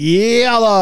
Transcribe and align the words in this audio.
Ja 0.00 0.54
da! 0.62 0.76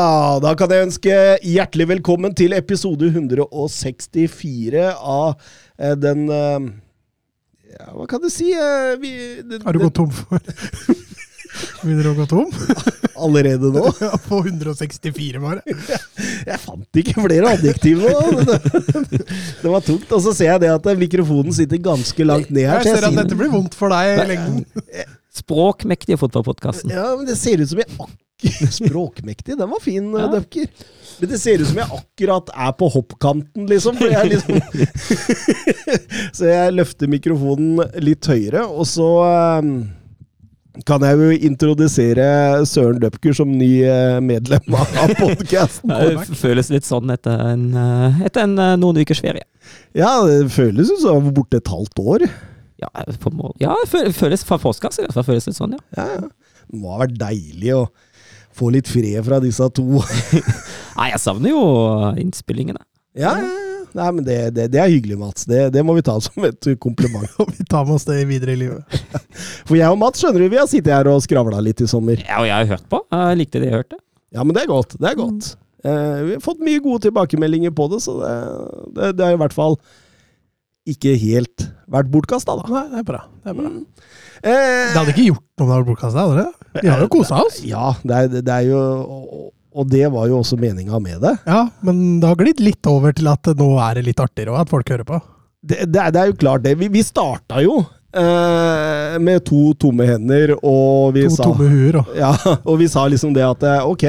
Da 0.44 0.50
kan 0.54 0.70
jeg 0.70 0.84
ønske 0.86 1.14
hjertelig 1.42 1.88
velkommen 1.90 2.36
til 2.38 2.52
episode 2.54 3.08
164 3.10 4.84
av 4.94 5.32
eh, 5.74 5.96
den 5.98 6.28
eh, 6.30 6.68
ja, 7.72 7.88
Hva 7.96 8.06
kan 8.12 8.22
du 8.22 8.28
si? 8.30 8.52
eh, 8.54 8.92
vi, 9.02 9.10
den, 9.42 9.64
Har 9.66 9.74
du 9.74 9.82
gått 9.82 9.96
tom 9.98 10.12
for 10.14 10.38
Begynner 11.82 12.06
du 12.06 12.12
å 12.12 12.14
gå 12.20 12.28
tom? 12.30 12.54
Allerede 13.26 13.72
nå? 13.74 13.88
Ja, 14.04 14.14
På 14.22 14.38
164, 14.44 15.42
bare. 15.42 15.66
Jeg 15.66 16.62
fant 16.62 17.02
ikke 17.02 17.18
flere 17.24 17.56
adjektiv 17.56 18.04
nå. 18.04 18.14
Det, 18.46 18.58
det 19.64 19.72
var 19.72 19.82
tungt. 19.82 20.12
Og 20.14 20.22
så 20.22 20.36
ser 20.36 20.52
jeg 20.52 20.62
det 20.62 20.70
at 20.76 20.86
mikrofonen 21.00 21.56
sitter 21.56 21.82
ganske 21.82 22.26
langt 22.28 22.52
ned 22.54 22.68
her. 22.70 22.84
Jeg 22.86 23.00
ser 23.00 23.08
at 23.08 23.18
dette 23.24 23.38
blir 23.40 23.50
vondt 23.50 23.74
for 23.78 23.90
deg 23.90 24.12
i 24.12 24.28
lengden. 24.36 24.62
Språkmektige 25.34 26.18
fotballpodkasten. 26.20 26.90
Ja, 26.94 27.10
men 27.16 27.26
det 27.28 27.36
ser 27.40 27.60
ut 27.60 27.68
som 27.70 27.82
jeg 27.82 27.90
akkurat 27.92 28.24
Språkmektig, 28.70 29.56
den 29.58 29.66
var 29.70 29.80
fin, 29.82 30.12
Ja. 30.14 30.28
Dupker. 30.30 30.68
Men 31.18 31.30
det 31.32 31.40
ser 31.42 31.58
ut 31.58 31.66
som 31.66 31.80
jeg 31.80 31.90
akkurat 31.96 32.52
er 32.54 32.72
på 32.78 32.86
hoppkanten, 32.94 33.64
liksom. 33.66 33.98
Jeg 33.98 34.30
liksom 34.30 34.60
så 36.36 36.46
jeg 36.46 36.76
løfter 36.76 37.10
mikrofonen 37.10 37.82
litt 37.98 38.28
høyere, 38.30 38.62
og 38.62 38.86
så 38.86 39.08
eh, 39.26 39.72
kan 40.86 41.02
jeg 41.02 41.18
jo 41.18 41.30
introdusere 41.48 42.28
Søren 42.70 43.00
Dupker 43.02 43.34
som 43.34 43.50
ny 43.50 43.72
eh, 43.82 44.20
medlem 44.22 44.76
av 44.78 45.14
podkasten. 45.22 45.90
Det 45.90 46.38
føles 46.38 46.70
litt 46.70 46.86
sånn 46.86 47.10
etter, 47.14 47.42
en, 47.56 47.66
eh, 47.74 48.22
etter 48.28 48.46
en, 48.46 48.54
eh, 48.62 48.76
noen 48.78 49.02
ukers 49.02 49.22
ferie. 49.24 49.42
Ja, 49.98 50.20
det 50.28 50.44
føles 50.54 50.94
jo 50.94 51.00
som 51.02 51.32
borte 51.34 51.58
et 51.58 51.74
halvt 51.74 51.98
år. 52.06 52.28
Ja, 52.78 52.90
på 53.18 53.32
mål. 53.34 53.56
ja 53.58 53.74
det 53.82 54.12
føles, 54.14 54.44
fra 54.46 54.58
postkassa 54.62 55.02
i 55.02 55.06
hvert 55.06 55.16
fall. 55.16 55.26
Føles 55.32 55.48
litt 55.48 55.58
sånn, 55.58 55.74
ja. 55.74 55.82
Ja, 55.98 56.06
ja. 56.18 56.58
Det 56.68 56.78
må 56.78 56.92
ha 56.92 57.00
vært 57.02 57.16
deilig 57.18 57.72
å 57.74 57.86
få 58.58 58.70
litt 58.74 58.90
fred 58.90 59.18
fra 59.26 59.40
disse 59.42 59.66
to. 59.74 60.02
Nei, 60.98 61.08
jeg 61.12 61.22
savner 61.22 61.54
jo 61.54 61.62
innspillingene. 62.20 62.82
Ja, 63.18 63.34
ja, 63.38 63.48
ja. 63.48 63.64
Nei, 63.96 64.08
men 64.12 64.24
det, 64.26 64.36
det, 64.56 64.66
det 64.74 64.80
er 64.82 64.90
hyggelig, 64.92 65.16
Mats. 65.18 65.46
Det, 65.48 65.62
det 65.74 65.82
må 65.86 65.94
vi 65.96 66.04
ta 66.06 66.14
som 66.22 66.44
et 66.46 66.68
kompliment. 66.82 67.28
Og 67.40 67.50
vi 67.56 67.64
tar 67.68 67.86
med 67.88 67.96
oss 67.96 68.06
det 68.08 68.20
videre 68.28 68.54
i 68.54 68.60
livet. 68.60 68.98
For 69.68 69.78
jeg 69.78 69.88
og 69.88 69.98
Mats 70.00 70.22
skjønner 70.22 70.44
du, 70.44 70.50
vi 70.52 70.60
har 70.60 70.68
sittet 70.70 70.92
her 70.94 71.08
og 71.10 71.22
skravla 71.24 71.62
litt 71.64 71.82
i 71.84 71.88
sommer. 71.90 72.20
Ja, 72.26 72.42
og 72.42 72.50
jeg 72.50 72.56
har 72.56 72.68
hørt 72.76 72.90
på. 72.92 73.00
Jeg 73.14 73.40
likte 73.42 73.62
det 73.62 73.70
jeg 73.70 73.80
hørte. 73.80 74.00
Ja, 74.36 74.44
men 74.44 74.54
det 74.56 74.66
er 74.66 74.70
godt. 74.70 74.98
Det 75.00 75.08
er 75.08 75.16
godt. 75.18 75.54
Eh, 75.86 76.18
vi 76.26 76.36
har 76.36 76.44
fått 76.44 76.60
mye 76.64 76.82
gode 76.84 77.06
tilbakemeldinger 77.06 77.72
på 77.74 77.88
det, 77.94 78.02
så 78.04 78.18
det, 78.20 78.34
det, 78.98 79.10
det 79.18 79.26
er 79.26 79.38
i 79.38 79.40
hvert 79.40 79.56
fall 79.56 79.78
ikke 80.94 81.12
helt 81.20 81.66
vært 81.90 82.10
bortkasta, 82.12 82.56
da. 82.58 82.64
Nei, 82.72 82.84
det 82.92 83.02
er 83.02 83.06
bra. 83.08 83.20
Det 83.44 83.52
er 83.52 83.58
bra. 83.58 83.70
Eh, 84.38 84.88
Det 84.92 84.96
hadde 84.98 85.12
ikke 85.14 85.28
gjort 85.28 85.44
noe 85.44 85.64
om 85.64 85.68
det 85.68 85.74
hadde 85.74 85.78
vært 85.82 85.90
bortkasta. 85.92 86.46
Vi 86.82 86.88
har 86.92 87.00
jo 87.04 87.08
kosa 87.12 87.40
oss. 87.44 87.60
Ja, 87.66 87.92
det 88.06 88.18
er, 88.22 88.28
det 88.38 88.54
er 88.60 88.66
jo 88.68 88.82
og, 89.78 89.84
det 89.92 90.08
var 90.10 90.26
jo 90.30 90.40
også 90.40 90.56
meninga 90.58 90.98
med 91.02 91.20
det. 91.22 91.34
Ja, 91.46 91.68
men 91.86 92.18
det 92.22 92.26
har 92.30 92.38
glidd 92.40 92.60
litt 92.64 92.86
over 92.90 93.12
til 93.14 93.28
at 93.30 93.46
nå 93.58 93.68
er 93.84 93.98
det 94.00 94.06
litt 94.08 94.22
artigere 94.22 94.54
òg, 94.56 94.62
at 94.64 94.72
folk 94.72 94.88
hører 94.90 95.06
på. 95.06 95.20
Det, 95.62 95.84
det, 95.90 96.00
er, 96.02 96.10
det 96.14 96.20
er 96.22 96.30
jo 96.32 96.36
klart, 96.40 96.64
det. 96.64 96.72
Vi, 96.80 96.88
vi 96.90 97.02
starta 97.06 97.60
jo 97.62 97.76
eh, 97.82 99.18
med 99.22 99.44
to 99.46 99.72
tomme 99.78 100.06
hender, 100.08 100.54
og 100.62 101.14
vi 101.14 101.26
To 101.28 101.36
sa 101.36 101.46
tomme 101.50 101.68
huer 101.70 102.00
og 102.00 102.10
Ja, 102.18 102.32
og 102.64 102.78
vi 102.80 102.88
sa 102.90 103.04
liksom 103.10 103.34
det 103.36 103.44
at 103.46 103.66
eh, 103.68 103.86
ok, 103.86 104.06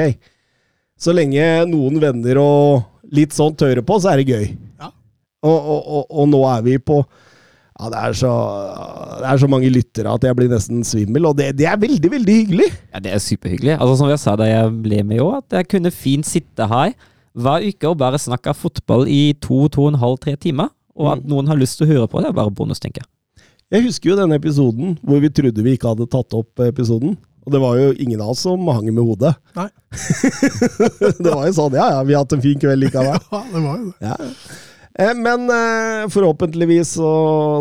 så 1.00 1.14
lenge 1.16 1.44
noen 1.70 2.00
venner 2.02 2.40
og 2.42 3.12
litt 3.14 3.32
sånt 3.36 3.62
hører 3.64 3.84
på, 3.86 3.96
så 4.02 4.12
er 4.12 4.20
det 4.22 4.28
gøy. 4.34 4.48
Og, 5.46 5.56
og, 5.56 5.80
og, 5.80 6.06
og 6.10 6.30
nå 6.30 6.40
er 6.52 6.64
vi 6.66 6.78
på 6.82 7.00
ja, 7.80 7.88
det 7.88 7.96
er, 7.96 8.16
så, 8.18 8.30
det 9.22 9.28
er 9.30 9.38
så 9.40 9.48
mange 9.48 9.70
lyttere 9.72 10.12
at 10.12 10.24
jeg 10.26 10.36
blir 10.36 10.50
nesten 10.52 10.82
svimmel, 10.84 11.30
og 11.30 11.38
det, 11.38 11.54
det 11.56 11.64
er 11.64 11.78
veldig, 11.80 12.10
veldig 12.12 12.34
hyggelig. 12.42 12.66
Ja, 12.92 13.00
Det 13.00 13.14
er 13.14 13.22
superhyggelig. 13.24 13.78
Altså 13.78 13.94
Som 13.96 14.10
jeg 14.10 14.20
sa 14.20 14.34
da 14.36 14.48
jeg 14.50 14.74
ble 14.84 14.98
med 15.00 15.16
i 15.16 15.22
år, 15.24 15.38
at 15.40 15.56
jeg 15.62 15.70
kunne 15.72 15.92
fint 15.94 16.28
sitte 16.28 16.66
her 16.68 16.92
hver 17.40 17.64
uke 17.64 17.88
og 17.88 17.96
bare 18.02 18.20
snakke 18.20 18.52
fotball 18.58 19.06
i 19.08 19.32
to, 19.40 19.62
to 19.72 19.86
og 19.86 19.94
en 19.94 20.00
halv, 20.02 20.18
tre 20.20 20.34
timer. 20.36 20.68
Og 20.98 21.08
at 21.14 21.24
noen 21.24 21.48
har 21.48 21.56
lyst 21.56 21.78
til 21.80 21.86
å 21.88 21.92
høre 21.94 22.10
på 22.10 22.20
det, 22.20 22.28
er 22.28 22.36
bare 22.36 22.52
bonus, 22.52 22.82
tenker 22.82 23.00
jeg. 23.00 23.08
Jeg 23.70 23.86
husker 23.86 24.10
jo 24.10 24.18
denne 24.18 24.36
episoden 24.36 24.96
hvor 25.06 25.22
vi 25.22 25.30
trodde 25.32 25.64
vi 25.64 25.76
ikke 25.78 25.92
hadde 25.94 26.08
tatt 26.10 26.34
opp 26.36 26.60
episoden. 26.66 27.14
Og 27.46 27.54
det 27.54 27.60
var 27.62 27.78
jo 27.80 27.92
ingen 27.96 28.20
av 28.20 28.34
oss 28.34 28.42
som 28.44 28.66
hang 28.68 28.90
med 28.90 29.00
hodet. 29.06 29.32
Nei. 29.56 29.70
det 31.22 31.30
var 31.30 31.46
jo 31.46 31.54
sånn, 31.56 31.78
ja 31.78 31.86
ja, 31.94 32.02
vi 32.04 32.16
har 32.18 32.26
hatt 32.26 32.34
en 32.36 32.42
fin 32.44 32.60
kveld 32.60 32.84
likevel. 32.84 33.16
Ja, 33.32 33.40
det 33.54 33.62
var 33.62 33.78
jo 33.78 33.86
det. 33.88 34.10
Ja. 34.10 34.18
Eh, 34.98 35.14
Men 35.14 35.46
eh, 35.50 36.08
forhåpentligvis 36.10 36.96
så 36.98 37.10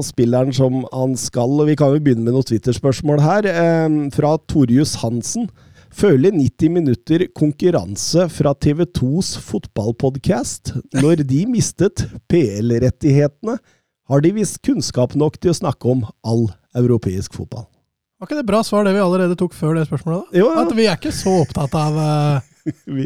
spiller 0.03 0.45
han 0.45 0.53
som 0.53 0.84
han 0.91 1.16
skal, 1.19 1.59
og 1.62 1.67
vi 1.69 1.75
kan 1.79 1.94
jo 1.94 2.01
begynne 2.01 2.25
med 2.25 2.34
noen 2.35 2.47
Twitter-spørsmål 2.50 3.22
her. 3.22 3.50
Eh, 3.50 3.90
Fra 4.16 4.38
Torjus 4.50 4.95
Hansen. 5.03 5.50
Føler 5.90 6.29
90 6.31 6.69
minutter 6.69 7.23
konkurranse 7.34 8.28
fra 8.29 8.51
TV2s 8.53 9.31
fotballpodkast. 9.41 10.75
Når 11.01 11.23
de 11.25 11.40
mistet 11.50 12.03
PL-rettighetene, 12.29 13.56
har 14.09 14.22
de 14.22 14.31
visst 14.38 14.61
kunnskap 14.66 15.16
nok 15.17 15.38
til 15.41 15.51
å 15.51 15.57
snakke 15.57 15.90
om 15.90 16.06
all 16.25 16.47
europeisk 16.78 17.34
fotball. 17.38 17.66
Var 18.19 18.28
ikke 18.29 18.38
det 18.41 18.46
bra 18.50 18.61
svar, 18.67 18.84
det 18.85 18.94
vi 18.97 19.01
allerede 19.01 19.38
tok 19.40 19.53
før 19.57 19.78
det 19.79 19.88
spørsmålet? 19.90 20.29
da? 20.29 20.40
Jo, 20.41 20.47
ja. 20.53 20.63
At 20.66 20.73
vi 20.78 20.85
er 20.90 20.97
ikke 20.97 21.13
så 21.16 21.34
opptatt 21.41 21.73
av 21.78 22.00
eh, 22.03 22.47
Vi, 23.00 23.06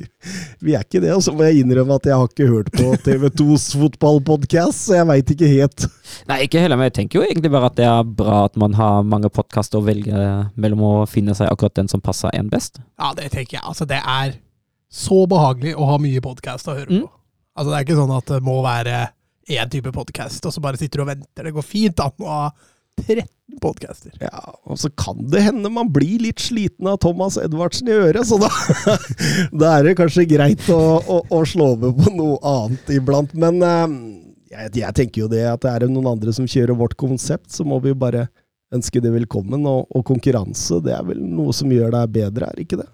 vi 0.63 0.75
er 0.77 0.85
ikke 0.85 1.01
det, 1.03 1.11
og 1.15 1.23
så 1.25 1.33
må 1.35 1.45
jeg 1.47 1.63
innrømme 1.63 1.97
at 1.99 2.07
jeg 2.07 2.17
har 2.19 2.29
ikke 2.29 2.47
hørt 2.49 2.69
på 2.73 2.93
TV2s 3.05 3.65
fotballpodkast, 3.81 4.85
så 4.87 4.97
jeg 4.99 5.09
veit 5.09 5.33
ikke 5.35 5.49
helt. 5.51 5.85
Nei, 6.29 6.39
ikke 6.45 6.61
heller, 6.63 6.79
men 6.79 6.89
jeg 6.89 6.95
tenker 6.99 7.19
jo 7.19 7.25
egentlig 7.27 7.51
bare 7.53 7.69
at 7.71 7.77
det 7.79 7.87
er 7.89 8.13
bra 8.21 8.43
at 8.47 8.59
man 8.59 8.77
har 8.77 9.03
mange 9.07 9.31
podkaster 9.33 9.81
å 9.81 9.85
velge 9.85 10.27
mellom 10.55 10.85
å 10.87 10.93
finne 11.09 11.35
seg 11.37 11.51
akkurat 11.51 11.75
den 11.81 11.91
som 11.91 12.03
passer 12.03 12.33
en 12.37 12.51
best. 12.51 12.81
Ja, 12.99 13.11
det 13.17 13.31
tenker 13.33 13.59
jeg. 13.59 13.65
Altså, 13.65 13.87
det 13.89 13.99
er 13.99 14.37
så 14.93 15.23
behagelig 15.29 15.75
å 15.75 15.89
ha 15.89 15.99
mye 16.01 16.23
podkast 16.23 16.69
å 16.69 16.77
høre 16.77 16.89
på. 16.91 17.03
Mm. 17.03 17.11
Altså, 17.53 17.69
det 17.69 17.77
er 17.77 17.87
ikke 17.87 17.99
sånn 17.99 18.17
at 18.17 18.31
det 18.33 18.43
må 18.45 18.59
være 18.65 19.01
én 19.53 19.71
type 19.71 19.91
podkast, 19.93 20.45
og 20.47 20.55
så 20.55 20.61
bare 20.63 20.79
sitter 20.79 21.01
du 21.01 21.05
og 21.05 21.11
venter. 21.11 21.47
Det 21.47 21.55
går 21.55 21.65
fint 21.67 21.99
an 22.03 22.23
å 22.23 22.29
ha 22.31 22.45
13 23.01 23.59
podcaster. 23.61 24.13
Ja, 24.21 24.53
og 24.63 24.79
så 24.79 24.89
kan 24.97 25.25
det 25.31 25.43
hende 25.47 25.71
man 25.73 25.89
blir 25.93 26.21
litt 26.23 26.41
sliten 26.43 26.87
av 26.89 26.99
Thomas 27.03 27.37
Edvardsen 27.41 27.89
i 27.89 27.95
øret, 27.95 28.27
så 28.29 28.39
da, 28.41 28.49
da 29.61 29.73
er 29.77 29.89
det 29.89 29.97
kanskje 29.99 30.27
greit 30.29 30.63
å, 30.71 30.79
å, 30.99 31.19
å 31.33 31.41
slå 31.47 31.73
over 31.75 31.95
på 31.97 32.13
noe 32.15 32.39
annet 32.47 32.93
iblant. 32.95 33.33
Men 33.39 33.59
eh, 33.65 33.97
jeg, 34.53 34.73
jeg 34.83 34.97
tenker 34.99 35.25
jo 35.25 35.31
det 35.31 35.43
at 35.49 35.63
det 35.65 35.73
er 35.73 35.87
noen 35.91 36.13
andre 36.15 36.33
som 36.35 36.47
kjører 36.49 36.77
vårt 36.79 36.97
konsept, 36.99 37.51
så 37.55 37.65
må 37.67 37.81
vi 37.83 37.95
bare 37.97 38.27
ønske 38.73 39.01
det 39.03 39.13
velkommen. 39.13 39.65
Og, 39.69 39.87
og 39.93 40.05
konkurranse, 40.07 40.81
det 40.85 40.95
er 40.95 41.07
vel 41.07 41.21
noe 41.23 41.53
som 41.55 41.71
gjør 41.71 41.93
deg 41.97 42.13
bedre, 42.19 42.51
er 42.51 42.65
ikke 42.65 42.81
det? 42.83 42.89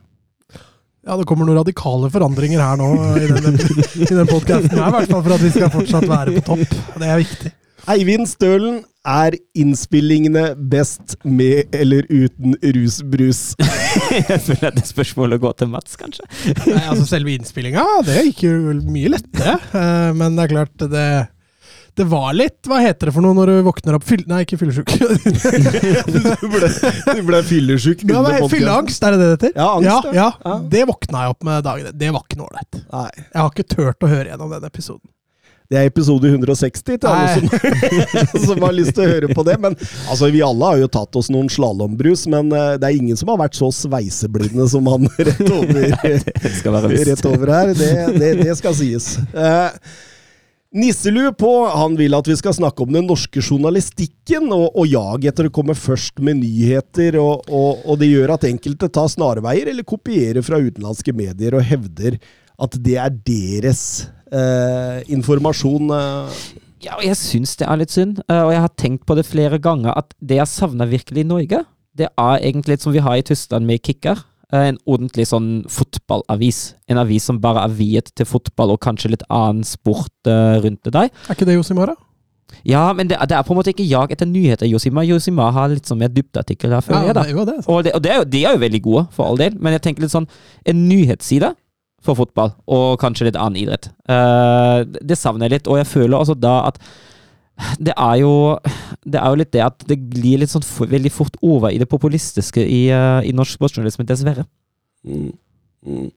Ja, 1.08 1.16
det 1.16 1.26
kommer 1.26 1.48
noen 1.48 1.62
radikale 1.62 2.10
forandringer 2.12 2.60
her 2.62 2.76
nå 2.78 2.90
i 3.18 3.30
den, 3.32 3.56
den 3.56 4.28
podkasten 4.30 4.76
her, 4.76 4.90
i 4.92 4.98
hvert 4.98 5.14
fall 5.14 5.24
for 5.24 5.36
at 5.38 5.42
vi 5.46 5.52
skal 5.56 5.72
fortsatt 5.74 6.06
være 6.10 6.36
på 6.36 6.44
topp. 6.52 6.76
Det 7.00 7.08
er 7.08 7.22
viktig. 7.22 7.54
Eivind 7.90 8.28
Stølen, 8.30 8.84
er 9.10 9.34
innspillingene 9.58 10.52
best 10.70 11.16
med 11.26 11.72
eller 11.74 12.06
uten 12.12 12.54
rusbrus? 12.76 13.40
jeg 14.30 14.38
føler 14.46 14.68
at 14.70 14.76
det 14.78 14.86
spørsmålet 14.86 15.40
går 15.42 15.56
til 15.62 15.72
Mats, 15.72 15.96
kanskje. 15.98 16.28
Nei, 16.68 16.84
altså 16.92 17.08
Selve 17.10 17.34
innspillinga, 17.34 17.86
det 18.06 18.20
gikk 18.28 18.44
jo 18.46 18.54
mye 18.94 19.10
lettere. 19.16 19.56
eh, 19.74 20.12
Men 20.20 20.38
det 20.38 20.46
er 20.46 20.52
klart, 20.54 20.86
det, 20.92 21.06
det 21.98 22.06
var 22.12 22.36
litt 22.38 22.70
Hva 22.70 22.78
heter 22.84 23.10
det 23.10 23.14
for 23.16 23.26
noe 23.26 23.34
når 23.40 23.50
du 23.56 23.56
våkner 23.72 23.98
opp 23.98 24.06
fyll, 24.06 24.22
Nei, 24.30 24.44
ikke 24.46 24.60
fyllesyk. 24.62 24.94
Du 26.40 26.48
ble, 26.54 26.70
du 26.70 27.22
ble 27.26 27.40
fyllesyk 27.48 28.04
Ja, 28.06 28.20
under 28.20 28.36
men 28.36 28.44
podcasten. 28.44 28.52
Fylleangst, 28.54 29.04
er 29.08 29.16
det 29.16 29.22
det 29.24 29.30
det 29.32 29.38
heter? 29.40 29.56
Ja, 29.58 29.70
angst, 29.80 29.90
ja, 29.90 30.14
ja. 30.14 30.28
ja. 30.28 30.32
Ja. 30.52 30.58
Det 30.76 30.84
våkna 30.92 31.24
jeg 31.26 31.34
opp 31.34 31.48
med 31.50 31.66
dagen 31.66 31.98
Det 32.04 32.12
var 32.14 32.28
ikke 32.28 32.38
noe 32.44 32.52
ålreit. 32.52 32.84
Jeg 32.84 33.40
har 33.42 33.50
ikke 33.56 33.68
turt 33.74 34.06
å 34.06 34.12
høre 34.14 34.28
gjennom 34.36 34.54
den 34.54 34.70
episoden. 34.70 35.08
Det 35.70 35.78
er 35.78 35.86
episode 35.86 36.26
160 36.26 36.82
til 36.88 37.06
alle 37.06 37.28
som, 37.36 37.50
som 38.48 38.64
har 38.66 38.72
lyst 38.74 38.96
til 38.98 39.04
å 39.06 39.10
høre 39.12 39.28
på 39.38 39.44
det. 39.46 39.54
Men 39.62 39.76
altså, 40.10 40.32
vi 40.34 40.42
alle 40.42 40.72
har 40.72 40.80
jo 40.82 40.90
tatt 40.90 41.20
oss 41.22 41.30
noen 41.30 41.50
slalåmbrus, 41.54 42.26
men 42.34 42.50
eh, 42.58 42.72
det 42.82 42.90
er 42.90 42.98
ingen 42.98 43.20
som 43.20 43.30
har 43.30 43.38
vært 43.44 43.60
så 43.60 43.70
sveiseblinde 43.78 44.66
som 44.72 44.90
han 44.90 45.06
rett 45.30 45.46
over, 45.46 45.86
rett 47.12 47.30
over 47.30 47.54
her. 47.54 47.76
Det, 47.78 47.92
det, 48.18 48.32
det 48.42 48.58
skal 48.58 48.74
sies. 48.82 49.12
Eh, 49.30 49.70
på 51.38 51.54
han 51.70 52.02
vil 52.02 52.18
at 52.18 52.34
vi 52.34 52.42
skal 52.42 52.58
snakke 52.58 52.88
om 52.88 52.98
den 52.98 53.06
norske 53.06 53.38
journalistikken 53.38 54.50
og, 54.50 54.74
og 54.74 54.90
jaget 54.90 55.36
etter 55.36 55.54
å 55.54 55.54
komme 55.54 55.78
først 55.78 56.18
med 56.18 56.42
nyheter, 56.42 57.22
og, 57.22 57.46
og, 57.46 57.86
og 57.86 58.02
det 58.02 58.10
gjør 58.10 58.40
at 58.40 58.50
enkelte 58.50 58.90
tar 58.90 59.10
snarveier 59.14 59.70
eller 59.70 59.86
kopierer 59.86 60.42
fra 60.42 60.58
utenlandske 60.58 61.14
medier 61.14 61.62
og 61.62 61.62
hevder 61.62 62.18
at 62.60 62.74
det 62.84 62.98
er 63.00 63.14
deres 63.14 64.10
eh, 64.32 65.02
informasjon. 65.12 65.92
Eh. 65.96 66.40
Ja, 66.86 66.96
og 66.96 67.04
jeg 67.04 67.18
syns 67.20 67.58
det 67.60 67.68
er 67.68 67.80
litt 67.82 67.94
synd, 67.94 68.22
eh, 68.30 68.42
og 68.46 68.54
jeg 68.54 68.64
har 68.64 68.74
tenkt 68.80 69.06
på 69.08 69.18
det 69.20 69.28
flere 69.28 69.60
ganger, 69.60 69.92
at 70.00 70.14
det 70.24 70.40
jeg 70.40 70.52
savner 70.52 70.90
virkelig 70.90 71.26
i 71.26 71.28
Norge, 71.28 71.64
det 72.00 72.08
er 72.08 72.36
egentlig 72.40 72.78
litt 72.78 72.86
som 72.86 72.96
vi 72.96 73.04
har 73.04 73.20
i 73.20 73.26
Tyskland 73.26 73.68
med 73.68 73.84
Kicker. 73.84 74.22
Eh, 74.54 74.70
en 74.72 74.80
ordentlig 74.90 75.28
sånn 75.30 75.50
fotballavis. 75.70 76.74
En 76.90 77.02
avis 77.02 77.28
som 77.30 77.42
bare 77.42 77.66
er 77.68 77.74
viet 77.76 78.14
til 78.16 78.26
fotball 78.26 78.74
og 78.74 78.82
kanskje 78.82 79.14
litt 79.14 79.26
annen 79.30 79.66
sport 79.68 80.14
uh, 80.30 80.58
rundt 80.64 80.82
det 80.88 80.96
der. 80.96 81.12
Er 81.28 81.38
ikke 81.38 81.46
det 81.50 81.60
Josimara? 81.60 81.94
Ja, 82.66 82.88
men 82.98 83.12
det, 83.12 83.20
det, 83.30 83.36
er 83.38 83.46
på 83.46 83.54
en 83.54 83.60
måte 83.60 83.70
ikke 83.74 83.86
jag 83.86 84.12
etter 84.12 84.26
nyheter. 84.26 84.66
Josima 84.66 85.04
Josima 85.06 85.52
har 85.54 85.70
litt 85.70 85.86
sånn 85.86 86.00
mer 86.02 86.10
dybdeartikkel 86.10 86.74
her, 86.74 86.82
føler 86.82 87.12
ja, 87.12 87.14
jeg. 87.14 87.36
da. 87.36 87.46
Det, 87.46 87.58
og, 87.68 87.84
det, 87.86 87.94
og 87.94 88.02
det 88.04 88.12
er 88.12 88.18
jo, 88.24 88.26
de 88.34 88.42
er 88.42 88.56
jo 88.56 88.64
veldig 88.64 88.82
gode, 88.88 89.04
for 89.14 89.30
all 89.30 89.38
del, 89.40 89.60
men 89.62 89.76
jeg 89.78 89.86
tenker 89.86 90.06
litt 90.06 90.16
sånn 90.16 90.28
En 90.66 90.82
nyhetsside 90.90 91.54
for 92.06 92.18
fotball, 92.20 92.54
og 92.72 93.00
kanskje 93.02 93.28
litt 93.28 93.40
annen 93.40 93.60
idrett. 93.60 93.90
Uh, 94.10 94.86
det 94.86 95.18
savner 95.20 95.48
jeg 95.48 95.58
litt, 95.58 95.70
og 95.72 95.82
jeg 95.82 95.90
føler 95.90 96.18
altså 96.20 96.38
da 96.38 96.62
at 96.70 96.80
det 97.76 97.92
er 97.92 98.22
jo 98.22 98.34
det 99.04 99.20
er 99.20 99.34
jo 99.34 99.40
litt 99.42 99.52
det 99.52 99.64
at 99.66 99.84
det 99.90 99.98
glir 100.14 100.40
litt 100.40 100.52
sånn 100.52 100.64
for, 100.64 100.88
veldig 100.88 101.12
fort 101.12 101.36
over 101.44 101.74
i 101.76 101.82
det 101.82 101.90
populistiske 101.92 102.64
i, 102.64 102.86
uh, 102.94 103.20
i 103.26 103.34
norsk 103.36 103.58
sportsjournalisme, 103.58 104.08
dessverre. 104.08 104.46
Mm. 105.04 105.34
Mm. 105.88 106.08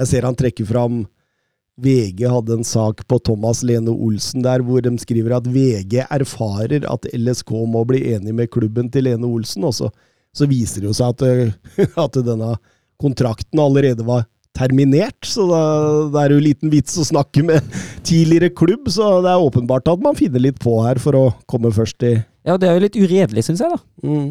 Jeg 0.00 0.10
ser 0.10 0.28
han 0.28 0.36
trekker 0.36 0.68
fram 0.68 1.02
VG 1.80 2.26
hadde 2.28 2.58
en 2.58 2.66
sak 2.66 3.06
på 3.08 3.18
Thomas 3.24 3.62
Lene 3.64 3.92
Olsen 3.92 4.44
der 4.44 4.60
hvor 4.64 4.82
de 4.84 4.92
skriver 5.00 5.38
at 5.38 5.48
VG 5.48 6.02
erfarer 6.04 6.84
at 6.88 7.08
LSK 7.16 7.54
må 7.72 7.86
bli 7.88 8.02
enig 8.14 8.34
med 8.36 8.50
klubben 8.52 8.90
til 8.92 9.06
Lene 9.08 9.28
Olsen. 9.28 9.64
Og 9.64 9.76
så 9.76 10.48
viser 10.50 10.82
det 10.82 10.90
jo 10.90 10.96
seg 10.96 11.14
at, 11.14 11.24
at 12.04 12.20
denne 12.26 12.54
kontrakten 13.00 13.62
allerede 13.62 14.04
var 14.04 14.26
terminert, 14.56 15.24
så 15.24 15.44
da, 15.48 15.60
det 16.12 16.22
er 16.24 16.34
jo 16.34 16.42
liten 16.42 16.72
vits 16.72 16.96
å 17.00 17.06
snakke 17.06 17.42
med 17.46 17.66
tidligere 18.08 18.50
klubb, 18.52 18.88
så 18.92 19.20
det 19.24 19.30
er 19.32 19.44
åpenbart 19.46 19.88
at 19.92 20.02
man 20.04 20.18
finner 20.18 20.42
litt 20.42 20.58
på 20.62 20.74
her 20.84 21.00
for 21.02 21.16
å 21.16 21.24
komme 21.50 21.70
først 21.74 22.02
i 22.08 22.14
Ja, 22.46 22.56
det 22.58 22.68
er 22.68 22.78
jo 22.78 22.84
litt 22.86 22.98
uredelig, 22.98 23.46
syns 23.46 23.62
jeg, 23.64 23.70
da. 23.76 23.80
mm. 24.06 24.30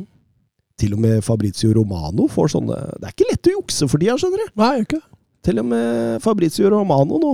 Til 0.80 0.94
og 0.95 1.01
med 1.04 1.24
Fabrizio 1.25 1.74
Romano 1.75 2.30
får 2.31 2.54
sånne 2.54 2.75
Det 3.01 3.07
er 3.10 3.12
ikke 3.12 3.25
lett 3.27 3.48
å 3.50 3.56
jukse 3.57 3.88
for 3.92 4.00
de, 4.00 4.07
skjønner 4.16 4.45
du. 4.45 4.51
Nei, 4.62 4.69
ikke. 4.86 5.00
Til 5.44 5.60
og 5.60 5.66
med 5.74 6.21
Fabrizio 6.24 6.69
Romano 6.71 7.19
nå 7.19 7.33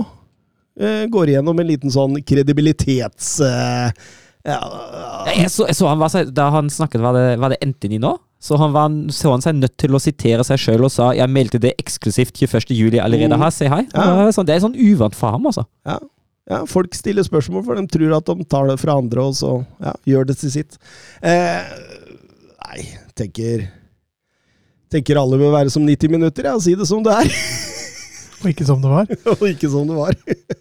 eh, 0.80 1.04
går 1.10 1.30
igjennom 1.30 1.62
en 1.62 1.68
liten 1.70 1.92
sånn 1.94 2.18
kredibilitets... 2.26 3.36
Eh, 3.46 3.92
ja, 4.46 4.58
Ja, 5.26 5.32
jeg, 5.34 5.50
så, 5.50 5.64
jeg 5.66 5.74
så 5.78 5.88
han 5.90 5.98
var, 5.98 6.12
Da 6.30 6.48
han 6.54 6.68
snakket, 6.70 7.02
var 7.02 7.14
det, 7.18 7.24
var 7.42 7.54
det 7.54 7.60
Enteny 7.66 7.98
nå? 8.02 8.12
Så 8.46 8.58
han 8.60 8.74
var, 8.74 8.92
så 9.10 9.32
han 9.34 9.42
seg 9.42 9.56
nødt 9.58 9.74
til 9.80 9.96
å 9.96 10.00
sitere 10.02 10.44
seg 10.46 10.60
sjøl 10.62 10.84
og 10.86 10.92
sa 10.94 11.10
'jeg 11.16 11.28
meldte 11.32 11.58
det 11.60 11.72
eksklusivt 11.82 12.36
21. 12.38 12.74
juli 12.76 13.00
allerede 13.02 13.38
her', 13.40 13.50
si 13.50 13.66
hei. 13.66 13.82
Ja. 13.94 14.04
Det 14.22 14.28
er 14.28 14.36
sånn- 14.36 14.46
Det 14.46 14.54
er 14.54 14.60
sånn 14.68 14.76
uvant 14.78 15.14
for 15.14 15.30
ham, 15.32 15.46
altså. 15.46 15.64
ja, 15.86 15.98
ja, 16.48 16.64
folk 16.64 16.94
stiller 16.94 17.24
spørsmål, 17.26 17.64
for 17.64 17.74
de 17.74 17.86
tror 17.88 18.16
at 18.16 18.24
de 18.24 18.44
tar 18.44 18.68
det 18.68 18.78
fra 18.78 18.98
andre, 18.98 19.18
og 19.20 19.34
så 19.34 19.66
ja, 19.82 19.92
gjør 20.06 20.26
det 20.26 20.38
til 20.38 20.50
sitt. 20.50 20.78
Eh, 21.22 21.62
nei, 22.68 22.86
tenker 23.16 23.68
Tenker 24.88 25.16
alle 25.18 25.36
bør 25.36 25.50
være 25.50 25.70
som 25.70 25.84
90 25.84 26.08
minutter, 26.08 26.44
ja. 26.44 26.56
Si 26.60 26.72
det 26.76 26.86
som 26.86 27.02
det 27.02 27.12
er. 27.12 27.24
Og 28.46 28.52
ikke 28.52 28.66
som 28.68 28.82
det 28.82 28.90
var. 28.92 29.08
og 29.32 29.40
ikke 29.48 29.68
som 29.72 29.88
det 29.88 29.96
var. 29.98 30.14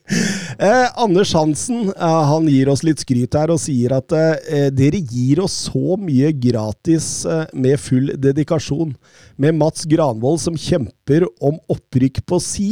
eh, 0.67 0.87
Anders 0.97 1.35
Hansen 1.37 1.91
eh, 1.93 2.23
han 2.31 2.47
gir 2.49 2.71
oss 2.73 2.81
litt 2.87 3.03
skryt 3.03 3.37
her 3.37 3.53
og 3.53 3.61
sier 3.61 3.93
at 3.99 4.15
eh, 4.17 4.71
dere 4.73 5.01
gir 5.05 5.43
oss 5.45 5.67
så 5.67 5.93
mye 6.01 6.31
gratis 6.33 7.09
eh, 7.29 7.45
med 7.53 7.77
full 7.81 8.09
dedikasjon. 8.17 8.95
Med 9.37 9.59
Mats 9.59 9.85
Granvold 9.91 10.41
som 10.41 10.57
kjemper 10.57 11.27
om 11.45 11.59
opprykk 11.69 12.23
på 12.25 12.41
si, 12.41 12.69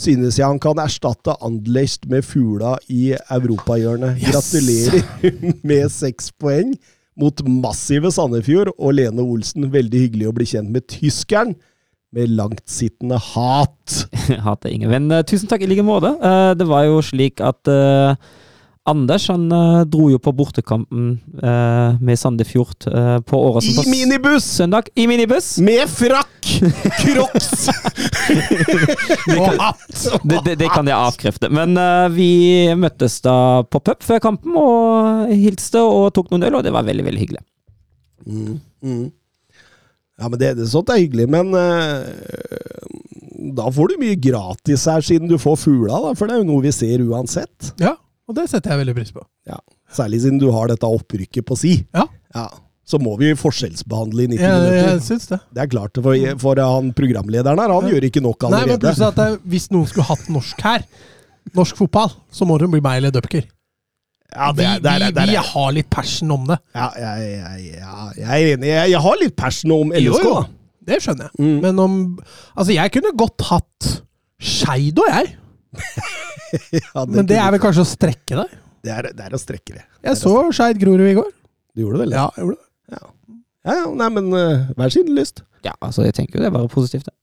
synes 0.00 0.40
jeg 0.40 0.48
han 0.48 0.62
kan 0.62 0.80
erstatte 0.80 1.36
Anderlecht 1.44 2.08
med 2.08 2.24
fugla 2.24 2.78
i 2.88 3.12
europahjørnet. 3.12 4.16
Yes! 4.16 4.32
Gratulerer 4.32 5.60
med 5.74 5.92
seks 5.92 6.32
poeng 6.40 6.72
mot 7.20 7.44
massive 7.46 8.08
Sandefjord 8.16 8.72
og 8.78 8.96
Lene 8.96 9.28
Olsen. 9.28 9.68
Veldig 9.76 10.06
hyggelig 10.06 10.32
å 10.32 10.36
bli 10.40 10.48
kjent 10.56 10.72
med 10.72 10.88
tyskeren 10.88 11.52
med 12.14 12.30
langtsittende 12.38 13.18
hat. 13.32 13.98
Hater 14.46 14.72
ingen. 14.72 14.90
Men 14.92 15.10
uh, 15.12 15.22
tusen 15.26 15.50
takk 15.50 15.64
i 15.66 15.68
like 15.70 15.84
måte. 15.86 16.14
Uh, 16.22 16.52
det 16.58 16.66
var 16.70 16.86
jo 16.88 17.00
slik 17.04 17.42
at 17.44 17.70
uh, 17.70 18.14
Anders 18.84 19.30
han 19.32 19.46
eh, 19.48 19.78
dro 19.88 20.10
jo 20.12 20.18
på 20.20 20.28
bortekampen 20.36 21.06
med 22.04 22.18
Sandefjord 22.20 22.84
på 23.24 23.38
året 23.46 23.64
som 23.64 23.78
s- 23.80 23.88
minibuss! 23.88 24.44
søndag. 24.58 24.90
I 24.92 25.06
minibuss! 25.08 25.54
Med 25.64 25.88
frakk! 25.88 26.50
Crocs! 26.98 27.48
Og 29.38 29.56
hatt! 29.56 29.88
Det, 30.28 30.42
det, 30.44 30.58
det 30.60 30.68
kan 30.68 30.84
jeg 30.84 30.98
avkrefte. 30.98 31.48
Men 31.48 31.72
vi 32.12 32.28
møttes 32.76 33.22
da 33.24 33.38
på 33.64 33.80
pub 33.88 34.04
før 34.04 34.20
kampen 34.26 34.52
og 34.60 35.32
hilste 35.32 35.80
og 35.80 36.10
tok 36.20 36.28
noen 36.34 36.44
øl, 36.50 36.60
og 36.60 36.68
det 36.68 36.76
var 36.76 36.84
veldig, 36.84 37.08
veldig 37.08 37.24
hyggelig. 37.24 37.40
Mm, 38.28 38.58
mm. 38.84 39.04
Ja, 40.20 40.28
men 40.30 40.38
det, 40.38 40.52
det, 40.60 40.68
sånt 40.70 40.90
er 40.94 41.00
hyggelig, 41.02 41.26
men 41.32 41.50
eh, 41.58 42.04
da 43.56 43.66
får 43.74 43.92
du 43.92 43.96
mye 44.02 44.18
gratis 44.22 44.84
her, 44.90 45.02
siden 45.04 45.30
du 45.30 45.36
får 45.42 45.56
fugla, 45.64 45.98
da, 46.08 46.12
for 46.18 46.30
det 46.30 46.36
er 46.36 46.44
jo 46.44 46.50
noe 46.52 46.62
vi 46.64 46.72
ser 46.74 47.02
uansett. 47.02 47.72
Ja, 47.82 47.96
og 48.28 48.36
det 48.38 48.46
setter 48.52 48.72
jeg 48.74 48.84
veldig 48.84 48.94
pris 48.96 49.10
på. 49.14 49.24
Ja. 49.50 49.58
Særlig 49.94 50.22
siden 50.24 50.38
du 50.40 50.46
har 50.54 50.70
dette 50.70 50.88
opprykket 50.88 51.44
på 51.46 51.58
si. 51.58 51.74
Ja. 51.94 52.06
Ja. 52.34 52.46
Så 52.84 52.98
må 53.00 53.14
vi 53.16 53.30
forskjellsbehandle 53.38 54.26
i 54.26 54.30
90 54.34 54.42
Jeg, 54.44 54.72
jeg 54.84 55.02
synes 55.06 55.26
det. 55.30 55.38
Det 55.56 55.62
er 55.64 55.68
klart, 55.72 55.98
for, 56.04 56.24
for 56.42 56.60
han 56.60 56.90
programlederen 56.96 57.60
her, 57.62 57.72
han 57.72 57.86
Ja. 57.88 57.94
gjør 57.96 58.06
ikke 58.10 58.22
nok 58.24 58.44
allerede. 58.44 58.66
Nei, 58.66 58.74
men 58.74 58.82
plutselig 58.82 59.08
at 59.08 59.20
det, 59.20 59.28
Hvis 59.54 59.70
noen 59.72 59.88
skulle 59.88 60.08
hatt 60.10 60.26
norsk 60.32 60.64
her, 60.66 60.84
norsk 61.56 61.80
fotball, 61.80 62.12
så 62.32 62.44
må 62.48 62.58
det 62.60 62.68
bli 62.72 62.82
meg 62.84 63.00
eller 63.00 63.14
Dupker. 63.14 63.46
Ja, 64.34 64.48
Vi, 64.52 64.62
det 64.62 64.66
er- 64.70 64.82
der, 64.84 65.04
er- 65.08 65.14
vi, 65.14 65.26
vi 65.30 65.42
har 65.52 65.72
litt 65.76 65.88
passion 65.90 66.30
om 66.34 66.44
det. 66.50 66.58
ja, 66.74 66.88
jeg, 66.98 67.30
jeg, 67.30 67.64
jeg, 67.78 68.12
jeg 68.18 68.28
er 68.44 68.52
enig. 68.56 68.68
Jeg, 68.74 69.00
har 69.06 69.16
litt 69.22 69.36
passion 69.38 69.72
om 69.76 69.92
LSK, 69.94 70.04
Jo, 70.04 70.34
jo. 70.34 70.44
Det 70.84 70.98
skjønner 71.00 71.30
jeg. 71.30 71.40
Mm. 71.40 71.60
Men 71.64 71.78
om 71.80 71.94
Altså, 72.56 72.72
jeg 72.74 72.92
kunne 72.92 73.14
godt 73.16 73.46
hatt 73.48 73.90
Skeid 74.44 74.98
og 75.00 75.06
jeg, 75.08 75.30
Ja, 76.94 77.04
men 77.08 77.26
det 77.26 77.38
er 77.40 77.50
vel 77.54 77.62
kanskje 77.62 77.82
å 77.82 77.88
strekke 77.88 78.36
det. 78.42 78.46
det, 78.84 78.92
er, 78.92 79.08
det 79.16 79.24
er 79.26 79.34
å 79.34 79.40
strekke 79.40 79.74
det. 79.78 79.84
Jeg 80.04 80.18
så 80.20 80.34
Skeid 80.54 80.78
Grorud 80.82 81.08
i 81.08 81.14
går. 81.16 81.30
Du 81.74 81.82
gjorde 81.82 82.02
vel 82.04 82.12
det? 82.12 82.18
Ja, 82.20 82.28
jeg 82.36 82.44
gjorde 82.44 82.58
det. 82.60 83.00
Ja, 83.64 83.74
ja, 83.80 83.86
nei, 83.96 84.08
men 84.12 84.26
uh, 84.36 84.66
hver 84.76 84.92
sin 84.92 85.08
lyst. 85.16 85.40
Ja, 85.64 85.72
altså, 85.80 86.04
jeg 86.04 86.12
tenker 86.18 86.36
jo 86.36 86.42
det 86.44 86.50
er 86.50 86.54
bare 86.58 86.68
positivt. 86.68 87.08
det. 87.08 87.14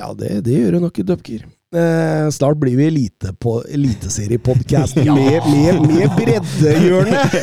Ja, 0.00 0.08
det, 0.18 0.32
det 0.48 0.56
gjør 0.58 0.74
jo 0.80 0.80
nok 0.88 0.98
i 0.98 1.04
Dupker. 1.06 1.44
Eh, 1.74 2.30
snart 2.30 2.60
blir 2.60 2.76
vi 2.78 2.86
elite 2.86 3.32
på 3.42 3.56
eliteseriepodkast 3.66 4.96
Ja. 5.08 5.14
med, 5.14 5.42
med, 5.50 5.80
med 5.88 6.12
breddehjørnet! 6.14 7.34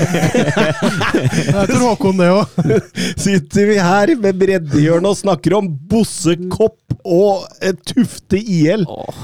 Tror 1.67 1.83
Håkon 1.89 2.21
det 2.21 2.29
òg. 2.31 2.55
Sitter 3.25 3.67
vi 3.73 3.75
her 3.83 4.13
med 4.23 4.39
breddehjørnet 4.39 5.11
og 5.11 5.19
snakker 5.19 5.57
om 5.59 5.67
Bossekopp 5.91 6.95
og 7.03 7.43
eh, 7.59 7.75
Tufte 7.91 8.39
IL. 8.39 8.87
Oh. 8.87 9.21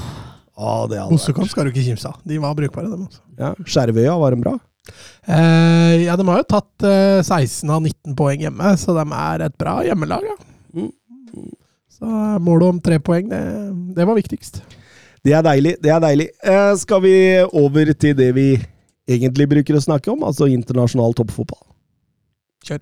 Ah, 0.58 0.84
vært. 0.90 1.16
Skal 1.22 1.68
du 1.68 1.72
ikke 1.72 1.86
kimse 1.86 2.10
av. 2.10 2.18
De 2.28 2.36
var 2.42 2.56
brukbare, 2.58 2.90
dem. 2.90 3.06
Altså. 3.06 3.22
Ja, 3.38 3.54
Skjervøya, 3.64 4.16
var 4.20 4.34
de 4.34 4.42
bra? 4.42 4.56
Eh, 5.28 6.04
ja, 6.04 6.16
de 6.18 6.26
har 6.28 6.42
jo 6.42 6.48
tatt 6.52 6.84
eh, 6.88 7.20
16 7.22 7.70
av 7.70 7.80
19 7.80 8.16
poeng 8.18 8.42
hjemme, 8.44 8.74
så 8.80 8.96
de 8.96 9.04
er 9.06 9.46
et 9.46 9.56
bra 9.60 9.78
hjemmelag. 9.86 10.26
Ja. 10.26 10.36
Mm. 10.76 10.90
Så 11.98 12.18
målet 12.44 12.74
om 12.74 12.82
tre 12.84 13.00
poeng, 13.02 13.30
det, 13.32 13.40
det 13.96 14.06
var 14.06 14.18
viktigst. 14.18 14.60
Det 15.28 15.34
er 15.36 15.44
deilig. 15.44 15.76
det 15.84 15.90
er 15.92 16.00
deilig. 16.00 16.28
Eh, 16.40 16.74
skal 16.80 17.02
vi 17.04 17.14
over 17.52 17.92
til 17.92 18.14
det 18.16 18.30
vi 18.32 18.46
egentlig 19.08 19.48
bruker 19.50 19.76
å 19.76 19.82
snakke 19.84 20.12
om, 20.12 20.24
altså 20.24 20.48
internasjonal 20.48 21.12
toppfotball? 21.18 21.60
Kjør. 22.64 22.80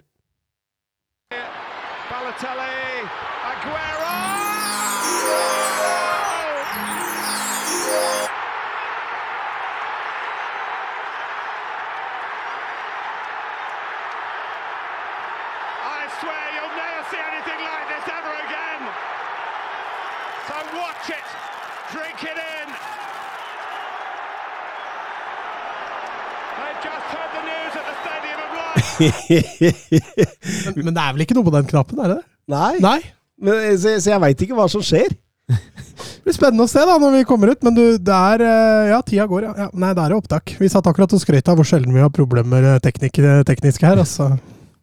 Men, 29.00 30.83
men 30.88 30.95
det 30.95 31.03
er 31.03 31.12
vel 31.15 31.25
ikke 31.26 31.37
noe 31.37 31.47
på 31.47 31.55
den 31.55 31.69
knappen, 31.71 32.00
er 32.03 32.12
det 32.12 32.19
det? 32.21 32.26
Nei, 32.53 32.73
Nei. 32.83 32.99
Men, 33.43 33.62
så, 33.76 33.97
så 34.00 34.15
jeg 34.15 34.23
veit 34.23 34.45
ikke 34.47 34.57
hva 34.57 34.67
som 34.73 34.85
skjer. 34.85 35.12
Det 35.47 36.26
blir 36.26 36.35
spennende 36.35 36.65
å 36.67 36.71
se 36.71 36.83
da 36.83 36.97
når 36.99 37.21
vi 37.21 37.26
kommer 37.29 37.53
ut, 37.55 37.61
men 37.62 37.76
du, 37.76 37.85
det 38.03 38.17
er 38.33 38.43
eh, 38.43 38.88
Ja, 38.91 38.99
tida 39.07 39.29
går, 39.31 39.47
ja. 39.47 39.53
ja. 39.67 39.69
Nei, 39.79 39.93
det 39.95 40.03
er 40.07 40.17
opptak. 40.17 40.57
Vi 40.59 40.71
satt 40.73 40.88
akkurat 40.91 41.12
og 41.15 41.23
skrøt 41.23 41.53
av 41.53 41.59
hvor 41.59 41.69
sjelden 41.69 41.95
vi 41.95 42.03
har 42.03 42.11
problemer 42.15 42.67
eh, 42.73 42.81
teknik 42.83 43.21
tekniske 43.47 43.87
her. 43.87 44.03
altså. 44.03 44.33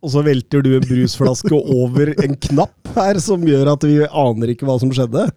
Og 0.03 0.11
så 0.11 0.23
velter 0.23 0.63
du 0.63 0.73
en 0.77 0.85
brusflaske 0.87 1.59
over 1.81 2.13
en 2.15 2.37
knapp 2.47 2.93
her, 2.95 3.19
som 3.23 3.43
gjør 3.47 3.73
at 3.73 3.85
vi 3.87 3.99
aner 4.07 4.53
ikke 4.53 4.67
hva 4.67 4.77
som 4.79 4.91
skjedde. 4.95 5.27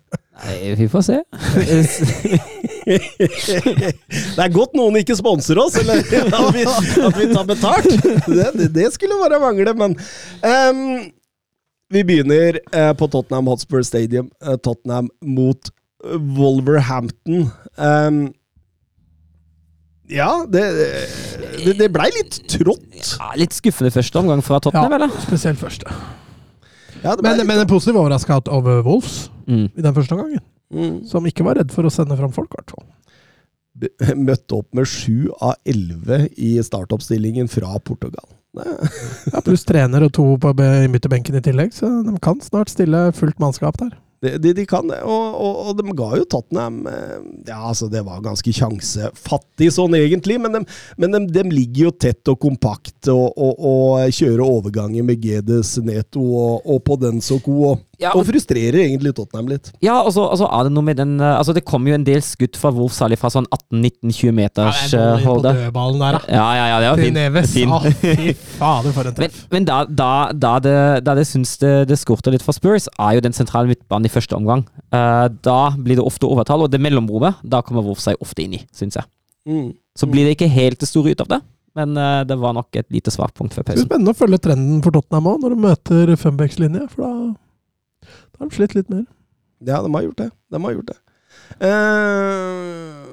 Nei, 0.44 0.56
vi 0.78 0.88
får 0.92 1.06
se. 1.06 1.20
Det 2.86 4.38
er 4.44 4.52
godt 4.54 4.76
noen 4.78 4.96
ikke 5.00 5.16
sponser 5.18 5.58
oss, 5.62 5.76
eller 5.80 6.00
at 6.04 6.54
vi, 6.54 6.64
at 6.66 7.18
vi 7.18 7.28
tar 7.32 7.46
betalt. 7.48 7.90
Det, 8.26 8.48
det, 8.60 8.68
det 8.76 8.88
skulle 8.94 9.18
bare 9.22 9.40
mangle, 9.42 9.74
men 9.78 9.96
um, 10.46 10.82
Vi 11.92 12.02
begynner 12.06 12.58
eh, 12.72 12.92
på 12.98 13.08
Tottenham 13.12 13.46
Hotspur 13.52 13.82
Stadium. 13.86 14.30
eh, 14.42 14.56
Tottenham 14.62 15.10
mot 15.22 15.70
Wolverhampton. 16.06 17.48
Um, 17.78 18.20
ja, 20.10 20.28
det, 20.46 20.62
det, 21.64 21.72
det 21.80 21.88
blei 21.94 22.08
litt 22.14 22.36
trått. 22.52 22.84
Ja, 23.18 23.32
litt 23.38 23.54
skuffende 23.56 23.90
første 23.94 24.20
omgang 24.22 24.42
fra 24.46 24.60
Tottenham, 24.62 24.92
Ja, 24.94 24.98
eller? 25.00 25.16
spesielt 25.26 25.58
første. 25.58 25.90
Ja, 27.02 27.14
det 27.18 27.22
Men, 27.26 27.36
litt- 27.40 27.46
men 27.50 27.62
en 27.64 27.70
positiv 27.70 27.98
overraskelse 28.02 28.50
over 28.54 28.82
Wolves 28.86 29.24
Mm. 29.46 29.68
i 29.78 29.82
den 29.82 29.94
første 29.94 30.16
gangen. 30.18 30.40
Mm. 30.74 31.04
Som 31.06 31.26
ikke 31.28 31.46
var 31.46 31.60
redd 31.60 31.74
for 31.74 31.86
å 31.86 31.92
sende 31.92 32.16
fram 32.18 32.32
folk, 32.34 32.52
i 32.52 32.60
hvert 32.60 32.74
fall. 32.76 32.86
Møtte 34.28 34.60
opp 34.60 34.72
med 34.76 34.88
sju 34.88 35.28
av 35.36 35.56
elleve 35.68 36.26
i 36.36 36.56
startoppstillingen 36.64 37.50
fra 37.52 37.76
Portugal. 37.78 38.26
Ja, 39.34 39.42
pluss 39.44 39.66
trener 39.68 40.06
og 40.06 40.14
to 40.16 40.24
på 40.40 40.54
midtbenken 40.88 41.36
i 41.36 41.44
tillegg, 41.44 41.74
så 41.76 41.90
de 42.06 42.14
kan 42.24 42.40
snart 42.40 42.72
stille 42.72 43.10
fullt 43.16 43.40
mannskap 43.42 43.76
der. 43.82 43.90
de, 44.24 44.30
de, 44.40 44.52
de 44.56 44.64
kan 44.68 44.86
det, 44.88 45.02
og, 45.04 45.34
og, 45.34 45.58
og 45.68 45.76
de 45.76 45.92
ga 45.98 46.06
jo 46.16 46.24
Tottenham 46.24 46.78
eh, 46.88 47.18
Ja, 47.50 47.58
altså, 47.68 47.90
det 47.92 48.00
var 48.06 48.22
ganske 48.24 48.54
sjansefattig 48.56 49.68
sånn 49.76 49.98
egentlig, 49.98 50.38
men 50.40 50.56
de, 50.56 50.62
men 50.96 51.12
de, 51.12 51.20
de 51.36 51.44
ligger 51.52 51.90
jo 51.90 51.92
tett 52.06 52.32
og 52.32 52.40
kompakt 52.46 53.10
og, 53.12 53.36
og, 53.36 53.60
og 53.60 54.16
kjører 54.16 54.44
overganger 54.46 55.04
med 55.04 55.20
Gedes, 55.26 55.76
Neto 55.84 56.24
og, 56.24 56.64
og 56.64 56.80
på 56.86 56.96
den 57.02 57.20
så 57.24 57.36
god, 57.44 57.66
og, 57.74 57.84
Ja, 58.02 58.10
og 58.12 58.26
frustrerer 58.28 58.76
egentlig 58.82 59.14
Tottenham 59.16 59.48
litt. 59.48 59.70
Ja, 59.84 59.96
og 60.02 60.10
så 60.12 60.26
og 60.28 60.42
er 60.44 60.66
det 60.66 60.72
noe 60.76 60.84
med 60.84 60.98
den 61.00 61.14
eh, 61.16 61.36
Altså, 61.38 61.54
det 61.56 61.62
kommer 61.64 61.92
jo 61.92 61.96
en 61.96 62.04
del 62.04 62.20
skudd 62.24 62.58
fra 62.60 62.72
Wolf, 62.76 62.92
særlig 62.96 63.16
fra 63.20 63.30
sånn 63.32 63.46
18-19-20 63.48 64.34
meters 64.36 64.82
eh, 64.92 65.06
på 65.14 65.30
holde. 65.30 65.54
dødballen 65.56 66.04
der, 66.04 66.18
da. 66.18 66.36
Ja, 66.36 66.46
ja, 66.58 66.66
ja, 66.74 66.78
det 66.82 66.90
var 66.90 67.00
fin. 67.00 67.08
fint. 67.08 67.18
Neves. 67.20 67.54
Fin. 67.56 67.72
Å, 67.72 67.80
fy 68.02 68.34
fader, 68.58 68.92
for 68.96 69.10
en 69.10 69.16
treff. 69.16 69.40
men 69.54 69.68
da, 69.68 69.80
da, 69.88 70.10
da, 70.36 70.52
det, 70.62 70.76
da 71.06 71.16
det 71.16 71.26
syns 71.30 71.56
det, 71.62 71.72
det 71.88 71.98
skorter 72.00 72.36
litt 72.36 72.44
for 72.44 72.56
Spurs, 72.56 72.90
er 73.00 73.16
jo 73.16 73.24
den 73.24 73.36
sentrale 73.36 73.70
midtbanen 73.72 74.10
i 74.10 74.12
første 74.12 74.36
omgang. 74.36 74.66
Uh, 74.92 75.26
da 75.44 75.72
blir 75.76 75.96
det 75.98 76.04
ofte 76.04 76.28
overtall, 76.28 76.66
og 76.66 76.72
det 76.72 76.82
mellomrommet, 76.84 77.40
da 77.44 77.62
kommer 77.64 77.86
Wolf 77.86 78.04
seg 78.04 78.20
ofte 78.20 78.44
inn 78.44 78.58
i, 78.60 78.62
syns 78.76 79.00
jeg. 79.00 79.08
Mm. 79.48 79.70
Så 79.96 80.08
blir 80.10 80.26
det 80.28 80.36
ikke 80.36 80.50
helt 80.52 80.80
det 80.82 80.88
store 80.90 81.14
ut 81.16 81.22
av 81.24 81.30
det, 81.32 81.40
men 81.76 81.96
eh, 82.00 82.22
det 82.28 82.36
var 82.40 82.54
nok 82.56 82.76
et 82.80 82.86
lite 82.92 83.12
svakpunkt 83.12 83.54
før 83.54 83.62
Det 83.62 83.68
blir 83.68 83.76
pausen. 83.76 83.88
spennende 83.90 84.14
å 84.14 84.18
følge 84.18 84.38
trenden 84.42 84.78
for 84.84 84.96
Tottenham 84.96 85.28
òg, 85.32 85.42
når 85.42 85.54
de 85.54 85.58
møter 85.60 86.12
fembackslinje. 86.20 86.86
For 86.92 87.04
da, 87.04 87.10
da 88.36 88.44
har 88.44 88.50
de 88.50 88.56
slitt 88.58 88.74
litt 88.76 88.90
mer. 88.92 89.06
Ja, 89.64 89.80
de 89.82 89.88
har 89.94 90.02
gjort 90.04 90.20
det. 90.20 90.30
De 90.52 90.62
har 90.62 90.72
gjort 90.76 90.92
det. 90.92 90.98
Eh, 91.64 93.10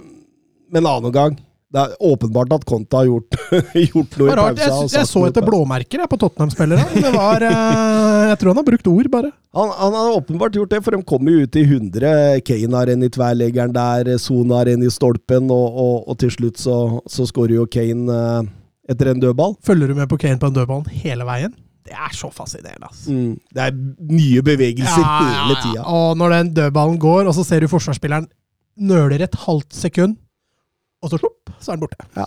men 0.74 0.88
annen 0.90 1.12
gang 1.14 1.36
Det 1.74 1.82
er 1.82 1.94
åpenbart 2.06 2.52
at 2.54 2.66
Conte 2.70 2.98
har 3.00 3.08
gjort, 3.08 3.34
gjort 3.94 4.18
noe 4.20 4.28
i 4.30 4.36
pausa. 4.38 4.52
Jeg, 4.60 4.70
jeg, 4.70 4.90
jeg 4.94 5.08
så 5.10 5.24
etter 5.26 5.46
blåmerker 5.48 6.04
jeg, 6.04 6.10
på 6.12 6.20
Tottenham-spillere. 6.22 6.84
Eh, 7.02 8.28
Jeg 8.30 8.38
tror 8.42 8.52
han 8.52 8.60
har 8.62 8.68
brukt 8.68 8.90
ord, 8.92 9.10
bare. 9.10 9.32
Han, 9.58 9.72
han 9.80 9.96
har 9.98 10.18
åpenbart 10.20 10.54
gjort 10.60 10.70
det, 10.76 10.82
for 10.86 10.94
de 10.94 11.02
kommer 11.10 11.34
jo 11.34 11.48
ut 11.48 11.58
i 11.58 11.64
100. 11.66 12.14
Kane 12.46 12.78
har 12.78 12.92
en 12.94 13.08
i 13.08 13.10
tverleggeren 13.16 13.74
der, 13.74 14.12
Son 14.22 14.54
har 14.54 14.70
en 14.70 14.86
i 14.86 14.92
stolpen, 14.94 15.50
og, 15.50 15.80
og, 15.86 15.96
og 16.14 16.20
til 16.22 16.30
slutt 16.36 16.62
så, 16.62 16.78
så 17.10 17.26
skårer 17.30 17.58
jo 17.58 17.66
Kane 17.74 18.20
eh, 18.20 18.54
etter 18.94 19.10
en 19.16 19.24
dødball. 19.26 19.58
Følger 19.66 19.90
du 19.90 19.98
med 19.98 20.12
på 20.14 20.22
Kane 20.22 20.38
på 20.42 20.52
en 20.54 20.60
dødball 20.62 20.86
hele 21.02 21.26
veien? 21.26 21.58
Det 21.84 21.94
er 21.94 22.14
så 22.16 22.30
fascinerende, 22.32 22.88
altså. 22.88 23.12
Mm. 23.12 23.34
Det 23.54 23.64
er 23.66 23.74
nye 24.14 24.42
bevegelser 24.46 25.04
hele 25.04 25.58
tida. 25.64 25.84
Og 25.90 26.16
når 26.18 26.36
den 26.38 26.52
dødballen 26.62 27.00
går, 27.02 27.28
og 27.28 27.36
så 27.36 27.44
ser 27.48 27.60
du 27.66 27.68
forsvarsspilleren 27.72 28.30
nøler 28.80 29.22
et 29.26 29.36
halvt 29.44 29.76
sekund, 29.76 30.16
og 31.04 31.12
så 31.12 31.20
slopp, 31.20 31.52
så 31.60 31.74
er 31.74 31.76
den 31.78 31.84
borte. 31.84 32.08
Ja. 32.16 32.26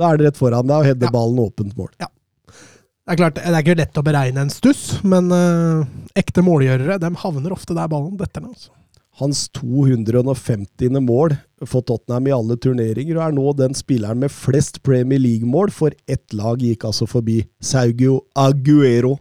Da 0.00 0.10
er 0.12 0.20
det 0.20 0.26
rett 0.30 0.40
foran 0.40 0.68
deg 0.68 0.76
og 0.82 0.84
header 0.88 1.08
Ja. 1.08 1.14
ballen 1.14 1.40
åpent 1.42 1.76
mål. 1.78 1.88
Det 2.00 3.16
er 3.16 3.16
klart, 3.16 3.34
det 3.40 3.48
er 3.48 3.62
ikke 3.64 3.78
lett 3.80 3.98
å 3.98 4.04
beregne 4.06 4.44
en 4.44 4.52
stuss, 4.52 5.00
men 5.02 5.32
eh, 5.34 5.86
ekte 6.20 6.44
målgjørere 6.46 7.00
de 7.00 7.10
havner 7.24 7.52
ofte 7.56 7.74
der 7.74 7.88
ballen 7.90 8.16
detter 8.20 8.44
ned. 8.44 8.52
Altså. 8.54 8.70
Hans 9.20 9.48
250. 9.52 10.88
mål 11.04 11.34
for 11.68 11.84
Tottenham 11.84 12.26
i 12.30 12.32
alle 12.32 12.56
turneringer, 12.56 13.18
og 13.18 13.24
er 13.26 13.34
nå 13.36 13.52
den 13.58 13.74
spilleren 13.76 14.20
med 14.22 14.32
flest 14.32 14.80
Premier 14.86 15.20
League-mål, 15.20 15.70
for 15.76 15.92
ett 16.08 16.32
lag 16.32 16.60
gikk 16.64 16.86
altså 16.88 17.06
forbi 17.08 17.42
Saugio 17.60 18.22
Aguero, 18.34 19.18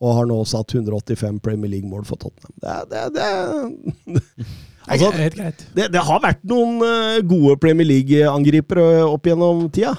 og 0.00 0.14
har 0.16 0.28
nå 0.28 0.36
satt 0.48 0.74
185 0.76 1.40
Premier 1.44 1.72
League-mål 1.72 2.04
for 2.08 2.20
Tottenham. 2.20 2.52
Det, 2.60 2.68
er- 2.68 2.86
det, 2.92 3.00
det, 3.16 4.22
altså, 4.92 5.10
det, 5.76 5.88
det 5.96 6.04
har 6.10 6.22
vært 6.24 6.44
noen 6.48 6.80
eh, 6.84 7.18
gode 7.28 7.56
Premier 7.60 7.88
League-angripere 7.88 8.86
opp 9.08 9.28
gjennom 9.28 9.66
tida, 9.72 9.96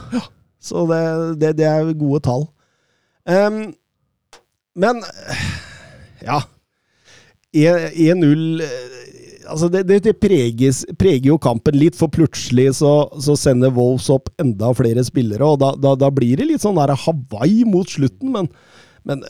så 0.62 0.86
det, 0.89 1.01
det, 1.41 1.55
det 1.62 1.69
er 1.69 1.93
gode 1.98 2.21
tall. 2.25 2.45
Um, 3.25 3.63
men 4.77 5.01
ja 6.25 6.39
1-0 7.53 8.62
altså 9.51 9.70
det, 9.72 9.84
det, 9.89 10.01
det 10.08 10.15
preges, 10.22 10.84
preger 11.00 11.31
jo 11.34 11.39
kampen 11.41 11.77
litt, 11.77 11.98
for 12.00 12.12
plutselig 12.13 12.72
så, 12.79 12.93
så 13.22 13.38
sender 13.39 13.74
Wolves 13.75 14.10
opp 14.13 14.31
enda 14.41 14.72
flere 14.77 15.03
spillere, 15.08 15.46
og 15.46 15.62
da, 15.62 15.74
da, 15.79 15.96
da 16.00 16.12
blir 16.13 16.41
det 16.41 16.50
litt 16.50 16.63
sånn 16.63 16.79
der 16.79 16.96
Hawaii 17.05 17.65
mot 17.70 17.89
slutten, 17.91 18.34
men, 18.36 18.51
men 19.08 19.25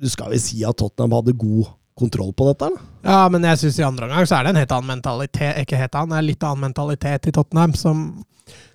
du 0.00 0.10
skal 0.10 0.32
vel 0.32 0.42
si 0.42 0.64
at 0.66 0.78
Tottenham 0.80 1.18
hadde 1.18 1.36
god 1.38 1.72
kontroll 1.98 2.32
på 2.34 2.48
dette? 2.48 2.68
eller? 2.68 2.86
Ja, 3.06 3.24
men 3.30 3.44
jeg 3.46 3.60
syns 3.60 3.78
i 3.78 3.86
andre 3.86 4.08
omgang 4.08 4.26
så 4.26 4.38
er 4.38 4.46
det 4.46 4.54
en 4.54 4.58
helt 4.58 4.72
annen 4.74 4.96
mentalitet 4.96 5.60
Ikke 5.62 5.78
helt 5.78 5.98
annen, 5.98 6.16
er 6.18 6.26
litt 6.26 6.42
annen 6.42 6.66
mentalitet 6.66 7.28
i 7.30 7.34
Tottenham 7.34 7.76
som 7.78 8.06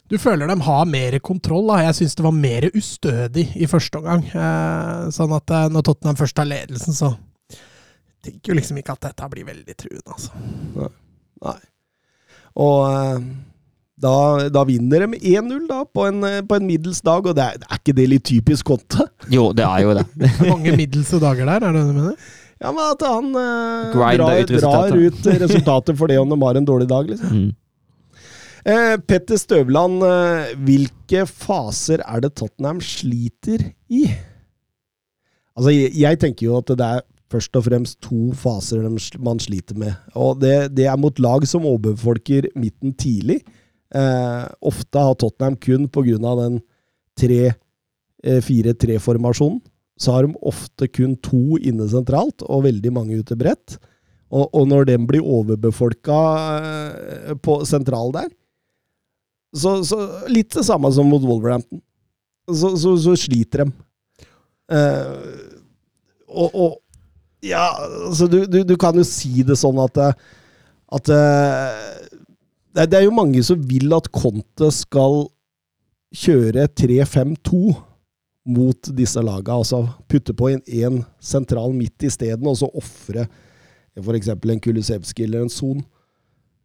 du 0.10 0.18
føler 0.18 0.50
de 0.50 0.56
har 0.66 0.86
mer 0.90 1.20
kontroll. 1.22 1.68
da. 1.70 1.84
Jeg 1.86 2.00
syns 2.00 2.16
det 2.18 2.24
var 2.26 2.34
mer 2.34 2.66
ustødig 2.74 3.44
i 3.62 3.68
første 3.70 4.00
omgang. 4.00 4.24
Eh, 4.26 5.04
sånn 5.14 5.36
at 5.38 5.54
eh, 5.54 5.68
når 5.70 5.86
Tottenham 5.86 6.18
først 6.18 6.36
tar 6.40 6.50
ledelsen, 6.50 6.96
så 6.98 7.12
tenker 8.26 8.52
jo 8.52 8.58
liksom 8.58 8.80
ikke 8.82 8.96
at 8.98 9.10
dette 9.10 9.30
blir 9.34 9.48
veldig 9.48 9.76
truende. 9.80 10.16
altså. 10.16 10.90
Nei. 11.46 11.60
Og 12.60 12.82
eh, 12.90 13.30
da, 14.00 14.16
da 14.52 14.64
vinner 14.68 15.06
de 15.06 15.20
1-0 15.38 15.66
da, 15.70 15.82
på 15.88 16.06
en, 16.08 16.20
eh, 16.28 16.42
på 16.48 16.58
en 16.60 16.68
middels 16.68 17.02
dag, 17.06 17.26
og 17.28 17.36
det 17.38 17.46
er, 17.46 17.64
er 17.68 17.80
ikke 17.82 17.96
det 17.98 18.10
litt 18.12 18.28
typisk 18.28 18.70
Conte? 18.72 19.08
Jo, 19.32 19.50
det 19.56 19.66
er 19.68 19.86
jo 19.86 19.96
det. 19.98 20.06
Det 20.20 20.30
er 20.30 20.52
mange 20.52 20.76
middelse 20.80 21.20
dager 21.22 21.50
der, 21.50 21.66
er 21.68 21.76
det 21.76 21.82
det 21.82 21.88
du 21.90 21.98
mener? 22.02 22.30
Ja, 22.60 22.74
men 22.76 22.84
at 22.84 23.04
han 23.08 23.28
eh, 23.40 23.94
drar, 23.94 24.14
ut 24.20 24.20
drar 24.20 24.42
resultatet. 24.52 25.00
ut 25.00 25.28
eh, 25.32 25.42
resultatet 25.46 26.00
for 26.00 26.12
det 26.12 26.20
om 26.20 26.32
de 26.32 26.40
har 26.44 26.60
en 26.60 26.68
dårlig 26.68 26.90
dag, 26.92 27.12
liksom. 27.12 27.44
Mm. 27.44 27.50
Eh, 28.70 28.96
Petter 29.08 29.40
Støvland, 29.40 30.04
eh, 30.04 30.50
hvilke 30.68 31.24
faser 31.30 32.04
er 32.04 32.26
det 32.26 32.34
Tottenham 32.36 32.82
sliter 32.84 33.64
i? 33.88 34.10
Altså, 35.56 35.72
jeg, 35.72 35.94
jeg 36.00 36.20
tenker 36.20 36.50
jo 36.50 36.58
at 36.60 36.76
det 36.76 36.90
er 36.98 37.06
først 37.30 37.54
og 37.58 37.64
fremst 37.68 38.00
to 38.06 38.32
faser 38.38 38.78
man 39.22 39.40
sliter 39.42 39.76
med. 39.80 39.94
Og 40.18 40.40
det, 40.42 40.76
det 40.78 40.86
er 40.90 40.98
mot 41.00 41.20
lag 41.22 41.42
som 41.50 41.66
overbefolker 41.70 42.42
midten 42.60 42.92
tidlig. 42.98 43.40
Eh, 43.96 44.46
ofte 44.62 45.00
har 45.02 45.16
Tottenham 45.18 45.56
kun 45.62 45.88
pga. 45.90 46.36
den 46.42 46.62
3-4-3-formasjonen, 47.20 49.62
så 50.00 50.12
har 50.14 50.22
de 50.24 50.34
ofte 50.42 50.88
kun 50.88 51.16
to 51.20 51.58
inne 51.58 51.90
sentralt 51.92 52.42
og 52.48 52.64
veldig 52.64 52.92
mange 52.96 53.20
ute 53.20 53.36
bredt. 53.36 53.80
Og, 54.30 54.50
og 54.54 54.68
når 54.70 54.86
den 54.92 55.08
blir 55.10 55.26
overbefolka 55.26 56.20
eh, 56.62 57.34
på 57.42 57.66
sentral 57.66 58.12
der, 58.14 58.30
så, 59.56 59.84
så 59.84 60.28
litt 60.30 60.54
det 60.54 60.66
samme 60.68 60.92
som 60.94 61.10
mot 61.10 61.24
Wolverhampton. 61.26 61.82
Så, 62.50 62.78
så, 62.82 62.98
så 63.02 63.16
sliter 63.18 63.66
de. 63.66 63.72
Eh, 64.74 65.16
og 66.30 66.78
Ja, 67.46 67.70
altså 68.10 68.28
du, 68.28 68.44
du, 68.52 68.62
du 68.68 68.76
kan 68.80 68.98
jo 69.00 69.06
si 69.08 69.46
det 69.48 69.56
sånn 69.60 69.80
at 69.80 70.00
eh, 70.04 70.16
at 70.90 71.12
eh, 71.14 72.08
det, 72.76 72.88
det 72.92 72.98
er 73.00 73.06
jo 73.06 73.14
mange 73.16 73.42
som 73.46 73.62
vil 73.70 73.94
at 73.96 74.10
Conte 74.14 74.72
skal 74.74 75.28
kjøre 76.16 76.66
3-5-2 76.74 77.62
mot 78.50 78.90
disse 78.98 79.22
laga. 79.22 79.60
Altså 79.60 79.84
putte 80.10 80.34
på 80.34 80.50
en, 80.54 80.64
en 80.82 81.04
sentral 81.22 81.76
midt 81.78 82.08
isteden, 82.10 82.48
og 82.50 82.58
så 82.62 82.70
ofre 82.74 83.28
f.eks. 84.00 84.32
en 84.32 84.64
Kulisevskij 84.64 85.28
eller 85.28 85.46
en 85.46 85.54
Son. 85.54 85.82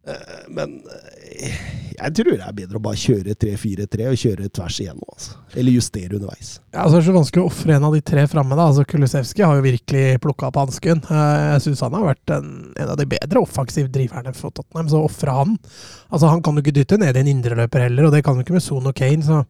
Eh, 0.07 0.43
Men 0.53 0.75
eh, 0.85 1.55
Jeg 1.97 2.13
tror 2.19 2.33
det 2.35 2.43
er 2.45 2.57
bedre 2.59 2.77
å 2.77 2.83
bare 2.85 2.99
kjøre 3.01 3.33
3-4-3 3.41 4.09
og 4.11 4.19
kjøre 4.21 4.49
tvers 4.53 4.79
igjennom. 4.83 5.07
Altså. 5.15 5.37
Eller 5.57 5.77
justere 5.79 6.19
underveis. 6.19 6.51
Ja, 6.75 6.83
altså, 6.83 6.99
det 6.99 7.03
er 7.05 7.07
så 7.09 7.15
vanskelig 7.17 7.45
å 7.45 7.49
ofre 7.49 7.77
en 7.79 7.87
av 7.89 7.95
de 7.95 8.01
tre 8.05 8.25
framme. 8.29 8.59
Altså, 8.59 8.85
Kulusevski 8.91 9.45
har 9.47 9.57
jo 9.61 9.65
virkelig 9.65 10.05
plukka 10.25 10.51
opp 10.51 10.59
hansken. 10.65 11.01
Eh, 11.07 11.45
Jeg 11.55 11.65
syns 11.69 11.81
han 11.87 11.95
har 11.97 12.09
vært 12.11 12.35
en, 12.37 12.51
en 12.77 12.93
av 12.93 12.99
de 13.01 13.07
bedre 13.15 13.45
offensivdriverne 13.47 14.35
for 14.37 14.51
Tottenham. 14.53 14.91
Så 14.93 15.01
ofre 15.07 15.31
han 15.41 15.57
Altså, 16.11 16.29
Han 16.29 16.43
kan 16.43 16.55
jo 16.59 16.65
ikke 16.67 16.77
dytte 16.83 16.99
ned 17.01 17.17
i 17.17 17.23
en 17.25 17.31
indreløper 17.37 17.87
heller, 17.89 18.09
og 18.11 18.13
det 18.13 18.25
kan 18.27 18.37
jo 18.37 18.45
ikke 18.45 18.59
med 18.59 18.63
Son 18.67 18.87
og 18.91 18.95
Kane. 18.99 19.23
så 19.25 19.45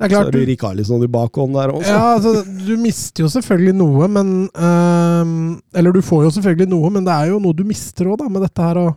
det 0.00 0.06
er 0.06 0.08
Så 0.08 0.14
klart, 0.16 0.26
er 0.28 0.32
det 0.32 0.40
du, 0.40 0.48
Rikarlisson 0.48 1.02
i 1.04 1.08
bakhånd 1.12 1.52
der 1.54 1.68
også. 1.76 1.92
ja, 1.92 2.04
altså, 2.16 2.32
du 2.66 2.72
mister 2.80 3.20
jo 3.26 3.28
selvfølgelig 3.28 3.74
noe, 3.76 4.06
men 4.08 4.30
øh, 4.56 5.60
Eller 5.76 5.92
du 5.92 6.00
får 6.00 6.24
jo 6.24 6.30
selvfølgelig 6.38 6.68
noe, 6.72 6.90
men 6.90 7.04
det 7.04 7.12
er 7.12 7.28
jo 7.34 7.38
noe 7.44 7.52
du 7.52 7.64
mister 7.68 8.08
òg, 8.08 8.16
da, 8.22 8.28
med 8.32 8.40
dette 8.46 8.64
her. 8.64 8.80
og 8.80 8.96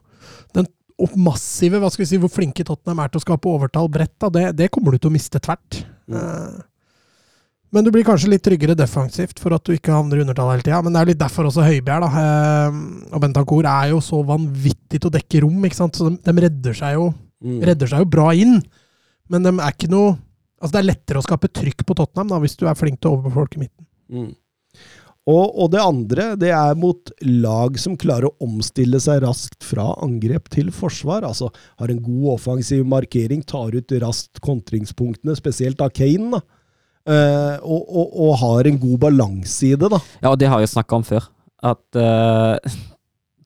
Og 1.01 1.15
massive, 1.17 1.79
hva 1.81 1.89
skal 1.89 2.03
vi 2.03 2.09
si, 2.12 2.19
hvor 2.21 2.29
flinke 2.29 2.63
Tottenham 2.67 3.00
er 3.01 3.09
til 3.09 3.21
å 3.21 3.23
skape 3.25 3.50
overtall 3.50 3.89
bredt, 3.89 4.13
da, 4.21 4.29
det, 4.29 4.43
det 4.59 4.67
kommer 4.73 4.93
du 4.93 5.00
til 5.01 5.09
å 5.09 5.13
miste 5.15 5.39
tvert. 5.41 5.79
Mm. 6.12 6.17
Eh, 6.19 6.62
men 7.73 7.88
du 7.88 7.89
blir 7.89 8.05
kanskje 8.05 8.29
litt 8.29 8.43
tryggere 8.45 8.75
defensivt 8.77 9.39
for 9.41 9.55
at 9.55 9.63
du 9.65 9.71
ikke 9.73 9.95
havner 9.95 10.19
i 10.19 10.21
undertall 10.21 10.51
hele 10.53 10.62
tida. 10.62 10.77
Men 10.85 10.93
det 10.93 11.00
er 11.01 11.09
litt 11.09 11.21
derfor 11.23 11.47
også 11.50 11.65
Høibjerg 11.65 12.05
da, 12.05 12.09
eh, 12.21 12.77
og 13.09 13.23
Bentancour 13.23 13.65
er 13.65 13.89
jo 13.95 14.01
så 14.05 14.19
vanvittig 14.27 15.00
til 15.01 15.09
å 15.09 15.13
dekke 15.15 15.41
rom. 15.41 15.57
ikke 15.65 15.79
sant? 15.79 15.97
Så 15.97 16.12
de, 16.12 16.19
de 16.21 16.45
redder, 16.47 16.77
seg 16.77 17.00
jo, 17.00 17.12
Mm. 17.43 17.57
redder 17.59 17.89
seg 17.91 18.00
jo 18.00 18.05
bra 18.07 18.29
inn. 18.39 18.62
Men 19.27 19.43
de 19.43 19.51
er 19.57 19.73
ikke 19.73 19.89
noe 19.91 20.13
Altså 20.63 20.77
Det 20.77 20.79
er 20.79 20.85
lettere 20.93 21.19
å 21.19 21.23
skape 21.25 21.50
trykk 21.51 21.81
på 21.83 21.95
Tottenham 22.00 22.29
da, 22.31 22.38
hvis 22.39 22.53
du 22.55 22.62
er 22.71 22.77
flink 22.79 23.01
til 23.01 23.09
å 23.09 23.17
overbefolke 23.17 23.59
midten. 23.59 23.83
Mm. 24.07 24.29
Og, 25.24 25.53
og 25.56 25.70
det 25.72 25.80
andre, 25.80 26.24
det 26.36 26.50
er 26.51 26.75
mot 26.75 27.12
lag 27.24 27.77
som 27.80 27.96
klarer 28.00 28.27
å 28.27 28.36
omstille 28.44 29.00
seg 29.00 29.22
raskt 29.24 29.63
fra 29.63 29.94
angrep 30.03 30.50
til 30.51 30.72
forsvar. 30.75 31.24
Altså 31.24 31.48
har 31.80 31.94
en 31.94 32.01
god 32.03 32.34
offensiv 32.34 32.84
markering, 32.92 33.46
tar 33.48 33.72
ut 33.72 33.96
raskt 34.03 34.42
kontringspunktene, 34.44 35.36
spesielt 35.39 35.84
av 35.84 35.94
Kane. 35.96 36.36
da. 36.36 36.44
Eh, 37.03 37.56
og, 37.63 37.88
og, 37.88 38.12
og 38.25 38.36
har 38.44 38.68
en 38.68 38.80
god 38.80 39.00
balanse 39.08 39.72
i 39.72 39.77
det, 39.80 39.92
da. 39.92 40.00
Ja, 40.20 40.34
og 40.34 40.39
det 40.44 40.51
har 40.51 40.63
jeg 40.63 40.74
snakka 40.74 41.00
om 41.00 41.08
før. 41.08 41.30
At 41.63 42.00
eh, 42.00 42.77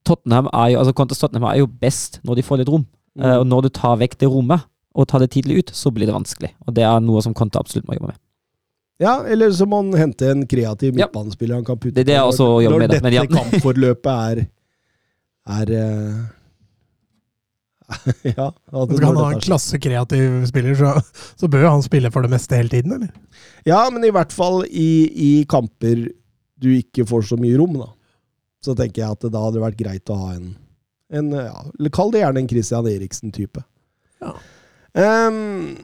Tottenham 0.07 0.49
er 0.49 0.73
jo 0.73 0.81
altså 0.81 0.97
Contes 0.97 1.21
Tottenham 1.21 1.49
er 1.51 1.61
jo 1.61 1.69
best 1.69 2.21
når 2.25 2.39
de 2.39 2.45
får 2.47 2.63
litt 2.63 2.73
rom. 2.73 2.87
Eh, 3.21 3.37
og 3.37 3.45
når 3.49 3.67
du 3.67 3.73
tar 3.77 3.99
vekk 4.01 4.17
det 4.21 4.29
rommet, 4.33 4.65
og 4.97 5.05
tar 5.05 5.21
det 5.21 5.29
tidlig 5.35 5.61
ut, 5.61 5.75
så 5.77 5.91
blir 5.93 6.09
det 6.09 6.15
vanskelig. 6.15 6.55
Og 6.65 6.73
det 6.73 6.81
er 6.81 7.03
noe 7.05 7.21
som 7.21 7.35
Conte 7.37 7.61
absolutt 7.61 7.85
må 7.85 7.93
jobbe 7.93 8.15
med. 8.15 8.21
Ja, 9.01 9.19
eller 9.29 9.51
så 9.53 9.67
må 9.69 9.83
han 9.83 9.91
hente 9.93 10.31
en 10.31 10.47
kreativ 10.49 10.95
midtbanespiller 10.97 11.59
han 11.59 11.65
kan 11.67 11.77
putte 11.77 11.93
Det 11.93 12.01
er 12.01 12.09
det 12.09 12.15
jeg 12.15 12.23
på 12.25 12.31
også 12.31 12.47
med, 12.57 12.71
Når 12.71 12.85
dette 12.87 13.11
ja. 13.13 13.25
kampforløpet 13.29 14.13
er 14.31 14.45
er 15.47 15.69
uh, 15.71 16.23
Ja. 18.37 18.47
Skal 18.51 19.05
han 19.05 19.19
ha 19.21 19.27
en 19.31 19.37
er- 19.37 19.43
klassekreativ 19.45 20.45
spiller, 20.49 20.75
så, 20.75 20.95
så 21.39 21.47
bør 21.51 21.69
han 21.69 21.85
spille 21.85 22.11
for 22.11 22.25
det 22.25 22.33
meste 22.33 22.57
hele 22.59 22.73
tiden, 22.73 22.97
eller? 22.97 23.13
Ja, 23.67 23.85
men 23.93 24.03
i 24.03 24.11
hvert 24.11 24.33
fall 24.35 24.65
i, 24.67 24.89
i 25.13 25.31
kamper 25.49 26.07
du 26.57 26.69
ikke 26.73 27.05
får 27.07 27.29
så 27.29 27.37
mye 27.39 27.57
rom, 27.61 27.77
da. 27.79 27.91
Så 28.65 28.73
tenker 28.75 29.03
jeg 29.03 29.13
at 29.13 29.23
det 29.23 29.31
da 29.35 29.43
hadde 29.45 29.61
vært 29.61 29.79
greit 29.79 30.11
å 30.11 30.17
ha 30.19 30.33
en, 30.35 30.49
en 31.13 31.31
ja, 31.37 31.61
Kall 31.93 32.11
det 32.11 32.23
gjerne 32.25 32.41
en 32.43 32.49
Christian 32.49 32.89
Eriksen-type. 32.89 33.61
Ja. 34.25 34.33
Ehm, 34.97 35.77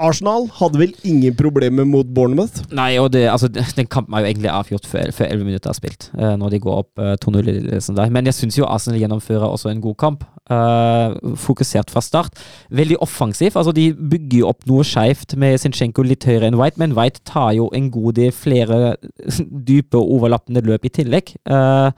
Arsenal 0.00 0.46
hadde 0.56 0.80
vel 0.80 0.92
ingen 1.04 1.34
problemer 1.36 1.84
mot 1.86 2.08
Bournemouth. 2.16 2.62
Nei, 2.74 2.94
og 3.02 3.10
det, 3.14 3.26
altså, 3.30 3.50
den 3.52 3.86
kampen 3.92 4.14
er 4.16 4.24
jo 4.24 4.30
egentlig 4.30 4.50
avgjort 4.50 4.86
før, 4.88 5.02
elleve 5.10 5.28
11 5.28 5.44
minutter 5.50 5.70
er 5.72 5.76
spilt, 5.76 6.06
uh, 6.16 6.32
når 6.40 6.54
de 6.54 6.60
går 6.64 6.78
opp 6.82 7.02
uh, 7.02 7.12
2-0. 7.20 7.38
eller 7.42 7.66
noe 7.68 7.80
sånt 7.84 8.00
der. 8.00 8.12
Men 8.16 8.30
jeg 8.30 8.38
syns 8.38 8.56
jo 8.58 8.68
Arsenal 8.68 9.00
gjennomfører 9.02 9.44
også 9.50 9.70
en 9.74 9.82
god 9.84 9.98
kamp. 10.00 10.24
Uh, 10.50 11.14
fokusert 11.38 11.92
fra 11.94 12.00
start. 12.02 12.40
Veldig 12.74 12.96
offensiv. 13.04 13.52
altså 13.54 13.72
De 13.76 13.90
bygger 13.94 14.40
jo 14.40 14.48
opp 14.50 14.66
noe 14.66 14.82
skeivt 14.88 15.36
med 15.38 15.60
Zinchenko 15.62 16.02
litt 16.02 16.24
høyere 16.26 16.48
enn 16.50 16.58
White, 16.58 16.80
men 16.82 16.96
White 16.96 17.22
tar 17.28 17.52
jo 17.58 17.68
en 17.76 17.90
god 17.94 18.18
del 18.18 18.32
flere 18.34 18.96
dype 19.70 20.00
og 20.00 20.16
overlappende 20.16 20.64
løp 20.66 20.88
i 20.88 20.94
tillegg. 21.00 21.36
Uh, 21.46 21.92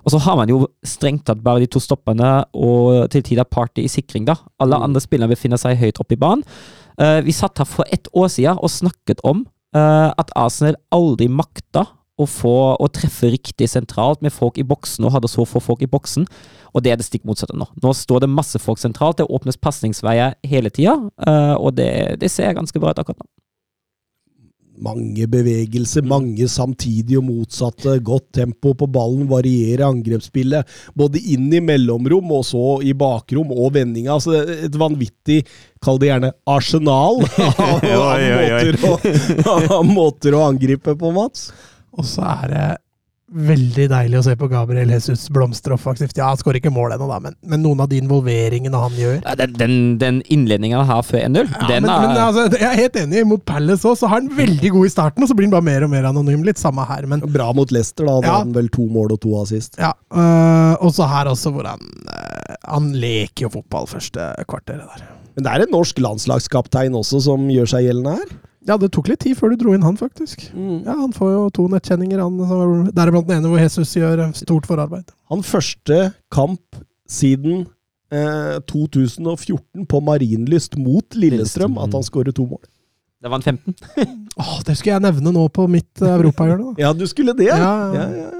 og 0.00 0.14
så 0.14 0.18
har 0.24 0.38
man 0.38 0.48
jo 0.48 0.62
strengt 0.86 1.26
tatt 1.28 1.42
bare 1.44 1.60
de 1.60 1.66
to 1.68 1.80
stoppene 1.82 2.28
og 2.56 3.10
til 3.12 3.20
tider 3.26 3.44
Party 3.44 3.82
i 3.84 3.90
sikring, 3.92 4.24
da. 4.24 4.38
Alle 4.56 4.78
Mm. 4.78 4.86
andre 4.86 5.00
spillere 5.04 5.28
befinner 5.34 5.60
seg 5.60 5.76
høyt 5.76 6.00
oppe 6.00 6.16
i 6.16 6.20
banen. 6.20 6.40
Eh, 7.00 7.20
vi 7.24 7.32
satt 7.32 7.58
her 7.58 7.68
for 7.68 7.88
ett 7.92 8.10
år 8.12 8.28
siden 8.28 8.60
og 8.60 8.72
snakket 8.72 9.22
om 9.24 9.46
eh, 9.76 10.10
at 10.10 10.32
Arsenal 10.36 10.76
aldri 10.92 11.30
makta 11.32 11.86
å 12.20 12.26
få 12.28 12.56
å 12.76 12.88
treffe 12.92 13.30
riktig 13.32 13.70
sentralt 13.72 14.20
med 14.20 14.34
folk 14.34 14.58
i 14.60 14.66
boksen, 14.66 15.06
og 15.06 15.14
hadde 15.14 15.30
så 15.32 15.46
få 15.48 15.62
folk 15.64 15.80
i 15.80 15.88
boksen. 15.88 16.26
Og 16.74 16.84
det 16.84 16.92
er 16.92 17.00
det 17.00 17.06
stikk 17.06 17.24
motsatte 17.24 17.56
nå. 17.56 17.64
Nå 17.80 17.94
står 17.96 18.26
det 18.26 18.28
masse 18.28 18.60
folk 18.60 18.82
sentralt, 18.82 19.16
det 19.22 19.28
åpnes 19.32 19.56
pasningsveier 19.56 20.36
hele 20.44 20.68
tida, 20.68 20.98
eh, 21.24 21.54
og 21.56 21.78
det, 21.78 22.20
det 22.20 22.28
ser 22.32 22.52
ganske 22.58 22.82
bra 22.82 22.92
ut 22.92 23.00
akkurat 23.00 23.22
nå. 23.22 23.30
Mange 24.80 25.26
bevegelser, 25.30 26.04
mange 26.08 26.48
samtidig 26.48 27.18
og 27.20 27.26
motsatte. 27.28 27.98
Godt 28.04 28.30
tempo 28.40 28.72
på 28.78 28.88
ballen, 28.90 29.26
varierer 29.30 29.86
angrepsspillet. 29.90 30.68
Både 30.96 31.20
inn 31.20 31.50
i 31.52 31.62
mellomrom 31.64 32.32
og 32.38 32.46
så 32.48 32.64
i 32.86 32.94
bakrom 32.96 33.52
og 33.54 33.74
vendinga. 33.76 34.16
Altså 34.16 34.40
et 34.68 34.78
vanvittig, 34.80 35.42
kall 35.84 36.00
det 36.00 36.10
gjerne, 36.12 36.32
arsenal 36.48 37.20
av, 37.24 37.84
av, 37.84 38.22
måter, 38.28 38.80
å, 38.84 38.94
av 39.80 39.90
måter 39.90 40.38
å 40.38 40.46
angripe 40.48 40.96
på, 40.96 41.12
Mats. 41.16 41.50
Og 41.96 42.06
så 42.06 42.24
er 42.38 42.46
det 42.54 42.68
veldig 43.30 43.84
deilig 43.92 44.18
å 44.18 44.22
se 44.26 44.32
på 44.34 44.48
Gabriel 44.50 44.90
Jesus 44.90 45.28
blomstre 45.30 45.76
offensivt. 45.76 46.16
Ja, 46.18 46.26
han 46.32 46.38
skårer 46.40 46.58
ikke 46.58 46.72
mål 46.74 46.96
ennå, 46.96 47.06
da, 47.10 47.18
men, 47.22 47.36
men 47.46 47.62
noen 47.62 47.80
av 47.84 47.88
de 47.92 48.00
involveringene 48.02 48.74
han 48.82 48.96
gjør 48.98 49.20
Ja, 49.22 49.34
Den, 49.38 49.52
den, 49.60 49.74
den 50.00 50.18
innledninga 50.34 50.82
her 50.88 51.04
før 51.06 51.22
1-0, 51.28 51.46
ja, 51.46 51.68
den 51.70 51.86
men, 51.86 51.92
er 51.94 52.06
men 52.08 52.18
altså, 52.24 52.46
Jeg 52.58 52.66
er 52.72 52.80
helt 52.80 52.98
enig. 53.04 53.22
Mot 53.30 53.44
Palace 53.46 53.86
òg, 53.86 53.94
så 54.00 54.10
har 54.10 54.18
han 54.20 54.32
veldig 54.34 54.72
god 54.74 54.88
i 54.88 54.92
starten, 54.96 55.22
og 55.22 55.30
så 55.30 55.36
blir 55.38 55.46
han 55.46 55.54
bare 55.54 55.68
mer 55.68 55.86
og 55.86 55.92
mer 55.94 56.10
anonym. 56.10 56.42
Litt 56.48 56.58
samme 56.58 56.82
her, 56.90 57.06
men 57.10 57.22
Bra 57.30 57.52
mot 57.56 57.70
Leicester, 57.70 58.08
da. 58.10 58.18
Da 58.20 58.26
Ja. 58.32 58.38
han 58.42 58.52
vel 58.56 58.68
to 58.74 58.88
mål 58.90 59.14
og 59.14 59.20
to 59.22 59.36
assist. 59.42 59.78
ja. 59.78 59.92
øh, 60.10 60.74
og 60.80 60.90
så 60.96 61.06
her 61.10 61.30
også, 61.30 61.50
hvor 61.54 61.66
han 61.70 61.80
øh, 61.80 62.54
Han 62.74 62.92
leker 62.98 63.46
jo 63.46 63.54
fotball 63.60 63.86
første 63.90 64.32
kvarteret 64.50 64.86
der. 64.90 65.06
Men 65.36 65.44
det 65.46 65.52
er 65.54 65.62
en 65.64 65.70
norsk 65.72 65.98
landslagskaptein 66.02 66.94
også 66.98 67.20
som 67.30 67.46
gjør 67.50 67.68
seg 67.76 67.86
gjeldende 67.86 68.16
her. 68.18 68.32
Ja, 68.70 68.76
det 68.78 68.92
tok 68.94 69.08
litt 69.10 69.24
tid 69.24 69.34
før 69.34 69.50
du 69.50 69.58
dro 69.64 69.74
inn 69.74 69.82
han, 69.82 69.96
faktisk. 69.98 70.44
Ja, 70.54 70.94
Han 70.94 71.10
får 71.16 71.32
jo 71.32 71.42
to 71.56 71.66
nettkjenninger, 71.72 72.20
han. 72.22 72.90
Deriblant 72.94 73.26
den 73.26 73.40
ene 73.40 73.50
hvor 73.50 73.58
Jesus 73.58 73.96
gjør 73.98 74.28
eh, 74.28 74.34
stort 74.38 74.68
forarbeid. 74.70 75.10
Han 75.32 75.42
første 75.46 76.12
kamp 76.30 76.78
siden 77.10 77.64
eh, 78.14 78.60
2014 78.70 79.88
på 79.90 80.02
Marienlyst 80.06 80.78
mot 80.78 81.02
Lillestrøm, 81.18 81.74
Lillestrøm, 81.74 81.80
at 81.82 81.98
han 81.98 82.06
skårer 82.06 82.36
to 82.36 82.46
mål. 82.46 82.62
Det 83.20 83.28
var 83.28 83.42
en 83.42 83.58
15. 83.58 83.74
Åh, 84.40 84.58
det 84.66 84.76
skulle 84.78 84.94
jeg 84.94 85.04
nevne 85.04 85.32
nå 85.34 85.48
på 85.52 85.66
mitt 85.68 86.02
eh, 86.02 86.14
europahjørne. 86.14 86.70
da. 86.70 86.76
Ja, 86.86 86.92
du 86.96 87.06
skulle 87.10 87.34
det? 87.36 87.50
Ja, 87.50 87.58
ja, 87.58 87.72
ja. 87.96 88.06
ja. 88.22 88.36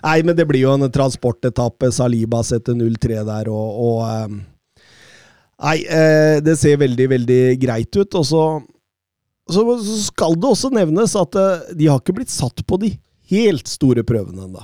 Nei, 0.00 0.18
men 0.24 0.36
det 0.36 0.46
blir 0.48 0.64
jo 0.64 0.74
en 0.74 0.90
transportetappe. 0.92 1.90
Saliba 1.92 2.42
setter 2.46 2.76
0-3 2.76 3.22
der, 3.28 3.50
og, 3.52 3.80
og 3.86 4.02
eh, 4.08 4.40
Nei, 5.60 5.78
eh, 5.92 6.38
det 6.40 6.54
ser 6.56 6.78
veldig, 6.80 7.06
veldig 7.14 7.40
greit 7.60 7.96
ut. 8.00 8.14
Og 8.16 8.24
så, 8.24 8.44
så, 9.54 9.64
så 9.84 9.96
skal 10.08 10.34
det 10.40 10.48
også 10.50 10.70
nevnes 10.74 11.14
at 11.20 11.36
eh, 11.40 11.72
de 11.78 11.88
har 11.90 12.00
ikke 12.02 12.16
blitt 12.20 12.32
satt 12.32 12.62
på 12.66 12.78
de 12.82 12.92
helt 13.30 13.68
store 13.70 14.02
prøvene 14.06 14.46
ennå. 14.48 14.62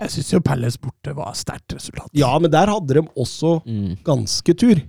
Jeg 0.00 0.10
syns 0.10 0.32
jo 0.34 0.40
Palace 0.42 0.78
borte 0.82 1.12
var 1.14 1.34
sterkt 1.38 1.74
resultat. 1.76 2.08
Ja, 2.18 2.32
men 2.42 2.50
der 2.50 2.66
hadde 2.72 2.96
de 2.98 3.02
også 3.14 3.60
Mm. 3.66 3.96
ganske 4.06 4.54
tur. 4.58 4.80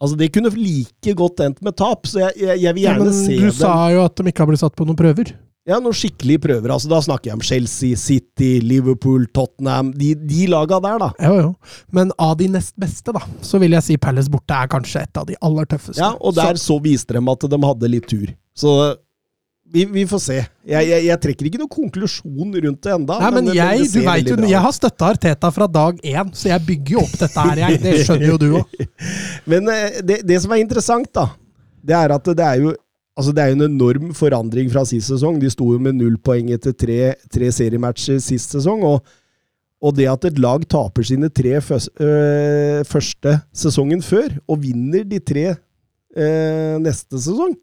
Altså, 0.00 0.16
Det 0.16 0.32
kunne 0.32 0.50
like 0.56 1.14
godt 1.14 1.40
endt 1.44 1.60
med 1.62 1.76
tap, 1.76 2.06
så 2.08 2.18
jeg, 2.24 2.32
jeg, 2.40 2.58
jeg 2.64 2.74
vil 2.74 2.82
Ja, 2.82 2.94
men 2.98 3.12
se 3.12 3.36
du 3.36 3.44
dem. 3.46 3.52
sa 3.52 3.90
jo 3.92 4.02
at 4.04 4.16
de 4.16 4.24
ikke 4.32 4.42
har 4.42 4.48
blitt 4.50 4.62
satt 4.64 4.74
på 4.74 4.86
noen 4.88 4.96
prøver. 4.98 5.34
Ja, 5.68 5.76
noen 5.76 5.92
skikkelige 5.94 6.40
prøver. 6.46 6.72
altså 6.72 6.88
Da 6.88 7.00
snakker 7.04 7.30
jeg 7.30 7.36
om 7.36 7.42
Chelsea, 7.44 7.96
City, 8.00 8.58
Liverpool, 8.64 9.26
Tottenham. 9.36 9.90
De, 9.92 10.14
de 10.16 10.46
laga 10.48 10.78
der, 10.80 11.02
da. 11.02 11.10
Jo, 11.20 11.34
jo. 11.36 11.50
Men 11.92 12.14
av 12.18 12.38
de 12.40 12.48
nest 12.54 12.72
beste, 12.80 13.12
da, 13.12 13.20
så 13.44 13.60
vil 13.60 13.76
jeg 13.76 13.86
si 13.86 13.98
Palace 14.00 14.32
borte 14.32 14.56
er 14.56 14.70
kanskje 14.72 15.04
et 15.04 15.20
av 15.20 15.28
de 15.28 15.36
aller 15.44 15.68
tøffeste. 15.68 16.00
Ja, 16.00 16.14
Og 16.16 16.34
der 16.38 16.56
Så, 16.56 16.72
så 16.72 16.80
viste 16.82 17.14
de 17.18 17.22
at 17.34 17.46
de 17.52 17.60
hadde 17.66 17.92
litt 17.92 18.08
tur. 18.08 18.32
Så 18.56 18.74
vi, 19.70 19.84
vi 19.86 20.02
får 20.08 20.18
se. 20.24 20.36
Jeg, 20.66 20.88
jeg, 20.88 21.04
jeg 21.06 21.20
trekker 21.22 21.46
ikke 21.46 21.60
noen 21.60 21.70
konklusjon 21.70 22.56
rundt 22.64 22.82
det 22.82 22.94
enda. 22.96 23.18
nei, 23.20 23.30
men 23.36 23.44
men 23.52 23.54
jeg, 23.54 23.84
du 23.92 24.00
vet 24.02 24.30
jo, 24.32 24.38
jeg 24.50 24.62
har 24.64 24.74
støtta 24.74 25.12
Arteta 25.14 25.50
fra 25.54 25.68
dag 25.70 26.00
én, 26.02 26.32
så 26.34 26.50
jeg 26.50 26.64
bygger 26.66 26.96
jo 26.96 27.04
opp 27.04 27.14
dette 27.20 27.44
her, 27.46 27.60
jeg. 27.66 27.82
Det 27.84 27.92
skjønner 28.08 28.32
jo 28.32 28.38
du 28.40 28.48
òg. 28.64 28.80
Men 29.52 29.68
eh, 29.70 30.00
det, 30.02 30.22
det 30.26 30.40
som 30.42 30.56
er 30.56 30.64
interessant, 30.64 31.06
da, 31.14 31.28
det 31.86 31.94
er 32.00 32.16
at 32.16 32.32
det 32.34 32.48
er 32.48 32.64
jo 32.64 32.72
Altså 33.20 33.34
Det 33.36 33.42
er 33.42 33.50
jo 33.52 33.58
en 33.58 33.66
enorm 33.68 34.12
forandring 34.16 34.70
fra 34.72 34.86
sist 34.88 35.12
sesong. 35.12 35.40
De 35.42 35.50
sto 35.52 35.66
jo 35.74 35.80
med 35.82 35.98
null 35.98 36.16
poeng 36.24 36.48
etter 36.54 36.72
tre, 36.72 37.00
tre 37.28 37.50
seriematcher 37.52 38.20
sist 38.24 38.54
sesong. 38.56 38.84
Og, 38.88 39.02
og 39.84 39.96
det 39.96 40.06
at 40.08 40.24
et 40.30 40.40
lag 40.40 40.64
taper 40.72 41.04
sine 41.04 41.28
tre 41.28 41.58
øh, 41.60 42.80
første 42.88 43.34
sesongen 43.52 44.00
før, 44.04 44.38
og 44.48 44.62
vinner 44.64 45.04
de 45.08 45.20
tre 45.20 45.50
øh, 45.52 46.76
neste 46.80 47.20
sesong 47.20 47.58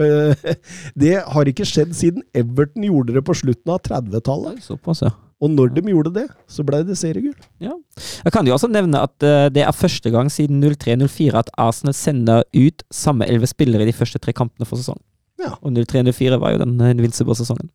øh, 0.00 0.52
Det 1.04 1.14
har 1.24 1.52
ikke 1.52 1.68
skjedd 1.68 1.96
siden 1.96 2.26
Everton 2.36 2.84
gjorde 2.84 3.16
det 3.16 3.24
på 3.24 3.36
slutten 3.36 3.72
av 3.72 3.80
30-tallet. 3.88 4.60
Såpass, 4.68 5.06
ja. 5.08 5.14
Og 5.38 5.52
når 5.54 5.70
de 5.76 5.84
gjorde 5.86 6.10
det, 6.16 6.26
så 6.50 6.64
ble 6.66 6.80
det 6.86 6.96
seriegull. 6.98 7.36
Jeg 7.62 8.32
kan 8.34 8.46
jo 8.46 8.56
også 8.56 8.70
nevne 8.70 9.04
at 9.06 9.26
eh, 9.26 9.46
det 9.54 9.62
er 9.62 9.76
første 9.76 10.10
gang 10.10 10.30
siden 10.34 10.64
03-04 10.64 11.38
at 11.38 11.52
Arsenal 11.54 11.94
sender 11.94 12.42
ut 12.56 12.82
samme 12.90 13.28
elleve 13.28 13.46
spillere 13.50 13.86
i 13.86 13.92
de 13.92 13.94
første 13.94 14.18
tre 14.18 14.34
kampene 14.34 14.66
for 14.66 14.80
sesongen. 14.80 15.04
Ja. 15.38 15.54
Og 15.62 15.76
03-04 15.78 16.40
var 16.42 16.56
jo 16.56 16.64
den 16.64 16.74
eh, 16.82 16.90
invincible-sesongen. 16.96 17.70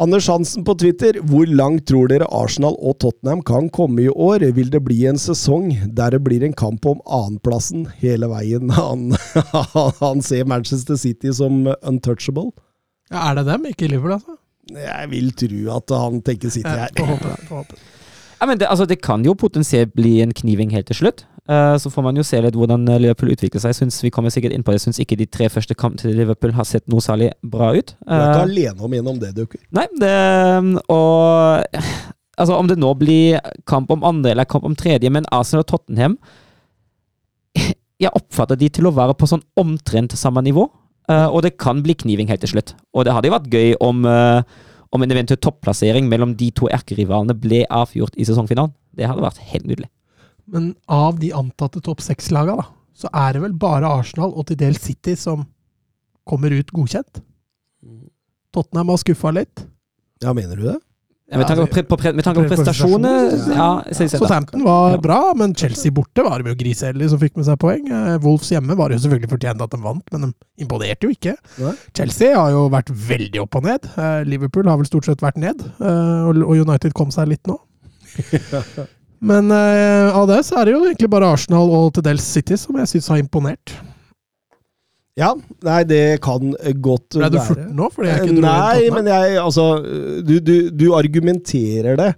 Anders 0.00 0.26
Hansen 0.32 0.64
på 0.64 0.72
Twitter, 0.80 1.18
hvor 1.28 1.44
langt 1.44 1.84
tror 1.90 2.08
dere 2.08 2.26
Arsenal 2.32 2.72
og 2.80 2.96
Tottenham 3.04 3.42
kan 3.44 3.68
komme 3.68 4.06
i 4.06 4.08
år? 4.08 4.46
Vil 4.56 4.72
det 4.72 4.80
bli 4.86 5.02
en 5.10 5.20
sesong 5.20 5.74
der 5.92 6.16
det 6.16 6.22
blir 6.24 6.42
en 6.46 6.56
kamp 6.56 6.88
om 6.88 7.02
annenplassen 7.04 7.84
hele 8.00 8.30
veien? 8.32 8.72
Han, 8.80 9.12
han 10.00 10.24
ser 10.24 10.48
Manchester 10.48 10.96
City 10.96 11.34
som 11.36 11.66
untouchable. 11.84 12.48
Ja, 13.12 13.28
er 13.28 13.38
det 13.38 13.50
dem, 13.52 13.68
ikke 13.68 13.90
Liverpool, 13.92 14.16
altså? 14.16 14.39
Jeg 14.76 15.10
vil 15.10 15.32
tro 15.32 15.62
at 15.76 15.96
han 16.02 16.20
tenker 16.26 16.52
City 16.52 16.68
her. 16.68 16.90
Ja, 16.96 17.06
håpe 17.06 17.34
håpe. 17.50 17.80
Ja, 18.40 18.46
men 18.48 18.56
det, 18.56 18.70
altså, 18.72 18.86
det 18.88 19.02
kan 19.04 19.24
jo 19.26 19.34
potensielt 19.36 19.92
bli 19.92 20.20
en 20.24 20.32
kniving 20.32 20.70
helt 20.72 20.86
til 20.88 20.96
slutt. 20.96 21.26
Eh, 21.50 21.74
så 21.82 21.90
får 21.92 22.04
man 22.06 22.16
jo 22.16 22.22
se 22.24 22.38
litt 22.40 22.56
hvordan 22.56 22.86
eh, 22.88 23.00
Liverpool 23.02 23.32
utvikler 23.34 23.60
seg. 23.60 23.74
Jeg 23.74 23.80
synes 23.82 23.98
Vi 24.04 24.10
kommer 24.14 24.32
sikkert 24.32 24.54
inn 24.56 24.62
på 24.64 24.72
det. 24.72 24.78
Jeg 24.80 24.86
syns 24.88 25.00
ikke 25.02 25.18
de 25.20 25.26
tre 25.26 25.48
første 25.52 25.74
kampene 25.76 26.00
til 26.04 26.16
Liverpool 26.16 26.54
har 26.56 26.64
sett 26.68 26.86
noe 26.88 27.04
særlig 27.04 27.32
bra 27.42 27.72
ut. 27.76 27.92
Du 28.00 28.14
er 28.14 28.22
ikke 28.30 28.38
Eh, 28.38 28.46
alene 28.46 28.86
om 28.86 28.94
gjennom 28.96 29.20
det, 29.20 29.34
dukker. 29.36 29.60
Nei, 29.76 29.86
det 30.00 30.14
Og 30.88 31.66
Altså, 32.40 32.54
om 32.56 32.68
det 32.70 32.78
nå 32.80 32.94
blir 32.96 33.36
kamp 33.68 33.90
om 33.92 34.04
andre 34.06 34.30
eller 34.32 34.48
kamp 34.48 34.64
om 34.64 34.72
tredje, 34.78 35.10
men 35.12 35.26
Arsenal 35.28 35.60
og 35.60 35.66
Tottenham 35.68 36.14
Jeg 38.00 38.14
oppfatter 38.16 38.56
de 38.56 38.70
til 38.72 38.88
å 38.88 38.94
være 38.96 39.12
på 39.18 39.28
sånn 39.28 39.42
omtrent 39.60 40.14
samme 40.16 40.40
nivå, 40.46 40.64
og 41.30 41.42
det 41.46 41.56
kan 41.60 41.82
bli 41.84 41.96
kniving 41.98 42.30
helt 42.30 42.42
til 42.44 42.54
slutt. 42.54 42.74
Og 42.94 43.06
det 43.06 43.14
hadde 43.14 43.30
jo 43.30 43.36
vært 43.36 43.48
gøy 43.52 43.72
om, 43.82 44.04
eh, 44.06 44.42
om 44.94 45.02
en 45.02 45.14
eventuell 45.14 45.40
topplassering 45.40 46.08
mellom 46.10 46.36
de 46.36 46.50
to 46.50 46.68
erkerivalene 46.70 47.36
ble 47.38 47.64
avgjort 47.70 48.16
i 48.16 48.26
sesongfinalen. 48.28 48.74
Det 48.96 49.08
hadde 49.08 49.24
vært 49.24 49.42
helt 49.52 49.66
nydelig. 49.66 49.88
Men 50.50 50.74
av 50.90 51.20
de 51.22 51.32
antatte 51.36 51.82
topp 51.86 52.02
seks-laga, 52.02 52.56
da, 52.58 52.66
så 52.94 53.10
er 53.14 53.34
det 53.34 53.42
vel 53.44 53.54
bare 53.54 53.88
Arsenal 53.88 54.34
og 54.34 54.48
til 54.50 54.58
dels 54.60 54.82
City 54.82 55.14
som 55.16 55.46
kommer 56.26 56.52
ut 56.54 56.72
godkjent. 56.74 57.22
Tottenham 58.54 58.90
har 58.92 59.00
skuffa 59.02 59.32
litt. 59.34 59.66
Ja, 60.20 60.34
mener 60.36 60.58
du 60.58 60.66
det? 60.66 60.78
Ja, 61.30 61.38
med 61.38 61.46
tanke 61.46 61.62
på, 61.62 61.70
pre, 61.76 61.82
på, 61.86 61.96
pre, 62.00 62.10
med 62.18 62.26
tanke 62.26 62.42
på 62.42 62.50
prestasjoner 62.50 63.28
Ja, 63.54 63.68
så. 63.94 64.08
Southampton 64.16 64.64
var 64.66 64.96
bra, 64.98 65.20
men 65.38 65.52
Chelsea 65.54 65.94
borte 65.94 66.24
var 66.26 66.42
de 66.42 66.50
jo 66.50 66.58
griseheldige 66.58 67.12
som 67.12 67.20
fikk 67.22 67.36
med 67.38 67.46
seg 67.46 67.60
poeng. 67.62 67.86
Wolfs 68.18 68.40
Wolves 68.40 68.50
hjemme 68.50 68.76
var 68.78 68.90
jo 68.90 68.98
selvfølgelig 68.98 69.30
fortjent 69.30 69.62
at 69.62 69.74
de 69.74 69.80
vant, 69.84 70.04
men 70.12 70.24
de 70.24 70.64
imponerte 70.64 71.06
jo 71.06 71.14
ikke. 71.14 71.36
Chelsea 71.96 72.34
har 72.34 72.50
jo 72.54 72.64
vært 72.72 72.90
veldig 72.90 73.42
opp 73.44 73.58
og 73.60 73.68
ned. 73.68 73.86
Eh, 73.94 74.22
Liverpool 74.26 74.70
har 74.70 74.80
vel 74.80 74.88
stort 74.88 75.06
sett 75.06 75.22
vært 75.22 75.38
ned, 75.40 75.60
eh, 75.60 76.30
og 76.30 76.56
United 76.56 76.96
kom 76.96 77.12
seg 77.14 77.30
litt 77.30 77.46
nå. 77.50 77.58
Men 79.30 79.52
eh, 79.52 80.16
av 80.16 80.26
det 80.30 80.40
så 80.48 80.58
er 80.58 80.66
det 80.66 80.74
jo 80.74 80.84
egentlig 80.86 81.10
bare 81.12 81.28
Arsenal 81.28 81.70
og 81.76 81.92
til 81.94 82.06
dels 82.06 82.24
City 82.24 82.56
som 82.56 82.78
jeg 82.80 82.88
syns 82.94 83.10
har 83.12 83.20
imponert. 83.20 83.74
Ja, 85.18 85.32
nei, 85.66 85.80
det 85.84 86.20
kan 86.22 86.52
godt 86.82 87.16
være. 87.18 87.26
Ble 87.26 87.30
du 87.34 87.38
være. 87.40 87.46
furt 87.48 87.72
nå? 87.76 87.88
Fordi 87.94 88.08
jeg 88.08 88.22
ikke 88.22 88.36
dro 88.36 88.44
Nei, 88.46 88.90
men 88.94 89.10
jeg 89.10 89.40
Altså, 89.42 89.64
du, 90.28 90.36
du, 90.38 90.54
du 90.70 90.86
argumenterer 90.96 91.98
det 91.98 92.12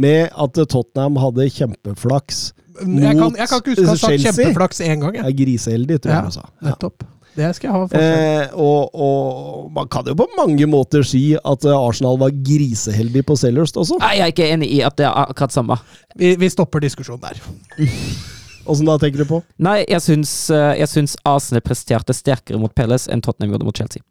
med 0.00 0.30
at 0.32 0.56
Tottenham 0.72 1.18
hadde 1.20 1.46
kjempeflaks. 1.52 2.40
jeg, 2.80 3.16
kan, 3.18 3.34
jeg 3.36 3.48
kan 3.50 3.60
ikke 3.60 3.74
huske 3.74 3.84
å 3.84 3.92
ha 3.92 3.96
sagt 4.00 4.24
kjempeflaks 4.24 4.80
én 4.86 5.02
gang. 5.02 5.18
Jeg 5.20 5.24
Jeg. 5.24 5.32
er 5.34 5.38
griseheldig, 5.44 6.00
tror 6.00 6.14
jeg 6.14 6.20
Ja, 6.22 6.26
du 6.30 6.36
sa. 6.38 6.46
Ja. 6.48 6.70
Nettopp. 6.70 7.04
Det 7.36 7.50
skal 7.54 7.68
jeg 7.68 7.76
ha. 7.76 8.00
Eh, 8.00 8.54
og, 8.58 8.90
og 8.96 9.68
man 9.76 9.86
kan 9.92 10.08
jo 10.08 10.16
på 10.18 10.26
mange 10.34 10.66
måter 10.66 11.04
si 11.06 11.36
at 11.38 11.64
eh, 11.68 11.76
Arsenal 11.76 12.18
var 12.18 12.32
griseheldig 12.34 13.22
på 13.28 13.36
Sellers 13.38 13.76
også. 13.78 14.00
Nei, 14.02 14.16
jeg 14.18 14.24
er 14.26 14.34
ikke 14.34 14.48
enig 14.56 14.72
i 14.80 14.80
at 14.82 14.96
det 14.98 15.06
er 15.06 15.14
akkurat 15.28 15.54
samme. 15.54 15.76
Vi, 16.18 16.32
vi 16.40 16.48
stopper 16.50 16.82
diskusjonen 16.82 17.22
der. 17.28 17.38
Åssen 18.66 18.86
da, 18.86 18.98
tenker 19.00 19.18
du 19.24 19.24
på? 19.30 19.42
Nei, 19.58 19.84
jeg 19.88 20.00
syns, 20.04 20.32
eh, 20.52 20.74
jeg 20.82 20.88
syns 20.88 21.16
Arsenal 21.24 21.62
presterte 21.64 22.12
sterkere 22.14 22.58
mot 22.60 22.74
Palace 22.76 23.08
enn 23.10 23.22
Tottenham 23.24 23.54
gjorde 23.56 23.64
mot 23.70 23.76
Chelsea. 23.76 24.02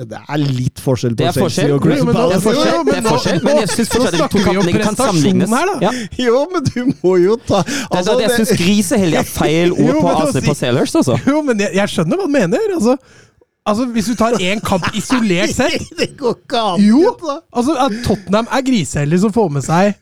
Det 0.00 0.16
er 0.16 0.38
litt 0.40 0.78
forskjell 0.80 1.12
på 1.18 1.26
Chelsea 1.34 1.74
og 1.74 1.82
Crystal 1.84 2.08
Palace. 2.14 2.30
det 2.30 2.36
er 2.36 2.44
forskjell, 2.46 2.76
men 2.78 2.86
det 2.86 2.96
er 2.96 3.02
nå- 3.04 3.10
forskjell, 3.12 3.40
men 3.44 3.56
jeg 3.60 3.68
syns 3.68 3.88
fortsatt 3.92 4.14
at 4.14 4.20
de 4.20 4.28
to 4.38 4.44
kampene 4.46 4.82
kan 4.82 4.96
sammenlignes. 4.96 5.50
her, 5.50 5.66
da. 5.66 5.74
Ja. 5.80 5.90
Jo, 6.24 6.46
men 6.52 6.64
du 6.64 6.78
må 7.02 7.16
jo 7.20 7.36
ta 7.36 7.62
Det, 7.62 7.74
altså, 7.90 8.14
det, 8.16 8.22
jeg 8.22 8.30
det- 8.30 8.38
syns 8.38 8.52
griseheldig 8.62 9.18
er 9.20 9.28
feil 9.28 9.72
ord 9.76 9.90
Jo, 9.90 10.00
på 10.00 10.08
Arsenal 10.14 10.46
på 10.48 10.54
Sailors, 10.56 10.94
altså. 11.02 11.18
Jo, 11.26 11.42
men 11.42 11.58
jeg, 11.60 11.74
jeg 11.74 11.88
skjønner 11.94 12.16
hva 12.16 12.26
du 12.26 12.32
mener. 12.32 12.58
Altså, 12.78 12.96
altså 13.66 13.84
Hvis 13.92 14.06
du 14.06 14.14
tar 14.14 14.32
én 14.40 14.60
kamp 14.64 14.86
isolert 15.02 15.52
sett 15.54 15.84
Det 16.00 16.16
går 16.16 16.38
ikke 16.38 16.64
an! 16.72 16.80
Jo. 16.80 17.12
Altså 17.52 17.76
Tottenham 18.06 18.48
er 18.50 18.62
griseheldig 18.70 19.20
som 19.26 19.32
får 19.36 19.50
med 19.58 19.62
seg 19.68 19.94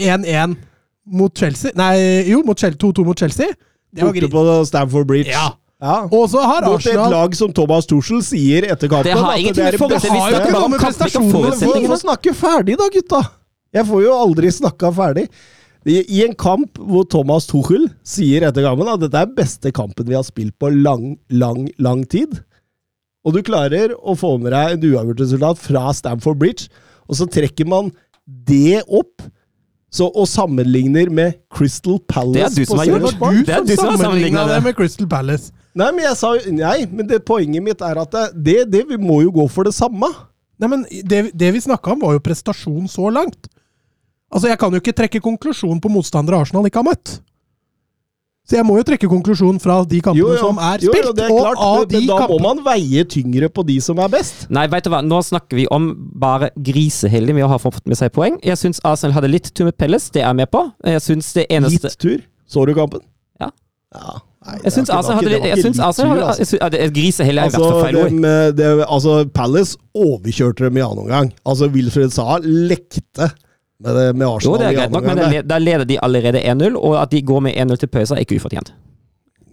1-1 0.00 0.56
mot 1.04 1.34
Chelsea 1.36 1.74
Nei, 1.76 1.94
jo, 2.30 2.40
2-2 2.42 3.04
mot 3.04 3.18
Chelsea. 3.18 3.52
Det 3.94 4.02
var 4.02 4.14
Borte 4.14 4.30
på 4.32 4.64
Stamford 4.68 5.06
Bridge. 5.06 5.30
Ja. 5.30 5.52
Ja. 5.84 5.96
Og 6.08 6.30
så 6.32 6.40
har 6.40 6.64
Mot 6.70 6.86
et 6.86 6.96
lag 6.96 7.34
som 7.36 7.50
Thomas 7.52 7.84
Tuchel 7.90 8.22
sier 8.24 8.64
etter 8.72 8.88
kampen 8.88 9.10
Det 9.10 9.18
har 9.18 9.36
ingenting 9.36 9.66
det 9.74 9.80
med 9.80 10.80
prestasjoner. 10.80 11.50
om 11.74 11.90
Få 11.90 11.98
snakke 12.00 12.32
ferdig, 12.36 12.78
da, 12.80 12.88
gutta! 12.94 13.20
Jeg 13.74 13.88
får 13.90 14.04
jo 14.04 14.14
aldri 14.14 14.52
snakka 14.54 14.92
ferdig. 14.94 15.26
I 15.84 15.98
i 16.08 16.22
en 16.24 16.32
kamp 16.40 16.78
hvor 16.78 17.04
Thomas 17.10 17.48
Tuchel 17.50 17.88
sier 18.06 18.46
etter 18.48 18.64
kampen 18.64 18.88
at 18.88 19.02
dette 19.02 19.20
er 19.20 19.34
beste 19.36 19.72
kampen 19.74 20.08
vi 20.08 20.16
har 20.16 20.24
spilt 20.24 20.54
på 20.62 20.70
lang, 20.72 21.18
lang, 21.28 21.66
lang 21.76 22.06
tid, 22.08 22.38
og 23.24 23.36
du 23.36 23.42
klarer 23.44 23.92
å 23.96 24.14
få 24.16 24.36
med 24.40 24.52
deg 24.54 24.78
et 24.78 24.86
uavgjort 24.88 25.20
resultat 25.20 25.60
fra 25.60 25.84
Stamford 25.96 26.40
Bridge, 26.40 26.70
og 27.08 27.18
så 27.18 27.28
trekker 27.28 27.68
man 27.68 27.90
det 28.24 28.80
opp 28.88 29.26
så, 29.94 30.08
og 30.10 30.26
sammenligner 30.26 31.10
med 31.14 31.36
Crystal 31.54 32.00
Palace 32.10 32.34
Det 32.34 32.44
er 32.48 32.54
du 32.56 32.66
som 32.66 32.80
har 32.80 32.88
gjort 32.88 33.04
det. 33.04 33.18
Du 33.20 33.42
Det 33.46 33.54
er 33.54 33.66
du 33.68 33.74
som 33.78 33.92
har 33.92 34.00
sammenligna 34.00 34.46
det 34.50 34.60
med 34.64 34.76
Crystal 34.78 35.08
Palace. 35.10 35.52
Nei, 35.74 35.90
men 35.94 36.06
jeg 36.06 36.18
sa 36.18 36.32
Nei, 36.50 36.78
men 36.90 37.06
det, 37.10 37.20
poenget 37.26 37.62
mitt 37.62 37.82
er 37.82 38.00
at 38.02 38.14
det, 38.14 38.24
det, 38.46 38.56
det 38.72 38.84
vi 38.90 38.98
må 38.98 39.20
jo 39.22 39.30
gå 39.34 39.46
for 39.54 39.66
det 39.68 39.74
samme. 39.76 40.10
Nei, 40.58 40.70
men 40.70 40.82
Det, 40.90 41.28
det 41.34 41.52
vi 41.54 41.62
snakka 41.62 41.94
om, 41.94 42.02
var 42.06 42.16
jo 42.16 42.24
prestasjon 42.26 42.90
så 42.90 43.10
langt. 43.10 43.46
Altså, 44.34 44.48
Jeg 44.50 44.58
kan 44.58 44.74
jo 44.74 44.82
ikke 44.82 44.96
trekke 44.98 45.22
konklusjon 45.22 45.78
på 45.82 45.92
motstandere 45.92 46.42
Arsenal 46.42 46.66
ikke 46.66 46.82
har 46.82 46.90
møtt. 46.90 47.18
Så 48.44 48.58
jeg 48.58 48.66
må 48.68 48.74
jo 48.76 48.84
trekke 48.84 49.08
konklusjonen 49.08 49.56
fra 49.62 49.78
de 49.88 50.02
kampene 50.04 50.34
som 50.36 50.58
er 50.60 50.82
spilt. 50.82 51.06
jo, 51.06 51.12
det 51.16 51.22
er 51.24 51.32
og 51.32 51.38
klart, 51.40 51.60
av 51.64 51.78
men, 51.78 51.86
de 51.88 51.96
men 51.96 52.08
da 52.10 52.16
må 52.18 52.18
kampene 52.26 52.44
man 52.44 52.58
veie 52.66 53.04
tyngre 53.08 53.48
på 53.48 53.64
de 53.64 53.78
som 53.80 54.02
er 54.04 54.10
best. 54.12 54.44
Nei, 54.52 54.66
vet 54.72 54.84
du 54.84 54.90
hva, 54.92 55.00
nå 55.00 55.20
snakker 55.24 55.56
vi 55.56 55.64
om 55.72 55.86
bare 56.20 56.50
griseheldig 56.66 57.38
med 57.38 57.46
å 57.46 57.54
ha 57.54 57.58
fått 57.62 57.80
med 57.88 57.96
seg 57.96 58.12
poeng. 58.12 58.36
Jeg 58.44 58.60
syns 58.60 58.82
Arsenal 58.84 59.16
hadde 59.16 59.32
litt 59.32 59.48
tur 59.56 59.70
med 59.70 59.78
Pelles, 59.80 60.10
det 60.12 60.20
er 60.20 60.28
jeg 60.28 60.40
med 60.42 60.52
på. 60.52 60.60
Jeg 60.84 61.00
syns 61.06 61.32
det 61.38 61.46
eneste 61.56 61.88
Litt 61.88 61.98
tur. 62.04 62.20
Så 62.44 62.66
du 62.68 62.74
kampen? 62.76 63.00
Ja. 63.40 63.48
ja. 63.96 64.18
Nei, 64.44 64.58
det 64.60 64.66
Jeg 64.66 64.76
syns 64.76 64.92
Arsenal 64.92 65.22
hadde 65.22 65.48
Jeg 65.48 65.64
syns 65.64 65.80
Arsenal 65.80 66.20
hadde 66.20 66.82
er 66.84 67.48
i 67.48 67.54
hvert 67.56 67.56
fall 67.56 67.80
feil 67.86 67.96
ord. 68.02 68.84
altså, 68.84 69.16
Palace 69.32 69.80
overkjørte 69.96 70.68
dem 70.68 70.76
i 70.76 70.84
annen 70.84 71.06
omgang. 71.06 71.32
Altså, 71.48 71.70
Wilfred 71.72 72.12
Saha 72.12 72.42
lekte 72.44 73.32
med, 73.82 74.16
med 74.16 74.26
Arsenal 74.28 74.52
Jo, 74.52 74.58
det 74.60 74.66
er 74.68 74.76
greit 74.78 74.94
nok, 74.94 75.06
men 75.08 75.46
der, 75.48 75.58
leder 75.62 75.84
de 75.88 75.98
allerede 76.02 76.42
1-0, 76.42 76.76
og 76.78 76.98
at 77.02 77.10
de 77.10 77.22
går 77.26 77.40
med 77.48 77.56
1-0 77.58 77.80
til 77.82 77.90
pause, 77.90 78.14
er 78.14 78.22
ikke 78.24 78.38
ufortjent. 78.38 78.72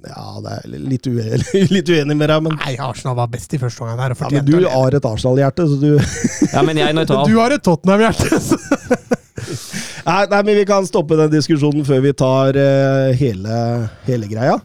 Ja, 0.01 0.23
det 0.41 0.53
er 0.55 0.79
litt 0.81 1.05
uenig, 1.05 1.41
litt 1.75 1.89
uenig 1.93 2.15
med 2.17 2.31
deg, 2.31 2.41
men, 2.45 2.55
Nei, 2.63 2.73
Arsenal 2.81 3.17
var 3.19 3.29
best 3.34 3.53
i 3.53 3.60
første 3.62 3.84
omgang 3.86 3.99
her. 4.01 4.15
ja, 4.17 4.29
men 4.34 4.47
du 4.47 4.69
har 4.69 4.97
et 4.97 5.05
Arsenal-hjerte, 5.05 5.67
så 5.69 5.77
du 5.81 5.91
Ja, 6.55 6.63
men 6.65 6.79
jeg 6.81 6.89
er 6.89 6.97
nøytral. 6.97 7.27
Du 7.29 7.38
har 7.38 7.53
et 7.53 7.65
Tottenham-hjerte! 7.65 8.41
så- 8.41 8.62
nei, 10.07 10.25
nei, 10.31 10.41
men 10.47 10.55
vi 10.57 10.65
kan 10.69 10.86
stoppe 10.88 11.17
den 11.19 11.31
diskusjonen 11.34 11.86
før 11.86 12.01
vi 12.05 12.13
tar 12.17 12.57
uh, 12.57 13.10
hele, 13.17 13.57
hele 14.07 14.29
greia. 14.29 14.57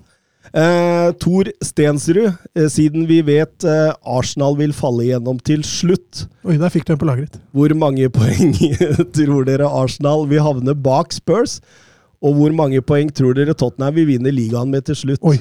Eh, 0.57 1.09
Tor 1.21 1.51
Stensrud, 1.61 2.31
eh, 2.57 2.69
siden 2.73 3.05
vi 3.11 3.19
vet 3.27 3.65
eh, 3.69 3.91
Arsenal 4.09 4.55
vil 4.57 4.73
falle 4.73 5.05
igjennom 5.05 5.37
til 5.45 5.61
slutt, 5.67 6.23
Oi, 6.49 6.55
der 6.57 6.73
fikk 6.73 6.87
du 6.89 6.95
en 6.95 7.01
på 7.03 7.09
lageret. 7.09 7.37
hvor 7.53 7.75
mange 7.77 8.09
poeng 8.15 8.55
tror 9.13 9.45
dere 9.45 9.69
Arsenal 9.69 10.25
vil 10.31 10.41
havne 10.41 10.73
bak 10.73 11.13
Spurs? 11.13 11.59
Og 12.25 12.39
hvor 12.39 12.55
mange 12.57 12.81
poeng 12.81 13.11
tror 13.13 13.37
dere 13.37 13.53
Tottenham 13.53 13.95
vil 13.99 14.09
vinne 14.15 14.33
ligaen 14.33 14.73
med 14.73 14.87
til 14.89 14.97
slutt? 14.97 15.21
Oi. 15.21 15.37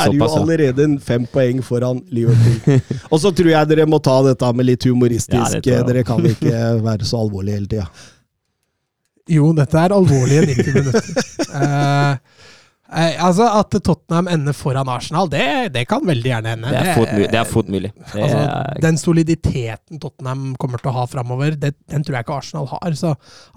Er 0.00 0.14
jo 0.16 0.24
allerede 0.24 0.80
en 0.86 0.94
fem 0.96 1.26
poeng 1.28 1.60
foran 1.60 2.00
Liverpool. 2.08 2.80
Og 3.12 3.20
så 3.20 3.28
tror 3.36 3.50
jeg 3.52 3.68
dere 3.68 3.84
må 3.84 3.98
ta 4.00 4.14
dette 4.24 4.48
med 4.56 4.64
litt 4.64 4.86
humoristisk. 4.88 5.60
Ja, 5.68 5.82
dere 5.84 6.06
kan 6.08 6.24
ikke 6.24 6.62
være 6.80 7.04
så 7.04 7.20
alvorlige 7.20 7.58
hele 7.58 7.68
tida. 7.68 7.84
Jo, 9.28 9.50
dette 9.56 9.76
er 9.80 9.92
alvorlige 9.96 10.46
90 10.54 10.80
minutter. 10.80 11.12
Eh, 11.54 12.16
eh, 12.92 13.16
altså, 13.24 13.46
At 13.60 13.74
Tottenham 13.84 14.28
ender 14.28 14.56
foran 14.56 14.88
Arsenal, 14.90 15.28
det, 15.30 15.72
det 15.74 15.84
kan 15.90 16.04
veldig 16.06 16.30
gjerne 16.30 16.52
hende. 16.54 16.72
Det 16.72 16.80
er 16.80 16.98
fort. 16.98 17.12
Det 17.32 17.40
er 17.40 17.48
fort 17.48 17.70
mulig. 17.72 17.90
Altså, 18.12 18.40
er, 18.40 18.80
den 18.84 18.98
soliditeten 19.00 20.00
Tottenham 20.02 20.52
kommer 20.60 20.82
til 20.82 20.92
å 20.92 20.96
ha 20.98 21.06
framover, 21.10 21.56
den 21.60 22.04
tror 22.06 22.18
jeg 22.18 22.26
ikke 22.26 22.38
Arsenal 22.38 22.68
har. 22.72 22.98
Så 22.98 23.14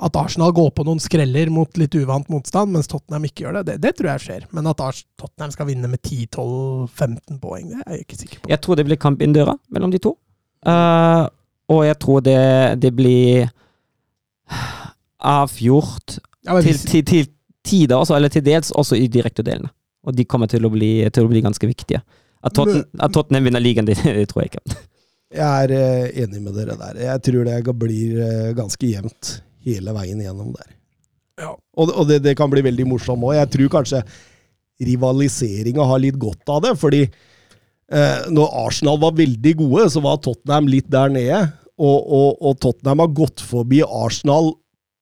At 0.07 0.19
Arsenal 0.19 0.53
går 0.57 0.71
på 0.77 0.85
noen 0.87 1.01
skreller 1.03 1.51
mot 1.53 1.81
litt 1.81 1.95
uvant 1.97 2.29
motstand, 2.33 2.73
mens 2.75 2.91
Tottenham 2.91 3.27
ikke 3.29 3.47
gjør 3.47 3.59
det, 3.59 3.65
det, 3.71 3.79
det 3.87 3.95
tror 3.99 4.13
jeg 4.13 4.25
skjer. 4.27 4.47
Men 4.55 4.71
at 4.71 4.83
Ars 4.83 5.03
Tottenham 5.19 5.53
skal 5.55 5.71
vinne 5.71 5.91
med 5.91 6.01
10-12-15 6.01 7.41
poeng, 7.43 7.71
det 7.73 7.83
er 7.83 7.97
jeg 7.97 8.07
ikke 8.07 8.21
sikker 8.21 8.41
på. 8.43 8.51
jeg 8.53 8.63
tror 8.63 8.79
det 8.79 8.87
blir 8.89 9.01
kamp 9.01 9.21
innen 9.21 9.37
døra 9.37 9.57
mellom 9.73 9.93
de 9.93 10.01
to. 10.03 10.15
Uh, 10.67 11.27
og 11.71 11.83
jeg 11.85 11.97
tror 12.01 12.23
det, 12.25 12.41
det 12.81 12.91
blir 12.95 13.49
avgjort 15.37 16.19
Ja, 16.47 16.55
hvis... 16.55 16.83
til, 16.85 17.03
til, 17.03 17.03
til 17.05 17.33
tider, 17.67 17.97
også, 17.99 18.15
eller 18.17 18.31
til 18.33 18.45
dels 18.45 18.71
også 18.75 18.97
i 18.97 19.09
direktedelene. 19.11 19.69
Og 20.07 20.15
de 20.15 20.25
kommer 20.29 20.47
til 20.47 20.63
å 20.63 20.71
bli, 20.71 20.91
til 21.13 21.27
å 21.27 21.31
bli 21.31 21.43
ganske 21.43 21.67
viktige. 21.67 21.99
At, 22.45 22.53
Totten, 22.55 22.85
at 23.01 23.11
Tottenham 23.15 23.49
vinner 23.49 23.63
ligaen, 23.63 23.87
det, 23.89 23.97
det 24.05 24.29
tror 24.31 24.45
jeg 24.45 24.53
ikke. 24.53 24.79
Jeg 25.35 25.43
er 25.43 25.73
eh, 25.75 26.23
enig 26.23 26.39
med 26.39 26.55
dere 26.55 26.77
der. 26.79 27.01
Jeg 27.03 27.23
tror 27.27 27.47
det 27.49 27.75
blir 27.75 28.19
eh, 28.23 28.51
ganske 28.55 28.87
jevnt 28.87 29.33
hele 29.67 29.91
veien 29.97 30.21
gjennom 30.23 30.53
der. 30.55 30.69
Ja. 31.41 31.51
Og, 31.77 31.91
og 31.91 32.07
det, 32.09 32.21
det 32.25 32.37
kan 32.39 32.49
bli 32.49 32.63
veldig 32.65 32.87
morsomt 32.87 33.25
òg. 33.27 33.35
Jeg 33.35 33.51
tror 33.53 33.73
kanskje 33.75 34.03
rivaliseringa 34.87 35.85
har 35.89 36.01
litt 36.01 36.17
godt 36.21 36.53
av 36.53 36.63
det. 36.63 36.73
Fordi 36.79 37.03
eh, 37.03 38.29
når 38.31 38.55
Arsenal 38.63 39.01
var 39.01 39.17
veldig 39.17 39.53
gode, 39.59 39.89
så 39.91 40.03
var 40.05 40.21
Tottenham 40.23 40.71
litt 40.71 40.87
der 40.93 41.11
nede. 41.13 41.43
Og, 41.77 41.97
og, 41.99 42.29
og 42.41 42.57
Tottenham 42.63 43.03
har 43.03 43.13
gått 43.19 43.43
forbi 43.43 43.83
Arsenal 43.83 44.53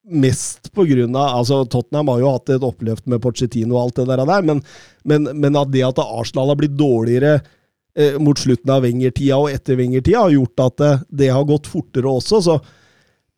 mest 0.06 0.72
på 0.76 0.86
grunn 0.86 1.16
av 1.18 1.40
altså 1.40 1.64
Tottenham 1.66 2.12
har 2.14 2.20
jo 2.22 2.32
hatt 2.36 2.50
et 2.54 2.66
oppløft 2.68 3.08
med 3.10 3.22
Pochettino 3.24 3.76
og 3.78 3.88
alt 3.88 4.02
det 4.04 4.06
der, 4.12 4.42
men, 4.46 4.62
men, 5.04 5.30
men 5.34 5.56
at 5.58 5.72
det 5.74 5.82
at 5.88 6.02
Arsenal 6.04 6.52
har 6.54 6.60
blitt 6.60 6.76
dårligere 6.78 7.40
eh, 7.98 8.20
mot 8.22 8.38
slutten 8.38 8.70
av 8.76 8.84
Wenger-tida 8.86 9.40
og 9.42 9.50
etter 9.54 9.80
Wenger-tida, 9.80 10.22
har 10.28 10.36
gjort 10.36 10.66
at 10.68 10.78
det, 10.84 10.92
det 11.24 11.32
har 11.34 11.48
gått 11.50 11.66
fortere 11.72 12.12
også. 12.12 12.42
Så 12.46 12.60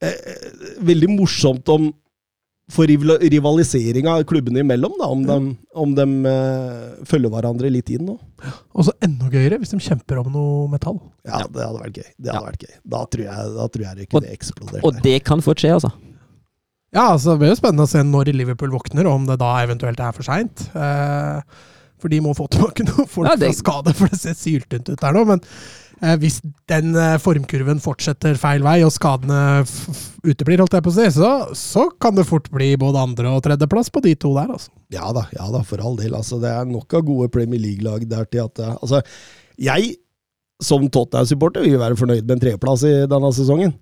eh, 0.03 0.36
veldig 0.84 1.10
morsomt 1.15 1.71
om 1.73 1.88
for 2.67 2.84
rival- 2.89 3.21
rivaliseringa 3.23 4.17
klubbene 4.27 4.60
imellom, 4.60 4.97
da, 4.99 5.08
om 5.08 5.21
de, 5.23 5.36
om 5.80 5.93
de 5.95 6.03
eh, 6.27 7.06
følger 7.08 7.32
hverandre 7.32 7.69
litt 7.71 7.93
inn 7.95 8.10
nå. 8.10 8.17
og 8.75 8.84
så 8.89 8.91
enda 9.08 9.30
gøyere 9.32 9.62
hvis 9.62 9.71
de 9.71 9.80
kjemper 9.86 10.19
om 10.19 10.27
noe 10.34 10.65
metall. 10.73 10.99
Ja, 11.23 11.45
det 11.47 11.63
hadde 11.63 11.80
vært 11.86 12.01
gøy. 12.01 12.10
Det 12.17 12.34
hadde 12.34 12.41
Ja. 12.41 12.43
vært 12.49 12.65
gøy. 12.67 12.75
Da 12.91 13.06
tror 13.08 13.23
jeg, 13.30 13.53
da 13.56 13.69
tror 13.71 13.86
jeg 13.88 14.01
det 14.01 14.10
kunne 14.12 14.34
eksplodert. 14.36 14.84
Og 14.84 14.99
det 15.06 15.15
kan 15.23 15.39
fort 15.45 15.63
skje, 15.63 15.71
altså. 15.77 15.93
Ja, 16.95 17.10
altså 17.13 17.34
Det 17.36 17.41
blir 17.41 17.52
jo 17.52 17.58
spennende 17.60 17.84
å 17.88 17.89
se 17.91 18.04
når 18.06 18.30
Liverpool 18.36 18.71
våkner, 18.71 19.08
og 19.10 19.17
om 19.21 19.26
det 19.28 19.39
da 19.41 19.50
eventuelt 19.65 20.00
er 20.00 20.13
for 20.15 20.23
seint. 20.28 20.67
Eh, 20.71 21.41
for 22.00 22.13
de 22.13 22.19
må 22.23 22.32
få 22.38 22.45
tilbake 22.54 22.86
noen 22.88 23.10
folk 23.10 23.28
Ja, 23.28 23.36
det- 23.36 23.52
fra 23.52 23.60
skade, 23.63 23.93
for 23.97 24.08
det 24.13 24.19
ser 24.21 24.38
syltynt 24.38 24.88
ut 24.93 25.02
der 25.02 25.15
nå. 25.17 25.26
Men 25.28 25.41
eh, 26.02 26.15
hvis 26.21 26.38
den 26.71 26.95
eh, 26.95 27.17
formkurven 27.19 27.82
fortsetter 27.84 28.38
feil 28.39 28.63
vei, 28.65 28.78
og 28.88 28.93
skadene 28.95 29.39
f 29.65 29.73
f 29.91 30.04
uteblir, 30.28 30.62
holdt 30.63 30.78
jeg 30.78 30.86
på 30.86 30.93
å 30.93 30.95
si, 30.95 31.08
så, 31.17 31.32
så 31.58 31.88
kan 32.00 32.15
det 32.15 32.28
fort 32.30 32.47
bli 32.54 32.71
både 32.80 33.04
andre- 33.04 33.34
og 33.36 33.43
tredjeplass 33.45 33.91
på 33.93 34.04
de 34.06 34.15
to 34.15 34.32
der, 34.38 34.54
altså. 34.56 34.71
Ja 34.95 35.10
da, 35.15 35.26
ja 35.36 35.50
da, 35.54 35.63
for 35.67 35.84
all 35.84 35.97
del. 36.00 36.15
Altså, 36.15 36.39
det 36.43 36.54
er 36.56 36.69
nok 36.71 36.95
av 37.02 37.04
gode 37.10 37.28
Premier 37.34 37.60
League-lag 37.65 38.08
der 38.08 38.30
til 38.32 38.45
at 38.45 38.63
altså, 38.78 39.02
Jeg, 39.60 39.97
som 40.63 40.88
Tottenham-supporter, 40.88 41.65
vil 41.67 41.82
være 41.82 41.97
fornøyd 42.00 42.23
med 42.23 42.38
en 42.38 42.45
tredjeplass 42.45 42.88
i 42.88 42.93
denne 43.12 43.34
sesongen. 43.36 43.76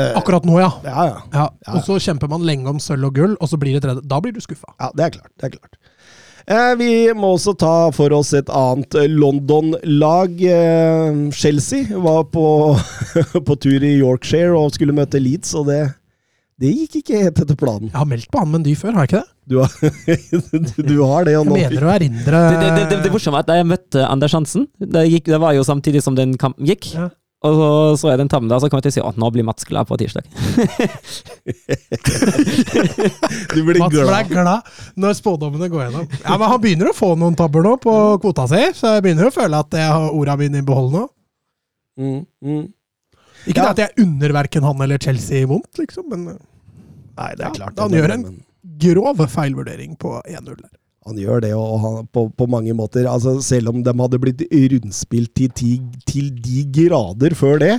Eh, 0.00 0.14
Akkurat 0.16 0.44
nå, 0.48 0.56
ja. 0.60 0.70
ja, 0.86 1.06
ja. 1.10 1.16
ja. 1.34 1.46
Ja. 1.66 1.76
Og 1.76 1.84
så 1.84 1.98
kjemper 2.00 2.30
man 2.32 2.44
lenge 2.48 2.70
om 2.70 2.78
sølv 2.80 3.10
og 3.10 3.16
gull, 3.18 3.34
og 3.40 3.50
så 3.50 3.58
blir 3.60 3.76
det 3.76 3.84
tredje. 3.84 4.04
Da 4.08 4.20
blir 4.24 4.32
du 4.32 4.40
skuffa. 4.40 4.72
Ja, 4.80 4.88
det 4.96 5.08
er 5.08 5.16
klart. 5.18 5.32
det 5.36 5.50
er 5.50 5.56
klart. 5.58 5.76
Eh, 6.50 6.72
vi 6.80 6.90
må 7.14 7.34
også 7.36 7.52
ta 7.60 7.74
for 7.94 8.14
oss 8.16 8.32
et 8.34 8.48
annet 8.50 8.96
London-lag. 9.12 10.32
Eh, 10.42 11.20
Chelsea 11.36 11.98
var 12.02 12.24
på, 12.32 12.46
på 13.46 13.58
tur 13.62 13.84
i 13.84 13.98
Yorkshire 14.00 14.56
og 14.58 14.72
skulle 14.74 14.96
møte 14.96 15.20
Leeds, 15.22 15.52
og 15.60 15.68
det, 15.68 15.82
det 16.62 16.72
gikk 16.72 16.98
ikke 17.02 17.22
helt 17.26 17.44
etter 17.44 17.60
planen. 17.60 17.92
Jeg 17.92 18.00
har 18.00 18.08
meldt 18.10 18.32
på 18.32 18.42
han 18.42 18.50
Mendy 18.56 18.74
før, 18.78 18.96
har 18.96 19.06
jeg 19.06 19.12
ikke 19.12 19.22
det? 19.22 19.28
Du 19.52 19.58
har, 19.58 19.72
du 20.88 20.98
har 21.02 21.26
det, 21.26 21.36
og 21.36 21.48
Jeg 21.50 21.66
mener 21.66 21.84
å 21.84 21.90
erindre 21.90 22.42
Det, 22.46 22.58
det, 22.62 22.84
det, 22.92 22.98
det 23.02 23.10
morsomme 23.10 23.40
er 23.40 23.42
at 23.42 23.48
da 23.48 23.56
jeg 23.58 23.66
møtte 23.66 24.04
Anders 24.06 24.36
Hansen, 24.38 24.68
det, 24.78 25.02
gikk, 25.10 25.30
det 25.34 25.40
var 25.42 25.56
jo 25.58 25.64
samtidig 25.66 26.02
som 26.04 26.16
den 26.18 26.36
kampen 26.40 26.70
gikk. 26.70 26.92
Og 27.42 27.54
så 27.58 27.68
så 27.98 28.10
er 28.12 28.16
det 28.20 28.24
en 28.26 28.28
tabbe 28.30 28.46
der, 28.48 28.60
så 28.62 28.68
kommer 28.70 28.84
jeg 28.84 28.92
til 28.92 29.02
å 29.02 29.02
si 29.02 29.08
at 29.08 29.16
nå 29.18 29.30
blir 29.34 29.42
Mats 29.44 29.64
glad 29.66 29.88
på 29.88 29.96
tirsdag. 29.98 30.22
Du 33.52 33.62
blir 33.66 33.78
Mats 33.82 33.94
ble 33.94 34.04
glad. 34.04 34.28
glad 34.30 34.70
når 35.00 35.16
spådommene 35.18 35.68
går 35.72 35.86
gjennom. 35.86 36.06
Ja, 36.22 36.36
men 36.38 36.48
Han 36.52 36.60
begynner 36.62 36.90
å 36.92 36.96
få 36.96 37.12
noen 37.18 37.36
tabber 37.38 37.64
nå 37.66 37.74
på 37.82 37.94
kvota 38.22 38.46
si, 38.50 38.60
så 38.78 38.94
jeg 38.96 39.04
begynner 39.08 39.28
å 39.30 39.34
føle 39.34 39.58
at 39.64 39.74
jeg 39.78 39.88
har 39.90 40.14
orda 40.14 40.36
mine 40.40 40.62
i 40.62 40.66
behold 40.66 40.94
nå. 40.94 41.04
Mm, 41.98 42.20
mm. 42.44 42.62
Ikke 43.46 43.58
Ja. 43.58 43.72
det 43.72 43.72
at 43.72 43.82
jeg 43.82 44.06
unner 44.06 44.32
verken 44.38 44.62
han 44.64 44.80
eller 44.86 44.98
Chelsea 45.02 45.46
vondt, 45.50 45.72
liksom, 45.82 46.06
men 46.08 46.24
Nei, 47.12 47.34
det 47.36 47.44
er 47.44 47.48
Ja, 47.48 47.50
klart. 47.58 47.78
han 47.78 47.90
gjør 47.92 48.10
en- 48.14 48.44
grov 48.78 49.18
feilvurdering 49.28 49.98
på 49.98 50.22
1-0 50.24 50.56
der. 50.56 50.70
Han 51.08 51.18
gjør 51.18 51.42
det, 51.42 51.50
og 51.58 51.80
han, 51.82 51.98
på, 52.14 52.28
på 52.38 52.46
mange 52.46 52.74
måter 52.78 53.08
altså 53.10 53.34
Selv 53.42 53.72
om 53.72 53.80
de 53.82 53.94
hadde 53.98 54.20
blitt 54.22 54.44
rundspilt 54.52 55.32
til, 55.34 55.50
til, 55.58 55.80
til 56.06 56.28
de 56.44 56.62
grader 56.76 57.34
før 57.34 57.58
det, 57.62 57.72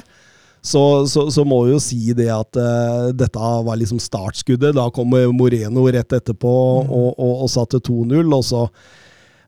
så, 0.64 1.04
så, 1.12 1.26
så 1.32 1.44
må 1.48 1.62
vi 1.66 1.74
jo 1.74 1.80
si 1.84 2.16
det 2.16 2.30
at 2.32 2.60
uh, 2.60 3.12
dette 3.16 3.54
var 3.68 3.80
liksom 3.80 4.00
startskuddet. 4.00 4.76
Da 4.78 4.86
kom 4.96 5.12
Moreno 5.36 5.88
rett 5.92 6.16
etterpå 6.16 6.52
og, 6.84 7.10
og, 7.12 7.34
og 7.44 7.50
satte 7.52 7.84
2-0, 7.84 8.22
og 8.32 8.46
så 8.48 8.68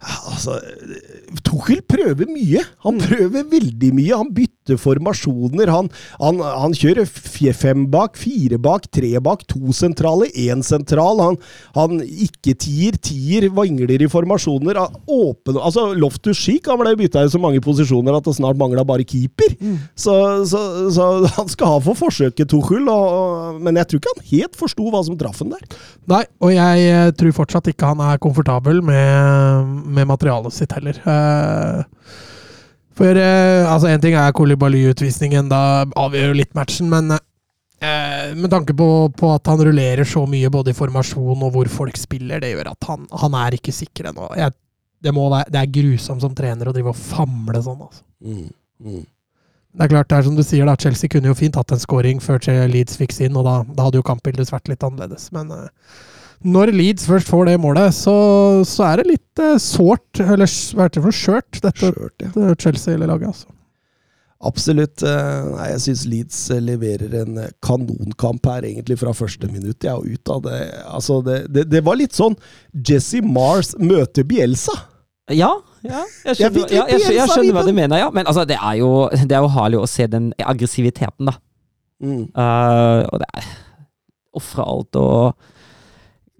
Altså, 0.05 0.59
Tuchel 1.47 1.79
prøver 1.89 2.27
mye. 2.29 2.61
Han 2.85 2.99
prøver 3.01 3.45
veldig 3.49 3.91
mye. 3.95 4.17
Han 4.19 4.29
bytter 4.35 4.54
formasjoner. 4.81 5.69
Han, 5.71 5.89
han, 6.19 6.41
han 6.41 6.75
kjører 6.75 7.05
fem 7.55 7.85
bak, 7.93 8.17
fire 8.19 8.57
bak, 8.61 8.89
tre 8.93 9.13
bak, 9.23 9.45
to 9.51 9.73
sentrale, 9.75 10.31
én 10.33 10.63
sentral. 10.65 11.21
Han, 11.21 11.39
han 11.77 12.01
ikke 12.01 12.55
tier, 12.57 13.49
vangler 13.55 14.01
i 14.01 14.09
formasjoner. 14.11 14.79
Åpen, 15.05 15.59
altså 15.59 15.87
Loftus 15.93 16.39
Cheek 16.41 16.65
ble 16.65 16.95
bytta 16.99 17.23
i 17.25 17.31
så 17.31 17.39
mange 17.41 17.61
posisjoner 17.63 18.17
at 18.17 18.25
det 18.25 18.35
snart 18.37 18.59
mangla 18.59 18.85
bare 18.87 19.05
keeper. 19.07 19.55
Så, 19.95 20.15
så, 20.49 20.61
så 20.93 21.09
han 21.37 21.49
skal 21.51 21.75
ha 21.75 21.79
for 21.85 21.97
forsøket, 21.99 22.49
Tuchel. 22.51 22.89
Og, 22.91 23.61
men 23.63 23.79
jeg 23.79 23.89
tror 23.89 24.01
ikke 24.01 24.15
han 24.15 24.29
helt 24.33 24.59
forsto 24.59 24.89
hva 24.91 25.03
som 25.05 25.19
traff 25.19 25.41
han 25.43 25.53
der. 25.55 25.79
Nei, 26.11 26.23
og 26.43 26.53
jeg 26.55 26.87
eh, 26.91 27.11
tror 27.17 27.37
fortsatt 27.41 27.69
ikke 27.71 27.93
han 27.93 28.03
er 28.03 28.21
komfortabel 28.21 28.81
med, 28.85 29.75
med 29.85 30.09
materialet 30.09 30.55
sitt 30.55 30.73
heller. 30.75 30.99
Eh, 31.05 31.83
For 32.95 33.19
eh, 33.19 33.67
altså, 33.67 33.89
en 33.91 34.03
ting 34.03 34.15
er 34.15 34.35
Kolibali-utvisningen, 34.35 35.49
da 35.51 35.61
avgjør 35.99 36.31
jo 36.31 36.37
litt 36.39 36.53
matchen, 36.55 36.87
men 36.91 37.11
eh, 37.15 38.29
med 38.37 38.47
tanke 38.53 38.75
på, 38.77 38.87
på 39.19 39.31
at 39.35 39.51
han 39.51 39.63
rullerer 39.67 40.07
så 40.07 40.23
mye 40.29 40.51
både 40.53 40.71
i 40.71 40.77
formasjon 40.77 41.43
og 41.43 41.51
hvor 41.57 41.71
folk 41.71 41.99
spiller, 41.99 42.39
det 42.43 42.53
gjør 42.53 42.71
at 42.71 42.87
han, 42.87 43.03
han 43.23 43.35
er 43.41 43.57
ikke 43.57 43.75
sikker 43.75 44.11
ennå. 44.13 44.29
Det, 44.35 45.11
det 45.11 45.59
er 45.59 45.75
grusomt 45.75 46.23
som 46.23 46.37
trener 46.37 46.71
å 46.71 46.75
drive 46.75 46.93
og 46.93 47.01
famle 47.01 47.59
sånn, 47.65 47.83
altså. 47.83 48.05
Mm, 48.23 48.47
mm. 48.79 49.03
Det 49.75 49.83
er 49.83 49.91
klart, 49.91 50.07
det 50.07 50.17
er 50.17 50.27
som 50.29 50.35
du 50.37 50.43
sier, 50.47 50.63
da, 50.63 50.77
Chelsea 50.79 51.11
kunne 51.11 51.27
jo 51.27 51.35
fint 51.35 51.57
hatt 51.59 51.73
en 51.75 51.81
scoring 51.81 52.21
før 52.23 52.39
Leeds 52.71 52.95
fikk 52.95 53.11
sin, 53.11 53.35
og 53.35 53.43
da, 53.43 53.57
da 53.75 53.89
hadde 53.89 53.99
jo 53.99 54.07
kampbildet 54.07 54.53
vært 54.53 54.71
litt 54.71 54.85
annerledes. 54.87 55.27
Men 55.35 55.51
eh, 55.51 55.67
når 56.45 56.71
Leeds 56.75 57.07
først 57.09 57.29
får 57.31 57.49
det 57.49 57.57
målet, 57.63 57.93
så, 57.97 58.13
så 58.69 58.85
er 58.91 59.01
det 59.01 59.07
litt 59.15 59.41
eh, 59.43 59.57
sårt, 59.61 60.21
eller 60.21 60.45
hva 60.45 60.85
heter 60.87 60.99
det 61.01 61.05
for 61.09 61.17
skjørt, 61.19 61.59
dette, 61.63 61.89
Skjørt, 61.91 62.15
ja. 62.21 62.31
dette 62.35 62.55
Chelsea-laget. 62.63 63.27
altså. 63.33 63.51
Absolutt. 64.45 65.01
eh, 65.07 65.45
Nei, 65.55 65.69
jeg 65.71 65.81
syns 65.85 66.03
Leeds 66.11 66.39
eh, 66.53 66.59
leverer 66.61 67.13
en 67.23 67.37
eh, 67.41 67.53
kanonkamp 67.65 68.45
her, 68.51 68.67
egentlig 68.67 68.97
fra 69.01 69.13
første 69.17 69.47
minutt. 69.49 69.79
Jeg 69.87 69.93
er 69.95 70.17
ut 70.19 70.31
av 70.35 70.43
det. 70.45 70.59
Altså, 70.91 71.21
det, 71.25 71.37
det, 71.55 71.63
det 71.71 71.81
var 71.87 71.97
litt 71.97 72.13
sånn 72.17 72.35
Jesse 72.85 73.23
Mars 73.25 73.73
møter 73.81 74.27
Bielsa. 74.27 74.75
Ja, 75.33 75.49
ja. 75.81 76.03
Jeg 76.27 76.37
skjønner, 76.37 76.67
jeg 76.69 76.77
ja, 76.77 76.83
jeg, 76.91 76.99
skjønner- 77.01 77.17
jeg 77.17 77.31
skjønner 77.31 77.55
hva 77.57 77.63
du 77.65 77.73
mener, 77.73 78.03
ja. 78.03 78.11
Men 78.13 78.27
altså, 78.29 78.43
det 78.45 78.59
er 78.59 78.77
jo, 78.83 78.91
det 79.15 79.33
er 79.33 79.41
jo 79.47 79.53
herlig 79.55 79.79
å 79.81 79.89
se 79.89 80.05
den 80.11 80.29
aggressiviteten, 80.45 81.31
da. 81.31 81.39
Mm. 82.03 82.25
Uh, 82.35 83.01
og 83.09 83.21
det 83.23 83.29
er 83.39 83.45
Ofre 84.35 84.65
alt 84.67 84.97
og 84.99 85.45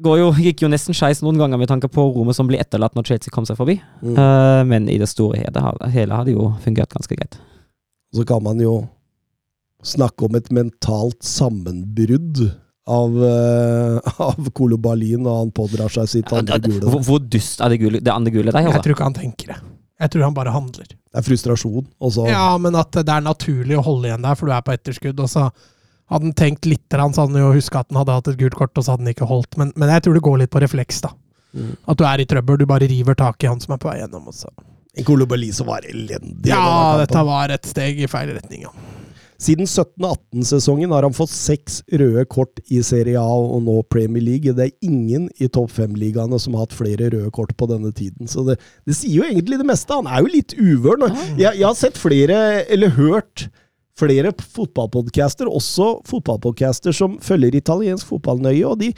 jo, 0.03 0.31
Gikk 0.35 0.61
jo 0.65 0.67
nesten 0.71 0.93
skeis 0.97 1.21
noen 1.23 1.37
ganger 1.39 1.57
med 1.61 1.69
tanke 1.71 1.87
på 1.91 2.03
rommet 2.15 2.35
som 2.35 2.47
ble 2.49 2.57
etterlatt 2.59 2.95
når 2.97 3.05
Chelsea 3.07 3.31
kom 3.31 3.45
seg 3.47 3.55
forbi. 3.57 3.77
Mm. 4.03 4.17
Uh, 4.17 4.63
men 4.67 4.89
i 4.91 4.97
det 4.99 5.07
store 5.07 5.37
hele, 5.39 5.61
har- 5.61 5.89
hele 5.93 6.13
har 6.19 6.25
det 6.27 6.33
jo 6.35 6.49
fungert 6.65 6.91
ganske 6.91 7.15
greit. 7.15 7.37
Så 8.15 8.25
kan 8.27 8.43
man 8.43 8.59
jo 8.59 8.87
snakke 9.85 10.25
om 10.25 10.35
et 10.35 10.49
mentalt 10.51 11.21
sammenbrudd 11.23 12.41
av, 12.87 13.15
uh, 13.17 13.99
av 14.29 14.49
Kolobalin 14.57 15.25
og 15.25 15.39
han 15.39 15.51
pådrar 15.55 15.89
seg 15.93 16.09
sitt 16.11 16.33
andre 16.33 16.59
Hvor, 16.59 16.91
gule. 16.99 17.03
hvor 17.07 17.19
dust 17.33 17.61
er 17.61 17.69
det, 17.73 17.79
gule, 17.81 18.01
det 18.03 18.11
andre 18.13 18.31
gule 18.33 18.51
der? 18.51 18.61
Jeg 18.65 18.73
Altså? 18.73 18.83
tror 18.85 18.95
ikke 18.97 19.07
han 19.09 19.17
tenker 19.17 19.53
det. 19.53 19.57
Jeg 20.01 20.11
tror 20.11 20.23
han 20.27 20.35
bare 20.35 20.51
handler. 20.51 20.89
Det 20.91 21.21
er 21.21 21.23
frustrasjon. 21.23 21.85
Og 22.03 22.11
så 22.11 22.27
Ja, 22.27 22.57
men 22.59 22.75
at 22.75 22.91
det 22.91 23.07
er 23.07 23.23
naturlig 23.23 23.77
å 23.79 23.83
holde 23.85 24.09
igjen 24.09 24.25
der, 24.27 24.35
for 24.35 24.45
du 24.49 24.51
er 24.51 24.61
på 24.65 24.73
etterskudd. 24.75 25.19
Og 25.23 25.29
så 25.31 25.45
hadde 26.11 26.29
han 26.29 26.37
tenkt 26.37 26.67
litt, 26.69 26.85
så 26.91 27.01
hadde 27.01 27.31
han 27.33 27.41
jo 27.41 27.53
huska 27.55 27.81
at 27.81 27.91
han 27.91 28.01
hadde 28.03 28.17
hatt 28.19 28.31
et 28.31 28.41
gult 28.41 28.57
kort, 28.59 28.75
og 28.77 28.85
så 28.85 28.93
hadde 28.93 29.07
han 29.07 29.15
ikke 29.15 29.29
holdt. 29.29 29.57
Men, 29.61 29.73
men 29.75 29.91
jeg 29.93 30.05
tror 30.05 30.17
det 30.17 30.25
går 30.27 30.41
litt 30.43 30.53
på 30.53 30.61
refleks, 30.63 31.01
da. 31.05 31.13
Mm. 31.55 31.73
At 31.87 31.99
du 31.99 32.05
er 32.05 32.21
i 32.21 32.27
trøbbel, 32.29 32.59
du 32.61 32.67
bare 32.69 32.89
river 32.91 33.17
tak 33.17 33.43
i 33.43 33.49
han 33.49 33.61
som 33.63 33.75
er 33.75 33.81
på 33.81 33.89
vei 33.89 33.99
gjennom. 34.01 34.27
Og 34.29 34.37
så. 34.37 34.51
Som 35.55 35.71
var 35.71 35.87
elendig. 35.87 36.51
Ja, 36.51 36.95
dette 37.01 37.25
var 37.27 37.53
et 37.53 37.67
steg 37.67 37.99
i 38.03 38.11
feil 38.11 38.35
retning, 38.35 38.67
ja. 38.67 38.75
Siden 39.41 39.67
17-18-sesongen 39.67 40.93
har 40.95 41.03
han 41.03 41.15
fått 41.15 41.33
seks 41.33 41.81
røde 41.91 42.23
kort 42.31 42.61
i 42.71 42.79
Serie 42.87 43.19
A 43.19 43.33
og 43.35 43.65
nå 43.65 43.81
Premier 43.91 44.23
League. 44.23 44.53
Det 44.55 44.69
er 44.69 44.87
ingen 44.87 45.27
i 45.43 45.49
topp 45.51 45.73
fem-ligaene 45.75 46.39
som 46.39 46.55
har 46.55 46.69
hatt 46.69 46.77
flere 46.77 47.09
røde 47.11 47.33
kort 47.35 47.51
på 47.59 47.67
denne 47.67 47.91
tiden. 47.95 48.31
Så 48.31 48.45
det, 48.47 48.55
det 48.87 48.95
sier 48.95 49.19
jo 49.19 49.27
egentlig 49.27 49.59
det 49.59 49.67
meste. 49.67 49.97
Han 49.97 50.07
er 50.07 50.23
jo 50.23 50.31
litt 50.31 50.55
uvøren. 50.55 51.11
Jeg, 51.35 51.51
jeg 51.51 51.67
har 51.67 51.75
sett 51.75 51.99
flere, 51.99 52.39
eller 52.71 52.95
hørt 52.95 53.49
flere 53.95 54.31
fotballpodcaster, 54.35 55.47
også 55.47 56.01
fotballpodcaster 56.07 56.95
som 56.95 57.15
følger 57.23 57.55
italiensk 57.55 58.09
fotball 58.09 58.41
nøye, 58.43 58.65
og 58.67 58.81
de, 58.81 58.89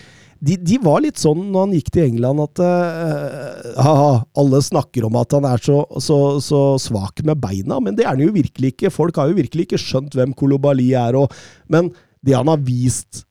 de, 0.41 0.57
de 0.57 0.79
var 0.81 1.03
litt 1.05 1.21
sånn 1.21 1.43
når 1.51 1.67
han 1.67 1.75
gikk 1.77 1.91
til 1.93 2.07
England 2.07 2.41
at 2.47 2.61
uh, 2.63 3.75
haha, 3.85 4.09
alle 4.41 4.61
snakker 4.65 5.05
om 5.05 5.19
at 5.21 5.37
han 5.37 5.45
er 5.49 5.61
så, 5.61 5.83
så, 6.01 6.17
så, 6.43 6.61
svak 6.81 7.21
med 7.27 7.37
beina, 7.43 7.77
men 7.83 7.97
det 7.97 8.07
er 8.07 8.15
han 8.15 8.25
jo 8.25 8.33
virkelig 8.33 8.73
ikke. 8.73 8.93
Folk 8.93 9.21
har 9.21 9.29
jo 9.29 9.37
virkelig 9.37 9.67
ikke 9.67 9.81
skjønt 9.81 10.17
hvem 10.17 10.33
Kolobali 10.37 10.89
er, 10.97 11.19
og, 11.19 11.33
men 11.69 11.91
det 12.25 12.33
han 12.37 12.49
har 12.49 12.63
vist 12.65 13.21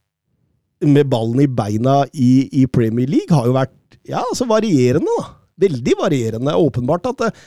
med 0.87 1.09
ballen 1.11 1.43
i 1.43 1.51
beina 1.51 2.05
i, 2.15 2.47
i 2.63 2.67
Premier 2.71 3.11
League, 3.11 3.33
har 3.35 3.49
jo 3.49 3.57
vært 3.57 3.75
ja, 4.07 4.23
altså 4.23 4.47
varierende, 4.47 5.19
da. 5.19 5.33
Veldig 5.57 5.95
varierende. 5.99 6.53
Åpenbart 6.53 7.07
at 7.11 7.27
uh, 7.27 7.45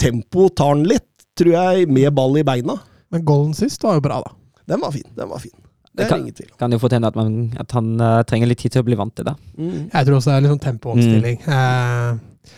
tempo 0.00 0.50
tar 0.52 0.74
han 0.74 0.84
litt, 0.88 1.06
tror 1.38 1.54
jeg, 1.54 1.88
med 1.88 2.12
ball 2.12 2.36
i 2.36 2.44
beina. 2.44 2.74
Men 3.10 3.24
goalen 3.26 3.54
sist 3.58 3.82
var 3.82 3.98
jo 3.98 4.04
bra, 4.04 4.20
da. 4.24 4.62
Den 4.70 4.80
var 4.80 4.94
fin. 4.94 5.06
Den 5.16 5.28
var 5.28 5.42
fin. 5.42 5.54
Det, 5.54 5.90
Det 5.92 6.04
er 6.04 6.08
kan, 6.12 6.20
ingen 6.22 6.34
tvil 6.34 6.50
om. 6.52 6.56
kan 6.58 6.72
jo 6.72 6.78
fortelle 6.78 7.08
at, 7.10 7.16
man, 7.18 7.38
at 7.58 7.72
han 7.74 7.88
uh, 7.98 8.22
trenger 8.22 8.46
litt 8.46 8.60
tid 8.62 8.76
til 8.76 8.84
å 8.84 8.86
bli 8.86 8.98
vant 8.98 9.14
til 9.18 9.26
det. 9.26 9.34
Mm. 9.58 9.88
Jeg 9.90 10.06
tror 10.06 10.18
også 10.20 10.30
det 10.30 10.36
er 10.36 10.44
litt 10.44 10.52
sånn 10.54 10.62
tempoomstilling. 10.62 11.40
Eh, 11.50 12.54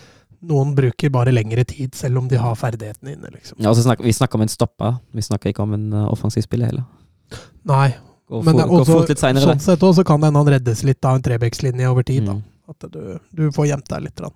noen 0.53 0.75
bruker 0.77 1.11
bare 1.13 1.33
lengre 1.33 1.65
tid, 1.65 1.95
selv 1.97 2.21
om 2.21 2.29
de 2.29 2.37
har 2.37 2.53
ferdighetene 2.59 3.15
inne, 3.15 3.31
liksom. 3.33 3.57
Ja, 3.63 3.73
snakker, 3.73 4.05
vi 4.05 4.13
snakker 4.13 4.37
om 4.37 4.45
en 4.45 4.53
stopper, 4.53 4.99
vi 5.17 5.25
snakker 5.25 5.49
ikke 5.53 5.65
om 5.65 5.73
en 5.79 5.87
uh, 5.95 6.05
offensiv 6.13 6.45
spiller 6.45 6.69
heller. 6.69 6.85
Nei, 7.65 7.89
for, 8.29 8.45
men 8.45 8.59
det 8.59 8.67
er 8.67 8.77
også, 8.77 9.01
senere. 9.17 9.47
sånn 9.49 9.63
sett 9.63 9.83
også 9.83 10.05
kan 10.05 10.21
det 10.21 10.29
hende 10.29 10.43
han 10.43 10.53
reddes 10.59 10.83
litt 10.85 11.05
av 11.07 11.17
en 11.17 11.25
Trebekslinje 11.25 11.89
over 11.89 12.05
tid. 12.05 12.27
da. 12.29 12.37
Mm. 12.37 12.43
At 12.69 12.85
du, 12.93 13.01
du 13.33 13.47
får 13.55 13.71
gjemt 13.71 13.89
deg 13.89 14.05
litt. 14.05 14.19
grann. 14.21 14.35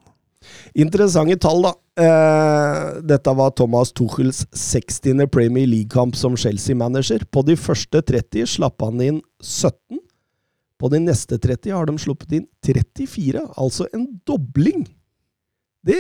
Interessante 0.78 1.38
tall, 1.42 1.64
da. 1.66 1.74
Eh, 1.98 3.02
dette 3.10 3.34
var 3.34 3.56
Thomas 3.58 3.92
Tuchels 3.92 4.46
60. 4.54 5.28
Premier 5.34 5.68
League-kamp 5.68 6.16
som 6.16 6.38
Chelsea-manager. 6.38 7.26
På 7.32 7.42
de 7.46 7.56
første 7.58 8.02
30 8.02 8.46
slapp 8.58 8.82
han 8.86 9.02
inn 9.02 9.22
17. 9.42 10.02
På 10.78 10.92
de 10.94 11.02
neste 11.02 11.40
30 11.42 11.74
har 11.74 11.88
de 11.90 11.98
sluppet 11.98 12.36
inn 12.38 12.46
34, 12.66 13.42
altså 13.58 13.88
en 13.98 14.06
dobling. 14.30 14.84
Det, 15.88 15.98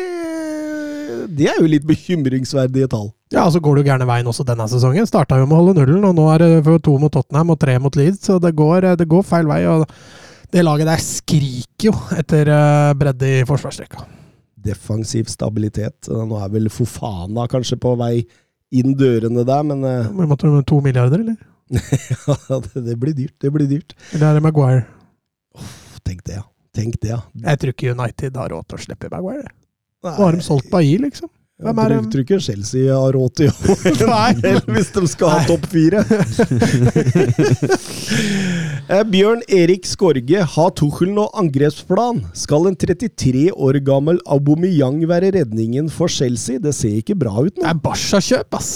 det 1.34 1.48
er 1.50 1.58
jo 1.58 1.70
litt 1.72 1.88
bekymringsverdige 1.88 2.90
tall. 2.92 3.10
Ja, 3.34 3.48
så 3.52 3.60
går 3.64 3.78
det 3.78 3.84
jo 3.84 3.90
gærne 3.90 4.08
veien 4.08 4.30
også 4.30 4.46
denne 4.48 4.68
sesongen. 4.70 5.08
Starta 5.10 5.40
jo 5.40 5.48
med 5.48 5.58
å 5.58 5.64
holde 5.64 5.80
nullen, 5.80 6.06
og 6.06 6.14
nå 6.20 6.28
er 6.36 6.46
det 6.46 6.78
to 6.86 6.94
mot 7.02 7.14
Tottenham 7.14 7.56
og 7.56 7.60
tre 7.64 7.80
mot 7.82 7.98
Leeds, 7.98 8.22
så 8.30 8.38
det 8.44 8.54
går, 8.60 8.92
det 9.02 9.10
går 9.10 9.26
feil 9.26 9.50
vei. 9.50 9.64
og 9.72 9.88
Det 10.54 10.64
laget 10.64 10.92
der 10.92 11.02
skriker 11.04 11.90
jo 11.90 11.96
etter 12.16 12.54
eh, 12.54 12.94
bredde 13.00 13.34
i 13.40 13.48
forsvarsrekka. 13.50 14.06
Defensiv 14.68 15.32
stabilitet. 15.32 16.10
Eh, 16.12 16.26
Nå 16.28 16.40
er 16.44 16.52
vel 16.54 16.70
Fofana 16.74 17.48
kanskje 17.52 17.80
på 17.82 17.96
vei 18.00 18.14
inn 18.76 18.98
dørene 19.00 19.46
der, 19.48 19.64
men 19.64 19.80
Men 19.86 20.18
Vi 20.20 20.28
måtte 20.28 20.52
ha 20.52 20.64
to 20.68 20.82
milliarder, 20.84 21.24
eller? 21.24 21.38
det, 21.72 22.84
det 22.84 22.96
blir 23.00 23.16
dyrt. 23.16 23.36
Det 23.40 23.52
blir 23.52 23.68
dyrt. 23.68 23.96
Eller 24.14 24.30
er 24.30 24.38
det 24.38 24.44
Maguire? 24.46 24.86
Tenk 26.08 26.24
det, 26.28 26.38
ja. 26.40 26.46
Tenk 26.76 27.00
det, 27.02 27.10
ja. 27.16 27.22
Jeg 27.44 27.60
tror 27.60 27.74
ikke 27.74 27.96
United 27.96 28.38
har 28.40 28.54
råd 28.54 28.68
til 28.70 28.78
å 28.78 28.84
slippe 28.86 29.10
Maguire. 29.12 29.50
Nå 30.06 30.14
har 30.20 30.36
de 30.38 30.44
solgt 30.46 30.70
Bailly, 30.72 31.00
liksom. 31.08 31.30
Jeg 31.58 31.66
Hvem 31.74 31.80
er 31.82 31.90
det? 31.90 32.00
tror 32.14 32.22
ikke 32.22 32.38
Chelsea 32.46 32.94
har 32.94 33.16
råd 33.18 33.32
til 33.40 33.48
å 33.50 34.10
Nei. 34.12 34.34
hvis 34.76 34.92
de 34.94 35.02
skal 35.10 35.32
ha 35.34 35.40
topp 35.50 35.66
fire. 35.72 36.04
Eh, 38.88 39.02
Bjørn 39.04 39.42
Erik 39.52 39.84
Skorge, 39.84 40.46
har 40.48 40.70
Tuchel 40.80 41.10
noe 41.12 41.28
angrepsplan? 41.36 42.22
Skal 42.40 42.70
en 42.70 42.78
33 42.80 43.50
år 43.52 43.82
gammel 43.84 44.22
Aubameyang 44.32 45.02
være 45.10 45.34
redningen 45.36 45.90
for 45.92 46.08
Chelsea? 46.08 46.56
Det 46.64 46.72
ser 46.78 47.02
ikke 47.02 47.18
bra 47.20 47.34
ut 47.36 47.52
nå. 47.58 47.66
Det 47.66 47.68
er 47.74 47.82
Barca-kjøp, 47.84 48.48
ass! 48.56 48.70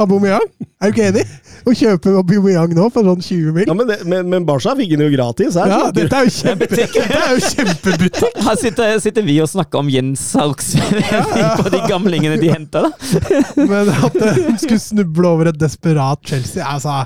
Aubameyang? 0.00 0.46
Er 0.80 0.90
du 0.90 0.94
ikke 0.94 1.08
enig? 1.10 1.22
Å 1.68 1.72
kjøpe 1.76 2.12
Aubameyang 2.16 2.72
nå 2.76 2.86
for 2.92 3.04
sånn 3.04 3.20
20 3.20 3.54
mil? 3.56 3.66
Ja, 3.68 3.76
men, 3.76 3.88
det, 3.90 3.98
men, 4.08 4.28
men 4.32 4.46
Barca 4.48 4.72
fikk 4.78 4.94
den 4.94 5.04
jo 5.04 5.10
gratis 5.12 5.58
her. 5.60 5.68
Ja, 5.68 5.80
dette 5.94 6.16
er 6.16 6.28
jo 6.28 6.34
kjempe, 6.34 6.68
dette 6.72 7.04
er 7.04 7.34
jo 7.34 7.42
kjempebutikk! 7.44 8.40
Her 8.46 8.58
sitter, 8.60 8.92
sitter 9.04 9.26
vi 9.26 9.36
og 9.44 9.50
snakker 9.52 9.82
om 9.82 9.90
Jens 9.92 10.22
ja. 10.34 11.52
på 11.60 11.72
de 11.72 11.80
gamlingene 11.84 12.38
de 12.40 12.52
henter, 12.52 12.88
da. 12.88 13.16
Men 13.70 13.90
at 13.92 14.16
de 14.16 14.54
skulle 14.62 14.80
snuble 14.82 15.28
over 15.28 15.50
et 15.52 15.58
desperat 15.60 16.22
Chelsea 16.26 16.64
altså, 16.64 17.02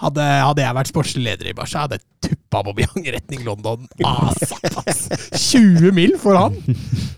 hadde, 0.00 0.24
hadde 0.24 0.64
jeg 0.64 0.78
vært 0.80 0.92
sportslig 0.92 1.24
leder 1.26 1.50
i 1.50 1.56
Barca, 1.56 1.84
hadde 1.84 1.98
jeg 2.00 2.30
tuppa 2.30 2.62
Aubameyang 2.62 3.10
retning 3.18 3.44
London. 3.44 3.84
ASAP, 4.00 4.80
ass! 4.86 5.10
20 5.50 5.92
mil 5.96 6.16
for 6.20 6.40
han! 6.40 6.56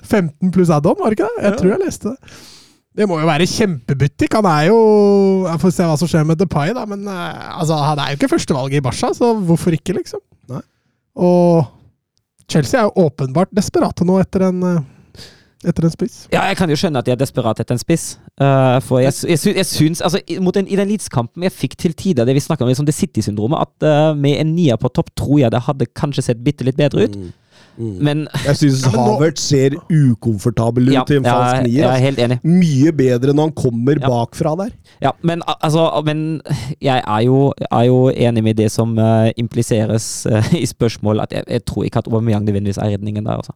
15 0.02 0.50
pluss 0.54 0.72
add-on, 0.74 0.98
var 0.98 1.14
det 1.14 1.20
ikke 1.20 1.30
det? 1.36 1.46
Jeg 1.46 1.60
tror 1.62 1.72
jeg 1.76 1.84
leste 1.84 2.16
det. 2.16 2.34
Det 2.94 3.06
må 3.08 3.16
jo 3.22 3.26
være 3.28 3.46
kjempebutikk. 3.48 4.34
Han 4.36 4.48
er 4.50 4.66
jo 4.68 4.78
Jeg 5.48 5.60
får 5.62 5.72
se 5.78 5.86
hva 5.88 5.94
som 6.00 6.10
skjer 6.10 6.26
med 6.28 6.40
Depay, 6.42 6.74
da, 6.76 6.84
men 6.88 7.06
eh, 7.08 7.58
altså, 7.58 7.78
han 7.80 7.98
er 8.02 8.12
jo 8.12 8.18
ikke 8.20 8.32
førstevalget 8.34 8.80
i 8.82 8.84
Barca, 8.84 9.12
så 9.16 9.32
hvorfor 9.48 9.72
ikke, 9.78 9.94
liksom? 9.96 10.20
Nei. 10.52 10.60
Og 11.16 11.64
Chelsea 12.52 12.80
er 12.82 12.90
jo 12.90 13.06
åpenbart 13.06 13.52
desperate 13.56 14.04
nå 14.04 14.18
etter 14.20 14.44
en, 14.50 14.60
eh, 14.68 15.26
etter 15.64 15.86
en 15.88 15.92
spiss. 15.94 16.26
Ja, 16.34 16.42
jeg 16.50 16.58
kan 16.58 16.68
jo 16.68 16.76
skjønne 16.76 17.00
at 17.00 17.06
de 17.08 17.14
er 17.14 17.20
desperate 17.20 17.62
etter 17.64 17.78
en 17.78 17.80
spiss. 17.80 18.06
Uh, 18.36 18.76
for 18.84 19.00
jeg, 19.00 19.14
jeg, 19.30 19.40
jeg 19.56 19.68
syns 19.68 20.02
altså, 20.04 20.20
i- 20.28 20.40
mot 20.42 20.52
den, 20.56 20.66
I 20.68 20.76
den 20.76 20.88
Leeds-kampen 20.90 21.44
jeg 21.46 21.52
fikk 21.54 21.76
til 21.80 21.94
tider 21.96 22.26
det 22.28 22.34
vi 22.36 22.42
snakket 22.44 22.66
om, 22.66 22.72
liksom 22.72 22.88
det 22.88 22.96
City-syndromet, 22.98 23.62
at 23.62 23.86
uh, 23.88 24.18
med 24.18 24.36
en 24.42 24.52
nier 24.56 24.76
på 24.80 24.90
topp 24.92 25.14
tror 25.16 25.38
jeg 25.46 25.52
det 25.54 25.62
hadde 25.68 25.88
kanskje 25.96 26.24
sett 26.28 26.44
bitte 26.44 26.66
litt 26.68 26.76
bedre 26.80 27.06
ut. 27.08 27.16
Mm. 27.16 27.30
Mm. 27.78 27.92
Men 28.04 28.22
Jeg 28.44 28.56
syns 28.60 28.82
ja, 28.84 28.90
Havert 28.92 29.38
ser 29.40 29.76
ukomfortabel 29.88 30.90
ut 30.90 30.94
ja, 30.94 31.04
til 31.08 31.20
en 31.22 31.24
falsk 31.24 31.62
nier. 31.66 31.78
jeg 31.82 31.88
er 31.88 32.02
helt 32.04 32.18
enig. 32.26 32.36
Mye 32.44 32.92
bedre 32.98 33.32
når 33.32 33.48
han 33.48 33.54
kommer 33.56 33.96
Ja. 34.02 34.08
bakfra 34.12 34.52
der. 34.60 34.70
Ja, 35.02 35.12
men 35.22 35.42
altså 35.48 35.86
Men 36.04 36.40
jeg 36.82 37.00
er 37.06 37.20
jo, 37.24 37.52
er 37.70 37.84
jo 37.88 38.10
enig 38.10 38.42
med 38.44 38.54
det 38.60 38.70
som 38.72 38.92
uh, 38.98 39.30
impliseres 39.36 40.26
uh, 40.30 40.52
i 40.54 40.66
spørsmålet, 40.66 41.22
at 41.22 41.32
jeg, 41.38 41.44
jeg 41.48 41.64
tror 41.64 41.84
ikke 41.84 41.98
at 42.04 42.06
Aubameyang 42.12 42.44
nødvendigvis 42.44 42.78
er 42.78 42.92
redningen 42.96 43.24
der, 43.26 43.40
altså. 43.40 43.52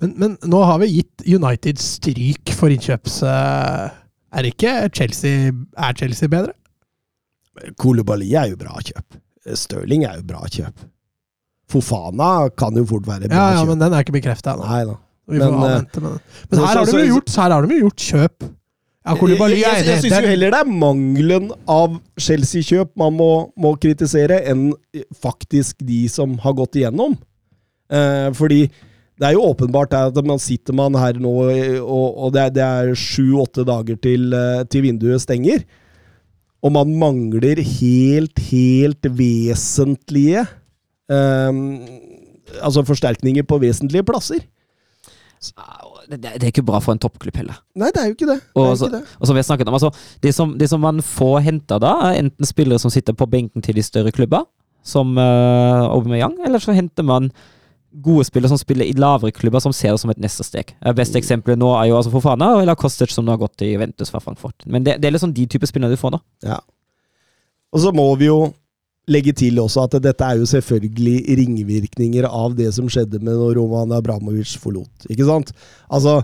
Men, 0.00 0.14
men 0.18 0.36
nå 0.44 0.62
har 0.64 0.78
vi 0.82 0.86
gitt 0.98 1.22
United 1.28 1.78
stryk 1.78 2.50
for 2.56 2.68
innkjøps... 2.72 3.22
eh, 3.22 3.88
er 4.32 4.44
ikke 4.48 4.72
Chelsea 4.92 5.52
Er 5.78 5.92
Chelsea 5.96 6.28
bedre? 6.28 6.52
Kolibali 7.78 8.32
er 8.34 8.50
jo 8.52 8.56
bra 8.60 8.78
kjøp. 8.84 9.16
Stirling 9.56 10.04
er 10.04 10.18
jo 10.20 10.26
bra 10.28 10.42
kjøp. 10.50 10.82
Fofana 11.68 12.48
kan 12.56 12.76
jo 12.76 12.84
fort 12.88 13.06
være 13.08 13.28
bra 13.28 13.36
Ja, 13.36 13.48
ja, 13.58 13.64
men 13.68 13.78
den 13.82 13.92
er 13.92 14.04
ikke 14.04 14.14
bekrefta 14.16 14.54
ennå. 14.56 14.96
Men, 15.28 15.42
eh, 15.42 15.46
avvente 15.48 16.00
den. 16.00 16.14
Men 16.50 16.58
så- 16.58 16.66
her 16.66 16.78
har, 16.78 16.86
de 16.86 16.92
jo 17.06 17.14
gjort, 17.14 17.34
her 17.36 17.50
har 17.52 17.66
de 17.66 17.74
jo 17.74 17.80
gjort 17.88 18.04
kjøp. 18.08 18.48
Ja, 19.08 19.14
jeg 19.14 19.38
jeg, 19.38 19.86
jeg 19.86 20.00
syns 20.02 20.10
jo 20.10 20.16
er- 20.18 20.28
heller 20.28 20.50
det 20.50 20.60
er 20.60 20.64
mangelen 20.68 21.50
av 21.68 21.98
Chelsea-kjøp 22.18 22.90
man 22.96 23.12
må, 23.16 23.50
må 23.56 23.74
kritisere, 23.80 24.42
enn 24.48 24.72
faktisk 25.16 25.76
de 25.84 26.06
som 26.08 26.36
har 26.38 26.52
gått 26.52 26.72
igjennom. 26.76 27.16
Eh, 27.90 28.30
fordi 28.36 28.68
det 29.18 29.26
er 29.28 29.32
jo 29.32 29.46
åpenbart 29.54 29.92
at 29.96 30.24
man 30.24 30.38
sitter 30.38 30.74
man 30.74 30.94
her 30.94 31.14
nå, 31.14 31.32
eh, 31.50 31.78
og, 31.80 32.18
og 32.18 32.32
det 32.34 32.58
er, 32.58 32.92
sju-åtte 32.94 33.64
dager 33.64 33.96
til, 34.00 34.32
eh, 34.34 34.64
til 34.64 34.82
vinduet 34.82 35.20
stenger. 35.24 35.64
Og 36.62 36.72
man 36.72 36.92
mangler 36.98 37.60
helt, 37.62 38.38
helt 38.50 39.02
vesentlige 39.02 40.42
eh, 40.42 40.54
Altså 41.08 42.82
forsterkninger 42.88 43.44
på 43.48 43.58
vesentlige 43.62 44.04
plasser. 44.08 44.40
Det, 46.08 46.18
det 46.18 46.42
er 46.42 46.50
ikke 46.50 46.64
bra 46.66 46.80
for 46.82 46.94
en 46.96 47.00
toppklubb 47.02 47.36
heller. 47.38 47.58
Nei, 47.78 47.90
det 47.94 48.00
er 48.02 48.08
jo 48.10 48.14
ikke 48.16 48.26
det. 48.30 48.38
det, 48.40 48.52
Og 48.56 48.70
er 48.72 48.74
så- 48.80 48.88
ikke 48.88 48.96
det. 48.98 49.16
Og 49.20 49.26
som 49.28 49.34
vi 49.36 49.38
har 49.42 49.48
snakket 49.48 49.68
om, 49.68 49.74
altså, 49.74 49.90
det, 50.24 50.32
som, 50.34 50.54
det 50.58 50.68
som 50.70 50.80
man 50.80 50.98
får 51.04 51.40
henta 51.44 51.78
da, 51.78 51.92
er 52.10 52.22
enten 52.24 52.46
spillere 52.48 52.78
som 52.80 52.90
sitter 52.90 53.12
på 53.14 53.28
benken 53.30 53.62
til 53.62 53.74
de 53.76 53.82
større 53.82 54.10
klubber, 54.12 54.46
som 54.82 55.16
uh, 55.18 55.92
Aubameyang, 55.92 56.38
eller 56.46 56.58
så 56.58 56.72
henter 56.72 57.04
man 57.04 57.30
gode 58.02 58.24
spillere 58.24 58.48
som 58.48 58.58
spiller 58.58 58.84
i 58.88 58.92
lavere 58.96 59.32
klubber, 59.32 59.60
som 59.60 59.72
ser 59.72 59.90
det 59.94 60.00
som 60.00 60.10
et 60.10 60.18
neste 60.20 60.44
steg. 60.44 60.74
Eh, 60.84 60.92
Beste 60.92 61.18
eksempelet 61.18 61.58
nå 61.58 61.70
er 61.76 61.88
jo 61.88 61.96
altså 61.96 62.10
Fofana 62.12 62.60
eller 62.60 62.74
Kostic, 62.76 63.12
som 63.12 63.24
nå 63.24 63.32
har 63.32 63.38
gått 63.40 63.56
til 63.58 63.72
Juventus 63.72 64.10
fra 64.10 64.20
Frankfurt. 64.20 64.66
Men 64.66 64.84
det, 64.84 64.98
det 65.00 65.08
er 65.08 65.12
liksom 65.16 65.32
de 65.34 65.46
typer 65.46 65.66
spillere 65.66 65.90
du 65.90 65.96
får 65.96 66.12
nå. 66.16 66.20
Ja. 66.44 66.58
Og 67.72 67.80
så 67.80 67.92
må 67.92 68.14
vi 68.20 68.26
jo 68.28 68.52
legge 69.08 69.32
til 69.36 69.58
også 69.62 69.86
at 69.86 69.98
dette 70.04 70.24
er 70.24 70.40
jo 70.40 70.48
selvfølgelig 70.48 71.36
ringvirkninger 71.40 72.26
av 72.28 72.56
det 72.58 72.70
som 72.76 72.88
skjedde 72.90 73.20
med 73.22 73.38
når 73.38 73.56
Roman 73.58 73.94
Abramovic 73.96 74.56
forlot. 74.60 75.08
Ikke 75.08 75.26
sant? 75.28 75.52
Altså, 75.88 76.20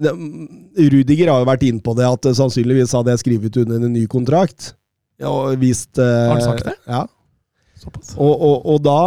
Rudiger 0.00 1.28
har 1.28 1.42
jo 1.42 1.48
vært 1.48 1.66
inne 1.68 1.82
på 1.84 1.94
det, 1.98 2.06
at 2.08 2.30
sannsynligvis 2.38 2.94
hadde 2.96 3.12
jeg 3.12 3.24
skrevet 3.24 3.58
under 3.64 3.82
en 3.82 3.92
ny 3.92 4.06
kontrakt. 4.10 4.72
Og 5.28 5.58
visst 5.60 6.00
eh, 6.00 6.28
Har 6.30 6.38
han 6.38 6.46
sagt 6.46 6.70
det? 6.70 6.76
Ja. 6.88 7.04
Såpass. 7.80 8.14
Og, 8.16 8.32
og, 8.32 8.56
og 8.68 8.80
da 8.84 9.00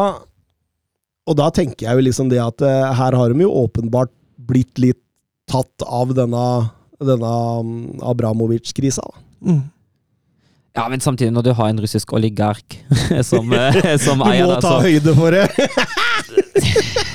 Og 1.29 1.37
da 1.37 1.49
tenker 1.53 1.87
jeg 1.87 1.97
jo 1.97 2.05
liksom 2.05 2.29
det 2.29 2.41
at 2.41 2.61
eh, 2.65 2.93
her 2.99 3.17
har 3.17 3.33
de 3.33 3.45
jo 3.45 3.51
åpenbart 3.63 4.11
blitt 4.43 4.77
litt 4.81 4.99
tatt 5.49 5.85
av 5.87 6.11
denne, 6.15 6.43
denne 6.99 7.31
mm, 7.63 8.01
Abramovic-krisa. 8.05 9.05
Mm. 9.43 9.61
Ja, 10.73 10.87
men 10.89 11.01
samtidig, 11.01 11.33
når 11.33 11.41
du 11.45 11.51
har 11.53 11.69
en 11.69 11.81
russisk 11.83 12.13
oligark 12.17 12.79
som, 13.29 13.53
eh, 13.57 13.97
som 14.01 14.17
Du 14.17 14.25
må 14.25 14.55
ta 14.57 14.71
så 14.71 14.79
høyde 14.81 15.15
for 15.17 15.35
det! 15.35 15.47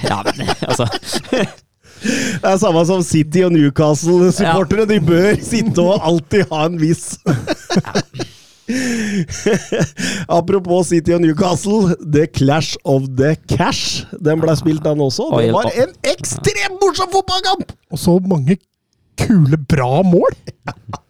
Ja, 0.08 0.20
men 0.22 0.46
altså 0.62 0.84
Det 1.98 2.46
er 2.46 2.58
samme 2.60 2.84
som 2.86 3.02
City 3.02 3.42
og 3.42 3.50
Newcastle-supportere. 3.52 4.84
De 4.86 4.98
bør 5.02 5.34
sitte 5.42 5.82
og 5.82 6.04
alltid 6.06 6.46
ha 6.52 6.60
en 6.68 6.78
viss 6.78 7.16
Apropos 10.28 10.92
City 10.92 11.16
og 11.16 11.24
Newcastle, 11.24 11.96
The 12.04 12.28
Clash 12.30 12.76
of 12.84 13.08
the 13.18 13.34
Cash. 13.50 14.04
Den 14.24 14.42
ble 14.44 14.54
spilt, 14.60 14.84
den 14.84 15.00
også. 15.02 15.30
Det 15.40 15.52
var 15.56 15.70
en 15.72 15.94
ekstremt 16.12 16.78
morsom 16.82 17.10
fotballkamp! 17.14 17.72
Og 17.90 17.98
så 17.98 18.18
mange 18.28 18.58
kule, 19.20 19.60
bra 19.70 20.02
mål! 20.06 20.38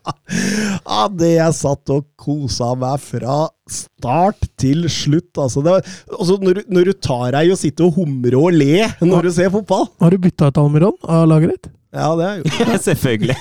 Ja, 0.88 1.06
det 1.12 1.30
jeg 1.34 1.54
satt 1.56 1.90
og 1.92 2.06
kosa 2.20 2.70
meg 2.80 3.00
fra 3.04 3.36
start 3.68 4.46
til 4.60 4.86
slutt. 4.92 5.30
Altså, 5.36 5.60
det 5.64 5.74
var, 5.74 5.90
altså 6.16 6.38
når, 6.40 6.62
når 6.72 6.88
du 6.88 6.94
tar 7.04 7.32
deg 7.36 7.48
i 7.48 7.52
å 7.52 7.58
sitte 7.60 7.84
og 7.84 7.98
humre 7.98 8.40
og 8.40 8.56
le 8.56 8.86
når 9.04 9.28
du 9.28 9.32
ser 9.36 9.52
fotball 9.52 9.84
Har 10.00 10.14
du 10.14 10.20
bytta 10.24 10.48
ut 10.48 10.60
Almiron 10.60 10.96
av 11.04 11.26
laget 11.28 11.54
ditt? 11.54 11.70
Ja, 11.94 12.08
det 12.16 12.24
har 12.24 12.32
jeg 12.34 12.42
gjort. 12.42 12.58
Ja, 12.68 12.78
Selvfølgelig. 12.84 13.36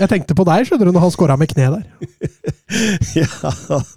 Jeg 0.00 0.08
tenkte 0.10 0.34
på 0.38 0.44
deg, 0.46 0.66
skjønner 0.66 0.88
du, 0.88 0.92
når 0.94 1.04
han 1.04 1.12
scora 1.14 1.36
med 1.38 1.50
kne 1.52 1.68
der. 1.76 1.84
Ja, 3.18 3.26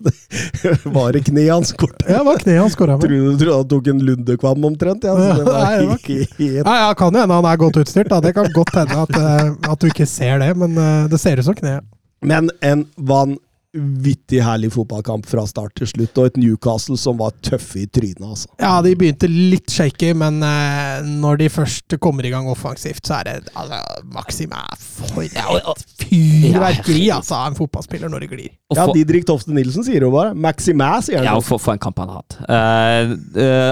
det 0.02 0.72
var 0.90 1.14
det 1.14 1.20
kneet 1.28 1.52
hans 1.52 1.74
med? 1.78 1.92
Ja, 2.10 2.24
det 2.24 2.26
var 2.26 2.40
kneet 2.42 2.62
han 2.64 2.72
scora 2.74 2.96
med. 2.98 3.06
Tror 3.06 3.38
du 3.38 3.52
han 3.54 3.68
tok 3.70 3.90
en 3.92 4.02
lundekvam 4.08 4.66
omtrent? 4.66 5.06
Ja, 5.06 5.14
var 5.14 5.44
Nei, 5.46 5.74
helt 5.84 6.42
Ja, 6.42 6.64
ja, 6.66 6.88
kan 6.98 7.14
jo 7.14 7.22
hende 7.22 7.38
han 7.38 7.50
er 7.52 7.62
godt 7.62 7.78
utstyrt. 7.84 8.10
Da. 8.10 8.18
Det 8.26 8.34
kan 8.34 8.50
godt 8.56 8.74
hende 8.80 8.98
at, 9.06 9.14
eh, 9.20 9.52
at 9.70 9.84
du 9.84 9.90
ikke 9.92 10.08
ser 10.10 10.42
det, 10.42 10.50
men 10.58 10.74
eh, 10.74 11.06
det 11.12 11.22
ser 11.22 11.38
ut 11.38 11.46
som 11.46 11.58
kne. 11.58 11.80
Men 12.26 12.50
en 12.66 12.88
vanvittig 12.98 13.53
herlig 13.74 14.74
fotballkamp 14.74 15.26
fra 15.26 15.46
start 15.50 15.76
til 15.80 15.90
slutt, 15.90 16.18
og 16.18 16.30
et 16.30 16.38
Newcastle 16.42 16.98
som 17.00 17.18
var 17.22 17.34
tøffe 17.46 17.84
i 17.84 17.88
trynet, 17.88 18.22
altså. 18.22 18.50
Ja, 18.62 18.76
de 18.86 18.94
begynte 18.98 19.30
litt 19.30 19.72
shaky, 19.72 20.14
men 20.18 20.42
eh, 20.46 21.06
når 21.22 21.42
de 21.42 21.50
først 21.54 21.98
kommer 22.04 22.26
i 22.26 22.34
gang 22.34 22.50
offensivt, 22.52 23.06
så 23.08 23.22
er 23.22 23.30
det 23.30 23.54
altså, 23.54 23.80
Maxim 24.14 24.54
er 24.54 24.84
for 24.84 25.24
et 25.24 25.88
fyrverkeri 26.04 27.08
altså, 27.14 27.40
av 27.40 27.52
en 27.52 27.58
fotballspiller 27.58 28.12
når 28.12 28.26
det 28.26 28.32
glir. 28.34 28.52
Ja, 28.74 28.88
Didrik 28.90 29.26
Tofte 29.30 29.54
Nilsen 29.54 29.86
sier 29.86 30.02
jo 30.02 30.10
bare 30.14 30.34
Maximæ, 30.34 30.90
sier 31.06 31.22
han. 31.22 31.28
Ja, 31.30 31.36
for, 31.46 31.62
for 31.62 31.76
en 31.76 31.82
kamp 31.82 32.00
han 32.02 32.10
har 32.10 32.24
hatt. 32.24 32.38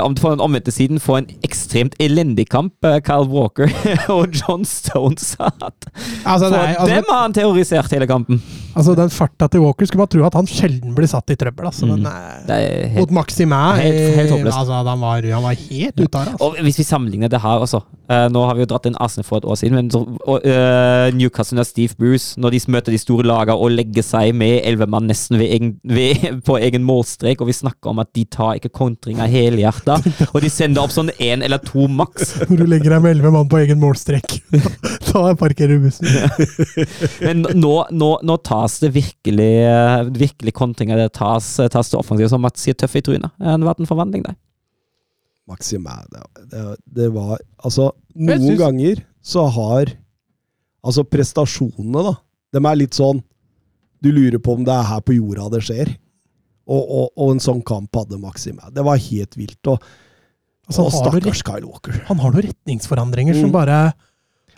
Om 0.05 0.13
du 0.13 0.21
om 0.21 0.21
på 0.21 0.31
den 0.35 0.43
omvendte 0.43 0.71
siden, 0.73 0.99
for 1.01 1.17
en 1.17 1.29
ekstremt 1.45 1.95
elendig 2.01 2.47
kamp 2.51 2.73
uh, 2.85 2.99
Kyle 3.03 3.29
Walker 3.31 3.71
og 4.15 4.35
John 4.37 4.65
Stones 4.67 5.35
har 5.39 5.53
hatt. 5.61 5.87
Altså, 6.25 6.49
For 6.49 6.57
er, 6.57 6.75
altså, 6.75 6.95
dem 6.95 7.09
har 7.09 7.23
han 7.25 7.33
terrorisert 7.35 7.95
hele 7.95 8.07
kampen. 8.09 8.41
Altså, 8.75 8.95
den 8.97 9.09
farta 9.13 9.47
til 9.51 9.61
Walker 9.65 9.85
skulle 9.89 10.03
man 10.05 10.11
tro 10.13 10.25
at 10.27 10.37
han 10.39 10.47
sjelden 10.49 10.95
blir 10.97 11.07
satt 11.11 11.29
i 11.33 11.35
trøbbel, 11.39 11.65
altså, 11.71 11.85
Mm. 11.85 11.95
men 11.97 12.05
eh, 12.05 12.45
Det 12.47 12.55
er 12.57 12.87
helt 12.95 12.99
mot 12.99 13.11
Maximæ 13.21 13.61
helt- 13.81 14.15
helt 14.15 14.31
altså, 14.53 14.81
han, 14.85 14.99
var, 15.01 15.21
han 15.21 15.43
var 15.43 15.55
helt 15.55 15.99
ute 15.99 16.17
av 16.17 16.25
det. 16.25 16.31
Altså. 16.33 16.45
Og 16.45 16.55
hvis 16.65 16.77
vi 16.79 16.83
sammenligner 16.87 17.29
det 17.29 17.41
her 17.41 17.59
også 17.65 17.81
uh, 17.81 18.27
Nå 18.31 18.45
har 18.45 18.55
vi 18.55 18.61
jo 18.65 18.69
dratt 18.71 18.85
inn 18.89 18.95
Arsenal 18.99 19.25
for 19.27 19.37
et 19.41 19.45
år 19.45 19.55
siden, 19.59 19.75
men 19.75 19.89
eh, 20.45 21.11
Newcastle 21.15 21.59
og 21.63 21.65
Steve 21.67 21.95
Bruce, 21.97 22.35
når 22.39 22.51
de 22.55 22.59
møter 22.71 22.91
de 22.95 22.99
store 23.01 23.25
lagene 23.27 23.55
og 23.57 23.71
legger 23.71 24.03
seg 24.05 24.33
med 24.35 24.61
elleve 24.67 24.87
mann 24.91 25.07
nesten 25.09 25.37
ved 25.39 25.47
egen, 25.55 25.71
ved, 25.87 26.25
på 26.47 26.57
egen 26.61 26.83
målstrek, 26.87 27.41
og 27.41 27.47
vi 27.51 27.55
snakker 27.57 27.91
om 27.93 27.99
at 28.03 28.11
de 28.15 28.25
tar 28.25 28.59
ikke 28.59 28.71
kontringa 28.75 29.27
helhjerta, 29.31 29.97
og 30.33 30.39
de 30.43 30.49
sender 30.51 30.83
opp 30.83 30.93
sånn 30.95 31.11
én 31.19 31.43
eller 31.45 31.61
to 31.65 31.87
maks. 31.91 32.35
Når 32.49 32.57
du 32.61 32.65
legger 32.69 32.95
deg 32.97 33.03
med 33.05 33.15
elleve 33.17 33.31
mann 33.35 33.49
på 33.51 33.61
egen 33.63 33.79
målstrek, 33.81 34.37
da 35.11 35.33
parkerer 35.39 35.77
du 35.79 35.87
bussen. 35.87 36.07
Men 37.21 37.45
nå, 37.57 37.73
nå, 37.91 38.11
nå 38.27 38.37
tas 38.61 38.77
det 38.83 38.91
virkelig, 38.93 39.49
virkelig 40.13 40.53
kontringer. 40.53 41.01
Det 41.01 41.09
tas, 41.17 41.49
tas 41.73 41.89
det 41.91 41.97
offensivt, 41.99 42.29
som 42.31 42.41
Mats 42.45 42.61
sier, 42.61 42.77
tøff 42.77 42.95
i 42.99 43.01
trynet. 43.09 43.33
Det 43.41 43.49
har 43.49 43.65
vært 43.65 43.81
en 43.81 43.89
forvandling 43.89 44.23
der. 44.29 44.37
Maximæ, 45.49 45.95
det, 46.13 46.21
det, 46.51 46.61
det 46.95 47.07
var 47.15 47.39
Altså, 47.65 47.89
noen 48.15 48.43
synes... 48.45 48.59
ganger 48.61 49.01
så 49.25 49.47
har 49.51 49.89
Altså, 50.85 51.03
prestasjonene, 51.05 52.03
da. 52.07 52.13
De 52.55 52.61
er 52.65 52.77
litt 52.79 52.95
sånn 52.97 53.19
Du 54.01 54.09
lurer 54.13 54.39
på 54.41 54.55
om 54.57 54.63
det 54.65 54.73
er 54.73 54.87
her 54.89 55.01
på 55.05 55.13
jorda 55.17 55.49
det 55.53 55.59
skjer. 55.67 55.91
Og, 56.71 56.79
og, 56.81 57.09
og 57.17 57.33
en 57.35 57.41
sånn 57.43 57.59
kamp 57.67 57.93
hadde 57.97 58.17
Maximæ. 58.21 58.69
Det 58.73 58.85
var 58.85 59.01
helt 59.09 59.37
vilt. 59.37 59.59
Og, 59.73 59.83
Altså, 60.71 60.85
og 60.85 60.93
han, 60.93 61.01
har 61.01 61.15
noe, 61.17 61.19
stakkars 61.33 61.41
Kyle 61.43 61.67
Walker. 61.67 61.95
han 62.07 62.19
har 62.21 62.31
noen 62.31 62.45
retningsforandringer 62.45 63.35
som 63.35 63.49
Mm. 63.49 63.55
bare 63.57 63.77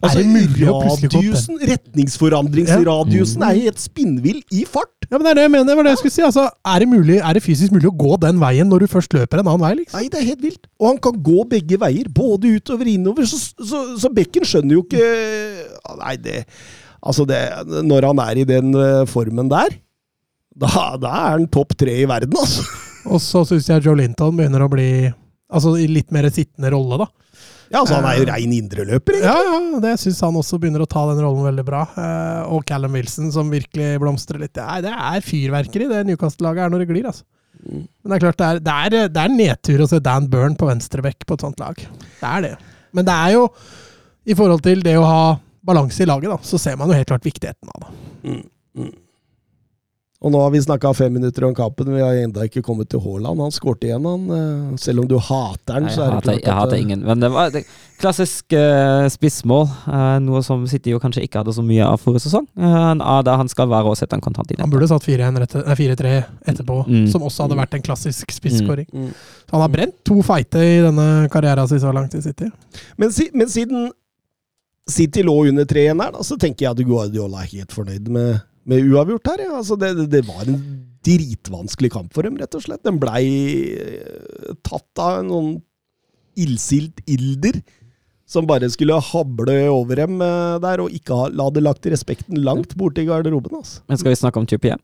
Altså, 0.04 0.24
radiusen, 0.68 1.60
retningsforandringsradiusen 1.70 3.46
er 3.48 3.60
helt 3.62 3.80
spinnvill 3.82 4.42
i 4.52 4.66
fart! 4.68 4.92
Ja, 5.08 5.16
men 5.16 5.24
Det 5.26 5.32
er 5.32 5.40
det 5.40 5.46
jeg 5.46 5.54
mener. 5.54 5.68
det 5.70 5.78
var 5.80 5.88
det 5.88 5.94
jeg 5.94 6.02
skulle 6.02 6.16
si. 6.18 6.26
Altså, 6.28 6.46
er, 6.52 6.84
det 6.84 6.90
mulig, 6.92 7.18
er 7.22 7.38
det 7.38 7.44
fysisk 7.46 7.76
mulig 7.76 7.88
å 7.88 7.96
gå 8.04 8.18
den 8.24 8.42
veien 8.42 8.70
når 8.70 8.84
du 8.84 8.92
først 8.92 9.16
løper 9.16 9.40
en 9.40 9.48
annen 9.48 9.64
vei? 9.64 9.74
liksom? 9.80 10.00
Nei, 10.00 10.12
det 10.12 10.20
er 10.20 10.30
helt 10.34 10.44
vilt. 10.44 10.68
Og 10.82 10.90
han 10.92 11.02
kan 11.08 11.20
gå 11.30 11.46
begge 11.54 11.80
veier, 11.80 12.10
både 12.12 12.56
utover 12.58 12.90
og 12.90 12.94
innover. 12.98 13.30
Så, 13.30 13.40
så, 13.56 13.84
så 14.02 14.12
Bekken 14.14 14.48
skjønner 14.48 14.78
jo 14.78 14.84
ikke 14.86 15.04
Nei, 16.04 16.16
det 16.22 16.44
Altså, 17.04 17.26
det 17.28 17.40
Når 17.84 18.08
han 18.12 18.22
er 18.24 18.40
i 18.40 18.46
den 18.48 18.76
eh, 18.80 19.02
formen 19.12 19.50
der, 19.52 19.76
da, 20.54 20.70
da 21.02 21.12
er 21.12 21.32
han 21.38 21.48
topp 21.52 21.74
tre 21.80 21.96
i 22.04 22.08
verden, 22.08 22.36
altså. 22.38 22.64
Og 23.10 23.20
så 23.20 23.42
syns 23.48 23.68
jeg 23.68 23.84
Joe 23.84 23.98
Linton 24.00 24.38
begynner 24.38 24.64
å 24.64 24.70
bli 24.72 24.88
altså, 25.52 25.74
i 25.82 25.88
litt 25.90 26.14
mer 26.16 26.30
sittende 26.32 26.72
rolle, 26.72 27.02
da. 27.04 27.10
Ja, 27.70 27.82
altså, 27.82 27.98
han 27.98 28.08
er 28.10 28.20
jo 28.20 28.26
rein 28.30 28.56
indreløper. 28.56 29.20
Ja, 29.24 29.36
ja, 29.48 29.60
det 29.84 29.94
syns 30.02 30.20
han 30.26 30.36
også 30.40 30.60
begynner 30.62 30.84
å 30.84 30.90
ta 30.90 31.06
den 31.10 31.22
rollen 31.24 31.46
veldig 31.48 31.66
bra. 31.68 31.84
Eh, 31.98 32.42
og 32.54 32.66
Callum 32.70 32.98
Wilson, 32.98 33.32
som 33.34 33.52
virkelig 33.54 33.96
blomstrer 34.04 34.42
litt. 34.42 34.60
Nei, 34.60 34.82
det 34.86 34.94
er 34.94 35.26
fyrverkeri, 35.26 35.88
det 35.92 36.04
Newcastle-laget 36.10 36.66
er 36.66 36.74
når 36.74 36.84
det 36.84 36.90
glir, 36.92 37.08
altså. 37.10 37.26
Mm. 37.64 37.86
Men 37.86 38.12
det 38.12 38.18
er 38.18 38.24
klart, 38.26 38.42
det 38.42 38.50
er, 38.50 38.60
det 38.60 38.74
er, 38.74 39.14
det 39.14 39.24
er 39.24 39.36
nedtur 39.38 39.86
å 39.86 39.90
se 39.90 40.02
Dan 40.04 40.28
Burn 40.32 40.58
på 40.60 40.68
venstrebekk 40.68 41.28
på 41.30 41.38
et 41.38 41.46
sånt 41.46 41.64
lag. 41.64 41.80
Det 41.80 42.30
er 42.30 42.46
det. 42.46 42.54
Men 42.94 43.08
det 43.08 43.16
er 43.16 43.36
jo, 43.38 43.48
i 44.28 44.38
forhold 44.38 44.64
til 44.66 44.84
det 44.86 44.98
å 45.00 45.08
ha 45.08 45.24
balanse 45.64 46.04
i 46.04 46.10
laget, 46.10 46.32
da, 46.34 46.40
så 46.44 46.60
ser 46.62 46.78
man 46.80 46.92
jo 46.92 46.98
helt 46.98 47.10
klart 47.10 47.26
viktigheten 47.26 47.72
av 47.74 47.86
det. 47.86 47.94
Mm, 48.24 48.44
mm. 48.80 48.94
Og 50.24 50.32
nå 50.32 50.40
har 50.40 50.52
vi 50.54 50.62
snakka 50.64 50.94
fem 50.96 51.12
minutter 51.12 51.44
om 51.44 51.54
kampen, 51.58 51.90
vi 51.92 52.00
har 52.00 52.16
ennå 52.16 52.46
ikke 52.48 52.62
kommet 52.64 52.88
til 52.90 53.02
Haaland. 53.04 53.42
Han 53.44 53.52
skårte 53.52 53.90
igjen, 53.90 54.06
han. 54.08 54.22
eh, 54.32 54.78
Selv 54.80 55.02
om 55.04 55.08
du 55.12 55.18
hater 55.20 55.74
han, 55.76 55.90
så 55.92 56.06
er 56.06 56.14
det 56.14 56.20
hater, 56.22 56.32
at 56.38 56.46
jeg 56.48 56.54
hater 56.60 56.78
ingen. 56.80 57.02
Men 57.04 57.20
det 57.20 57.30
var 57.34 57.50
det, 57.52 57.66
klassisk 58.04 58.52
uh, 58.56 59.06
spissmål. 59.12 59.66
Uh, 59.88 60.18
noe 60.24 60.42
som 60.44 60.64
City 60.68 60.92
jo 60.92 61.00
kanskje 61.00 61.22
ikke 61.24 61.40
hadde 61.42 61.54
så 61.56 61.64
mye 61.64 61.84
av 61.88 62.00
forrige 62.04 62.24
sesong. 62.26 62.48
Uh, 62.60 62.94
han 63.30 63.52
skal 63.52 63.68
være 63.72 63.92
og 63.92 63.98
sette 64.00 64.16
en 64.16 64.24
kontant 64.24 64.48
i 64.52 64.56
det. 64.56 64.62
Han 64.64 64.72
burde 64.72 64.88
satt 64.92 65.04
4-1 65.08 65.40
rett- 65.44 65.56
nei, 65.68 65.76
4-3 65.76 66.14
etterpå, 66.52 66.80
Mm. 66.88 67.08
som 67.12 67.22
også 67.24 67.44
hadde 67.48 67.56
vært 67.60 67.74
en 67.78 67.82
klassisk 67.86 68.32
spisskåring. 68.32 68.88
Mm. 68.92 69.12
Så 69.48 69.52
han 69.56 69.62
har 69.62 69.70
brent 69.76 69.96
to 70.04 70.22
feite 70.24 70.60
i 70.60 70.80
denne 70.84 71.28
karrieren 71.32 71.68
sin 71.68 71.80
så 71.84 71.92
langt 71.96 72.16
i 72.16 72.22
City. 72.22 72.50
Men, 72.98 73.12
si, 73.12 73.30
men 73.34 73.48
siden 73.48 73.92
City 74.90 75.24
lå 75.24 75.36
under 75.48 75.64
3-1 75.66 76.02
her, 76.04 76.12
da, 76.12 76.24
så 76.28 76.36
tenker 76.40 76.66
jeg 76.66 76.72
at 76.76 76.84
Guardiola 76.88 77.44
er 77.44 77.52
helt 77.54 77.72
fornøyd 77.72 78.10
med, 78.12 78.42
med 78.70 78.90
uavgjort 78.90 79.30
her. 79.34 79.46
Ja. 79.48 79.60
Altså, 79.60 79.78
det, 79.80 79.94
det, 80.12 80.24
var 80.28 80.48
en 80.48 80.60
dritvanskelig 81.06 81.92
kamp 81.94 82.16
for 82.16 82.26
dem, 82.28 82.40
rett 82.40 82.58
og 82.58 82.66
slett. 82.66 82.84
Den 82.86 83.00
blei 83.02 83.24
eh, 83.76 84.58
tatt 84.66 85.04
av 85.04 85.24
noen 85.28 85.58
illsilt 86.40 87.04
ilder 87.06 87.60
som 88.34 88.48
bare 88.50 88.70
skulle 88.72 88.98
hable 89.12 89.58
over 89.70 90.00
dem 90.00 90.22
eh, 90.24 90.58
der, 90.64 90.84
og 90.84 90.96
ikke 90.96 91.20
ha, 91.20 91.30
la 91.36 91.50
det 91.54 91.64
lagt 91.66 91.88
respekten 91.92 92.42
langt 92.42 92.76
borti 92.80 93.06
garderoben. 93.10 93.60
Altså. 93.60 93.84
Men 93.90 94.02
skal 94.02 94.14
vi 94.14 94.22
snakke 94.24 94.42
om 94.42 94.50
Trippier? 94.50 94.82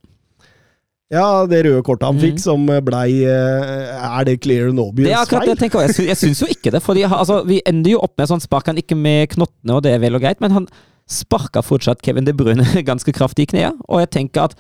Ja, 1.10 1.48
det 1.50 1.64
røde 1.66 1.82
kortet 1.82 2.06
han 2.06 2.20
fikk, 2.22 2.38
som 2.38 2.68
blei 2.86 3.24
eh, 3.26 3.96
Er 3.98 4.28
det 4.28 4.36
clear 4.44 4.68
and 4.70 4.78
obvious 4.78 5.08
Det 5.08 5.16
er 5.16 5.24
akkurat 5.24 5.42
det 5.42 5.48
feil? 5.48 5.56
jeg 5.56 5.62
tenker. 5.64 5.82
Jeg, 5.88 5.96
sy 5.98 6.06
jeg 6.06 6.20
syns 6.20 6.42
jo 6.44 6.50
ikke 6.54 6.74
det. 6.76 6.84
Fordi 6.86 7.08
altså, 7.08 7.40
Vi 7.50 7.58
ender 7.66 7.96
jo 7.96 8.04
opp 8.06 8.14
med 8.22 8.30
sånn 8.30 8.44
spark 8.44 8.70
han 8.70 8.78
ikke 8.78 8.98
med 9.00 9.32
knottene, 9.34 9.80
og 9.80 9.82
det 9.88 9.96
er 9.96 10.04
vel 10.04 10.20
og 10.20 10.22
greit, 10.22 10.38
men 10.44 10.54
han 10.54 10.70
sparka 11.10 11.64
fortsatt 11.66 12.02
Kevin 12.06 12.28
De 12.28 12.34
Bruyne 12.38 12.66
ganske 12.90 13.14
kraftig 13.16 13.48
i 13.48 13.52
kneet. 13.56 13.80
Og 13.90 14.04
jeg 14.04 14.12
tenker 14.16 14.50
at 14.50 14.56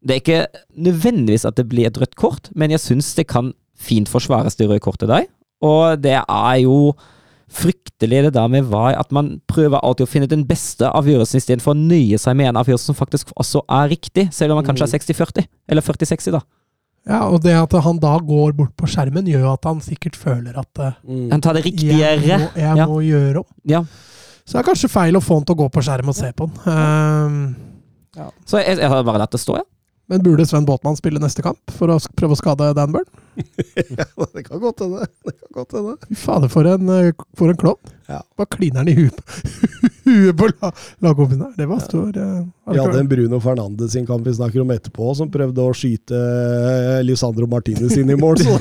det 0.00 0.14
er 0.16 0.20
ikke 0.22 0.64
nødvendigvis 0.80 1.44
at 1.44 1.58
det 1.60 1.66
blir 1.68 1.90
et 1.90 1.98
rødt 2.00 2.14
kort, 2.16 2.48
men 2.56 2.72
jeg 2.72 2.80
syns 2.80 3.12
det 3.18 3.26
kan 3.28 3.52
fint 3.80 4.08
forsvares, 4.08 4.56
det 4.56 4.68
røde 4.70 4.80
kortet 4.80 5.10
der. 5.12 5.26
Og 5.60 6.00
det 6.00 6.14
er 6.16 6.54
jo 6.62 6.94
fryktelig 7.50 8.22
det 8.28 8.32
der 8.36 8.46
med 8.48 8.62
VAR, 8.70 8.94
at 8.96 9.10
man 9.12 9.40
prøver 9.50 9.80
alltid 9.82 10.06
å 10.06 10.10
finne 10.10 10.28
den 10.30 10.44
beste 10.48 10.86
avgjørelsen 10.88 11.40
istedenfor 11.40 11.74
å 11.74 11.80
nøye 11.80 12.18
seg 12.22 12.36
med 12.38 12.52
en 12.52 12.60
avgjørelse 12.62 12.92
som 12.92 12.96
faktisk 12.98 13.32
også 13.34 13.64
er 13.66 13.90
riktig, 13.90 14.28
selv 14.32 14.54
om 14.54 14.60
man 14.60 14.68
kanskje 14.68 14.86
er 14.86 14.92
60-40, 14.94 15.48
eller 15.68 15.84
40-60, 15.84 16.36
da. 16.36 16.42
Ja, 17.10 17.20
og 17.32 17.40
det 17.42 17.56
at 17.56 17.72
han 17.82 17.98
da 18.00 18.12
går 18.22 18.52
bort 18.58 18.74
på 18.78 18.86
skjermen, 18.92 19.26
gjør 19.28 19.46
jo 19.48 19.52
at 19.56 19.66
han 19.66 19.80
sikkert 19.84 20.16
føler 20.20 20.56
at 20.60 20.80
Mm. 21.02 21.30
Han 21.32 21.40
tar 21.42 21.56
det 21.58 21.64
jeg, 21.64 21.72
riktigere. 21.74 22.38
må, 22.38 22.48
jeg 22.60 22.76
Ja. 22.76 22.86
må 22.86 23.00
gjøre 23.02 23.40
opp. 23.42 23.48
Ja. 23.66 23.82
Så 24.50 24.56
det 24.58 24.64
er 24.64 24.66
kanskje 24.72 24.88
feil 24.90 25.14
å 25.14 25.22
få 25.22 25.36
han 25.38 25.44
til 25.46 25.54
å 25.54 25.60
gå 25.60 25.66
på 25.70 25.82
skjerm 25.86 26.08
og 26.10 26.16
se 26.18 26.32
på 26.34 26.48
den. 26.50 26.72
Ehm, 26.72 27.44
Så 28.50 28.58
jeg, 28.58 28.80
jeg 28.82 28.90
har 28.90 29.04
bare 29.06 29.20
latt 29.22 29.30
det 29.30 29.38
stå, 29.38 29.60
ja. 29.60 29.62
men 30.10 30.24
burde 30.26 30.42
Sven 30.50 30.66
Båtmann 30.66 30.98
spille 30.98 31.22
neste 31.22 31.44
kamp 31.46 31.70
for 31.76 31.92
å 31.94 32.00
prøve 32.18 32.34
å 32.34 32.40
skade 32.40 32.72
Dan 32.74 32.90
Burn? 32.96 33.06
ja, 34.00 34.08
det 34.34 34.42
kan 34.48 34.58
godt 34.58 34.82
hende. 34.82 35.06
Det 35.22 35.36
kan 35.38 35.54
godt 35.60 35.76
hende. 35.78 35.94
Fy 36.08 36.18
fader, 36.18 36.50
for 36.50 36.66
en, 36.66 36.90
eh, 36.96 37.12
for 37.38 37.52
en 37.54 37.60
klovn. 37.62 37.94
Ja. 38.10 38.18
Bare 38.34 38.50
kliner 38.50 38.82
han 38.82 38.90
i 38.90 38.96
huet 38.98 39.22
huet 40.04 40.36
på 40.38 40.48
lagkompisen 41.04 41.40
der. 41.44 41.52
Det 41.58 41.66
var 41.70 41.78
stor. 41.84 42.08
eh, 42.16 42.44
Vi 42.72 42.78
hadde 42.78 42.98
en 43.02 43.08
Bruno 43.10 43.40
Fernandes 43.40 43.92
sin 43.92 44.06
kamp 44.06 44.26
vi 44.26 44.34
snakker 44.34 44.60
om 44.64 44.70
etterpå, 44.74 45.12
som 45.18 45.30
prøvde 45.32 45.60
å 45.64 45.72
skyte 45.76 46.16
eh, 46.16 47.02
Lisandro 47.06 47.46
Martinez 47.50 47.96
inn 48.00 48.10
i 48.10 48.16
mål. 48.20 48.36
Så. 48.40 48.56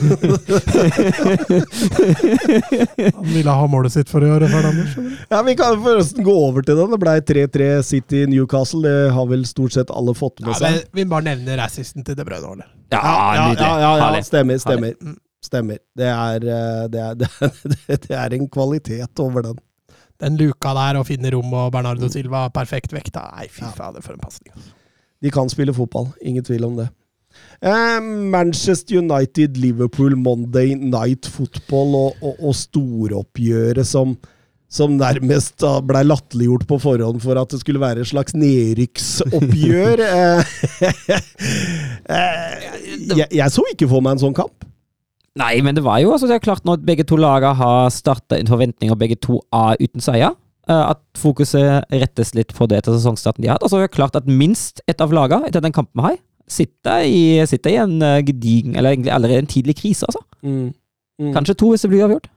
Han 3.16 3.26
ville 3.34 3.50
ha 3.52 3.68
målet 3.68 3.94
sitt 3.94 4.10
for 4.10 4.24
i 4.26 4.30
år, 4.32 4.40
Fernandes. 4.52 4.96
Ja, 5.30 5.42
Vi 5.44 5.56
kan 5.60 5.82
forresten 5.84 6.24
gå 6.26 6.34
over 6.48 6.62
til 6.66 6.76
den. 6.80 6.92
Det 6.94 7.00
ble 7.02 7.16
3-3 7.34 7.70
City 7.86 8.26
Newcastle. 8.30 8.82
Det 8.86 9.12
har 9.16 9.26
vel 9.30 9.46
stort 9.50 9.74
sett 9.76 9.90
alle 9.92 10.14
fått 10.18 10.40
med 10.46 10.56
seg. 10.60 10.72
Ja, 10.80 10.84
vi 11.00 11.06
bare 11.10 11.24
nevner 11.32 11.58
assisten 11.66 12.04
til 12.08 12.16
De 12.20 12.26
Bruyne. 12.28 12.48
Ole. 12.50 12.64
Ja, 12.94 13.00
ja, 13.36 13.54
ja, 13.60 13.98
ja, 14.00 14.22
stemmer. 14.26 14.58
Stemmer. 14.62 14.94
Mm. 15.04 15.18
stemmer. 15.46 15.78
Det, 15.98 16.08
er, 16.10 16.36
eh, 16.50 16.84
det, 16.90 17.00
er, 17.00 17.16
det, 17.20 17.28
er, 17.88 17.98
det 18.08 18.16
er 18.18 18.30
en 18.40 18.48
kvalitet 18.52 19.20
over 19.24 19.42
den. 19.50 19.58
Den 20.20 20.36
luka 20.40 20.74
der 20.76 21.00
og 21.00 21.08
finne 21.08 21.32
rom 21.32 21.54
og 21.56 21.72
Bernardo 21.72 22.10
Silva 22.12 22.48
perfekt 22.52 22.94
vekta. 22.96 23.30
Nei, 23.38 23.48
fy 23.52 23.68
fader, 23.76 24.04
for 24.04 24.16
en 24.18 24.24
pasning. 24.24 24.52
De 25.24 25.32
kan 25.32 25.52
spille 25.52 25.76
fotball, 25.76 26.10
ingen 26.22 26.44
tvil 26.44 26.66
om 26.68 26.80
det. 26.80 26.90
Eh, 27.62 28.02
Manchester 28.02 29.00
United, 29.00 29.58
Liverpool, 29.58 30.18
Monday 30.18 30.74
Night 30.76 31.28
Football 31.28 31.96
og, 31.96 32.20
og, 32.24 32.36
og 32.50 32.56
storoppgjøret 32.56 33.88
som, 33.88 34.16
som 34.72 34.96
nærmest 35.00 35.64
ble 35.88 36.04
latterliggjort 36.08 36.66
på 36.68 36.80
forhånd 36.84 37.22
for 37.24 37.40
at 37.40 37.52
det 37.52 37.62
skulle 37.62 37.84
være 37.84 38.04
et 38.04 38.12
slags 38.12 38.36
nedrykksoppgjør. 38.36 40.06
Eh, 42.10 42.16
eh, 42.16 43.16
jeg, 43.16 43.28
jeg 43.32 43.52
så 43.54 43.64
ikke 43.72 43.88
for 43.92 44.04
meg 44.04 44.18
en 44.18 44.24
sånn 44.28 44.38
kamp. 44.38 44.69
Nei, 45.38 45.60
men 45.62 45.78
det 45.78 45.84
var 45.86 46.00
jo 46.02 46.14
altså, 46.16 46.28
det 46.28 46.40
er 46.40 46.44
klart 46.44 46.66
når 46.66 46.82
begge 46.88 47.06
to 47.08 47.18
lagene 47.20 47.54
har 47.60 47.92
starta 47.94 48.40
en 48.40 48.50
forventning, 48.50 48.92
og 48.92 49.00
begge 49.02 49.20
to 49.22 49.40
er 49.56 49.78
uten 49.82 50.04
seier, 50.04 50.34
eh, 50.70 50.82
at 50.82 51.02
fokuset 51.20 51.86
rettes 51.94 52.34
litt 52.38 52.56
på 52.58 52.68
det 52.72 52.82
til 52.86 52.98
sesongstarten 52.98 53.44
de 53.44 53.52
har 53.52 53.60
hatt. 53.60 53.68
Altså, 53.68 53.80
det 53.80 53.90
er 53.90 53.96
klart 54.00 54.18
at 54.20 54.28
minst 54.30 54.84
ett 54.90 55.04
av 55.04 55.14
lagene 55.16 55.48
etter 55.48 55.64
den 55.64 55.76
kampen 55.76 56.04
har, 56.06 56.18
sitter 56.50 57.06
i, 57.06 57.46
sitter 57.48 57.76
i 57.76 57.80
en 57.84 58.02
eh, 58.02 58.24
gedigen, 58.26 58.76
eller 58.76 58.96
egentlig 58.96 59.14
allerede 59.14 59.46
en 59.46 59.54
tidlig 59.54 59.78
krise, 59.84 60.10
altså. 60.10 60.26
Mm. 60.42 60.74
Mm. 61.20 61.34
Kanskje 61.36 61.58
to 61.60 61.74
hvis 61.74 61.86
det 61.86 61.92
blir 61.92 62.08
avgjort. 62.08 62.30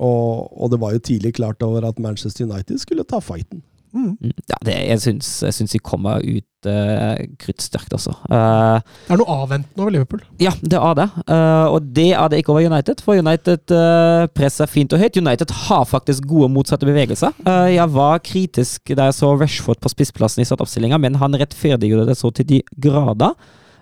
Og, 0.00 0.48
og 0.56 0.70
det 0.72 0.80
var 0.80 0.94
jo 0.94 1.02
tidlig 1.04 1.34
klart 1.36 1.62
over 1.62 1.84
at 1.84 1.98
Manchester 2.00 2.46
United 2.48 2.80
skulle 2.80 3.04
ta 3.04 3.20
fighten. 3.20 3.60
Mm. 3.92 4.14
Mm, 4.20 4.32
Ja, 4.50 4.56
det, 4.66 4.74
jeg, 4.88 5.00
syns, 5.02 5.28
jeg 5.42 5.54
syns 5.56 5.72
de 5.74 5.80
kommer 5.82 6.20
ut 6.22 6.68
uh, 6.68 7.18
kruttsterkt, 7.42 7.92
altså. 7.96 8.12
Uh, 8.30 8.78
Det 9.08 9.14
er 9.16 9.20
noe 9.20 9.36
avventende 9.42 9.82
over 9.82 9.94
Liverpool. 9.94 10.22
Ja, 10.42 10.52
det 10.62 10.78
er 10.78 10.94
det. 11.00 11.08
Uh, 11.26 11.66
og 11.74 11.88
det 11.96 12.08
er 12.14 12.28
det 12.30 12.40
ikke 12.42 12.52
over 12.54 12.66
United, 12.70 13.02
for 13.04 13.18
United 13.18 13.74
uh, 13.74 14.26
presser 14.36 14.70
fint 14.70 14.92
og 14.94 15.02
høyt. 15.02 15.16
United 15.18 15.50
har 15.66 15.84
faktisk 15.90 16.26
gode 16.30 16.50
motsatte 16.54 16.86
bevegelser. 16.88 17.34
Uh, 17.46 17.66
jeg 17.72 17.88
var 17.94 18.20
kritisk 18.26 18.94
da 18.94 19.08
jeg 19.10 19.18
så 19.20 19.32
Rashford 19.40 19.80
på 19.82 19.92
spissplassen 19.92 20.42
i 20.44 20.48
startoppstillinga, 20.48 20.98
men 21.02 21.18
han 21.22 21.34
rettferdiggjorde 21.40 22.10
det 22.12 22.18
så 22.20 22.30
til 22.34 22.46
de 22.54 22.62
grader. 22.78 23.34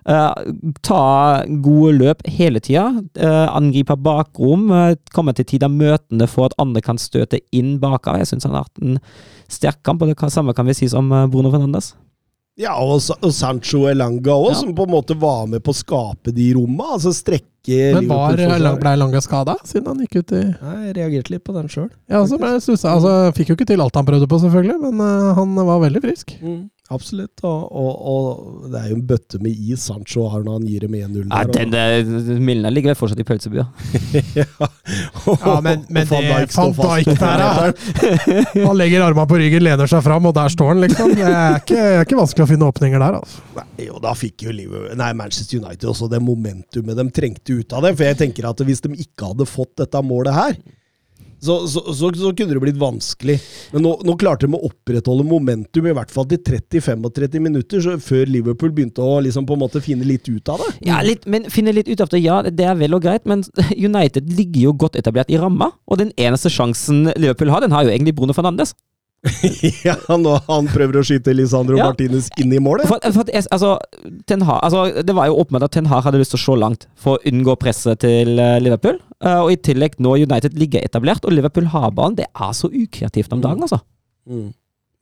Eh, 0.06 0.52
ta 0.86 1.02
gode 1.64 1.94
løp 1.98 2.22
hele 2.28 2.60
tida. 2.64 2.86
Uh, 3.18 3.46
angripe 3.56 3.96
bakrom. 4.00 4.68
Uh, 4.72 4.94
komme 5.14 5.34
til 5.36 5.48
tider 5.48 5.72
møtende 5.72 6.28
for 6.30 6.48
at 6.48 6.56
andre 6.62 6.80
kan 6.84 7.00
støte 7.00 7.40
inn 7.52 7.76
baka. 7.82 8.18
Jeg 8.20 8.30
syns 8.32 8.48
han 8.48 8.56
har 8.56 8.68
hatt 8.68 8.84
en 8.84 9.00
sterk 9.48 9.82
kamp, 9.84 10.02
og 10.02 10.12
det 10.12 10.18
kan, 10.20 10.32
samme 10.32 10.54
kan 10.56 10.68
vi 10.68 10.76
si 10.76 10.88
om 10.96 11.10
Bruno 11.32 11.52
Fernandes. 11.52 11.94
Ja, 12.58 12.72
og, 12.82 12.98
og 13.22 13.30
Sancho 13.30 13.84
Elanga 13.86 14.34
òg, 14.34 14.48
Ja. 14.50 14.56
som 14.58 14.72
på 14.74 14.82
en 14.88 14.90
måte 14.90 15.14
var 15.14 15.46
med 15.46 15.62
på 15.62 15.70
å 15.70 15.78
skape 15.78 16.32
de 16.34 16.48
romma. 16.56 16.94
Altså 16.96 17.12
strekke 17.14 17.92
Men 17.94 18.08
var, 18.10 18.34
ble 18.34 18.94
Elanga 18.96 19.20
skada 19.22 19.54
siden 19.68 19.86
han 19.92 20.00
gikk 20.02 20.16
ut 20.24 20.32
i 20.34 20.40
Nei, 20.48 20.74
Jeg 20.88 20.96
reagerte 20.96 21.34
litt 21.36 21.44
på 21.46 21.54
den 21.54 21.68
sjøl. 21.70 21.86
Ja, 22.10 22.24
altså. 22.24 22.40
Altså, 22.40 23.12
fikk 23.36 23.52
jo 23.52 23.58
ikke 23.58 23.68
til 23.68 23.84
alt 23.84 23.94
han 23.94 24.08
prøvde 24.08 24.26
på, 24.26 24.40
selvfølgelig, 24.42 24.80
men 24.88 25.04
han 25.38 25.54
var 25.68 25.84
veldig 25.84 26.02
frisk. 26.02 26.34
Mm, 26.42 26.64
absolutt. 26.94 27.42
Og, 27.46 27.72
og, 27.72 27.90
og 28.12 28.68
det 28.72 28.80
er 28.80 28.90
jo 28.92 28.96
en 28.98 29.04
bøtte 29.08 29.40
med 29.44 29.52
is 29.54 29.84
Sancho 29.88 30.26
har 30.32 30.42
når 30.46 30.58
han 30.58 30.66
gir 30.68 30.86
dem 30.86 30.94
1-0 30.98 31.26
Ja, 31.28 31.42
der. 31.44 31.52
den 31.58 31.74
der 31.74 32.40
Milner 32.42 32.72
ligger 32.74 32.92
vel 32.92 32.98
fortsatt 32.98 33.20
i 33.22 33.26
pølsebua. 33.28 33.66
ja. 34.38 34.46
Ja, 35.38 35.58
men, 35.64 35.82
men 35.92 36.06
det 36.08 36.52
står 36.52 36.72
Van. 36.78 37.02
Dijk 37.04 37.20
der, 37.20 37.42
ja. 37.44 37.72
Han 38.68 38.78
legger 38.78 39.04
armene 39.04 39.28
på 39.28 39.38
ryggen, 39.40 39.62
lener 39.64 39.90
seg 39.90 40.02
fram, 40.04 40.26
og 40.30 40.34
der 40.36 40.48
står 40.52 40.72
han, 40.72 40.80
liksom. 40.86 41.12
Det 41.18 41.26
er 41.28 41.58
ikke, 41.60 41.82
er 41.98 42.06
ikke 42.06 42.18
vanskelig 42.18 42.46
å 42.46 42.50
finne 42.50 42.68
åpninger 42.72 43.02
der, 43.02 43.18
altså. 43.20 43.44
Nei, 43.58 43.66
jo, 43.88 44.00
da 44.02 44.14
fikk 44.16 44.46
jo 44.48 44.54
Liverpool, 44.54 44.96
nei, 44.98 45.10
Manchester 45.18 45.60
United 45.60 45.88
også 45.92 46.08
det 46.12 46.20
momentumet 46.24 46.98
de 46.98 47.06
trengte 47.14 47.58
ut 47.60 47.76
av 47.76 47.84
det. 47.86 47.94
For 47.98 48.08
jeg 48.08 48.18
tenker 48.24 48.48
at 48.50 48.64
hvis 48.64 48.82
de 48.84 48.94
ikke 48.96 49.32
hadde 49.32 49.48
fått 49.48 49.74
dette 49.82 50.02
målet 50.04 50.36
her, 50.36 50.58
så, 51.40 51.58
så, 51.70 51.82
så, 51.94 52.10
så 52.14 52.32
kunne 52.34 52.56
det 52.56 52.62
blitt 52.62 52.80
vanskelig. 52.80 53.38
Men 53.74 53.84
nå, 53.86 53.94
nå 54.06 54.16
klarte 54.20 54.46
de 54.46 54.58
å 54.58 54.70
opprettholde 54.70 55.26
momentum, 55.28 55.86
i 55.86 55.94
hvert 55.96 56.12
fall 56.12 56.26
til 56.30 56.40
30-35 56.46 57.44
minutter, 57.44 57.82
så, 57.84 57.96
før 58.02 58.30
Liverpool 58.30 58.74
begynte 58.74 59.04
å 59.04 59.20
liksom 59.24 59.46
på 59.48 59.56
en 59.56 59.62
måte 59.62 59.82
finne 59.84 60.06
litt 60.08 60.28
ut 60.28 60.52
av 60.52 60.64
det. 60.64 60.70
Ja, 60.90 61.00
litt, 61.06 61.28
men 61.30 61.48
finne 61.52 61.74
litt 61.76 61.90
ut 61.90 62.02
av 62.04 62.12
det, 62.12 62.22
ja, 62.24 62.40
det 62.46 62.66
er 62.66 62.78
vel 62.78 62.98
og 62.98 63.04
greit, 63.06 63.26
men 63.28 63.44
United 63.88 64.30
ligger 64.34 64.68
jo 64.68 64.76
godt 64.86 64.98
etablert 64.98 65.30
i 65.32 65.40
ramma, 65.40 65.72
og 65.86 66.02
den 66.02 66.12
eneste 66.18 66.52
sjansen 66.52 67.06
Liverpool 67.14 67.52
har, 67.54 67.64
den 67.64 67.74
har 67.76 67.86
jo 67.86 67.94
egentlig 67.94 68.16
Bruno 68.18 68.36
Fernandes. 68.36 68.74
ja, 69.86 69.96
nå 70.14 70.34
han 70.46 70.68
prøver 70.70 71.00
å 71.00 71.02
skyte 71.06 71.32
Lisandro 71.34 71.78
Ja. 71.78 71.88
Martinez 71.90 72.28
inn 72.38 72.52
i 72.54 72.60
målet. 72.62 72.86
For, 72.90 73.02
for 73.16 73.30
jeg- 73.32 73.48
altså, 73.50 73.72
Ten 74.30 74.44
Hag, 74.46 74.60
altså, 74.62 75.02
det 75.02 75.14
var 75.16 75.26
jo 75.26 75.40
åpenbart 75.42 75.66
at 75.66 75.74
Ten 75.74 75.88
Hag 75.90 76.04
hadde 76.06 76.20
lyst 76.22 76.34
til 76.36 76.38
å 76.38 76.44
slå 76.44 76.56
langt 76.62 76.86
for 76.94 77.18
å 77.18 77.22
unngå 77.32 77.56
presset 77.58 77.98
til 78.04 78.38
eh, 78.38 78.60
Liverpool. 78.62 79.00
Uh, 79.18 79.40
og 79.42 79.50
i 79.50 79.58
tillegg, 79.58 79.96
nå 79.98 80.14
United 80.22 80.54
ligger 80.54 80.84
etablert, 80.86 81.26
og 81.26 81.34
Liverpool 81.34 81.66
har 81.72 81.90
ballen. 81.90 82.14
Det 82.20 82.28
er 82.30 82.52
så 82.54 82.70
ukreativt 82.70 83.34
om 83.34 83.42
dagen, 83.42 83.66
altså. 83.66 83.80
Mm. 84.30 84.52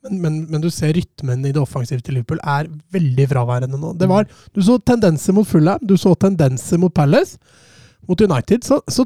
Men, 0.07 0.21
men, 0.23 0.39
men 0.55 0.63
du 0.65 0.71
ser 0.73 0.95
rytmen 0.97 1.45
i 1.45 1.53
det 1.53 1.61
offensive 1.61 2.01
til 2.05 2.17
Liverpool 2.17 2.41
er 2.41 2.71
veldig 2.95 3.27
fraværende 3.33 3.81
nå. 3.81 3.93
Det 4.01 4.09
var, 4.09 4.25
du 4.55 4.63
så 4.65 4.79
tendenser 4.81 5.37
mot 5.37 5.49
Fulham, 5.49 5.83
du 5.83 5.97
så 6.01 6.15
tendenser 6.17 6.81
mot 6.81 6.95
Palace. 6.95 7.37
Mot 8.09 8.21
United 8.23 8.65
så 8.65 8.81
så, 8.89 9.05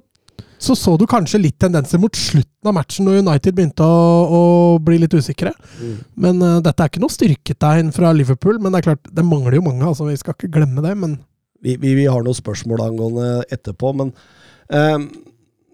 så 0.60 0.76
så 0.76 0.92
du 1.00 1.06
kanskje 1.08 1.40
litt 1.40 1.56
tendenser 1.62 2.00
mot 2.02 2.16
slutten 2.16 2.68
av 2.68 2.76
matchen, 2.76 3.06
når 3.08 3.22
United 3.22 3.56
begynte 3.56 3.86
å, 3.86 4.02
å 4.28 4.42
bli 4.84 4.98
litt 5.00 5.16
usikre. 5.16 5.54
Mm. 5.80 5.96
Men 6.20 6.44
uh, 6.44 6.58
dette 6.64 6.84
er 6.84 6.92
ikke 6.92 7.02
noe 7.02 7.14
styrketegn 7.14 7.94
fra 7.96 8.12
Liverpool. 8.16 8.60
Men 8.60 8.74
det 8.74 8.82
er 8.82 8.90
klart, 8.90 9.10
det 9.16 9.24
mangler 9.24 9.56
jo 9.56 9.64
mange, 9.64 9.86
altså 9.88 10.08
vi 10.08 10.18
skal 10.20 10.36
ikke 10.36 10.52
glemme 10.58 10.84
det. 10.84 10.92
Men 11.00 11.16
Vi, 11.60 11.74
vi, 11.80 11.96
vi 11.96 12.06
har 12.08 12.22
noen 12.24 12.36
spørsmål 12.36 12.86
angående 12.86 13.32
etterpå, 13.52 13.96
men 13.96 14.14
um 14.70 15.10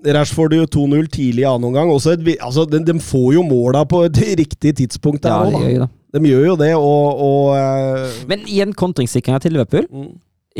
Rashford 0.07 0.53
2-0 0.71 1.09
tidlig 1.11 1.43
i 1.43 1.47
annen 1.49 1.71
omgang. 1.71 1.91
Også 1.91 2.15
altså, 2.15 2.65
de, 2.69 2.83
de 2.85 2.95
får 3.03 3.31
jo 3.35 3.45
måla 3.47 3.85
på 3.89 4.05
et 4.07 4.21
riktig 4.43 4.77
tidspunkt 4.79 5.25
Ja, 5.25 5.41
der 5.41 5.51
det 5.51 5.61
òg, 5.61 5.71
gjør. 5.73 5.89
De 6.17 6.31
gjør 6.31 6.45
jo 6.47 6.57
det, 6.61 6.73
og, 6.79 7.23
og 7.27 7.49
uh... 7.57 8.21
Men 8.31 8.45
igjen 8.47 8.75
kontringssikringa 8.77 9.41
til 9.43 9.57
Liverpool. 9.57 9.89
mm, 9.91 10.13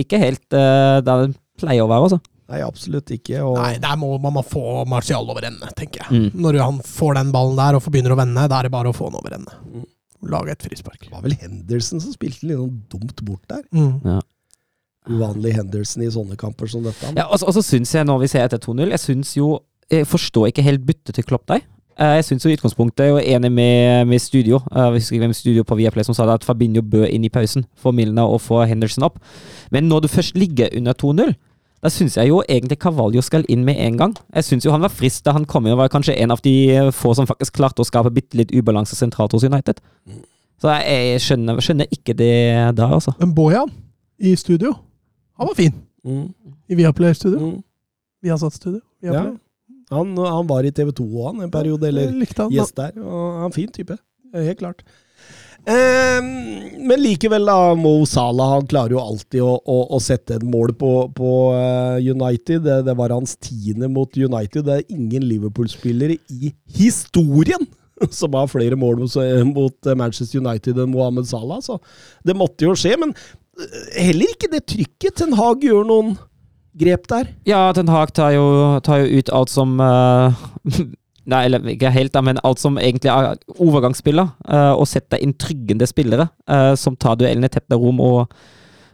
Ikke 0.03 0.21
helt 0.21 0.45
uh, 0.51 0.99
der 1.05 1.27
det 1.27 1.37
pleier 1.61 1.85
å 1.85 1.91
være, 1.91 2.09
altså. 2.09 2.21
Nei, 2.47 2.61
absolutt 2.63 3.11
ikke. 3.11 3.41
Og, 3.43 3.57
nei, 3.59 3.73
der 3.83 3.97
må 3.99 4.13
man 4.23 4.37
må 4.37 4.43
få 4.47 4.85
Martial 4.87 5.27
over 5.33 5.49
ende, 5.49 5.67
tenker 5.79 6.05
jeg. 6.05 6.15
Mm. 6.31 6.41
Når 6.45 6.61
han 6.63 6.79
får 6.87 7.19
den 7.19 7.33
ballen 7.35 7.59
der 7.59 7.79
og 7.79 7.83
får 7.83 7.95
begynner 7.97 8.15
å 8.15 8.19
vende, 8.21 8.47
da 8.53 8.61
er 8.61 8.69
det 8.69 8.75
bare 8.77 8.93
å 8.93 8.95
få 8.97 9.09
han 9.11 9.19
over 9.19 9.35
ende. 9.35 9.57
Mm. 9.67 9.85
Lage 10.31 10.55
et 10.55 10.63
frispark. 10.63 11.01
Det 11.03 11.11
var 11.13 11.25
vel 11.27 11.35
Henderson 11.41 12.01
som 12.03 12.15
spilte 12.15 12.47
litt 12.47 12.59
sånn 12.59 12.79
dumt 12.93 13.23
bort 13.27 13.43
der. 13.51 13.65
Mm. 13.75 14.23
Uvanlig 15.07 15.55
Henderson 15.55 16.03
i 16.03 16.11
sånne 16.11 16.39
kamper 16.39 16.71
som 16.71 16.83
dette. 16.87 17.13
Ja, 17.17 17.27
og 17.31 17.39
så- 17.39 17.63
syns 17.63 17.93
jeg, 17.95 18.07
når 18.07 18.21
vi 18.21 18.27
ser 18.29 18.45
etter 18.45 18.59
2-0 18.59 18.91
Jeg 18.91 18.99
syns 18.99 19.37
jo 19.37 19.61
Jeg 19.89 20.05
forstår 20.07 20.49
ikke 20.51 20.65
helt 20.65 20.85
byttet 20.85 21.15
til 21.15 21.23
Klopp 21.25 21.47
der. 21.47 21.61
Eh, 21.97 22.17
Jeg 22.17 22.25
syns 22.25 22.45
i 22.45 22.57
utgangspunktet 22.57 23.07
Jeg 23.07 23.15
er 23.23 23.39
enig 23.39 23.53
med, 23.53 24.07
med 24.09 24.21
studio 24.21 24.59
husker 24.59 25.19
hvem 25.19 25.33
studio 25.35 25.63
på 25.63 25.77
Viaplay 25.77 26.03
som 26.05 26.15
sa 26.15 26.27
det 26.27 26.35
at 26.35 26.45
Fabinho 26.45 26.83
bød 26.83 27.09
inn 27.09 27.25
i 27.25 27.29
pausen 27.29 27.65
for 27.77 27.93
Milner 27.93 28.27
og 28.27 28.41
få 28.41 28.67
Henderson 28.67 29.05
opp. 29.05 29.21
Men 29.71 29.89
når 29.89 30.03
du 30.03 30.09
først 30.09 30.35
ligger 30.35 30.69
under 30.77 30.93
2-0, 30.93 31.37
da 31.85 31.91
syns 31.93 32.17
jeg 32.17 32.31
jo 32.31 32.41
egentlig 32.49 32.79
Cavalio 32.83 33.23
skal 33.23 33.45
inn 33.53 33.65
med 33.67 33.79
en 33.83 33.99
gang. 34.01 34.15
Jeg 34.35 34.47
syns 34.49 34.65
jo 34.67 34.73
han 34.75 34.85
var 34.85 34.93
frisk 34.95 35.25
da 35.27 35.35
han 35.37 35.45
kom 35.49 35.67
inn 35.67 35.75
og 35.75 35.83
var 35.83 35.93
kanskje 35.93 36.17
en 36.23 36.33
av 36.35 36.41
de 36.45 36.55
få 36.97 37.13
som 37.19 37.29
faktisk 37.29 37.59
klarte 37.59 37.85
å 37.85 37.89
skape 37.89 38.13
bitte 38.15 38.39
litt 38.41 38.55
ubalanse 38.57 38.97
sentralt 38.99 39.37
hos 39.37 39.45
United. 39.47 39.83
Så 40.63 40.73
jeg, 40.73 40.97
jeg 41.13 41.25
skjønner, 41.27 41.61
skjønner 41.61 41.91
ikke 41.93 42.17
det 42.17 42.33
der, 42.79 42.97
altså. 42.99 43.13
Men 43.21 43.35
Bojan 43.37 43.73
i 44.17 44.33
studio, 44.41 44.73
han 45.37 45.51
var 45.51 45.59
fin. 45.59 45.75
Mm, 46.07 46.29
I 46.73 46.79
Viaplay-studio. 46.81 47.39
mm. 47.39 47.57
Viasat-studio. 48.25 48.81
Ja. 49.05 49.27
Han, 49.93 50.17
han 50.19 50.49
var 50.49 50.67
i 50.67 50.73
TV 50.75 50.91
2 50.97 51.05
òg, 51.05 51.27
han 51.29 51.45
en 51.47 51.53
periode, 51.53 51.91
eller 51.93 52.15
gjest 52.51 52.77
der. 52.79 52.97
Og 53.03 53.19
han 53.37 53.43
er 53.45 53.51
en 53.51 53.55
fin 53.55 53.71
type. 53.71 53.99
Helt 54.35 54.59
klart. 54.59 54.83
Ehm, 55.67 56.29
men 56.87 57.01
likevel, 57.03 57.47
da. 57.49 57.75
Mo 57.79 57.95
Salah 58.07 58.53
han 58.55 58.69
klarer 58.71 58.95
jo 58.95 59.03
alltid 59.03 59.43
å, 59.43 59.57
å, 59.59 59.79
å 59.97 59.99
sette 60.03 60.39
et 60.39 60.45
mål 60.47 60.73
på, 60.79 60.93
på 61.17 61.33
eh, 61.57 62.11
United. 62.13 62.63
Det, 62.67 62.77
det 62.87 62.95
var 62.99 63.15
hans 63.15 63.35
tiende 63.43 63.91
mot 63.93 64.15
United. 64.15 64.67
Det 64.69 64.77
er 64.77 64.95
ingen 64.95 65.27
Liverpool-spillere 65.27 66.21
i 66.31 66.53
historien 66.79 67.67
som 68.21 68.37
har 68.39 68.53
flere 68.53 68.79
mål 68.79 69.03
mot, 69.03 69.19
mot 69.51 69.91
Manchester 69.99 70.45
United 70.45 70.79
enn 70.79 70.95
Mohammed 70.95 71.27
Salah. 71.29 71.63
Så 71.65 71.81
det 72.27 72.39
måtte 72.39 72.69
jo 72.69 72.77
skje. 72.79 72.95
Men 73.03 73.17
eh, 73.17 74.07
heller 74.11 74.37
ikke 74.37 74.53
det 74.55 74.67
trykket. 74.71 75.19
Ten 75.19 75.35
Hag 75.41 75.67
gjør 75.67 75.89
noen 75.89 76.15
grep 76.77 77.09
der. 77.11 77.33
Ja, 77.49 77.67
Ten 77.75 77.91
Hag 77.91 78.15
tar 78.15 78.37
jo, 78.37 78.47
tar 78.87 79.03
jo 79.03 79.19
ut 79.19 79.35
alt 79.35 79.51
som 79.51 79.81
eh, 79.83 80.47
Nei, 81.27 81.43
eller 81.49 81.65
ikke 81.73 81.91
helt, 81.91 82.13
da, 82.15 82.23
men 82.23 82.39
alt 82.47 82.63
som 82.63 82.79
egentlig 82.79 83.11
er 83.11 83.35
overgangsspiller. 83.57 84.31
Uh, 84.47 84.75
og 84.77 84.87
sette 84.91 85.19
inn 85.23 85.35
tryggende 85.35 85.89
spillere 85.91 86.29
uh, 86.51 86.73
som 86.79 86.99
tar 86.99 87.19
duellene 87.19 87.51
tett 87.53 87.67
med 87.73 87.83
rom 87.83 87.99
og, 88.05 88.37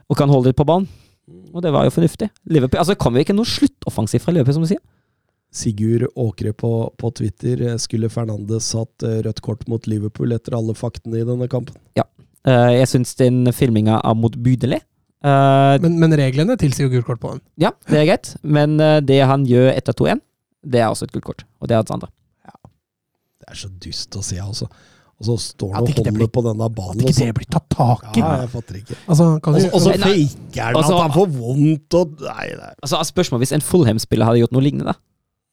og 0.08 0.18
kan 0.18 0.32
holde 0.32 0.50
det 0.50 0.58
på 0.58 0.66
banen. 0.68 0.88
Og 1.52 1.60
det 1.64 1.72
var 1.74 1.86
jo 1.86 1.92
fornuftig. 1.94 2.30
Liverpool, 2.48 2.80
altså 2.80 2.96
Det 2.96 3.12
vi 3.14 3.24
ikke 3.26 3.36
noe 3.36 3.48
sluttoffensiv 3.48 4.24
fra 4.24 4.32
Liverpool, 4.34 4.56
som 4.56 4.64
du 4.64 4.72
sier. 4.72 4.82
Sigurd 5.52 6.08
Åkre 6.16 6.54
på, 6.56 6.72
på 6.96 7.10
Twitter 7.12 7.60
eh, 7.60 7.76
skulle 7.76 8.08
Fernandes 8.08 8.70
hatt 8.72 9.04
rødt 9.04 9.42
kort 9.44 9.66
mot 9.68 9.84
Liverpool 9.86 10.32
etter 10.32 10.56
alle 10.56 10.72
faktene 10.76 11.20
i 11.20 11.26
denne 11.28 11.48
kampen. 11.52 11.76
Eh, 12.48 12.70
jeg 12.80 12.90
syns 12.90 13.14
den 13.18 13.44
filminga 13.54 14.00
er 14.02 14.18
motbydelig. 14.18 14.80
Uh, 15.22 15.78
Men, 15.78 16.00
men 16.02 16.16
reglene 16.18 16.56
tilsier 16.58 16.88
jo 16.88 16.96
gult 16.96 17.06
kort 17.06 17.20
på 17.22 17.30
den. 17.30 17.42
ja, 17.62 17.70
det 17.86 18.00
er 18.00 18.08
greit, 18.08 18.32
men 18.42 18.74
uh, 18.82 18.98
det 18.98 19.20
han 19.22 19.44
gjør 19.46 19.68
etter 19.70 19.94
2-1, 19.94 20.18
det 20.66 20.80
er 20.82 20.88
også 20.90 21.06
et 21.06 21.12
gult 21.14 21.28
kort. 21.28 21.44
Og 21.62 21.70
det 21.70 21.76
er 21.76 21.84
hans 21.84 21.94
andre. 21.94 22.08
Det 23.42 23.50
er 23.50 23.58
så 23.58 23.68
dust 23.82 24.16
å 24.18 24.22
se, 24.24 24.38
altså. 24.42 24.68
Og 25.22 25.26
så 25.28 25.34
står 25.38 25.72
han 25.76 25.82
og 25.84 25.90
holder 25.94 26.14
blir- 26.16 26.30
på 26.34 26.42
denne 26.46 26.66
ballen. 26.74 27.00
At 27.02 27.06
ikke 27.06 27.14
så- 27.14 27.26
det 27.28 27.34
blir 27.36 27.48
tatt 27.50 27.68
tak 27.70 28.16
i! 28.16 28.20
Ja, 28.22 28.30
jeg 28.42 28.48
fatter 28.54 28.78
ikke. 28.80 28.96
Altså, 29.06 29.26
Og 29.36 29.80
så- 29.82 29.92
faker 29.98 30.62
han 30.62 30.74
altså- 30.78 30.96
at 30.96 31.02
han 31.02 31.12
får 31.14 31.28
vondt 31.36 31.94
og 32.00 32.20
Nei, 32.22 32.46
det 32.48 32.58
er 32.58 32.74
Altså, 32.82 33.02
Spørsmål 33.12 33.38
hvis 33.44 33.52
en 33.52 33.60
Fulham-spiller 33.60 34.24
hadde 34.26 34.40
gjort 34.42 34.52
noe 34.56 34.62
lignende. 34.62 34.94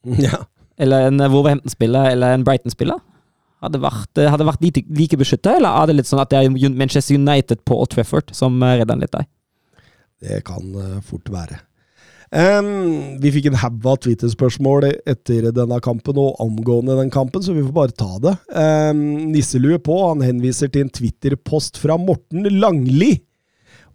Ja. 0.25 0.45
Eller 0.79 1.07
en 1.07 1.17
Wolverhampton-spiller 1.19 2.11
eller 2.11 2.33
en 2.33 2.43
Brighton-spiller. 2.45 2.99
Hadde 3.61 3.81
vært, 3.83 4.17
eh, 4.17 4.29
hadde 4.31 4.45
vært 4.47 4.61
like, 4.61 4.85
like 4.89 5.17
beskytta, 5.19 5.57
eller 5.57 5.67
er 5.83 5.87
det 5.87 5.95
litt 5.97 6.05
sånn 6.07 6.21
at 6.21 6.29
det 6.29 6.39
er 6.45 6.69
Manchester 6.71 7.15
United 7.15 7.65
på 7.65 7.75
Old 7.75 7.89
Trafford 7.89 8.33
som 8.33 8.61
eh, 8.63 8.77
redder 8.79 8.93
han 8.95 9.01
litt 9.01 9.11
der? 9.11 9.25
Det 10.21 10.43
kan 10.45 10.63
eh, 10.75 11.01
fort 11.01 11.25
være. 11.29 11.59
Em, 12.29 13.17
vi 13.17 13.31
fikk 13.33 13.47
en 13.49 13.57
haug 13.57 13.85
av 13.89 14.01
Twitter-spørsmål 14.03 14.85
etter 15.09 15.47
denne 15.55 15.79
kampen 15.81 16.19
og 16.21 16.37
omgående 16.43 16.97
den 16.99 17.09
kampen, 17.13 17.41
så 17.41 17.55
vi 17.55 17.63
får 17.65 17.73
bare 17.73 17.95
ta 17.97 18.11
det. 18.21 18.35
Um, 18.53 19.31
Nisselue 19.33 19.79
på, 19.81 19.97
han 20.11 20.21
henviser 20.25 20.69
til 20.69 20.85
en 20.85 20.93
Twitter-post 20.93 21.81
fra 21.81 21.97
Morten 21.97 22.45
Langli, 22.59 23.15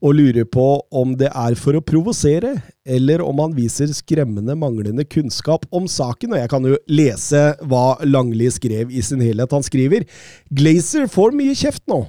og 0.05 0.19
lurer 0.19 0.45
på 0.51 0.67
om 0.93 1.15
det 1.17 1.31
er 1.31 1.55
for 1.57 1.79
å 1.79 1.85
provosere, 1.85 2.57
eller 2.85 3.23
om 3.25 3.39
han 3.41 3.55
viser 3.57 3.89
skremmende 3.97 4.57
manglende 4.59 5.07
kunnskap 5.09 5.65
om 5.73 5.87
saken. 5.89 6.35
Og 6.35 6.43
jeg 6.43 6.51
kan 6.53 6.67
jo 6.69 6.81
lese 6.91 7.45
hva 7.65 7.87
Langli 8.05 8.51
skrev 8.53 8.93
i 8.93 9.01
sin 9.07 9.23
helhet. 9.25 9.55
Han 9.55 9.65
skriver 9.65 10.05
Glazer 10.53 11.09
får 11.09 11.33
mye 11.39 11.57
kjeft 11.57 11.87
nå. 11.89 12.03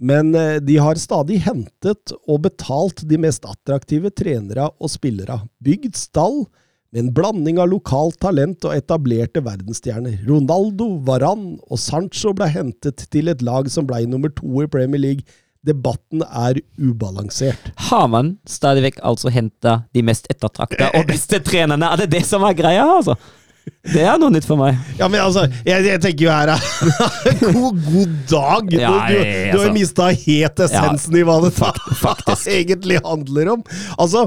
Men 0.00 0.34
eh, 0.34 0.56
de 0.64 0.78
har 0.80 0.96
stadig 0.96 1.42
hentet 1.44 2.14
og 2.24 2.42
betalt 2.46 3.04
de 3.08 3.18
mest 3.20 3.44
attraktive 3.48 4.12
trenere 4.16 4.70
og 4.80 4.92
spillere. 4.92 5.42
Bygd 5.60 5.98
stall 6.00 6.46
med 6.90 7.04
en 7.04 7.12
blanding 7.14 7.60
av 7.62 7.68
lokalt 7.70 8.16
talent 8.22 8.64
og 8.66 8.74
etablerte 8.74 9.42
verdensstjerner. 9.44 10.22
Ronaldo, 10.26 10.96
Varan 11.06 11.52
og 11.68 11.78
Sancho 11.78 12.32
ble 12.36 12.48
hentet 12.50 13.06
til 13.12 13.30
et 13.30 13.44
lag 13.46 13.68
som 13.70 13.86
ble 13.86 14.02
nummer 14.10 14.32
to 14.34 14.64
i 14.64 14.70
Premier 14.70 15.02
League. 15.02 15.38
Debatten 15.66 16.24
er 16.24 16.56
ubalansert. 16.80 17.68
Har 17.90 18.08
man 18.08 18.38
stadig 18.48 18.86
vekk 18.86 19.02
altså 19.04 19.28
henta 19.28 19.82
de 19.92 20.02
mest 20.08 20.24
ettertrakta 20.32 20.88
og 20.96 21.04
beste 21.10 21.42
trenerne? 21.44 21.92
Er 21.92 22.00
det 22.00 22.14
det 22.16 22.24
som 22.26 22.46
er 22.48 22.56
greia, 22.56 22.88
altså? 22.88 23.18
Det 23.94 24.02
er 24.04 24.18
noe 24.20 24.30
nytt 24.32 24.44
for 24.46 24.60
meg. 24.60 24.76
Ja, 24.98 25.06
men 25.08 25.20
altså, 25.22 25.46
jeg, 25.66 25.84
jeg 25.88 26.00
tenker 26.04 26.26
jo 26.26 26.30
her 26.32 26.50
god, 27.56 27.80
god 27.86 28.12
dag! 28.30 28.74
Ja, 28.76 28.90
du, 29.08 29.14
du, 29.16 29.24
du 29.52 29.58
har 29.58 29.66
jo 29.68 29.72
mista 29.76 30.10
helt 30.12 30.62
essensen 30.66 31.16
i 31.16 31.24
hva 31.26 31.38
det 31.44 31.52
faktisk. 32.04 32.46
egentlig 32.52 33.00
handler 33.04 33.52
om. 33.56 33.64
Altså, 33.96 34.26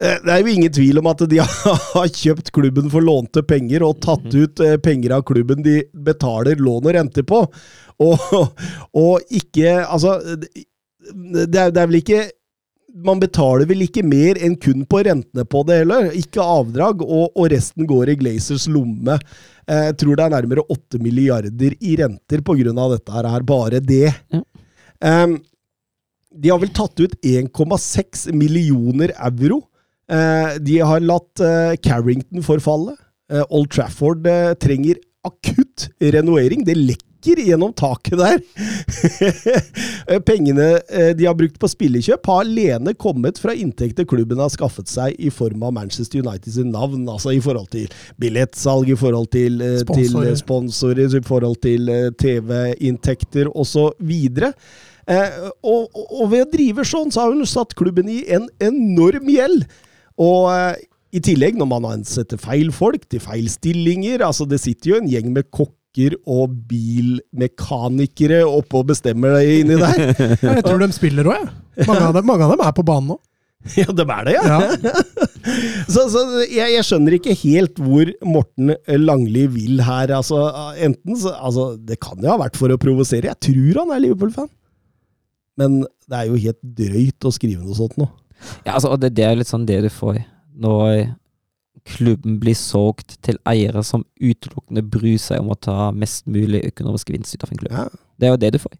eh, 0.00 0.16
det 0.24 0.32
er 0.34 0.40
jo 0.44 0.54
ingen 0.54 0.72
tvil 0.76 1.00
om 1.02 1.10
at 1.12 1.24
de 1.30 1.42
har 1.94 2.08
kjøpt 2.16 2.50
klubben 2.56 2.88
for 2.92 3.04
lånte 3.04 3.44
penger 3.46 3.84
og 3.86 4.00
tatt 4.04 4.24
Mhm. 4.30 4.42
ut 4.44 4.64
eh, 4.64 4.76
penger 4.82 5.16
av 5.18 5.26
klubben 5.28 5.62
de 5.66 5.80
betaler 5.94 6.56
lån 6.60 6.88
og 6.88 6.94
renter 6.96 7.26
på. 7.28 7.44
Og, 8.00 8.28
og 8.96 9.20
ikke 9.28 9.74
Altså, 9.84 10.16
det 10.40 11.56
er, 11.58 11.68
det 11.72 11.80
er 11.82 11.88
vel 11.90 12.00
ikke 12.00 12.22
man 12.94 13.20
betaler 13.22 13.68
vel 13.70 13.84
ikke 13.86 14.02
mer 14.06 14.38
enn 14.42 14.56
kun 14.60 14.84
på 14.88 15.02
rentene 15.06 15.44
på 15.48 15.62
det 15.68 15.80
heller, 15.82 16.10
ikke 16.16 16.42
avdrag, 16.42 17.04
og, 17.04 17.30
og 17.36 17.50
resten 17.52 17.86
går 17.88 18.12
i 18.12 18.16
Glazers 18.20 18.66
lomme. 18.70 19.18
Eh, 19.66 19.86
Jeg 19.90 19.98
tror 20.02 20.18
det 20.18 20.26
er 20.26 20.34
nærmere 20.36 20.64
8 20.66 21.00
milliarder 21.02 21.76
i 21.80 21.96
renter 22.00 22.42
av 22.44 22.96
dette 22.96 23.12
her, 23.12 23.40
bare 23.46 23.80
det. 23.80 24.10
Ja. 24.32 24.42
Em, 25.00 25.38
de 26.30 26.50
har 26.52 26.60
vel 26.62 26.72
tatt 26.74 27.00
ut 27.00 27.16
1,6 27.22 28.32
millioner 28.32 29.12
euro. 29.18 29.62
Eh, 30.10 30.58
de 30.58 30.78
har 30.78 31.00
latt 31.00 31.40
eh, 31.40 31.76
Carrington 31.82 32.42
forfalle. 32.42 32.96
Eh, 33.30 33.44
Old 33.50 33.70
Trafford 33.70 34.26
eh, 34.26 34.54
trenger 34.54 34.98
akutt 35.26 35.88
renovering. 36.00 36.64
Det 36.66 36.76
lekker 36.76 37.09
gjennom 37.26 37.72
taket 37.76 38.18
der. 38.18 38.40
Eh, 40.10 40.18
Pengene 40.26 40.80
eh, 40.88 41.10
de 41.14 41.26
har 41.28 41.36
brukt 41.38 41.58
på 41.60 41.68
spillekjøp, 41.70 42.24
har 42.26 42.40
alene 42.42 42.94
kommet 42.98 43.38
fra 43.38 43.52
inntekter 43.54 44.06
klubben 44.08 44.40
har 44.42 44.50
skaffet 44.50 44.88
seg 44.90 45.14
i 45.22 45.30
form 45.30 45.62
av 45.68 45.74
Manchester 45.76 46.24
Uniteds 46.24 46.56
navn. 46.66 47.04
Altså 47.04 47.34
i 47.36 47.40
forhold 47.44 47.68
til 47.70 47.86
billettsalg, 48.18 48.90
i 48.90 48.98
forhold 48.98 49.30
til, 49.30 49.60
eh, 49.62 49.84
til 49.84 50.36
Sponsorer. 50.40 51.14
i 51.20 51.22
forhold 51.22 51.60
til 51.62 51.92
TV-inntekter 52.18 53.52
osv. 53.54 54.16
Eh, 55.10 55.48
og, 55.66 55.88
og, 55.94 56.26
ved 56.30 56.44
å 56.44 56.50
drive 56.52 56.84
sånn, 56.86 57.10
så 57.10 57.24
har 57.24 57.34
hun 57.34 57.48
satt 57.48 57.74
klubben 57.78 58.10
i 58.10 58.22
en 58.30 58.46
enorm 58.62 59.30
gjeld. 59.32 59.66
Og 60.20 60.50
eh, 60.52 60.86
i 61.16 61.22
tillegg, 61.24 61.56
når 61.58 61.70
man 61.72 61.88
ansetter 61.96 62.38
feil 62.38 62.70
folk 62.74 63.08
til 63.10 63.22
feil 63.24 63.48
stillinger 63.50 64.22
altså 64.22 64.44
Det 64.46 64.60
sitter 64.62 64.92
jo 64.92 64.98
en 65.00 65.08
gjeng 65.10 65.32
med 65.34 65.48
kokker 65.90 66.14
og 66.26 66.52
bilmekanikere 66.68 68.44
oppe 68.46 68.78
og 68.78 68.86
bestemmer 68.90 69.38
det 69.38 69.60
inni 69.60 69.76
der. 69.78 70.14
Ja, 70.42 70.54
jeg 70.54 70.64
tror 70.64 70.78
de 70.78 70.92
spiller 70.92 71.26
òg, 71.26 71.42
jeg. 71.42 71.86
Mange 71.88 72.06
av, 72.06 72.14
dem, 72.14 72.26
mange 72.26 72.44
av 72.44 72.52
dem 72.54 72.62
er 72.66 72.72
på 72.72 72.84
banen 72.86 73.12
nå. 73.14 73.18
Ja, 73.76 73.92
de 73.92 74.04
er 74.06 74.24
det, 74.24 74.34
ja. 74.38 74.60
Ja. 74.80 74.92
Så, 75.90 76.04
så 76.12 76.20
jeg, 76.44 76.74
jeg 76.74 76.84
skjønner 76.84 77.14
ikke 77.16 77.34
helt 77.34 77.78
hvor 77.80 78.08
Morten 78.22 78.74
Langli 79.00 79.46
vil 79.50 79.80
her. 79.82 80.12
Altså, 80.14 80.38
enten 80.78 81.16
så, 81.16 81.32
altså, 81.32 81.64
Det 81.80 81.96
kan 82.00 82.20
jo 82.20 82.28
ha 82.28 82.36
vært 82.38 82.58
for 82.60 82.70
å 82.70 82.76
provosere. 82.80 83.32
Jeg 83.32 83.40
tror 83.48 83.80
han 83.80 83.94
er 83.96 84.02
Liverpool-fan. 84.04 84.50
Men 85.58 85.80
det 85.82 86.18
er 86.18 86.28
jo 86.28 86.38
helt 86.44 86.60
drøyt 86.60 87.26
å 87.26 87.32
skrive 87.34 87.64
noe 87.64 87.76
sånt 87.76 87.96
nå. 87.98 88.06
Ja, 88.66 88.76
altså, 88.76 88.92
og 88.92 89.00
det, 89.02 89.14
det 89.16 89.26
er 89.26 89.40
litt 89.40 89.50
sånn 89.50 89.66
det 89.68 89.80
du 89.84 89.90
får 89.92 90.20
når 90.60 91.10
klubben 91.88 92.38
blir 92.42 92.56
solgt 92.58 93.16
til 93.24 93.38
eiere 93.48 93.82
som 93.86 94.04
utelukkende 94.20 94.84
bryr 94.84 95.18
seg 95.20 95.42
om 95.42 95.52
å 95.54 95.58
ta 95.58 95.90
mest 95.96 96.26
mulig 96.30 96.62
økonomisk 96.68 97.12
vinst 97.14 97.34
ut 97.34 97.46
av 97.46 97.52
en 97.54 97.62
klubb. 97.62 97.74
Ja. 97.76 97.88
Det 98.20 98.28
er 98.28 98.34
jo 98.34 98.40
det 98.44 98.52
du 98.56 98.60
får. 98.62 98.76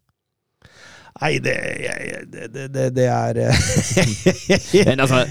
Nei, 1.21 1.33
det, 1.43 1.57
det, 2.31 2.45
det, 2.55 2.69
det, 2.73 2.85
det 2.97 3.09
er 3.11 3.41
eh, 3.43 4.85
Men 4.87 5.03
altså, 5.03 5.25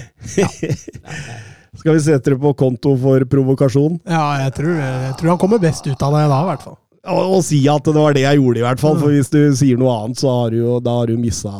Skal 1.80 1.96
vi 1.96 2.02
sette 2.04 2.34
det 2.34 2.38
på 2.42 2.52
konto 2.58 2.92
for 3.00 3.24
provokasjon? 3.30 4.00
Ja, 4.10 4.42
jeg 4.44 4.54
tror, 4.58 4.76
jeg 4.76 5.16
tror 5.18 5.32
han 5.32 5.40
kommer 5.40 5.62
best 5.62 5.86
ut 5.86 6.02
av 6.02 6.16
det 6.18 6.24
da, 6.28 6.40
i 6.42 6.48
hvert 6.50 6.64
fall. 6.66 6.78
Og, 7.08 7.36
og 7.38 7.44
si 7.46 7.62
at 7.70 7.86
det 7.86 7.94
var 7.96 8.12
det 8.12 8.26
jeg 8.26 8.36
gjorde, 8.36 8.60
i 8.60 8.64
hvert 8.66 8.82
fall. 8.82 8.98
For 9.00 9.14
hvis 9.14 9.30
du 9.32 9.38
sier 9.56 9.78
noe 9.80 9.94
annet, 10.02 10.20
så 10.20 10.34
har 10.34 10.50
du 10.52 10.58
jo 10.58 10.74
da 10.84 10.98
har 10.98 11.08
du 11.08 11.16
missa, 11.16 11.54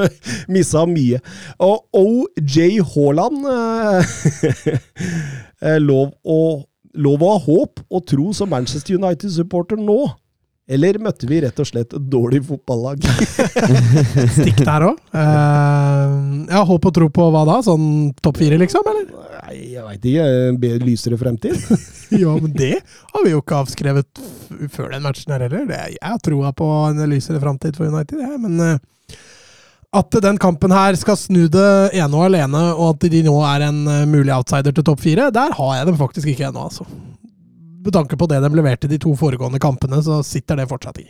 missa 0.52 0.82
mye. 0.90 1.22
Og 1.64 2.02
OJ 2.02 2.82
Haaland 2.92 3.46
eh, 3.54 4.18
lov, 5.82 6.10
å, 6.24 6.40
lov 6.98 7.22
å 7.22 7.30
ha 7.36 7.38
håp 7.44 7.84
og 7.88 8.04
tro 8.10 8.32
som 8.36 8.50
Manchester 8.52 8.98
United-supporter 8.98 9.78
nå. 9.80 10.00
Eller 10.72 10.94
møtte 11.02 11.26
vi 11.26 11.40
rett 11.42 11.58
og 11.58 11.66
slett 11.66 11.90
et 11.92 12.04
dårlig 12.08 12.38
fotballag? 12.46 13.02
Stikk 14.36 14.60
der 14.62 14.84
òg. 14.86 15.00
ja, 15.12 16.60
håp 16.68 16.86
og 16.88 16.94
tro 16.96 17.08
på 17.12 17.26
hva 17.34 17.42
da? 17.48 17.56
Sånn 17.66 18.12
topp 18.22 18.38
fire, 18.40 18.56
liksom? 18.62 18.86
eller? 18.92 19.08
Nei, 19.42 19.56
jeg 19.74 19.82
veit 19.88 20.06
ikke. 20.12 20.28
Bedre, 20.62 20.86
lysere 20.86 21.18
fremtid? 21.20 21.58
Ja, 22.12 22.28
men 22.36 22.50
det 22.52 22.74
har 22.84 23.22
vi 23.24 23.30
jo 23.32 23.38
ikke 23.40 23.62
avskrevet 23.62 24.18
før 24.74 24.90
den 24.92 25.00
matchen 25.00 25.32
her 25.32 25.46
heller. 25.46 25.62
Er- 25.72 25.94
jeg 25.94 26.02
har 26.04 26.18
troa 26.20 26.50
på 26.52 26.66
en 26.90 27.00
lysere 27.08 27.40
fremtid 27.40 27.78
for 27.78 27.88
United, 27.88 28.20
jeg. 28.20 28.40
Men 28.42 28.58
eh, 28.60 29.14
at 29.92 30.16
den 30.24 30.38
kampen 30.40 30.72
her 30.72 30.96
skal 30.96 31.18
snu 31.20 31.42
det 31.52 31.92
ene 31.92 32.16
og 32.16 32.30
alene, 32.30 32.60
og 32.72 32.94
at 32.94 33.08
de 33.12 33.22
nå 33.26 33.34
er 33.44 33.66
en 33.68 33.80
eh, 33.92 34.04
mulig 34.08 34.32
outsider 34.32 34.72
til 34.72 34.86
topp 34.86 35.02
fire, 35.04 35.28
der 35.34 35.52
har 35.58 35.74
jeg 35.76 35.88
dem 35.90 35.98
faktisk 36.00 36.30
ikke 36.32 36.46
ennå, 36.48 36.68
altså. 36.70 36.86
Med 37.82 37.92
tanke 37.92 38.16
på 38.16 38.28
det 38.30 38.38
de 38.44 38.50
leverte 38.56 38.88
de 38.88 38.98
to 39.02 39.12
foregående 39.18 39.60
kampene, 39.60 39.98
så 40.04 40.22
sitter 40.24 40.62
det 40.62 40.68
fortsatt 40.70 41.02
i. 41.02 41.08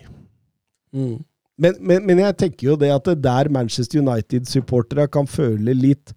Mm. 0.96 1.20
Men, 1.62 1.78
men, 1.78 2.04
men 2.08 2.22
jeg 2.24 2.38
tenker 2.40 2.72
jo 2.72 2.76
det 2.80 2.90
at 2.90 3.06
det 3.06 3.22
der 3.22 3.50
Manchester 3.52 4.02
United-supporterne 4.02 5.06
kan 5.12 5.28
føle 5.30 5.76
litt 5.76 6.14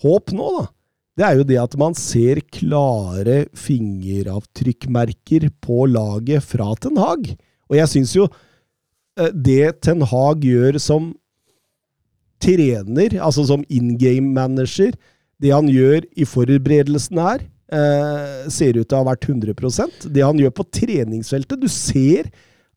håp 0.00 0.32
nå, 0.32 0.50
da, 0.56 0.66
det 1.20 1.26
er 1.26 1.36
jo 1.36 1.48
det 1.50 1.58
at 1.60 1.74
man 1.76 1.96
ser 1.98 2.40
klare 2.54 3.42
fingeravtrykkmerker 3.58 5.50
på 5.60 5.84
laget 5.90 6.46
fra 6.48 6.70
Ten 6.80 6.96
Hag. 6.96 7.34
Og 7.68 7.76
jeg 7.76 7.92
syns 7.92 8.14
jo 8.16 8.24
eh, 9.20 9.28
det 9.34 9.82
Ten 9.84 10.06
Hag 10.06 10.46
gjør 10.46 10.80
som 10.80 11.10
trener, 12.40 13.16
altså 13.22 13.46
som 13.48 13.64
in 13.68 13.94
game 14.00 14.32
manager, 14.36 14.94
det 15.40 15.52
han 15.54 15.68
gjør 15.72 16.04
i 16.16 16.26
forberedelsen 16.28 17.20
her, 17.20 17.44
eh, 17.72 18.48
ser 18.52 18.78
ut 18.78 18.86
til 18.88 18.96
å 18.96 19.02
ha 19.02 19.10
vært 19.12 19.28
100% 19.28 20.08
Det 20.12 20.24
han 20.24 20.38
gjør 20.40 20.52
på 20.58 20.66
treningsfeltet 20.74 21.60
Du 21.60 21.68
ser 21.70 22.30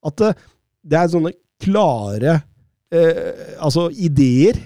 at 0.03 0.19
det, 0.19 0.33
det 0.83 0.99
er 0.99 1.11
sånne 1.11 1.33
klare 1.63 2.37
eh, 2.93 3.55
altså 3.63 3.87
ideer 3.95 4.59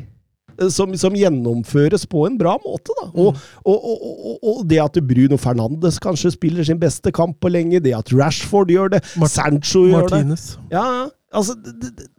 eh, 0.58 0.70
som, 0.74 0.93
som, 0.98 1.16
gjennomføres 1.16 2.08
på 2.10 2.24
en 2.26 2.39
bra 2.39 2.56
måte. 2.64 2.95
Da. 2.98 3.06
Og, 3.14 3.38
mm. 3.38 3.43
og, 3.70 3.86
og, 3.86 4.39
og, 4.41 4.64
det 4.70 4.82
at 4.82 4.98
Bruno 5.06 5.38
Fernandes 5.38 6.02
kanskje 6.02 6.34
spiller 6.34 6.66
sin 6.66 6.82
beste 6.82 7.14
kamp 7.14 7.38
på 7.43 7.54
lenge, 7.54 7.84
det 7.86 7.93
at 7.93 8.10
Rashford 8.18 8.74
gjør 8.74 8.95
det, 8.98 9.04
Mart 9.22 9.36
Sancho 9.36 9.86
gjør 9.86 10.08
Martinez. 10.08 10.50
det 10.58 10.80
Ja, 10.80 10.88
altså 11.30 11.54
det, 11.62 12.10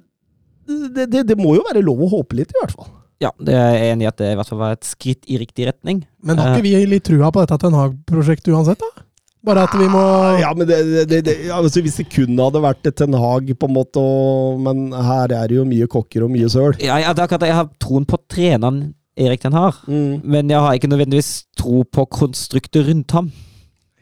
det, 0.69 1.09
det, 1.09 1.25
det, 1.31 1.37
må 1.41 1.57
jo 1.57 1.65
være 1.67 1.83
lov 1.85 2.05
å 2.05 2.13
håpe 2.19 2.39
litt, 2.39 2.53
i 2.55 2.61
hvert 2.61 2.77
fall. 2.77 2.91
Ja, 3.23 3.33
det 3.43 3.55
er 3.57 3.73
jeg 3.75 3.95
enig 3.95 4.07
i 4.07 4.09
at 4.13 4.21
det 4.21 4.31
i 4.31 4.39
hvert 4.39 4.51
fall 4.51 4.61
var 4.61 4.77
et 4.77 4.87
skritt 4.87 5.27
i 5.27 5.41
riktig 5.41 5.67
retning. 5.67 6.05
Men 6.23 6.39
har 6.39 6.55
ikke 6.55 6.69
vi 6.69 6.75
litt 6.87 7.07
trua 7.09 7.33
på 7.35 7.43
dette 7.43 7.59
Ten 7.65 7.75
Hag-prosjektet 7.75 8.53
uansett, 8.55 8.83
da? 8.83 9.05
Bare 9.49 9.65
at 9.69 9.75
vi 9.79 9.87
må 9.91 10.03
Ja, 10.43 10.51
men 10.57 10.67
det, 10.67 10.79
det, 11.07 11.21
det, 11.29 11.35
altså 11.55 11.79
Hvis 11.85 12.01
det 12.01 12.09
kun 12.11 12.41
hadde 12.43 12.63
vært 12.63 12.89
et 12.91 12.97
Ten 12.99 13.15
Hag, 13.15 13.51
på 13.55 13.69
en 13.71 13.75
måte, 13.75 14.03
og, 14.03 14.61
men 14.63 14.89
her 14.93 15.35
er 15.35 15.51
det 15.51 15.59
jo 15.59 15.67
mye 15.69 15.89
kokker 15.91 16.27
og 16.27 16.33
mye 16.35 16.51
søl. 16.53 16.75
Ja, 16.83 16.99
ja, 17.03 17.15
det 17.15 17.23
er 17.23 17.27
akkurat 17.29 17.47
det. 17.47 17.53
Jeg 17.53 17.61
har 17.61 17.75
troen 17.83 18.07
på 18.09 18.21
treneren 18.31 18.83
Erik 19.19 19.43
Ten 19.43 19.57
Hag, 19.57 19.83
mm. 19.91 20.23
men 20.23 20.51
jeg 20.53 20.63
har 20.63 20.79
ikke 20.79 20.91
nødvendigvis 20.91 21.33
tro 21.59 21.83
på 21.83 22.07
konstruktet 22.21 22.87
rundt 22.87 23.15
ham. 23.19 23.33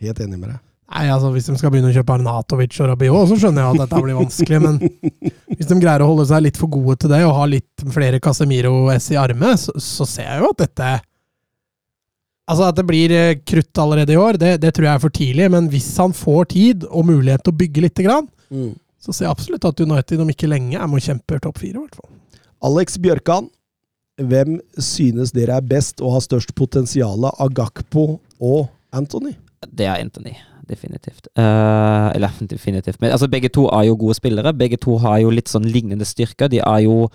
Helt 0.02 0.20
enig 0.20 0.36
med 0.36 0.50
deg. 0.52 0.65
Nei, 0.86 1.08
altså 1.10 1.32
Hvis 1.34 1.48
de 1.50 1.56
skal 1.58 1.72
begynne 1.74 1.90
å 1.90 1.96
kjøpe 1.96 2.14
Arnatovic 2.14 2.78
og 2.78 2.90
Rabiot, 2.92 3.26
så 3.30 3.38
skjønner 3.40 3.64
jeg 3.64 3.74
at 3.74 3.82
dette 3.82 4.02
blir 4.04 4.18
vanskelig. 4.20 4.60
Men 4.62 4.78
hvis 5.56 5.68
de 5.70 5.78
greier 5.82 6.04
å 6.04 6.08
holde 6.12 6.28
seg 6.30 6.44
litt 6.46 6.60
for 6.60 6.70
gode 6.70 6.98
til 7.02 7.12
det, 7.12 7.24
og 7.26 7.34
ha 7.40 7.48
litt 7.50 7.86
flere 7.94 8.22
Casemiro-S 8.22 9.10
i 9.16 9.18
armet, 9.20 9.64
så, 9.64 9.74
så, 9.82 10.06
ser 10.08 10.30
jeg 10.30 10.44
jo 10.44 10.54
at 10.54 10.64
dette 10.66 10.94
Altså 12.46 12.68
At 12.68 12.76
det 12.78 12.84
blir 12.86 13.10
eh, 13.10 13.38
krutt 13.42 13.78
allerede 13.82 14.14
i 14.14 14.18
år, 14.22 14.36
det, 14.38 14.52
det, 14.62 14.70
tror 14.70 14.86
jeg 14.86 14.92
er 14.92 15.02
for 15.02 15.14
tidlig. 15.18 15.48
Men 15.50 15.66
hvis 15.72 15.88
han 15.98 16.14
får 16.14 16.44
tid 16.52 16.86
og 16.86 17.08
mulighet 17.08 17.42
til 17.42 17.50
å 17.50 17.58
bygge 17.58 17.82
lite 17.82 18.06
grann, 18.06 18.28
mm. 18.54 18.70
så 19.02 19.10
ser 19.10 19.26
jeg 19.26 19.32
absolutt 19.34 19.66
at 19.66 19.82
United 19.82 20.22
om 20.22 20.30
ikke 20.30 20.52
lenge 20.52 20.78
er 20.78 20.86
med 20.86 21.02
og 21.02 21.08
kjemper 21.08 21.42
topp 21.42 21.58
fire. 21.58 21.74
i 21.74 21.82
hvert 21.82 21.98
fall. 21.98 22.12
Alex 22.70 23.00
Bjørkan, 23.02 23.50
hvem 24.22 24.60
synes 24.78 25.34
dere 25.34 25.58
er 25.58 25.66
best 25.74 25.98
og 25.98 26.14
har 26.14 26.28
størst 26.30 26.54
potensial 26.54 27.26
av 27.34 27.50
Gakpo 27.50 28.12
og 28.38 28.68
Anthony? 28.94 29.34
Det 29.66 29.90
er 29.90 29.98
Anthony 29.98 30.38
definitivt. 30.68 31.28
Uh, 31.38 32.12
eller 32.14 32.30
definitivt. 32.54 33.00
Men 33.00 33.10
altså, 33.10 33.28
begge 33.28 33.48
to 33.48 33.66
er 33.68 33.88
jo 33.88 33.96
gode 33.96 34.14
spillere. 34.18 34.54
Begge 34.54 34.76
to 34.76 34.98
har 35.02 35.20
jo 35.22 35.32
litt 35.34 35.50
sånn 35.52 35.68
lignende 35.68 36.06
styrker. 36.08 36.50
De 36.52 36.60
er 36.62 36.80
jo, 36.84 37.08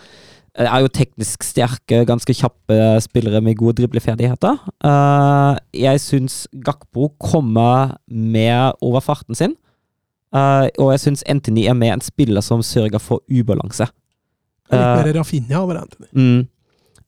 er 0.55 0.83
jo 0.83 0.91
teknisk 0.91 1.43
sterke, 1.47 2.03
ganske 2.09 2.35
kjappe 2.35 2.77
spillere 3.03 3.41
med 3.43 3.59
gode 3.59 3.79
dribleferdigheter. 3.81 4.61
Uh, 4.85 5.57
jeg 5.75 6.03
syns 6.03 6.45
Gakpo 6.65 7.11
kommer 7.21 7.97
mer 8.07 8.71
over 8.81 9.03
farten 9.03 9.37
sin. 9.37 9.57
Uh, 10.31 10.69
og 10.79 10.93
jeg 10.93 11.03
syns 11.03 11.25
Anthony 11.27 11.65
er 11.67 11.75
med 11.75 11.91
en 11.91 12.03
spiller 12.03 12.43
som 12.45 12.63
sørger 12.63 13.03
for 13.03 13.23
ubalanse. 13.27 13.89
Litt 14.71 14.79
mer 15.03 15.13
raffinia 15.17 15.59
over 15.59 15.81
Anthony. 15.81 16.07
Mm. 16.15 16.47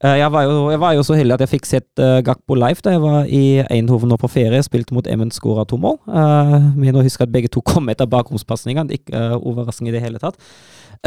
Eh, 0.04 0.18
jeg 0.20 0.32
var, 0.32 0.44
jo, 0.44 0.70
jeg 0.72 0.80
var, 0.80 0.94
jo, 0.98 1.04
så 1.08 1.16
heldig 1.16 1.38
at 1.38 1.42
jeg 1.46 1.52
fikk 1.54 1.68
sett 1.68 2.02
uh, 2.04 2.20
Gakpo 2.26 2.58
live 2.60 2.84
da 2.84 2.92
jeg 2.92 3.00
var 3.00 3.28
i 3.32 3.44
Eindhoven 3.72 4.12
nå 4.12 4.18
på 4.20 4.30
ferie. 4.32 4.60
Spilte 4.66 4.96
mot 4.96 5.08
Emund, 5.08 5.32
skåra 5.32 5.64
to 5.68 5.80
mål. 5.80 5.96
Uh, 6.10 6.58
men 6.76 6.98
å 7.00 7.04
huske 7.06 7.24
at 7.24 7.32
begge 7.32 7.52
to 7.54 7.64
kom 7.72 7.88
etter 7.92 8.10
bakromspasningene. 8.12 9.00
Ikke 9.00 9.16
uh, 9.16 9.38
overraskende 9.40 9.94
i 9.94 9.96
det 9.96 10.02
hele 10.04 10.20
tatt. 10.20 10.40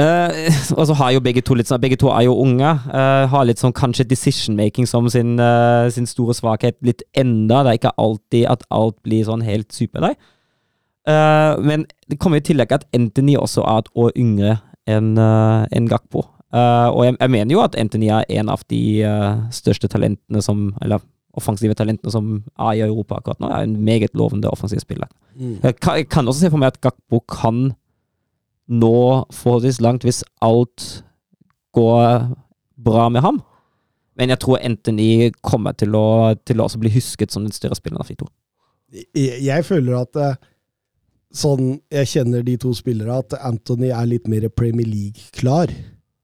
Uh, 0.00 0.32
og 0.76 0.88
så 0.88 0.96
har 0.96 1.12
jo 1.12 1.22
begge 1.24 1.40
to 1.44 1.54
litt 1.56 1.68
sånn 1.68 1.80
Begge 1.80 1.98
to 2.00 2.08
er 2.12 2.24
jo 2.24 2.38
unge. 2.40 2.72
Har 3.32 3.44
litt 3.48 3.60
sånn 3.60 3.74
kanskje 3.76 4.08
decision-making 4.08 4.88
som 4.88 5.08
sin, 5.12 5.36
sin, 5.92 6.08
store 6.08 6.36
svakhet 6.36 6.78
litt 6.84 7.04
enda. 7.16 7.62
Det 7.64 7.74
er 7.74 7.80
ikke 7.80 7.96
alltid 8.00 8.48
at 8.52 8.64
alt 8.72 8.96
blir 9.04 9.28
sånn 9.28 9.44
helt 9.44 9.76
super 9.76 10.04
Uh, 11.06 11.54
men 11.62 11.84
det 12.10 12.16
kommer 12.18 12.40
i 12.40 12.42
tillegg 12.42 12.72
at 12.74 12.88
Anthony 12.96 13.36
også 13.38 13.62
er 13.62 13.84
et 13.84 13.92
år 13.94 14.16
yngre 14.18 14.56
enn 14.90 15.12
en 15.18 15.86
Gakpo. 15.90 16.24
Uh, 16.56 16.88
og 16.94 17.02
jeg, 17.04 17.16
jeg, 17.20 17.30
mener 17.34 17.52
jo 17.52 17.60
at 17.60 17.74
Anthony 17.76 18.08
er 18.08 18.24
en 18.38 18.48
av 18.48 18.62
de 18.72 18.80
uh, 19.04 19.42
største 19.52 19.90
talentene 19.92 20.40
som 20.40 20.70
Eller 20.80 21.02
offensive 21.36 21.74
talentene 21.76 22.12
som 22.14 22.30
er 22.56 22.78
i 22.78 22.84
Europa 22.86 23.18
akkurat 23.18 23.42
nå. 23.42 23.50
Er 23.52 23.66
en 23.66 23.74
meget 23.84 24.14
lovende 24.16 24.48
offensiv 24.48 24.80
spiller. 24.80 25.10
Mm. 25.34 25.58
Jeg, 25.62 25.76
kan, 25.84 25.98
jeg, 26.00 26.08
kan, 26.08 26.28
også 26.28 26.46
se 26.46 26.52
for 26.54 26.62
meg 26.62 26.72
at 26.72 26.80
Gakbo 26.80 27.20
kan 27.28 27.74
nå 28.66 29.00
forholdsvis 29.36 29.82
langt 29.84 30.06
hvis 30.06 30.22
alt 30.40 30.86
går 31.76 32.32
bra 32.88 33.10
med 33.12 33.20
ham. 33.20 33.42
Men 34.16 34.32
jeg 34.32 34.40
tror 34.40 34.62
Anthony 34.64 35.28
kommer 35.44 35.76
til 35.76 35.92
å, 35.92 36.34
til 36.48 36.60
å 36.60 36.70
også 36.70 36.80
bli 36.80 36.94
husket 36.94 37.34
som 37.34 37.44
den 37.44 37.52
større 37.52 37.76
spilleren 37.76 38.00
av 38.00 38.08
de 38.08 38.16
to. 38.22 38.30
Jeg, 39.12 39.42
jeg 39.44 39.66
føler 39.68 39.98
at 39.98 40.16
uh, 40.16 40.38
sånn 41.36 41.76
jeg 41.92 42.08
kjenner 42.14 42.46
de 42.46 42.56
to 42.64 42.72
spillere, 42.76 43.20
at 43.20 43.36
Anthony 43.44 43.92
er 43.92 44.08
litt 44.08 44.30
mer 44.30 44.48
Premier 44.48 44.88
League-klar. 44.88 45.74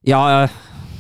Ja, 0.09 0.49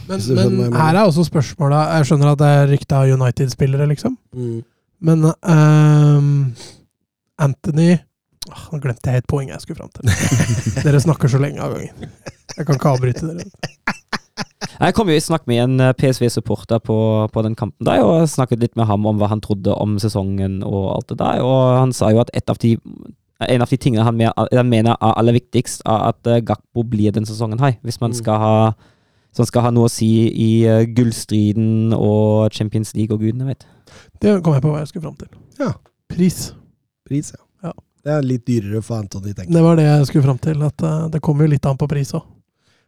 men, 0.08 0.20
men 0.36 0.76
her 0.76 0.96
er 0.96 1.06
også 1.06 1.24
spørsmålet 1.26 1.96
Jeg 1.96 2.08
skjønner 2.08 2.32
at 2.32 2.40
det 2.40 2.48
er 2.52 2.70
rykte 2.70 2.98
av 2.98 3.10
United-spillere, 3.10 3.86
liksom. 3.90 4.16
Mm. 4.34 4.60
Men 5.02 5.24
um, 5.26 6.32
Anthony 7.42 7.94
oh, 8.50 8.64
Nå 8.72 8.82
glemte 8.82 9.10
jeg 9.10 9.22
et 9.22 9.30
poeng 9.30 9.50
jeg 9.50 9.62
skulle 9.62 9.80
fram 9.80 9.90
til. 9.94 10.10
dere 10.86 11.00
snakker 11.02 11.30
så 11.30 11.40
lenge 11.42 11.62
av 11.62 11.74
gangen. 11.74 12.12
Jeg 12.56 12.66
kan 12.66 12.78
ikke 12.78 12.94
avbryte 12.94 13.30
dere. 13.30 13.48
Jeg 14.82 14.94
kom 14.96 15.10
jo 15.10 15.14
i 15.14 15.22
snakk 15.22 15.44
med 15.50 15.60
en 15.62 15.82
eh, 15.84 15.94
PSV-supporter 15.98 16.80
på, 16.82 16.96
på, 17.32 17.42
den 17.44 17.54
kampen 17.58 17.86
der, 17.86 18.02
og 18.06 18.28
snakket 18.30 18.62
litt 18.62 18.78
med 18.78 18.88
ham 18.88 19.04
om 19.06 19.18
hva 19.20 19.28
han 19.30 19.42
trodde 19.44 19.74
om 19.74 19.98
sesongen 20.02 20.62
og 20.66 20.86
alt 20.96 21.12
det 21.12 21.18
der. 21.20 21.42
Og 21.44 21.58
han 21.76 21.92
sa 21.94 22.10
jo 22.14 22.22
at 22.22 22.32
et 22.34 22.50
av 22.50 22.58
de 22.62 22.76
en 23.42 23.64
av 23.64 23.70
de 23.70 23.78
tingene 23.80 24.04
han 24.06 24.14
mener 24.68 24.92
er 24.94 25.14
aller 25.18 25.34
viktigst, 25.34 25.82
er 25.86 26.08
at 26.12 26.30
eh, 26.30 26.42
Gakpo 26.46 26.84
blir 26.86 27.14
den 27.14 27.26
sesongen 27.26 27.60
her. 27.62 27.76
Hvis 27.82 28.00
man 28.02 28.14
mm. 28.14 28.18
skal 28.20 28.42
ha 28.42 28.56
som 29.36 29.48
skal 29.48 29.66
ha 29.66 29.72
noe 29.74 29.88
å 29.88 29.92
si 29.92 30.10
i 30.28 30.50
uh, 30.68 30.82
gullstriden 30.88 31.94
og 31.96 32.52
Champions 32.54 32.92
League 32.98 33.14
og 33.14 33.24
gudene 33.24 33.48
vet. 33.48 33.64
Det 34.20 34.36
kom 34.44 34.56
jeg 34.56 34.64
på 34.64 34.74
hva 34.74 34.82
jeg 34.82 34.92
skulle 34.92 35.06
fram 35.08 35.16
til. 35.20 35.32
Ja. 35.60 35.72
Pris. 36.12 36.52
Pris, 37.08 37.32
ja. 37.34 37.42
ja. 37.70 37.74
Det 38.02 38.12
er 38.16 38.26
litt 38.26 38.44
dyrere 38.48 38.82
for 38.84 39.00
Anthony, 39.00 39.32
tenker 39.32 39.48
jeg. 39.48 39.56
Det 39.56 39.64
var 39.64 39.80
det 39.80 39.88
jeg 39.88 40.06
skulle 40.10 40.28
fram 40.28 40.40
til. 40.42 40.62
At 40.68 40.86
uh, 40.86 41.08
det 41.12 41.22
kommer 41.24 41.46
jo 41.46 41.54
litt 41.54 41.68
an 41.68 41.80
på 41.80 41.90
pris 41.90 42.14
òg. 42.18 42.28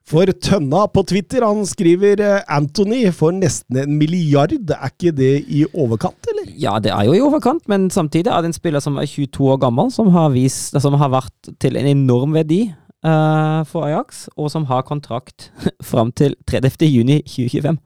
For 0.05 0.29
Tønna 0.29 0.83
på 0.93 1.01
Twitter 1.09 1.41
han 1.47 1.63
skriver 1.65 2.21
eh, 2.21 2.43
Anthony 2.53 3.07
får 3.17 3.39
nesten 3.39 3.79
en 3.81 3.95
milliard. 3.97 4.53
Er 4.53 4.91
ikke 4.91 5.15
det 5.17 5.33
i 5.49 5.63
overkant, 5.71 6.29
eller? 6.29 6.51
Ja, 6.61 6.75
det 6.77 6.93
er 6.93 7.07
jo 7.09 7.15
i 7.17 7.23
overkant, 7.25 7.65
men 7.73 7.87
samtidig 7.93 8.29
er 8.29 8.45
det 8.45 8.51
en 8.51 8.57
spiller 8.57 8.85
som 8.85 8.99
er 9.01 9.09
22 9.09 9.49
år 9.55 9.63
gammel, 9.63 9.89
som 9.95 10.11
har, 10.13 10.29
vist, 10.37 10.77
som 10.77 10.99
har 11.01 11.09
vært 11.15 11.55
til 11.63 11.81
en 11.81 11.89
enorm 11.89 12.37
verdi 12.37 12.67
for 13.69 13.85
Ajax, 13.85 14.29
og 14.37 14.49
som 14.53 14.65
har 14.71 14.87
kontrakt 14.89 15.51
fram 15.91 16.13
til 16.17 16.37
30. 16.49 16.87
juni 16.89 17.19
2025. 17.29 17.81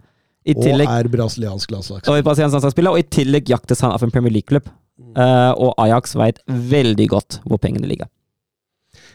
I 0.48 0.54
tillegg, 0.56 0.88
og 0.88 0.94
er 0.94 1.08
brasiliansk 1.12 1.72
landslagsspiller. 1.74 2.92
Og 2.94 3.02
i 3.02 3.08
tillegg 3.12 3.50
jaktes 3.50 3.82
han 3.84 3.92
av 3.92 4.04
en 4.04 4.12
Premier 4.14 4.32
League-klubb. 4.32 4.70
Uh, 5.18 5.52
og 5.54 5.74
Ajax 5.82 6.14
veit 6.18 6.40
veldig 6.46 7.06
godt 7.10 7.40
hvor 7.46 7.60
pengene 7.62 7.88
ligger. 7.90 8.08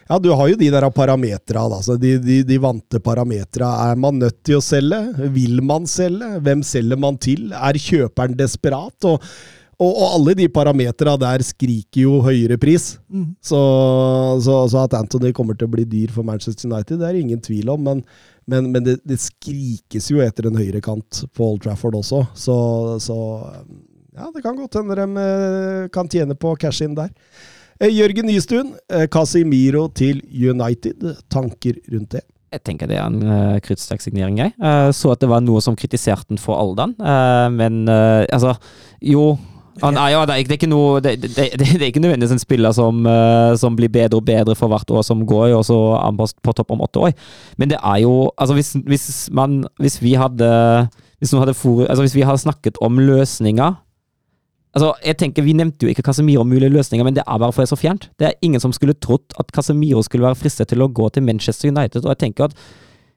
Ja, 0.10 0.18
du 0.20 0.30
har 0.36 0.50
jo 0.52 0.60
de 0.60 0.68
der 0.72 0.86
parametra, 0.92 1.64
altså 1.64 1.96
de, 2.00 2.18
de, 2.20 2.42
de 2.48 2.58
vante 2.62 3.00
parametra. 3.04 3.70
Er 3.90 4.00
man 4.00 4.20
nødt 4.20 4.42
til 4.44 4.60
å 4.60 4.64
selge? 4.64 5.00
Vil 5.32 5.62
man 5.64 5.88
selge? 5.88 6.28
Hvem 6.44 6.64
selger 6.68 7.00
man 7.00 7.20
til? 7.24 7.52
Er 7.56 7.80
kjøperen 7.80 8.36
desperat? 8.40 9.08
Og 9.08 9.24
og, 9.84 9.92
og, 9.92 10.06
alle 10.18 10.36
de 10.40 10.50
parametera 10.52 11.16
der 11.20 11.44
skriker 11.46 12.06
jo 12.06 12.20
høyere 12.26 12.58
pris. 12.62 12.94
Mm. 13.12 13.34
Så, 13.44 13.60
så, 14.46 14.58
så, 14.72 14.84
at 14.86 14.96
Anthony 14.98 15.34
kommer 15.36 15.58
til 15.60 15.68
å 15.68 15.74
bli 15.76 15.86
dyr 15.90 16.14
for 16.16 16.26
Manchester 16.28 16.70
United, 16.70 17.02
det 17.02 17.10
er 17.10 17.20
ingen 17.20 17.42
tvil 17.44 17.72
om. 17.74 17.84
Men, 17.84 18.04
men, 18.50 18.70
men 18.74 18.86
det, 18.86 19.00
det, 19.08 19.20
skrikes 19.24 20.12
jo 20.12 20.24
etter 20.24 20.50
en 20.50 20.60
høyrekant 20.60 21.26
på 21.36 21.50
Old 21.54 21.64
Trafford 21.66 22.00
også. 22.00 22.24
Så, 22.38 22.58
så 23.04 23.18
ja, 24.14 24.30
det 24.34 24.44
kan 24.46 24.60
godt 24.60 24.80
hende 24.80 24.98
de 25.00 25.26
eh, 25.26 25.90
kan 25.94 26.12
tjene 26.12 26.38
på 26.38 26.56
cash 26.62 26.86
in 26.86 26.98
der. 26.98 27.12
Eh, 27.80 27.92
Jørgen 27.92 28.30
Nystuen, 28.30 28.76
eh, 28.94 29.08
Casimiro 29.12 29.88
til 29.96 30.22
United. 30.30 31.04
Tanker 31.34 31.82
rundt 31.92 32.16
det? 32.18 32.24
Jeg 32.54 32.62
tenker 32.68 32.90
det 32.90 33.00
er 33.02 33.08
en 33.10 33.24
uh, 33.26 33.62
kruttsterk 33.66 34.04
signering, 34.04 34.38
jeg. 34.38 34.54
Uh, 34.62 34.92
så 34.94 35.16
at 35.16 35.24
det 35.24 35.30
var 35.32 35.42
noe 35.42 35.62
som 35.66 35.78
kritiserte 35.78 36.30
den 36.30 36.42
for 36.42 36.60
alderen. 36.60 36.94
Uh, 37.02 37.50
men 37.50 37.88
uh, 37.90 38.22
altså 38.30 38.54
Jo, 39.02 39.32
han 39.82 39.98
er 39.98 40.12
jo, 40.14 40.20
det, 40.30 40.36
er, 40.36 40.52
ikke 40.54 40.70
noe 40.70 41.00
Det, 41.02 41.16
det, 41.22 41.32
det, 41.34 41.68
er 41.74 41.88
ikke 41.88 42.04
nødvendigvis 42.04 42.36
en 42.36 42.42
spiller 42.42 42.74
som, 42.76 43.00
uh, 43.08 43.56
som, 43.58 43.76
blir 43.76 43.90
bedre 43.90 44.20
og 44.20 44.26
bedre 44.28 44.56
for 44.56 44.70
hvert 44.70 44.92
år 44.94 45.02
som 45.06 45.24
går, 45.26 45.56
og 45.58 45.66
så 45.66 45.78
er 45.98 46.34
på 46.46 46.54
topp 46.54 46.76
om 46.76 46.84
åtte 46.86 47.02
år. 47.02 47.16
Men 47.58 47.72
det 47.72 47.80
er 47.80 48.04
jo 48.04 48.32
Altså, 48.38 48.54
hvis, 48.54 48.76
hvis 48.86 49.30
man 49.34 49.64
Hvis 49.80 50.02
vi 50.02 50.14
hadde 50.14 50.52
Hvis, 51.18 51.32
hadde 51.32 51.54
for, 51.54 51.86
altså 51.88 52.04
hvis 52.04 52.16
vi 52.16 52.22
hadde 52.22 52.38
snakket 52.38 52.78
om 52.82 53.00
løsninger 53.00 53.74
Altså, 54.74 54.94
jeg 55.06 55.18
tenker 55.18 55.46
Vi 55.46 55.54
nevnte 55.54 55.86
jo 55.86 55.90
ikke 55.90 56.06
Casemiro 56.06 56.44
mulige 56.44 56.70
løsninger, 56.70 57.06
men 57.06 57.16
det 57.16 57.24
er 57.28 57.38
bare 57.38 57.54
for 57.54 57.62
det 57.62 57.68
er 57.68 57.76
så 57.76 57.82
fjernt. 57.82 58.10
Det 58.20 58.28
er 58.28 58.40
ingen 58.42 58.60
som 58.60 58.74
skulle 58.74 58.94
trodd 58.98 59.36
at 59.40 59.52
Casemiro 59.54 60.02
skulle 60.02 60.26
være 60.26 60.36
fristet 60.40 60.72
til 60.72 60.82
å 60.82 60.90
gå 60.90 61.10
til 61.14 61.24
Manchester 61.24 61.70
United, 61.70 62.02
og 62.02 62.10
jeg 62.16 62.24
tenker 62.26 62.50
at 62.50 62.58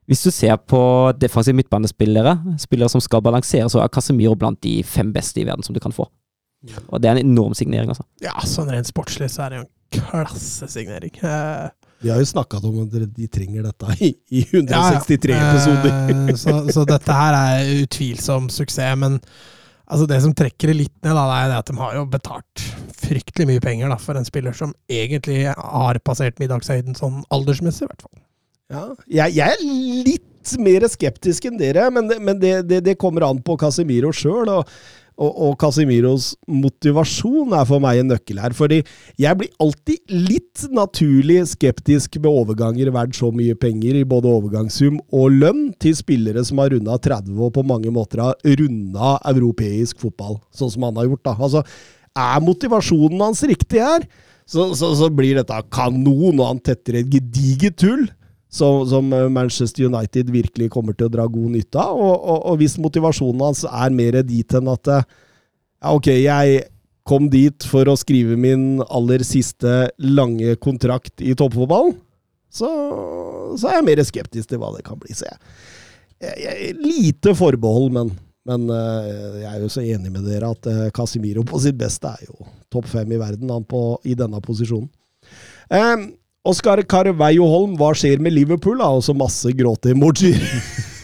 hvis 0.07 0.23
du 0.23 0.31
ser 0.31 0.55
på 0.57 0.81
defensive 1.19 1.57
midtbanespillere, 1.57 2.37
spillere 2.63 2.93
som 2.93 3.01
skal 3.03 3.25
balansere, 3.25 3.71
så 3.73 3.81
er 3.83 3.91
Casemiro 3.91 4.37
blant 4.39 4.61
de 4.63 4.83
fem 4.87 5.09
beste 5.13 5.41
i 5.41 5.47
verden 5.49 5.67
som 5.67 5.75
du 5.75 5.81
kan 5.83 5.97
få. 5.97 6.07
Og 6.89 7.01
det 7.03 7.11
er 7.11 7.19
en 7.19 7.31
enorm 7.33 7.55
signering, 7.59 7.91
altså. 7.93 8.05
Ja, 8.25 8.35
sånn 8.47 8.71
rent 8.73 8.89
sportslig 8.91 9.29
så 9.33 9.47
er 9.47 9.53
det 9.55 9.59
jo 9.61 9.65
en 9.67 9.73
klassesignering. 9.97 11.13
Eh, 11.23 11.67
Vi 12.05 12.11
har 12.13 12.19
jo 12.21 12.29
snakka 12.29 12.61
om 12.67 12.83
at 12.85 12.97
de 13.17 13.29
trenger 13.33 13.67
dette 13.69 13.97
i, 14.05 14.13
i 14.31 14.43
163 14.51 15.37
episoder. 15.37 15.93
Eh, 16.13 16.35
så, 16.43 16.57
så 16.75 16.85
dette 16.89 17.19
her 17.21 17.37
er 17.39 17.71
utvilsom 17.83 18.51
suksess, 18.53 18.97
men 19.01 19.19
altså 19.87 20.09
det 20.11 20.21
som 20.25 20.35
trekker 20.37 20.73
det 20.73 20.79
litt 20.83 20.95
ned, 21.07 21.15
da, 21.15 21.25
det 21.31 21.41
er 21.47 21.57
at 21.61 21.71
de 21.71 21.77
har 21.81 21.97
jo 22.01 22.05
betalt 22.11 22.65
fryktelig 22.97 23.47
mye 23.53 23.63
penger 23.63 23.93
da, 23.93 23.99
for 24.03 24.19
en 24.19 24.27
spiller 24.27 24.57
som 24.57 24.73
egentlig 24.91 25.45
har 25.55 26.01
passert 26.05 26.41
middagshøyden 26.43 26.97
sånn 26.99 27.23
aldersmessig, 27.35 27.87
i 27.87 27.91
hvert 27.93 28.07
fall. 28.09 28.23
Ja, 28.73 28.81
jeg, 29.07 29.37
jeg 29.39 29.55
er 29.55 30.07
litt 30.09 30.55
mer 30.63 30.85
skeptisk 30.91 31.47
enn 31.49 31.59
dere, 31.59 31.87
men 31.95 32.09
det, 32.11 32.17
men 32.23 32.39
det, 32.43 32.55
det, 32.67 32.81
det 32.87 32.97
kommer 32.99 33.29
an 33.29 33.39
på 33.47 33.55
Casemiro 33.61 34.11
sjøl. 34.15 34.51
Og, 35.17 35.31
og, 35.33 35.53
Casemiros 35.61 36.35
motivasjon 36.45 37.55
er 37.57 37.65
for 37.69 37.81
meg 37.81 38.03
en 38.03 38.11
nøkkel 38.13 38.41
her. 38.43 38.53
Fordi 38.57 38.83
jeg 39.21 39.39
blir 39.41 39.53
alltid 39.63 40.13
litt 40.13 40.67
naturlig 40.77 41.39
skeptisk 41.55 42.19
med 42.21 42.29
overganger 42.31 42.93
verdt 42.95 43.17
så 43.17 43.31
mye 43.33 43.57
penger 43.59 43.97
i 43.97 44.07
både 44.09 44.29
overgangssum 44.29 45.01
og 45.17 45.39
lønn 45.39 45.71
til 45.81 45.97
spillere 45.97 46.45
som 46.45 46.61
har 46.61 46.75
runda 46.75 46.99
30 47.01 47.33
og 47.41 47.55
på 47.57 47.65
mange 47.67 47.93
måter 47.95 48.27
har 48.27 48.61
runda 48.61 49.17
europeisk 49.33 50.05
fotball, 50.05 50.37
sånn 50.53 50.73
som 50.75 50.89
han 50.89 51.01
har 51.01 51.09
gjort. 51.09 51.25
da. 51.25 51.37
Altså, 51.41 51.65
Er 52.17 52.41
motivasjonen 52.41 53.21
hans 53.21 53.43
riktig 53.45 53.81
her, 53.85 54.05
så, 54.49 54.71
så, 54.79 54.93
så 54.97 55.09
blir 55.13 55.37
dette 55.37 55.57
kanon, 55.75 56.39
og 56.39 56.47
han 56.47 56.61
tetter 56.65 57.01
et 57.01 57.11
gediget 57.13 57.77
tull 57.83 58.07
som, 58.57 58.87
som 58.89 59.13
Manchester 59.33 59.91
United 59.91 60.31
virkelig 60.33 60.71
kommer 60.73 60.97
til 60.97 61.11
å 61.11 61.13
dra 61.13 61.27
god 61.29 61.53
nytte 61.59 61.83
av. 61.83 61.99
Og, 62.01 62.15
og, 62.17 62.39
og 62.53 62.63
hvis 62.63 62.79
motivasjonen 62.81 63.45
hans 63.45 63.67
er 63.69 63.93
mer 63.95 64.23
dit 64.25 64.57
enn 64.57 64.73
at 64.73 64.91
ja, 64.97 65.93
ok, 65.93 66.09
jeg 66.25 66.65
kom 67.07 67.29
dit 67.31 67.67
for 67.71 67.87
å 67.89 67.97
skrive 67.99 68.37
min 68.41 68.83
aller 68.89 69.23
siste 69.27 69.87
lange 70.03 70.57
kontrakt 70.63 71.23
i 71.23 71.37
toppfotballen, 71.39 71.95
så, 72.51 72.69
så 73.59 73.71
er 73.71 73.79
jeg 73.79 73.87
mer 73.91 74.03
skeptisk 74.07 74.51
til 74.51 74.61
hva 74.63 74.73
det 74.75 74.85
kan 74.87 74.99
bli. 75.01 75.15
Så 75.15 75.29
jeg, 75.29 75.39
jeg, 76.25 76.37
jeg 76.43 76.77
Lite 76.81 77.35
forbehold, 77.39 77.91
men, 77.95 78.13
men 78.49 78.67
eh, 78.73 79.41
jeg 79.45 79.51
er 79.53 79.63
jo 79.63 79.73
så 79.73 79.85
enig 79.85 80.13
med 80.13 80.27
dere 80.27 80.51
at 80.57 80.71
eh, 80.73 80.85
Casimiro 80.97 81.45
på 81.47 81.61
sitt 81.63 81.79
beste 81.79 82.11
er 82.11 82.27
jo 82.27 82.49
topp 82.73 82.89
fem 82.91 83.13
i 83.13 83.21
verden 83.21 83.53
han 83.55 83.67
på, 83.69 83.83
i 84.09 84.17
denne 84.19 84.41
posisjonen. 84.43 84.89
Um, 85.71 86.09
Oskar 86.47 86.83
Carveio 86.89 87.47
Holm, 87.51 87.75
hva 87.81 87.93
skjer 87.97 88.23
med 88.23 88.35
Liverpool? 88.37 88.79
da? 88.79 88.93
Også 89.01 89.17
masse 89.17 89.55
gråte-emojier. 89.57 90.45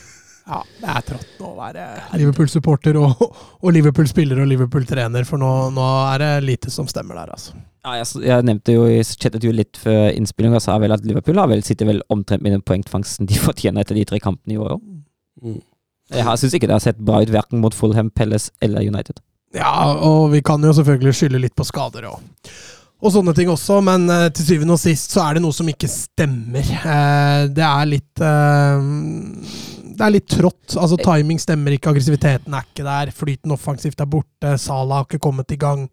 Ja, 0.42 0.58
det 0.82 0.88
er 0.90 1.04
trått 1.06 1.42
å 1.46 1.52
være 1.54 1.84
Liverpool-supporter 2.18 2.96
og, 2.98 3.20
og 3.62 3.68
Liverpool-spiller 3.72 4.40
og 4.42 4.48
Liverpool-trener, 4.50 5.22
for 5.24 5.40
nå, 5.40 5.50
nå 5.72 5.84
er 6.10 6.18
det 6.18 6.30
lite 6.44 6.72
som 6.74 6.88
stemmer 6.90 7.20
der, 7.20 7.30
altså. 7.36 7.54
Ja, 7.86 7.94
jeg, 8.00 8.08
jeg 8.26 8.46
nevnte 8.48 8.74
jo, 8.74 8.82
jeg 8.90 9.06
chattet 9.06 9.46
jo 9.46 9.54
litt 9.54 9.78
før 9.80 10.10
innspillinga, 10.10 10.60
sa 10.60 10.76
vel 10.82 10.94
at 10.96 11.06
Liverpool 11.06 11.38
har 11.40 11.48
vel 11.50 11.62
sitter 11.66 11.88
vel 11.88 12.02
omtrent 12.12 12.42
med 12.44 12.56
den 12.56 12.64
poengfangsten 12.66 13.30
de 13.30 13.38
fortjener 13.46 13.86
etter 13.86 13.98
de 13.98 14.04
tre 14.10 14.20
kampene 14.22 14.56
i 14.56 14.60
år 14.60 14.76
òg. 14.76 14.84
Mm. 15.46 15.60
Jeg 16.12 16.42
syns 16.42 16.58
ikke 16.58 16.68
det 16.68 16.76
har 16.76 16.84
sett 16.84 17.00
bra 17.00 17.22
ut 17.22 17.32
verken 17.32 17.62
mot 17.62 17.74
Fulham, 17.74 18.10
Pelles 18.12 18.50
eller 18.60 18.84
United. 18.84 19.22
Ja, 19.56 19.72
og 19.94 20.32
vi 20.34 20.42
kan 20.44 20.62
jo 20.64 20.74
selvfølgelig 20.76 21.16
skylde 21.16 21.40
litt 21.46 21.56
på 21.56 21.64
skader 21.68 22.10
og, 22.10 22.20
og 23.02 23.10
sånne 23.10 23.32
ting 23.34 23.48
også, 23.50 23.80
men 23.82 24.04
uh, 24.10 24.28
til 24.30 24.46
syvende 24.46 24.76
og 24.76 24.80
sist 24.82 25.10
så 25.14 25.24
er 25.24 25.36
det 25.36 25.42
noe 25.42 25.54
som 25.56 25.66
ikke 25.68 25.90
stemmer. 25.90 26.66
Uh, 26.84 27.48
det 27.50 27.64
er 27.66 27.88
litt 27.90 28.22
eh, 28.22 28.84
Det 29.92 30.06
er 30.06 30.14
litt 30.14 30.28
trått. 30.30 30.76
Altså, 30.78 30.96
timing 31.02 31.40
stemmer 31.42 31.74
ikke, 31.74 31.90
aggressiviteten 31.90 32.54
er 32.54 32.68
ikke 32.68 32.86
der, 32.86 33.10
flyten 33.16 33.52
offensivt 33.54 34.00
er 34.00 34.08
borte, 34.08 34.54
Salah 34.62 35.02
har 35.02 35.08
ikke 35.08 35.20
kommet 35.26 35.50
i 35.52 35.58
gang. 35.60 35.88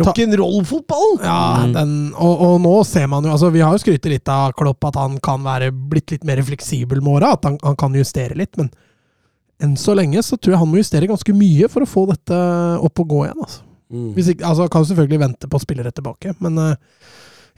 Rock'n'roll-fotball! 0.00 1.16
Ja, 1.22 1.38
Mm. 1.60 1.72
den, 1.74 1.94
og, 2.14 2.42
og 2.46 2.60
nå 2.62 2.74
ser 2.86 3.08
man 3.10 3.24
jo 3.26 3.32
altså 3.32 3.48
Vi 3.50 3.60
har 3.60 3.74
jo 3.74 3.80
skrytt 3.82 4.06
litt 4.06 4.28
av 4.30 4.52
Klopp 4.56 4.84
at 4.86 4.96
han 5.00 5.16
kan 5.22 5.42
være 5.42 5.72
blitt 5.74 6.12
litt 6.14 6.24
mer 6.24 6.40
fleksibel 6.46 7.02
med 7.02 7.18
åra, 7.18 7.32
at 7.34 7.48
han, 7.48 7.58
han 7.64 7.76
kan 7.76 7.96
justere 7.98 8.38
litt, 8.38 8.54
men 8.60 8.70
enn 9.60 9.74
så 9.76 9.92
lenge 9.98 10.22
så 10.24 10.38
tror 10.38 10.54
jeg 10.54 10.60
han 10.62 10.70
må 10.70 10.78
justere 10.80 11.10
ganske 11.10 11.34
mye 11.36 11.68
for 11.68 11.84
å 11.84 11.90
få 11.90 12.06
dette 12.08 12.38
opp 12.80 13.02
og 13.02 13.10
gå 13.10 13.24
igjen. 13.26 13.42
altså. 13.44 13.66
Mm. 13.90 14.12
Hvis 14.14 14.30
ikke, 14.32 14.46
altså 14.46 14.68
kan 14.70 14.86
selvfølgelig 14.86 15.24
vente 15.24 15.50
på 15.50 15.60
spillere 15.62 15.90
tilbake, 15.94 16.34
men 16.44 16.58
eh, 16.62 16.78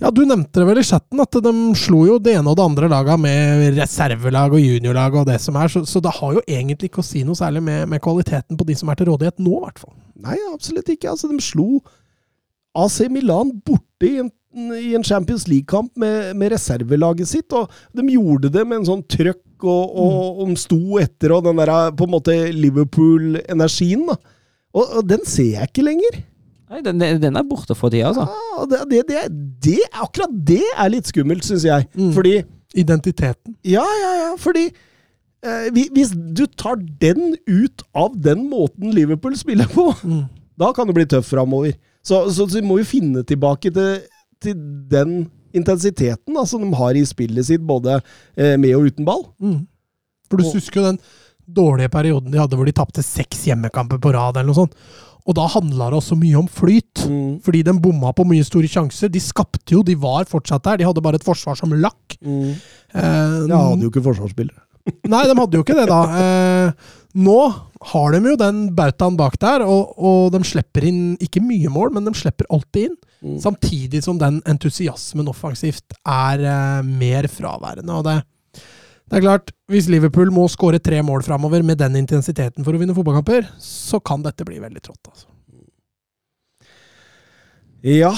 ja, 0.01 0.11
du 0.11 0.23
nevnte 0.27 0.59
det 0.59 0.67
vel 0.67 0.81
i 0.81 0.87
chatten, 0.87 1.21
at 1.23 1.37
de 1.45 1.53
slo 1.79 2.03
jo 2.09 2.19
det 2.23 2.35
ene 2.39 2.51
og 2.51 2.57
det 2.59 2.65
andre 2.65 2.89
laget 2.91 3.21
med 3.23 3.67
reservelag 3.77 4.57
og 4.57 4.63
juniorlag 4.63 5.19
og 5.21 5.29
det 5.29 5.39
som 5.45 5.59
er, 5.61 5.71
så, 5.71 5.85
så 5.87 6.01
det 6.03 6.15
har 6.17 6.39
jo 6.39 6.45
egentlig 6.47 6.91
ikke 6.91 7.03
å 7.05 7.07
si 7.07 7.23
noe 7.27 7.39
særlig 7.39 7.63
med, 7.67 7.85
med 7.93 8.03
kvaliteten 8.03 8.59
på 8.59 8.67
de 8.69 8.79
som 8.79 8.91
er 8.91 8.99
til 8.99 9.13
rådighet 9.13 9.39
nå, 9.43 9.59
i 9.59 9.65
hvert 9.67 9.83
fall. 9.85 9.95
Nei, 10.23 10.39
absolutt 10.51 10.89
ikke. 10.91 11.13
Altså, 11.13 11.31
de 11.31 11.45
slo 11.45 11.83
AC 12.79 13.03
Milan 13.13 13.53
borte 13.67 14.09
i 14.09 14.17
en, 14.23 14.33
i 14.81 14.95
en 14.97 15.05
Champions 15.05 15.47
League-kamp 15.51 15.93
med, 16.01 16.33
med 16.41 16.55
reservelaget 16.57 17.29
sitt, 17.29 17.53
og 17.53 17.71
de 17.93 18.07
gjorde 18.17 18.51
det 18.55 18.65
med 18.67 18.81
en 18.81 18.89
sånn 18.95 19.05
trøkk, 19.05 19.45
og, 19.63 19.93
og, 20.03 20.15
og 20.43 20.49
de 20.51 20.59
sto 20.59 20.99
etter, 20.99 21.37
og 21.37 21.45
den 21.47 21.61
der 21.61 21.93
på 21.95 22.09
en 22.09 22.17
måte 22.17 22.39
Liverpool-energien. 22.57 24.09
da. 24.09 24.17
Og, 24.75 24.85
og 24.99 25.09
den 25.09 25.25
ser 25.29 25.51
jeg 25.59 25.69
ikke 25.71 25.85
lenger. 25.85 26.21
Nei, 26.73 26.81
den, 26.87 27.03
den 27.21 27.37
er 27.37 27.45
borte 27.45 27.75
for 27.77 27.93
tida, 27.93 28.09
altså. 28.09 28.25
Ja, 28.25 28.65
det, 28.71 28.79
det, 28.91 29.01
det, 29.11 29.25
det, 29.67 29.79
akkurat 29.93 30.33
det 30.49 30.63
er 30.73 30.89
litt 30.95 31.11
skummelt, 31.11 31.45
syns 31.45 31.67
jeg. 31.69 31.89
Mm. 31.99 32.13
Fordi 32.17 32.39
Identiteten. 32.81 33.53
Ja, 33.69 33.83
ja, 34.01 34.13
ja. 34.17 34.29
Fordi 34.41 34.63
eh, 35.45 35.67
hvis 35.93 36.15
du 36.17 36.47
tar 36.57 36.79
den 37.03 37.35
ut 37.45 37.83
av 37.93 38.15
den 38.25 38.47
måten 38.49 38.95
Liverpool 38.97 39.37
spiller 39.37 39.69
på, 39.69 39.91
Mm. 40.03 40.23
da 40.63 40.71
kan 40.73 40.89
det 40.89 40.95
bli 40.97 41.05
tøft 41.13 41.29
framover. 41.35 41.75
Så, 42.01 42.23
så, 42.33 42.47
så 42.49 42.63
vi 42.63 42.65
må 42.65 42.79
jo 42.81 42.89
finne 42.89 43.23
tilbake 43.29 43.69
til, 43.77 44.01
til 44.43 44.57
den 44.91 45.27
intensiteten 45.53 46.33
da, 46.35 46.47
som 46.49 46.65
de 46.65 46.73
har 46.81 46.97
i 46.97 47.05
spillet 47.07 47.45
sitt, 47.51 47.61
både 47.69 47.99
eh, 48.37 48.57
med 48.57 48.73
og 48.79 48.89
uten 48.89 49.05
ball. 49.05 49.27
Mm. 49.43 49.67
For 50.31 50.41
du 50.41 50.47
Og- 50.49 50.57
husker 50.57 50.81
jo 50.81 50.87
den 50.95 51.01
dårlige 51.47 51.93
perioden 51.93 52.33
de 52.33 52.41
hadde 52.41 52.59
hvor 52.59 52.69
de 52.69 52.75
tapte 52.77 53.05
seks 53.05 53.47
hjemmekamper 53.49 54.01
på 54.03 54.13
rad, 54.15 54.37
eller 54.37 54.51
noe 54.51 54.61
sånt. 54.63 54.77
Og 55.23 55.37
da 55.39 55.45
handla 55.47 55.91
det 55.93 56.01
også 56.01 56.17
mye 56.19 56.39
om 56.41 56.49
flyt. 56.51 57.05
Mm. 57.07 57.37
Fordi 57.45 57.63
de 57.67 57.77
bomma 57.85 58.11
på 58.17 58.27
mye 58.27 58.43
store 58.47 58.71
sjanser. 58.71 59.11
De 59.13 59.23
skapte 59.23 59.77
jo, 59.77 59.85
de 59.87 59.95
var 59.99 60.27
fortsatt 60.31 60.65
der. 60.67 60.81
De 60.81 60.89
hadde 60.89 61.05
bare 61.05 61.21
et 61.21 61.27
forsvar 61.27 61.59
som 61.59 61.75
lakk. 61.79 62.17
Mm. 62.19 62.51
Eh, 62.51 63.37
de 63.47 63.55
hadde 63.55 63.87
jo 63.87 63.93
ikke 63.93 64.03
forsvarsspillere. 64.09 64.59
Nei, 65.13 65.23
de 65.31 65.37
hadde 65.39 65.59
jo 65.59 65.63
ikke 65.63 65.79
det, 65.79 65.87
da. 65.91 66.01
Eh, 66.19 66.97
nå 67.23 67.39
har 67.93 68.15
de 68.15 68.33
jo 68.33 68.41
den 68.41 68.65
bautaen 68.75 69.19
bak 69.19 69.39
der, 69.43 69.63
og, 69.67 69.95
og 69.99 70.35
de 70.35 70.43
slipper 70.47 70.87
inn 70.87 71.15
ikke 71.23 71.43
mye 71.45 71.71
mål, 71.71 71.93
men 71.95 72.07
de 72.09 72.15
slipper 72.19 72.49
alltid 72.51 72.91
inn. 72.91 72.99
Mm. 73.23 73.39
Samtidig 73.45 74.03
som 74.03 74.19
den 74.19 74.41
entusiasmen 74.51 75.31
offensivt 75.31 75.95
er 76.03 76.43
eh, 76.43 76.83
mer 76.87 77.31
fraværende. 77.31 77.95
Og 77.95 78.07
det, 78.09 78.19
det 79.13 79.19
er 79.19 79.27
klart, 79.27 79.51
hvis 79.69 79.91
Liverpool 79.93 80.31
må 80.33 80.47
skåre 80.49 80.79
tre 80.81 81.03
mål 81.05 81.21
framover 81.27 81.61
med 81.69 81.77
den 81.83 81.99
intensiteten 82.01 82.65
for 82.65 82.73
å 82.73 82.79
vinne 82.81 82.95
fotballkamper, 82.97 83.45
så 83.61 84.01
kan 84.01 84.23
dette 84.25 84.47
bli 84.49 84.57
veldig 84.57 84.81
trått. 84.81 85.11
Altså. 85.11 85.27
Ja, 87.85 88.15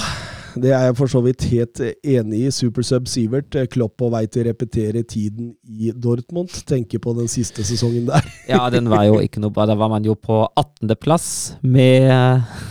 det 0.61 0.71
er 0.71 0.87
jeg 0.87 0.95
for 0.97 1.11
så 1.11 1.21
vidt 1.25 1.45
helt 1.51 1.81
enig 1.83 2.39
i. 2.47 2.51
Supersub 2.53 3.09
Sivert, 3.11 3.55
eh, 3.57 3.67
Klopp 3.71 3.97
på 3.99 4.09
vei 4.13 4.25
til 4.31 4.43
å 4.43 4.49
repetere 4.49 5.03
tiden 5.07 5.53
i 5.67 5.91
Dortmund. 5.91 6.51
Tenker 6.67 7.01
på 7.03 7.13
den 7.17 7.29
siste 7.31 7.65
sesongen 7.67 8.07
der. 8.09 8.25
Ja, 8.55 8.67
den 8.69 8.87
var 8.91 9.03
jo 9.07 9.17
ikke 9.23 9.41
noe 9.41 9.51
bra. 9.53 9.65
Da 9.67 9.73
var 9.77 9.89
man 9.91 10.05
jo 10.05 10.13
på 10.15 10.43
18.-plass 10.59 11.27
med 11.65 12.05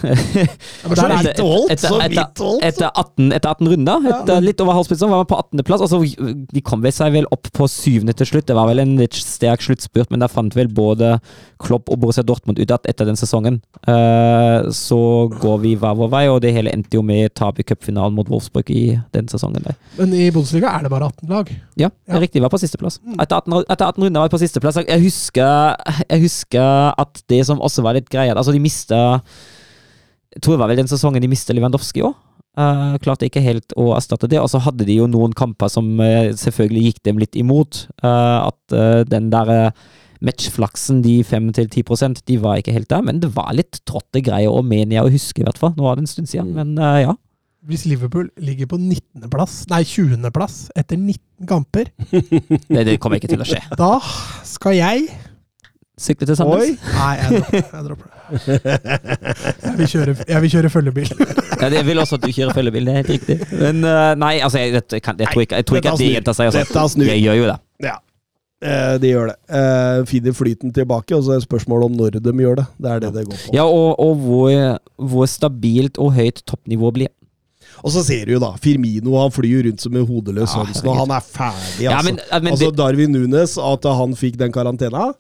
men 0.04 0.96
Så 0.96 1.08
vidt 1.10 1.40
holdt! 1.42 1.80
Så 1.82 1.98
etter, 1.98 2.12
vidt 2.12 2.42
holdt! 2.44 2.64
etter, 2.68 2.88
18, 2.88 3.32
etter 3.34 3.50
18 3.50 3.72
runder, 3.72 4.06
etter 4.12 4.44
litt 4.44 4.62
over 4.62 4.78
halvspillet, 4.78 5.04
var 5.10 5.24
man 5.24 5.30
på 5.30 5.40
18.-plass. 5.42 5.84
Altså, 5.84 6.00
de 6.54 6.64
kom 6.64 6.84
vel 6.84 6.94
seg 6.94 7.14
vel 7.16 7.28
opp 7.34 7.50
på 7.54 7.68
syvende 7.70 8.14
til 8.16 8.30
slutt. 8.30 8.46
Det 8.48 8.56
var 8.56 8.70
vel 8.70 8.84
en 8.84 8.94
litt 9.00 9.18
sterk 9.18 9.64
sluttspurt, 9.66 10.12
men 10.14 10.22
da 10.22 10.30
fant 10.30 10.54
vel 10.56 10.70
både 10.72 11.16
Klopp 11.64 11.90
og 11.92 12.00
Borussia 12.02 12.24
Dortmund 12.26 12.60
ut 12.60 12.74
at 12.74 12.86
etter 12.90 13.08
den 13.08 13.18
sesongen 13.18 13.60
eh, 13.88 14.70
så 14.74 15.00
går 15.42 15.60
vi 15.64 15.74
hver 15.80 15.98
vår 15.98 16.10
vei, 16.12 16.24
og 16.30 16.40
det 16.44 16.54
hele 16.56 16.72
endte 16.74 16.98
jo 16.98 17.04
med 17.06 17.34
tap 17.36 17.58
i 17.60 17.66
cupfinalen 17.74 18.14
mot 18.16 18.30
Wolfsburg 18.30 18.70
i 18.70 19.00
den 19.12 19.28
sesongen. 19.28 19.62
der. 19.66 19.76
Men 19.98 20.14
i 20.14 20.30
Bundesliga 20.30 20.70
er 20.70 20.86
det 20.86 20.90
bare 20.94 21.10
18 21.10 21.28
lag. 21.28 21.50
Ja, 21.76 21.90
Ja. 22.08 22.18
riktig. 22.18 22.40
Vi 22.40 22.46
var 22.46 22.50
på 22.50 22.58
sisteplass. 22.62 23.00
Mm. 23.04 23.20
Etter 23.20 23.36
18, 23.36 23.64
etter 23.68 23.86
18 23.86 24.04
runder 24.04 24.20
var 24.20 24.28
vi 24.28 24.36
på 24.36 24.42
sisteplass. 24.42 24.80
Jeg 24.86 25.02
husker, 25.02 25.76
jeg 26.08 26.22
husker 26.22 26.94
at 26.98 27.22
det 27.28 27.44
som 27.46 27.58
også 27.58 27.82
var 27.82 27.94
litt 27.94 28.08
greia 28.08 28.34
Altså, 28.34 28.52
de 28.52 28.60
mista 28.60 29.20
Jeg 30.34 30.42
tror 30.42 30.56
det 30.56 30.60
var 30.60 30.68
vel 30.68 30.76
den 30.82 30.88
sesongen 30.90 31.22
de 31.22 31.28
mista 31.28 31.54
Lewandowski 31.54 32.02
òg. 32.02 32.14
Uh, 32.58 32.94
klarte 33.02 33.26
ikke 33.26 33.42
helt 33.42 33.72
å 33.78 33.94
erstatte 33.94 34.28
det. 34.30 34.40
Og 34.40 34.48
så 34.50 34.58
hadde 34.62 34.86
de 34.86 34.96
jo 34.98 35.06
noen 35.06 35.32
kamper 35.34 35.70
som 35.70 36.00
uh, 36.00 36.30
selvfølgelig 36.34 36.88
gikk 36.88 37.02
dem 37.04 37.18
litt 37.22 37.36
imot. 37.38 37.86
Uh, 38.02 38.48
at 38.50 38.74
eh, 38.74 39.02
den 39.06 39.30
der 39.30 39.50
eh, 39.50 39.70
matchflaksen, 40.24 41.02
de 41.04 41.18
5-10% 41.26 42.22
de 42.28 42.38
var 42.42 42.60
ikke 42.60 42.74
helt 42.74 42.90
der. 42.90 43.02
Men 43.04 43.20
det 43.22 43.32
var 43.36 43.52
litt 43.56 43.80
tråtte 43.88 44.22
greier, 44.24 44.52
og 44.52 44.70
jeg 44.72 45.02
å 45.02 45.12
huske, 45.12 45.42
i 45.42 45.46
hvert 45.46 45.60
fall. 45.60 45.74
Nå 45.76 45.86
var 45.86 45.98
det 45.98 46.06
en 46.06 46.12
stund 46.14 46.30
siden, 46.30 46.54
men 46.56 46.78
eh, 46.78 47.04
ja. 47.04 47.14
Hvis 47.64 47.86
Liverpool 47.88 48.26
ligger 48.44 48.68
på 48.68 48.76
19.-plass, 48.76 49.62
nei 49.72 49.82
20.-plass 49.88 50.56
etter 50.76 50.98
19 51.00 51.46
kamper, 51.48 51.88
Det, 52.68 52.82
det 52.90 52.98
kommer 53.00 53.16
ikke 53.20 53.30
til 53.32 53.40
å 53.40 53.46
skje. 53.48 53.62
da 53.80 53.94
skal 54.44 54.76
jeg 54.76 55.06
Sykle 55.94 56.26
til 56.26 56.34
Sandnes? 56.34 56.58
Oi! 56.58 56.72
Nei, 56.90 57.10
jeg 57.20 57.28
dropper, 57.38 57.60
jeg 57.70 57.84
dropper 57.86 58.08
det. 58.10 58.94
Jeg 59.62 59.74
vil 59.78 59.90
kjøre, 59.92 60.14
jeg 60.26 60.42
vil 60.42 60.50
kjøre 60.56 60.70
følgebil. 60.74 61.12
Ja, 61.64 61.68
jeg 61.70 61.86
vil 61.86 62.00
også 62.02 62.16
at 62.18 62.24
du 62.26 62.32
kjører 62.34 62.56
følgebil, 62.56 62.88
det 62.88 62.92
er 62.92 62.96
helt 62.98 63.12
riktig. 63.14 63.36
Men 63.60 63.78
eh, 63.86 64.08
nei, 64.18 64.32
altså, 64.42 64.58
jeg, 64.58 64.74
jeg, 64.74 65.02
kan- 65.06 65.20
jeg, 65.22 65.30
tror 65.30 65.44
ikke, 65.46 65.60
jeg 65.62 65.66
tror 65.70 65.78
ikke 65.78 65.92
at 65.94 66.02
de 66.02 66.08
gjentar 66.10 66.34
seg. 66.36 66.50
Altså. 66.50 67.04
Jeg 67.06 67.22
gjør 67.22 67.38
jo 67.38 67.46
det. 67.52 67.54
Ja, 67.86 67.94
eh, 68.66 68.94
de 69.00 69.12
gjør 69.14 69.30
det. 69.30 69.36
Eh, 69.60 70.00
finner 70.10 70.34
flyten 70.36 70.74
tilbake, 70.76 71.14
og 71.14 71.22
så 71.24 71.36
er 71.36 71.40
det 71.40 71.46
spørsmål 71.46 71.86
om 71.86 71.94
når 72.02 72.18
de 72.26 72.34
gjør 72.42 72.58
det. 72.58 72.66
Det 72.82 72.90
er 72.96 73.04
det 73.06 73.12
det 73.14 73.24
går 73.30 73.38
på. 73.46 73.54
Ja, 73.54 73.64
og, 73.70 73.94
og 74.02 74.18
hvor, 74.26 74.58
hvor 75.14 75.30
stabilt 75.30 76.02
og 76.02 76.10
høyt 76.18 76.42
toppnivå 76.50 76.90
blir. 76.98 77.14
Og 77.84 77.92
så 77.92 78.00
ser 78.06 78.24
du 78.24 78.36
jo 78.36 78.40
da, 78.40 78.54
Firmino 78.60 79.18
han 79.20 79.32
flyr 79.34 79.66
rundt 79.68 79.82
som 79.84 79.96
en 79.98 80.06
hodeløs 80.08 80.54
Ja, 80.54 80.62
høns 80.62 80.80
nå. 80.84 80.94
Han 81.02 81.12
er 81.12 81.26
ferdig, 81.26 81.84
altså. 81.90 82.06
men, 82.08 82.22
men 82.32 82.54
altså 82.54 82.70
Darwin 82.72 83.12
Nunes, 83.12 83.58
at 83.60 83.88
han 83.98 84.16
fikk 84.16 84.38
den 84.40 84.54
karantena, 84.54 85.10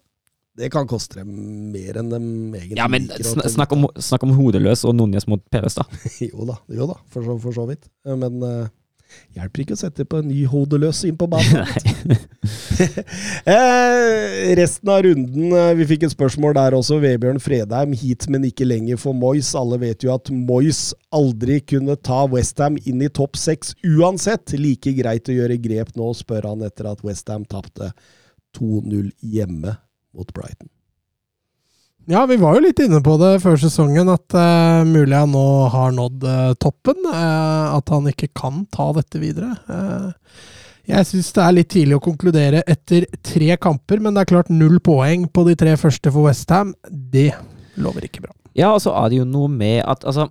det 0.54 0.70
kan 0.70 0.86
koste 0.86 1.18
dem 1.18 1.32
mer 1.74 1.98
enn 1.98 2.12
de 2.12 2.18
egentlig 2.60 2.78
ja, 2.78 2.86
men 2.90 3.08
liker 3.08 3.26
sn 3.26 3.42
snakk, 3.56 3.74
om, 3.74 3.88
snakk 3.98 4.22
om 4.22 4.32
hodeløs 4.36 4.84
og 4.86 4.94
Núñez 4.94 5.26
mot 5.30 5.42
PVS, 5.50 5.80
da. 5.80 5.86
Jo 6.30 6.46
da, 6.48 6.56
jo 6.70 6.86
da, 6.92 6.96
for 7.10 7.26
så, 7.26 7.36
for 7.42 7.56
så 7.56 7.66
vidt. 7.68 7.88
Men 8.06 8.38
eh, 8.46 8.72
hjelper 9.34 9.64
ikke 9.64 9.76
å 9.76 9.80
sette 9.80 10.06
på 10.08 10.20
en 10.20 10.28
ny 10.30 10.44
hodeløs 10.48 11.02
inn 11.08 11.16
på 11.18 11.28
banen. 11.30 11.64
eh, 13.54 14.54
resten 14.58 14.90
av 14.92 15.02
runden, 15.06 15.52
eh, 15.52 15.72
vi 15.78 15.88
fikk 15.94 16.06
et 16.06 16.14
spørsmål 16.14 16.56
der 16.58 16.76
også. 16.78 16.98
Vebjørn 17.02 17.40
Fredheim, 17.42 17.94
hit, 17.98 18.28
men 18.32 18.46
ikke 18.48 18.68
lenger 18.68 19.00
for 19.00 19.16
Moyes. 19.16 19.54
Alle 19.58 19.78
vet 19.82 20.04
jo 20.06 20.12
at 20.14 20.30
Moyes 20.34 20.92
aldri 21.14 21.60
kunne 21.64 21.96
ta 21.96 22.24
Westham 22.30 22.78
inn 22.84 23.02
i 23.04 23.12
topp 23.12 23.38
seks 23.40 23.74
uansett. 23.86 24.56
Like 24.58 24.94
greit 24.98 25.30
å 25.30 25.38
gjøre 25.38 25.60
grep 25.62 25.94
nå, 25.98 26.12
spør 26.16 26.50
han 26.52 26.66
etter 26.66 26.90
at 26.90 27.04
Westham 27.06 27.46
tapte 27.48 27.92
2-0 28.58 29.10
hjemme 29.34 29.78
mot 30.14 30.34
Brighton. 30.34 30.73
Ja, 32.04 32.26
vi 32.28 32.36
var 32.36 32.58
jo 32.58 32.66
litt 32.66 32.80
inne 32.84 32.98
på 33.00 33.14
det 33.16 33.38
før 33.40 33.56
sesongen, 33.56 34.10
at 34.12 34.34
uh, 34.36 34.84
mulig 34.84 35.16
han 35.16 35.30
nå 35.32 35.44
har 35.72 35.94
nådd 35.96 36.26
uh, 36.28 36.50
toppen. 36.60 36.98
Uh, 37.08 37.78
at 37.78 37.88
han 37.88 38.10
ikke 38.10 38.28
kan 38.36 38.66
ta 38.74 38.90
dette 38.96 39.20
videre. 39.22 39.54
Eh, 39.72 40.42
jeg 40.90 41.08
syns 41.08 41.30
det 41.32 41.40
er 41.40 41.54
litt 41.56 41.70
tidlig 41.72 41.96
å 41.96 42.02
konkludere 42.04 42.60
etter 42.68 43.06
tre 43.24 43.56
kamper, 43.56 44.02
men 44.04 44.12
det 44.12 44.24
er 44.24 44.30
klart 44.34 44.52
null 44.52 44.76
poeng 44.84 45.24
på 45.32 45.46
de 45.48 45.54
tre 45.56 45.72
første 45.80 46.12
for 46.12 46.28
Westham. 46.28 46.74
Det 46.92 47.30
lover 47.80 48.04
ikke 48.04 48.26
bra. 48.26 48.36
Ja, 48.52 48.74
og 48.74 48.84
så 48.84 48.92
er 49.00 49.08
det 49.08 49.22
jo 49.22 49.26
noe 49.28 49.48
med 49.48 49.80
at 49.88 50.04
altså 50.04 50.28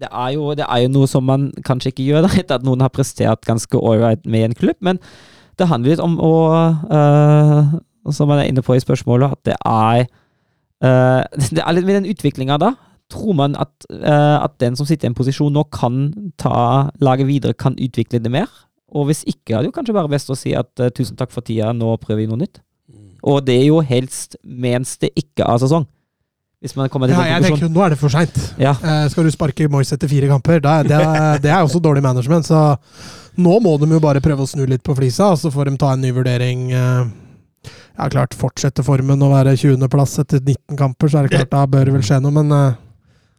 det 0.00 0.08
er, 0.08 0.30
jo, 0.36 0.54
det 0.56 0.64
er 0.64 0.84
jo 0.84 0.94
noe 0.94 1.10
som 1.10 1.26
man 1.26 1.50
kanskje 1.66 1.90
ikke 1.90 2.06
gjør, 2.06 2.30
etter 2.38 2.60
at 2.60 2.66
noen 2.66 2.86
har 2.86 2.94
prestert 2.94 3.42
ganske 3.50 3.82
ålreit 3.82 4.22
med 4.30 4.46
en 4.46 4.56
klubb, 4.62 4.78
men 4.78 5.02
det 5.58 5.68
handler 5.68 5.96
litt 5.96 6.06
om 6.06 6.14
å 6.22 6.32
Som 8.14 8.30
man 8.30 8.38
er 8.40 8.48
inne 8.48 8.62
på 8.64 8.72
i 8.78 8.80
spørsmålet, 8.80 9.34
at 9.34 9.50
det 9.50 9.58
er 9.60 10.06
øh, 10.84 11.22
Det 11.56 11.62
er 11.64 11.76
litt 11.76 11.86
med 11.88 12.00
den 12.02 12.10
utviklinga 12.14 12.58
da. 12.62 12.72
Tror 13.10 13.34
man 13.34 13.56
at, 13.58 13.72
uh, 13.90 14.38
at 14.44 14.52
den 14.62 14.76
som 14.78 14.86
sitter 14.86 15.08
i 15.08 15.10
en 15.10 15.16
posisjon 15.18 15.50
nå, 15.52 15.64
kan 15.74 16.12
ta 16.38 16.90
laget 17.02 17.26
videre, 17.26 17.54
kan 17.58 17.74
utvikle 17.74 18.20
det 18.22 18.30
mer? 18.30 18.46
Og 18.94 19.08
hvis 19.08 19.24
ikke, 19.26 19.54
er 19.56 19.62
det 19.64 19.70
jo 19.70 19.74
kanskje 19.74 19.94
bare 19.96 20.10
best 20.12 20.30
å 20.30 20.36
si 20.38 20.52
at 20.54 20.70
uh, 20.78 20.90
tusen 20.94 21.16
takk 21.18 21.30
for 21.34 21.42
tida, 21.46 21.72
nå 21.74 21.96
prøver 22.02 22.22
vi 22.22 22.28
noe 22.30 22.38
nytt. 22.44 22.60
Og 23.26 23.42
det 23.44 23.56
er 23.60 23.66
jo 23.68 23.80
helst 23.84 24.36
mens 24.46 24.94
det 25.02 25.10
ikke 25.18 25.42
er 25.44 25.58
sesong. 25.60 25.88
Hvis 26.60 26.74
man 26.76 26.88
kommer 26.92 27.08
til 27.08 27.16
Ja, 27.18 27.24
jeg 27.34 27.42
tenker 27.48 27.64
tenker 27.64 27.72
nå 27.74 27.82
er 27.86 27.94
det 27.94 27.98
for 28.00 28.12
seint. 28.12 28.36
Ja. 28.60 28.74
Uh, 28.78 29.06
skal 29.10 29.26
du 29.26 29.30
sparke 29.34 29.66
Moyes 29.72 29.90
etter 29.96 30.08
fire 30.12 30.28
kamper? 30.30 30.60
Det, 30.62 30.70
er- 30.70 30.88
det, 30.88 31.00
er- 31.00 31.42
det 31.46 31.50
er 31.50 31.64
også 31.66 31.80
dårlig 31.82 32.02
management. 32.04 32.46
Så 32.46 32.60
nå 33.40 33.58
må 33.64 33.74
de 33.80 33.88
jo 33.90 34.00
bare 34.02 34.22
prøve 34.22 34.46
å 34.46 34.48
snu 34.50 34.62
litt 34.70 34.84
på 34.86 34.94
flisa, 34.98 35.32
og 35.34 35.38
så 35.42 35.50
får 35.50 35.70
de 35.72 35.76
ta 35.82 35.94
en 35.96 36.02
ny 36.06 36.10
vurdering. 36.14 36.66
eh. 36.72 37.10
Ja, 38.00 38.06
klart, 38.08 38.32
fortsetter 38.32 38.80
formen 38.80 39.20
å 39.20 39.28
være 39.28 39.52
20.-plass 39.60 40.22
etter 40.22 40.40
19 40.40 40.78
kamper, 40.80 41.10
så 41.12 41.20
er 41.20 41.26
det 41.26 41.34
klart, 41.34 41.50
da 41.56 41.66
bør 41.68 41.90
det 41.90 41.98
vel 41.98 42.06
skje 42.08 42.16
noe. 42.24 42.32
Men 42.32 42.54
uh, 42.54 42.78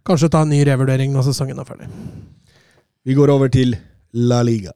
kanskje 0.06 0.30
ta 0.30 0.44
en 0.46 0.54
ny 0.54 0.60
revurdering 0.68 1.10
når 1.16 1.32
sesongen 1.32 1.58
er 1.58 1.66
ferdig. 1.66 1.90
Vi 3.02 3.18
går 3.18 3.34
over 3.34 3.50
til 3.50 3.74
La 4.30 4.44
Liga. 4.46 4.76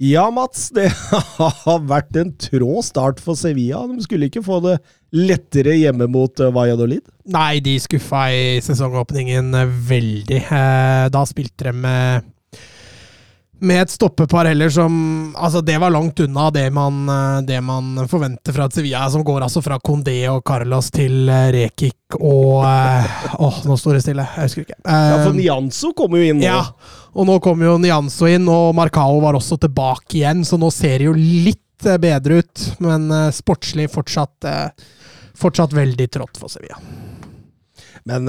Ja, 0.00 0.30
Mats, 0.32 0.70
det 0.72 0.86
har 1.64 1.82
vært 1.84 2.16
en 2.16 2.30
trå 2.40 2.80
start 2.84 3.18
for 3.20 3.36
Sevilla. 3.36 3.82
De 3.90 4.00
skulle 4.00 4.30
ikke 4.30 4.40
få 4.46 4.62
det 4.64 4.78
lettere 5.12 5.74
hjemme 5.76 6.06
mot 6.08 6.40
eh, 6.40 6.52
Valladolid. 6.54 7.04
Nei, 7.30 7.58
de 7.60 7.74
skuffa 7.84 8.22
i 8.32 8.44
sesongåpningen 8.64 9.52
veldig. 9.90 10.40
Eh, 10.46 11.04
Da 11.12 11.24
spilte 11.28 11.68
de 11.68 11.74
med 11.84 12.29
med 13.60 13.82
et 13.82 13.92
stoppepar 13.92 14.48
heller 14.48 14.70
som 14.72 14.94
Altså, 15.36 15.60
det 15.60 15.76
var 15.80 15.92
langt 15.92 16.20
unna 16.20 16.48
det 16.50 16.66
man, 16.74 17.02
eh, 17.08 17.40
det 17.46 17.60
man 17.64 18.06
forventer 18.08 18.54
fra 18.56 18.66
et 18.66 18.76
Sevilla, 18.76 19.04
som 19.10 19.24
går 19.24 19.44
altså 19.46 19.62
fra 19.64 19.78
Condé 19.78 20.16
og 20.32 20.42
Carlos 20.46 20.90
til 20.94 21.28
eh, 21.28 21.50
Rekik 21.54 22.16
og 22.18 22.64
eh, 22.66 23.18
Åh, 23.38 23.60
nå 23.68 23.76
står 23.78 23.98
det 23.98 24.04
stille. 24.04 24.26
Jeg 24.36 24.48
husker 24.48 24.66
ikke. 24.66 24.78
Ja, 24.84 25.18
For 25.24 25.36
Nianzo 25.36 25.92
kommer 25.96 26.20
jo 26.20 26.32
inn 26.32 26.40
nå. 26.40 26.46
ja, 26.48 26.62
og 27.14 27.28
nå 27.28 27.38
kommer 27.44 27.70
jo 27.70 27.76
Nianzo 27.82 28.30
inn, 28.30 28.48
og 28.50 28.74
Marcao 28.78 29.20
var 29.22 29.38
også 29.38 29.60
tilbake 29.60 30.20
igjen, 30.20 30.42
så 30.46 30.58
nå 30.60 30.70
ser 30.74 30.98
det 31.00 31.10
jo 31.10 31.14
litt 31.16 31.60
bedre 32.00 32.40
ut. 32.42 32.64
Men 32.82 33.08
sportslig 33.34 33.88
fortsatt, 33.92 34.48
fortsatt 35.38 35.76
veldig 35.76 36.08
trått 36.12 36.40
for 36.40 36.52
Sevilla. 36.52 36.76
Men 38.08 38.28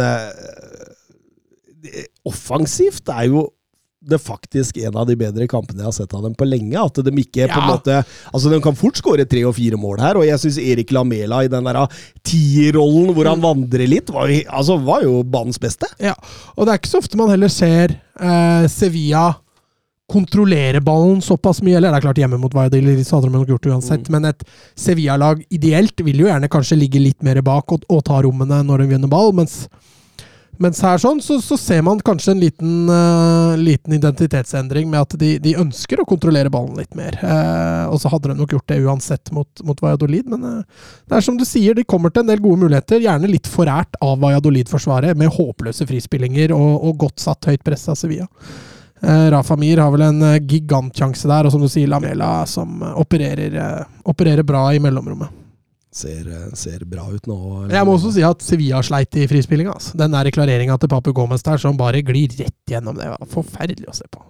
offensivt 2.28 3.10
er 3.12 3.28
jo 3.32 3.48
det 4.02 4.18
faktisk 4.18 4.78
en 4.82 4.96
av 4.98 5.06
de 5.06 5.14
bedre 5.16 5.46
kampene 5.48 5.84
jeg 5.84 5.86
har 5.86 5.94
sett 5.94 6.14
av 6.18 6.24
dem 6.26 6.34
på 6.34 6.46
lenge. 6.50 6.74
At 6.82 6.96
de 7.06 7.12
ikke 7.22 7.46
på 7.52 7.60
en 7.62 7.68
måte 7.70 8.00
Altså, 8.34 8.50
de 8.50 8.58
kan 8.64 8.74
fort 8.76 8.98
skåre 8.98 9.28
tre 9.30 9.44
og 9.46 9.54
fire 9.56 9.78
mål 9.78 10.00
her, 10.02 10.18
og 10.18 10.26
jeg 10.26 10.40
syns 10.42 10.58
Erik 10.58 10.90
Lamela 10.96 11.44
i 11.46 11.52
den 11.52 11.64
der 11.70 11.78
tierrollen 12.26 13.14
hvor 13.14 13.30
han 13.30 13.38
Mm. 13.40 13.46
vandrer 13.46 13.88
litt, 13.88 14.10
var, 14.10 14.28
jo- 14.28 14.50
altså, 14.50 14.78
var 14.84 15.04
jo 15.04 15.24
banens 15.24 15.60
beste. 15.60 15.86
Ja, 16.00 16.16
og 16.58 16.66
det 16.66 16.74
er 16.74 16.80
ikke 16.82 16.90
så 16.96 17.02
ofte 17.04 17.18
man 17.18 17.30
heller 17.30 17.48
ser 17.50 17.94
eh, 18.20 18.68
Sevilla 18.68 19.36
kontrollere 20.12 20.82
ballen 20.84 21.22
såpass 21.24 21.62
mye. 21.64 21.78
Eller 21.78 21.92
det 21.92 21.98
er 22.02 22.08
klart 22.08 22.18
hjemme 22.20 22.40
mot 22.42 22.54
Valladolid, 22.54 23.00
så 23.08 23.16
hadde 23.20 23.30
de 23.30 23.38
nok 23.38 23.48
gjort 23.48 23.64
det 23.64 23.72
uansett. 23.72 24.10
Men 24.10 24.26
et 24.26 24.44
Sevilla-lag 24.76 25.44
ideelt 25.50 26.02
vil 26.04 26.20
jo 26.20 26.28
gjerne 26.28 26.50
kanskje 26.52 26.78
ligge 26.82 27.00
litt 27.00 27.22
mer 27.24 27.40
bak 27.42 27.72
og, 27.72 27.86
og 27.90 28.04
ta 28.04 28.20
rommene 28.22 28.64
når 28.66 28.84
de 28.84 28.88
vinner 28.96 29.08
ball, 29.08 29.32
mens 29.32 29.68
mens 30.62 30.80
her 30.86 31.00
sånn, 31.02 31.20
så, 31.24 31.40
så 31.42 31.58
ser 31.60 31.82
man 31.86 32.00
kanskje 32.06 32.36
en 32.36 32.42
liten, 32.42 32.74
uh, 32.90 33.58
liten 33.60 33.96
identitetsendring 33.98 34.90
med 34.92 35.02
at 35.02 35.16
de, 35.22 35.32
de 35.42 35.56
ønsker 35.60 36.02
å 36.02 36.08
kontrollere 36.08 36.52
ballen 36.54 36.78
litt 36.80 36.94
mer. 36.98 37.18
Uh, 37.24 37.90
og 37.92 37.98
så 38.02 38.12
hadde 38.14 38.32
de 38.32 38.38
nok 38.38 38.56
gjort 38.56 38.68
det 38.70 38.80
uansett 38.86 39.34
mot, 39.36 39.64
mot 39.68 39.82
Valladolid, 39.82 40.30
men 40.32 40.46
uh, 40.46 40.86
det 41.10 41.18
er 41.18 41.26
som 41.26 41.40
du 41.40 41.46
sier, 41.48 41.78
de 41.78 41.88
kommer 41.88 42.14
til 42.14 42.26
en 42.26 42.32
del 42.32 42.44
gode 42.44 42.62
muligheter. 42.64 43.02
Gjerne 43.02 43.32
litt 43.32 43.50
forært 43.50 43.98
av 44.06 44.22
Valladolid-forsvaret, 44.22 45.18
med 45.18 45.34
håpløse 45.34 45.88
frispillinger 45.90 46.54
og, 46.56 46.72
og 46.88 47.02
godt 47.08 47.26
satt 47.26 47.50
høyt 47.50 47.66
press 47.66 47.88
av 47.92 47.98
Sevilla. 48.00 48.30
Rafa 49.02 49.56
Mir 49.58 49.80
har 49.82 49.90
vel 49.90 50.04
en 50.06 50.22
gigantsjanse 50.46 51.26
der, 51.26 51.48
og 51.50 51.56
som 51.56 51.64
du 51.64 51.66
sier, 51.74 51.90
Lamela 51.90 52.44
som 52.46 52.84
opererer, 53.02 53.56
opererer 54.06 54.46
bra 54.46 54.68
i 54.78 54.82
mellomrommet. 54.84 55.41
Ser, 55.92 56.28
eh, 56.32 56.52
ser 56.56 56.86
bra 56.88 57.04
ut 57.12 57.26
nå. 57.28 57.38
Jeg 57.72 57.88
må 57.88 57.98
også 57.98 58.14
si 58.16 58.24
at 58.24 58.44
Sevilla 58.46 58.80
sleit 58.86 59.16
i 59.20 59.28
frispillinga. 59.28 59.74
Altså. 59.76 59.98
Den 60.00 60.16
der 60.16 60.32
klareringa 60.32 60.78
til 60.80 60.92
Papu 60.92 61.12
Gomez 61.16 61.44
der 61.44 61.60
som 61.60 61.80
bare 61.80 62.04
glir 62.08 62.32
rett 62.40 62.72
gjennom. 62.72 62.96
Det 62.96 63.10
var 63.12 63.34
forferdelig 63.34 63.92
å 63.92 63.98
se 63.98 64.08
på. 64.12 64.24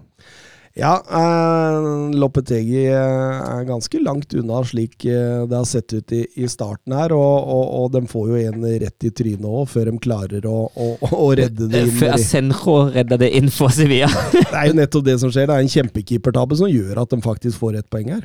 Ja, 0.74 0.94
eh, 1.04 2.16
Lopetegi 2.16 2.86
eh, 2.88 2.94
er 2.96 3.66
ganske 3.68 4.00
langt 4.00 4.32
unna 4.40 4.62
slik 4.64 5.04
eh, 5.04 5.44
det 5.44 5.58
har 5.58 5.66
sett 5.68 5.92
ut 5.92 6.14
i, 6.16 6.22
i 6.40 6.48
starten 6.48 6.96
her, 6.96 7.12
og, 7.12 7.50
og, 7.52 7.66
og 7.82 7.90
de 7.92 8.02
får 8.08 8.30
jo 8.30 8.40
en 8.40 8.68
rett 8.86 9.08
i 9.08 9.12
trynet 9.12 9.48
òg, 9.50 9.66
før 9.68 9.92
de 9.92 9.98
klarer 10.06 10.48
å, 10.48 10.62
å, 10.72 10.88
å 11.12 11.28
redde 11.36 11.68
det 11.68 11.84
inn. 11.90 11.92
Før 12.00 12.16
Asenjo 12.16 12.78
redda 12.96 13.20
det 13.20 13.34
inn 13.36 13.52
for 13.52 13.76
Sevilla. 13.76 14.08
Det 14.32 14.48
er 14.48 14.72
jo 14.72 14.78
nettopp 14.80 15.10
det 15.10 15.18
som 15.20 15.34
skjer. 15.34 15.52
Det 15.52 15.58
er 15.58 15.66
en 15.68 15.76
kjempekeepertabbe 15.76 16.62
som 16.62 16.72
gjør 16.72 17.04
at 17.04 17.12
de 17.12 17.20
faktisk 17.26 17.60
får 17.60 17.82
ett 17.82 17.92
poeng 17.92 18.16
her. 18.16 18.24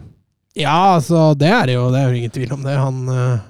Ja, 0.57 0.97
altså, 0.97 1.35
det 1.37 1.51
er 1.53 1.69
det 1.69 1.77
jo. 1.77 1.91
Det 1.93 2.01
er 2.01 2.09
jo 2.09 2.17
ingen 2.23 2.33
tvil 2.33 2.55
om 2.57 2.65
det. 2.65 2.77
Han, 2.81 3.03
eh, 3.13 3.45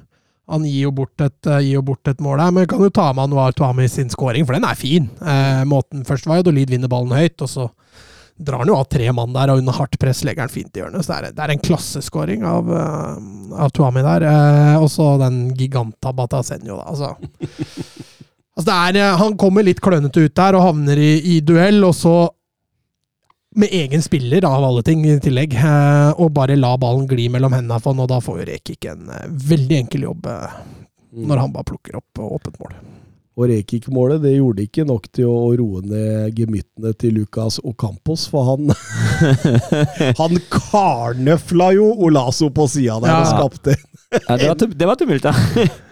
han 0.50 0.66
gir, 0.66 0.88
jo 0.88 0.92
bort 0.94 1.22
et, 1.22 1.38
eh, 1.46 1.62
gir 1.68 1.82
bort 1.86 2.10
et 2.10 2.22
mål 2.22 2.42
her, 2.42 2.50
men 2.54 2.66
kan 2.70 2.82
jo 2.82 2.90
ta 2.90 3.12
med 3.12 3.28
Anwar 3.28 3.54
Tuami 3.54 3.86
sin 3.90 4.10
scoring, 4.10 4.46
for 4.46 4.58
den 4.58 4.66
er 4.66 4.78
fin. 4.78 5.08
Eh, 5.22 5.62
måten 5.70 6.04
Først 6.06 6.26
var 6.26 6.40
jo 6.40 6.48
Dolid 6.50 6.70
vinner 6.70 6.90
ballen 6.90 7.14
høyt, 7.14 7.38
og 7.42 7.50
så 7.50 7.68
drar 8.36 8.58
han 8.64 8.68
jo 8.68 8.76
av 8.76 8.88
tre 8.92 9.06
mann 9.16 9.32
der, 9.32 9.50
og 9.52 9.62
under 9.62 9.72
hardt 9.78 9.96
press 10.02 10.24
legger 10.26 10.44
han 10.44 10.52
fint 10.52 10.74
i 10.76 10.82
hjørnet. 10.82 11.06
Så 11.06 11.14
det 11.14 11.16
er, 11.16 11.36
det 11.36 11.44
er 11.44 11.54
en 11.54 11.62
klasseskåring 11.62 12.44
av, 12.44 12.74
eh, 12.74 13.62
av 13.64 13.70
Tuami 13.70 14.02
der. 14.02 14.26
Eh, 14.26 14.76
og 14.82 14.90
så 14.92 15.12
den 15.22 15.54
gigantabba 15.56 16.26
til 16.28 16.42
Asenjo, 16.42 16.82
da. 16.82 16.90
Altså. 16.90 17.14
Altså 18.56 18.70
det 18.72 18.96
er, 18.96 19.16
han 19.20 19.34
kommer 19.36 19.60
litt 19.60 19.82
klønete 19.84 20.22
ut 20.24 20.32
der 20.32 20.56
og 20.56 20.62
havner 20.64 20.96
i, 20.96 21.10
i 21.28 21.40
duell, 21.44 21.82
og 21.84 21.92
så 21.92 22.14
med 23.56 23.72
egen 23.72 24.02
spiller 24.04 24.44
av 24.44 24.64
alle 24.64 24.82
ting 24.84 25.04
i 25.08 25.16
tillegg, 25.22 25.54
eh, 25.56 26.10
og 26.20 26.32
bare 26.36 26.56
la 26.60 26.74
ballen 26.80 27.06
gli 27.08 27.28
mellom 27.32 27.54
hendene 27.56 27.78
for 27.80 27.94
han, 27.94 28.02
og 28.04 28.10
da 28.12 28.18
får 28.22 28.42
jo 28.42 28.48
Rekik 28.50 28.84
en 28.92 29.08
eh, 29.12 29.26
veldig 29.50 29.78
enkel 29.84 30.04
jobb 30.10 30.28
eh, 30.32 30.60
når 31.16 31.40
han 31.46 31.54
bare 31.54 31.64
plukker 31.72 31.96
opp 31.96 32.20
åpent 32.20 32.58
mål. 32.60 32.74
Og 33.36 33.50
Rekik-målet 33.50 34.22
det 34.24 34.30
gjorde 34.38 34.64
ikke 34.64 34.84
nok 34.88 35.10
til 35.12 35.26
å 35.28 35.50
roe 35.60 35.82
ned 35.84 36.38
gemyttene 36.38 36.94
til 36.96 37.18
Lucas 37.18 37.58
Ocampos, 37.68 38.22
for 38.32 38.46
han 38.48 38.70
Han 40.20 40.38
karnøfla 40.52 41.70
jo 41.76 41.90
Olaso 42.06 42.48
på 42.56 42.64
sida 42.72 42.96
der 43.04 43.12
og 43.18 43.26
skapte 43.28 43.74
Ja, 43.76 44.36
det 44.40 44.48
var, 44.48 44.56
tum- 44.60 44.72
det 44.80 44.88
var 44.88 44.96
tumult, 45.00 45.24
ja. 45.28 45.34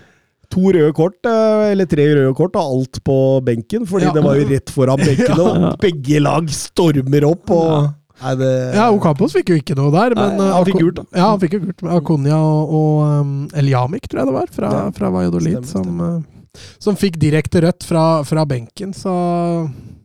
to 0.55 0.71
røde 0.77 0.93
kort, 0.95 1.19
eh, 1.27 1.65
eller 1.73 1.89
tre 1.91 2.07
røde 2.15 2.31
kort, 2.39 2.55
og 2.61 2.79
alt 2.79 3.03
på 3.05 3.19
benken, 3.45 3.85
fordi 3.91 4.07
Ja. 4.09 4.15
det 4.15 4.23
var 4.25 4.39
jo 4.39 4.47
rett 4.53 4.71
foran 4.73 5.03
benken, 5.09 5.41
og 5.43 5.79
begge 5.83 6.23
lag 6.23 6.49
stormer 6.55 7.27
opp. 7.33 7.51
og... 7.51 7.93
Nei, 8.23 8.33
det, 8.39 8.49
Ja, 8.77 8.85
Ocampos 8.95 9.33
fikk 9.35 9.49
jo 9.51 9.57
ikke 9.59 9.75
noe 9.75 9.91
der, 9.91 10.15
men 10.15 10.37
Nei, 10.39 10.45
eh, 10.47 10.53
han 10.55 10.67
fikk 10.69 10.79
gult, 10.79 11.01
da. 11.01 11.05
Ja, 11.19 11.25
han 11.33 11.41
fikk 11.43 11.57
jo 11.57 11.61
gult. 11.65 11.83
Akonia 11.97 12.37
og, 12.39 12.71
og 12.79 13.01
um, 13.25 13.33
Eljamik, 13.59 14.07
tror 14.07 14.23
jeg 14.23 14.29
det 14.31 14.37
var, 14.37 14.53
fra, 14.55 14.71
Ja, 14.77 14.85
fra 14.95 15.11
Valladolid, 15.11 15.67
stemmer, 15.67 15.99
som, 15.99 16.23
eh, 16.55 16.71
som 16.87 16.97
fikk 17.01 17.19
direkte 17.19 17.65
rødt 17.67 17.83
fra, 17.89 18.05
fra 18.29 18.47
benken, 18.47 18.95
så 18.95 19.11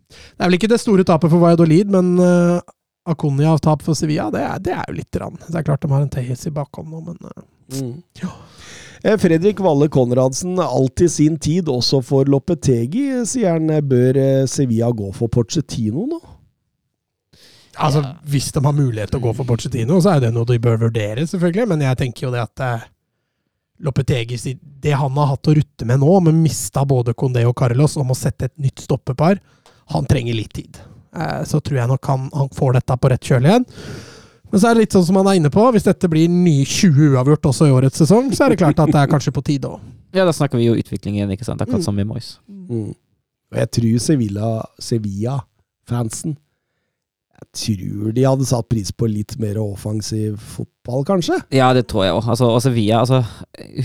Det 0.10 0.42
er 0.42 0.50
vel 0.50 0.58
ikke 0.58 0.72
det 0.74 0.82
store 0.82 1.06
tapet 1.06 1.30
for 1.30 1.38
Valladolid, 1.46 1.94
men 1.94 2.16
uh, 2.18 2.58
Akonia-tap 3.14 3.86
for 3.86 3.94
Sevilla, 3.98 4.32
det 4.34 4.42
er, 4.42 4.58
det 4.66 4.74
er 4.74 4.90
jo 4.90 4.98
lite 4.98 5.20
grann. 5.22 5.38
Det 5.46 5.62
er 5.62 5.70
klart 5.70 5.86
de 5.86 5.94
har 5.94 6.02
en 6.02 6.10
Tejes 6.18 6.48
i 6.50 6.56
bakhånd 6.58 6.90
nå, 6.90 7.06
men 7.12 7.30
uh, 7.30 7.46
Mm. 7.70 8.02
Eh, 8.18 8.30
Fredrik 9.04 9.62
Valle 9.64 9.88
Konradsen, 9.90 10.60
i 10.60 11.08
sin 11.10 11.38
tid, 11.40 11.70
også 11.72 12.02
for 12.04 12.26
Lopetegi, 12.28 13.06
sier 13.26 13.56
han. 13.56 13.70
eh, 13.70 13.82
Bør 13.82 14.18
eh, 14.20 14.46
Sevilla 14.46 14.92
gå 14.92 15.12
for 15.16 15.32
Porcetino 15.32 16.06
nå? 16.10 16.20
Altså, 17.80 18.04
Hvis 18.28 18.52
de 18.52 18.64
har 18.66 18.76
mulighet 18.76 19.10
til 19.14 19.22
å 19.22 19.28
gå 19.30 19.34
for 19.38 19.48
Porcetino, 19.48 20.02
så 20.04 20.18
er 20.18 20.26
det 20.26 20.34
noe 20.36 20.46
de 20.46 20.60
bør 20.60 20.82
vurdere, 20.90 21.24
selvfølgelig. 21.24 21.68
Men 21.72 21.86
jeg 21.88 22.00
tenker 22.02 22.28
jo 22.28 22.34
det 22.34 22.44
at 22.44 22.66
Lopetegi, 23.80 24.58
det 24.84 24.92
han 25.00 25.16
har 25.16 25.32
hatt 25.32 25.48
å 25.48 25.56
rutte 25.56 25.88
med 25.88 26.02
nå, 26.04 26.20
med 26.26 26.36
mista 26.36 26.84
både 26.84 27.16
Condé 27.16 27.46
og 27.48 27.56
Carlos 27.56 27.96
om 28.02 28.12
å 28.12 28.18
sette 28.18 28.50
et 28.50 28.58
nytt 28.60 28.84
stoppepar, 28.84 29.40
han 29.94 30.08
trenger 30.10 30.36
litt 30.36 30.52
tid. 30.54 30.82
Eh, 31.16 31.44
så 31.48 31.62
tror 31.64 31.80
jeg 31.80 31.92
nok 31.94 32.12
han, 32.12 32.28
han 32.36 32.52
får 32.54 32.80
dette 32.80 32.98
på 33.00 33.12
rett 33.14 33.30
kjøl 33.32 33.48
igjen. 33.48 33.66
Men 34.50 34.62
så 34.62 34.70
er 34.70 34.78
det 34.78 34.86
litt 34.88 34.96
sånn 34.98 35.06
som 35.06 35.20
han 35.22 35.30
er 35.30 35.40
inne 35.40 35.52
på, 35.54 35.64
hvis 35.76 35.86
dette 35.86 36.10
blir 36.10 36.30
nye 36.32 36.66
20 36.66 37.14
uavgjort 37.14 37.52
også 37.52 37.70
i 37.70 37.74
årets 37.76 38.02
sesong, 38.02 38.32
så 38.34 38.48
er 38.48 38.54
det 38.54 38.62
klart 38.64 38.82
at 38.82 38.92
det 38.94 39.02
er 39.04 39.12
kanskje 39.12 39.36
på 39.36 39.46
tide 39.46 39.72
òg. 39.76 39.80
Ja, 40.10 40.24
da 40.26 40.32
snakker 40.34 40.58
vi 40.58 40.66
jo 40.66 40.74
utvikling 40.74 41.20
igjen, 41.20 41.30
ikke 41.36 41.46
sant? 41.46 41.62
akkurat 41.62 41.84
som 41.86 41.94
med 41.94 42.08
Moyes. 42.10 42.40
Mm. 42.50 42.96
Og 43.54 43.58
jeg 43.60 43.70
tror 43.78 44.00
Sevilla, 44.02 44.48
Sevilla-fansen 44.82 46.34
Jeg 47.40 47.46
tror 47.56 48.16
de 48.18 48.24
hadde 48.26 48.48
satt 48.50 48.68
pris 48.74 48.90
på 48.90 49.06
litt 49.06 49.36
mer 49.38 49.60
offensiv 49.62 50.42
fotball, 50.56 51.06
kanskje? 51.06 51.38
Ja, 51.54 51.70
det 51.78 51.86
tror 51.94 52.08
jeg 52.08 52.18
òg. 52.18 52.26
Altså, 52.26 52.50
og 52.50 52.58
Sevilla 52.66 53.04
altså, 53.04 53.22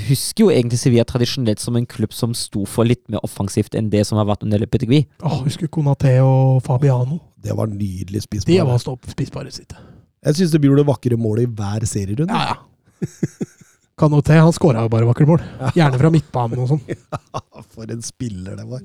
husker 0.08 0.46
jo 0.46 0.50
egentlig 0.50 0.80
Sevilla 0.80 1.04
tradisjonelt 1.04 1.60
som 1.60 1.76
en 1.76 1.86
klubb 1.86 2.16
som 2.16 2.32
sto 2.32 2.64
for 2.64 2.88
litt 2.88 3.04
mer 3.12 3.20
offensivt 3.20 3.76
enn 3.76 3.92
det 3.92 4.06
som 4.08 4.16
har 4.16 4.32
vært 4.32 4.48
under 4.48 4.64
Lepetegui. 4.64 5.04
Åh, 5.20 5.42
husker 5.44 5.68
Konaté 5.68 6.16
og 6.24 6.64
Fabiano. 6.64 7.20
Det 7.44 7.52
var 7.52 7.68
nydelig 7.68 8.24
spiss. 8.24 8.48
De 8.48 8.62
var 8.64 8.80
stå 8.80 8.96
spisbare 9.12 9.52
sitt. 9.52 9.76
Jeg 10.24 10.38
syns 10.40 10.52
det 10.54 10.60
blir 10.64 10.76
det 10.80 10.86
vakre 10.88 11.16
målet 11.20 11.44
i 11.48 11.52
hver 11.58 11.84
serierunde. 11.88 12.32
Ja, 12.32 12.54
ja. 12.54 13.08
Kanoté, 13.94 14.34
han 14.42 14.50
skåra 14.50 14.80
jo 14.82 14.90
bare 14.90 15.06
vakre 15.06 15.22
mål. 15.28 15.42
Gjerne 15.76 15.98
fra 16.00 16.08
midtbanen 16.10 16.58
og 16.64 16.70
sånn. 16.72 16.80
For 17.74 17.90
en 17.90 18.00
spiller 18.02 18.56
det 18.58 18.64
var. 18.66 18.80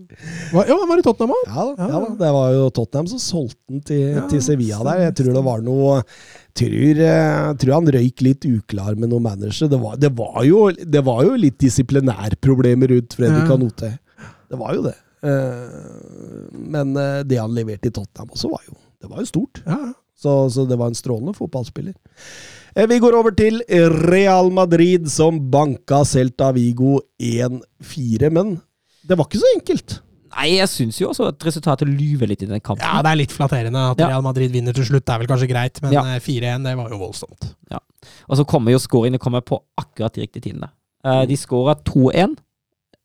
Hva- 0.54 0.66
Ja, 0.70 0.76
var 0.86 1.00
det 1.00 1.06
Tottenham 1.08 1.34
òg. 1.34 1.48
Ja, 1.50 1.64
da, 1.66 1.88
ja 1.90 2.02
da, 2.04 2.10
det 2.20 2.30
var 2.36 2.52
jo 2.54 2.68
Tottenham 2.78 3.08
som 3.10 3.22
solgte 3.24 3.58
den 3.74 3.82
til, 3.90 4.04
Ja, 4.20 4.28
til 4.30 4.44
Sevilla 4.46 4.78
der. 4.86 5.02
Jeg 5.08 5.16
tror 5.18 5.34
det 5.40 5.44
var 5.48 5.64
noe 5.66 5.96
tror, 6.60 7.02
eh, 7.08 7.48
tror 7.64 7.74
han 7.80 7.90
røyk 7.96 8.22
litt 8.28 8.46
uklar 8.52 9.00
med 9.02 9.10
noen 9.10 9.26
manager. 9.26 9.72
Det 9.74 9.80
var, 9.82 9.98
det 10.02 10.12
var, 10.20 10.38
jo, 10.46 10.62
det 10.78 11.02
var 11.10 11.24
jo 11.26 11.34
litt 11.42 11.58
disiplinærproblemer 11.66 12.94
rundt 12.94 13.18
Fredrik 13.18 13.50
Ja. 13.50 13.58
Anote. 13.58 13.92
Det 14.50 14.60
var 14.62 14.78
jo 14.78 14.84
det. 14.92 14.96
Eh, 15.26 16.54
Men 16.70 16.94
eh, 16.98 17.24
det 17.26 17.42
han 17.42 17.58
leverte 17.58 17.90
i 17.90 17.96
Tottenham 17.98 18.30
også, 18.38 18.54
var 18.54 18.62
jo, 18.70 18.78
det 19.02 19.10
var 19.10 19.26
jo 19.26 19.32
stort. 19.34 19.64
Ja, 19.66 19.80
ja. 19.90 19.94
Så, 20.20 20.34
så 20.52 20.66
det 20.68 20.76
var 20.80 20.92
en 20.92 20.98
strålende 21.00 21.32
fotballspiller. 21.38 21.94
Eh, 22.76 22.86
Vi 22.92 23.00
går 23.00 23.16
over 23.16 23.32
til 23.32 23.62
Real 24.10 24.52
Madrid, 24.52 25.08
som 25.12 25.40
banka 25.52 26.02
Celta 26.06 26.52
Vigo 26.56 27.00
1-4. 27.22 28.30
Men 28.36 28.58
det 29.08 29.18
var 29.18 29.26
ikke 29.30 29.40
så 29.42 29.52
enkelt. 29.56 30.00
Nei, 30.30 30.50
jeg 30.60 30.70
syns 30.70 31.00
jo 31.02 31.08
også 31.10 31.30
at 31.32 31.42
resultatet 31.48 31.90
lyver 31.90 32.30
litt 32.30 32.44
i 32.46 32.50
den 32.52 32.60
kampen. 32.62 32.84
ja, 32.86 33.00
det 33.02 33.10
er 33.10 33.18
litt 33.18 33.32
flatterende 33.34 33.82
at 33.96 33.98
Real 34.04 34.22
Madrid 34.22 34.52
vinner 34.54 34.76
til 34.78 34.86
slutt. 34.86 35.06
Det 35.08 35.16
er 35.16 35.24
vel 35.24 35.32
kanskje 35.32 35.48
greit, 35.50 35.82
men 35.82 35.92
Ja. 35.96 36.04
eh, 36.06 36.20
4-1, 36.22 36.64
det 36.68 36.76
var 36.78 36.90
jo 36.94 37.00
voldsomt. 37.02 37.56
Ja. 37.72 37.80
Og 38.30 38.38
så 38.38 38.46
kommer 38.46 38.72
jo 38.72 38.78
scoringene 38.80 39.18
kommer 39.20 39.42
på 39.42 39.58
akkurat 39.80 40.14
de 40.14 40.22
riktige 40.28 40.44
tidene. 40.52 40.70
Eh, 41.04 41.26
de 41.26 41.36
skåra 41.36 41.74
2-1. 41.84 42.38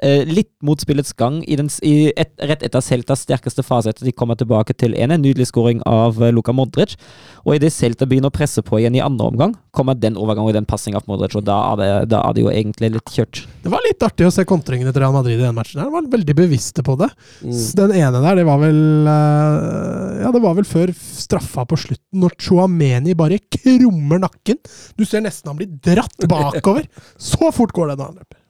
Eh, 0.05 0.23
litt 0.29 0.53
mot 0.65 0.81
spillets 0.81 1.15
gang, 1.17 1.41
i 1.49 1.57
den, 1.59 1.71
i 1.83 2.13
et, 2.13 2.33
rett 2.45 2.63
etter 2.67 2.85
Celtas 2.85 3.25
sterkeste 3.25 3.65
fase 3.67 3.91
etter 3.91 4.07
de 4.07 4.15
kommer 4.15 4.39
tilbake 4.39 4.77
til 4.77 4.95
1 4.95 5.15
En 5.15 5.23
nydelig 5.23 5.49
skåring 5.51 5.81
av 5.89 6.21
eh, 6.23 6.33
Luka 6.35 6.55
Modric. 6.55 6.97
Og 7.45 7.57
idet 7.57 7.73
Celta 7.75 8.09
begynner 8.09 8.33
å 8.33 8.35
presse 8.35 8.63
på 8.65 8.81
igjen 8.81 8.97
i 8.99 9.03
andre 9.05 9.29
omgang, 9.33 9.55
kommer 9.75 9.97
den 9.99 10.19
overgangen 10.21 10.53
og 10.53 10.57
den 10.57 10.69
passinga 10.69 11.01
av 11.01 11.09
Modric, 11.11 11.37
og 11.39 11.47
da 11.49 11.59
er, 11.73 11.81
det, 11.81 11.91
da 12.13 12.23
er 12.29 12.37
det 12.37 12.45
jo 12.45 12.53
egentlig 12.53 12.93
litt 12.97 13.15
kjørt. 13.17 13.43
Det 13.65 13.73
var 13.73 13.85
litt 13.87 14.05
artig 14.07 14.29
å 14.29 14.33
se 14.35 14.47
kontringene 14.49 14.93
til 14.93 15.05
Real 15.05 15.17
Madrid 15.17 15.39
i 15.39 15.45
den 15.45 15.57
matchen. 15.57 15.81
her. 15.81 15.91
De 15.91 15.97
var 15.97 16.13
veldig 16.15 16.37
bevisste 16.39 16.85
på 16.87 16.97
det. 17.01 17.11
Mm. 17.43 17.59
Den 17.81 17.97
ene 18.01 18.23
der, 18.29 18.41
det 18.41 18.47
var 18.49 18.63
vel 18.63 19.11
eh, 19.11 20.23
Ja, 20.25 20.33
det 20.35 20.45
var 20.45 20.57
vel 20.59 20.69
før 20.69 20.95
straffa 20.95 21.67
på 21.69 21.81
slutten, 21.87 22.23
når 22.23 22.39
Chouameni 22.41 23.17
bare 23.19 23.41
krummer 23.59 24.23
nakken. 24.25 24.61
Du 24.99 25.05
ser 25.09 25.25
nesten 25.25 25.53
han 25.53 25.61
blir 25.61 25.75
dratt 25.85 26.29
bakover. 26.31 26.89
Så 27.31 27.53
fort 27.55 27.75
går 27.77 27.93
det 27.93 28.01
når 28.01 28.11
han 28.11 28.19
løper. 28.23 28.41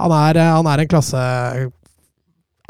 Han 0.00 0.14
er, 0.16 0.40
eh, 0.40 0.54
han 0.56 0.68
er 0.72 0.82
en 0.84 0.90
klasse 0.90 1.20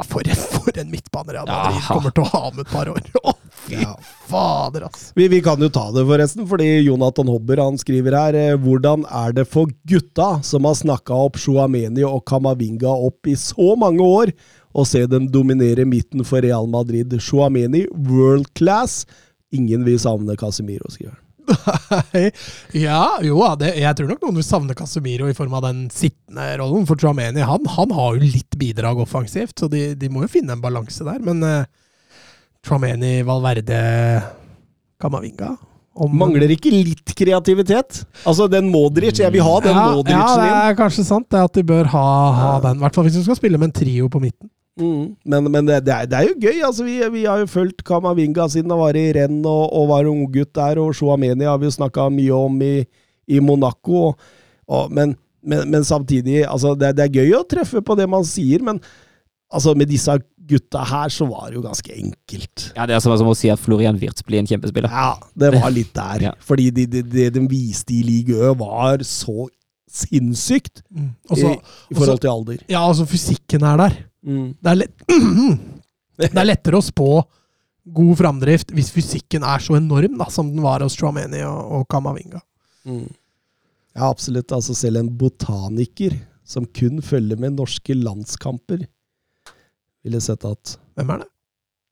for, 0.09 0.25
en, 0.25 0.37
for 0.65 0.79
en 0.81 0.89
midtbaner 0.91 1.37
Real 1.37 1.49
Madrid 1.51 1.83
kommer 1.85 2.13
til 2.17 2.25
å 2.25 2.31
ha 2.33 2.41
om 2.49 2.61
et 2.63 2.71
par 2.73 2.89
år. 2.89 3.03
Å, 3.29 3.35
fy 3.67 3.77
Ja. 3.83 3.91
fader, 4.31 4.87
ass! 4.89 5.11
Vi, 5.19 5.27
vi 5.29 5.43
kan 5.45 5.61
jo 5.61 5.69
ta 5.73 5.83
det, 5.93 6.07
forresten, 6.09 6.47
fordi 6.49 6.69
Jonathan 6.87 7.29
Hobber 7.29 7.61
han 7.61 7.77
skriver 7.81 8.17
her 8.17 8.39
eh, 8.39 8.55
Hvordan 8.61 9.05
er 9.05 9.35
det 9.37 9.45
for 9.53 9.69
gutta 9.91 10.31
som 10.47 10.65
har 10.69 10.79
snakka 10.79 11.19
opp 11.29 11.37
Shuameni 11.43 12.07
og 12.09 12.25
Kamavinga 12.31 12.89
opp 13.11 13.29
i 13.29 13.37
så 13.39 13.75
mange 13.81 14.01
år, 14.07 14.33
å 14.73 14.87
se 14.89 15.03
dem 15.11 15.29
dominere 15.35 15.85
midten 15.85 16.25
for 16.25 16.41
Real 16.47 16.67
Madrid? 16.71 17.13
Shuameni, 17.21 17.85
world 18.09 18.49
class. 18.57 19.03
Ingen 19.53 19.85
vil 19.85 20.01
savne 20.01 20.39
Casemiro, 20.41 20.89
skriver 20.89 21.13
han. 21.19 21.27
Ja, 22.77 23.03
jo, 23.25 23.39
det, 23.61 23.73
jeg 23.81 23.97
tror 23.99 24.11
nok 24.11 24.25
noen 24.25 24.39
vil 24.41 24.47
savne 24.47 24.77
Casemiro 24.79 25.29
i 25.31 25.37
form 25.37 25.55
av 25.59 25.65
den 25.69 25.85
sittende 25.95 26.47
rollen. 26.61 26.87
For 26.89 27.01
Trameni 27.01 27.45
han, 27.47 27.67
han 27.77 27.95
har 27.97 28.17
jo 28.19 28.23
litt 28.37 28.59
bidrag 28.61 29.01
offensivt, 29.03 29.57
så 29.61 29.71
de, 29.73 29.91
de 29.99 30.11
må 30.13 30.25
jo 30.27 30.33
finne 30.33 30.57
en 30.57 30.63
balanse 30.65 31.07
der. 31.07 31.19
Men 31.25 31.43
uh, 31.47 31.65
Chouameni, 32.67 33.21
Valverde, 33.27 33.81
Kamavinga 35.01 35.55
om- 36.01 36.15
Mangler 36.17 36.53
ikke 36.55 36.71
litt 36.73 37.15
kreativitet? 37.19 38.05
Altså, 38.25 38.47
den 38.53 38.69
Modric 38.71 39.19
Jeg 39.21 39.33
vil 39.35 39.43
ha 39.45 39.57
den 39.65 39.75
ja, 39.77 39.87
Modricen 39.97 40.23
ja, 40.23 40.37
det 40.39 40.71
er 40.71 40.79
kanskje 40.79 41.05
sant 41.09 41.27
det 41.33 41.41
at 41.43 41.57
de 41.57 41.65
bør 41.67 41.91
ha, 41.93 42.07
ha 42.37 42.55
den. 42.65 42.79
I 42.79 42.85
hvert 42.85 42.97
fall 42.97 43.09
hvis 43.09 43.19
du 43.19 43.25
skal 43.27 43.39
spille 43.41 43.59
med 43.61 43.71
en 43.71 43.79
trio 43.81 44.09
på 44.13 44.23
midten. 44.23 44.49
Mm. 44.79 45.17
Men, 45.25 45.49
men 45.51 45.67
det, 45.67 45.81
det, 45.87 45.95
er, 45.95 46.09
det 46.09 46.19
er 46.19 46.29
jo 46.29 46.37
gøy. 46.41 46.61
altså 46.67 46.87
Vi, 46.87 46.97
vi 47.17 47.25
har 47.27 47.43
jo 47.43 47.51
fulgt 47.51 47.83
Kamavinga 47.87 48.47
siden 48.53 48.73
han 48.73 48.81
var 48.81 48.97
i 48.97 49.11
renn 49.17 49.41
og, 49.43 49.65
og 49.77 49.91
var 49.91 50.09
unggutt 50.09 50.55
der, 50.57 50.81
og 50.83 50.95
Shuameni 50.97 51.49
har 51.49 51.59
vi 51.61 51.69
jo 51.69 51.77
snakka 51.77 52.09
mye 52.15 52.39
om 52.39 52.63
i, 52.65 52.75
i 53.29 53.43
Monaco. 53.45 54.07
Og, 54.11 54.33
og, 54.71 54.91
men, 54.95 55.17
men, 55.43 55.67
men 55.73 55.87
samtidig 55.87 56.45
altså 56.47 56.77
det, 56.79 56.95
det 56.99 57.09
er 57.09 57.23
gøy 57.23 57.39
å 57.41 57.47
treffe 57.49 57.83
på 57.85 57.99
det 57.99 58.09
man 58.11 58.27
sier, 58.29 58.65
men 58.65 58.81
altså 59.51 59.75
med 59.77 59.91
disse 59.91 60.15
gutta 60.51 60.83
her 60.87 61.13
så 61.13 61.27
var 61.31 61.51
det 61.51 61.59
jo 61.59 61.65
ganske 61.65 61.95
enkelt. 61.95 62.71
Ja, 62.75 62.87
Det 62.89 62.97
er 62.97 63.03
som, 63.05 63.15
som 63.19 63.31
å 63.31 63.37
si 63.39 63.51
at 63.53 63.61
Florian 63.63 63.99
Wirtz 64.01 64.25
blir 64.27 64.41
en 64.41 64.49
kjempespiller. 64.51 64.91
Ja, 64.91 65.15
det 65.39 65.53
var 65.57 65.71
litt 65.75 65.95
der. 65.97 66.23
Ja. 66.31 66.35
Fordi 66.45 66.69
det 66.75 66.89
de, 66.93 67.03
de, 67.07 67.29
de 67.33 67.43
viste 67.49 67.95
i 67.97 68.03
Ligue 68.05 68.37
Ø, 68.37 68.53
var 68.61 69.05
så 69.07 69.47
sinnssykt 69.91 70.83
mm. 70.91 71.11
også, 71.31 71.55
i, 71.55 71.77
i 71.91 71.97
forhold 71.99 72.21
til 72.23 72.31
alder. 72.31 72.59
ja, 72.71 72.83
altså 72.85 73.07
fysikken 73.11 73.65
er 73.67 73.81
der. 73.81 73.97
Mm. 74.27 74.55
Det 74.61 74.73
er, 74.73 74.81
lett, 74.83 75.05
det 76.21 76.31
er 76.31 76.49
lettere 76.49 76.81
å 76.81 76.85
spå 76.85 77.11
god 77.91 78.19
framdrift 78.21 78.75
hvis 78.77 78.93
fysikken 78.95 79.45
er 79.47 79.63
så 79.65 79.79
enorm 79.79 80.19
da, 80.21 80.29
som 80.33 80.51
den 80.53 80.63
var 80.65 80.85
hos 80.85 80.99
Chouameni 80.99 81.43
og, 81.47 81.61
og 81.81 81.89
Kamavinga. 81.91 82.43
Mm. 82.89 83.09
Ja, 83.97 84.11
absolutt. 84.11 84.53
Altså 84.55 84.77
selv 84.77 85.01
en 85.01 85.11
botaniker 85.19 86.15
som 86.47 86.67
kun 86.67 87.01
følger 87.05 87.39
med 87.41 87.59
norske 87.59 87.95
landskamper, 87.97 88.87
ville 90.05 90.21
sett 90.25 90.47
at 90.49 90.79
Hvem 90.97 91.13
er 91.13 91.23
det? 91.23 91.29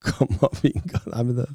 Kamavinga 0.07 1.01
Nei, 1.11 1.23
men 1.27 1.33
det, 1.41 1.47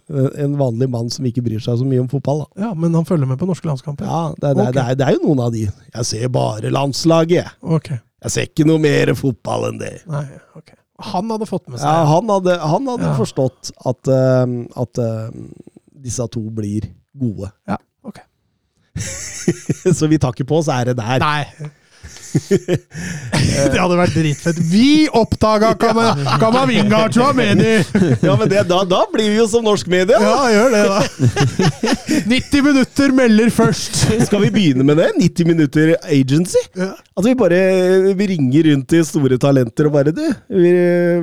En 0.44 0.58
vanlig 0.60 0.90
mann 0.92 1.08
som 1.14 1.26
ikke 1.26 1.42
bryr 1.46 1.62
seg 1.64 1.78
så 1.80 1.86
mye 1.88 2.02
om 2.04 2.10
fotball, 2.12 2.44
da. 2.44 2.66
Ja, 2.66 2.72
men 2.76 2.96
han 2.98 3.08
følger 3.08 3.30
med 3.30 3.40
på 3.40 3.48
norske 3.48 3.70
landskamper. 3.70 4.06
Ja, 4.06 4.34
det, 4.36 4.52
det, 4.58 4.66
okay. 4.68 4.74
det, 4.76 4.84
er, 4.84 4.98
det 5.00 5.08
er 5.08 5.16
jo 5.16 5.30
noen 5.30 5.44
av 5.46 5.54
de. 5.56 5.64
Jeg 5.70 6.10
ser 6.10 6.34
bare 6.34 6.74
landslaget. 6.74 7.56
Ok. 7.64 7.94
Jeg 8.24 8.32
ser 8.32 8.48
ikke 8.50 8.66
noe 8.68 8.80
mer 8.84 9.12
fotball 9.20 9.70
enn 9.72 9.80
det. 9.82 9.94
Nei, 10.10 10.26
ok. 10.56 10.74
Han 11.14 11.32
hadde 11.34 11.48
fått 11.50 11.66
med 11.68 11.82
seg 11.82 11.90
Ja, 11.90 12.04
han 12.08 12.30
hadde, 12.32 12.58
han 12.62 12.88
hadde 12.88 13.10
Ja. 13.10 13.16
forstått 13.18 13.72
at, 13.90 14.08
uh, 14.08 14.84
at 14.84 15.02
uh, 15.04 15.30
disse 16.06 16.28
to 16.32 16.44
blir 16.54 16.88
gode. 17.18 17.50
Ja, 17.68 17.78
ok. 18.08 18.22
Så 19.98 20.08
vi 20.08 20.20
tar 20.22 20.36
ikke 20.36 20.48
på 20.48 20.62
oss 20.62 20.70
det 20.86 20.96
der. 21.00 21.20
Nei. 21.20 21.72
det 22.54 23.78
hadde 23.80 23.98
vært 23.98 24.16
dritfett. 24.16 24.60
Vi 24.70 25.06
oppdaga 25.14 25.74
Kama- 25.82 26.38
Kamavinga 26.42 27.04
Chuameni! 27.14 27.76
Ja, 28.24 28.36
men 28.40 28.50
det, 28.52 28.64
da, 28.70 28.82
da 28.90 29.04
blir 29.14 29.30
vi 29.34 29.38
jo 29.38 29.46
som 29.50 29.66
norsk 29.66 29.90
media. 29.92 30.20
Ja, 30.22 30.40
gjør 30.54 30.74
det, 30.74 30.84
da. 30.90 31.00
90 32.32 32.66
minutter 32.70 33.14
melder 33.16 33.54
først. 33.54 34.02
Skal 34.28 34.46
vi 34.48 34.52
begynne 34.56 34.88
med 34.88 35.00
det? 35.02 35.12
90 35.20 35.50
minutter 35.54 35.94
agency? 36.04 36.64
Ja. 36.80 36.94
At 37.14 37.26
vi 37.28 37.34
bare 37.38 37.58
vi 38.18 38.28
ringer 38.32 38.72
rundt 38.72 38.88
til 38.90 39.04
store 39.06 39.38
talenter 39.42 39.86
og 39.86 39.94
bare 39.94 40.14
Du, 40.16 40.24
vi, 40.50 40.72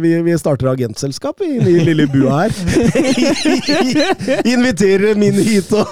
vi, 0.04 0.12
vi 0.22 0.36
starter 0.38 0.70
agentselskap 0.70 1.42
i 1.42 1.56
den 1.58 1.80
lille 1.88 2.06
bua 2.12 2.44
her. 2.44 2.54
Inviterer 4.52 5.18
min 5.18 5.34
hit 5.42 5.72
og, 5.74 5.90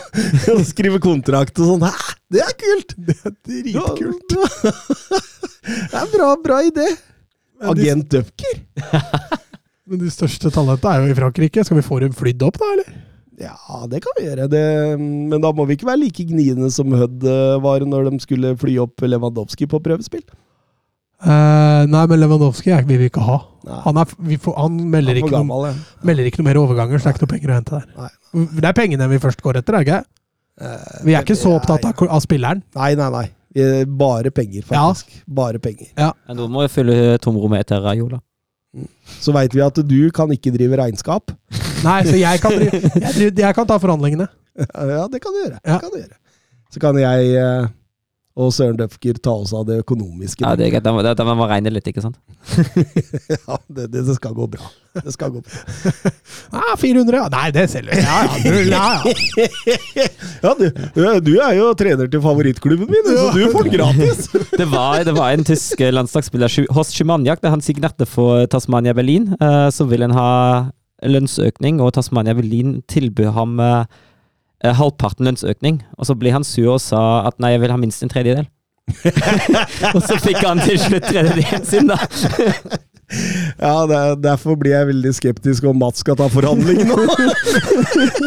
og 0.54 0.62
skriver 0.68 1.02
kontrakt 1.02 1.58
og 1.58 1.72
sånn. 1.72 1.88
Hæ? 1.88 2.14
Det 2.30 2.44
er 2.44 2.54
kult! 2.62 2.94
Det 3.08 3.18
er 3.18 3.34
dritkult. 3.50 4.38
Det 5.66 5.90
er 5.90 6.00
en 6.04 6.14
bra, 6.14 6.30
bra 6.46 6.62
idé. 6.68 6.86
Agent 7.66 8.06
Dupker? 8.12 8.62
Men 9.88 10.02
de 10.04 10.10
største 10.12 10.52
talentene 10.52 10.94
er 10.94 11.06
jo 11.08 11.14
i 11.14 11.18
Frankrike. 11.18 11.64
Skal 11.66 11.80
vi 11.80 11.86
få 11.86 11.98
dem 12.04 12.14
flydd 12.14 12.44
opp, 12.46 12.60
da, 12.60 12.70
eller? 12.76 13.07
Ja, 13.38 13.84
det 13.86 14.00
kan 14.02 14.16
vi 14.18 14.26
gjøre. 14.26 14.48
Det, 14.50 14.62
men 14.98 15.38
da 15.42 15.52
må 15.54 15.66
vi 15.68 15.76
ikke 15.78 15.86
være 15.88 16.02
like 16.02 16.26
gniende 16.26 16.70
som 16.74 16.90
Hødd 16.90 17.22
eh, 17.22 17.54
var 17.62 17.84
når 17.86 18.10
de 18.10 18.18
skulle 18.22 18.54
fly 18.58 18.74
opp 18.82 19.04
Lewandowski 19.06 19.68
på 19.70 19.80
prøvespill. 19.84 20.24
Uh, 21.18 21.82
nei, 21.90 22.04
men 22.06 22.20
Lewandowski 22.20 22.70
er, 22.74 22.84
vil 22.86 23.00
vi 23.02 23.08
ikke 23.10 23.22
ha. 23.26 23.40
Han, 23.84 23.98
er, 23.98 24.10
vi 24.22 24.38
får, 24.42 24.54
han 24.58 24.76
melder, 24.90 25.16
Han 25.16 25.22
ikke 25.24 25.34
gammel, 25.34 25.64
noen, 25.66 25.80
ja. 25.80 26.04
melder 26.06 26.28
ikke 26.30 26.42
noe 26.42 26.46
mer 26.46 26.60
overganger, 26.60 27.00
så 27.00 27.08
det 27.08 27.10
er 27.10 27.16
ikke 27.16 27.24
noe 27.26 27.32
penger 27.32 27.50
å 27.50 27.56
hente 27.56 27.74
der. 27.80 27.88
Nei. 27.98 28.44
Det 28.60 28.68
er 28.70 28.76
pengene 28.78 29.08
vi 29.10 29.18
først 29.22 29.42
går 29.42 29.58
etter, 29.60 29.74
er 29.78 29.82
det 29.82 29.88
ikke? 29.88 29.98
Eh, 30.62 31.00
Vi 31.08 31.16
er 31.18 31.26
ikke 31.26 31.38
så 31.38 31.56
opptatt 31.58 31.88
av, 31.90 32.04
av 32.06 32.22
spilleren. 32.22 32.62
Nei, 32.78 32.92
nei, 32.98 33.10
nei. 33.14 33.26
Bare 33.98 34.30
penger, 34.34 34.62
faktisk. 34.68 35.10
Bare 35.26 35.58
penger. 35.62 35.90
Ja, 35.98 36.12
Nå 36.38 36.46
må 36.52 36.62
jeg 36.66 36.74
fylle 36.76 37.18
tomrommet 37.22 37.66
etter 37.66 37.82
Raiola. 37.82 38.20
Så 39.18 39.32
veit 39.34 39.54
vi 39.56 39.62
at 39.64 39.78
du 39.88 39.98
kan 40.14 40.30
ikke 40.34 40.52
drive 40.54 40.78
regnskap. 40.80 41.32
Nei, 41.84 42.00
så 42.06 42.16
jeg 42.18 42.40
kan, 42.42 42.54
drive, 42.58 42.80
jeg, 42.82 43.12
driver, 43.14 43.42
jeg 43.46 43.56
kan 43.56 43.68
ta 43.70 43.78
forhandlingene. 43.80 44.28
Ja, 44.58 45.04
det 45.10 45.20
kan 45.22 45.34
du 45.34 45.40
gjøre. 45.44 45.60
Ja. 45.62 45.78
Det 45.78 45.80
kan 45.84 45.92
du 45.94 45.98
gjøre. 46.00 46.18
Så 46.74 46.82
kan 46.82 46.98
jeg 47.00 47.30
eh, 47.40 47.68
og 48.38 48.52
Søren 48.54 48.76
Døfker 48.78 49.16
ta 49.18 49.32
oss 49.42 49.50
av 49.56 49.64
det 49.66 49.80
økonomiske. 49.82 50.44
Ja, 50.46 50.52
det 50.54 50.68
er 50.68 50.70
greit. 50.76 50.84
Da 50.86 50.92
må- 50.94 51.02
da- 51.02 51.14
da 51.18 51.24
må 51.26 51.34
man 51.40 51.48
regne 51.50 51.72
litt, 51.74 51.88
ikke 51.90 52.04
sant? 52.04 52.16
Ja, 53.48 53.56
det, 53.68 53.88
det, 53.92 54.04
det 54.06 54.14
skal 54.16 54.32
gå 54.36 54.46
bra. 54.52 54.68
Det 54.94 55.12
skal 55.16 55.32
gå 55.34 55.42
bra. 55.42 56.12
Ah, 56.58 56.76
400, 56.80 57.18
ja. 57.18 57.26
Nei, 57.34 57.50
det 57.52 57.64
selger 57.72 57.98
vi. 57.98 58.04
Ja, 58.06 58.18
ja, 58.46 58.54
ja, 58.62 59.74
ja. 59.98 60.06
Ja, 60.46 60.54
du, 60.54 60.68
du 61.26 61.32
er 61.42 61.56
jo 61.58 61.72
trener 61.78 62.08
til 62.10 62.22
favorittklubben 62.24 62.88
min, 62.90 63.06
så 63.10 63.28
du 63.34 63.42
får 63.52 63.66
det 63.68 63.74
gratis! 63.74 64.28
Det 64.54 64.66
var, 64.70 65.02
det 65.04 65.14
var 65.18 65.34
en 65.34 65.44
tysk 65.46 65.82
landslagsspiller, 65.92 66.48
Schu- 66.52 66.68
Horst 66.74 66.94
Schumaniak, 66.96 67.42
da 67.42 67.50
han 67.52 67.60
signerte 67.64 68.06
for 68.08 68.46
Tasmania 68.46 68.94
Berlin. 68.96 69.32
eh, 69.40 69.68
Så 69.74 69.84
ville 69.90 70.06
han 70.08 70.14
ha 70.16 70.30
lønnsøkning, 71.04 71.80
og 71.82 71.92
Tasmania 71.98 72.34
Berlin 72.38 72.78
tilbød 72.90 73.32
ham 73.36 73.58
eh, 73.60 73.80
eh, 73.80 73.84
halvparten 74.64 75.28
lønnsøkning. 75.28 75.82
Og 75.98 76.08
så 76.08 76.16
ble 76.18 76.32
han 76.34 76.46
sur 76.46 76.74
og 76.76 76.82
sa 76.82 77.02
at 77.28 77.38
nei, 77.42 77.54
jeg 77.54 77.62
vil 77.64 77.74
ha 77.74 77.80
minst 77.80 78.02
en 78.02 78.12
tredjedel. 78.12 78.48
og 79.94 80.00
så 80.00 80.16
fikk 80.22 80.40
han 80.46 80.62
til 80.64 80.78
slutt 80.80 81.08
tredjedelen 81.10 81.66
sin, 81.68 81.90
da. 81.90 81.98
Ja, 83.56 83.86
det, 83.88 83.98
Derfor 84.20 84.58
blir 84.60 84.74
jeg 84.74 84.88
veldig 84.90 85.14
skeptisk 85.16 85.64
om 85.64 85.78
Mats 85.80 86.02
skal 86.04 86.18
ta 86.20 86.26
forhandlingene 86.28 86.92
nå. 86.92 87.06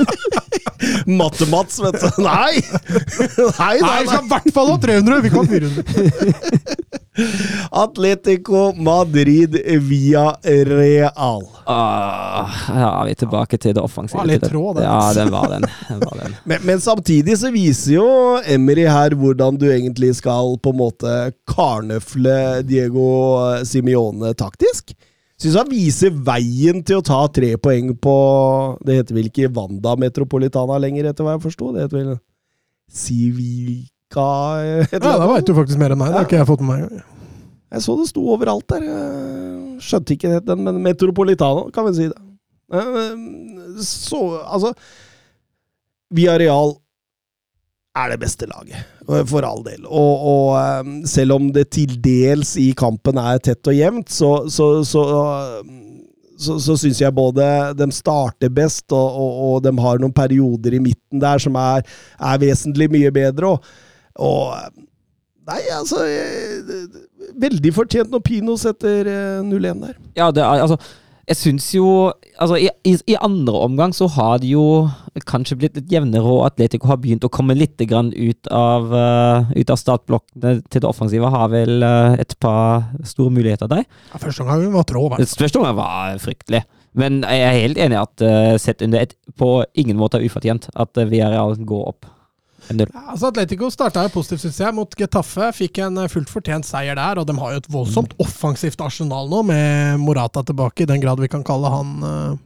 Matte-Mats, 1.22 1.78
vet 1.84 2.00
du. 2.02 2.08
Nei! 2.26 2.58
Nei, 2.58 3.28
Nei, 3.60 3.76
nei, 3.84 4.00
vi 4.02 4.10
skal 4.10 4.26
i 4.26 4.32
hvert 4.32 4.50
fall 4.56 4.72
ha 4.72 4.80
300! 4.82 5.20
Vi 5.22 5.30
kan 5.30 5.46
ha 5.46 5.52
400. 5.52 7.01
Atletico 7.72 8.74
Madrid 8.74 9.58
via 9.82 10.38
Real. 10.44 11.44
Ah, 11.66 12.50
ja, 12.68 13.04
vi 13.04 13.12
er 13.12 13.20
tilbake 13.20 13.58
til 13.60 13.76
det 13.76 13.84
offensive. 13.84 14.22
Var 14.22 14.30
litt 14.30 14.46
trå, 14.48 14.72
den. 14.78 14.88
Ja, 14.88 15.12
den 15.16 15.32
var 15.34 15.50
den. 15.52 15.68
den, 15.90 16.00
var 16.00 16.18
den. 16.24 16.36
Men, 16.50 16.64
men 16.64 16.82
samtidig 16.82 17.38
så 17.40 17.52
viser 17.52 17.98
jo 17.98 18.08
Emery 18.48 18.88
her 18.88 19.16
hvordan 19.20 19.60
du 19.60 19.68
egentlig 19.72 20.14
skal 20.18 20.56
på 20.64 20.72
en 20.72 20.80
måte 20.80 21.16
karnøfle 21.50 22.64
Diego 22.68 23.08
Simione 23.68 24.34
taktisk. 24.40 24.96
Syns 25.42 25.58
han 25.58 25.72
viser 25.72 26.14
veien 26.14 26.84
til 26.86 27.02
å 27.02 27.06
ta 27.06 27.24
tre 27.34 27.56
poeng 27.58 27.96
på 27.98 28.18
Det 28.86 29.00
heter 29.00 29.18
vel 29.18 29.30
ikke 29.32 29.50
Wanda 29.56 29.96
Metropolitana 29.98 30.78
lenger, 30.82 31.10
etter 31.10 31.26
hva 31.26 31.36
jeg 31.36 31.46
forsto? 31.48 31.72
Det 31.74 31.88
heter 31.88 31.98
vel 31.98 32.20
Civica 34.12 34.28
et 34.84 34.94
eller 34.94 35.00
Ja, 35.00 35.00
da 35.00 35.24
annet. 35.24 35.34
veit 35.36 35.46
du 35.48 35.54
faktisk 35.56 35.80
mer 35.80 35.92
enn 35.96 35.98
meg. 36.02 36.12
Det 36.12 36.20
har 36.20 36.28
ikke 36.28 36.38
jeg 36.42 36.50
fått 36.52 36.62
med 36.68 36.84
meg. 36.92 37.04
Jeg 37.72 37.82
så 37.86 37.96
det 38.02 38.08
sto 38.10 38.22
overalt 38.34 38.68
der. 38.68 38.84
Skjønte 39.82 40.14
ikke 40.18 40.42
den, 40.44 40.64
men 40.68 40.82
Metropolitano, 40.84 41.70
kan 41.72 41.86
vi 41.88 41.94
si 41.96 42.08
det. 42.12 42.20
Eh, 42.74 43.82
Så, 43.82 44.20
altså 44.46 44.74
Villarreal 46.14 46.74
er 47.96 48.10
det 48.14 48.20
beste 48.22 48.48
laget, 48.48 48.86
for 49.28 49.44
all 49.44 49.64
del. 49.66 49.84
Og, 49.88 50.26
og 50.32 50.50
eh, 50.60 50.92
selv 51.08 51.34
om 51.36 51.50
det 51.52 51.70
til 51.76 51.98
dels 52.04 52.54
i 52.60 52.70
kampen 52.78 53.18
er 53.20 53.40
tett 53.44 53.68
og 53.68 53.76
jevnt, 53.76 54.10
så, 54.12 54.30
så, 54.52 54.70
så, 54.88 55.04
så, 56.40 56.56
så 56.64 56.76
syns 56.80 57.02
jeg 57.04 57.16
både 57.16 57.44
de 57.80 57.88
starter 57.96 58.50
best, 58.56 58.86
og, 58.96 59.18
og, 59.20 59.40
og 59.50 59.64
de 59.68 59.74
har 59.84 60.00
noen 60.04 60.16
perioder 60.16 60.76
i 60.78 60.84
midten 60.84 61.20
der 61.24 61.40
som 61.44 61.56
er, 61.60 61.84
er 62.20 62.40
vesentlig 62.44 62.88
mye 62.92 63.12
bedre. 63.16 63.56
Og, 63.58 63.72
og 64.20 64.56
Nei, 65.50 65.62
altså 65.74 66.04
eh, 66.06 66.74
Veldig 67.42 67.72
fortjent 67.74 68.12
når 68.14 68.22
Pino 68.26 68.58
setter 68.62 69.08
eh, 69.10 69.40
0-1 69.46 69.80
der. 69.82 69.96
Ja, 70.18 70.30
det 70.30 70.44
er, 70.44 70.62
altså 70.62 70.78
Jeg 71.26 71.40
syns 71.40 71.70
jo 71.74 72.12
altså, 72.12 72.60
i, 72.62 72.68
i, 72.88 72.94
I 73.10 73.18
andre 73.18 73.64
omgang 73.66 73.96
så 73.96 74.06
har 74.14 74.38
det 74.44 74.52
jo 74.52 74.90
kanskje 75.28 75.58
blitt 75.60 75.80
litt 75.80 75.90
jevnere, 75.92 76.24
og 76.24 76.46
Atletico 76.46 76.88
har 76.92 77.00
begynt 77.02 77.26
å 77.28 77.32
komme 77.34 77.56
litt 77.58 77.82
grann 77.90 78.14
ut 78.16 78.48
av, 78.54 78.86
uh, 78.94 79.50
ut 79.52 79.74
av 79.74 79.80
startblokkene 79.80 80.54
til 80.72 80.84
det 80.84 80.88
offensive. 80.88 81.32
Har 81.34 81.50
vel 81.52 81.84
uh, 81.84 82.16
et 82.22 82.32
par 82.40 82.88
store 83.08 83.34
muligheter 83.34 83.70
der. 83.72 83.84
Ja, 84.14 84.22
første 84.24 84.46
omgang 84.46 84.64
var 84.76 84.88
trå, 84.88 85.04
første 85.20 85.60
omgang 85.60 85.76
var 85.82 86.22
fryktelig. 86.24 86.64
Men 86.98 87.22
jeg 87.24 87.44
er 87.44 87.60
helt 87.60 87.80
enig 87.80 87.96
i 87.96 88.02
at 88.02 88.24
uh, 88.26 88.56
sett 88.60 88.84
under 88.84 89.04
ett 89.04 89.16
på 89.40 89.62
ingen 89.80 90.00
måte 90.00 90.20
er 90.20 90.28
ufortjent 90.28 90.68
at 90.74 90.96
uh, 91.00 91.08
Villarreal 91.08 91.60
går 91.68 91.86
opp. 91.94 92.10
1-0. 92.70 92.86
Ja, 92.94 93.04
altså 93.14 93.32
Atletico 93.32 93.70
starta 93.74 94.04
positivt, 94.14 94.44
syns 94.46 94.60
jeg, 94.62 94.76
mot 94.78 94.94
Getafe. 94.98 95.50
Fikk 95.58 95.82
en 95.86 95.98
eh, 96.04 96.10
fullt 96.12 96.30
fortjent 96.32 96.68
seier 96.68 96.98
der, 97.00 97.22
og 97.22 97.28
de 97.30 97.36
har 97.40 97.56
jo 97.56 97.62
et 97.64 97.70
voldsomt 97.74 98.14
offensivt 98.22 98.82
arsenal 98.86 99.30
nå, 99.32 99.42
med 99.50 100.00
Morata 100.04 100.44
tilbake, 100.48 100.86
i 100.86 100.90
den 100.90 101.02
grad 101.04 101.22
vi 101.24 101.32
kan 101.32 101.46
kalle 101.48 101.74
han 101.74 101.92
eh, 102.06 102.40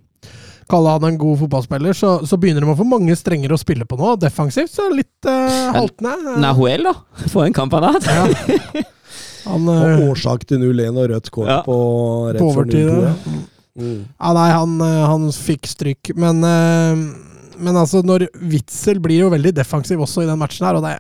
Kalle 0.66 0.96
han 0.96 1.04
en 1.06 1.18
god 1.22 1.38
fotballspiller, 1.44 1.94
så, 1.94 2.16
så 2.26 2.40
begynner 2.42 2.64
de 2.66 2.72
å 2.72 2.78
få 2.80 2.88
mange 2.90 3.14
strenger 3.14 3.52
å 3.54 3.58
spille 3.62 3.86
på 3.86 4.00
nå. 4.00 4.16
Defensivt 4.18 4.72
så 4.74 4.88
er 4.88 4.96
det 4.96 5.04
litt 5.04 5.28
uh, 5.30 5.76
haltende. 5.76 6.34
Nahuel, 6.42 6.88
da. 6.88 6.94
Få 7.36 7.44
en 7.44 7.54
kamp 7.54 7.76
han 7.78 7.86
har 7.86 8.00
hatt. 8.00 8.08
Ja. 8.10 8.82
Han, 9.46 9.70
Og 9.70 10.08
årsak 10.08 10.48
til 10.50 10.58
0-1 10.64 10.98
og 10.98 11.12
rødt 11.12 11.30
kort 11.30 11.52
Ja. 11.52 11.60
på 11.62 11.76
rett 12.34 12.42
på 12.42 12.48
før 12.50 12.64
overtid. 12.64 12.90
0-2. 12.90 13.04
ja. 13.04 13.14
ja. 13.14 13.44
Mm. 13.76 14.00
Ja, 14.08 14.30
nei, 14.32 14.48
han, 14.56 14.74
han 14.80 15.26
fikk 15.36 15.68
stryk, 15.68 16.14
men 16.16 16.38
eh, 16.48 17.02
Men 17.58 17.78
altså, 17.80 18.02
når 18.06 18.28
Witzel 18.52 19.00
blir 19.04 19.26
jo 19.26 19.32
veldig 19.34 19.54
defensiv 19.56 20.02
også 20.04 20.24
i 20.26 20.30
den 20.30 20.40
matchen 20.42 20.68
her, 20.68 20.80
og 20.80 20.86
det 20.86 20.98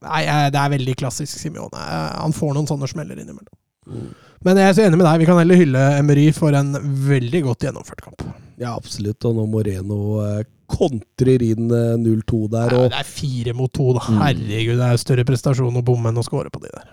Nei, 0.00 0.22
eh, 0.24 0.46
det 0.48 0.56
er 0.56 0.72
veldig 0.72 0.94
klassisk 0.96 1.36
Simione. 1.36 1.76
Eh, 1.76 2.20
Han 2.22 2.32
får 2.32 2.54
noen 2.56 2.68
sånne 2.68 2.88
smeller 2.88 3.18
innimellom. 3.20 3.52
Mm. 3.90 4.06
Men 4.46 4.56
jeg 4.56 4.70
er 4.70 4.76
så 4.78 4.84
enig 4.86 4.96
med 4.96 5.04
deg, 5.04 5.18
vi 5.20 5.26
kan 5.28 5.40
heller 5.40 5.60
hylle 5.60 5.82
Emery 5.98 6.30
for 6.32 6.56
en 6.56 6.72
veldig 7.08 7.42
godt 7.44 7.66
gjennomført 7.66 8.00
kamp. 8.06 8.24
Ja, 8.60 8.72
absolutt. 8.72 9.20
Og 9.28 9.36
når 9.36 9.50
Moreno 9.52 9.98
eh, 10.24 10.46
kontrer 10.70 11.44
inn 11.44 11.68
eh, 11.68 11.98
0-2 12.00 12.40
der, 12.54 12.72
Ja, 12.76 12.86
det 12.94 13.02
er 13.02 13.10
fire 13.10 13.54
mot 13.58 13.72
to, 13.76 13.90
da. 13.98 14.06
Mm. 14.08 14.22
Herregud, 14.24 14.80
det 14.80 14.88
er 14.88 15.04
større 15.04 15.26
prestasjon 15.28 15.76
å 15.82 15.84
bomme 15.84 16.12
enn 16.12 16.22
å 16.22 16.24
score 16.24 16.52
på 16.52 16.64
de 16.64 16.72
der. 16.72 16.88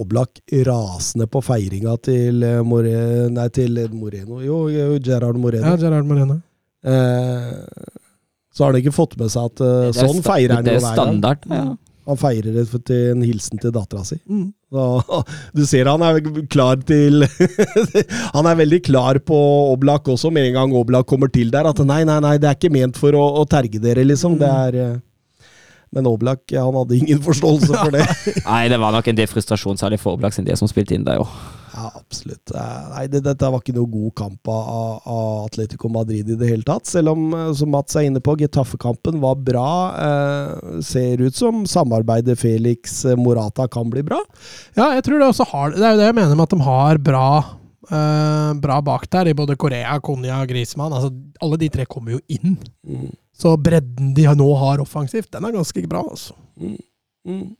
Oblak 0.00 0.40
rasende 0.64 1.26
på 1.28 1.42
feiringa 1.44 1.96
til, 2.00 2.40
Moreno 2.40 2.68
More, 2.68 3.32
nei, 3.36 3.48
til 3.52 3.80
Moreno. 3.92 4.40
Jo, 4.44 4.62
Gerard 5.00 5.36
Moreno. 5.40 5.64
Ja, 5.64 5.80
Gerard 5.80 6.08
Moreno. 6.08 6.38
Eh, 6.80 7.52
så 8.54 8.66
har 8.66 8.74
de 8.74 8.82
ikke 8.82 8.96
fått 8.96 9.16
med 9.20 9.30
seg 9.32 9.50
at 9.50 9.62
uh, 9.62 9.88
er 9.90 9.94
sånn 9.94 10.24
feirer 10.26 10.58
han 10.58 10.66
det 10.66 10.74
jo 10.74 10.80
er 10.80 10.84
hver 10.84 10.96
gang. 10.96 11.06
standard. 11.06 11.46
Ja. 11.50 11.68
Han 12.10 12.18
feirer 12.18 12.56
det 12.56 12.64
til 12.88 13.12
en 13.12 13.20
hilsen 13.22 13.60
til 13.62 13.72
dattera 13.74 14.02
si. 14.08 14.16
Mm. 14.26 14.48
Så, 14.72 14.86
du 15.56 15.62
ser 15.68 15.90
han 15.90 16.02
er 16.06 16.18
klar 16.50 16.80
til 16.86 17.24
Han 18.36 18.48
er 18.48 18.58
veldig 18.58 18.80
klar 18.86 19.20
på 19.26 19.38
Oblak 19.74 20.08
også, 20.10 20.32
med 20.34 20.48
en 20.48 20.58
gang 20.58 20.74
Oblak 20.78 21.06
kommer 21.10 21.30
til 21.30 21.52
der. 21.54 21.68
At 21.70 21.82
nei, 21.86 22.02
nei, 22.08 22.18
nei, 22.24 22.34
det 22.42 22.50
er 22.50 22.58
ikke 22.58 22.72
ment 22.74 22.98
for 22.98 23.14
å, 23.18 23.22
å 23.42 23.46
terge 23.50 23.82
dere, 23.82 24.06
liksom. 24.08 24.38
Det 24.40 24.50
er, 24.50 24.80
eh, 24.82 25.46
Men 25.94 26.10
Oblak 26.10 26.50
han 26.54 26.80
hadde 26.80 26.98
ingen 26.98 27.22
forståelse 27.22 27.70
for 27.74 27.94
det. 27.94 28.06
Nei, 28.50 28.64
det 28.70 28.78
var 28.78 28.94
nok 28.94 29.10
en 29.10 29.18
del 29.18 29.30
frustrasjon, 29.30 29.78
særlig 29.78 29.98
for 30.02 30.18
Oblak 30.18 30.34
sin 30.36 30.46
del, 30.46 30.58
som 30.58 30.70
spilte 30.70 30.94
inn 30.94 31.06
der 31.06 31.18
jo. 31.18 31.26
Ja, 31.70 31.90
absolutt. 31.94 32.50
Eh, 32.50 32.88
Nei, 32.90 33.04
det, 33.12 33.22
dette 33.26 33.50
var 33.52 33.62
ikke 33.62 33.76
noe 33.76 33.90
god 33.90 34.14
kamp 34.18 34.50
av, 34.50 35.00
av 35.06 35.44
Atletico 35.46 35.90
Madrid 35.92 36.32
i 36.32 36.38
det 36.38 36.48
hele 36.50 36.66
tatt. 36.66 36.88
Selv 36.90 37.14
om, 37.14 37.28
eh, 37.36 37.52
som 37.56 37.70
Mats 37.74 37.96
er 37.98 38.08
inne 38.08 38.22
på, 38.24 38.34
Getafe-kampen 38.40 39.20
var 39.22 39.38
bra. 39.38 39.68
Eh, 40.06 40.80
ser 40.86 41.22
ut 41.22 41.36
som 41.36 41.62
samarbeidet 41.68 42.38
Felix-Morata 42.40 43.68
kan 43.70 43.92
bli 43.92 44.02
bra. 44.06 44.18
Ja, 44.78 44.90
jeg 44.96 45.06
tror 45.06 45.22
det 45.22 45.30
også 45.30 45.46
har 45.52 45.72
Det 45.76 45.84
er 45.84 45.94
jo 45.94 46.02
det 46.02 46.10
jeg 46.10 46.18
mener 46.18 46.36
med 46.36 46.48
at 46.48 46.56
de 46.56 46.62
har 46.66 47.02
bra 47.10 47.30
eh, 47.90 48.52
bra 48.60 48.80
bak 48.82 49.08
der, 49.10 49.30
i 49.30 49.34
både 49.36 49.56
Korea, 49.60 49.98
Konya 50.00 50.40
og 50.42 50.50
Griezmann. 50.50 50.92
Altså, 50.92 51.12
alle 51.42 51.60
de 51.60 51.70
tre 51.72 51.86
kommer 51.90 52.16
jo 52.16 52.20
inn. 52.28 52.56
Mm. 52.86 53.10
Så 53.36 53.54
bredden 53.60 54.12
de 54.16 54.26
nå 54.36 54.48
har 54.60 54.82
offensivt, 54.82 55.30
den 55.32 55.46
er 55.46 55.56
ganske 55.56 55.86
bra. 55.88 56.02
altså. 56.04 56.36
Mm. 56.60 57.56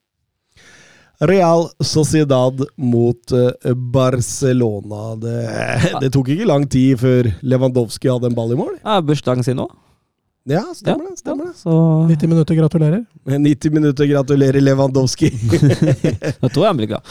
Real 1.20 1.68
Sociedad 1.84 2.64
mot 2.76 3.32
eh, 3.32 3.74
Barcelona. 3.74 5.16
Det, 5.20 5.36
det 6.00 6.10
tok 6.14 6.32
ikke 6.32 6.48
lang 6.48 6.64
tid 6.70 6.96
før 7.00 7.28
Lewandowski 7.44 8.08
hadde 8.08 8.30
en 8.30 8.36
ball 8.36 8.54
i 8.54 8.58
mål. 8.60 8.78
Ja, 8.80 9.00
Bursdagen 9.04 9.44
sin 9.44 9.60
òg. 9.60 9.74
Ja, 10.48 10.62
stemmer 10.74 11.10
det. 11.10 11.18
stemmer 11.20 11.50
det. 11.50 11.58
Så 11.60 11.74
90 12.08 12.28
minutter, 12.32 12.54
gratulerer. 12.56 13.04
90 13.24 13.70
minutter, 13.76 14.08
gratulerer 14.08 14.60
Lewandowski. 14.64 15.30
da 16.40 16.48
tror 16.48 16.64
jeg 16.64 16.70
han 16.70 16.80
blir 16.80 16.90
glad. 16.94 17.04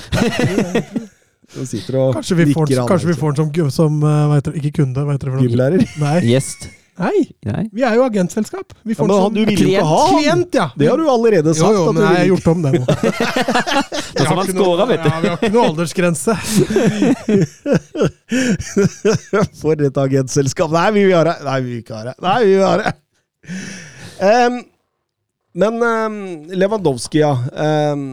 Kanskje 1.50 2.36
vi 2.36 2.54
får 2.54 2.74
kanskje 2.90 3.08
vi 3.10 3.18
får 3.18 3.38
den 3.38 3.72
som, 3.72 4.02
som 4.02 4.04
eh, 4.10 4.60
ikke 4.62 4.82
kunde, 4.82 5.06
hva 5.06 5.16
heter 5.18 5.34
det? 5.34 5.46
Gymlærer. 5.46 5.86
Gjest. 6.26 6.70
Nei, 7.00 7.22
Nei. 7.48 7.62
vi 7.72 7.80
er 7.88 7.94
jo 7.96 8.04
agentselskap. 8.04 8.74
Vi 8.84 8.92
Ja, 8.98 9.04
men 9.08 9.16
han, 9.16 9.32
du 9.34 9.46
vil 9.48 9.56
jo 9.62 9.68
ikke 9.70 9.84
ha 9.88 10.00
han! 10.04 10.12
klient, 10.18 10.52
ja. 10.58 10.66
Det 10.76 10.88
har 10.90 10.98
du 11.00 11.06
allerede 11.08 11.54
sagt. 11.56 11.72
Jo, 11.72 11.76
jo, 11.78 11.84
at 11.88 11.94
men 11.96 12.02
du 12.02 12.04
jeg 12.04 12.12
har 12.18 12.26
gjort 12.28 12.48
om 12.52 12.60
det 12.66 12.72
nå. 12.74 12.80
Det 12.90 14.26
som 14.26 14.36
han 14.36 14.48
vet 14.90 15.00
du. 15.00 15.08
Ja, 15.08 15.16
vi 15.24 15.28
har 15.30 15.38
ikke 15.38 15.54
noe 15.54 15.64
aldersgrense. 15.70 16.34
For 19.62 19.76
et 19.88 19.98
agentselskap. 20.04 20.68
Nei, 20.76 20.90
vi 20.98 21.02
vil 21.08 21.16
ha 21.16 21.24
det! 21.30 21.38
Nei, 21.48 21.58
vi 21.64 21.68
vil 21.72 21.80
ikke 21.86 21.96
ha 21.96 22.02
det. 22.10 22.16
Nei, 22.26 22.40
vi 22.44 22.52
vil 22.58 22.68
ha 22.68 22.76
det. 22.84 22.92
Um, 24.20 24.60
men 25.64 25.74
um, 25.80 26.20
Lewandowski, 26.52 27.24
ja. 27.24 27.32
Em, 27.56 28.04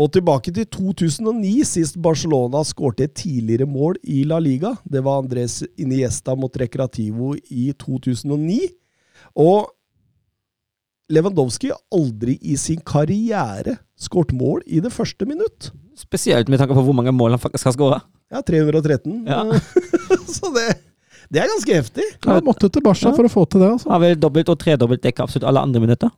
må 0.00 0.08
tilbake 0.08 0.52
til 0.56 0.64
2009, 0.72 1.50
sist 1.68 1.98
Barcelona 2.00 2.62
skårte 2.64 3.04
et 3.04 3.16
tidligere 3.20 3.68
mål 3.68 3.98
i 4.08 4.22
La 4.28 4.38
Liga. 4.40 4.72
Det 4.88 5.02
var 5.04 5.20
Andres 5.20 5.60
Iniesta 5.80 6.36
mot 6.38 6.56
Recreativo 6.56 7.34
i 7.52 7.68
2009. 7.76 8.62
Og 9.44 9.68
Lewandowski 11.10 11.72
har 11.72 11.80
aldri 11.92 12.38
i 12.40 12.56
sin 12.60 12.80
karriere 12.86 13.76
skåret 14.00 14.32
mål 14.36 14.62
i 14.66 14.80
det 14.80 14.92
første 14.94 15.26
minutt. 15.28 15.72
Spesielt 15.98 16.48
med 16.48 16.62
tanke 16.62 16.76
på 16.76 16.84
hvor 16.86 16.96
mange 16.96 17.12
mål 17.12 17.34
han 17.36 17.42
faktisk 17.42 17.68
har 17.68 17.76
skåra. 17.76 18.00
Ja, 18.30 18.40
313. 18.46 19.26
Ja. 19.26 19.42
Så 20.36 20.52
det, 20.54 20.68
det 21.28 21.42
er 21.42 21.50
ganske 21.50 21.76
heftig. 21.76 22.06
Han 22.24 22.46
måtte 22.46 22.70
til 22.72 22.84
Barca 22.86 23.12
for 23.12 23.26
å 23.26 23.32
få 23.32 23.44
til 23.50 23.66
det. 23.66 23.72
altså. 23.74 23.90
Har 23.92 24.00
vel 24.06 24.20
dobbelt 24.22 24.54
og 24.54 24.60
tredobbelt 24.62 25.02
dekk 25.04 25.26
absolutt 25.26 25.48
alle 25.50 25.66
andre 25.66 25.82
minutter. 25.82 26.14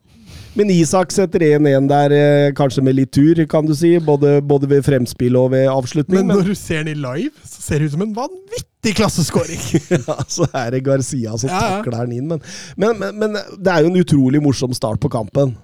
Men 0.53 0.69
Isak 0.69 1.11
setter 1.11 1.39
1-1 1.39 1.87
der, 1.89 2.13
eh, 2.13 2.51
kanskje 2.53 2.83
med 2.85 2.95
litt 2.95 3.11
tur, 3.11 3.39
kan 3.49 3.65
du 3.65 3.73
si. 3.75 3.95
Både, 3.99 4.35
både 4.41 4.69
ved 4.69 4.85
fremspill 4.85 5.37
og 5.39 5.51
ved 5.55 5.65
avslutning. 5.71 6.21
Men 6.21 6.27
Men, 6.27 6.37
når 6.37 6.53
du 6.53 6.55
ser 6.55 6.83
den 6.83 6.93
i 6.93 6.99
live, 6.99 7.33
så 7.41 7.61
ser 7.61 7.79
det 7.79 7.89
ut 7.89 7.95
som 7.95 8.05
en 8.05 8.13
vanvittig 8.13 8.95
klasseskåring. 8.99 9.63
ja, 10.07 10.17
så 10.27 10.47
er 10.53 10.75
det 10.75 10.83
Garcia 10.85 11.37
som 11.37 11.49
Ja, 11.49 11.59
ja. 11.59 11.69
takler 11.81 12.05
den 12.05 12.19
inn. 12.19 12.27
Men, 12.29 12.99
men, 12.99 13.17
men, 13.17 13.37
det 13.57 13.73
er 13.73 13.81
jo 13.81 13.93
en 13.93 14.01
utrolig 14.03 14.41
morsom 14.45 14.75
start 14.77 15.01
på 15.01 15.09
kampen. 15.09 15.55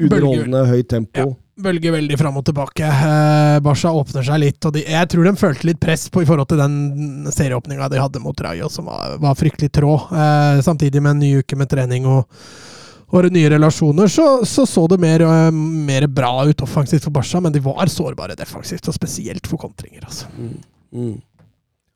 Underholdende, 0.00 0.66
høyt 0.68 0.90
tempo. 0.92 1.30
Ja. 1.32 1.36
Bølger 1.60 1.92
veldig 1.92 2.16
fram 2.16 2.36
og 2.40 2.44
tilbake. 2.48 2.88
Eh, 2.88 3.58
Barca 3.64 3.92
åpner 3.92 4.24
seg 4.24 4.40
litt, 4.40 4.60
og 4.64 4.72
de, 4.76 4.84
jeg 4.88 5.08
tror 5.12 5.26
de 5.28 5.32
følte 5.36 5.68
litt 5.68 5.80
press 5.80 6.06
på 6.12 6.22
i 6.24 6.28
forhold 6.28 6.48
til 6.48 6.60
den 6.60 7.28
serieåpninga 7.28 7.88
de 7.92 8.00
hadde 8.00 8.22
mot 8.24 8.40
Rayo, 8.44 8.68
som 8.72 8.88
var, 8.88 9.18
var 9.20 9.36
fryktelig 9.36 9.68
trå. 9.76 9.96
Eh, 10.08 10.60
samtidig 10.64 11.02
med 11.04 11.16
en 11.16 11.24
ny 11.24 11.32
uke 11.40 11.56
med 11.60 11.68
trening 11.72 12.08
og, 12.08 12.24
og 13.10 13.32
nye 13.34 13.50
relasjoner, 13.50 14.10
så 14.10 14.26
så, 14.46 14.66
så 14.68 14.86
det 14.90 15.00
mer, 15.02 15.24
eh, 15.26 15.48
mer 15.52 16.06
bra 16.06 16.44
ut 16.46 16.62
offensivt 16.62 17.06
for 17.08 17.14
Barca, 17.14 17.40
men 17.42 17.54
de 17.54 17.62
var 17.64 17.90
sårbare 17.90 18.38
defensivt, 18.38 18.88
og 18.88 18.96
spesielt 18.96 19.50
for 19.50 19.60
kontringer. 19.60 20.06
altså. 20.06 20.30
Mm. 20.94 21.18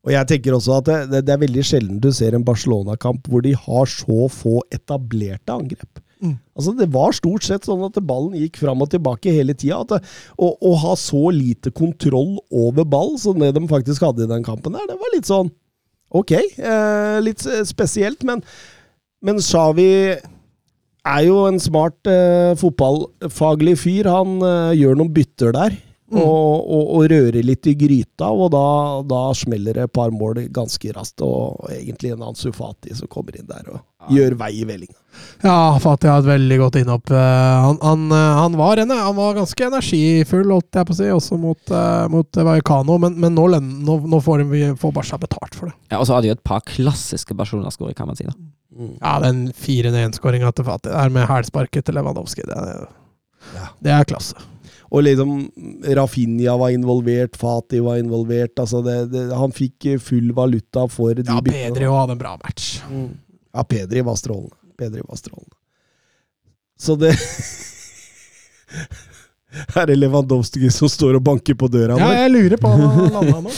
Og 0.05 0.12
jeg 0.12 0.28
tenker 0.28 0.55
også 0.57 0.78
at 0.78 0.89
det, 0.89 0.97
det, 1.12 1.20
det 1.27 1.35
er 1.35 1.45
veldig 1.47 1.65
sjelden 1.65 2.01
du 2.03 2.11
ser 2.12 2.36
en 2.36 2.45
Barcelona-kamp 2.45 3.31
hvor 3.31 3.45
de 3.45 3.55
har 3.57 3.89
så 3.89 4.27
få 4.32 4.59
etablerte 4.74 5.55
angrep. 5.55 6.03
Mm. 6.24 6.36
Altså 6.57 6.74
Det 6.77 6.89
var 6.93 7.16
stort 7.16 7.47
sett 7.47 7.66
sånn 7.69 7.82
at 7.86 7.99
ballen 8.07 8.36
gikk 8.39 8.61
fram 8.61 8.85
og 8.85 8.93
tilbake 8.93 9.32
hele 9.35 9.57
tida. 9.57 10.01
Å 10.36 10.74
ha 10.85 10.95
så 11.01 11.28
lite 11.35 11.73
kontroll 11.74 12.36
over 12.53 12.86
ball 12.89 13.16
som 13.20 13.41
det 13.41 13.55
de 13.57 13.65
faktisk 13.70 14.05
hadde 14.05 14.27
i 14.27 14.31
den 14.31 14.47
kampen, 14.47 14.77
der, 14.77 14.89
det 14.91 15.01
var 15.01 15.15
litt 15.16 15.31
sånn 15.31 15.53
Ok, 16.15 16.31
eh, 16.31 17.16
litt 17.24 17.43
spesielt, 17.66 18.20
men, 18.23 18.39
men 19.24 19.41
Xavi 19.43 20.15
er 21.05 21.24
jo 21.26 21.44
en 21.48 21.60
smart 21.60 22.09
eh, 22.09 22.55
fotballfaglig 22.60 23.76
fyr. 23.81 24.09
Han 24.09 24.39
eh, 24.40 24.76
gjør 24.81 25.01
noen 25.01 25.12
bytter 25.14 25.55
der. 25.56 25.76
Mm. 26.15 26.20
Og, 26.23 26.69
og, 26.70 26.91
og 26.99 27.07
røre 27.11 27.41
litt 27.43 27.66
i 27.66 27.73
gryta, 27.74 28.28
og 28.31 28.53
da, 28.55 28.61
da 29.11 29.23
smeller 29.35 29.74
det 29.74 29.86
et 29.89 29.93
par 29.97 30.12
mål 30.15 30.45
ganske 30.55 30.93
raskt. 30.95 31.24
Og 31.27 31.65
egentlig 31.74 32.12
en 32.15 32.20
annen 32.23 32.39
Sufati 32.39 32.95
som 32.95 33.09
kommer 33.11 33.35
inn 33.41 33.49
der 33.49 33.66
og 33.73 33.81
gjør 34.15 34.36
vei 34.39 34.51
i 34.61 34.65
vellinga. 34.69 34.95
Ja, 35.43 35.78
Fatih 35.81 36.11
har 36.12 36.20
et 36.23 36.27
veldig 36.28 36.59
godt 36.61 36.77
innhopp. 36.81 37.11
Eh, 37.11 37.65
Han, 37.65 37.78
han, 37.82 38.07
eh, 38.12 38.32
han, 38.43 38.57
var, 38.61 38.78
en, 38.82 38.91
han 38.95 39.16
var 39.16 39.35
ganske 39.39 39.66
energifull, 39.66 40.47
holdt 40.53 40.78
jeg 40.81 40.86
på 40.91 40.95
å 40.95 40.99
si, 40.99 41.11
også 41.15 41.39
mot, 41.41 41.62
uh, 41.73 42.07
mot 42.12 42.41
Vallecano, 42.45 42.99
men, 43.01 43.15
men 43.23 43.35
nå, 43.39 43.47
nå, 43.59 43.99
nå 44.15 44.20
får 44.27 44.45
vi 44.51 44.65
får 44.78 44.93
Barca 44.99 45.19
betalt 45.23 45.55
for 45.59 45.70
det. 45.70 45.77
Ja, 45.95 45.99
Og 46.03 46.07
så 46.11 46.16
hadde 46.19 46.28
de 46.31 46.35
et 46.36 46.45
par 46.47 46.62
klassiske 46.69 47.35
Barcelona-skåringer, 47.39 47.97
kan 47.99 48.11
man 48.12 48.19
si. 48.20 48.27
da. 48.28 48.36
Ja, 49.01 49.19
den 49.23 49.47
4-1-skåringa 49.55 50.51
til 50.59 50.66
Fatih 50.66 50.91
der 50.95 51.12
med 51.15 51.28
hælsparket 51.31 51.86
til 51.86 51.95
Lewandowski, 51.99 52.43
det, 52.47 52.57
er- 52.59 52.89
Ja. 53.55 53.69
det 53.82 53.93
er 53.95 54.05
klasse. 54.09 54.35
Og 54.94 55.02
liksom 55.02 55.30
Rafinha 55.96 56.54
var 56.60 56.70
involvert, 56.70 57.34
Fati 57.40 57.80
var 57.82 57.96
involvert. 57.98 58.54
altså 58.62 58.78
det, 58.86 58.94
det, 59.10 59.24
Han 59.34 59.50
fikk 59.54 59.88
full 60.04 60.30
valuta 60.36 60.84
for 60.92 61.14
de 61.18 61.24
Ja, 61.26 61.40
byttene. 61.42 61.72
Pedri 61.72 61.88
òg 61.90 61.96
hadde 62.04 62.14
en 62.14 62.20
bra 62.22 62.36
match. 62.44 62.76
Mm. 62.90 63.08
Ja, 63.54 63.64
Pedri 63.66 64.04
var 64.06 64.14
strålende. 64.20 64.54
Pedri 64.78 65.02
var 65.02 65.18
strålende. 65.18 65.56
Så 66.78 66.94
det 66.98 67.14
Er 69.78 69.86
det 69.86 69.94
Lewandowski 70.00 70.66
som 70.74 70.88
står 70.90 71.14
og 71.20 71.22
banker 71.22 71.54
på 71.54 71.68
døra. 71.70 71.94
Ja, 72.00 72.08
jeg 72.24 72.30
lurer 72.34 72.58
på 72.58 72.66
om 72.74 72.80
han 72.90 73.12
landa 73.14 73.38
nå. 73.44 73.50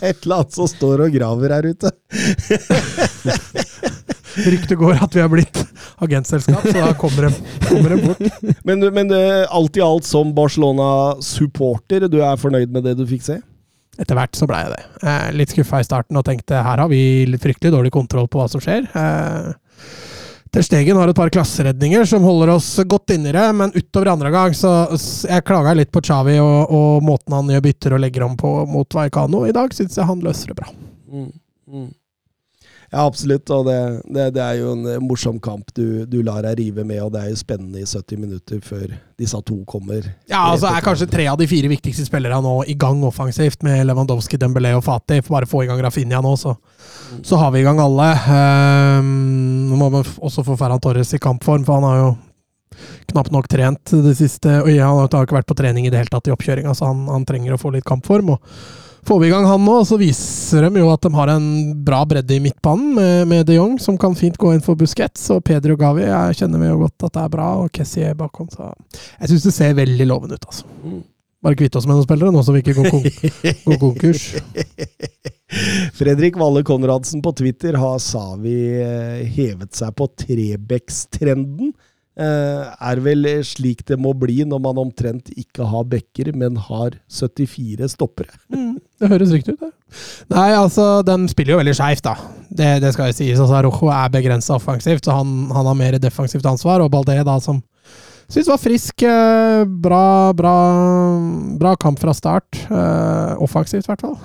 Et 0.00 0.20
eller 0.20 0.34
annet 0.36 0.52
som 0.52 0.68
står 0.68 1.00
og 1.06 1.14
graver 1.16 1.48
her 1.56 1.64
ute. 1.72 1.88
Ryktet 4.34 4.78
går 4.78 4.98
at 5.04 5.14
vi 5.14 5.22
har 5.22 5.30
blitt 5.30 5.60
agentselskap, 6.02 6.64
så 6.66 6.74
da 6.74 6.92
kommer 6.98 7.28
de, 7.28 7.98
bort. 8.02 8.62
Men, 8.66 8.82
men 8.94 9.12
eh, 9.14 9.44
alt 9.46 9.76
i 9.78 9.82
alt, 9.84 10.06
som 10.08 10.32
Barcelona-supporter, 10.34 12.08
du 12.10 12.18
er 12.22 12.40
fornøyd 12.40 12.72
med 12.74 12.88
det 12.88 12.96
du 12.98 13.04
fikk 13.08 13.26
se? 13.26 13.38
Etter 14.00 14.18
hvert 14.18 14.34
så 14.34 14.48
blei 14.50 14.64
jeg 14.64 14.74
det. 14.74 14.82
Eh, 15.06 15.28
litt 15.38 15.54
skuffa 15.54 15.82
i 15.82 15.86
starten 15.86 16.18
og 16.18 16.26
tenkte 16.26 16.64
her 16.66 16.82
har 16.82 16.90
vi 16.90 17.26
litt 17.30 17.44
fryktelig 17.44 17.74
dårlig 17.76 17.94
kontroll 17.94 18.26
på 18.30 18.42
hva 18.42 18.48
som 18.50 18.62
skjer. 18.62 18.88
Eh, 18.90 19.52
Ter 20.54 20.62
Stegen 20.62 20.98
har 20.98 21.10
et 21.10 21.18
par 21.18 21.32
klasseredninger 21.34 22.04
som 22.06 22.22
holder 22.22 22.52
oss 22.52 22.68
godt 22.86 23.10
inni 23.10 23.32
det, 23.34 23.46
men 23.58 23.72
utover 23.74 24.12
andre 24.12 24.30
gang 24.30 24.52
så 24.54 24.70
Jeg 24.94 25.42
klaga 25.48 25.72
litt 25.74 25.90
på 25.90 26.02
Chavi 26.04 26.36
og, 26.38 26.70
og 26.70 27.02
måten 27.02 27.34
han 27.34 27.50
gjør 27.50 27.64
bytter 27.64 27.96
og 27.96 28.02
legger 28.04 28.26
om 28.26 28.36
på 28.38 28.52
mot 28.70 28.94
Vallecano. 28.94 29.42
I 29.48 29.54
dag 29.56 29.74
syns 29.74 29.98
jeg 29.98 30.06
han 30.06 30.22
løser 30.22 30.52
det 30.52 30.58
bra. 30.60 30.70
Mm, 31.10 31.32
mm. 31.66 31.88
Ja, 32.94 33.08
absolutt. 33.08 33.50
Og 33.50 33.64
det, 33.66 33.78
det, 34.06 34.28
det 34.36 34.42
er 34.42 34.60
jo 34.60 34.70
en 34.76 34.84
eh, 34.86 35.00
morsom 35.02 35.40
kamp 35.42 35.72
du, 35.74 36.04
du 36.06 36.20
lar 36.22 36.44
deg 36.46 36.60
rive 36.60 36.84
med, 36.86 37.00
og 37.02 37.10
det 37.14 37.24
er 37.24 37.32
jo 37.32 37.40
spennende 37.40 37.82
i 37.82 37.86
70 37.88 38.20
minutter 38.22 38.60
før 38.62 38.92
disse 39.18 39.40
to 39.48 39.56
kommer. 39.66 40.06
Ja, 40.30 40.44
altså 40.52 40.70
er 40.70 40.84
kanskje 40.84 41.08
tre 41.10 41.26
av 41.30 41.40
de 41.40 41.48
fire 41.50 41.70
viktigste 41.72 42.06
spillerne 42.06 42.38
nå 42.44 42.54
i 42.70 42.76
gang 42.78 43.02
offensivt, 43.06 43.66
med 43.66 43.82
Lewandowski, 43.88 44.38
Dembélé 44.38 44.76
og 44.78 44.84
Fati. 44.86 45.18
Bare 45.26 45.48
få 45.50 45.64
i 45.64 45.70
gang 45.70 45.82
Rafinha 45.82 46.22
nå, 46.22 46.36
så, 46.38 46.54
så 47.26 47.40
har 47.42 47.50
vi 47.54 47.64
i 47.64 47.66
gang 47.66 47.82
alle. 47.82 48.12
Um, 48.30 49.10
Nå 49.74 49.80
må 49.80 49.90
vi 49.90 50.04
også 50.22 50.44
få 50.46 50.54
Ferran 50.60 50.82
Torres 50.82 51.10
i 51.16 51.22
kampform, 51.22 51.66
for 51.66 51.80
han 51.80 51.88
har 51.88 51.98
jo 51.98 52.14
knapt 53.10 53.34
nok 53.34 53.50
trent 53.50 53.90
det 54.04 54.16
siste 54.18 54.50
og 54.64 54.66
ja, 54.70 54.88
Han 54.90 55.04
har 55.06 55.26
ikke 55.26 55.36
vært 55.36 55.46
på 55.46 55.54
trening 55.58 55.86
i 55.86 55.92
det 55.94 56.00
hele 56.00 56.10
tatt 56.10 56.30
i 56.30 56.34
oppkjøringa, 56.34 56.74
så 56.74 56.90
han, 56.90 57.04
han 57.10 57.26
trenger 57.26 57.54
å 57.54 57.60
få 57.60 57.74
litt 57.74 57.86
kampform. 57.86 58.36
og 58.36 58.83
Får 59.04 59.20
vi 59.20 59.26
i 59.28 59.30
gang 59.30 59.44
han 59.44 59.64
nå, 59.64 59.76
så 59.84 59.98
viser 60.00 60.64
de 60.64 60.80
jo 60.80 60.88
at 60.92 61.02
de 61.04 61.10
har 61.12 61.32
en 61.34 61.48
bra 61.84 62.00
bredde 62.08 62.36
i 62.36 62.40
midtbanen 62.40 62.94
med, 62.96 63.26
med 63.28 63.46
de 63.48 63.58
Jong, 63.58 63.74
som 63.82 63.98
kan 64.00 64.16
fint 64.16 64.38
gå 64.40 64.54
inn 64.54 64.62
for 64.64 64.78
Busquets. 64.80 65.26
Og 65.34 65.42
Pedro 65.44 65.76
Gavi 65.80 66.06
jeg 66.06 66.38
kjenner 66.40 66.62
vi 66.62 66.70
jo 66.70 66.78
godt 66.86 67.08
at 67.10 67.18
det 67.18 67.24
er 67.24 67.34
bra, 67.34 67.48
og 67.60 67.72
Kessie 67.74 68.14
bakom. 68.16 68.48
Så 68.52 68.70
jeg 68.70 69.34
syns 69.34 69.48
det 69.50 69.54
ser 69.58 69.76
veldig 69.76 70.08
lovende 70.08 70.38
ut, 70.40 70.48
altså. 70.48 70.70
Mm. 70.84 71.02
Bare 71.44 71.58
kvitte 71.60 71.76
oss 71.76 71.84
med 71.84 71.98
noen 71.98 72.06
spillere, 72.06 72.32
nå 72.32 72.40
som 72.40 72.56
vi 72.56 72.62
ikke 72.64 72.78
går, 72.78 72.88
kon 72.88 73.04
går 73.68 73.80
konkurs. 73.82 74.22
Fredrik 75.98 76.38
Valle 76.40 76.64
Konradsen 76.64 77.20
på 77.22 77.34
Twitter 77.36 77.76
har 77.76 77.98
Savi 78.00 78.56
eh, 78.80 79.26
hevet 79.36 79.76
seg 79.76 79.92
på 79.98 80.08
Trebecks-trenden. 80.24 81.74
Eh, 82.20 82.74
er 82.90 83.02
vel 83.04 83.26
slik 83.46 83.84
det 83.88 83.98
må 84.00 84.14
bli 84.18 84.42
når 84.48 84.62
man 84.64 84.80
omtrent 84.84 85.30
ikke 85.34 85.66
har 85.70 85.86
bekker, 85.90 86.32
men 86.38 86.58
har 86.68 86.98
74 87.12 87.90
stoppere. 87.94 88.34
Mm, 88.52 88.78
det 89.00 89.10
høres 89.12 89.34
riktig 89.34 89.56
ut, 89.56 89.66
det. 89.66 89.72
Nei, 90.32 90.48
altså, 90.56 91.04
den 91.06 91.28
spiller 91.30 91.54
jo 91.54 91.60
veldig 91.60 91.76
skeivt, 91.78 92.06
da. 92.06 92.16
Det, 92.50 92.70
det 92.82 92.94
skal 92.94 93.10
jo 93.10 93.18
sies. 93.18 93.38
Altså, 93.38 93.60
Rojo 93.66 93.92
er 93.94 94.10
begrensa 94.14 94.56
offensivt, 94.58 95.06
så 95.06 95.20
han, 95.20 95.36
han 95.54 95.70
har 95.70 95.78
mer 95.78 95.98
defensivt 96.02 96.46
ansvar. 96.50 96.82
Og 96.82 96.90
Balde, 96.92 97.20
da, 97.26 97.38
som 97.42 97.62
syns 98.28 98.48
var 98.48 98.58
frisk. 98.58 99.02
eh, 99.02 99.64
Bra, 99.64 100.32
bra, 100.32 100.54
bra 101.58 101.74
kamp 101.76 101.98
fra 102.00 102.14
start. 102.14 102.58
Eh, 102.70 103.42
offensivt, 103.42 103.86
i 103.86 103.92
hvert 103.92 104.00
fall. 104.00 104.16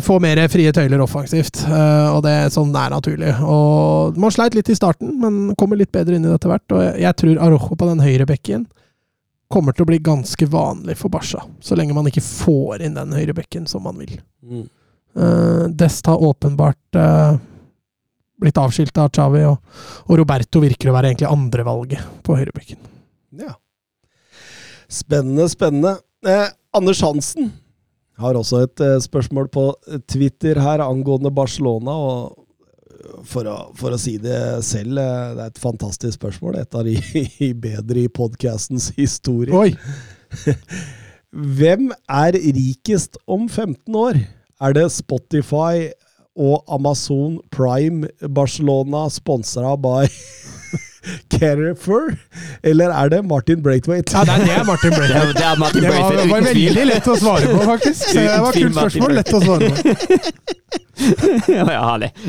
få 0.06 0.18
mer 0.22 0.42
frie 0.48 0.72
tøyler 0.72 1.00
offensivt, 1.04 1.62
eh, 1.68 2.08
og 2.14 2.22
det 2.26 2.34
sånn 2.54 2.74
er 2.76 2.90
naturlig. 2.92 3.32
Og 3.44 4.18
Man 4.20 4.34
sleit 4.34 4.54
litt 4.58 4.70
i 4.70 4.76
starten, 4.78 5.16
men 5.20 5.54
kommer 5.60 5.78
litt 5.80 5.92
bedre 5.92 6.16
inn 6.16 6.24
i 6.24 6.28
det 6.28 6.38
etter 6.40 6.52
hvert. 6.54 6.76
Og 6.76 7.00
jeg, 7.00 7.16
tror 7.22 7.42
Arojo 7.46 7.76
på 7.76 7.88
den 7.90 8.04
høyre 8.04 8.26
bekken 8.28 8.66
kommer 9.50 9.74
til 9.74 9.82
å 9.82 9.90
bli 9.90 9.98
ganske 9.98 10.46
vanlig 10.46 10.94
for 11.00 11.10
Barca, 11.10 11.42
så 11.60 11.74
lenge 11.74 11.94
man 11.96 12.06
ikke 12.06 12.22
får 12.22 12.84
inn 12.86 12.94
den 12.94 13.10
høyrebekken 13.16 13.64
som 13.66 13.82
man 13.82 13.98
vil. 13.98 14.12
Mm. 14.46 14.68
Dest 15.74 16.06
har 16.06 16.22
åpenbart 16.22 16.94
eh, 16.94 17.32
blitt 18.40 18.60
avskilt 18.60 18.96
av 19.00 19.10
Xavi, 19.14 19.44
og, 19.48 19.58
og 20.08 20.20
Roberto 20.20 20.62
virker 20.64 20.90
å 20.90 20.96
være 20.96 21.12
egentlig 21.12 21.30
andrevalget 21.30 22.22
på 22.26 22.38
høyrebekken. 22.38 22.80
Ja. 23.40 23.54
Spennende, 24.90 25.46
spennende. 25.52 25.98
Eh, 26.26 26.48
Anders 26.76 27.02
Hansen 27.04 27.52
har 28.20 28.36
også 28.36 28.64
et 28.66 28.82
eh, 28.84 28.98
spørsmål 29.00 29.50
på 29.52 29.70
Twitter 30.10 30.60
her 30.60 30.82
angående 30.84 31.32
Barcelona. 31.32 31.94
og 31.94 32.40
for 33.28 33.48
å, 33.48 33.56
for 33.78 33.94
å 33.94 34.00
si 34.00 34.16
det 34.20 34.38
selv, 34.66 34.98
eh, 35.00 35.34
det 35.36 35.44
er 35.44 35.52
et 35.52 35.62
fantastisk 35.62 36.18
spørsmål. 36.18 36.60
Et 36.60 36.76
av 36.76 36.86
de 36.86 36.96
bedre 37.66 38.04
i 38.04 38.10
podkastens 38.12 38.90
historie. 38.98 39.54
Oi! 39.56 39.74
Hvem 41.60 41.92
er 42.10 42.36
rikest 42.56 43.20
om 43.30 43.46
15 43.48 43.96
år? 43.96 44.18
Er 44.60 44.74
det 44.76 44.88
Spotify 44.92 45.88
og 46.38 46.62
Amazon 46.70 47.38
Prime 47.50 48.08
Barcelona 48.28 49.08
sponsa 49.10 49.74
by 49.80 50.06
Carrefour? 51.32 52.12
Eller 52.62 52.90
er 52.92 53.08
det 53.08 53.24
Martin 53.24 53.62
Braithwaite? 53.64 54.12
Ja, 54.12 54.24
det 54.24 54.52
er, 54.52 54.64
Martin 54.64 54.90
Braithwaite. 54.90 55.32
det 55.38 55.44
er 55.46 55.58
Martin 55.58 55.82
Det 55.82 55.88
var, 55.88 55.96
Braithwaite, 55.96 56.30
var 56.30 56.40
veldig 56.50 56.86
lett 56.90 57.08
å 57.08 57.16
svare 57.16 57.46
på, 57.48 57.60
faktisk. 57.72 58.02
Så 58.04 58.18
det 58.20 58.40
var 58.40 58.50
et 58.50 58.62
kult 58.62 58.76
spørsmål. 58.76 59.14
Lett 59.16 59.32
å 59.32 59.40
svare 59.44 59.70
på. 59.70 59.76
ja, 61.56 61.64
ja, 61.72 61.80
herlig. 61.88 62.10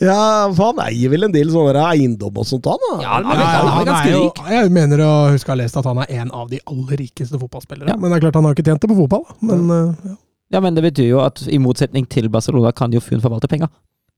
Ja, 0.00 0.48
for 0.56 0.70
han 0.70 0.80
eier 0.86 1.12
vel 1.12 1.26
en 1.28 1.34
del 1.34 1.50
sånne 1.52 1.82
eiendom 1.92 2.40
og 2.40 2.46
sånt, 2.48 2.66
han? 2.70 2.80
da? 2.86 2.94
Ja, 3.04 3.18
han 3.18 3.28
er, 3.28 3.36
han 3.36 3.44
er 3.44 3.74
han 3.76 3.90
er 3.92 4.08
jo, 4.14 4.22
rik. 4.30 4.40
jeg 4.54 4.72
mener 4.74 5.04
å 5.04 5.12
huske 5.34 5.52
å 5.52 5.54
ha 5.54 5.60
lest 5.60 5.76
at 5.76 5.88
han 5.90 6.00
er 6.06 6.08
en 6.22 6.32
av 6.32 6.48
de 6.50 6.58
aller 6.64 7.02
rikeste 7.04 7.36
fotballspillere. 7.40 7.92
Ja. 7.92 7.98
Men 8.00 8.08
det 8.10 8.18
er 8.18 8.24
klart 8.26 8.40
han 8.40 8.48
har 8.48 8.56
ikke 8.56 8.66
tjent 8.70 8.82
det 8.86 8.90
på 8.90 8.98
fotball. 9.02 9.24
Men 9.44 9.60
eh, 9.76 10.16
Ja, 10.50 10.60
men 10.60 10.74
det 10.74 10.82
betyr 10.82 11.06
jo 11.12 11.20
at 11.22 11.44
i 11.46 11.58
motsetning 11.62 12.08
til 12.10 12.26
Barcelona 12.32 12.72
kan 12.74 12.90
jo 12.92 13.00
Fun 13.04 13.20
forvalte 13.22 13.46
penger. 13.50 13.68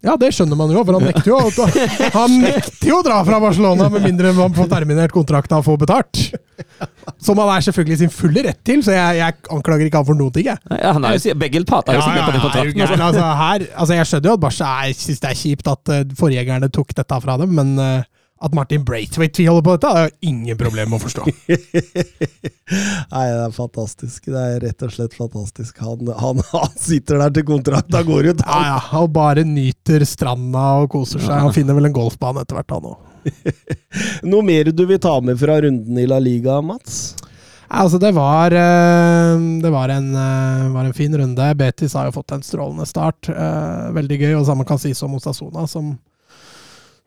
ja, 0.02 0.16
det 0.18 0.32
skjønner 0.34 0.56
man 0.58 0.70
jo, 0.74 0.80
for 0.82 0.96
han 0.98 1.04
nekter 1.06 1.28
jo, 1.30 1.36
å- 1.38 1.66
han 2.18 2.32
nekter 2.42 2.88
jo 2.88 2.96
å 2.98 3.04
dra 3.06 3.20
fra 3.24 3.38
Barcelona 3.38 3.86
med 3.92 4.02
mindre 4.02 4.32
man 4.34 4.54
får 4.56 4.66
terminert 4.72 5.12
kontrakta 5.14 5.60
og 5.60 5.66
får 5.68 5.76
betalt. 5.84 6.22
Som 7.22 7.38
han 7.38 7.52
er 7.54 7.62
selvfølgelig 7.68 7.98
sin 8.00 8.10
fulle 8.10 8.42
rett 8.48 8.58
til, 8.66 8.80
så 8.82 8.96
jeg, 8.96 9.20
jeg 9.20 9.36
anklager 9.54 9.86
ikke 9.86 10.00
han 10.02 10.08
for 10.08 10.40
jeg. 10.42 10.56
Ja, 10.72 10.94
han 10.96 11.04
er 11.06 11.18
jo, 11.20 11.34
begge 11.38 11.62
parter 11.68 11.94
har 11.94 12.00
jo 12.00 12.08
signert 12.08 12.26
på 12.26 12.34
den 12.34 12.44
kontrakten. 12.48 12.80
Ja, 12.82 12.88
Altså. 12.88 13.04
Altså, 13.12 13.28
her, 13.44 13.66
altså, 13.76 13.94
jeg 14.00 14.08
skjønner 14.10 14.28
jo 14.32 14.34
at 14.34 14.42
Barca 14.48 14.72
syns 15.04 15.20
det 15.22 15.30
er 15.30 15.38
kjipt 15.44 15.70
at 15.76 15.92
uh, 15.94 16.02
forgjengerne 16.18 16.72
tok 16.74 16.96
dette 16.98 17.20
fra 17.22 17.36
dem, 17.38 17.54
men 17.60 17.72
eh, 17.78 18.02
at 18.42 18.54
Martin 18.56 18.82
Braithwaite 18.84 19.36
tviholder 19.38 19.62
på 19.62 19.74
dette, 19.76 19.90
har 19.94 20.08
jeg 20.08 20.32
ingen 20.32 20.58
problem 20.58 20.90
med 20.90 20.98
å 20.98 21.04
forstå. 21.04 21.26
Nei, 23.12 23.24
det 23.30 23.42
er 23.44 23.54
fantastisk. 23.54 24.26
Det 24.26 24.42
er 24.42 24.60
rett 24.64 24.84
og 24.86 24.94
slett 24.96 25.14
fantastisk. 25.14 25.78
Han, 25.84 26.10
han, 26.18 26.42
han 26.56 26.74
sitter 26.74 27.22
der 27.22 27.36
til 27.38 27.46
kontrakta 27.52 28.02
går 28.06 28.32
ut. 28.32 28.44
Ja, 28.44 28.60
ja, 28.72 28.80
Og 29.02 29.12
bare 29.14 29.46
nyter 29.46 30.06
stranda 30.08 30.66
og 30.82 30.90
koser 30.96 31.22
seg. 31.22 31.38
Han 31.46 31.54
finner 31.54 31.78
vel 31.78 31.90
en 31.90 31.96
golfbane 31.96 32.42
etter 32.42 32.58
hvert, 32.58 32.74
han 32.74 32.92
òg. 32.92 33.08
Noe 34.32 34.42
mer 34.42 34.72
du 34.74 34.82
vil 34.88 34.98
ta 35.02 35.14
med 35.22 35.38
fra 35.38 35.60
runden 35.62 36.00
i 36.02 36.08
La 36.10 36.18
Liga, 36.22 36.58
Mats? 36.66 37.12
Altså, 37.72 37.96
det 38.02 38.10
var, 38.12 38.52
eh, 38.52 39.38
det 39.62 39.70
var 39.72 39.88
en, 39.88 40.10
eh, 40.18 40.68
var 40.74 40.84
en 40.84 40.92
fin 40.96 41.14
runde. 41.16 41.54
Betis 41.56 41.94
har 41.96 42.10
jo 42.10 42.18
fått 42.18 42.34
en 42.34 42.42
strålende 42.44 42.84
start. 42.86 43.30
Eh, 43.32 43.92
Veldig 43.96 44.18
gøy. 44.18 44.34
Og 44.40 44.46
samme 44.46 44.66
kan 44.68 44.80
sies 44.82 45.00
om 45.06 45.14
Osasona, 45.16 45.64
som, 45.70 45.94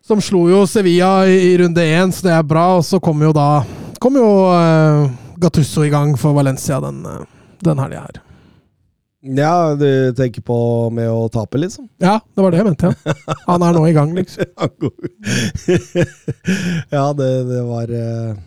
som 0.05 0.21
slo 0.21 0.45
jo 0.51 0.65
Sevilla 0.69 1.25
i, 1.27 1.57
runde 1.57 1.81
én, 1.81 2.11
så 2.13 2.27
det 2.27 2.33
er 2.35 2.43
bra. 2.45 2.75
Og 2.77 2.85
så 2.85 2.99
kom 3.01 3.23
jo 3.25 3.33
da 3.35 3.65
kom 4.01 4.17
jo 4.19 4.27
uh, 4.51 5.09
Gattusso 5.41 5.85
i 5.85 5.93
gang 5.93 6.17
for 6.19 6.33
Valencia 6.37 6.79
den, 6.83 7.01
eh, 7.09 7.25
den 7.65 7.79
helga 7.81 8.05
her. 8.05 8.21
Ja, 9.25 9.73
du 9.75 10.13
tenker 10.13 10.41
på 10.45 10.55
med 10.93 11.09
å 11.09 11.25
tape, 11.33 11.57
liksom? 11.57 11.87
Ja, 11.97 12.19
det 12.21 12.43
var 12.43 12.53
det 12.53 12.59
jeg 12.61 12.67
mente, 12.67 12.91
ja. 12.93 13.13
Han 13.47 13.63
er 13.65 13.73
nå 13.73 13.87
i 13.89 13.95
gang, 13.95 14.13
liksom. 14.13 14.45
ja, 16.95 17.05
det, 17.17 17.29
det 17.49 17.63
var 17.65 17.89
eh, 17.89 18.37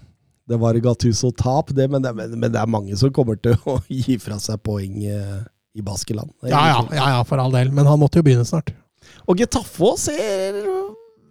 Det 0.49 0.59
var 0.63 0.79
Gattuso-tap, 0.85 1.75
det, 1.75 1.89
men 1.91 2.07
det, 2.07 2.15
men, 2.15 2.47
det 2.47 2.63
er 2.63 2.71
mange 2.71 2.95
som 2.97 3.11
kommer 3.13 3.37
til 3.43 3.59
å 3.67 3.81
gi 3.91 4.17
fra 4.23 4.39
seg 4.41 4.63
poeng 4.63 5.03
eh, 5.03 5.43
i 5.75 5.83
Baskeland. 5.85 6.31
Ja, 6.47 6.63
ja, 6.71 6.87
ja, 6.95 7.11
ja, 7.17 7.21
for 7.27 7.43
all 7.43 7.53
del. 7.53 7.75
Men 7.75 7.91
han 7.91 7.99
måtte 7.99 8.23
jo 8.23 8.29
begynne 8.31 8.47
snart. 8.47 8.71
Og 9.27 9.43
Getafe 9.43 9.97
ser 10.01 10.63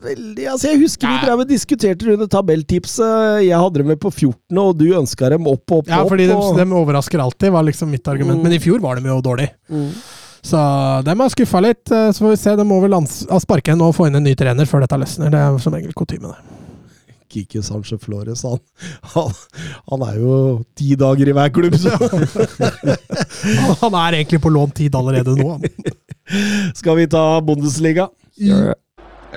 veldig 0.03 0.45
altså 0.52 0.69
Jeg 0.72 0.80
husker 0.84 1.07
vi 1.10 1.26
drev 1.26 1.41
og 1.44 1.49
diskuterte 1.49 2.07
rundt 2.10 2.30
tabelltipset. 2.34 3.41
Jeg 3.48 3.57
hadde 3.57 3.82
dem 3.82 3.90
med 3.94 3.99
på 4.03 4.11
14, 4.14 4.57
og 4.61 4.78
du 4.78 4.86
ønska 4.99 5.30
dem 5.34 5.48
opp, 5.49 5.64
og 5.72 5.82
opp, 5.84 5.90
Ja, 5.90 6.02
opp. 6.03 6.11
fordi 6.14 6.28
de, 6.30 6.36
og, 6.38 6.56
de 6.60 6.68
overrasker 6.82 7.24
alltid, 7.24 7.52
var 7.56 7.64
liksom 7.68 7.90
mitt 7.91 8.07
argument. 8.07 8.40
Mm. 8.40 8.44
Men 8.48 8.57
i 8.57 8.61
fjor 8.64 8.80
var 8.84 8.99
de 9.02 9.10
jo 9.10 9.19
dårlig. 9.26 9.49
Mm. 9.69 9.90
Så 10.48 10.60
de 11.03 11.15
har 11.19 11.30
skuffa 11.34 11.60
litt. 11.65 11.91
eh, 11.91 12.11
Så 12.14 12.24
får 12.24 12.30
vi 12.36 12.38
se. 12.44 12.56
De 12.56 12.64
må 12.64 12.78
vel 12.84 12.95
sparke 13.41 13.74
en 13.74 13.82
og 13.82 13.95
få 13.98 14.07
inn 14.07 14.15
en 14.15 14.24
ny 14.24 14.36
trener 14.38 14.65
før 14.69 14.86
dette 14.86 14.99
løsner. 15.02 15.34
Det 15.34 15.41
er 15.41 15.57
som 15.60 15.74
regel 15.76 15.94
kutyme, 15.98 16.32
det. 16.32 16.53
Kike 17.28 17.60
Sanchez 17.60 17.99
Flores, 17.99 18.40
han, 18.48 18.60
han, 19.11 19.34
han 19.91 20.03
er 20.07 20.15
jo 20.22 20.36
ti 20.80 20.94
dager 20.95 21.28
i 21.28 21.34
hver 21.36 21.49
klubb, 21.52 21.76
så 21.76 21.91
Han 23.82 23.98
er 23.99 24.15
egentlig 24.22 24.40
på 24.45 24.52
lånt 24.56 24.78
tid 24.80 24.95
allerede 24.95 25.34
nå. 25.36 25.57
skal 26.76 26.95
vi 27.02 27.07
ta 27.11 27.26
Bundesliga. 27.44 28.07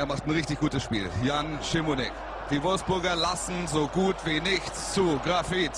Er 0.00 0.06
macht 0.06 0.26
ein 0.26 0.30
richtig 0.30 0.58
gutes 0.58 0.82
Spiel. 0.82 1.10
Jan 1.22 1.58
Schimonek. 1.62 2.10
Die 2.50 2.62
Wolfsburger 2.62 3.14
lassen 3.16 3.66
so 3.66 3.86
gut 3.86 4.16
wie 4.24 4.40
nichts 4.40 4.94
zu. 4.94 5.20
Grafit. 5.22 5.72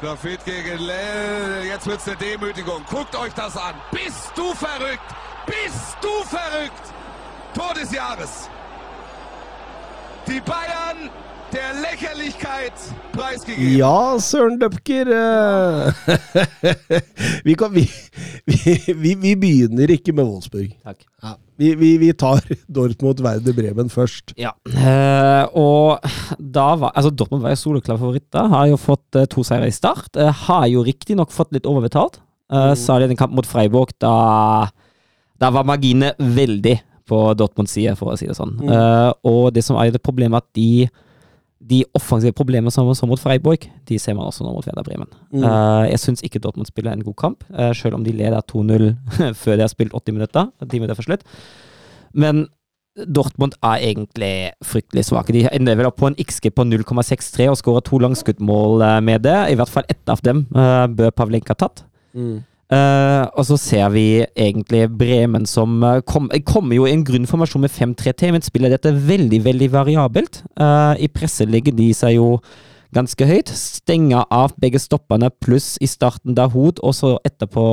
Grafit 0.00 0.44
gegen 0.44 0.78
Lell. 0.78 1.64
Jetzt 1.66 1.88
wird's 1.88 2.06
eine 2.06 2.16
Demütigung. 2.16 2.84
Guckt 2.88 3.16
euch 3.16 3.34
das 3.34 3.56
an. 3.56 3.74
Bist 3.90 4.30
du 4.36 4.54
verrückt? 4.54 5.00
Bist 5.46 5.96
du 6.00 6.22
verrückt? 6.28 6.94
Tor 7.56 7.74
des 7.74 7.90
Jahres. 7.90 8.48
Die 10.28 10.40
Bayern 10.42 11.10
der 11.52 11.74
Lächerlichkeit 11.82 12.74
preisgegeben. 13.10 13.76
Ja, 13.76 14.16
Søren 14.20 14.60
vi, 17.44 17.54
kan, 17.54 17.74
vi, 17.74 17.90
vi, 18.46 18.82
vi, 18.86 19.22
vi 19.22 19.34
begynner 19.34 19.90
ikke 19.90 20.12
med 20.12 20.24
Wolfsburg. 20.24 20.70
Takk. 20.84 20.98
Ja, 21.20 21.36
vi, 21.60 21.74
vi, 21.78 21.90
vi 22.02 22.10
tar 22.18 22.42
Dortmund 22.76 23.20
Werder 23.24 23.56
Bremen 23.56 23.90
først. 23.92 24.34
Ja, 24.40 24.52
eh, 24.70 25.44
og 25.56 26.04
da 26.38 26.68
var 26.80 26.94
Altså, 26.94 27.12
Dortmund 27.14 27.44
var 27.44 27.54
jo 27.54 27.62
soloklar 27.62 28.00
favoritt. 28.00 28.28
Har 28.34 28.68
jo 28.70 28.80
fått 28.80 29.18
eh, 29.18 29.28
to 29.30 29.44
seire 29.46 29.68
i 29.70 29.74
start. 29.74 30.12
Eh, 30.16 30.44
har 30.46 30.66
jo 30.72 30.84
riktignok 30.86 31.34
fått 31.34 31.54
litt 31.56 31.68
overbetalt. 31.70 32.20
Uh, 32.52 32.74
Særlig 32.76 33.08
en 33.08 33.18
kamp 33.18 33.32
mot 33.32 33.46
Freiburg, 33.48 33.94
da 34.04 34.68
Da 35.40 35.48
var 35.50 35.64
marginene 35.64 36.12
veldig 36.20 36.74
på 37.08 37.20
Dortmunds 37.36 37.72
side, 37.74 37.94
for 37.98 38.12
å 38.12 38.18
si 38.18 38.28
det 38.28 38.36
sånn. 38.36 38.54
Eh, 38.64 39.10
og 39.28 39.50
det 39.52 39.64
som 39.66 39.76
er 39.80 39.90
det 39.92 40.02
problemet, 40.04 40.40
at 40.40 40.56
de 40.56 40.86
de 41.64 41.80
offensive 41.96 42.34
problemene 42.36 42.72
som 42.72 42.86
man 42.86 42.96
så 42.98 43.06
mot 43.08 43.20
Freiburg, 43.20 43.64
de 43.88 43.98
ser 43.98 44.16
man 44.16 44.28
også 44.28 44.44
nå 44.44 44.52
mot 44.52 44.66
Werder 44.68 44.84
Bremen. 44.84 45.08
Eh, 45.32 45.84
jeg 45.90 46.02
syns 46.02 46.24
ikke 46.26 46.42
Dortmund 46.42 46.68
spiller 46.68 46.92
en 46.92 47.04
god 47.04 47.16
kamp, 47.20 47.46
uh, 47.54 47.70
selv 47.76 47.96
om 47.96 48.04
de 48.04 48.12
leder 48.12 48.44
2-0 48.52 48.90
før 49.42 49.56
de 49.56 49.64
har 49.64 49.72
spilt 49.72 49.94
80 49.96 50.18
minutter. 50.18 50.50
10 50.60 50.82
minutter 50.82 50.98
for 50.98 51.08
slutt. 51.08 51.24
Men 52.12 52.46
Dortmund 52.94 53.56
er 53.64 53.82
egentlig 53.82 54.34
fryktelig 54.62 55.08
svake. 55.08 55.34
De 55.34 55.46
ender 55.50 55.78
vel 55.80 55.88
opp 55.88 55.96
på 55.98 56.10
en 56.10 56.18
XG 56.20 56.52
på 56.54 56.66
0,63 56.68 57.48
og 57.50 57.58
skårer 57.58 57.82
to 57.88 57.98
langskuddmål 57.98 58.84
eh, 58.86 59.00
med 59.02 59.24
det. 59.26 59.38
I 59.50 59.56
hvert 59.58 59.72
fall 59.72 59.88
ett 59.90 60.12
av 60.12 60.22
dem 60.26 60.44
uh, 60.54 60.86
bør 60.86 61.14
Pavlenka 61.16 61.56
tatt. 61.58 61.86
Eh, 62.74 63.24
og 63.38 63.46
så 63.46 63.58
ser 63.60 63.88
vi 63.94 64.06
egentlig 64.24 64.88
Bremen 64.98 65.46
som 65.46 65.78
kommer 65.78 66.00
kom, 66.02 66.30
kommer 66.48 66.78
jo 66.78 66.86
i 66.88 66.94
en 66.94 67.04
grunnformasjon 67.06 67.62
med 67.62 67.72
5-3-T, 67.74 68.30
men 68.34 68.42
spiller 68.42 68.72
dette 68.72 68.94
veldig, 68.94 69.44
veldig 69.44 69.72
variabelt. 69.72 70.42
Uh, 70.58 70.94
I 70.98 71.10
presset 71.12 71.50
legger 71.52 71.76
de 71.76 71.90
seg 71.94 72.16
jo 72.16 72.38
ganske 72.94 73.26
høyt. 73.28 73.50
Stenger 73.50 74.24
av 74.32 74.54
begge 74.60 74.80
stoppene, 74.82 75.30
pluss 75.42 75.74
i 75.82 75.88
starten 75.90 76.36
Dahoud, 76.38 76.80
og 76.84 76.94
så 76.96 77.14
etterpå 77.26 77.66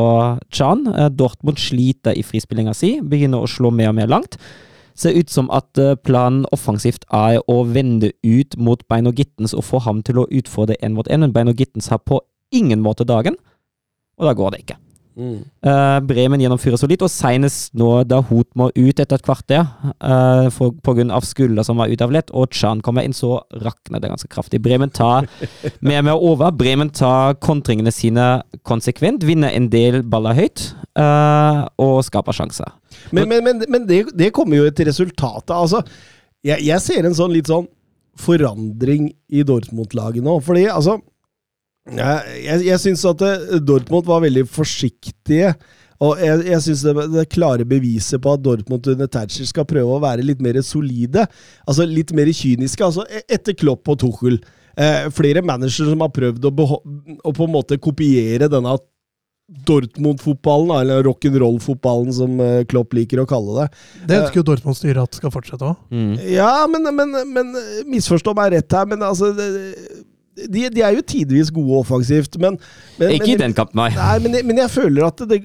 Chan. 0.53 0.85
Eh, 0.91 1.09
Dortmund 1.13 1.61
sliter 1.61 2.17
i 2.17 2.25
frispillinga 2.25 2.73
si, 2.77 2.97
begynner 3.01 3.43
å 3.43 3.49
slå 3.49 3.71
mer 3.73 3.91
og 3.93 3.97
mer 4.01 4.11
langt. 4.11 4.37
Ser 4.97 5.15
ut 5.15 5.31
som 5.31 5.49
at 5.53 5.79
eh, 5.79 5.95
planen 5.95 6.45
offensivt 6.55 7.05
er 7.15 7.39
å 7.49 7.61
vende 7.69 8.11
ut 8.25 8.57
mot 8.57 8.83
Beino 8.91 9.13
Gittens 9.15 9.55
og 9.57 9.65
få 9.67 9.81
ham 9.85 10.03
til 10.05 10.21
å 10.21 10.29
utfordre 10.29 10.79
én 10.81 10.97
mot 10.97 11.09
én, 11.09 11.23
men 11.23 11.35
Beino 11.35 11.55
Gittens 11.57 11.91
har 11.93 12.01
på 12.03 12.21
ingen 12.51 12.81
måte 12.83 13.07
dagen, 13.07 13.37
og 14.19 14.27
da 14.27 14.35
går 14.37 14.53
det 14.53 14.65
ikke. 14.65 14.81
Eh, 15.17 15.97
Bremen 16.07 16.41
gjennomfører 16.41 16.79
solid, 16.79 17.03
og 17.03 17.11
senest 17.11 17.73
nå 17.77 17.89
da 18.07 18.21
Hot 18.29 18.47
må 18.57 18.69
ut 18.71 19.01
etter 19.01 19.17
et 19.17 19.25
kvarter 19.25 19.65
uh, 19.99 20.47
for, 20.53 20.75
på 20.83 20.95
grunn 20.97 21.11
av 21.13 21.25
skulder 21.27 21.65
som 21.67 21.81
var 21.81 21.91
utavlett, 21.91 22.31
og 22.31 22.53
Chan 22.55 22.83
kommer 22.85 23.05
inn, 23.05 23.15
så 23.15 23.41
rakner 23.63 24.01
det 24.01 24.11
ganske 24.13 24.31
kraftig. 24.31 24.61
Bremen 24.63 24.93
tar 24.93 25.27
mer 25.83 26.01
med 26.07 26.13
over. 26.15 26.53
Bremen 26.55 26.93
tar 26.95 27.35
kontringene 27.43 27.93
sine 27.95 28.29
konsekvent, 28.67 29.25
vinner 29.27 29.51
en 29.51 29.69
del 29.73 30.01
baller 30.07 30.37
høyt 30.37 30.69
uh, 30.99 31.67
og 31.81 32.01
skaper 32.07 32.37
sjanser. 32.37 32.71
Men, 33.11 33.27
men, 33.27 33.43
men, 33.45 33.67
men 33.67 33.85
det, 33.89 34.05
det 34.17 34.33
kommer 34.35 34.61
jo 34.61 34.71
til 34.71 34.89
resultatet. 34.91 35.55
altså, 35.55 35.83
jeg, 36.45 36.63
jeg 36.65 36.83
ser 36.83 37.05
en 37.05 37.17
sånn 37.17 37.35
litt 37.35 37.51
sånn 37.51 37.67
forandring 38.19 39.11
i 39.31 39.43
Dortmund-laget 39.47 40.23
nå. 40.25 40.39
Fordi 40.43 40.65
altså 40.71 40.99
Jeg, 41.89 42.41
jeg, 42.45 42.65
jeg 42.67 42.79
syns 42.83 43.05
at 43.09 43.21
eh, 43.25 43.55
Dortmund 43.65 44.05
var 44.05 44.21
veldig 44.21 44.43
forsiktige. 44.53 45.55
Og 46.01 46.17
jeg, 46.21 46.43
jeg 46.49 46.61
syns 46.65 46.81
det, 46.85 46.93
det 47.13 47.23
klare 47.29 47.65
beviset 47.69 48.21
på 48.21 48.31
at 48.33 48.41
Dortmund 48.45 48.87
under 48.89 49.09
Thatcher 49.09 49.45
skal 49.49 49.67
prøve 49.69 49.97
å 49.97 50.01
være 50.01 50.23
litt 50.25 50.39
mer 50.41 50.57
solide, 50.65 51.27
altså 51.69 51.85
litt 51.85 52.09
mer 52.17 52.29
kyniske, 52.33 52.81
altså 52.85 53.05
e- 53.05 53.21
etter 53.37 53.53
Klopp 53.57 53.89
og 53.93 53.99
Tuchel. 54.01 54.39
Eh, 54.77 55.09
flere 55.13 55.43
managere 55.45 55.89
som 55.91 56.01
har 56.01 56.09
prøvd 56.15 56.47
å, 56.47 56.53
beho- 56.57 56.81
å 57.21 57.33
på 57.37 57.45
en 57.45 57.53
måte 57.53 57.77
kopiere 57.81 58.49
denne 58.49 58.77
Dortmund-fotballen, 59.67 60.71
eller 60.79 61.03
rock'n'roll-fotballen 61.05 62.13
som 62.15 62.37
eh, 62.41 62.61
Klopp 62.71 62.93
liker 62.95 63.21
å 63.21 63.27
kalle 63.29 63.57
det. 63.59 63.65
Det 64.07 64.19
ønsker 64.21 64.39
jo 64.41 64.45
Dortmund-styret 64.47 65.03
at 65.03 65.17
skal 65.19 65.33
fortsette 65.33 65.67
òg. 65.67 65.81
Mm. 65.91 66.13
Ja, 66.33 66.53
men, 66.71 66.87
men, 66.95 67.17
men 67.35 67.51
misforstå 67.91 68.33
meg 68.37 68.53
rett 68.55 68.77
her, 68.77 68.87
men 68.89 69.03
altså 69.05 69.33
det, 69.37 69.49
de, 70.35 70.67
de 70.69 70.81
er 70.81 70.93
jo 70.95 71.01
tidvis 71.01 71.49
gode 71.53 71.79
offensivt, 71.83 72.37
men, 72.39 72.57
men 72.99 73.15
Ikke 73.17 73.33
i 73.33 73.39
den 73.39 73.53
kampen, 73.57 73.75
nei. 73.81 73.89
Nei, 73.95 74.19
men, 74.23 74.33
jeg- 74.39 74.45
men 74.47 74.57
jeg 74.63 74.69
føler 74.71 75.07
at 75.09 75.23
det, 75.29 75.41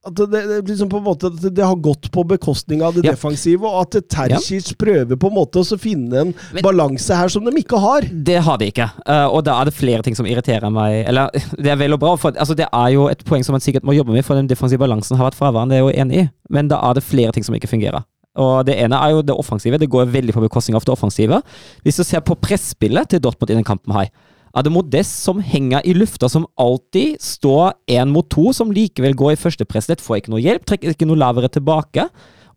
at 0.00 0.14
det, 0.16 0.28
det, 0.32 0.58
liksom 0.64 0.88
måte, 1.04 1.28
at 1.28 1.42
det 1.54 1.60
har 1.60 1.76
gått 1.76 2.06
på 2.10 2.22
bekostning 2.24 2.80
av 2.80 2.94
det 2.96 3.02
Ja. 3.04 3.12
defensive, 3.12 3.60
og 3.68 3.82
at 3.94 3.98
Terzic 4.08 4.70
prøver 4.80 5.18
på 5.20 5.28
en 5.28 5.34
måte 5.36 5.60
å 5.60 5.76
finne 5.78 6.22
en 6.22 6.30
Men- 6.54 6.62
balanse 6.64 7.12
her 7.14 7.28
som 7.28 7.44
de 7.44 7.52
ikke 7.60 7.76
har. 7.78 8.00
Det 8.08 8.38
har 8.46 8.56
de 8.56 8.70
ikke, 8.72 8.86
uh, 9.06 9.28
og 9.28 9.44
da 9.44 9.58
er 9.60 9.68
det 9.68 9.74
flere 9.76 10.00
ting 10.02 10.16
som 10.16 10.24
irriterer 10.24 10.72
meg. 10.72 11.04
Eller, 11.06 11.28
det 11.60 11.66
er 11.68 11.76
vel 11.76 11.92
og 11.92 12.00
bra, 12.00 12.14
for 12.16 12.32
altså, 12.32 12.56
det 12.56 12.64
er 12.72 12.88
jo 12.96 13.08
et 13.12 13.22
poeng 13.28 13.44
som 13.44 13.52
man 13.52 13.60
sikkert 13.60 13.84
må 13.84 13.92
jobbe 13.92 14.16
med, 14.16 14.24
for 14.24 14.34
den 14.40 14.48
defensive 14.48 14.80
balansen 14.80 15.18
har 15.20 15.28
vært 15.28 15.36
fraværende, 15.36 15.74
det 15.76 15.82
er 15.82 15.84
jeg 15.84 15.92
jo 15.92 16.00
enig 16.06 16.22
i, 16.24 16.30
men 16.48 16.68
da 16.72 16.80
er 16.80 16.94
det 16.96 17.04
flere 17.04 17.32
ting 17.36 17.44
som 17.44 17.54
ikke 17.54 17.68
fungerer. 17.68 18.00
Og 18.38 18.66
Det 18.66 18.76
ene 18.78 18.94
er 18.94 19.10
jo 19.10 19.22
det 19.22 19.34
offensive, 19.34 19.78
det 19.78 19.90
går 19.90 20.12
veldig 20.12 20.34
på 20.36 20.44
bekostning 20.44 20.76
av 20.76 20.84
det 20.84 20.92
offensive. 20.92 21.40
Hvis 21.82 21.96
du 21.96 22.04
ser 22.04 22.20
på 22.20 22.38
presspillet 22.38 23.10
til 23.10 23.20
Dortmund 23.20 23.50
i 23.50 23.58
den 23.58 23.66
kampen 23.66 23.92
her, 23.92 24.10
er 24.50 24.66
det 24.66 24.72
Modest 24.74 25.22
som 25.22 25.38
henger 25.38 25.84
i 25.86 25.94
lufta, 25.94 26.28
som 26.28 26.46
alltid 26.58 27.20
står 27.22 27.72
én 27.90 28.10
mot 28.10 28.26
to, 28.30 28.50
som 28.52 28.72
likevel 28.74 29.14
går 29.14 29.34
i 29.34 29.38
første 29.38 29.64
presslett, 29.64 30.02
får 30.02 30.20
ikke 30.20 30.32
noe 30.34 30.42
hjelp, 30.42 30.66
trekker 30.66 30.94
ikke 30.94 31.06
noe 31.06 31.20
lavere 31.20 31.50
tilbake. 31.52 32.08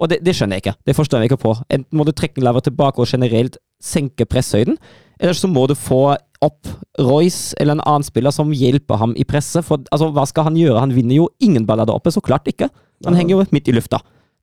Og 0.02 0.10
det, 0.10 0.24
det 0.26 0.34
skjønner 0.34 0.58
jeg 0.58 0.66
ikke. 0.66 0.78
Det 0.90 0.96
forstår 0.98 1.22
jeg 1.22 1.32
ikke 1.32 1.44
på. 1.46 1.54
Enten 1.70 1.98
må 1.98 2.06
du 2.08 2.12
trekke 2.12 2.42
lavere 2.42 2.66
tilbake 2.66 3.02
og 3.02 3.10
generelt 3.10 3.60
senke 3.84 4.26
presshøyden, 4.26 4.80
eller 5.22 5.38
så 5.38 5.48
må 5.48 5.68
du 5.70 5.76
få 5.78 6.16
opp 6.44 6.72
Royce 7.00 7.56
eller 7.62 7.78
en 7.78 7.86
annen 7.86 8.06
spiller 8.06 8.34
som 8.36 8.52
hjelper 8.52 9.00
ham 9.00 9.14
i 9.16 9.26
presset. 9.28 9.64
For 9.64 9.86
altså, 9.94 10.10
hva 10.16 10.26
skal 10.28 10.50
han 10.50 10.58
gjøre? 10.60 10.82
Han 10.82 10.96
vinner 10.96 11.22
jo 11.22 11.30
ingen 11.44 11.68
baller 11.70 11.88
der 11.88 11.96
oppe, 11.96 12.12
så 12.12 12.24
klart 12.26 12.50
ikke. 12.50 12.72
Han 13.06 13.16
henger 13.20 13.38
jo 13.38 13.46
midt 13.54 13.70
i 13.70 13.76
lufta. 13.76 14.02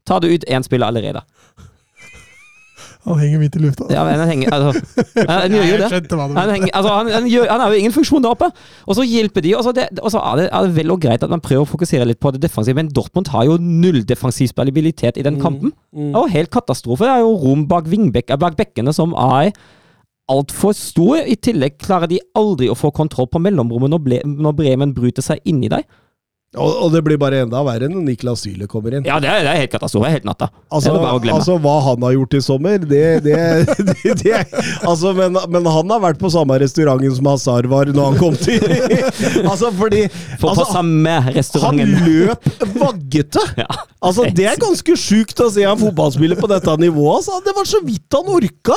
Tar 0.09 0.23
du 0.23 0.31
ut 0.31 0.47
én 0.49 0.65
spiller 0.67 0.91
allerede? 0.91 1.23
Han 3.09 3.17
henger 3.17 3.41
midt 3.41 3.55
i 3.57 3.61
lufta. 3.63 3.87
Ja, 3.89 4.03
men 4.05 4.19
han 4.21 4.29
henger 4.29 4.53
altså, 4.53 4.81
han, 5.29 5.31
han 5.31 5.55
gjør 5.55 5.69
jo 5.71 5.77
det. 5.81 5.89
Han, 6.37 6.51
henger, 6.53 6.73
altså, 6.77 6.91
han, 6.93 7.09
han, 7.15 7.29
gjør, 7.33 7.47
han 7.49 7.63
har 7.63 7.73
jo 7.73 7.81
ingen 7.81 7.95
funksjon 7.95 8.25
der 8.25 8.35
oppe. 8.35 8.51
Og 8.85 8.99
så 8.99 9.07
hjelper 9.09 9.45
de, 9.47 9.55
og 9.57 9.65
så, 9.65 9.73
det, 9.77 9.87
og 10.03 10.13
så 10.13 10.21
er, 10.21 10.43
det, 10.43 10.47
er 10.53 10.69
det 10.69 10.77
vel 10.77 10.93
og 10.93 11.01
greit 11.01 11.25
at 11.25 11.33
man 11.33 11.41
prøver 11.45 11.65
å 11.65 11.71
fokusere 11.71 12.05
litt 12.11 12.21
på 12.21 12.35
det 12.37 12.43
defensive, 12.45 12.77
men 12.77 12.93
Dortmund 12.93 13.33
har 13.33 13.47
jo 13.49 13.57
null 13.61 14.03
defensiv 14.09 14.53
spillibilitet 14.53 15.17
i 15.17 15.25
den 15.25 15.41
kampen. 15.41 15.73
Det 15.97 16.11
er 16.13 16.19
jo 16.27 16.35
helt 16.37 16.53
katastrofe. 16.53 17.09
Det 17.09 17.15
er 17.15 17.25
jo 17.25 17.33
rom 17.41 17.65
bak, 17.71 17.89
vingbek, 17.89 18.35
bak 18.41 18.59
bekkene 18.61 18.93
som 18.97 19.17
er 19.17 19.55
altfor 20.31 20.77
store. 20.77 21.25
I 21.25 21.39
tillegg 21.41 21.81
klarer 21.81 22.11
de 22.11 22.21
aldri 22.39 22.69
å 22.71 22.77
få 22.79 22.93
kontroll 22.95 23.31
på 23.33 23.41
mellomrommet 23.43 23.97
når, 23.97 24.05
ble, 24.05 24.21
når 24.29 24.61
Bremen 24.61 24.95
bryter 24.97 25.25
seg 25.25 25.41
inn 25.49 25.65
i 25.65 25.73
deg. 25.73 25.89
Og, 26.59 26.71
og 26.83 26.89
det 26.91 27.05
blir 27.07 27.15
bare 27.15 27.45
enda 27.45 27.61
verre 27.63 27.87
når 27.87 28.03
Niklas 28.09 28.41
Syle 28.43 28.67
kommer 28.67 28.97
inn. 28.97 29.05
Ja, 29.07 29.21
det 29.23 29.29
er, 29.31 29.45
det 29.47 29.51
er 29.53 29.61
helt 29.61 29.71
katastrofe. 29.71 30.09
Helt 30.11 30.25
natta. 30.27 30.49
Altså, 30.67 30.91
det 30.91 30.99
er 30.99 31.05
bare 31.05 31.19
å 31.21 31.21
glemme. 31.23 31.37
altså, 31.39 31.55
hva 31.63 31.75
han 31.85 32.03
har 32.03 32.15
gjort 32.17 32.33
i 32.35 32.41
sommer, 32.43 32.81
det, 32.91 33.03
det, 33.23 33.37
det, 33.91 34.15
det 34.19 34.41
altså, 34.83 35.13
men, 35.15 35.39
men 35.55 35.69
han 35.71 35.95
har 35.95 36.03
vært 36.03 36.19
på 36.19 36.31
samme 36.35 36.57
restauranten 36.59 37.15
som 37.21 37.29
Hazar 37.31 37.69
var 37.71 37.93
når 37.95 38.09
han 38.09 38.19
kom 38.19 38.35
til 38.41 38.67
Altså, 39.51 39.71
fordi 39.79 40.03
For 40.41 40.59
på 40.59 40.67
samme 40.73 41.15
restauranten. 41.37 41.95
Han 42.01 42.11
løp 42.11 42.51
vaggete! 42.83 43.47
Ja. 43.61 43.69
Altså, 44.03 44.27
Det 44.35 44.47
er 44.51 44.59
ganske 44.59 44.95
sjukt 44.99 45.39
å 45.45 45.51
se 45.53 45.63
en 45.69 45.79
fotballspiller 45.79 46.39
på 46.41 46.49
dette 46.51 46.75
nivået. 46.83 47.21
Altså. 47.21 47.39
Det 47.47 47.55
var 47.55 47.69
så 47.69 47.83
vidt 47.87 48.19
han 48.19 48.31
orka! 48.33 48.77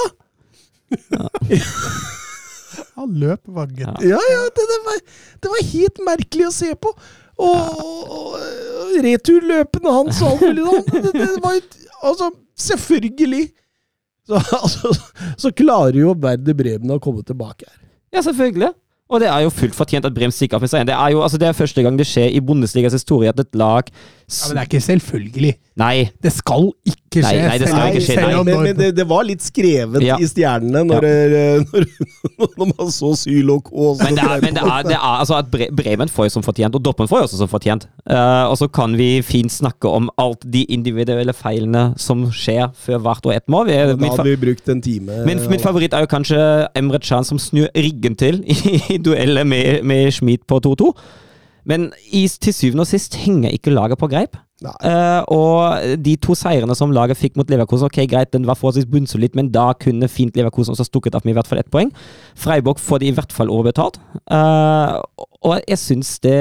Han 3.00 3.18
løp 3.18 3.42
vaggete. 3.50 3.98
Ja. 4.06 4.14
Ja, 4.14 4.22
ja, 4.36 4.46
det, 4.54 4.70
det, 4.70 4.80
var, 4.86 5.04
det 5.42 5.52
var 5.56 5.68
helt 5.74 6.02
merkelig 6.06 6.50
å 6.52 6.54
se 6.54 6.72
på. 6.78 6.94
Og, 7.42 7.82
og, 8.14 8.40
returløpene 9.04 9.94
hans 9.96 10.22
og 10.22 10.36
alt 10.36 10.44
mulig 10.46 10.66
sånn. 10.68 11.10
Det, 11.18 11.30
var 11.44 11.58
jo 11.58 11.64
Altså, 12.04 12.30
selvfølgelig! 12.60 13.46
Så, 14.28 14.40
altså, 14.64 14.92
så 15.40 15.52
klarer 15.56 15.98
jo 15.98 16.16
Werder 16.20 16.56
Bremen 16.56 16.92
å 16.94 17.00
komme 17.04 17.24
tilbake 17.26 17.68
her. 17.68 17.78
Ja, 18.14 18.22
selvfølgelig. 18.26 18.74
Og 19.14 19.20
det 19.22 19.28
er 19.30 19.44
jo 19.46 19.52
fullt 19.54 19.76
fortjent 19.78 20.08
at 20.08 20.16
Bremen 20.16 20.34
stikker 20.34 20.58
av 20.58 20.64
med 20.64 20.72
seieren. 20.72 20.90
Det 20.90 20.96
er 20.96 21.14
jo 21.14 21.24
altså, 21.24 21.40
det 21.40 21.48
er 21.50 21.58
første 21.58 21.84
gang 21.86 21.98
det 22.00 22.08
skjer 22.10 22.32
i 22.34 22.42
Bundesligas 22.44 22.96
historie 22.96 23.30
at 23.30 23.40
et 23.40 23.58
lag 23.60 23.90
Ja, 24.28 24.48
men 24.48 24.58
det 24.58 24.62
er 24.64 24.70
ikke 24.72 24.84
selvfølgelig. 24.86 25.54
Nei. 25.82 25.94
Det 26.22 26.32
skal 26.34 26.68
ikke 26.86 27.22
skje. 27.22 27.22
Nei, 27.24 27.48
nei, 27.48 27.58
det 27.62 27.70
skal 27.70 27.88
ikke 27.90 28.04
skje, 28.06 28.16
nei. 28.22 28.42
men, 28.46 28.60
men 28.68 28.78
det, 28.78 28.90
det 28.98 29.06
var 29.10 29.24
litt 29.26 29.42
skrevet 29.42 30.04
Ja. 30.06 30.18
i 30.22 30.28
stjernene 30.30 30.84
når, 30.86 31.08
ja. 31.08 31.46
når, 31.64 31.88
når 32.60 32.70
man 32.70 32.92
så 32.94 33.10
Syl 33.18 33.50
og. 33.54 33.72
Men 34.02 34.18
det 34.18 34.26
er, 34.26 34.44
men 34.44 34.58
det 34.58 34.64
er, 34.66 34.86
det 34.86 34.98
er 34.98 35.08
altså 35.08 35.40
at 35.40 35.50
Bremen 35.50 36.12
får 36.14 36.30
jo 36.30 36.36
som 36.38 36.46
fortjent, 36.46 36.78
og 36.78 36.86
Doppen 36.86 37.10
får 37.10 37.24
jo 37.24 37.28
også 37.30 37.42
som 37.42 37.50
fortjent. 37.52 37.88
Uh, 38.06 38.46
og 38.52 38.58
så 38.62 38.70
kan 38.74 38.94
vi 39.00 39.10
fint 39.26 39.54
snakke 39.54 39.90
om 39.90 40.12
alt 40.22 40.46
de 40.54 40.64
individuelle 40.74 41.34
feilene 41.38 41.90
som 42.02 42.28
skjer 42.34 42.70
før 42.86 43.02
hvert 43.06 43.26
og 43.30 43.36
ett 43.36 43.50
mål. 43.50 43.72
Vi, 43.72 43.80
Da 43.98 44.14
hadde 44.14 44.30
vi 44.30 44.38
brukt 44.46 44.70
en 44.70 44.82
time. 44.84 45.24
min, 45.26 45.42
min 45.50 45.64
favoritt 45.64 45.94
er 45.98 46.06
jo 46.06 46.12
kanskje 46.14 46.40
Emre 46.78 47.02
Can 47.04 47.26
som 47.26 47.42
snur 47.42 47.70
ryggen 47.74 48.16
til 48.20 48.44
i, 48.46 48.78
i 48.96 49.02
duellet 49.02 49.48
med, 49.48 49.84
med 49.84 50.12
Schmidt 50.14 50.46
på 50.48 50.62
2-2. 50.64 50.94
Men 51.70 51.92
i, 52.12 52.26
til 52.28 52.54
syvende 52.56 52.84
og 52.84 52.90
sist 52.90 53.16
henger 53.22 53.54
ikke 53.56 53.72
laget 53.74 54.00
på 54.02 54.10
greip. 54.12 54.36
Eh, 54.64 55.22
og 55.34 55.80
de 56.00 56.14
to 56.24 56.36
seirene 56.40 56.76
som 56.76 56.92
laget 56.96 57.20
fikk 57.20 57.36
mot 57.40 57.50
Leverkusen, 57.52 57.90
ok 57.90 57.98
greit, 58.08 58.30
den 58.32 58.46
var 58.48 58.56
forholdsvis 58.56 58.88
bunnsolid, 58.92 59.34
men 59.36 59.50
da 59.52 59.70
kunne 59.76 60.08
fint 60.12 60.36
Leverkusen 60.40 60.72
også 60.76 60.86
stukket 60.88 61.16
av 61.18 61.26
med 61.26 61.34
i 61.34 61.38
hvert 61.38 61.50
fall 61.50 61.60
ett 61.60 61.72
poeng. 61.74 61.92
Freiburg 62.40 62.80
får 62.80 63.04
de 63.04 63.10
i 63.12 63.16
hvert 63.18 63.36
fall 63.36 63.52
overbetalt. 63.52 64.00
Uh, 64.32 65.00
og 65.44 65.58
jeg 65.68 65.80
syns 65.82 66.14
det 66.24 66.38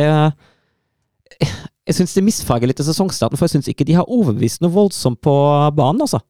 Jeg 1.43 1.97
syns 1.99 2.15
det 2.15 2.23
misfarger 2.23 2.70
litt 2.70 2.81
av 2.82 2.86
sesongstarten, 2.86 3.39
for 3.40 3.49
jeg 3.49 3.57
syns 3.57 3.70
ikke 3.73 3.86
de 3.89 3.97
har 3.99 4.07
overbevist 4.11 4.62
noe 4.62 4.70
voldsomt 4.74 5.19
på 5.24 5.35
banen, 5.74 6.05
altså. 6.05 6.20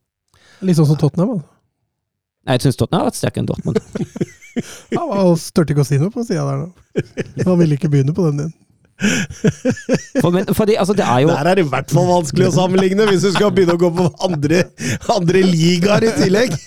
Litt 0.64 0.78
sånn 0.78 0.88
som 0.88 0.96
Tottenham. 1.00 1.34
altså. 1.36 1.48
Nei, 2.46 2.54
Jeg 2.56 2.64
syns 2.64 2.78
Tottenham 2.80 3.04
har 3.04 3.10
vært 3.10 3.20
sterkere 3.20 3.42
enn 3.44 3.50
Dortmund. 3.50 3.78
Han 4.96 5.08
var- 5.12 5.36
størte 5.40 5.74
ikke 5.74 5.84
å 5.84 5.88
si 5.88 5.98
noe 6.00 6.12
på 6.14 6.24
sida 6.24 6.46
der 6.48 6.64
nå. 6.64 6.70
Han 7.44 7.58
ville 7.60 7.76
ikke 7.76 7.90
begynne 7.92 8.14
på 8.16 8.24
den 8.30 8.40
igjen. 8.46 8.54
For, 10.22 10.30
men, 10.30 10.46
fordi, 10.54 10.76
altså, 10.78 10.94
det 10.94 11.04
er 11.04 11.24
jo 11.24 11.32
Der 11.32 11.48
er 11.50 11.58
det 11.58 11.64
i 11.64 11.70
hvert 11.72 11.90
fall 11.90 12.06
vanskelig 12.06 12.50
å 12.50 12.54
sammenligne, 12.54 13.06
hvis 13.08 13.24
du 13.26 13.32
skal 13.34 13.50
begynne 13.54 13.74
å 13.74 13.80
gå 13.80 13.90
på 13.96 14.06
andre, 14.28 14.62
andre 15.10 15.42
ligaer 15.48 16.06
i 16.06 16.12
tillegg. 16.20 16.54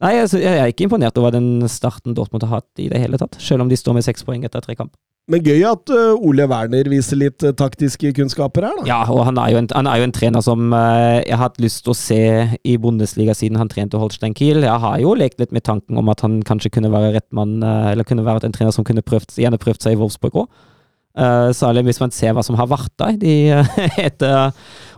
Nei, 0.00 0.14
altså, 0.16 0.40
jeg 0.40 0.56
er 0.56 0.72
ikke 0.72 0.86
imponert 0.88 1.18
over 1.20 1.34
den 1.34 1.68
starten 1.68 2.16
Dortmund 2.16 2.46
har 2.48 2.62
hatt 2.62 2.80
i 2.80 2.88
det 2.88 3.02
hele 3.02 3.20
tatt. 3.20 3.36
Selv 3.42 3.66
om 3.66 3.70
de 3.70 3.76
står 3.76 3.98
med 3.98 4.06
seks 4.06 4.24
poeng 4.24 4.46
etter 4.48 4.64
tre 4.64 4.78
kamp. 4.78 4.94
Men 5.30 5.44
gøy 5.46 5.60
at 5.68 5.90
uh, 5.92 6.24
Ole 6.26 6.46
Werner 6.50 6.88
viser 6.90 7.20
litt 7.20 7.44
uh, 7.44 7.52
taktiske 7.54 8.10
kunnskaper 8.16 8.64
her, 8.66 8.78
da. 8.80 8.86
Ja, 8.88 8.98
og 9.12 9.20
han 9.28 9.38
er 9.38 9.52
jo 9.52 9.60
en, 9.60 9.68
han 9.76 9.86
er 9.86 10.00
jo 10.00 10.08
en 10.08 10.14
trener 10.16 10.42
som 10.42 10.72
eh, 10.74 11.20
jeg 11.20 11.36
har 11.36 11.44
hatt 11.44 11.60
lyst 11.62 11.84
til 11.84 11.92
å 11.92 11.98
se 11.98 12.22
i 12.66 12.74
Bundesliga 12.80 13.36
siden 13.36 13.60
han 13.60 13.70
trente 13.70 14.00
Holstein 14.00 14.34
Kiel. 14.34 14.64
Jeg 14.64 14.82
har 14.82 14.96
jo 15.02 15.12
lekt 15.18 15.38
litt 15.42 15.54
med 15.54 15.66
tanken 15.68 16.00
om 16.00 16.10
at 16.10 16.24
han 16.24 16.40
kanskje 16.48 16.72
kunne 16.74 16.90
være 16.90 17.12
rett 17.18 17.28
mann, 17.36 17.60
eh, 17.62 17.92
eller 17.92 18.08
kunne 18.08 18.26
vært 18.26 18.48
en 18.48 18.56
trener 18.56 18.74
som 18.74 18.86
kunne 18.88 19.04
prøvd, 19.06 19.36
gjerne 19.44 19.60
prøvd 19.60 19.86
seg 19.86 19.94
i 19.94 20.00
Wolfsburg 20.00 20.42
òg. 20.42 20.50
Uh, 21.18 21.50
særlig 21.50 21.82
hvis 21.88 21.98
man 21.98 22.12
ser 22.14 22.36
hva 22.36 22.42
som 22.46 22.54
har 22.54 22.68
vært 22.70 22.92
der 23.02 23.16
de, 23.18 23.32
etter 24.06 24.52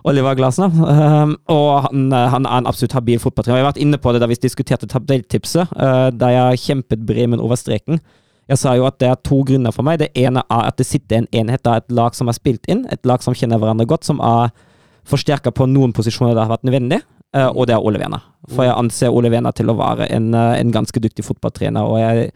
Oliver 0.04 0.36
Glasner. 0.36 0.68
Um, 0.68 1.38
og 1.48 1.86
han, 1.86 2.10
han, 2.12 2.44
er 2.44 2.58
en 2.60 2.68
absolutt 2.68 2.96
habil 2.98 3.20
fotballtrener. 3.22 3.60
Jeg 3.60 3.64
har 3.64 3.70
vært 3.70 3.80
inne 3.80 4.00
på 4.02 4.12
det 4.12 4.20
da 4.20 4.28
vi 4.28 4.36
diskuterte 4.42 4.88
tabelltipset, 4.90 5.72
uh, 5.72 6.10
da 6.12 6.28
jeg 6.34 6.60
kjempet 6.66 7.06
Bremen 7.08 7.40
over 7.40 7.56
streken. 7.56 8.02
Jeg 8.50 8.60
sa 8.60 8.74
jo 8.76 8.84
at 8.84 8.98
det 9.00 9.08
er 9.08 9.22
to 9.24 9.40
grunner 9.48 9.72
for 9.72 9.86
meg. 9.88 10.02
Det 10.02 10.10
ene 10.18 10.44
er 10.44 10.68
at 10.68 10.76
det 10.76 10.88
sitter 10.90 11.22
en 11.22 11.30
enhet 11.32 11.66
av 11.70 11.80
et 11.80 11.96
lag 11.96 12.12
som 12.18 12.28
er 12.28 12.36
spilt 12.36 12.68
inn, 12.68 12.84
et 12.92 13.08
lag 13.08 13.24
som 13.24 13.36
kjenner 13.38 13.62
hverandre 13.62 13.88
godt, 13.88 14.04
som 14.04 14.20
er 14.20 14.52
forsterka 15.08 15.54
på 15.54 15.64
noen 15.70 15.94
posisjoner 15.96 16.36
det 16.36 16.44
har 16.44 16.52
vært 16.52 16.68
nødvendig, 16.68 17.00
uh, 17.38 17.48
og 17.48 17.70
det 17.70 17.78
er 17.78 17.88
Ole 17.88 18.02
Werner. 18.02 18.28
For 18.52 18.68
jeg 18.68 18.76
anser 18.76 19.16
Ole 19.16 19.32
Werner 19.32 19.56
til 19.56 19.72
å 19.72 19.78
være 19.80 20.12
en, 20.12 20.34
en 20.34 20.74
ganske 20.74 21.00
dyktig 21.00 21.24
fotballtrener, 21.24 21.88
og 21.88 22.02
jeg 22.02 22.32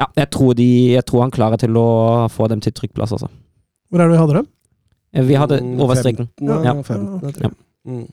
ja, 0.00 0.06
jeg 0.16 0.28
tror, 0.34 0.52
de, 0.58 0.68
jeg 0.92 1.04
tror, 1.08 1.22
han 1.24 1.32
klarer 1.34 1.60
til 1.60 1.76
å 1.80 1.86
få 2.32 2.48
dem 2.52 2.60
til 2.64 2.74
trykkplass 2.76 3.14
altså. 3.16 3.30
Hvor 3.90 4.02
er 4.02 4.08
det 4.10 4.16
vi 4.16 4.20
hadde 4.20 4.38
dem? 4.40 4.48
Vi 5.26 5.36
hadde 5.38 5.58
over 5.80 5.96
streken. 5.96 6.28
Ja, 6.42 6.74
15, 6.74 7.20
jeg 7.24 7.36
tror. 7.38 7.54
Mm. 7.86 8.06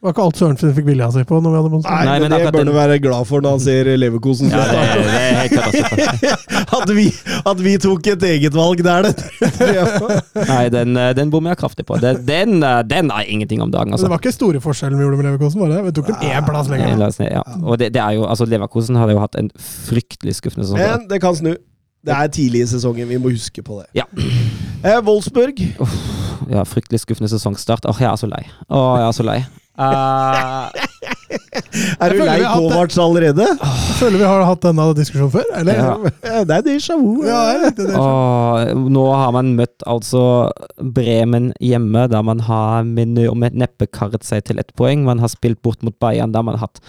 Det 0.00 0.06
var 0.06 0.14
ikke 0.14 0.22
alt 0.24 0.38
Sørensen 0.40 0.70
fikk 0.72 0.86
vilja 0.86 1.06
si 1.12 1.22
på. 1.28 1.38
når 1.44 1.52
vi 1.52 1.58
hadde 1.60 1.78
Nei, 1.84 1.96
Nei, 2.08 2.12
men, 2.22 2.32
men 2.32 2.40
det 2.40 2.52
bør 2.54 2.64
du 2.64 2.72
være 2.72 2.94
glad 3.04 3.26
for 3.28 3.44
når 3.44 3.52
han 3.52 3.60
ser 3.60 3.88
Leverkosen. 4.00 4.48
Ja, 4.48 4.62
det, 4.64 4.78
det 4.96 5.18
er 5.18 5.34
helt 5.36 5.56
katastrofe. 5.58 6.30
at, 6.78 6.92
vi, 6.96 7.04
at 7.50 7.60
vi 7.66 7.74
tok 7.84 8.08
et 8.14 8.24
eget 8.30 8.56
valg 8.56 8.80
der, 8.86 9.10
det 9.10 10.46
Nei, 10.48 10.62
den, 10.72 10.96
eh, 10.96 11.10
den 11.18 11.28
bommer 11.34 11.52
jeg 11.52 11.60
kraftig 11.66 11.84
på. 11.84 12.00
Den, 12.00 12.22
den, 12.24 12.64
eh, 12.64 12.78
den, 12.88 13.12
er 13.12 13.28
ingenting 13.28 13.60
om 13.60 13.68
dagen. 13.76 13.92
Altså. 13.92 14.08
Det 14.08 14.14
var 14.14 14.24
ikke 14.24 14.32
store 14.38 14.64
forskjellen 14.64 14.96
vi 14.96 15.04
gjorde 15.04 15.20
med 15.20 15.28
Leverkosen, 15.28 15.60
var 15.66 15.76
det? 15.76 15.84
Vi 15.90 15.94
tok 16.00 16.10
den 16.14 16.32
én 16.32 16.48
plass 16.48 16.72
lenger. 16.72 17.14
Ja. 17.28 17.44
Og 17.60 17.76
det, 17.76 17.92
det, 17.92 18.00
er 18.00 18.16
jo, 18.16 18.24
altså 18.24 18.48
Leverkosen 18.48 18.96
hadde 18.96 19.20
jo 19.20 19.20
hatt 19.20 19.36
en 19.36 19.52
fryktelig 19.60 20.40
skuffende 20.40 20.64
sesong. 20.64 20.80
Men 20.80 21.08
det 21.12 21.20
kan 21.20 21.36
snu. 21.36 21.52
Det 22.08 22.16
er 22.16 22.32
tidlig 22.32 22.64
i 22.64 22.72
sesongen, 22.72 23.04
vi 23.12 23.20
må 23.20 23.36
huske 23.36 23.60
på 23.60 23.82
det. 23.82 23.90
Ja. 24.00 24.08
Eh, 24.80 24.96
Wolfsburg. 25.04 25.60
Oh, 25.76 26.02
ja, 26.48 26.64
fryktelig 26.64 27.04
skuffende 27.04 27.28
sesongstart. 27.28 27.84
Åh, 27.84 27.92
oh, 27.92 28.00
jeg 28.00 28.08
er 28.08 28.20
så 28.24 28.32
lei. 28.32 28.46
Åh, 28.70 28.78
oh, 28.80 28.94
jeg 28.96 29.10
er 29.12 29.18
så 29.20 29.32
lei. 29.34 29.42
Uh, 29.80 30.68
er 32.04 32.12
du 32.12 32.20
lei 32.20 32.40
Kovac 32.44 32.96
allerede? 33.00 33.46
Jeg 33.46 33.96
føler 34.00 34.20
vi 34.20 34.26
har 34.28 34.44
hatt 34.44 34.64
denne 34.66 34.88
diskusjonen 34.98 35.32
før. 35.32 35.46
Eller? 35.56 35.80
Ja. 35.80 36.42
det 36.44 36.58
er 36.58 36.66
déjà 36.66 36.98
vu. 37.00 37.22
Ja, 37.24 37.40
nå 38.76 39.06
har 39.14 39.32
man 39.36 39.54
møtt 39.56 39.86
altså 39.88 40.22
Bremen 40.76 41.50
hjemme, 41.64 42.06
der 42.12 42.26
man 42.26 42.44
har 42.44 42.84
med, 42.88 43.16
med 43.16 43.56
neppe 43.56 43.88
karret 43.88 44.26
seg 44.28 44.44
til 44.50 44.60
ett 44.60 44.74
poeng. 44.76 45.06
Man 45.08 45.22
har 45.24 45.32
spilt 45.32 45.62
bort 45.64 45.82
mot 45.86 45.96
Bayern, 46.02 46.36
der 46.36 46.44
man 46.44 46.60
har 46.60 46.68
hatt 46.68 46.84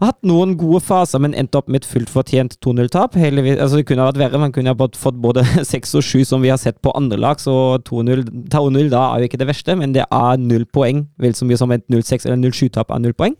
har 0.00 0.14
hatt 0.14 0.26
noen 0.26 0.54
gode 0.60 0.80
faser, 0.84 1.20
men 1.22 1.34
endte 1.36 1.58
opp 1.60 1.68
med 1.68 1.82
et 1.82 1.88
fullt 1.88 2.10
fortjent 2.12 2.56
2-0-tap. 2.64 3.18
Altså, 3.20 3.76
det 3.76 3.86
kunne 3.88 4.06
vært 4.08 4.20
verre. 4.20 4.40
Man 4.40 4.54
kunne 4.54 4.72
ha 4.72 4.88
fått 4.96 5.18
både 5.20 5.44
6 5.72 5.96
og 6.00 6.06
7, 6.06 6.24
som 6.28 6.44
vi 6.44 6.52
har 6.52 6.60
sett 6.60 6.80
på 6.84 6.94
andre 6.96 7.18
lag, 7.20 7.40
så 7.42 7.76
2-0 7.84 8.90
da 8.92 9.02
er 9.04 9.20
jo 9.22 9.30
ikke 9.30 9.40
det 9.42 9.50
verste, 9.50 9.76
men 9.76 9.92
det 9.96 10.06
er 10.06 10.40
null 10.40 10.64
poeng. 10.72 11.04
Vel 11.20 11.36
så 11.36 11.48
mye 11.48 11.60
som 11.60 11.72
et 11.76 11.84
0-6 11.92 12.24
eller 12.24 12.40
0-7-tap 12.40 12.94
er 12.94 13.02
null 13.04 13.16
poeng. 13.18 13.36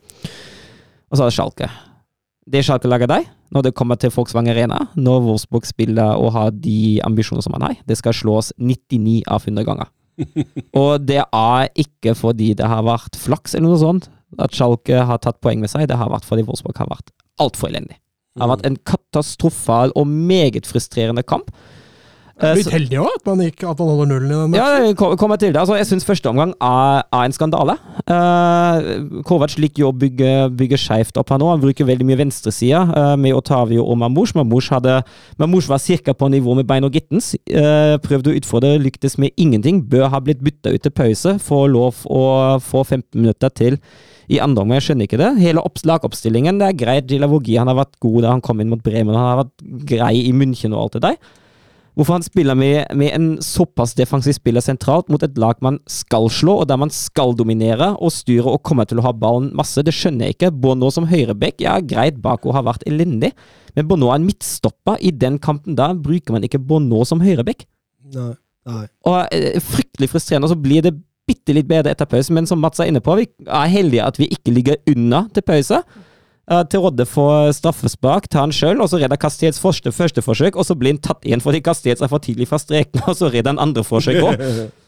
Og 1.11 1.17
så 1.19 1.25
er 1.25 1.31
det 1.31 1.37
Schalke. 1.39 1.71
Det 2.51 2.65
Schalke 2.67 2.91
lager 2.91 3.09
deg, 3.11 3.27
når 3.55 3.67
det 3.67 3.75
kommer 3.79 3.99
til 4.01 4.13
Volkswagen 4.15 4.53
Arena, 4.53 4.85
når 4.99 5.25
Wolfsburg 5.27 5.67
spiller 5.69 6.19
og 6.19 6.33
har 6.37 6.53
de 6.55 7.01
ambisjoner 7.07 7.45
som 7.45 7.55
man 7.57 7.67
har, 7.67 7.81
det 7.87 7.99
skal 7.99 8.17
slås 8.17 8.53
99 8.59 9.23
av 9.31 9.47
100 9.47 9.67
ganger. 9.69 9.91
og 10.81 11.07
det 11.09 11.23
er 11.25 11.71
ikke 11.81 12.13
fordi 12.19 12.53
det 12.59 12.69
har 12.69 12.85
vært 12.85 13.17
flaks 13.17 13.55
eller 13.57 13.71
noe 13.71 13.81
sånt 13.81 14.11
at 14.39 14.55
Schalke 14.55 15.03
har 15.07 15.19
tatt 15.23 15.41
poeng 15.43 15.63
med 15.63 15.73
seg, 15.73 15.89
det 15.91 15.99
har 15.99 16.13
vært 16.13 16.29
fordi 16.29 16.45
Wolfsburg 16.47 16.79
har 16.79 16.91
vært 16.91 17.11
altfor 17.43 17.73
elendig. 17.73 17.99
Det 18.37 18.45
har 18.45 18.53
vært 18.53 18.67
en 18.69 18.79
katastrofal 18.87 19.95
og 19.99 20.07
meget 20.07 20.69
frustrerende 20.71 21.25
kamp. 21.27 21.51
Litt 22.41 22.69
uh, 22.71 22.73
heldig 22.73 23.01
òg, 23.03 23.17
at, 23.19 23.25
man 23.29 23.43
at 23.45 23.63
man 23.65 23.91
holder 23.91 24.09
nullen 24.09 24.31
i 24.31 24.39
den. 24.39 24.57
Ja, 24.57 24.69
jeg 24.87 24.97
kommer 24.99 25.37
til 25.41 25.53
det. 25.53 25.61
Altså, 25.61 25.77
jeg 25.77 25.89
syns 25.89 26.07
første 26.09 26.31
omgang 26.31 26.55
er, 26.57 27.03
er 27.05 27.25
en 27.27 27.35
skandale. 27.37 27.77
Uh, 28.09 29.23
Kovac 29.29 29.57
liker 29.61 29.85
jo 29.85 29.91
å 29.91 29.97
bygge, 29.97 30.33
bygge 30.57 30.79
skeivt 30.81 31.21
opp 31.21 31.33
her 31.33 31.41
nå. 31.43 31.51
Han 31.53 31.63
bruker 31.63 31.89
veldig 31.89 32.07
mye 32.09 32.21
venstresida 32.23 32.85
uh, 32.91 33.15
med 33.21 33.37
Otavio 33.37 33.85
og 33.85 33.99
Mamouche. 34.01 34.39
Mamouche, 34.39 34.73
hadde, 34.77 35.01
Mamouche 35.41 35.71
var 35.73 35.83
ca. 35.85 36.15
på 36.17 36.31
nivå 36.33 36.57
med 36.59 36.69
Bein 36.71 36.89
og 36.89 36.97
Gittens. 36.97 37.35
Uh, 37.51 37.99
prøvde 38.05 38.33
å 38.33 38.39
utfordre, 38.41 38.77
lyktes 38.81 39.19
med 39.21 39.37
ingenting. 39.37 39.83
Bør 39.91 40.09
ha 40.15 40.23
blitt 40.25 40.45
bytta 40.45 40.73
ut 40.73 40.87
til 40.87 40.95
pause, 40.97 41.37
få 41.45 41.67
lov 41.69 42.07
å 42.09 42.23
få 42.65 42.87
15 42.87 43.21
minutter 43.21 43.53
til 43.53 43.81
i 44.31 44.39
andre 44.39 44.63
omgang. 44.63 44.79
Jeg 44.79 44.91
skjønner 44.91 45.09
ikke 45.09 45.21
det. 45.21 45.31
Hele 45.43 45.65
lagoppstillingen, 45.91 46.61
det 46.61 46.71
er 46.71 46.79
greit. 46.79 47.11
Gilavogi 47.11 47.59
han 47.59 47.71
har 47.71 47.79
vært 47.81 47.99
god 48.03 48.23
da 48.25 48.33
han 48.37 48.45
kom 48.45 48.63
inn 48.63 48.71
mot 48.71 48.83
Bremen. 48.85 49.17
Han 49.17 49.27
har 49.27 49.43
vært 49.45 49.87
grei 49.91 50.15
i 50.23 50.33
München 50.37 50.75
og 50.77 50.85
alt 50.85 50.99
det 50.99 51.05
der. 51.09 51.37
Hvorfor 51.99 52.17
han 52.17 52.25
spiller 52.25 52.57
med, 52.59 52.85
med, 52.97 53.11
en 53.17 53.29
såpass 53.43 53.97
defensiv 53.99 54.37
spiller 54.37 54.63
sentralt 54.65 55.11
mot 55.11 55.23
et 55.27 55.39
lag 55.41 55.59
man 55.65 55.81
skal 55.91 56.29
slå, 56.33 56.61
og 56.63 56.69
der 56.71 56.79
man 56.81 56.93
skal 56.95 57.35
dominere 57.37 57.93
og 57.99 58.13
styre 58.15 58.55
og 58.55 58.63
komme 58.67 58.87
til 58.89 59.03
å 59.03 59.07
ha 59.09 59.13
ballen 59.17 59.51
masse, 59.59 59.83
det 59.85 59.95
skjønner 59.97 60.29
jeg 60.29 60.39
ikke. 60.39 60.53
Bono 60.63 60.93
som 60.95 61.09
høyrebekk, 61.11 61.61
ja 61.67 61.79
greit, 61.83 62.21
Bako 62.23 62.55
har 62.57 62.67
vært 62.69 62.87
elendig, 62.89 63.33
men 63.77 63.89
Bono 63.91 64.11
er 64.11 64.21
en 64.21 64.29
midtstopper. 64.29 65.01
I 65.03 65.13
den 65.15 65.41
kampen 65.43 65.79
da 65.79 65.91
bruker 65.95 66.37
man 66.37 66.47
ikke 66.47 66.63
Bono 66.63 67.03
som 67.09 67.23
høyrebekk. 67.25 67.67
Nei, 68.15 68.33
nei. 68.71 68.85
Og 69.11 69.23
eh, 69.35 69.59
Fryktelig 69.63 70.13
frustrerende, 70.13 70.49
og 70.49 70.55
så 70.55 70.61
blir 70.63 70.87
det 70.87 70.95
bitte 71.31 71.55
litt 71.55 71.69
bedre 71.71 71.93
etter 71.93 72.09
pause, 72.11 72.33
men 72.35 72.49
som 72.49 72.61
Mats 72.63 72.81
er 72.83 72.91
inne 72.91 73.03
på, 73.05 73.15
vi 73.19 73.29
er 73.47 73.71
heldige 73.71 74.07
at 74.07 74.19
vi 74.19 74.31
ikke 74.35 74.55
ligger 74.55 74.81
unna 74.91 75.27
til 75.35 75.47
pause. 75.47 75.83
Uh, 76.51 76.65
til 76.67 76.83
Rodde 76.83 77.05
får 77.07 77.53
straffespark, 77.61 78.25
tar 78.27 78.49
han 78.49 78.55
sjøl, 78.55 78.81
og 78.83 78.91
så 78.91 78.99
redder 78.99 79.21
Castells 79.23 79.61
første, 79.63 79.93
første 79.95 80.23
forsøk, 80.27 80.57
og 80.59 80.67
så 80.67 80.75
blir 80.75 80.97
han 80.97 81.03
tatt 81.05 81.23
igjen 81.23 81.43
fordi 81.45 81.61
Castells 81.63 82.03
er 82.03 82.11
for 82.11 82.23
tidlig 82.25 82.49
fra 82.51 82.59
streken, 82.59 83.05
og 83.09 83.15
så 83.15 83.31
redder 83.31 83.55
han 83.55 83.63
andre 83.69 83.87
forsøk 83.87 84.19
òg. 84.19 84.43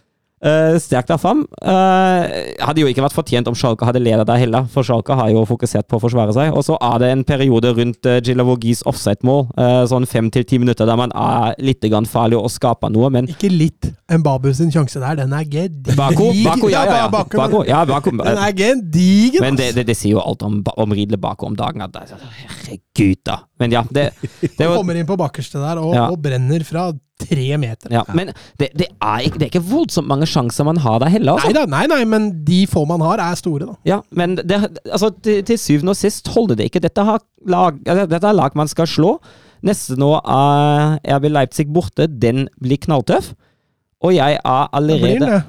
Uh, 0.43 0.75
sterkt 0.83 1.13
av 1.15 1.21
FAM. 1.23 1.45
Uh, 1.63 2.25
hadde 2.59 2.83
jo 2.83 2.89
ikke 2.91 3.05
vært 3.05 3.15
fortjent 3.15 3.47
om 3.47 3.55
Schalke 3.55 3.87
hadde 3.87 4.01
ledet 4.03 4.27
der 4.27 4.41
heller, 4.43 4.65
for 4.73 4.83
Schalke 4.83 5.15
har 5.15 5.31
jo 5.31 5.45
fokusert 5.47 5.87
på 5.87 6.01
å 6.01 6.03
forsvare 6.03 6.35
seg. 6.35 6.51
Og 6.59 6.65
så 6.67 6.75
er 6.83 6.97
det 6.99 7.11
en 7.15 7.23
periode 7.29 7.71
rundt 7.77 8.09
uh, 8.11 8.19
Gilavogis 8.19 8.83
offside-mål, 8.91 9.45
uh, 9.55 9.85
sånn 9.87 10.09
fem 10.11 10.33
til 10.35 10.47
ti 10.49 10.59
minutter, 10.59 10.89
der 10.89 10.99
man 10.99 11.15
er 11.15 11.55
litt 11.63 11.87
grann 11.87 12.09
farlig 12.11 12.41
og 12.41 12.51
skaper 12.51 12.91
noe, 12.91 13.13
men 13.15 13.31
Ikke 13.31 13.53
litt. 13.53 13.93
Mbabu 14.11 14.51
sin 14.57 14.75
sjanse 14.75 14.99
der, 14.99 15.21
den 15.23 15.37
er 15.37 15.47
gedigen. 15.47 15.95
Bako, 15.99 16.33
Bako, 16.43 16.73
ja, 16.75 16.83
ja, 16.91 16.99
ja. 17.05 17.07
Bako, 17.13 17.63
ja, 17.69 17.85
Bako. 17.87 18.17
Den 18.19 18.43
er 18.43 18.59
gedigen! 18.59 19.47
Men 19.47 19.61
det, 19.61 19.71
det, 19.79 19.87
det, 19.93 19.97
sier 19.99 20.17
jo 20.17 20.25
alt 20.25 20.43
om, 20.43 20.59
om 20.59 20.99
Ridle 20.99 21.23
Bako 21.23 21.53
om 21.53 21.57
dagen. 21.59 21.87
At, 21.87 22.19
herregud, 22.19 23.23
da. 23.31 23.45
Men 23.63 23.79
ja, 23.79 23.87
det, 23.95 24.11
det 24.43 24.67
var, 24.67 24.75
Kommer 24.81 24.99
inn 24.99 25.07
på 25.07 25.17
bakerste 25.21 25.63
der 25.63 25.79
og, 25.79 25.95
ja. 25.95 26.11
og 26.11 26.19
brenner 26.23 26.67
fra 26.67 26.91
tre 27.23 27.59
meter. 27.61 27.93
Ja, 27.95 28.03
men 28.17 28.33
det, 28.61 28.71
det, 28.79 28.89
er 29.01 29.27
ikke, 29.27 29.39
det, 29.41 29.47
er 29.47 29.53
ikke, 29.53 29.65
voldsomt 29.71 30.11
mange 30.11 30.29
sjanser 30.31 30.67
man 30.69 30.81
har 30.83 30.99
der 31.03 31.13
heller. 31.13 31.39
Altså. 31.39 31.53
Nei, 31.53 31.57
da, 31.61 31.65
nei, 31.71 31.85
nei, 31.91 32.03
men 32.09 32.31
de 32.47 32.63
få 32.71 32.85
man 32.89 33.05
har, 33.05 33.23
er 33.23 33.39
store, 33.39 33.71
da. 33.71 33.79
Ja, 33.89 34.01
men 34.11 34.37
det, 34.41 34.59
altså, 34.91 35.13
til, 35.23 35.43
til, 35.49 35.61
syvende 35.61 35.95
og 35.95 36.01
sist 36.01 36.29
holder 36.35 36.59
det 36.59 36.71
ikke. 36.71 36.83
Dette, 36.85 37.07
lag, 37.51 37.81
dette 37.87 38.27
er 38.27 38.39
lag 38.39 38.59
man 38.59 38.71
skal 38.71 38.91
slå. 38.91 39.17
Neste 39.63 39.95
nå 40.01 40.17
er 40.19 40.99
RB 41.19 41.31
Leipzig 41.31 41.69
borte. 41.73 42.09
Den 42.11 42.49
blir 42.63 42.81
knalltøff. 42.83 43.33
Og 44.03 44.17
jeg 44.17 44.41
er 44.43 44.71
allerede 44.75 45.43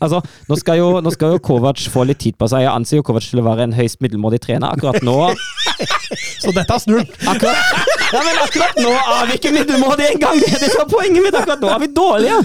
Altså, 0.00 0.22
nå 0.48 0.58
skal, 0.60 0.80
jo, 0.80 0.88
nå 1.04 1.12
skal 1.14 1.36
jo 1.36 1.42
Kovac 1.42 1.82
få 1.92 2.06
litt 2.08 2.20
tid 2.22 2.38
på 2.38 2.48
seg. 2.50 2.64
Jeg 2.66 2.72
anser 2.72 3.00
jo 3.00 3.06
Kovac 3.06 3.26
til 3.28 3.42
å 3.42 3.46
være 3.46 3.68
en 3.68 3.76
høyst 3.76 4.02
middelmådig 4.04 4.42
trener. 4.46 4.72
Akkurat 4.72 5.02
nå 5.06 5.18
Så 6.42 6.52
dette 6.54 6.72
har 6.72 6.80
snurt! 6.80 7.10
Akkurat, 7.26 7.56
ja, 8.14 8.20
men 8.22 8.38
akkurat 8.40 8.78
nå 8.80 8.92
er 8.94 9.28
vi 9.28 9.38
ikke 9.40 9.52
middelmådige 9.54 10.12
engang! 10.14 10.38
Det 10.40 10.52
er 10.54 10.62
det 10.62 10.70
som 10.72 10.84
er 10.84 10.90
poenget 10.90 11.24
mitt! 11.24 11.36
Akkurat 11.36 11.64
nå 11.64 11.72
er 11.74 11.82
vi 11.82 11.88
dårlige! 11.96 12.38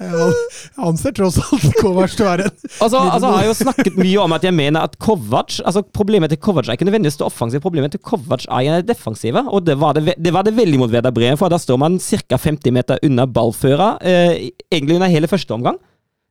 Jeg 0.00 0.84
anser 0.88 1.14
tross 1.16 1.36
alt 1.42 1.76
Kovac 1.80 2.14
til 2.16 2.24
å 2.24 2.30
være 2.30 2.48
en 2.48 2.54
altså, 2.80 3.00
altså, 3.02 3.26
Jeg 3.26 3.36
har 3.36 3.48
jo 3.50 3.56
snakket 3.58 3.98
mye 4.00 4.22
om 4.22 4.34
at 4.36 4.46
jeg 4.46 4.56
mener 4.56 4.88
at 4.88 4.96
Kovac 5.02 5.58
altså 5.60 5.82
Problemet 5.84 6.32
til 6.32 6.40
Kovac 6.40 6.68
er 6.68 6.78
ikke 6.78 6.88
nødvendigvis 6.88 7.20
det 7.20 7.26
offensive, 7.26 7.62
problemet 7.64 7.94
til 7.94 8.02
Kovac 8.04 8.46
er 8.48 8.80
det 8.80 8.88
defensive. 8.94 9.42
Og 9.50 9.64
det 9.66 9.76
var 9.80 9.96
det, 9.96 10.14
det, 10.16 10.32
var 10.34 10.46
det 10.46 10.54
veldig 10.56 10.80
mot 10.80 10.92
Vedar 10.92 11.12
Breen, 11.14 11.38
for 11.40 11.52
da 11.52 11.58
står 11.60 11.78
man 11.80 11.98
ca. 12.00 12.38
50 12.40 12.74
meter 12.74 13.00
unna 13.06 13.26
ballføra, 13.28 13.90
eh, 14.00 14.50
egentlig 14.80 14.98
under 14.98 15.12
hele 15.12 15.30
første 15.30 15.54
omgang. 15.54 15.78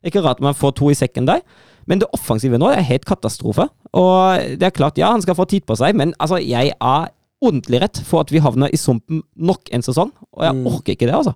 Ikke 0.06 0.24
rart 0.24 0.42
man 0.44 0.58
får 0.58 0.76
to 0.80 0.90
i 0.92 0.98
sekken 0.98 1.28
der. 1.28 1.44
Men 1.90 2.02
det 2.02 2.10
offensive 2.16 2.60
nå 2.60 2.70
er 2.72 2.86
helt 2.86 3.08
katastrofe. 3.08 3.66
Og 3.98 4.52
det 4.60 4.68
er 4.68 4.76
klart, 4.76 5.00
ja, 5.00 5.12
han 5.14 5.24
skal 5.24 5.38
få 5.38 5.48
tid 5.50 5.66
på 5.68 5.78
seg, 5.80 5.98
men 5.98 6.14
altså, 6.20 6.38
jeg 6.44 6.74
er 6.76 7.10
ordentlig 7.40 7.82
rett 7.82 8.02
for 8.06 8.24
at 8.24 8.32
vi 8.34 8.42
havner 8.44 8.72
i 8.74 8.80
sumpen 8.80 9.24
nok 9.36 9.72
en 9.74 9.84
sesong, 9.86 10.12
og 10.36 10.44
jeg 10.46 10.58
mm. 10.58 10.66
orker 10.70 10.96
ikke 10.96 11.08
det, 11.08 11.16
altså. 11.16 11.34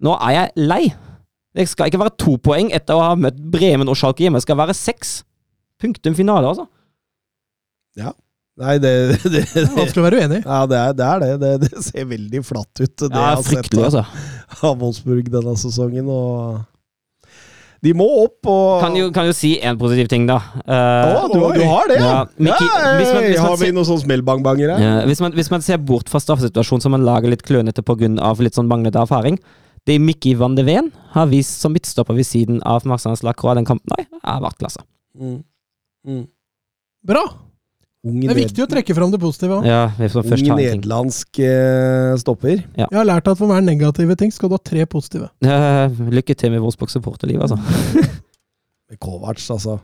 Nå 0.00 0.14
er 0.16 0.36
jeg 0.36 0.68
lei. 0.70 0.84
Det 1.56 1.66
skal 1.68 1.90
ikke 1.90 2.00
være 2.00 2.16
to 2.22 2.36
poeng 2.40 2.70
etter 2.74 2.96
å 2.96 3.10
ha 3.10 3.16
møtt 3.18 3.40
Bremen 3.52 3.90
og 3.90 3.98
Schalke 3.98 4.24
hjemme. 4.24 4.38
Det 4.38 4.46
skal 4.46 4.58
være 4.60 4.76
seks. 4.78 5.20
Punktum 5.82 6.14
finale, 6.16 6.46
altså. 6.52 6.68
Ja. 7.98 8.14
Nei, 8.60 8.74
det, 8.82 8.90
det, 9.24 9.44
det, 9.48 9.62
er 9.62 9.70
vanskelig 9.72 10.02
å 10.02 10.06
være 10.06 10.18
uenig. 10.20 10.40
Ja, 10.44 10.58
det 10.68 10.80
er 10.80 10.96
det. 10.96 11.06
Er 11.06 11.38
det. 11.40 11.52
det, 11.62 11.70
ser 11.86 12.08
veldig 12.10 12.42
flatt 12.44 12.82
ut, 12.82 12.92
det 12.92 13.08
ja, 13.08 13.22
jeg 13.22 13.38
har 13.38 13.46
sett 13.46 13.78
altså. 13.78 14.02
av 14.68 14.76
Wolfsburg 14.82 15.30
denne 15.32 15.54
sesongen. 15.60 16.10
Og 16.12 16.60
De 17.80 17.94
må 17.96 18.04
opp 18.26 18.50
og 18.52 18.82
Kan 18.84 18.98
jo, 18.98 19.08
kan 19.16 19.30
jo 19.30 19.36
si 19.36 19.54
en 19.64 19.80
positiv 19.80 20.10
ting, 20.12 20.26
da. 20.28 20.36
Uh, 20.66 20.74
Å, 20.74 21.24
du, 21.32 21.38
du 21.56 21.64
har 21.64 21.88
det, 21.88 21.96
ja? 22.02 22.12
Ja, 22.12 22.20
hvis 22.36 22.52
man- 22.52 23.00
hvis 23.00 23.14
man 23.16 23.48
har 23.48 23.58
vi 23.62 23.72
noen 23.78 23.88
sånn 23.88 24.02
smellbang-banger 24.04 24.74
her? 24.74 24.84
Ja, 24.84 24.94
hvis, 25.08 25.24
man, 25.24 25.32
hvis 25.38 25.52
man 25.52 25.64
ser 25.64 25.80
bort 25.80 26.12
fra 26.12 26.20
straffesituasjonen 26.20 26.84
som 26.84 26.92
man 26.96 27.06
lager 27.08 27.32
litt 27.32 27.46
klønete 27.46 27.84
pga. 27.86 28.12
litt 28.44 28.60
sånn 28.60 28.68
manglende 28.68 29.00
erfaring 29.00 29.40
Det 29.88 29.96
Mikki 29.96 30.34
van 30.36 30.58
de 30.58 30.68
Ven 30.68 30.92
har 31.16 31.32
vist 31.32 31.64
som 31.64 31.72
midtstopper 31.72 32.18
ved 32.18 32.28
siden 32.28 32.60
av 32.68 32.84
Maxence 32.84 33.24
Lacroix 33.24 33.56
den 33.56 33.64
kampen, 33.64 33.88
nei, 33.96 34.04
har 34.20 34.44
vært 34.44 34.60
klasse. 34.60 34.84
Mm. 35.16 35.38
Mm. 36.04 36.26
Bra! 37.08 37.24
Ung, 38.00 38.16
Det 38.24 38.30
er 38.32 38.38
viktig 38.38 38.62
å 38.64 38.68
trekke 38.70 38.94
fram 38.96 39.10
det 39.12 39.18
positive 39.20 39.58
òg. 39.58 39.66
Ja, 39.68 39.82
Ung 40.00 40.46
nederlandsk 40.56 41.40
uh, 41.44 42.14
stopper. 42.16 42.62
Jeg 42.78 42.88
har 42.96 43.04
lært 43.04 43.28
at 43.28 43.36
for 43.36 43.50
hver 43.52 43.60
negative 43.60 44.16
ting 44.16 44.32
skal 44.32 44.48
du 44.48 44.56
ha 44.56 44.62
tre 44.64 44.86
positive. 44.88 45.28
Uh, 45.44 45.92
lykke 46.08 46.32
til 46.38 46.54
med 46.54 46.62
Wolfsburg 46.64 46.88
supporterliv, 46.94 47.42
altså. 47.44 47.58
Med 48.90 48.98
Kovac, 49.04 49.44
altså. 49.52 49.76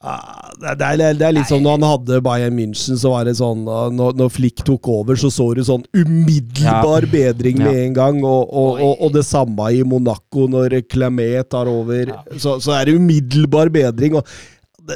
Ah, 0.00 0.48
det, 0.56 0.64
er- 0.70 0.76
det, 0.80 0.86
er, 1.04 1.16
det 1.20 1.26
er 1.26 1.34
litt 1.36 1.50
som 1.50 1.60
når 1.60 1.74
han 1.76 1.84
hadde 1.84 2.20
Bayern 2.24 2.54
München, 2.56 2.96
så 2.96 3.10
var 3.12 3.26
det 3.28 3.34
sånn 3.36 3.66
Når, 3.68 4.14
når 4.16 4.30
Flick 4.32 4.62
tok 4.64 4.88
over, 4.88 5.18
så 5.20 5.28
så 5.28 5.50
du 5.58 5.60
sånn 5.68 5.84
umiddelbar 5.92 7.04
bedring 7.12 7.60
med 7.60 7.74
Ja. 7.76 7.82
en 7.84 7.92
gang. 7.98 8.22
Og, 8.24 8.48
og, 8.48 8.80
og, 8.80 8.94
og 9.04 9.12
det 9.18 9.26
samme 9.28 9.66
i 9.76 9.82
Monaco, 9.84 10.46
når 10.48 10.78
Clemet 10.88 11.50
tar 11.52 11.68
over. 11.68 12.14
Så, 12.40 12.56
så 12.64 12.72
er 12.78 12.88
det 12.88 12.96
umiddelbar 12.96 13.68
bedring. 13.76 14.16
Og 14.16 14.32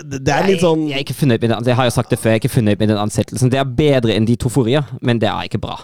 det, 0.03 0.21
det, 0.27 0.35
er 0.35 0.47
litt 0.49 0.63
sånn 0.63 0.87
Jeg 0.91 1.15
fornøyd 1.17 1.45
det 1.65 1.75
har 1.79 1.89
jeg 1.89 1.95
sagt 1.97 2.13
det 2.13 2.19
før, 2.21 2.35
jeg 2.35 2.41
er 2.41 2.43
ikke 2.43 2.55
fornøyd 2.57 2.81
med 2.81 2.91
den 2.93 3.01
ansettelsen. 3.01 3.51
Det 3.53 3.61
er 3.61 3.75
bedre 3.79 4.15
enn 4.17 4.29
de 4.29 4.37
to 4.41 4.53
forrige, 4.53 4.85
men 5.03 5.21
det 5.23 5.31
er 5.31 5.49
ikke 5.49 5.63
bra. 5.63 5.79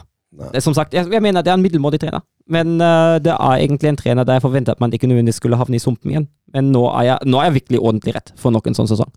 Det 0.54 0.62
Som 0.62 0.74
sagt, 0.74 0.94
jeg, 0.94 1.08
jeg 1.10 1.22
mener 1.22 1.42
det 1.42 1.50
er 1.50 1.58
en 1.58 1.62
middelmådig 1.62 2.00
trener, 2.00 2.22
men 2.48 2.76
uh, 2.78 3.18
det 3.22 3.32
er 3.34 3.64
egentlig 3.64 3.90
en 3.90 3.98
trener 3.98 4.26
der 4.26 4.38
jeg 4.38 4.44
forventer 4.46 4.76
at 4.76 4.80
man 4.80 4.92
ikke 4.94 5.10
nødvendigvis 5.10 5.40
skulle 5.42 5.58
havne 5.58 5.76
i 5.76 5.82
sumpen 5.82 6.12
igjen. 6.12 6.28
Men 6.54 6.70
nå 6.74 6.84
er 6.92 7.08
jeg, 7.08 7.26
nå 7.26 7.40
er 7.40 7.50
jeg 7.50 7.56
virkelig 7.60 7.80
ordentlig 7.80 8.14
rett 8.16 8.32
for 8.38 8.54
nok 8.54 8.70
en 8.70 8.78
sånn 8.78 8.90
sesong. 8.90 9.10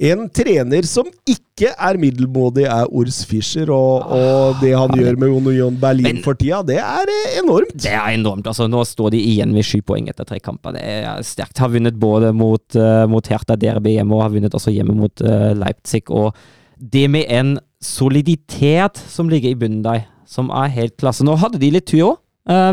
En 0.00 0.22
trener 0.32 0.86
som 0.88 1.04
ikke 1.28 1.74
er 1.76 1.98
middelmådig, 2.00 2.62
er 2.72 2.88
Urs 2.88 3.18
Fischer. 3.28 3.68
Og, 3.68 4.06
og 4.16 4.60
det 4.62 4.70
han 4.72 4.94
gjør 4.96 5.18
med 5.20 5.34
Union 5.36 5.74
Berlin 5.80 6.06
Men- 6.06 6.22
for 6.24 6.38
tida, 6.40 6.62
det 6.64 6.78
er 6.80 7.10
eh, 7.12 7.34
enormt. 7.42 7.74
Det 7.76 7.92
er 7.92 8.14
enormt. 8.14 8.48
altså 8.48 8.64
Nå 8.70 8.80
står 8.88 9.12
de 9.12 9.20
igjen 9.20 9.52
med 9.52 9.66
sju 9.68 9.82
poeng 9.84 10.08
etter 10.08 10.24
tre 10.24 10.38
kamper. 10.40 10.72
Det 10.78 10.84
er 10.84 11.20
sterkt. 11.26 11.60
Har 11.60 11.68
vunnet 11.74 11.98
både 12.00 12.32
mot, 12.32 12.64
uh, 12.80 13.04
mot 13.12 13.28
Hertha 13.28 13.58
Derby 13.60 13.98
hjemme 13.98 14.16
og 14.16 14.24
har 14.24 14.32
vunnet 14.32 14.56
også 14.56 14.72
hjemme 14.72 14.96
mot 14.96 15.20
uh, 15.20 15.52
Leipzig. 15.60 16.06
Og 16.08 16.32
det 16.80 17.04
med 17.12 17.28
en 17.28 17.58
soliditet 17.84 18.96
som 19.12 19.28
ligger 19.28 19.52
i 19.52 19.60
bunnen 19.60 19.84
der, 19.84 20.06
som 20.24 20.48
er 20.48 20.72
helt 20.72 20.96
klasse. 20.96 21.26
Nå 21.28 21.36
hadde 21.42 21.60
de 21.60 21.72
litt 21.76 21.90
tur 21.92 22.14
òg. 22.14 22.18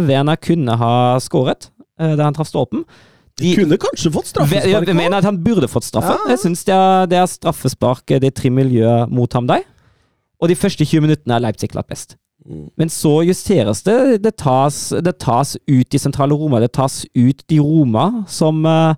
Werner 0.08 0.40
kunne 0.40 0.74
ha 0.80 0.96
skåret 1.22 1.68
uh, 2.00 2.16
da 2.16 2.24
han 2.24 2.40
traff 2.40 2.48
stolpen. 2.48 2.88
De 3.38 3.54
kunne 3.54 3.78
kanskje 3.78 4.12
fått 4.14 4.32
straffespark. 4.32 4.88
Jeg 4.90 4.98
mener 4.98 5.20
at 5.20 5.28
han 5.28 5.38
burde 5.44 5.68
fått 5.70 5.86
straffe. 5.86 6.16
Ja. 6.16 6.32
Jeg 6.34 6.42
syns 6.42 6.64
det, 6.66 6.78
det 7.12 7.20
er 7.20 7.28
straffespark, 7.30 8.16
det 8.24 8.34
tre 8.38 8.50
miljø 8.54 9.04
mot 9.14 9.34
ham 9.38 9.50
der. 9.50 9.66
Og 10.42 10.50
de 10.50 10.58
første 10.58 10.86
20 10.86 11.06
minuttene 11.06 11.38
er 11.38 11.44
Leipzig 11.46 11.70
klart 11.74 11.90
best. 11.90 12.18
Mm. 12.48 12.70
Men 12.80 12.90
så 12.94 13.20
justeres 13.28 13.84
det. 13.86 14.24
Det 14.24 14.34
tas, 14.42 14.90
det 15.04 15.18
tas 15.22 15.56
ut 15.68 15.90
de 15.92 16.02
sentrale 16.02 16.38
Roma. 16.38 16.62
Det 16.64 16.72
tas 16.78 17.04
ut 17.16 17.44
de 17.50 17.60
Roma 17.60 18.24
som, 18.32 18.66
eh, 18.66 18.96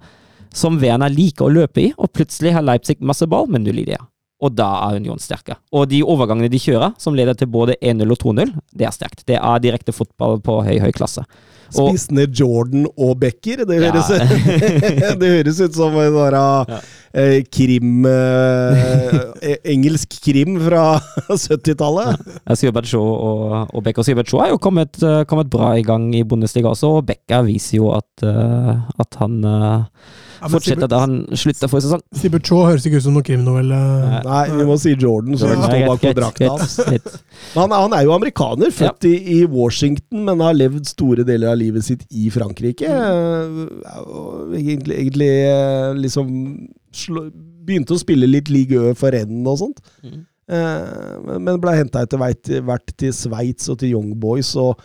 som 0.54 0.80
Werner 0.80 1.12
liker 1.12 1.48
å 1.48 1.54
løpe 1.54 1.88
i, 1.88 1.94
og 1.98 2.14
plutselig 2.14 2.54
har 2.56 2.66
Leipzig 2.66 3.00
masse 3.02 3.28
ball, 3.28 3.48
men 3.48 3.64
null 3.64 3.82
ideer. 3.84 4.04
Og 4.40 4.54
da 4.56 4.70
er 4.88 4.96
Union 5.02 5.20
sterke. 5.20 5.58
Og 5.76 5.90
de 5.92 6.00
overgangene 6.08 6.48
de 6.52 6.60
kjører, 6.64 6.94
som 7.02 7.16
leder 7.18 7.36
til 7.36 7.50
både 7.52 7.76
1-0 7.84 8.08
og 8.16 8.20
2-0, 8.24 8.54
det 8.80 8.86
er 8.88 8.94
sterkt. 8.96 9.26
Det 9.28 9.36
er 9.36 9.60
direkte 9.60 9.92
fotball 9.92 10.40
på 10.46 10.62
høy, 10.64 10.78
høy 10.80 10.92
klasse. 10.96 11.26
Og- 11.78 11.92
Spissene 11.92 12.24
Jordan 12.34 12.88
og 12.98 13.20
Becker. 13.22 13.66
Det 13.68 13.76
Ja. 13.82 13.92
høres, 13.92 14.08
det 15.22 15.28
høres 15.36 15.60
ut 15.62 15.76
som 15.76 15.94
en 16.02 16.16
sånn 16.16 16.34
ja. 16.40 16.80
eh, 17.14 17.44
krim 17.52 18.06
eh, 18.10 19.60
Engelsk 19.76 20.16
krim 20.24 20.56
fra 20.66 20.86
70-tallet. 21.30 22.24
Sybert 22.58 22.90
Shaw 22.90 23.04
og, 23.06 23.76
og 23.76 23.84
Becker 23.86 24.08
Sybert 24.08 24.32
Shaw 24.32 24.46
er 24.48 24.54
jo 24.56 24.62
kommet, 24.64 24.98
eh, 25.04 25.22
kommet 25.30 25.52
bra 25.54 25.76
i 25.78 25.84
gang 25.86 26.10
i 26.18 26.24
Bundesliga 26.24 26.72
også, 26.72 26.96
og 27.00 27.06
Becker 27.12 27.46
viser 27.48 27.82
jo 27.84 27.92
at, 28.00 28.26
eh, 28.26 28.74
at 29.04 29.20
han 29.22 29.38
eh, 30.42 30.52
fortsetter 30.54 30.88
da 30.92 31.00
han 31.04 31.14
slutta 31.38 31.68
forrige 31.70 31.88
sesong. 31.90 32.02
Sibert 32.22 32.48
Shaw 32.50 32.64
høres 32.70 32.86
ikke 32.88 33.00
ut 33.02 33.06
som 33.06 33.14
noen 33.18 33.26
krimnovelle. 33.28 33.80
Nei. 34.06 34.22
Nei, 34.28 34.44
vi 34.60 34.68
må 34.70 34.78
si 34.82 34.94
Jordan, 34.96 35.38
så 35.40 35.50
det 35.52 35.58
står 35.60 35.86
bak 35.90 36.04
på 36.06 36.14
drakta 36.18 36.50
hans. 36.54 36.78
Han, 37.56 37.72
han 37.74 37.94
er 37.98 38.04
jo 38.08 38.14
amerikaner, 38.16 38.72
født 38.76 39.08
i, 39.10 39.14
i 39.40 39.46
Washington, 39.50 40.24
men 40.28 40.44
har 40.46 40.54
levd 40.58 40.86
store 40.92 41.26
deler 41.28 41.52
av 41.54 41.60
livet 41.62 41.86
sitt 41.88 42.06
i 42.12 42.30
Frankrike. 42.34 42.88
Eh, 42.90 43.62
Egentlig, 44.60 44.96
egentlig 45.04 45.30
eh, 45.50 45.94
liksom 46.00 46.30
Begynte 47.70 47.94
å 47.94 48.00
spille 48.02 48.26
litt 48.30 48.50
Ligue 48.50 48.96
for 48.98 49.14
Rennes 49.14 49.46
og 49.52 49.60
sånt. 49.62 49.82
Mhm. 50.04 50.26
Eh, 50.50 51.38
men- 51.38 51.60
ble 51.62 51.76
henta 51.78 52.02
etter 52.02 52.18
hvert 52.18 52.96
til 52.98 53.12
Sveits 53.14 53.70
og 53.70 53.78
til 53.78 53.92
Young 53.94 54.16
Boys. 54.20 54.56
og 54.58 54.80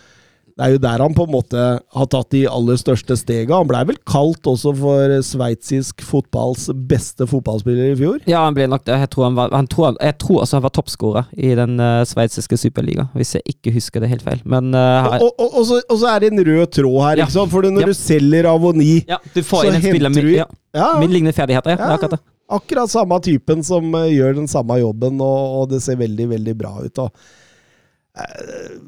det 0.55 0.63
er 0.69 0.71
jo 0.77 0.79
der 0.85 1.03
han 1.03 1.15
på 1.17 1.25
en 1.27 1.33
måte 1.35 1.63
har 1.97 2.07
tatt 2.13 2.29
de 2.31 2.45
aller 2.47 2.77
største 2.79 3.17
stega. 3.19 3.57
Han 3.59 3.67
blei 3.67 3.81
vel 3.89 3.97
kalt 4.07 4.47
også 4.47 4.71
for 4.79 5.15
sveitsisk 5.27 6.05
fotballs 6.07 6.69
beste 6.91 7.27
fotballspiller 7.27 7.91
i 7.91 7.97
fjor. 7.99 8.21
Ja, 8.31 8.45
han 8.47 8.55
ble 8.55 8.69
nok 8.71 8.85
det. 8.87 8.95
Jeg 9.03 9.11
tror, 9.11 9.25
han 9.27 9.39
var, 9.39 9.51
han 9.51 9.67
tror, 9.67 9.97
jeg 9.99 10.17
tror 10.23 10.45
også 10.45 10.61
han 10.61 10.63
var 10.69 10.75
toppskårer 10.79 11.33
i 11.35 11.51
den 11.59 11.75
uh, 11.83 12.05
sveitsiske 12.07 12.59
superliga, 12.63 13.09
hvis 13.19 13.35
jeg 13.35 13.43
ikke 13.57 13.75
husker 13.75 14.05
det 14.05 14.13
helt 14.15 14.23
feil. 14.23 14.45
Men 14.47 14.71
uh, 14.79 15.11
Og, 15.19 15.33
og, 15.43 15.49
og, 15.59 15.67
så, 15.73 15.81
og 15.91 15.99
så 16.05 16.13
er 16.15 16.23
det 16.23 16.33
en 16.33 16.45
rød 16.47 16.67
tråd 16.79 17.01
her, 17.09 17.17
Ja. 17.25 17.27
ikke 17.27 17.39
sant? 17.41 17.51
For 17.51 17.67
når 17.67 17.83
Ja. 17.83 17.91
du 17.91 17.99
selger 17.99 18.51
Avoni 18.55 18.93
ja, 19.11 19.19
du 19.35 19.43
får 19.43 19.67
så 19.67 19.75
henter 19.75 20.21
du- 20.23 20.33
ja, 20.39 20.47
ja, 20.75 20.89
lignende 21.03 21.35
ferdigheter. 21.35 21.75
Ja, 21.79 21.95
akkurat 21.99 22.15
det. 22.15 22.23
akkurat 22.55 22.91
samme 22.95 23.19
typen 23.25 23.63
som 23.67 23.91
eh, 23.99 24.13
gjør 24.15 24.37
den 24.39 24.47
samme 24.47 24.79
jobben, 24.79 25.19
og, 25.21 25.69
det 25.71 25.83
ser 25.83 25.97
veldig, 25.99 26.29
veldig 26.31 26.55
bra 26.63 26.77
ut. 26.85 26.99
Og, 27.03 27.11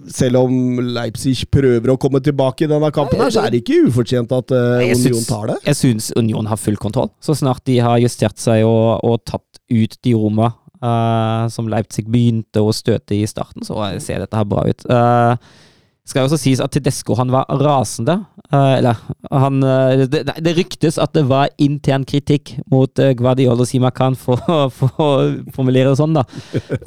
selv 0.06 0.38
om 0.44 0.78
Leipzig 0.94 1.48
prøver 1.50 1.90
å 1.90 1.98
komme 1.98 2.20
tilbake 2.22 2.66
i 2.66 2.70
denne 2.70 2.92
kampen, 2.94 3.18
her, 3.18 3.32
så 3.34 3.42
er 3.42 3.52
det 3.52 3.64
ikke 3.64 3.88
ufortjent 3.88 4.30
at 4.36 4.54
eh, 4.54 4.92
Union 4.94 5.24
tar 5.26 5.50
det. 5.50 5.56
Jeg 5.66 5.78
syns 5.80 6.12
Union 6.14 6.46
har 6.46 6.60
full 6.60 6.78
kontroll. 6.78 7.10
Så 7.18 7.34
snart 7.38 7.64
de 7.66 7.80
har 7.82 7.98
justert 8.02 8.38
seg 8.38 8.62
og, 8.68 9.02
og 9.02 9.24
tatt 9.26 9.62
ut 9.66 9.98
de 10.06 10.14
rommene 10.14 10.52
uh, 10.78 11.50
som 11.50 11.66
Leipzig 11.70 12.06
begynte 12.06 12.62
å 12.62 12.74
støte 12.76 13.18
i 13.18 13.26
starten, 13.26 13.66
så 13.66 13.80
ser 14.02 14.22
dette 14.22 14.38
her 14.38 14.46
bra 14.46 14.62
ut. 14.68 14.86
Uh, 14.86 15.34
skal 16.06 16.26
også 16.26 16.38
sies 16.38 16.60
at 16.62 16.70
Tedesco 16.74 17.16
han 17.18 17.32
var 17.34 17.48
rasende. 17.50 18.20
eh, 18.52 18.74
eller 18.78 18.98
han 19.30 19.62
eh, 19.66 20.04
det, 20.06 20.22
det 20.44 20.54
ryktes 20.56 20.98
at 21.02 21.14
det 21.16 21.24
var 21.28 21.50
intern 21.58 22.04
kritikk 22.06 22.54
mot 22.70 22.90
uh, 23.02 23.10
Guardiola 23.18 23.64
og 23.64 23.68
Simakan 23.68 24.14
for, 24.18 24.38
for 24.76 25.02
å 25.02 25.08
formulere 25.54 25.90
det 25.90 25.98
sånn, 25.98 26.14
da. 26.14 26.22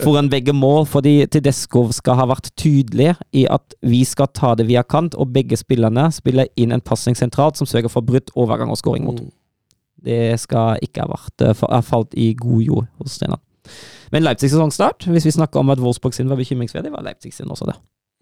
Foran 0.04 0.32
begge 0.32 0.56
mål, 0.56 0.88
fordi 0.88 1.18
Tedesco 1.28 1.90
skal 1.96 2.20
ha 2.22 2.30
vært 2.32 2.52
tydelig 2.60 3.14
i 3.36 3.44
at 3.52 3.76
vi 3.84 4.06
skal 4.08 4.32
ta 4.32 4.54
det 4.56 4.70
via 4.70 4.86
kant, 4.88 5.18
og 5.20 5.34
begge 5.36 5.60
spillerne 5.60 6.08
spiller 6.16 6.48
inn 6.60 6.72
en 6.76 6.84
pasning 6.84 7.18
sentralt 7.20 7.60
som 7.60 7.68
sørger 7.70 7.92
for 7.92 8.06
brutt 8.06 8.32
overgang 8.40 8.72
og 8.72 8.80
skåring 8.80 9.06
mot. 9.08 9.20
Det 10.00 10.40
skal 10.40 10.80
ikke 10.86 11.04
ha 11.04 11.12
vært 11.12 11.44
eh, 11.44 11.68
ha 11.68 11.82
falt 11.84 12.16
i 12.16 12.32
god 12.40 12.64
jord 12.64 12.88
hos 13.02 13.20
treneren. 13.20 13.44
Men 14.14 14.24
Leipzig 14.24 14.50
sesongstart, 14.50 15.06
hvis 15.12 15.28
vi 15.28 15.36
snakker 15.36 15.60
om 15.60 15.70
at 15.70 15.82
Wolfsburg 15.84 16.16
sin 16.16 16.32
var 16.32 16.40
bekymringsverdig, 16.40 16.92
var 16.96 17.04
Leipzig 17.06 17.36
sin 17.36 17.52
også 17.52 17.68
det. 17.70 17.76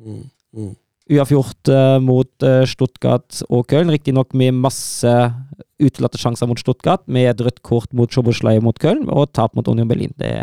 Mm, 0.03 0.25
mm. 0.57 0.73
Uavgjort 1.07 1.69
uh, 1.71 1.97
mot 2.03 2.43
eh, 2.43 2.65
Stuttgart 2.67 3.41
og 3.47 3.63
Köln, 3.71 3.91
riktignok 3.93 4.33
med 4.35 4.57
masse 4.59 5.13
utelatte 5.79 6.19
sjanser 6.19 6.49
mot 6.49 6.59
Stuttgart, 6.59 7.05
med 7.07 7.29
et 7.31 7.43
rødt 7.45 7.61
kort 7.63 7.93
mot 7.95 8.11
Schoboschlei 8.11 8.57
mot 8.63 8.77
Köln, 8.81 9.05
og 9.07 9.29
tap 9.37 9.55
mot 9.55 9.67
Union 9.71 9.87
Berlin. 9.87 10.11
Det, 10.19 10.33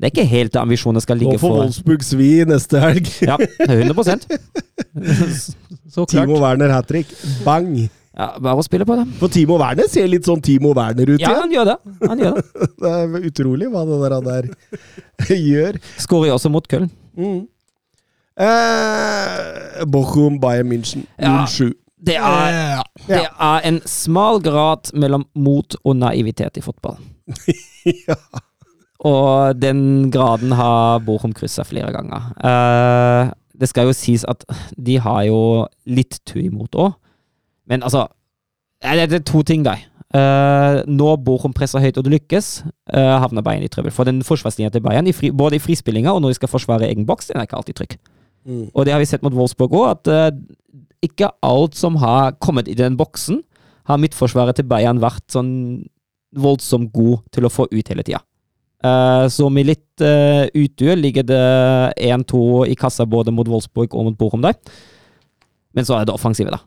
det 0.00 0.08
er 0.08 0.12
ikke 0.14 0.28
helt 0.30 0.54
der 0.54 0.64
ambisjonene 0.64 1.02
skal 1.04 1.18
Nå 1.20 1.26
ligge 1.26 1.40
får 1.42 1.48
for 1.52 1.60
Wolfsburg 1.60 2.06
svi 2.06 2.30
neste 2.48 2.80
helg. 2.82 3.10
Ja, 3.28 3.36
100 3.68 3.92
Så 5.92 6.06
klart. 6.06 6.14
Timo 6.14 6.40
Werner 6.40 6.72
hat 6.72 6.88
trick. 6.88 7.10
Bang! 7.44 7.74
Ja, 8.12 8.26
bare 8.40 8.60
å 8.60 8.64
spille 8.64 8.84
på 8.88 8.96
det. 8.96 9.06
For 9.20 9.32
Timo 9.32 9.56
Werner 9.60 9.88
ser 9.88 10.08
litt 10.08 10.26
sånn 10.28 10.40
Timo 10.44 10.72
Werner 10.76 11.14
ut 11.14 11.20
Ja, 11.20 11.30
igjen. 11.32 11.40
han 11.44 11.52
gjør 11.54 11.70
det. 11.70 11.76
Han 12.08 12.24
gjør 12.24 12.38
det. 12.38 12.44
Det 12.82 12.92
er 12.98 13.26
utrolig 13.28 13.68
hva 13.72 13.84
det 13.88 13.98
der, 14.02 14.48
der 15.28 15.36
gjør. 15.36 15.78
Skårer 16.00 16.32
jo 16.32 16.36
også 16.36 16.50
mot 16.52 16.66
Köln. 16.68 16.90
Mm. 17.16 17.42
Eh, 18.40 19.84
Bochum, 19.86 20.40
Bayern 20.40 20.68
München, 20.68 21.06
Ja. 21.18 21.44
0-7. 21.44 21.72
Det 22.06 22.16
er, 22.16 22.48
Ja. 22.48 22.82
det 23.08 23.28
er 23.40 23.60
en 23.64 23.80
smal 23.86 24.40
grad 24.42 24.90
mellom 24.94 25.26
mot 25.34 25.76
og 25.84 25.96
naivitet 25.96 26.56
i 26.56 26.60
fotball. 26.60 26.96
ja. 28.08 28.14
Og 29.00 29.60
den 29.62 30.10
graden 30.10 30.52
har 30.52 30.98
Bochum 30.98 31.32
kryssa 31.32 31.62
flere 31.62 31.92
ganger. 31.92 32.32
Eh, 32.42 33.30
det 33.60 33.68
skal 33.68 33.86
jo 33.86 33.92
sies 33.92 34.24
at 34.28 34.44
de 34.86 34.98
har 34.98 35.22
jo 35.28 35.66
litt 35.86 36.20
tur 36.26 36.40
imot 36.42 36.74
òg, 36.74 36.92
men 37.68 37.82
altså 37.82 38.08
eh, 38.82 38.94
Det 38.96 39.10
det 39.10 39.20
er 39.20 39.32
to 39.32 39.42
ting 39.42 39.64
da. 39.64 39.76
Uh, 40.12 40.82
når 40.84 41.22
Bochum 41.24 41.54
presser 41.56 41.80
høyt 41.80 41.96
og 41.96 42.04
det 42.04 42.12
lykkes, 42.12 42.64
uh, 42.92 43.14
havner 43.22 43.40
Bayern 43.40 43.62
i 43.64 43.68
trøbbel. 43.72 43.92
For 43.96 44.04
den 44.04 44.20
forsvarslinja 44.22 44.68
til 44.68 44.82
Bayern, 44.84 45.06
i 45.08 45.12
fri, 45.16 45.30
både 45.30 45.56
i 45.56 45.58
frispillinga 45.62 46.12
og 46.12 46.20
når 46.20 46.28
de 46.28 46.34
skal 46.34 46.50
forsvare 46.52 46.90
egen 46.90 47.06
boks, 47.08 47.30
den 47.30 47.40
er 47.40 47.46
ikke 47.46 47.56
alltid 47.56 47.78
trygg. 47.78 47.96
Mm. 48.48 48.66
Og 48.74 48.86
det 48.86 48.94
har 48.94 49.02
vi 49.02 49.08
sett 49.08 49.22
mot 49.24 49.34
Wolfsburg 49.36 49.74
òg, 49.78 49.86
at 49.92 50.10
uh, 50.10 50.82
ikke 51.04 51.30
alt 51.46 51.78
som 51.78 51.98
har 52.02 52.36
kommet 52.42 52.70
i 52.70 52.76
den 52.78 52.98
boksen, 52.98 53.42
har 53.90 53.98
midtforsvaret 53.98 54.58
til 54.58 54.68
Bayern 54.70 55.02
vært 55.02 55.24
sånn 55.34 55.52
voldsomt 56.38 56.92
god 56.94 57.24
til 57.34 57.46
å 57.46 57.52
få 57.52 57.66
ut 57.72 57.90
hele 57.90 58.04
tida. 58.06 58.22
Uh, 58.82 59.28
så 59.30 59.46
med 59.52 59.68
litt 59.68 60.02
uh, 60.02 60.48
utduell 60.58 61.02
ligger 61.04 61.26
det 61.26 61.42
1-2 62.02 62.66
i 62.72 62.76
kassa 62.78 63.06
både 63.06 63.34
mot 63.34 63.46
Wolfsburg 63.46 63.94
og 63.94 64.08
mot 64.08 64.18
Bochum 64.18 64.42
der. 64.42 64.56
Men 65.72 65.86
så 65.86 65.98
er 65.98 66.06
det 66.06 66.14
offensive, 66.14 66.52
da. 66.52 66.62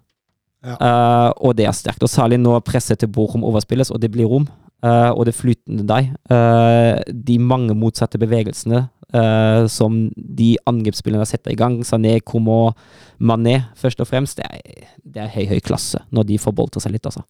Ja. 0.65 0.75
Uh, 0.79 1.31
og 1.45 1.57
det 1.59 1.67
er 1.67 1.75
sterkt. 1.75 2.03
Og 2.03 2.09
særlig 2.09 2.39
når 2.41 2.63
presset 2.65 3.01
til 3.03 3.11
Bochum 3.11 3.43
overspilles, 3.45 3.91
og 3.91 3.99
det 4.01 4.11
blir 4.13 4.29
rom, 4.31 4.47
eh, 4.85 5.11
og 5.11 5.25
det 5.27 5.35
flytende 5.37 5.85
deg. 5.89 6.11
Uh, 6.31 7.01
de 7.09 7.39
mange 7.41 7.75
motsatte 7.77 8.19
bevegelsene 8.21 8.85
uh, 9.15 9.65
som 9.71 10.05
de 10.15 10.53
angrepsspillerne 10.69 11.27
setter 11.29 11.53
i 11.53 11.59
gang, 11.59 11.79
Sané, 11.87 12.19
Komo, 12.25 12.75
Mané 13.19 13.61
først 13.79 14.03
og 14.03 14.09
fremst, 14.11 14.41
det 14.41 14.47
er, 14.49 14.91
det 15.03 15.25
er 15.25 15.33
høy, 15.33 15.45
høy 15.55 15.63
klasse 15.65 16.03
når 16.15 16.29
de 16.31 16.41
får 16.41 16.55
boltra 16.57 16.83
seg 16.83 16.95
litt, 16.95 17.09
altså. 17.09 17.25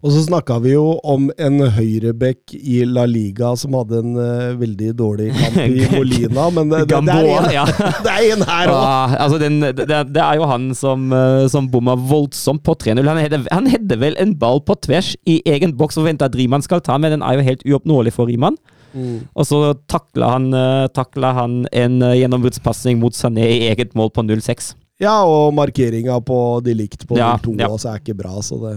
Og 0.00 0.14
så 0.14 0.22
snakka 0.24 0.56
vi 0.64 0.70
jo 0.72 0.94
om 1.04 1.26
en 1.36 1.60
høyrebekk 1.76 2.54
i 2.56 2.78
La 2.88 3.02
Liga 3.04 3.50
som 3.60 3.74
hadde 3.76 3.98
en 4.00 4.14
uh, 4.16 4.56
veldig 4.56 4.94
dårlig 4.96 5.28
kamp 5.36 5.58
i 5.60 5.84
Molina, 5.92 6.46
men 6.56 6.72
det, 6.72 6.86
det, 6.88 7.02
det, 7.04 7.16
er, 7.20 7.28
en, 7.34 7.50
ja. 7.58 7.66
det 8.06 8.14
er 8.14 8.24
en 8.32 8.46
her 8.48 8.72
òg! 8.72 8.80
Ja, 8.80 9.20
altså 9.26 9.40
det, 9.42 10.24
er 10.24 10.40
jo 10.40 10.48
han 10.48 10.70
som, 10.78 11.10
eh, 11.12 11.44
som 11.52 11.68
bomma 11.68 11.98
voldsomt 12.00 12.64
på 12.64 12.78
3-0. 12.80 13.12
Han 13.52 13.68
hadde 13.68 14.00
vel 14.00 14.16
en 14.22 14.32
ball 14.40 14.64
på 14.64 14.78
tvers 14.88 15.12
i 15.28 15.42
egen 15.44 15.76
boks 15.76 16.00
og 16.00 16.08
venta 16.08 16.30
at 16.30 16.38
Riemann 16.38 16.64
skal 16.64 16.80
ta, 16.80 16.96
men 16.96 17.12
den 17.12 17.26
er 17.26 17.36
jo 17.36 17.48
helt 17.50 17.66
uoppnåelig 17.68 18.16
for 18.16 18.32
Riemann. 18.32 18.56
Mm. 18.96 19.28
Og 19.36 19.46
så 19.46 19.60
takla 19.90 20.32
han, 20.32 20.48
eh, 20.56 21.34
han 21.36 21.66
en 21.72 22.02
eh, 22.02 22.16
gjennombruddspasning 22.22 22.98
mot 22.98 23.14
Sané 23.14 23.46
i 23.46 23.68
eget 23.68 23.94
mål 23.94 24.10
på 24.16 24.24
0-6. 24.24 24.74
Ja, 25.00 25.14
og 25.24 25.54
markeringa 25.56 26.18
på 26.24 26.36
de 26.64 26.74
likt 26.76 27.06
på 27.08 27.16
Ja, 27.16 27.32
0-2 27.40 27.56
ja. 27.62 27.70
også 27.72 27.88
er 27.94 28.02
ikke 28.02 28.18
bra, 28.18 28.34
så 28.44 28.58
det 28.60 28.74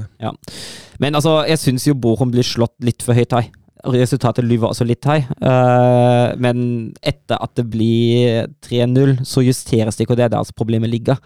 Men 1.03 1.19
altså, 1.19 1.41
jeg 1.49 1.59
syns 1.59 1.87
jo 1.89 1.97
Borum 1.99 2.31
blir 2.31 2.47
slått 2.47 2.77
litt 2.83 3.03
for 3.03 3.17
høyt 3.17 3.35
her. 3.35 3.49
Resultatet 3.83 4.45
lyver 4.47 4.69
også 4.69 4.87
litt 4.87 5.03
her. 5.03 5.25
Uh, 5.43 6.31
men 6.39 6.93
etter 7.03 7.41
at 7.43 7.51
det 7.59 7.67
blir 7.67 8.47
3-0, 8.63 9.19
så 9.27 9.43
justeres 9.43 9.99
det 9.99 10.05
ikke, 10.05 10.15
og 10.15 10.21
det 10.21 10.29
er 10.29 10.31
der 10.31 10.39
altså 10.39 10.55
problemet 10.55 10.91
ligger. 10.93 11.19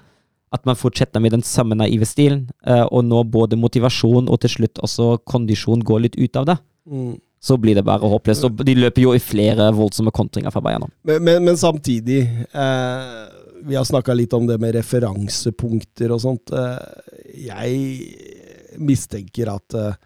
At 0.55 0.65
man 0.65 0.79
fortsetter 0.79 1.21
med 1.21 1.35
den 1.35 1.45
samme 1.45 1.77
naive 1.77 2.07
stilen, 2.09 2.47
uh, 2.65 2.87
og 2.89 3.05
når 3.05 3.29
både 3.29 3.61
motivasjon 3.61 4.31
og 4.31 4.41
til 4.41 4.55
slutt 4.55 4.81
også 4.81 5.19
kondisjon 5.29 5.85
går 5.85 6.07
litt 6.07 6.17
ut 6.17 6.41
av 6.41 6.49
det, 6.49 6.57
mm. 6.89 7.11
så 7.37 7.59
blir 7.61 7.77
det 7.77 7.85
bare 7.85 8.09
håpløst. 8.09 8.49
Og 8.49 8.65
de 8.65 8.79
løper 8.79 9.05
jo 9.05 9.13
i 9.13 9.21
flere 9.21 9.69
voldsomme 9.77 10.15
kontringer 10.15 10.55
fra 10.55 10.63
Bayern 10.65 10.87
nå. 10.87 10.93
Men, 11.05 11.21
men, 11.27 11.45
men 11.51 11.61
samtidig 11.61 12.23
eh, 12.25 13.45
Vi 13.65 13.75
har 13.75 13.85
snakka 13.87 14.13
litt 14.13 14.33
om 14.33 14.47
det 14.47 14.59
med 14.61 14.75
referansepunkter 14.77 16.13
og 16.13 16.21
sånt. 16.23 16.53
Eh, 16.53 16.77
jeg 17.47 18.77
mistenker 18.77 19.51
at, 19.53 19.77
eh, 19.77 19.97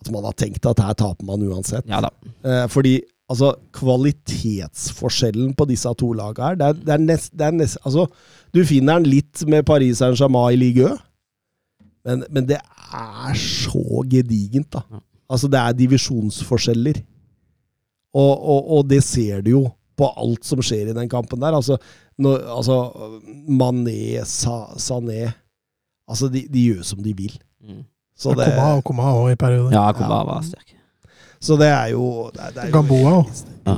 at 0.00 0.12
man 0.14 0.24
har 0.24 0.36
tenkt 0.38 0.66
at 0.68 0.80
her 0.80 0.96
taper 0.98 1.26
man 1.28 1.44
uansett. 1.44 1.88
Ja 1.90 2.00
da. 2.04 2.12
Eh, 2.44 2.66
fordi 2.72 3.00
altså, 3.30 3.52
kvalitetsforskjellen 3.76 5.54
på 5.58 5.68
disse 5.70 5.92
to 6.00 6.12
lagene 6.16 6.48
her, 6.48 6.58
det 6.60 6.70
er, 6.70 6.80
det 6.86 6.94
er 6.96 7.04
nest, 7.04 7.32
det 7.36 7.46
er 7.46 7.58
nest, 7.58 7.78
altså, 7.84 8.08
Du 8.50 8.64
finner 8.66 8.98
den 8.98 9.12
litt 9.12 9.44
med 9.46 9.62
Paris 9.62 10.00
Saint-Germain 10.00 10.56
i 10.56 10.58
Ligue 10.58 10.88
Ø, 10.90 10.96
men, 12.04 12.24
men 12.32 12.46
det 12.48 12.56
er 12.58 13.36
så 13.38 14.02
gedigent, 14.08 14.72
da. 14.72 14.80
Altså, 15.30 15.46
det 15.52 15.60
er 15.60 15.76
divisjonsforskjeller. 15.78 17.02
Og, 18.16 18.32
og, 18.32 18.70
og 18.78 18.88
det 18.90 19.02
ser 19.06 19.44
du 19.46 19.52
jo 19.52 19.62
på 20.00 20.08
alt 20.24 20.48
som 20.48 20.62
skjer 20.64 20.90
i 20.90 20.96
den 20.96 21.10
kampen 21.12 21.42
der. 21.42 21.56
Altså, 21.58 21.76
når, 22.20 22.42
altså 22.56 22.80
Mané, 23.48 24.24
Sa, 24.28 24.62
Sané 24.80 25.28
Altså, 26.10 26.26
de, 26.26 26.40
de 26.50 26.62
gjør 26.72 26.82
som 26.82 26.98
de 27.04 27.12
vil. 27.14 27.36
Mm. 27.62 27.84
Så 28.18 28.32
det, 28.34 28.48
Koma 28.50 28.70
og 28.76 28.80
Koma 28.88 29.10
òg 29.14 29.28
i 29.30 29.36
perioder. 29.38 29.76
Ja, 29.76 29.84
Koba 29.94 30.24
var 30.26 30.42
sterk. 30.42 30.72
så 31.40 31.54
det 31.60 31.68
er 31.70 31.92
jo 31.94 32.08
det 32.34 32.42
er, 32.48 32.50
det 32.56 32.64
er 32.64 32.66
jo 32.66 32.74
Gamboa 32.74 33.12
òg. 33.12 33.28
også. 33.30 33.54
Ja, 33.68 33.76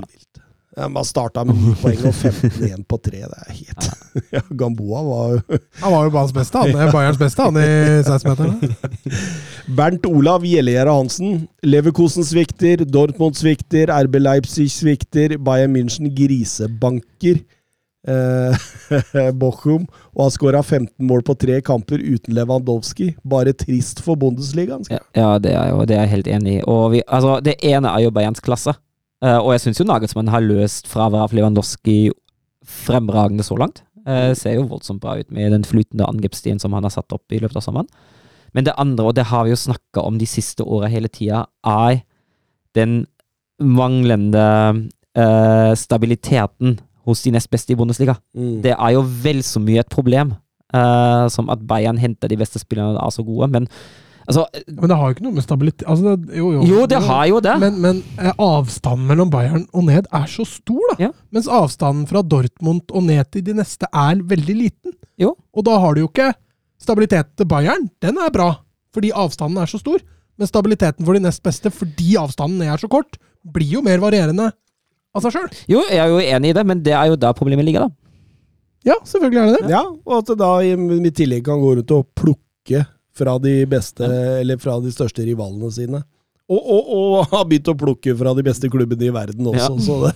man 0.89 1.05
starta 1.05 1.45
med 1.45 1.57
9 1.57 1.75
poeng 1.83 2.05
og 2.09 2.15
15 2.15 2.65
igjen 2.65 2.85
på 2.89 2.99
3. 3.05 3.23
Det 3.29 3.41
er 3.45 3.57
helt 3.59 3.89
ja, 4.37 4.43
Gamboa 4.59 5.03
var 5.05 5.33
jo 5.35 5.59
Han 5.83 5.95
var 5.95 6.05
jo 6.07 6.13
banens 6.15 6.35
beste, 6.37 6.59
han. 6.59 6.93
Bayerns 6.93 7.21
beste, 7.21 7.47
han 7.47 7.59
i 7.61 7.69
16-meterne. 8.07 8.75
Bernt 9.79 10.07
Olav 10.09 10.47
Gjellegjerde 10.49 10.97
Hansen. 10.97 11.43
Leverkosen 11.65 12.25
svikter, 12.27 12.85
Dortmund 12.89 13.37
svikter, 13.39 13.93
RB 14.07 14.21
Leipzig 14.21 14.71
svikter, 14.73 15.37
Bayern 15.39 15.77
München 15.77 16.13
grisebanker. 16.17 17.43
Eh, 18.03 19.31
Bochum 19.39 19.85
og 20.17 20.25
har 20.25 20.31
skåra 20.35 20.63
15 20.63 21.07
mål 21.07 21.21
på 21.23 21.37
tre 21.39 21.61
kamper 21.63 22.01
uten 22.03 22.35
Lewandowski. 22.35 23.13
Bare 23.23 23.53
trist 23.55 24.03
for 24.03 24.19
Bundesligaen. 24.19 24.89
Ja, 24.91 25.05
ja, 25.15 25.29
det 25.39 25.53
er 25.55 25.69
jo 25.71 25.85
det 25.87 25.97
er 25.97 26.07
jeg 26.07 26.15
helt 26.17 26.33
enig 26.39 26.57
i. 26.57 26.65
Og 26.67 26.97
vi, 26.97 27.05
altså, 27.07 27.39
det 27.45 27.61
ene 27.63 27.93
er 27.93 28.07
jo 28.07 28.15
Bayerns 28.15 28.43
klasse. 28.43 28.75
Eh, 29.23 29.39
og 29.39 29.53
jeg 29.55 29.63
syns 29.67 29.81
jo 29.81 29.87
Nagelsmann 29.87 30.31
har 30.33 30.43
løst 30.45 30.91
fraværet 30.91 31.31
av 31.31 31.37
Lewandowski 31.37 31.97
fremragende 32.67 33.47
så 33.47 33.59
langt. 33.59 33.85
Uh, 34.03 34.35
ser 34.35 34.57
jo 34.57 34.67
voldsomt 34.67 34.99
bra 35.03 35.15
ut 35.21 35.29
med 35.31 35.53
den 35.55 35.63
flytende 35.63 36.09
angrepsstien 36.11 36.59
som 36.59 36.73
han 36.75 36.83
har 36.83 36.91
satt 36.91 37.13
opp 37.15 37.31
i 37.31 37.39
løpet 37.39 37.61
av 37.61 37.63
sommeren. 37.63 37.91
Men 38.53 38.67
det 38.67 38.75
andre, 38.81 39.07
og 39.07 39.15
det 39.15 39.29
har 39.31 39.47
vi 39.47 39.53
jo 39.53 39.61
snakka 39.61 40.03
om 40.03 40.19
de 40.19 40.27
siste 40.27 40.67
åra 40.67 40.91
hele 40.91 41.07
tida, 41.07 41.45
er 41.63 42.03
den 42.75 43.05
manglende 43.63 44.43
uh, 45.15 45.73
stabiliteten 45.79 46.81
hos 47.07 47.23
de 47.23 47.33
nest 47.35 47.51
beste 47.53 47.75
i 47.75 47.79
Bundesliga. 47.79 48.17
Mm. 48.35 48.57
Det 48.65 48.75
er 48.75 48.95
jo 48.97 49.05
vel 49.23 49.43
så 49.47 49.63
mye 49.63 49.85
et 49.85 49.93
problem 49.93 50.35
uh, 50.75 51.31
som 51.31 51.51
at 51.53 51.63
Bayern 51.69 52.01
henter 52.03 52.31
de 52.31 52.41
beste 52.41 52.63
spillerne 52.63 52.97
og 52.97 53.07
er 53.07 53.15
så 53.15 53.27
gode, 53.27 53.53
men 53.55 53.71
altså 54.27 54.45
Men 54.69 54.91
det 54.91 54.97
har 54.99 55.09
jo 55.09 55.15
ikke 55.17 55.25
noe 55.25 55.37
med 55.37 55.45
stabilitet 55.45 55.87
altså 55.89 56.15
det, 56.17 56.37
jo, 56.39 56.51
jo, 56.55 56.63
Jo, 56.69 56.85
det 56.91 57.01
har 57.07 57.25
jo 57.31 57.41
det. 57.45 57.55
Men, 57.63 57.79
men 57.83 58.01
eh, 58.19 58.33
avstanden 58.39 59.09
mellom 59.11 59.33
Bayern 59.33 59.67
og 59.73 59.87
ned 59.89 60.09
er 60.13 60.29
så 60.31 60.47
stor, 60.49 60.83
da. 60.93 61.09
Ja. 61.09 61.11
Mens 61.35 61.51
avstanden 61.51 62.07
fra 62.11 62.23
Dortmund 62.23 62.93
og 62.93 63.07
ned 63.09 63.25
til 63.35 63.45
de 63.47 63.57
neste 63.59 63.89
er 63.89 64.23
veldig 64.33 64.57
liten. 64.59 64.97
Jo. 65.21 65.35
Og 65.55 65.67
da 65.67 65.79
har 65.83 65.95
du 65.95 66.05
jo 66.05 66.11
ikke 66.11 66.33
stabiliteten 66.83 67.35
til 67.39 67.49
Bayern. 67.51 67.89
Den 68.03 68.19
er 68.19 68.33
bra, 68.35 68.51
fordi 68.95 69.13
avstanden 69.15 69.63
er 69.63 69.71
så 69.71 69.81
stor. 69.83 70.03
Men 70.41 70.49
stabiliteten 70.49 71.07
for 71.07 71.17
de 71.17 71.23
nest 71.23 71.43
beste, 71.45 71.71
fordi 71.71 72.17
avstanden 72.21 72.63
ned 72.63 72.73
er 72.73 72.81
så 72.83 72.91
kort, 72.91 73.19
blir 73.43 73.79
jo 73.79 73.83
mer 73.85 74.01
varierende 74.03 74.51
av 75.13 75.25
seg 75.25 75.35
sjøl. 75.35 75.51
Jo, 75.71 75.83
jeg 75.91 76.01
er 76.01 76.13
jo 76.13 76.23
enig 76.23 76.53
i 76.53 76.57
det, 76.57 76.65
men 76.69 76.81
det 76.85 76.95
er 76.97 77.11
jo 77.13 77.19
der 77.21 77.37
problemet 77.37 77.67
ligger, 77.69 77.87
da. 77.87 77.99
Ja, 78.87 78.97
selvfølgelig 79.07 79.39
er 79.39 79.47
det 79.47 79.59
det. 79.61 79.71
Ja, 79.71 79.83
og 79.87 80.17
at 80.17 80.31
det 80.33 80.39
da 80.41 80.51
i 80.65 80.73
i 80.75 81.13
tillegg 81.15 81.45
kan 81.47 81.61
gå 81.63 81.77
rundt 81.79 81.93
og 81.95 82.09
plukke 82.19 82.83
fra 83.17 83.37
de 83.43 83.55
beste, 83.69 84.07
eller 84.41 84.61
fra 84.63 84.79
de 84.81 84.93
største 84.95 85.25
rivalene 85.27 85.71
sine. 85.75 86.03
Og, 86.53 86.59
og, 86.61 86.93
og 86.97 87.17
har 87.33 87.47
begynt 87.49 87.71
å 87.73 87.77
plukke 87.79 88.15
fra 88.19 88.35
de 88.37 88.45
beste 88.47 88.69
klubbene 88.73 89.09
i 89.09 89.15
verden 89.15 89.49
også, 89.53 89.73
Ja. 89.77 89.83
så 89.89 89.99
det 90.07 90.15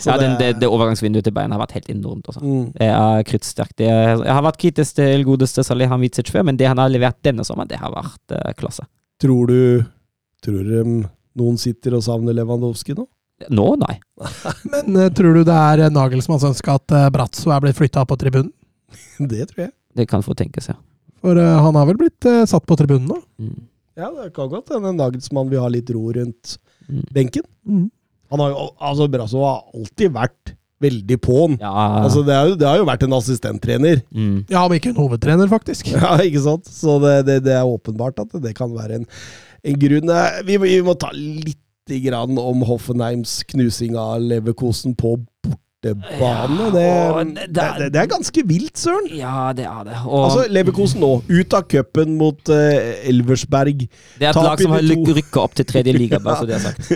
så 0.00 0.14
Ja, 0.14 0.16
den, 0.16 0.36
det, 0.38 0.46
er- 0.46 0.58
det 0.62 0.68
overgangsvinduet 0.70 1.26
til 1.26 1.34
Bayern 1.36 1.52
har 1.52 1.60
vært 1.60 1.74
helt 1.76 1.90
enormt. 1.92 2.28
Også. 2.30 2.40
Mm. 2.40 2.70
Det 2.72 2.86
er 2.88 3.24
kruttsterkt. 3.28 3.74
Det 3.76 3.88
Jeg 3.90 4.32
har 4.32 4.44
vært 4.46 4.60
kritisk 4.62 4.96
til 4.96 5.24
godeste 5.28 5.64
Salihamidzic 5.66 6.30
før, 6.32 6.46
men 6.48 6.56
det 6.56 6.70
han 6.70 6.80
har 6.80 6.88
levert 6.88 7.18
denne 7.26 7.44
sommeren, 7.44 7.68
det 7.68 7.80
har 7.82 7.92
vært 7.92 8.32
uh, 8.32 8.52
klasse. 8.56 8.86
Tror 9.20 9.50
du 9.50 9.84
Tror 10.40 10.64
du 10.64 11.02
noen 11.36 11.58
sitter 11.60 11.98
og 11.98 12.04
savner 12.06 12.32
Lewandowski 12.32 12.94
nå? 12.96 13.04
Nå, 13.52 13.66
nei. 13.82 13.98
Men 14.72 14.96
uh, 14.96 15.10
tror 15.12 15.36
du 15.36 15.42
det 15.44 15.56
er 15.56 15.82
eh, 15.84 15.92
Nagelsmanns 15.92 16.46
ønske 16.48 16.72
at 16.72 16.94
uh, 16.96 17.10
Bratzo 17.12 17.52
er 17.52 17.60
blitt 17.64 17.76
flytta 17.76 18.06
på 18.08 18.16
tribunen? 18.20 18.48
Det 19.20 19.50
tror 19.50 19.66
jeg. 19.66 19.72
Det 20.00 20.06
kan 20.08 20.24
få 20.24 20.32
tenkes, 20.38 20.70
ja. 20.72 20.78
For 21.20 21.36
uh, 21.36 21.58
han 21.66 21.76
har 21.76 21.86
vel 21.90 21.98
blitt 22.00 22.26
uh, 22.28 22.42
satt 22.48 22.64
på 22.68 22.76
tribunen 22.80 23.08
nå? 23.10 23.18
Mm. 23.42 23.58
Ja, 24.00 24.08
det 24.16 24.30
kan 24.36 24.48
godt 24.48 24.70
hende 24.72 24.94
Nagelsmann 24.96 25.50
vil 25.52 25.60
ha 25.60 25.68
litt 25.72 25.90
ro 25.96 26.08
rundt 26.16 26.56
Mm. 26.90 27.04
benken. 27.14 27.44
Han 28.32 28.40
har 28.42 28.48
jo, 28.50 28.62
altså 28.82 29.04
Brasso 29.12 29.38
har 29.44 29.60
alltid 29.78 30.10
vært 30.10 30.54
veldig 30.82 31.18
på'n. 31.22 31.52
Ja, 31.60 31.70
Altså, 32.02 32.24
det, 32.26 32.34
jo, 32.48 32.54
det 32.58 32.66
har 32.66 32.80
jo 32.80 32.86
vært 32.88 33.04
en 33.06 33.12
assistenttrener. 33.14 34.00
mm. 34.10 34.46
Ja, 34.50 34.64
men 34.66 34.80
ikke 34.80 34.90
en 34.90 34.98
hovedtrener, 34.98 35.46
faktisk. 35.52 35.86
Ja, 35.94 36.16
ikke 36.18 36.42
sant? 36.42 36.66
Så 36.66 36.96
det, 37.04 37.12
det, 37.28 37.36
det 37.46 37.54
er 37.54 37.62
åpenbart 37.68 38.18
at 38.24 38.34
det 38.42 38.56
kan 38.58 38.72
være 38.74 38.96
en, 38.98 39.06
en 39.62 39.78
grunn. 39.78 40.10
Eh, 40.10 40.40
Vi, 40.48 40.56
må- 40.58 40.66
vi 40.72 40.80
må 40.82 40.96
ta 40.98 41.12
litt 41.14 41.60
grann 42.02 42.34
om 42.42 42.66
Hoffenheims 42.66 43.44
knusing 43.52 43.94
av 43.94 44.18
Leverkosen 44.22 44.96
på 44.98 45.14
bortebane. 45.82 46.66
Det, 46.72 46.80
Ja, 46.80 47.22
det, 47.24 47.54
det 47.54 47.62
er- 47.62 47.78
det, 47.78 47.92
det 47.94 48.00
er 48.02 48.06
ganske 48.06 48.42
vilt, 48.46 48.78
søren. 48.78 49.06
ja 49.16 49.52
det 49.56 49.64
er 49.64 49.84
det. 49.84 49.96
Og 50.06 50.24
Altså, 50.24 50.44
Leverkosen 50.52 51.00
nå, 51.00 51.22
ut 51.30 51.54
av 51.54 51.62
cupen 51.68 52.16
mot 52.18 52.48
uh, 52.48 52.54
Elversberg. 53.08 53.86
det 54.18 54.26
er 54.26 54.30
et 54.30 54.36
lag 54.36 54.60
som 54.60 54.70
har 54.72 54.82
rykka 55.16 55.40
opp 55.40 55.54
til 55.54 55.64
tredje 55.64 55.92
liga, 55.96 56.18
bare 56.24 56.36
så 56.42 56.46
det 56.46 56.54
er 56.54 56.58
sagt. 56.58 56.92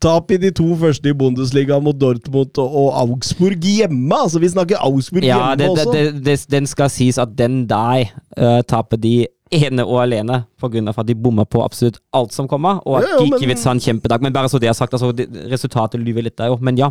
Tap 0.00 0.30
i 0.30 0.36
de 0.36 0.50
to 0.50 0.76
første 0.76 1.08
i 1.08 1.12
Bundesliga 1.16 1.78
mot 1.80 1.96
Dortmund 2.00 2.58
og, 2.58 2.92
Augsburg 3.00 3.58
hjemme. 3.62 4.14
Altså, 4.22 4.38
vi 4.38 4.48
snakker 4.48 4.76
Augsburg 4.80 5.24
Ja, 5.24 5.54
hjemme 5.56 5.70
også. 5.72 5.92
det, 6.24 6.46
den 6.50 6.66
skal 6.66 6.90
sies 6.90 7.18
at 7.18 7.28
den 7.38 7.66
der 7.68 8.04
uh, 8.38 8.60
taper 8.68 8.96
de 8.96 9.26
ene 9.54 9.84
og 9.86 10.00
alene 10.02 10.40
av 10.58 10.98
at 10.98 11.06
de 11.06 11.14
bomma 11.14 11.44
på 11.46 11.62
absolutt 11.62 12.00
alt 12.16 12.34
som 12.34 12.48
kommer, 12.48 12.80
og 12.84 12.98
at 12.98 13.06
Ja, 13.06 13.16
ja, 13.16 13.24
Gikiewicz 13.24 13.64
har 13.64 13.76
en 13.76 13.80
kjempedag. 13.80 14.22
Men 14.22 14.32
bare 14.32 14.48
så 14.50 14.58
det 14.58 14.68
er 14.68 14.74
sagt, 14.74 14.92
altså, 14.92 15.12
resultatet 15.50 16.00
lyver 16.02 16.26
litt 16.26 16.36
der 16.36 16.50
jo. 16.50 16.58
Men 16.60 16.78
ja, 16.78 16.90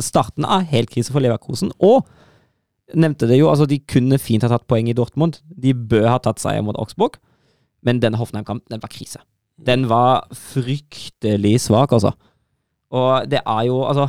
starten 0.00 0.44
er 0.44 0.68
helt 0.68 0.90
krise 0.90 1.12
for 1.12 1.24
Leverkosen. 1.24 1.72
Og 1.80 2.04
nevnte 2.94 3.28
det 3.28 3.38
jo, 3.38 3.48
altså 3.48 3.66
de 3.68 3.80
kunne 3.80 4.18
fint 4.20 4.44
ha 4.44 4.52
tatt 4.52 4.68
poeng 4.68 4.88
i 4.88 4.96
Dortmund. 4.96 5.40
De 5.48 5.74
bør 5.74 6.08
ha 6.08 6.18
tatt 6.18 6.40
seier 6.40 6.64
mot 6.64 6.76
Augsburg. 6.76 7.16
Men 7.84 8.00
denne 8.02 8.18
Hoffenheim-kampen, 8.18 8.66
den 8.72 8.82
var 8.82 8.92
krise. 8.92 9.22
Den 9.58 9.88
var 9.90 10.26
fryktelig 10.34 11.60
svak, 11.66 11.92
altså. 11.92 12.12
Og 12.94 13.28
det 13.30 13.40
er 13.44 13.62
jo, 13.68 13.82
altså 13.84 14.08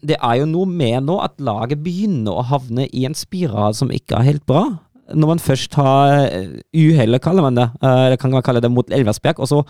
Det 0.00 0.16
er 0.16 0.34
jo 0.40 0.46
noe 0.48 0.68
med 0.68 1.04
nå 1.04 1.18
at 1.20 1.40
laget 1.44 1.82
begynner 1.84 2.38
å 2.40 2.44
havne 2.48 2.86
i 2.88 3.04
en 3.04 3.16
spiral 3.16 3.74
som 3.76 3.92
ikke 3.92 4.16
er 4.16 4.30
helt 4.30 4.46
bra. 4.48 4.62
Når 5.14 5.30
man 5.30 5.40
først 5.40 5.76
har 5.78 6.14
eh, 6.26 6.58
uhellet, 6.76 7.22
kaller 7.24 7.46
man 7.46 7.56
det, 7.56 7.68
eller 7.80 8.18
kan 8.20 8.34
man 8.34 8.44
kalle 8.44 8.60
det 8.64 8.70
mot 8.72 8.90
Elversberg, 8.92 9.40
og 9.40 9.48
så 9.48 9.62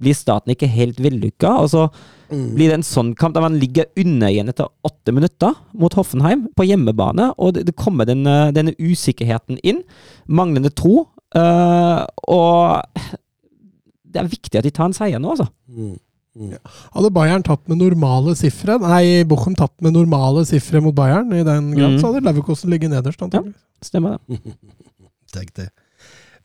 blir 0.00 0.16
staten 0.16 0.52
ikke 0.52 0.68
helt 0.68 0.98
vellykka. 1.00 1.50
Og 1.64 1.70
så 1.72 1.86
blir 2.28 2.70
det 2.70 2.78
en 2.78 2.86
sånn 2.86 3.14
kamp 3.16 3.36
der 3.36 3.44
man 3.44 3.58
ligger 3.60 3.86
under 3.96 4.32
igjen 4.32 4.50
etter 4.52 4.68
åtte 4.84 5.14
minutter 5.14 5.54
mot 5.78 5.94
Hoffenheim 5.96 6.46
på 6.56 6.66
hjemmebane, 6.68 7.30
og 7.40 7.60
det, 7.60 7.76
kommer 7.78 8.08
denne, 8.08 8.50
denne 8.56 8.74
usikkerheten 8.80 9.60
inn. 9.62 9.84
Manglende 10.26 10.72
tro. 10.74 11.06
eh, 11.36 12.02
og 12.28 12.82
det 14.16 14.22
er 14.22 14.32
viktig 14.32 14.58
at 14.58 14.64
de 14.64 14.72
tar 14.72 14.88
en 14.88 14.96
seier 14.96 15.20
nå, 15.20 15.34
altså. 15.36 15.50
Hadde 16.94 17.10
Bayern 17.14 17.44
tatt 17.46 17.62
med 17.70 17.80
normale 17.80 18.34
sifre, 18.38 18.76
nei, 18.82 19.24
Bochum 19.28 19.56
tatt 19.56 19.74
med 19.84 19.96
normale 19.96 20.44
sifre 20.48 20.82
mot 20.84 20.94
Bayern, 20.96 21.32
i 21.32 21.44
den 21.46 21.72
grad, 21.74 21.96
mm. 21.96 21.98
så 22.00 22.10
hadde 22.10 22.26
Leverkosten 22.26 22.72
ligget 22.72 22.92
nederst, 22.92 23.22
Ja, 23.32 23.42
Stemmer 23.84 24.18
det. 24.18 24.40
Tenk 25.34 25.52
det. 25.56 25.70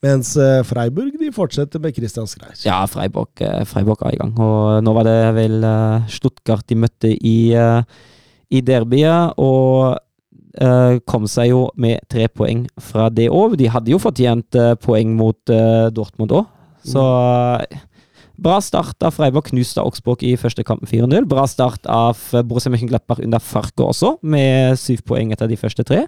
Mens 0.01 0.33
eh, 0.39 0.63
Freiburg 0.65 1.13
de 1.19 1.29
fortsetter 1.33 1.81
med 1.81 1.93
Christian 1.93 2.29
Skreis. 2.29 2.63
Ja, 2.65 2.79
Freiburg, 2.89 3.29
eh, 3.45 3.61
Freiburg 3.69 4.01
er 4.07 4.15
i 4.15 4.21
gang. 4.21 4.31
Og 4.41 4.79
nå 4.81 4.93
var 4.97 5.05
det 5.05 5.17
vel 5.37 5.59
eh, 5.67 6.07
Stuttgart 6.09 6.65
de 6.71 6.79
møtte 6.81 7.11
i, 7.13 7.51
i 7.53 8.63
derbyet, 8.65 9.37
og 9.37 9.99
eh, 10.57 10.97
kom 11.05 11.27
seg 11.29 11.51
jo 11.51 11.67
med 11.77 12.01
tre 12.09 12.25
poeng 12.33 12.65
fra 12.81 13.11
det 13.13 13.29
òg. 13.29 13.59
De 13.61 13.69
hadde 13.69 13.93
jo 13.93 14.01
fortjent 14.01 14.57
poeng 14.81 15.13
mot 15.19 15.53
Dortmund 15.93 16.33
òg, 16.39 16.49
så 16.87 17.05
eh, 17.61 17.79
Bra 18.41 18.57
start 18.61 19.03
av 19.05 19.13
Freiburg, 19.13 19.51
av 19.77 19.85
Augsburg 19.85 20.23
i 20.25 20.31
første 20.39 20.63
kampen 20.65 20.89
4-0. 20.89 21.27
Bra 21.29 21.43
start 21.45 21.85
av 21.85 22.17
eh, 22.33 22.41
Borussia 22.41 22.71
Mönchenglapper 22.73 23.21
under 23.21 23.37
Farke 23.37 23.85
også, 23.85 24.15
med 24.25 24.79
syv 24.81 25.03
poeng 25.05 25.29
etter 25.35 25.49
de 25.51 25.59
første 25.61 25.85
tre. 25.85 26.07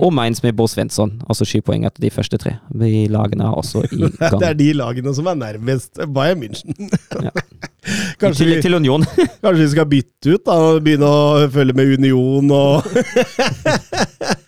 Og 0.00 0.08
Mainz 0.16 0.40
med 0.44 0.56
Bo 0.56 0.64
Svensson, 0.72 1.18
altså 1.28 1.44
sju 1.44 1.60
poeng 1.66 1.84
etter 1.84 2.00
de 2.00 2.12
første 2.14 2.40
tre. 2.40 2.54
De 2.72 3.04
lagene 3.12 3.44
er 3.44 3.60
også 3.60 3.84
i 3.90 4.06
gang. 4.22 4.38
Det 4.40 4.48
er 4.48 4.56
de 4.56 4.70
lagene 4.78 5.12
som 5.18 5.28
er 5.28 5.36
nærmest 5.42 6.00
Bayern 6.16 6.40
München. 6.40 6.72
Ja. 7.20 7.34
Kanskje, 8.20 8.48
vi, 8.48 8.74
Union. 8.74 9.04
kanskje 9.44 9.60
vi 9.60 9.68
skal 9.70 9.86
bytte 9.86 10.32
ut 10.32 10.42
da, 10.48 10.56
og 10.58 10.80
begynne 10.82 11.06
å 11.06 11.44
følge 11.52 11.76
med 11.76 11.92
Union 12.00 12.50
og 12.50 12.88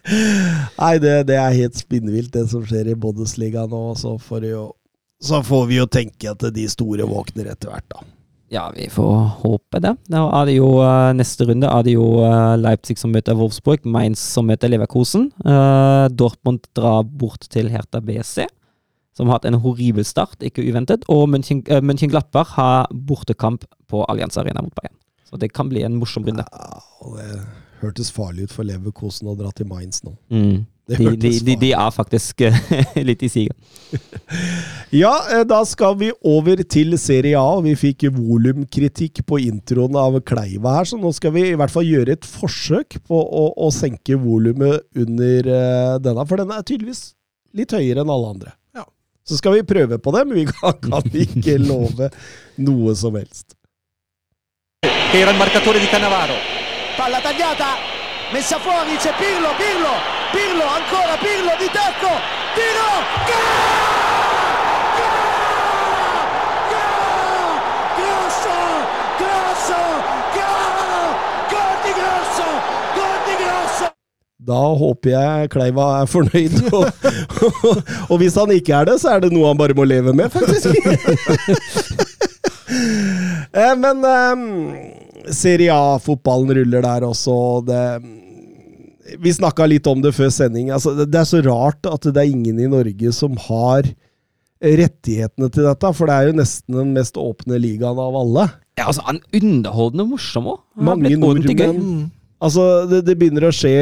Nei, 0.09 0.95
det, 1.03 1.13
det 1.29 1.37
er 1.37 1.55
helt 1.55 1.79
spinnvilt, 1.79 2.33
det 2.35 2.49
som 2.51 2.65
skjer 2.67 2.91
i 2.91 2.97
Bundesliga 2.99 3.67
nå. 3.71 3.83
Så 4.01 4.17
får, 4.25 4.49
jo, 4.49 4.65
så 5.23 5.43
får 5.43 5.67
vi 5.67 5.81
jo 5.81 5.89
tenke 5.91 6.31
at 6.31 6.45
de 6.55 6.69
store 6.71 7.07
våkner 7.09 7.51
etter 7.51 7.73
hvert, 7.73 7.89
da. 7.91 8.05
Ja, 8.49 8.73
vi 8.77 8.87
får 8.89 9.17
håpe 9.43 9.81
det. 9.85 9.93
Nå 10.09 10.21
er 10.33 10.47
det 10.49 10.55
jo 10.57 10.69
eh, 10.81 11.11
Neste 11.17 11.45
runde 11.51 11.69
er 11.69 11.83
det 11.85 11.93
jo 11.93 12.07
eh, 12.25 12.55
Leipzig 12.57 12.97
som 12.97 13.13
møter 13.13 13.37
Wolfsburg, 13.37 13.85
Mainz 13.85 14.23
som 14.23 14.49
møter 14.49 14.73
Leverkosen. 14.73 15.29
Eh, 15.45 16.05
Dortmund 16.17 16.65
drar 16.77 17.03
bort 17.05 17.45
til 17.53 17.69
Hertha 17.73 18.01
BSC, 18.01 18.47
som 19.19 19.29
har 19.29 19.37
hatt 19.37 19.51
en 19.51 19.61
horribel 19.61 20.07
start, 20.09 20.41
ikke 20.41 20.65
uventet. 20.65 21.05
Og 21.13 21.27
München, 21.29 21.61
uh, 21.69 21.83
München-Glappach 21.85 22.55
har 22.57 22.89
bortekamp 22.95 23.67
på 23.91 24.01
Allianz 24.09 24.41
Arena 24.41 24.65
mot 24.65 24.73
Bayern. 24.79 24.97
Så 25.29 25.37
det 25.37 25.53
kan 25.53 25.69
bli 25.69 25.83
en 25.85 25.99
morsom 26.01 26.25
runde. 26.25 26.47
Ja, 26.49 26.81
og 27.05 27.19
det 27.19 27.43
hørtes 27.83 28.09
farlig 28.15 28.49
ut 28.49 28.55
for 28.55 28.65
Leverkosen 28.65 29.29
å 29.29 29.37
dra 29.37 29.53
til 29.53 29.69
Mainz 29.69 30.01
nå. 30.07 30.15
Mm. 30.33 30.65
Det 30.89 30.97
De, 30.97 31.11
de, 31.21 31.31
de, 31.45 31.55
de 31.61 31.71
er 31.77 31.91
faktisk 31.93 32.41
eh, 32.49 32.57
litt 33.09 33.23
i 33.23 33.29
siga. 33.33 33.55
Ja, 34.93 35.13
eh, 35.29 35.43
da 35.45 35.59
skal 35.69 35.99
vi 36.01 36.09
over 36.25 36.63
til 36.65 36.97
Serie 37.01 37.37
A. 37.37 37.59
Vi 37.65 37.75
fikk 37.77 38.07
volumkritikk 38.15 39.21
på 39.29 39.41
introen 39.45 39.97
av 40.01 40.17
Kleiva 40.25 40.79
her, 40.79 40.89
så 40.89 40.97
nå 41.01 41.13
skal 41.13 41.35
vi 41.35 41.43
i 41.51 41.59
hvert 41.61 41.73
fall 41.73 41.85
gjøre 41.85 42.17
et 42.17 42.25
forsøk 42.29 42.97
på 43.05 43.19
å, 43.21 43.45
å 43.53 43.69
senke 43.75 44.17
volumet 44.21 44.87
under 44.97 45.53
eh, 45.53 45.95
denne, 46.05 46.25
for 46.29 46.41
den 46.41 46.55
er 46.57 46.65
tydeligvis 46.65 47.11
litt 47.57 47.77
høyere 47.77 48.05
enn 48.05 48.15
alle 48.15 48.33
andre. 48.33 48.55
Ja. 48.77 48.87
Så 49.29 49.41
skal 49.43 49.59
vi 49.59 49.69
prøve 49.69 50.01
på 50.01 50.17
det, 50.17 50.25
men 50.29 50.41
vi 50.41 50.49
kan, 50.49 50.77
kan 50.89 51.05
ikke 51.13 51.59
love 51.69 52.09
noe 52.65 52.97
som 52.97 53.21
helst. 53.21 53.53
era 55.13 55.31
il 55.31 55.37
marcatore 55.37 55.79
di 55.79 55.87
Cannavaro. 55.87 56.35
palla 56.97 57.21
tagliata, 57.21 57.77
messa 58.33 58.59
fuori, 58.59 58.97
c'è 58.97 59.13
Pirlo, 59.17 59.53
Pirlo, 59.57 60.18
Pirlo, 60.33 60.65
ancora 60.65 61.17
Pirlo 61.23 61.53
di 61.59 61.69
tacco, 61.73 62.13
tiro, 62.55 62.89
Grosso, 67.99 68.59
grosso, 69.19 69.81
gol 71.51 71.77
di 71.85 71.93
Grosso, 71.99 72.49
gol 72.95 73.19
di 73.27 73.35
Grosso! 73.43 73.87
Da 74.37 74.61
håper 74.81 75.11
jeg 75.11 75.49
Kleiva 75.55 75.87
er 76.03 76.07
fornøyd, 76.13 76.61
og, 76.77 76.85
og 78.11 78.17
hvis 78.21 78.37
han 78.37 78.53
ikke 78.53 78.77
er 78.83 78.91
det, 78.93 78.99
så 79.01 79.17
er 79.17 79.25
det 79.25 79.33
noe 79.33 79.49
han 79.49 79.59
bare 79.59 79.77
må 79.77 79.89
leve 79.89 80.13
med, 80.13 80.29
faktisk. 80.29 80.77
Eh, 83.49 83.73
Men 83.81 84.05
um, 84.05 84.43
Serie 85.33 85.73
A-fotballen 85.73 86.53
ruller 86.59 86.85
der 86.85 87.07
også. 87.09 87.37
Det, 87.67 87.81
vi 89.17 89.33
snakka 89.33 89.67
litt 89.71 89.87
om 89.89 90.03
det 90.05 90.13
før 90.17 90.31
sending. 90.35 90.73
Altså, 90.75 90.95
det, 90.99 91.09
er 91.17 91.29
så 91.29 91.41
rart 91.47 91.89
at 91.89 92.09
det 92.09 92.21
er 92.23 92.31
ingen 92.31 92.61
i 92.61 92.69
Norge 92.71 93.13
som 93.17 93.39
har 93.49 93.89
rettighetene 94.59 95.49
til 95.55 95.69
dette, 95.69 95.91
for 95.95 96.11
det 96.11 96.17
er 96.17 96.31
jo 96.31 96.39
nesten 96.41 96.79
den 96.81 96.95
mest 96.97 97.19
åpne 97.21 97.61
ligaen 97.63 97.99
av 98.03 98.17
alle. 98.19 98.49
Ja, 98.79 98.89
altså, 98.91 99.05
han 99.07 99.21
er 99.23 99.41
underholdende 99.41 100.09
morsom 100.13 100.53
òg. 100.55 100.63
Mange 100.89 101.15
nordmenn 101.19 102.09
Altså, 102.39 102.87
det, 102.87 103.01
det 103.09 103.17
begynner 103.19 103.49
å 103.49 103.55
skje 103.55 103.73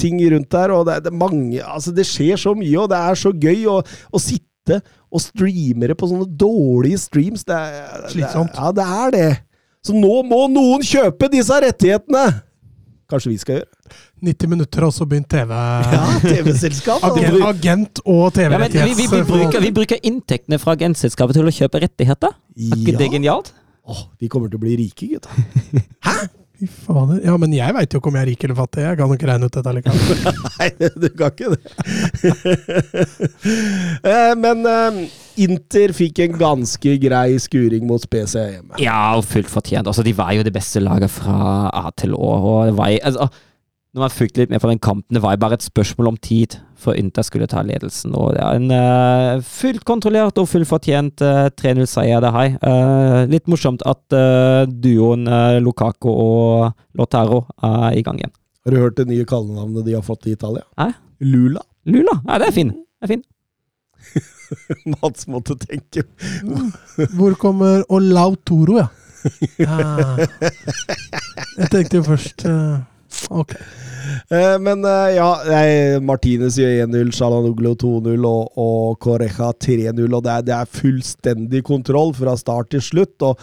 ting 0.00 0.16
rundt 0.32 0.48
der, 0.54 0.72
og 0.72 0.86
det, 0.88 0.94
det, 1.04 1.10
mange, 1.12 1.60
altså, 1.60 1.92
det 1.92 2.06
skjer 2.08 2.40
så 2.40 2.54
mye, 2.56 2.76
og 2.80 2.88
det 2.88 3.00
er 3.04 3.18
så 3.20 3.32
gøy 3.36 3.66
å, 3.68 3.82
å 3.84 4.20
sitte 4.22 4.78
og 5.12 5.20
streame 5.20 5.90
det 5.90 5.96
på 5.96 6.08
sånne 6.08 6.28
dårlige 6.40 7.02
streams. 7.02 7.44
Det 7.44 7.56
er, 7.56 7.76
det, 8.06 8.12
Slitsomt. 8.14 8.56
ja, 8.56 8.72
det 8.72 8.86
er 9.02 9.12
det. 9.12 9.28
Så 9.84 9.96
nå 9.96 10.22
må 10.28 10.46
noen 10.52 10.84
kjøpe 10.84 11.28
disse 11.32 11.60
rettighetene! 11.64 12.24
Kanskje 13.08 13.30
vi 13.32 13.38
skal 13.40 13.54
gjøre 13.60 13.94
90 14.28 14.50
minutter 14.52 14.82
har 14.84 14.90
også 14.90 15.06
begynt 15.08 15.28
TV. 15.32 15.52
Ja, 15.94 16.02
TV-selskap. 16.24 17.04
Agent, 17.08 17.38
agent 17.48 18.02
og 18.04 18.36
Ja, 18.36 18.50
vi, 18.58 18.68
vi, 18.68 18.92
vi, 18.92 19.06
bruker, 19.08 19.22
TV-rettighets... 19.24 19.64
vi 19.64 19.70
bruker 19.78 20.02
inntektene 20.10 20.58
fra 20.60 20.74
agentselskapet 20.76 21.38
til 21.38 21.48
å 21.48 21.54
kjøpe 21.60 21.80
rettigheter. 21.86 22.36
Er 22.58 22.76
ikke 22.76 22.96
det 23.00 23.08
Ja. 23.08 23.12
genialt? 23.16 23.52
Åh, 23.88 24.02
vi 24.20 24.28
kommer 24.28 24.50
til 24.52 24.60
å 24.60 24.64
bli 24.66 24.74
rike, 24.76 25.08
gutta. 25.14 25.32
Fy 26.58 26.66
fader. 26.66 27.20
Ja, 27.22 27.36
men 27.38 27.52
jeg 27.54 27.74
veit 27.76 27.92
jo 27.94 28.00
ikke 28.00 28.10
om 28.10 28.16
jeg 28.18 28.24
er 28.24 28.30
rik 28.32 28.44
eller 28.48 28.56
fattig. 28.58 28.82
Jeg 28.82 28.98
kan 28.98 29.06
jo 29.12 29.16
ikke 29.18 29.28
regne 29.30 29.46
ut 29.46 29.54
dette 29.58 29.74
likevel. 29.76 30.00
Nei, 30.58 30.68
du 30.98 31.08
kan 31.14 31.30
ikke 31.30 31.54
det. 31.54 31.62
Eh, 34.08 34.32
Men 34.38 34.66
eh, 34.68 34.98
Inter 35.44 35.92
fikk 35.96 36.18
en 36.24 36.34
ganske 36.40 36.94
grei 37.02 37.36
skuring 37.42 37.86
mot 37.88 38.02
Spezia 38.02 38.44
hjemme. 38.52 38.78
Ja, 38.82 38.98
og 39.18 39.24
fullt 39.28 39.50
fortjent. 39.50 39.86
Altså, 39.90 40.02
de 40.06 40.14
var 40.18 40.32
jo 40.36 40.44
det 40.46 40.52
beste 40.54 40.82
laget 40.82 41.12
fra 41.14 41.68
A 41.70 41.88
til 41.98 42.14
Å. 42.16 42.30
Og 42.38 42.70
det 42.70 42.74
var, 42.78 42.94
altså, 43.10 43.28
når 43.96 44.04
man 44.04 44.12
fulgte 44.12 44.42
litt 44.42 44.50
med 44.52 44.60
på 44.60 44.68
den 44.68 44.80
kampen, 44.84 45.16
det 45.16 45.22
var 45.24 45.34
jo 45.34 45.40
bare 45.42 45.56
et 45.56 45.64
spørsmål 45.64 46.10
om 46.10 46.18
tid 46.20 46.58
før 46.78 46.98
Inter 47.00 47.24
skulle 47.26 47.48
ta 47.50 47.62
ledelsen. 47.64 48.12
Og 48.14 48.34
det 48.36 48.42
er 48.44 48.58
en 48.58 48.74
uh, 48.74 49.44
fullt 49.44 49.86
kontrollert 49.88 50.38
og 50.38 50.50
fullt 50.50 50.68
fortjent 50.68 51.24
uh, 51.24 51.48
3-0-seier 51.58 52.22
det 52.22 52.34
her. 52.34 52.58
Uh, 52.60 53.22
litt 53.32 53.48
morsomt 53.50 53.82
at 53.88 54.02
uh, 54.14 54.68
duoen 54.68 55.24
uh, 55.26 55.56
Lukaku 55.64 56.10
og 56.12 56.76
Lotaro 57.00 57.46
er 57.64 57.96
i 57.96 58.04
gang 58.06 58.20
igjen. 58.20 58.34
Har 58.66 58.76
du 58.76 58.82
hørt 58.82 59.00
det 59.00 59.08
nye 59.08 59.24
kallenavnet 59.24 59.86
de 59.88 59.96
har 59.96 60.04
fått 60.04 60.28
i 60.28 60.36
Italia? 60.36 60.66
Hæ? 60.76 60.92
Lula. 61.24 61.64
Lula! 61.88 62.20
Ja, 62.28 62.38
det 62.38 62.50
er 62.50 62.54
fin. 62.54 62.76
Det 62.76 63.08
er 63.08 63.14
fin. 63.16 63.24
Mats 64.98 65.26
måtte 65.32 65.56
tenke. 65.58 66.04
Hvor 67.16 67.34
kommer 67.40 67.82
Og 67.88 68.02
Lautoro, 68.02 68.78
ja. 68.78 68.86
ja. 69.58 69.78
Jeg 71.58 71.70
tenkte 71.72 71.98
jo 71.98 72.04
først 72.06 72.44
eh, 72.46 72.76
Ok. 73.30 73.54
Eh, 74.30 74.54
Men 74.62 74.84
eh, 74.84 75.16
ja, 75.16 75.28
Martinez 76.04 76.58
gjør 76.60 76.86
1-0, 76.86 77.12
Shalanoglu 77.16 77.74
2-0 77.80 78.26
og, 78.28 78.58
og 78.60 78.98
Correja 79.04 79.52
3-0. 79.52 80.06
Og 80.08 80.24
det 80.24 80.34
er, 80.34 80.46
det 80.48 80.56
er 80.56 80.72
fullstendig 80.80 81.62
kontroll 81.66 82.14
fra 82.16 82.36
start 82.40 82.72
til 82.74 82.84
slutt. 82.84 83.16
Og, 83.28 83.38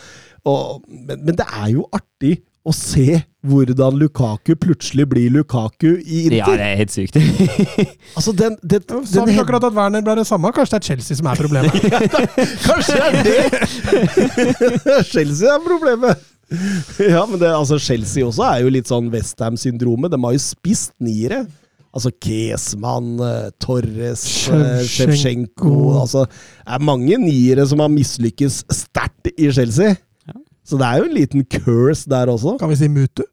og, 0.46 0.84
men, 0.90 1.22
men 1.26 1.40
det 1.40 1.48
er 1.50 1.72
jo 1.76 1.88
artig 1.96 2.38
å 2.66 2.74
se 2.74 3.20
hvordan 3.46 3.98
Lukaku 4.02 4.56
plutselig 4.58 5.06
blir 5.12 5.30
Lukaku 5.30 6.00
i 6.02 6.24
Inter. 6.26 6.38
Ja, 6.40 6.48
det 6.50 6.66
er 6.66 6.80
helt 6.80 6.94
sykt. 6.96 7.20
Altså, 8.18 8.32
den, 8.34 8.56
den, 8.64 8.82
Så 9.06 9.20
den 9.20 9.22
har 9.22 9.28
vi 9.28 9.36
akkurat 9.44 9.68
at 9.68 9.76
Werner 9.76 10.02
ble 10.06 10.16
det 10.18 10.26
samme. 10.26 10.50
Kanskje 10.56 10.80
det 10.80 10.82
er 10.82 10.88
Chelsea 10.88 11.20
som 11.20 11.30
er 11.30 11.38
problemet. 11.38 11.76
Kanskje 12.66 12.96
det 12.98 13.06
er 13.06 13.14
det! 13.28 15.06
Chelsea 15.14 15.52
er 15.52 15.62
problemet. 15.62 16.26
Ja, 17.16 17.26
men 17.26 17.40
det, 17.42 17.50
altså 17.50 17.78
Chelsea 17.82 18.26
også 18.26 18.44
er 18.48 18.64
jo 18.66 18.72
litt 18.74 18.90
sånn 18.90 19.10
Westham-syndromet. 19.14 20.12
De 20.14 20.20
har 20.24 20.36
jo 20.36 20.42
spist 20.44 20.94
niere. 21.04 21.46
Altså 21.96 22.12
Kesman, 22.20 23.14
eh, 23.24 23.50
Torres, 23.64 24.26
eh, 24.52 24.82
Shevchenko. 24.84 24.90
Sjevtsjenko 24.92 25.76
altså, 26.02 26.26
Det 26.28 26.74
er 26.76 26.84
mange 26.84 27.20
niere 27.22 27.64
som 27.70 27.80
har 27.80 27.92
mislykkes 27.94 28.64
sterkt 28.76 29.32
i 29.38 29.48
Chelsea. 29.56 29.96
Ja. 30.28 30.36
Så 30.68 30.78
det 30.82 30.90
er 30.90 31.00
jo 31.00 31.08
en 31.08 31.16
liten 31.16 31.46
curse 31.48 32.10
der 32.12 32.28
også. 32.34 32.58
Kan 32.60 32.74
vi 32.74 32.82
si 32.82 32.92
Mutu? 32.92 33.24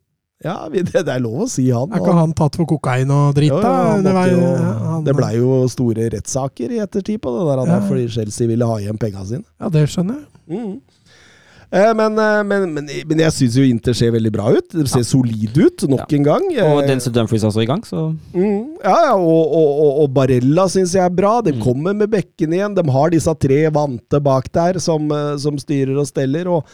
Ja, 0.42 0.56
det, 0.70 0.90
er 0.98 1.20
lov 1.22 1.44
å 1.44 1.50
si 1.50 1.68
han. 1.70 1.90
Er 1.94 2.00
ikke 2.02 2.14
han 2.18 2.32
tatt 2.34 2.56
for 2.58 2.66
kokain 2.66 3.10
og 3.14 3.34
drit, 3.36 3.52
Jo, 3.52 3.60
jo, 3.60 3.62
da? 3.62 3.98
det, 4.02 4.14
jo, 4.32 4.46
han- 4.58 5.04
det 5.06 5.14
blei 5.14 5.36
jo 5.36 5.60
store 5.70 6.08
rettssaker 6.10 6.72
i 6.74 6.80
ettertid 6.82 7.20
på 7.22 7.30
det 7.36 7.44
der, 7.46 7.62
Ja. 7.70 7.76
fordi 7.86 8.08
Chelsea 8.10 8.48
ville 8.50 8.66
ha 8.66 8.78
igjen 8.82 8.98
penga 8.98 9.22
sine. 9.24 9.44
Ja, 9.60 9.68
det 9.68 9.84
skjønner 9.88 10.18
jeg. 10.18 10.26
Mm. 10.58 10.80
Eh, 11.72 11.94
Men, 11.96 12.18
eh, 12.20 12.42
men, 12.44 12.66
men, 12.74 12.88
men 13.08 13.20
jeg 13.22 13.32
syns 13.32 13.54
jo 13.56 13.62
Inter 13.64 13.94
ser 13.96 14.10
veldig 14.12 14.32
bra 14.34 14.50
ut. 14.52 14.66
Det 14.74 14.84
ser 14.92 15.06
solid 15.08 15.56
ut, 15.56 15.84
nok 15.88 16.02
Ja. 16.04 16.16
en 16.18 16.26
gang. 16.26 16.44
Og 16.66 16.82
Eh, 16.82 16.88
Denzel 16.90 17.14
Dumfries 17.16 17.42
er 17.44 17.48
også 17.48 17.62
i 17.62 17.68
gang, 17.70 17.80
så 17.88 18.02
Mm, 18.34 18.76
ja, 18.84 18.96
ja, 19.06 19.14
og, 19.16 19.46
og, 19.56 19.70
og, 19.86 20.02
og 20.02 20.12
Barella 20.14 20.66
syns 20.68 20.92
jeg 20.92 21.04
er 21.04 21.08
bra. 21.16 21.40
De 21.40 21.52
Mm. 21.52 21.62
kommer 21.64 21.94
med 21.96 22.10
bekkene 22.12 22.58
igjen. 22.60 22.74
De 22.76 22.84
har 22.90 23.08
disse 23.10 23.34
tre 23.40 23.70
vante 23.72 24.20
bak 24.20 24.52
der 24.52 24.78
som, 24.78 25.08
som 25.38 25.56
styrer 25.58 25.96
og 25.98 26.06
steller. 26.06 26.46
Og, 26.46 26.64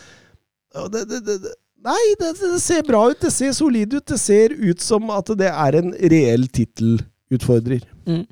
og 0.74 0.90
det, 0.90 1.04
det, 1.08 1.22
det, 1.26 1.54
nei, 1.84 2.14
det, 2.18 2.34
ser 2.60 2.82
bra 2.82 3.04
ut. 3.10 3.20
Det 3.20 3.30
ser 3.32 3.52
solid 3.52 3.94
ut. 3.94 4.04
Det 4.04 4.18
ser 4.18 4.50
ut 4.50 4.80
som 4.80 5.08
at 5.14 5.26
det 5.38 5.52
er 5.54 5.78
en 5.78 5.92
reell 6.10 6.48
tittelutfordrer. 6.48 7.82
Mm. 8.04 8.26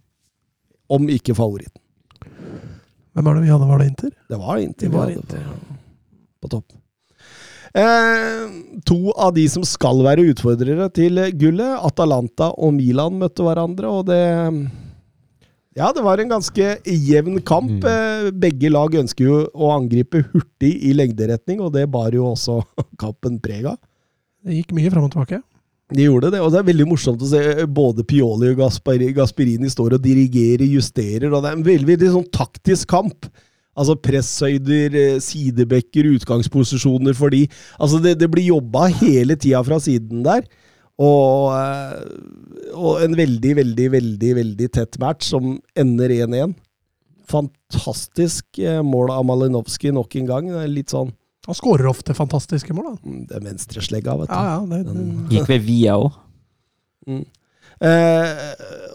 Om 0.90 1.09
ikke 1.14 1.34
favoritten. 1.34 1.78
Hvem 3.14 3.26
er 3.30 3.34
det 3.38 3.43
vi 3.47 3.55
hadde? 3.55 3.66
Var 3.70 3.78
det 3.78 3.86
Inter? 3.86 4.10
Det 4.28 4.38
var 4.38 4.56
Inter. 4.59 4.86
Det 4.88 4.93
var 4.98 5.09
Inter, 5.14 5.47
på, 6.41 6.51
topp. 6.53 6.77
Eh, 7.77 8.45
to 8.89 9.13
av 9.13 9.35
de 9.37 9.45
som 9.53 9.65
skal 9.67 10.01
være 10.07 10.25
utfordrere 10.31 10.89
til 10.97 11.21
gullet, 11.37 11.77
Atalanta 11.85 12.53
og 12.55 12.73
Milan, 12.79 13.19
møtte 13.21 13.45
hverandre, 13.45 13.91
og 13.91 14.07
det 14.09 14.21
Ja, 15.77 15.91
det 15.93 16.01
var 16.07 16.17
en 16.17 16.31
ganske 16.31 16.79
jevn 16.87 17.43
kamp. 17.45 17.83
Mm. 17.83 17.91
Eh, 17.91 18.31
Begge 18.33 18.71
lag 18.73 18.95
ønsker 18.97 19.27
jo 19.27 19.43
å 19.53 19.75
angripe 19.75 20.23
hurtig 20.33 20.73
i 20.89 20.95
lengderetning, 20.97 21.61
og 21.61 21.75
det 21.75 21.85
bar 21.93 22.17
jo 22.17 22.31
også 22.31 22.63
kampen 23.03 23.37
preg 23.45 23.69
av. 23.75 23.77
Det 24.47 24.63
gikk 24.63 24.73
mye 24.79 24.95
fram 24.95 25.05
og 25.05 25.13
tilbake. 25.13 25.43
De 25.95 26.03
gjorde 26.03 26.33
det, 26.35 26.41
og 26.43 26.51
det 26.51 26.59
er 26.59 26.67
veldig 26.67 26.87
morsomt 26.89 27.21
å 27.23 27.29
se 27.31 27.43
eh, 27.53 27.67
både 27.69 28.03
Pioli 28.09 28.55
og 28.55 28.63
Gasperini 29.15 29.69
står 29.71 29.99
og 29.99 30.03
dirigerer, 30.03 30.65
justerer, 30.67 31.29
og 31.31 31.45
det 31.45 31.53
er 31.53 31.59
en 31.61 31.67
veldig, 31.67 31.91
veldig 31.93 32.15
sånn 32.15 32.31
taktisk 32.35 32.89
kamp. 32.91 33.29
Altså 33.77 33.97
presshøyder, 34.01 34.94
eh, 34.97 35.19
sidebekker, 35.20 36.07
utgangsposisjoner 36.16 37.12
for 37.19 37.28
de. 37.35 37.43
Altså 37.78 37.98
det, 38.01 38.15
det 38.23 38.31
blir 38.32 38.48
jobba 38.55 38.86
hele 39.03 39.36
tida 39.36 39.61
fra 39.66 39.77
siden 39.85 40.23
der. 40.24 40.47
Og, 40.97 41.51
eh, 41.53 42.73
og 42.73 43.03
en 43.05 43.16
veldig, 43.19 43.51
veldig, 43.59 43.89
veldig 43.93 44.31
veldig 44.39 44.69
tett 44.73 44.97
match 45.03 45.28
som 45.28 45.59
ender 45.77 46.15
1-1. 46.23 46.55
Fantastisk 47.28 48.59
eh, 48.62 48.81
mål 48.86 49.12
av 49.12 49.24
Malinovskij 49.28 49.93
nok 49.93 50.16
en 50.23 50.28
gang. 50.31 50.48
Er 50.62 50.69
Litt 50.73 50.94
sånn 50.94 51.12
Han 51.47 51.55
skårer 51.55 51.86
ofte 51.90 52.15
fantastiske 52.16 52.74
mål, 52.74 52.94
da. 52.94 52.97
mm, 53.07 53.20
det 53.31 53.40
venstreslegga, 53.44 54.16
vet 54.23 54.31
du. 54.32 54.35
Ja, 54.35 54.57
ja, 54.57 54.62
det, 54.73 54.81
det, 54.89 54.94
Den- 54.97 55.28
gikk 55.31 55.51
ved 55.53 55.62
via 55.69 55.98
òg. 56.01 56.16
Eh, 57.85 58.36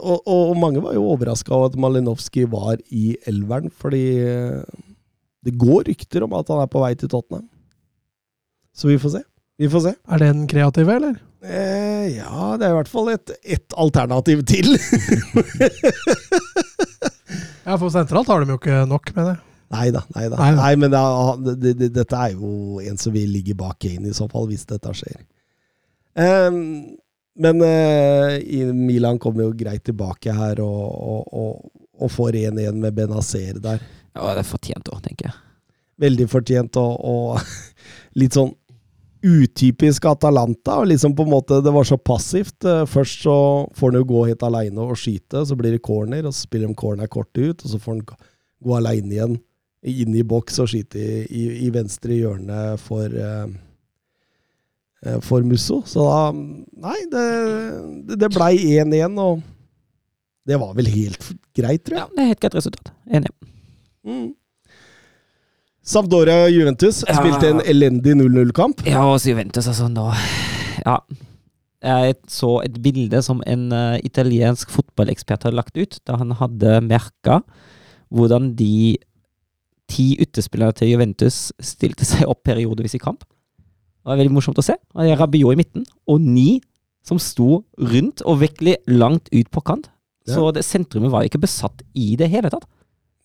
og, 0.01 0.23
og 0.25 0.53
mange 0.57 0.81
var 0.81 0.95
jo 0.97 1.03
overraska 1.13 1.53
over 1.53 1.69
at 1.69 1.77
Malinowski 1.79 2.47
var 2.49 2.79
i 2.89 3.15
elveren, 3.29 3.69
fordi 3.69 4.05
eh, 4.25 4.61
det 5.45 5.57
går 5.61 5.89
rykter 5.91 6.25
om 6.25 6.33
at 6.37 6.49
han 6.53 6.63
er 6.63 6.71
på 6.71 6.81
vei 6.81 6.93
til 6.97 7.11
Tottenham. 7.11 7.45
Så 8.73 8.89
vi 8.89 8.97
får 9.01 9.17
se. 9.17 9.21
Vi 9.61 9.69
får 9.69 9.85
se. 9.85 9.93
Er 10.09 10.23
den 10.23 10.47
kreative, 10.49 10.95
eller? 10.97 11.19
Eh, 11.41 12.17
ja, 12.17 12.55
det 12.57 12.65
er 12.67 12.73
i 12.73 12.77
hvert 12.79 12.89
fall 12.89 13.11
et, 13.13 13.33
et 13.57 13.77
alternativ 13.77 14.45
til. 14.49 14.73
Ja, 17.61 17.75
for 17.77 17.91
sentralt 17.93 18.29
har 18.31 18.41
de 18.41 18.51
jo 18.51 18.57
ikke 18.57 18.81
nok 18.89 19.11
med 19.15 19.27
det. 19.29 19.35
nei 19.71 19.85
da, 19.93 20.01
nei 20.15 20.25
da. 20.27 20.37
Nei 20.39 20.47
da. 20.51 20.57
Nei, 20.57 20.71
men 20.81 20.91
det, 20.91 21.53
det, 21.61 21.73
det, 21.79 21.89
dette 21.95 22.17
er 22.17 22.33
jo 22.33 22.81
en 22.81 22.97
som 22.99 23.13
vil 23.13 23.29
ligge 23.31 23.53
bak 23.55 23.77
Kane 23.83 24.09
i 24.09 24.15
så 24.17 24.25
fall, 24.31 24.47
hvis 24.49 24.65
dette 24.67 24.91
skjer. 24.97 25.21
Eh, 26.19 26.49
men 27.39 27.61
eh, 27.63 28.71
Milan 28.75 29.19
kommer 29.19 29.43
jo 29.47 29.53
greit 29.55 29.83
tilbake 29.87 30.33
her 30.35 30.59
og, 30.59 30.81
og, 30.91 31.29
og, 31.33 31.83
og 32.01 32.11
får 32.11 32.35
1-1 32.41 32.75
med 32.81 32.93
Benazer 32.97 33.59
der. 33.63 33.79
Ja, 34.15 34.33
det 34.35 34.41
er 34.43 34.49
fortjent 34.49 34.89
òg, 34.91 34.99
tenker 35.05 35.29
jeg. 35.29 35.37
veldig 36.01 36.25
fortjent 36.31 36.75
og, 36.81 37.39
litt 38.19 38.35
sånn 38.35 38.51
utypisk 39.21 40.05
Atalanta. 40.09 40.79
og 40.81 40.87
liksom 40.89 41.13
på 41.15 41.23
en 41.27 41.29
måte 41.29 41.59
Det 41.61 41.71
var 41.71 41.83
så 41.85 41.97
passivt. 41.97 42.65
Eh, 42.65 42.85
Først 42.89 43.21
så 43.27 43.35
får 43.77 43.91
han 43.91 43.99
jo 44.01 44.07
gå 44.09 44.25
helt 44.31 44.43
aleine 44.43 44.81
og 44.81 44.97
skyte, 44.97 45.45
så 45.45 45.55
blir 45.55 45.71
det 45.77 45.83
corner, 45.85 46.25
og 46.25 46.33
så 46.33 46.47
spiller 46.47 46.67
de 46.71 46.75
corner 46.75 47.07
kortet 47.07 47.51
ut, 47.51 47.63
og 47.65 47.69
så 47.69 47.79
får 47.79 47.93
han 47.93 48.05
gå- 48.61 48.77
aleine 48.77 49.13
igjen 49.15 49.39
inn 49.81 50.13
i 50.13 50.21
boks 50.21 50.59
og 50.61 50.67
skyte 50.69 50.99
i, 51.01 51.21
i, 51.33 51.43
i 51.65 51.69
venstre 51.73 52.13
hjørne 52.13 52.77
for 52.77 53.09
eh, 53.09 53.47
for 55.25 55.41
Musso. 55.47 55.81
Så 55.89 56.03
da 56.05 56.31
Nei, 56.31 56.99
det, 57.11 57.25
det- 58.09 58.19
det 58.21 58.29
blei 58.33 58.53
1-1, 58.77 59.17
og 59.21 59.41
det 60.47 60.57
var 60.61 60.73
vel 60.77 60.87
helt 60.89 61.31
greit, 61.57 61.83
tror 61.85 61.97
jeg. 61.97 62.05
Ja, 62.05 62.15
det 62.15 62.21
er 62.23 62.31
helt 62.33 62.39
greit 62.41 62.55
resultat. 62.57 62.91
Enig. 63.13 63.29
Mm. 64.05 64.29
Sampdoria 65.83 66.47
Juventus 66.49 67.03
Ja. 67.07 67.15
spilte 67.17 67.49
en 67.49 67.61
elendig 67.65 68.13
0-0-kamp. 68.15 68.83
Ja, 68.85 69.01
også 69.09 69.31
Juventus, 69.33 69.67
altså, 69.67 69.87
nå 69.89 70.11
Ja. 70.85 70.99
Jeg 71.83 72.15
så 72.29 72.59
et 72.63 72.75
bilde 72.83 73.23
som 73.25 73.41
en 73.47 73.71
uh, 73.73 73.97
italiensk 74.05 74.69
fotballekspert 74.69 75.43
hadde 75.47 75.55
lagt 75.57 75.77
ut, 75.81 75.97
da 76.05 76.15
han 76.21 76.29
hadde 76.37 76.75
merka 76.85 77.39
hvordan 78.13 78.51
de 78.55 78.97
ti 79.89 80.15
utespillerne 80.21 80.75
til 80.77 80.91
Juventus 80.91 81.51
stilte 81.59 82.05
seg 82.05 82.27
opp 82.29 82.43
periodevis 82.45 82.93
i 82.95 82.99
kamp. 83.01 83.23
Det 84.01 84.09
var 84.09 84.17
veldig 84.17 84.33
morsomt 84.33 84.57
å 84.57 84.65
se. 84.65 84.75
Rabiot 84.97 85.53
i 85.53 85.59
midten, 85.59 85.85
og 86.09 86.21
ni 86.25 86.59
som 87.05 87.19
sto 87.21 87.63
rundt 87.77 88.23
og 88.25 88.41
virkelig 88.41 88.79
langt 88.89 89.29
ut 89.33 89.49
på 89.53 89.63
kant. 89.65 89.89
Ja. 90.27 90.37
Så 90.37 90.51
det, 90.53 90.65
sentrumet 90.65 91.13
var 91.13 91.25
ikke 91.25 91.41
besatt 91.41 91.83
i 91.97 92.15
det 92.19 92.29
hele 92.33 92.51
tatt. 92.53 92.65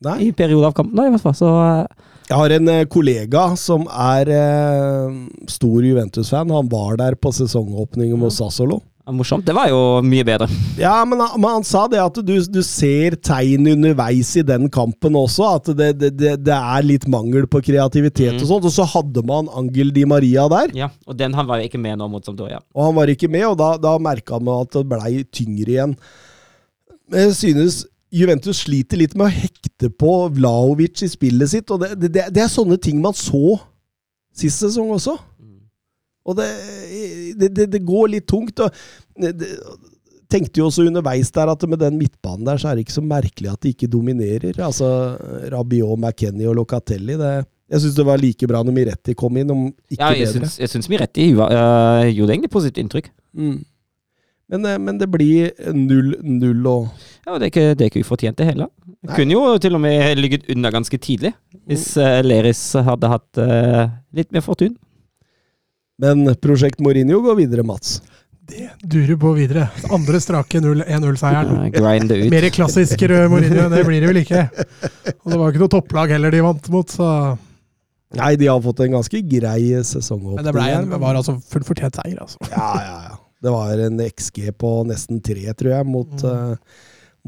Nei. 0.05 0.19
I 0.28 0.32
perioder 0.36 0.69
av 0.69 0.77
kampen, 0.77 0.97
da, 0.98 1.07
i 1.09 1.12
hvert 1.15 1.24
fall. 1.24 1.36
Så 1.36 1.48
eh, 1.48 2.11
Jeg 2.28 2.36
har 2.40 2.55
en 2.59 2.73
eh, 2.73 2.85
kollega 2.93 3.47
som 3.61 3.86
er 3.89 4.31
eh, 4.32 5.16
stor 5.48 5.86
Juventus-fan. 5.89 6.53
Han 6.53 6.69
var 6.73 6.98
der 7.01 7.16
på 7.16 7.32
sesongåpningen 7.32 8.20
mot 8.20 8.35
Sassolo. 8.35 8.82
Ja, 9.07 9.12
morsomt. 9.15 9.45
Det 9.47 9.55
var 9.55 9.69
jo 9.70 9.78
mye 10.03 10.24
bedre. 10.27 10.49
Ja, 10.81 10.97
men 11.07 11.20
han, 11.23 11.37
men 11.41 11.51
han 11.61 11.65
sa 11.66 11.85
det 11.89 12.01
at 12.03 12.19
du, 12.27 12.33
du 12.51 12.59
ser 12.66 13.15
tegn 13.23 13.69
underveis 13.70 14.33
i 14.37 14.43
den 14.47 14.66
kampen 14.74 15.15
også, 15.19 15.47
at 15.61 15.70
det, 15.78 15.93
det, 16.03 16.12
det, 16.43 16.57
er 16.57 16.83
litt 16.87 17.07
mangel 17.11 17.47
på 17.51 17.62
kreativitet 17.62 18.35
Mm. 18.37 18.43
og 18.43 18.49
sånt. 18.51 18.66
Og 18.66 18.74
så 18.74 18.87
hadde 18.97 19.23
man 19.27 19.47
Angel 19.55 19.93
Di 19.95 20.05
Maria 20.05 20.49
der, 20.51 20.73
Ja, 20.74 20.89
og 21.07 21.16
den 21.20 21.35
han 21.39 21.47
var 21.47 21.62
jo 21.62 21.69
ikke 21.70 21.78
med 21.81 21.99
nå 22.03 22.09
mot 22.11 22.24
Sampdoria. 22.27 22.59
og 22.74 22.89
han 22.89 22.97
var 22.99 23.07
ikke 23.15 23.28
med, 23.31 23.47
og 23.47 23.57
da, 23.62 23.77
da 23.78 23.97
merka 24.03 24.41
man 24.43 24.66
at 24.66 24.74
det 24.74 24.89
blei 24.91 25.23
tyngre 25.31 25.70
igjen. 25.77 25.95
Jeg 27.15 27.35
synes 27.39 27.85
Juventus 28.16 28.65
sliter 28.65 28.99
litt 28.99 29.15
med 29.19 29.28
å 29.28 29.35
hekte 29.35 29.91
på 29.91 30.12
Vlaovic 30.35 31.03
i 31.07 31.09
spillet 31.11 31.51
sitt, 31.53 31.70
og 31.70 31.83
det, 31.83 31.95
det, 32.11 32.27
det 32.35 32.43
er 32.43 32.51
sånne 32.51 32.78
ting 32.83 32.99
man 33.03 33.15
så 33.15 33.59
sist 34.37 34.61
sesong 34.65 34.91
også. 34.99 35.15
Og 36.27 36.39
det, 36.39 36.48
det, 37.39 37.53
det, 37.55 37.69
det 37.73 37.85
går 37.86 38.11
litt 38.16 38.27
tungt. 38.31 38.61
og 38.61 38.74
tenkte 40.31 40.61
jo 40.61 40.69
også 40.69 40.86
underveis 40.89 41.31
der 41.35 41.51
at 41.53 41.66
med 41.70 41.78
den 41.82 41.98
midtbanen 42.01 42.47
der, 42.48 42.59
så 42.59 42.70
er 42.70 42.77
det 42.77 42.86
ikke 42.86 42.97
så 42.97 43.05
merkelig 43.05 43.53
at 43.53 43.62
de 43.62 43.73
ikke 43.74 43.90
dominerer. 43.90 44.59
Altså 44.65 44.89
Rabiot, 45.53 45.98
McKennie 46.01 46.48
og 46.51 46.59
Locatelli. 46.59 47.15
Det, 47.20 47.31
jeg 47.73 47.82
syns 47.82 47.97
det 47.98 48.07
var 48.07 48.20
like 48.23 48.48
bra 48.51 48.62
når 48.66 48.74
Miretti 48.74 49.15
kom 49.19 49.39
inn, 49.40 49.51
om 49.55 49.65
ikke 49.90 50.03
Ja, 50.03 50.12
jeg 50.15 50.28
bedre. 50.28 50.43
syns, 50.47 50.59
jeg 50.62 50.73
syns 50.74 50.90
Miretti 50.90 51.31
uh, 51.35 52.07
gjorde 52.11 52.36
egentlig 52.36 52.53
positivt 52.53 52.82
inntrykk. 52.85 53.11
Mm. 53.36 53.57
Men, 54.47 54.66
eh, 54.70 54.78
men 54.78 54.98
det 55.01 55.09
blir 55.11 55.51
0-0 55.59 56.69
og 56.70 56.85
Ja, 57.27 57.35
Det 57.35 57.43
er 57.43 57.51
ikke, 57.51 57.74
det 57.74 57.81
er 57.81 57.90
ikke 57.90 58.05
ufortjent, 58.07 58.39
det 58.39 58.47
heller. 58.47 58.70
Nei. 59.03 59.16
Kunne 59.16 59.35
jo 59.35 59.59
til 59.59 59.74
og 59.74 59.82
med 59.82 60.19
ligget 60.19 60.47
unna 60.55 60.70
ganske 60.70 60.98
tidlig, 61.03 61.32
hvis 61.66 61.89
uh, 61.98 62.23
Leris 62.23 62.61
hadde 62.86 63.11
hatt 63.11 63.43
uh, 63.43 63.90
litt 64.15 64.31
mer 64.35 64.44
fortun. 64.47 64.77
Men 66.02 66.28
Prosjekt 66.43 66.81
Mourinho 66.85 67.23
går 67.24 67.39
videre, 67.40 67.64
Mats. 67.66 68.01
Det 68.47 68.68
durer 68.85 69.16
på 69.18 69.32
videre. 69.35 69.66
Andre 69.90 70.20
strake 70.23 70.60
0 70.62 70.85
1-0-seieren. 70.85 71.64
Uh, 71.64 71.70
grind 71.74 72.12
det 72.12 72.20
ut. 72.20 72.31
Mer 72.31 72.47
klassisk 72.55 73.02
Mourinho 73.32 73.64
enn 73.64 73.74
det 73.74 73.82
blir 73.89 74.05
det 74.05 74.10
vel 74.12 74.20
ikke. 74.23 74.44
Og 75.24 75.32
det 75.32 75.40
var 75.40 75.51
ikke 75.51 75.64
noe 75.64 75.73
topplag 75.73 76.14
heller 76.14 76.35
de 76.35 76.44
vant 76.47 76.73
mot, 76.74 76.94
så 76.94 77.10
Nei, 78.16 78.36
de 78.39 78.47
har 78.47 78.60
fått 78.62 78.81
en 78.85 78.94
ganske 78.94 79.18
grei 79.28 79.62
sesongåpning. 79.85 80.39
Men 80.39 80.47
det, 80.47 80.52
ble, 80.55 80.66
en, 80.77 80.90
det 80.93 80.98
var 81.02 81.16
altså 81.18 81.35
fullt 81.43 81.66
fortjent 81.68 81.98
seier, 81.98 82.20
altså. 82.23 82.39
Ja, 82.52 82.68
ja, 82.78 82.98
ja. 83.10 83.16
Det 83.43 83.52
var 83.52 83.82
en 83.82 83.98
XG 84.01 84.39
på 84.56 84.70
nesten 84.89 85.18
tre, 85.24 85.43
tror 85.59 85.73
jeg, 85.74 85.86
mot, 85.90 86.23
eh, 86.24 86.55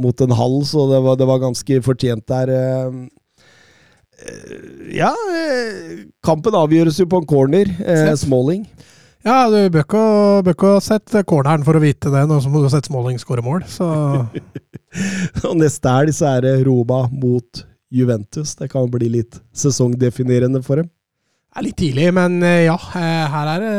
mot 0.00 0.22
en 0.24 0.34
halv, 0.38 0.62
så 0.70 0.86
det 0.92 1.00
var, 1.04 1.18
det 1.20 1.26
var 1.28 1.42
ganske 1.42 1.80
fortjent 1.84 2.24
der. 2.30 2.54
eh. 2.54 3.00
Eh, 4.18 4.96
ja, 4.98 5.12
eh, 5.34 6.04
kampen 6.24 6.56
avgjøres 6.58 6.98
jo 7.00 7.06
på 7.10 7.22
en 7.22 7.28
corner. 7.28 7.70
Eh, 7.84 8.12
Smalling. 8.18 8.66
Ja, 9.26 9.48
du 9.50 9.58
bør 9.74 9.82
ikke, 9.84 10.74
ha 10.76 10.82
sett 10.82 11.12
corneren 11.28 11.64
for 11.66 11.76
å 11.76 11.82
vite 11.82 12.10
det, 12.12 12.22
nå 12.30 12.38
som 12.42 12.54
du 12.54 12.62
har 12.62 12.72
sett 12.72 12.88
Smalling 12.88 13.18
skåre 13.20 13.44
mål. 13.44 13.64
Så 13.68 13.86
Og 15.48 15.56
neste 15.58 15.92
helg 15.92 16.14
så 16.16 16.30
er 16.36 16.46
det 16.46 16.54
Roma 16.66 17.04
mot 17.12 17.64
Juventus. 17.92 18.54
Det 18.58 18.70
kan 18.72 18.88
bli 18.90 19.10
litt 19.18 19.40
sesongdefinerende 19.56 20.62
for 20.64 20.82
dem. 20.82 20.88
det 20.88 21.60
er 21.60 21.66
litt 21.66 21.80
tidlig, 21.80 22.10
men 22.14 22.42
eh, 22.46 22.66
ja, 22.68 22.76
her 22.94 23.54
er 23.56 23.64
det 23.64 23.74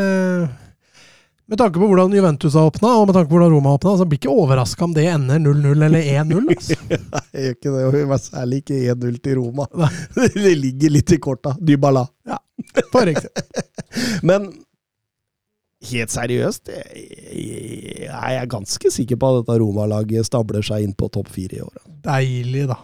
Med 1.50 1.58
tanke 1.58 1.80
på 1.82 1.88
hvordan 1.90 2.14
Juventus 2.14 2.54
har 2.54 2.68
åpna, 2.70 2.92
og 3.00 3.08
med 3.10 3.16
tanke 3.16 3.30
på 3.30 3.34
hvordan 3.40 3.52
Roma 3.56 3.72
har 3.72 3.80
åpna, 3.80 3.96
så 3.98 4.06
blir 4.06 4.20
ikke 4.20 4.30
overraska 4.30 4.84
om 4.86 4.92
det 4.94 5.08
ender 5.10 5.40
0-0 5.42 5.86
eller 5.88 6.00
1-0. 6.00 6.44
Altså. 6.54 6.76
Nei, 6.94 7.22
jeg 7.34 7.42
gjør 7.42 7.56
ikke 7.56 7.72
det. 7.74 7.86
og 7.88 7.96
i 7.98 8.20
Særlig 8.22 8.60
ikke 8.62 8.78
1-0 8.94 9.16
til 9.26 9.40
Roma. 9.40 9.66
Det 10.36 10.54
ligger 10.60 10.94
litt 10.94 11.14
i 11.16 11.18
korta. 11.18 11.56
Dybala. 11.58 12.06
På 12.94 13.02
riktig. 13.10 13.32
Men 14.30 14.46
helt 15.90 16.14
seriøst, 16.14 16.70
jeg, 16.70 17.10
jeg 18.04 18.38
er 18.44 18.52
ganske 18.52 18.92
sikker 18.94 19.18
på 19.18 19.32
at 19.32 19.42
dette 19.42 19.58
Roma-laget 19.64 20.30
stabler 20.30 20.62
seg 20.66 20.86
inn 20.86 20.94
på 20.94 21.10
topp 21.18 21.34
fire 21.34 21.58
i 21.58 21.66
år. 21.66 21.82
Deilig, 22.06 22.68
da. 22.70 22.78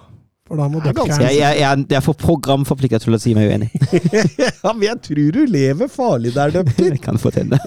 For 0.46 0.60
da 0.62 0.68
må 0.70 0.78
er 0.84 0.94
ganske- 0.94 1.24
Jeg, 1.26 1.40
jeg, 1.40 1.58
jeg, 1.60 1.86
jeg 1.90 1.98
er 1.98 2.04
for 2.06 2.14
programforplikta 2.22 3.00
til 3.02 3.16
å 3.18 3.20
si 3.22 3.34
meg 3.34 3.50
uenig. 3.50 3.70
ja, 4.44 4.74
men 4.74 4.84
jeg 4.86 5.00
tror 5.08 5.32
du 5.34 5.40
lever 5.50 5.90
farlig 5.90 6.36
der. 6.36 6.54
Det 6.54 7.00
kan 7.02 7.18
fortelle. 7.24 7.58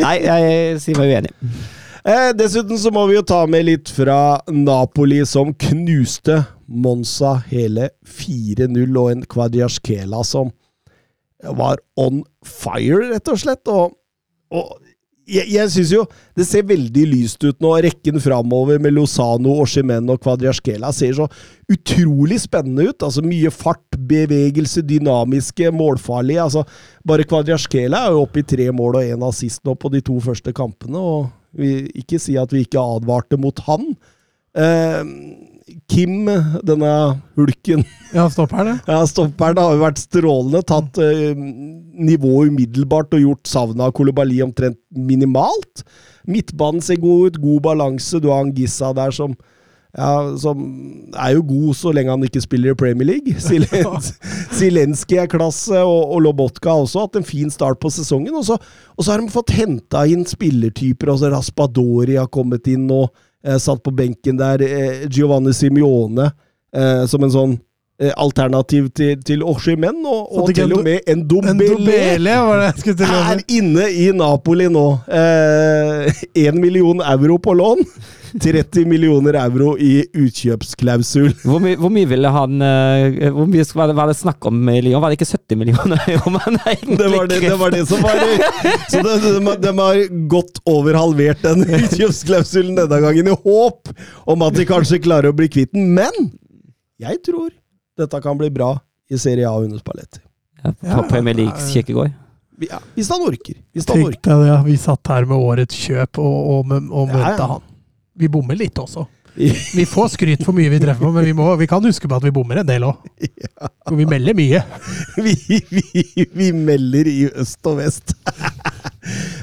Nei, 0.00 0.14
jeg 0.24 0.80
sier 0.80 0.96
meg 0.96 1.12
uenig. 1.12 1.34
Eh, 2.08 2.30
dessuten 2.34 2.80
så 2.80 2.90
må 2.94 3.04
vi 3.10 3.14
jo 3.18 3.22
ta 3.28 3.42
med 3.46 3.66
litt 3.68 3.92
fra 3.94 4.40
Napoli, 4.50 5.20
som 5.28 5.52
knuste 5.54 6.40
Monza 6.66 7.36
hele 7.52 7.90
4-0, 8.08 8.96
og 8.98 9.12
en 9.12 9.22
Kvadjaskela 9.30 10.24
som 10.26 10.50
var 11.58 11.78
on 12.00 12.22
fire, 12.46 13.12
rett 13.12 13.28
og 13.30 13.38
slett. 13.44 13.68
Og, 13.70 13.92
og 14.56 14.72
jeg, 15.28 15.46
jeg 15.52 15.70
syns 15.70 15.92
jo 15.94 16.02
det 16.38 16.46
ser 16.48 16.64
veldig 16.68 17.04
lyst 17.10 17.44
ut 17.44 17.58
nå. 17.62 17.72
Rekken 17.84 18.18
framover 18.22 18.80
med 18.82 18.94
Lozano, 18.96 19.54
Oshimen 19.62 20.10
og 20.12 20.22
Kvadjaskela 20.24 20.92
ser 20.94 21.14
så 21.18 21.28
utrolig 21.72 22.40
spennende 22.42 22.88
ut. 22.90 23.04
Altså 23.04 23.24
Mye 23.24 23.52
fart, 23.54 23.98
bevegelse, 24.08 24.84
dynamiske, 24.88 25.70
målfarlige. 25.74 26.42
Altså, 26.48 26.64
bare 27.06 27.28
Kvadjaskela 27.28 28.06
er 28.06 28.16
jo 28.16 28.24
oppe 28.26 28.42
i 28.42 28.48
tre 28.54 28.70
mål 28.74 29.00
og 29.00 29.14
én 29.14 29.28
assist 29.28 29.62
nå 29.68 29.76
på 29.78 29.92
de 29.92 30.02
to 30.04 30.18
første 30.24 30.54
kampene. 30.56 30.98
og 30.98 31.30
vi, 31.58 31.88
Ikke 32.02 32.20
si 32.22 32.36
at 32.40 32.52
vi 32.52 32.64
ikke 32.66 32.82
advarte 32.82 33.38
mot 33.40 33.64
han. 33.68 33.92
Eh, 34.56 35.02
Kim, 35.90 36.26
denne 36.66 36.92
hulken 37.38 37.84
Ja, 38.12 38.26
stopperen, 38.30 38.72
ja. 38.72 38.74
det. 38.74 38.92
ja, 38.92 39.06
Stopperen 39.08 39.60
har 39.60 39.76
jo 39.76 39.82
vært 39.82 40.02
strålende. 40.02 40.62
Tatt 40.68 41.00
eh, 41.02 41.32
nivået 41.36 42.52
umiddelbart 42.52 43.14
og 43.16 43.24
gjort 43.24 43.48
savnet 43.48 43.86
av 43.86 43.94
Kolibali 43.96 44.42
omtrent 44.44 44.78
minimalt. 44.92 45.84
Midtbanen 46.28 46.84
ser 46.84 47.00
god 47.02 47.32
ut, 47.32 47.40
god 47.42 47.64
balanse. 47.70 48.20
Du 48.22 48.30
har 48.30 48.44
Angissa 48.44 48.92
der 48.96 49.14
som 49.16 49.36
ja, 49.92 50.36
som 50.40 50.60
er 51.12 51.34
jo 51.34 51.42
god 51.44 51.76
så 51.76 51.90
lenge 51.92 52.14
han 52.14 52.22
ikke 52.24 52.40
spiller 52.40 52.72
i 52.72 52.78
Premier 52.80 53.10
League. 53.10 53.34
Silens, 53.44 54.14
Silenski 54.56 55.18
er 55.20 55.28
klasse, 55.28 55.82
og, 55.84 56.14
og 56.14 56.22
Lobotka 56.24 56.72
har 56.72 56.86
også 56.86 57.04
hatt 57.04 57.18
en 57.20 57.28
fin 57.28 57.52
start 57.52 57.80
på 57.82 57.90
sesongen. 57.92 58.32
Og 58.38 58.46
så, 58.48 58.56
og 58.96 59.04
så 59.04 59.12
har 59.12 59.20
de 59.20 59.32
fått 59.32 59.52
henta 59.56 60.06
inn 60.08 60.24
spillertyper. 60.28 61.12
altså 61.12 61.32
Raspadori 61.34 62.16
har 62.16 62.30
kommet 62.32 62.70
inn 62.72 62.88
eh, 62.88 63.12
satt 63.58 63.82
på 63.82 63.90
benken 63.90 64.36
der. 64.38 64.62
Eh, 64.62 65.08
Giovanni 65.10 65.52
Simione 65.54 66.30
eh, 66.76 67.04
som 67.06 67.24
en 67.24 67.34
sånn 67.34 67.52
eh, 67.56 67.60
alternativ 68.16 68.88
til, 68.96 69.20
til 69.22 69.44
Oshimen, 69.46 70.00
og, 70.08 70.32
og 70.32 70.54
til 70.54 70.72
og 70.74 70.82
med 70.82 71.06
En 71.12 71.22
å 71.28 71.42
er 73.06 73.44
inne 73.52 73.86
i 73.90 74.08
Napoli 74.16 74.66
nå. 74.72 74.86
Én 76.34 76.58
million 76.58 77.04
euro 77.04 77.38
på 77.38 77.54
lån. 77.54 77.86
30 78.40 78.86
millioner 78.88 79.36
euro 79.36 79.74
i 79.78 80.02
utkjøpsklausul. 80.16 81.32
Hvor, 81.44 81.60
my, 81.62 81.74
hvor 81.80 81.92
mye 81.92 82.08
ville 82.08 82.30
han 82.32 82.64
eh, 82.64 83.28
Hvor 83.32 83.48
mye 83.50 83.66
var 83.76 83.90
det, 83.90 83.96
var 83.98 84.10
det 84.10 84.16
snakk 84.18 84.48
om 84.48 84.60
i 84.72 84.78
Lyon? 84.84 85.02
Var 85.02 85.12
det 85.12 85.18
ikke 85.20 85.30
70 85.34 85.60
millioner 85.60 86.04
euro 86.08 86.32
Det 87.02 87.10
var 87.12 87.28
det, 87.28 87.40
det 87.44 87.56
var 87.60 87.74
det 87.74 87.82
som 87.88 88.02
var 88.04 88.20
det. 88.20 88.76
Så 88.92 89.02
de, 89.04 89.16
de, 89.36 89.56
de 89.66 89.72
har 89.78 90.02
godt 90.32 90.62
over 90.68 90.98
halvert 90.98 91.42
den 91.44 91.66
utkjøpsklausulen 91.82 92.78
denne 92.78 93.00
gangen, 93.04 93.32
i 93.32 93.40
håp 93.44 93.92
om 94.32 94.46
at 94.46 94.56
de 94.56 94.68
kanskje 94.68 95.02
klarer 95.04 95.32
å 95.32 95.36
bli 95.36 95.50
kvitt 95.52 95.72
den. 95.74 95.92
Men 95.96 96.32
jeg 97.02 97.20
tror 97.26 97.50
dette 97.98 98.20
kan 98.24 98.38
bli 98.38 98.50
bra 98.50 98.74
i 99.10 99.18
Serie 99.18 99.48
A 99.48 99.56
under 99.60 99.78
Spalletti. 99.78 100.20
Ja, 100.62 100.72
på 100.96 101.08
Premier 101.10 101.34
Leagues 101.34 101.72
kirkegård. 101.72 102.12
Ja, 102.62 102.78
hvis 102.94 103.08
han 103.10 103.24
orker. 103.26 103.56
Hvis 103.74 103.88
han 103.88 103.96
Tenk 103.96 104.12
orker. 104.12 104.28
deg 104.28 104.44
det, 104.44 104.50
ja. 104.52 104.60
vi 104.66 104.76
satt 104.78 105.10
her 105.10 105.26
med 105.26 105.40
årets 105.40 105.78
kjøp 105.86 106.20
og, 106.22 106.36
og, 106.52 106.72
og, 106.78 107.10
møtte 107.10 107.34
ja. 107.40 107.48
han. 107.56 107.66
Vi 108.22 108.28
bommer 108.30 108.58
litt 108.58 108.78
også. 108.78 109.06
Vi 109.34 109.86
får 109.88 110.10
skryt 110.12 110.42
for 110.44 110.52
mye 110.52 110.68
vi 110.68 110.78
treffer 110.82 111.06
på, 111.06 111.12
men 111.14 111.24
vi, 111.24 111.32
må, 111.36 111.46
vi 111.56 111.66
kan 111.70 111.84
huske 111.84 112.08
på 112.08 112.18
at 112.18 112.26
vi 112.26 112.34
bommer 112.36 112.60
en 112.60 112.68
del 112.68 112.84
òg. 112.84 113.00
For 113.88 113.96
vi 113.98 114.04
melder 114.06 114.36
mye. 114.36 114.60
vi, 115.24 115.32
vi, 115.72 116.26
vi 116.36 116.50
melder 116.52 117.08
i 117.08 117.24
øst 117.30 117.66
og 117.66 117.80
vest. 117.80 118.12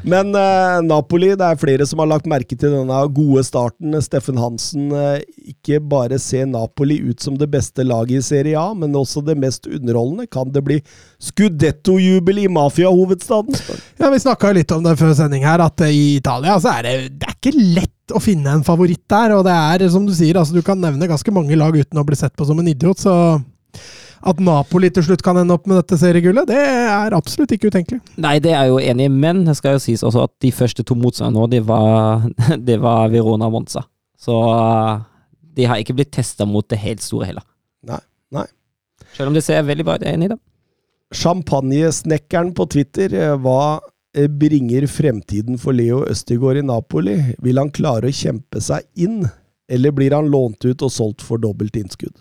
Men 0.09 0.31
uh, 0.35 0.79
Napoli, 0.85 1.33
det 1.37 1.45
er 1.45 1.59
flere 1.59 1.85
som 1.87 2.01
har 2.03 2.09
lagt 2.11 2.29
merke 2.29 2.55
til 2.55 2.73
denne 2.73 2.99
gode 3.15 3.43
starten. 3.47 3.97
Steffen 4.03 4.39
Hansen 4.39 4.93
uh, 4.95 5.19
ikke 5.43 5.81
bare 5.83 6.19
ser 6.21 6.47
Napoli 6.49 6.99
ut 7.03 7.21
som 7.23 7.37
det 7.39 7.49
beste 7.51 7.85
laget 7.87 8.19
i 8.19 8.25
Serie 8.25 8.59
A, 8.59 8.71
men 8.77 8.95
også 8.97 9.23
det 9.25 9.37
mest 9.39 9.67
underholdende. 9.69 10.29
Kan 10.31 10.53
det 10.55 10.63
bli 10.65 10.79
Scudetto-jubel 11.19 12.43
i 12.45 12.49
mafiahovedstaden? 12.51 13.55
Ja, 13.99 14.09
Vi 14.09 14.23
snakka 14.23 14.53
litt 14.55 14.71
om 14.75 14.83
det 14.85 14.97
før 14.99 15.13
sending 15.17 15.45
her, 15.47 15.61
at 15.63 15.81
eh, 15.85 15.93
i 15.93 16.09
Italia 16.17 16.57
så 16.61 16.73
er 16.77 16.87
det, 16.87 16.97
det 17.19 17.29
er 17.29 17.37
ikke 17.37 17.55
lett 17.59 18.15
å 18.15 18.21
finne 18.23 18.55
en 18.55 18.65
favoritt 18.65 19.03
der. 19.11 19.35
Og 19.37 19.45
det 19.47 19.55
er, 19.55 19.87
som 19.93 20.07
du 20.07 20.15
sier, 20.15 20.39
altså 20.39 20.55
du 20.55 20.65
kan 20.65 20.79
nevne 20.81 21.09
ganske 21.09 21.33
mange 21.35 21.57
lag 21.59 21.75
uten 21.75 21.99
å 21.99 22.05
bli 22.07 22.17
sett 22.19 22.35
på 22.39 22.47
som 22.47 22.59
en 22.61 22.71
idiot. 22.71 23.01
Så 23.03 23.13
at 24.19 24.41
Napoli 24.43 24.89
til 24.91 25.05
slutt 25.05 25.23
kan 25.23 25.37
ende 25.39 25.55
opp 25.55 25.67
med 25.69 25.79
dette 25.79 25.97
seriegullet, 26.01 26.49
det 26.49 26.59
er 26.59 27.15
absolutt 27.15 27.53
ikke 27.55 27.71
utenkelig. 27.71 28.01
Nei, 28.19 28.35
det 28.43 28.51
er 28.51 28.65
jeg 28.65 28.73
jo 28.73 28.81
enig 28.91 29.07
i, 29.07 29.13
men 29.13 29.45
det 29.47 29.55
skal 29.59 29.77
jo 29.77 29.83
sies 29.83 30.03
også 30.05 30.25
at 30.27 30.33
de 30.43 30.51
første 30.55 30.83
to 30.83 30.97
motstanderne 30.99 31.39
nå, 31.39 31.47
det 31.51 31.61
var, 31.67 32.25
det 32.67 32.79
var 32.83 33.11
Verona 33.13 33.47
og 33.47 33.55
Monza. 33.55 33.85
Så 34.19 34.35
uh, 34.35 34.99
de 35.55 35.67
har 35.69 35.79
ikke 35.79 35.95
blitt 35.95 36.11
testa 36.15 36.47
mot 36.47 36.67
det 36.67 36.81
helt 36.81 37.03
store 37.03 37.29
heller. 37.29 37.45
Nei, 37.87 38.01
nei. 38.35 38.47
Selv 39.15 39.31
om 39.31 39.37
det 39.37 39.45
ser 39.45 39.63
veldig 39.67 39.87
bra 39.87 39.95
ut, 39.97 40.03
jeg 40.03 40.11
er 40.11 40.19
enig 40.19 40.29
i 40.29 40.33
det. 40.33 40.41
Champagnesnekkeren 41.15 42.51
på 42.57 42.67
Twitter, 42.69 43.13
eh, 43.17 43.37
hva 43.41 43.79
eh, 44.13 44.27
bringer 44.29 44.85
fremtiden 44.91 45.57
for 45.57 45.73
Leo 45.73 46.03
Østigård 46.05 46.59
i 46.59 46.65
Napoli? 46.65 47.15
Vil 47.41 47.57
han 47.57 47.71
klare 47.73 48.11
å 48.11 48.13
kjempe 48.13 48.61
seg 48.61 48.85
inn, 48.99 49.23
eller 49.71 49.95
blir 49.95 50.13
han 50.13 50.29
lånt 50.29 50.67
ut 50.67 50.85
og 50.85 50.93
solgt 50.93 51.25
for 51.25 51.41
dobbelt 51.41 51.79
innskudd? 51.79 52.13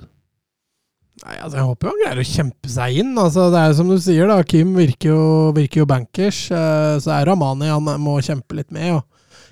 Nei, 1.24 1.34
altså 1.42 1.58
Jeg 1.58 1.66
håper 1.66 1.86
jo 1.88 1.92
han 1.92 2.00
greier 2.04 2.20
å 2.22 2.26
kjempe 2.30 2.70
seg 2.70 2.98
inn. 3.02 3.12
altså 3.18 3.48
Det 3.52 3.60
er 3.60 3.70
jo 3.72 3.76
som 3.80 3.88
du 3.90 3.96
sier, 4.02 4.28
da. 4.30 4.36
Kim 4.46 4.74
virker 4.78 5.10
jo, 5.12 5.22
virker 5.56 5.82
jo 5.82 5.88
bankers. 5.90 6.42
eh, 6.54 6.98
Så 7.02 7.10
er 7.14 7.26
Ramani 7.26 7.70
han 7.72 7.88
må 8.04 8.18
kjempe 8.24 8.54
litt 8.58 8.70
med. 8.74 8.94
og 9.00 9.04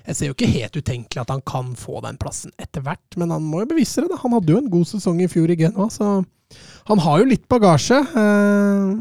Jeg 0.07 0.15
ser 0.15 0.29
jo 0.31 0.37
ikke 0.37 0.51
helt 0.53 0.79
utenkelig 0.79 1.21
at 1.25 1.33
han 1.35 1.41
kan 1.41 1.73
få 1.75 2.01
den 2.05 2.17
plassen 2.21 2.53
etter 2.57 2.81
hvert, 2.85 3.17
men 3.19 3.29
han 3.35 3.43
må 3.43 3.65
jo 3.65 3.71
bevise 3.73 4.01
det. 4.01 4.09
da. 4.13 4.21
Han 4.23 4.31
hadde 4.37 4.53
jo 4.53 4.61
en 4.61 4.69
god 4.71 4.87
sesong 4.87 5.19
i 5.21 5.27
fjor 5.27 5.51
i 5.51 5.57
Genoa, 5.59 5.89
så 5.91 6.23
han 6.87 6.99
har 7.03 7.19
jo 7.19 7.25
litt 7.27 7.47
bagasje. 7.51 7.99
eh, 7.99 8.93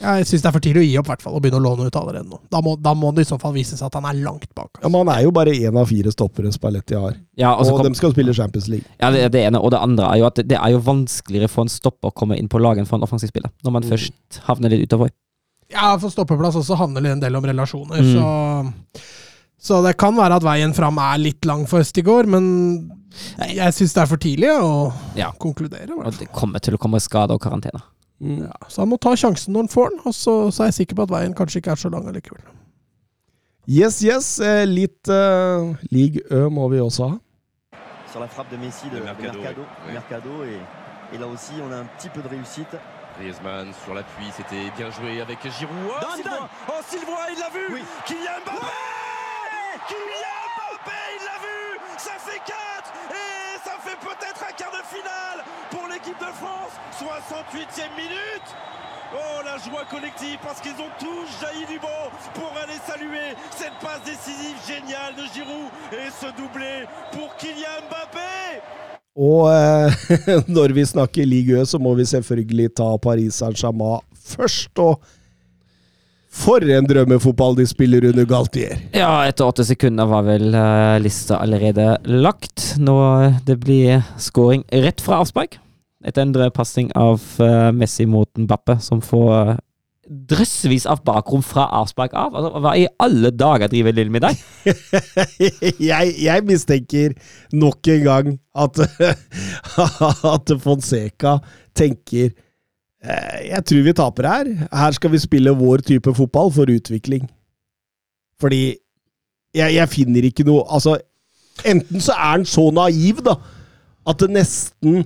Jeg 0.00 0.26
syns 0.26 0.42
det 0.42 0.48
er 0.48 0.52
for 0.56 0.60
tidlig 0.64 0.80
å 0.82 0.86
gi 0.88 0.94
opp, 0.98 1.06
i 1.06 1.10
hvert 1.12 1.22
fall, 1.22 1.34
og 1.38 1.42
begynne 1.44 1.60
å 1.60 1.62
låne 1.62 1.86
ut 1.86 1.94
allerede 1.96 2.26
nå. 2.26 2.40
Da 2.50 2.60
må, 2.60 2.72
da 2.82 2.94
må 2.98 3.12
det 3.14 3.22
i 3.22 3.28
så 3.28 3.36
fall 3.38 3.52
vise 3.54 3.76
seg 3.78 3.86
at 3.86 3.94
han 3.94 4.04
er 4.10 4.18
langt 4.24 4.48
bak. 4.54 4.80
Ja, 4.82 4.88
men 4.90 5.06
Han 5.06 5.14
er 5.14 5.22
jo 5.22 5.30
bare 5.30 5.54
én 5.54 5.78
av 5.78 5.86
fire 5.86 6.10
stoppere 6.10 6.50
Spalletti 6.52 6.96
har, 6.98 7.14
Ja, 7.38 7.52
og 7.54 7.66
og, 7.70 7.78
kom, 7.78 7.92
de 7.92 7.94
skal 8.00 8.10
spille 8.10 8.34
Champions 8.34 8.66
League. 8.68 8.84
ja, 9.00 9.10
det, 9.14 9.30
det 9.32 9.44
ene. 9.46 9.60
Og 9.62 9.70
det 9.70 9.78
andre 9.78 10.08
er 10.10 10.18
jo 10.18 10.26
at 10.26 10.34
det, 10.34 10.48
det 10.48 10.58
er 10.58 10.70
jo 10.74 10.80
vanskeligere 10.80 11.48
for 11.48 11.62
en 11.62 11.68
stopper 11.70 12.10
å 12.10 12.14
komme 12.14 12.36
inn 12.36 12.48
på 12.50 12.58
laget 12.58 12.82
enn 12.82 12.86
for 12.90 12.96
en 12.98 13.06
offensiv 13.06 13.28
spiller, 13.30 13.50
når 13.62 13.70
man 13.72 13.82
Mm. 13.84 13.90
først 13.94 14.40
havner 14.48 14.70
litt 14.74 14.88
utover. 14.90 15.10
Ja, 15.70 15.96
for 15.98 16.10
stoppeplass 16.10 16.56
også 16.58 16.76
handler 16.76 17.00
det 17.02 17.12
en 17.12 17.20
del 17.20 17.36
om 17.36 17.44
relasjoner, 17.44 18.02
Mm. 18.02 18.14
så 18.18 19.02
Så 19.64 19.78
det 19.82 19.96
kan 19.96 20.14
være 20.14 20.36
at 20.36 20.42
veien 20.42 20.74
fram 20.74 20.98
er 20.98 21.16
litt 21.18 21.44
lang 21.46 21.64
for 21.66 21.78
Østigård, 21.80 22.26
men 22.28 22.90
jeg 23.48 23.72
syns 23.72 23.94
det 23.94 24.02
er 24.02 24.06
for 24.10 24.16
tidlig 24.18 24.50
å 24.60 24.92
Ja. 25.16 25.30
konkludere. 25.40 25.88
Og 25.96 26.18
det 26.18 26.30
kommer 26.32 26.60
til 26.60 26.74
å 26.74 26.78
komme 26.78 27.00
skader 27.00 27.32
og 27.32 27.40
karantene. 27.40 27.80
Mm. 28.24 28.38
Ja, 28.46 28.68
så 28.72 28.80
han 28.80 28.88
må 28.88 28.96
ta 28.96 29.12
sjansen 29.20 29.52
når 29.52 29.66
han 29.66 29.68
får 29.68 29.90
den, 29.92 30.00
og 30.08 30.14
så, 30.16 30.34
så 30.54 30.62
er 30.64 30.70
jeg 30.70 30.78
sikker 30.80 30.96
på 30.96 31.04
at 31.04 31.10
veien 31.12 31.34
kanskje 31.36 31.60
ikke 31.60 31.74
er 31.74 31.80
så 31.82 31.90
lang 31.92 32.06
allikevel. 32.08 32.40
Yes, 33.68 33.98
yes. 34.04 34.38
eh, 34.40 34.64
Litt 34.68 35.08
uh, 35.08 35.74
league 35.92 36.20
Ø 36.32 36.48
må 36.52 36.68
vi 36.72 36.80
også 36.80 37.08
ha. 37.08 37.18
sur 38.12 38.20
la 38.22 38.28
frappe 38.28 38.50
de 38.54 38.58
Messi 38.62 38.86
de, 38.90 38.96
De 38.96 39.00
de 39.00 39.04
Mercado, 39.04 39.38
Mercado, 39.42 39.62
oui. 39.86 39.92
Mercado, 39.92 40.44
et, 40.44 40.60
et 41.14 41.18
là 41.18 41.26
aussi 41.26 41.52
on 41.66 41.72
a 41.72 41.76
un 41.82 41.88
petit 41.98 42.08
peu 42.08 42.22
de 42.22 42.28
réussite. 42.28 42.76
Griezmann 43.18 43.72
sur 43.84 43.94
l'appui, 43.94 44.26
c'était 44.36 44.70
bien 44.76 44.90
joué 44.90 45.20
avec 45.20 45.38
Giroud. 45.42 45.74
Oh, 45.88 46.16
Zidane. 46.16 46.32
Sylvain 46.32 46.48
Oh, 46.68 46.80
Sylvain, 46.88 47.24
il 47.34 47.38
l'a 47.40 47.50
vu 47.50 47.64
Oui. 47.74 47.82
Kylian 48.06 48.38
Mbappé 48.44 48.66
Kylian 49.88 50.40
Mbappé, 50.54 50.98
il 51.18 51.22
l'a 51.28 51.38
vu 51.46 51.58
Ça 51.98 52.14
fait 52.18 52.42
4 52.42 52.54
Et 53.10 53.58
ça 53.66 53.74
fait 53.84 53.98
peut-être 54.02 54.40
un 54.48 54.52
quart 54.58 54.72
de 54.78 54.82
finale 54.94 55.38
pour 55.70 55.83
l'équipe 56.04 56.20
de 56.20 56.32
France 56.34 56.74
68e 56.98 57.90
minute 57.96 58.48
Oh, 59.14 59.42
la 59.44 59.56
joie 59.58 59.84
collective 59.88 60.38
parce 60.42 60.60
qu'ils 60.60 60.72
ont 60.72 60.90
tous 60.98 61.26
jailli 61.40 61.64
du 61.70 61.78
banc 61.78 62.10
pour 62.34 62.50
aller 62.60 62.78
saluer 62.84 63.36
cette 63.50 63.76
passe 63.80 64.02
décisive 64.04 64.56
géniale 64.66 65.14
de 65.14 65.22
Giroud 65.32 65.70
et 65.92 66.10
ce 66.10 66.26
doublé 66.36 66.84
pour 67.12 67.36
Kylian 67.36 67.86
Mbappé. 67.86 68.60
Og 69.14 69.46
eh, 69.52 70.42
når 70.56 70.74
vi 70.74 70.86
snakker 70.86 71.26
Ligue 71.26 71.64
så 71.64 71.78
må 71.78 71.94
vi 71.94 72.04
selvfølgelig 72.10 72.72
ta 72.74 72.88
Paris 72.98 73.38
Saint-Germain 73.38 74.02
først. 74.18 74.74
Og 74.78 74.98
for 76.34 76.66
en 76.66 76.88
drømmefotball 76.90 77.54
de 77.54 77.68
spiller 77.70 78.08
under 78.10 78.26
Galtier! 78.26 78.80
Ja, 78.92 79.22
etter 79.28 79.46
åtte 79.46 79.62
sekunder 79.64 80.10
var 80.10 80.26
vel 80.26 80.50
uh, 80.50 80.98
lista 80.98 81.38
allerede 81.38 81.92
lagt. 82.10 82.74
Nå 82.82 82.96
det 83.46 83.60
blir 83.62 84.02
scoring 84.18 84.66
rett 84.72 85.04
fra 85.04 85.22
avspark. 85.22 85.60
Etter 86.04 86.26
en 86.26 86.50
passing 86.52 86.90
av 86.98 87.22
uh, 87.40 87.70
Messi 87.72 88.04
mot 88.04 88.28
Mbappe, 88.36 88.76
som 88.84 89.00
får 89.04 89.30
uh, 89.32 89.54
drøssevis 90.04 90.84
av 90.90 91.02
bakrom 91.04 91.42
fra 91.44 91.66
avspark 91.80 92.14
av. 92.18 92.34
Altså, 92.36 92.60
hva 92.62 92.74
i 92.76 92.86
alle 93.02 93.30
dager 93.32 93.70
driver 93.72 93.96
Lill 93.96 94.12
med 94.12 94.24
deg? 94.24 94.42
jeg, 95.90 96.14
jeg 96.20 96.44
mistenker 96.48 97.14
nok 97.56 97.90
en 97.94 98.04
gang 98.04 98.32
at, 98.64 98.80
at 100.34 100.54
Fonseca 100.62 101.38
tenker 101.76 102.30
eh, 102.30 103.40
Jeg 103.48 103.64
tror 103.68 103.88
vi 103.88 103.96
taper 103.96 104.30
her. 104.30 104.52
Her 104.72 104.96
skal 104.96 105.14
vi 105.14 105.22
spille 105.24 105.56
vår 105.56 105.86
type 105.88 106.14
fotball 106.16 106.52
for 106.54 106.70
utvikling. 106.70 107.26
Fordi 108.40 108.76
jeg, 109.54 109.74
jeg 109.78 109.88
finner 109.92 110.26
ikke 110.26 110.46
noe 110.46 110.64
Altså, 110.68 110.98
enten 111.64 112.02
så 112.02 112.16
er 112.16 112.32
han 112.36 112.48
så 112.48 112.68
naiv, 112.74 113.22
da, 113.24 113.38
at 114.10 114.20
det 114.20 114.34
nesten 114.34 115.04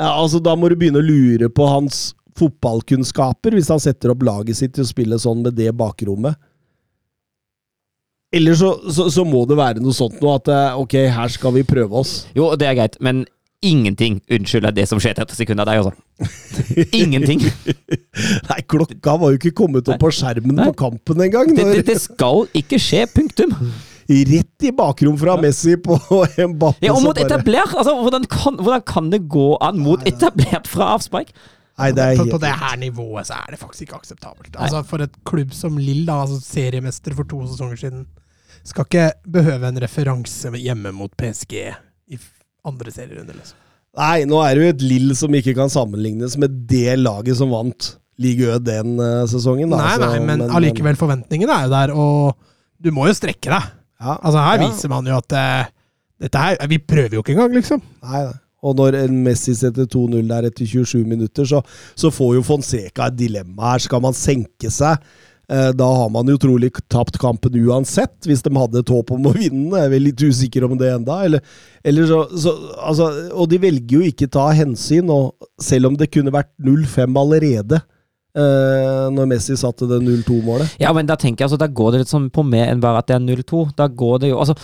ja, 0.00 0.10
altså 0.10 0.40
Da 0.42 0.56
må 0.58 0.70
du 0.70 0.76
begynne 0.78 1.02
å 1.02 1.06
lure 1.06 1.50
på 1.52 1.66
hans 1.70 2.14
fotballkunnskaper 2.38 3.54
hvis 3.54 3.70
han 3.70 3.82
setter 3.82 4.10
opp 4.10 4.24
laget 4.26 4.58
sitt 4.58 4.74
til 4.74 4.82
å 4.82 4.88
spille 4.88 5.18
sånn 5.22 5.44
med 5.44 5.54
det 5.54 5.70
bakrommet. 5.78 6.34
Eller 8.34 8.56
så, 8.58 8.72
så, 8.90 9.06
så 9.14 9.22
må 9.22 9.44
det 9.46 9.54
være 9.60 9.82
noe 9.82 9.94
sånt 9.94 10.18
noe 10.18 10.40
at 10.40 10.50
eh, 10.50 10.80
ok, 10.82 10.96
her 11.14 11.30
skal 11.30 11.54
vi 11.54 11.62
prøve 11.68 12.00
oss. 12.02 12.24
Jo, 12.34 12.50
det 12.58 12.66
er 12.66 12.74
greit, 12.80 12.98
men 12.98 13.22
ingenting 13.64 14.18
unnskylder 14.34 14.74
det 14.74 14.88
som 14.90 14.98
skjer 15.00 15.14
30 15.20 15.38
sekunder 15.38 15.62
av 15.62 15.70
deg, 15.70 15.84
altså. 15.84 16.88
Ingenting. 16.98 17.46
Nei, 18.50 18.58
klokka 18.66 19.14
var 19.22 19.30
jo 19.30 19.38
ikke 19.38 19.54
kommet 19.62 19.88
opp 19.88 20.02
på 20.02 20.10
skjermen 20.18 20.58
Nei. 20.58 20.66
på 20.72 20.76
kampen 20.82 21.22
engang. 21.28 21.54
Det, 21.54 21.70
det, 21.70 21.84
det 21.92 22.00
skal 22.02 22.48
ikke 22.58 22.82
skje, 22.82 23.06
punktum. 23.14 23.54
Rett 24.08 24.66
i 24.68 24.72
bakrom 24.76 25.16
fra 25.18 25.36
Messi 25.40 25.76
på 25.80 25.96
Mbappe. 26.54 26.84
Ja, 26.84 26.92
og 26.92 27.04
mot 27.06 27.18
etablert! 27.20 27.72
Altså, 27.72 27.94
hvordan 28.02 28.26
kan, 28.30 28.58
hvordan 28.60 28.84
kan 28.88 29.10
det 29.12 29.24
gå 29.32 29.54
an 29.64 29.80
mot 29.80 30.04
etablert 30.08 30.68
fra 30.70 30.94
avspark? 30.98 31.32
Nei, 31.74 31.88
det 31.90 32.04
er 32.04 32.18
på, 32.18 32.22
helt 32.22 32.36
på 32.36 32.42
det 32.44 32.52
her 32.60 32.76
nivået 32.78 33.26
så 33.26 33.40
er 33.40 33.54
det 33.54 33.58
faktisk 33.58 33.88
ikke 33.88 33.98
akseptabelt. 34.02 34.54
Altså 34.54 34.84
For 34.86 35.02
et 35.02 35.16
klubb 35.26 35.54
som 35.56 35.80
Lill, 35.80 36.04
da, 36.06 36.20
altså 36.22 36.38
seriemester 36.44 37.16
for 37.18 37.26
to 37.30 37.40
sesonger 37.48 37.80
siden, 37.80 38.06
skal 38.64 38.86
ikke 38.86 39.08
behøve 39.34 39.68
en 39.68 39.80
referanse 39.82 40.52
hjemme 40.60 40.94
mot 40.94 41.12
PSG 41.18 41.56
i 41.64 42.20
andre 42.64 42.94
serierunder. 42.94 43.36
Liksom. 43.40 43.58
Nei, 43.98 44.24
nå 44.28 44.38
er 44.42 44.54
det 44.54 44.62
jo 44.62 44.72
et 44.76 44.86
Lill 44.86 45.16
som 45.18 45.34
ikke 45.34 45.56
kan 45.58 45.72
sammenlignes 45.72 46.38
med 46.40 46.54
det 46.70 46.94
laget 47.00 47.38
som 47.40 47.52
vant 47.54 47.94
Ligue 48.22 48.46
Ø 48.54 48.60
den 48.62 48.94
eh, 49.02 49.24
sesongen. 49.30 49.74
Da. 49.74 49.80
Nei, 49.82 49.94
nei, 49.98 50.18
men 50.28 50.44
allikevel, 50.46 50.98
forventningene 50.98 51.56
er 51.58 51.66
jo 51.66 51.72
der, 51.74 51.92
og 51.98 52.52
du 52.78 52.92
må 52.94 53.08
jo 53.10 53.16
strekke 53.18 53.50
deg. 53.50 53.72
Ja, 54.04 54.18
Altså 54.20 54.38
Her 54.44 54.60
ja. 54.60 54.68
viser 54.68 54.92
man 54.92 55.06
jo 55.08 55.16
at 55.16 55.32
uh, 55.32 55.66
dette 56.20 56.40
her 56.46 56.58
Vi 56.68 56.78
prøver 56.84 57.16
jo 57.16 57.22
ikke 57.24 57.32
engang, 57.34 57.54
liksom. 57.56 57.80
Nei, 58.04 58.24
nei. 58.28 58.34
Og 58.64 58.76
når 58.78 58.96
en 59.02 59.16
Messi 59.26 59.52
setter 59.56 59.84
2-0 59.92 60.22
der 60.30 60.46
etter 60.48 60.64
27 60.64 61.02
minutter, 61.04 61.44
så, 61.44 61.58
så 62.00 62.08
får 62.12 62.36
jo 62.38 62.44
Fonseca 62.46 63.10
et 63.10 63.16
dilemma 63.18 63.74
her. 63.74 63.82
Skal 63.84 64.00
man 64.00 64.16
senke 64.16 64.70
seg? 64.72 65.02
Uh, 65.52 65.68
Da 65.76 65.84
har 65.98 66.08
man 66.12 66.30
jo 66.32 66.38
trolig 66.40 66.70
tapt 66.88 67.18
kampen 67.20 67.58
uansett, 67.60 68.14
hvis 68.24 68.40
de 68.46 68.52
hadde 68.56 68.80
et 68.80 68.92
håp 68.94 69.12
om 69.12 69.28
å 69.28 69.34
vinne. 69.36 69.74
Jeg 69.76 69.84
er 69.84 69.92
vel 69.92 70.06
litt 70.08 70.24
usikker 70.24 70.64
om 70.64 70.78
det 70.80 70.88
enda. 70.94 71.18
Eller, 71.28 71.44
eller 71.84 72.08
så, 72.08 72.22
så, 72.40 72.54
altså, 72.80 73.10
og 73.36 73.50
de 73.52 73.60
velger 73.66 73.98
jo 73.98 74.08
ikke 74.08 74.30
ta 74.32 74.46
hensyn, 74.56 75.12
og 75.12 75.34
selv 75.60 75.90
om 75.92 75.98
det 76.00 76.08
kunne 76.14 76.32
vært 76.32 76.54
0-5 76.64 77.20
allerede. 77.20 77.82
Eh, 78.38 79.04
når 79.14 79.28
Messi 79.30 79.56
satte 79.58 79.88
det 79.90 80.00
0-2-målet. 80.04 80.76
Ja, 80.82 80.92
men 80.96 81.06
da 81.08 81.16
tenker 81.20 81.44
jeg 81.44 81.50
altså, 81.50 81.60
da 81.60 81.68
går 81.70 81.94
det 81.94 82.02
litt 82.04 82.12
sånn 82.12 82.30
på 82.34 82.44
mer 82.46 82.72
enn 82.72 82.82
bare 82.82 83.02
at 83.02 83.10
det 83.10 83.16
er 83.18 83.24
0-2. 83.24 83.64
Da 83.78 83.88
går 83.88 84.24
det 84.24 84.32
jo 84.32 84.40
Altså, 84.42 84.56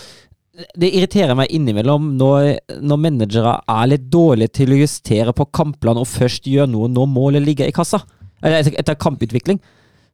det 0.77 0.89
irriterer 0.91 1.33
meg 1.39 1.51
innimellom 1.55 2.11
når, 2.19 2.49
når 2.83 2.99
managere 3.01 3.53
er 3.71 3.87
litt 3.87 4.09
dårlige 4.11 4.51
til 4.59 4.73
å 4.75 4.81
justere 4.81 5.33
på 5.33 5.47
kampplan 5.55 5.97
og 6.01 6.09
først 6.11 6.49
gjør 6.51 6.67
noe 6.69 6.89
når 6.91 7.07
målet 7.09 7.45
ligger 7.45 7.71
i 7.71 7.75
kassa. 7.75 8.01
Eller 8.43 8.67
etter, 8.67 8.97
kamputvikling. 8.99 9.61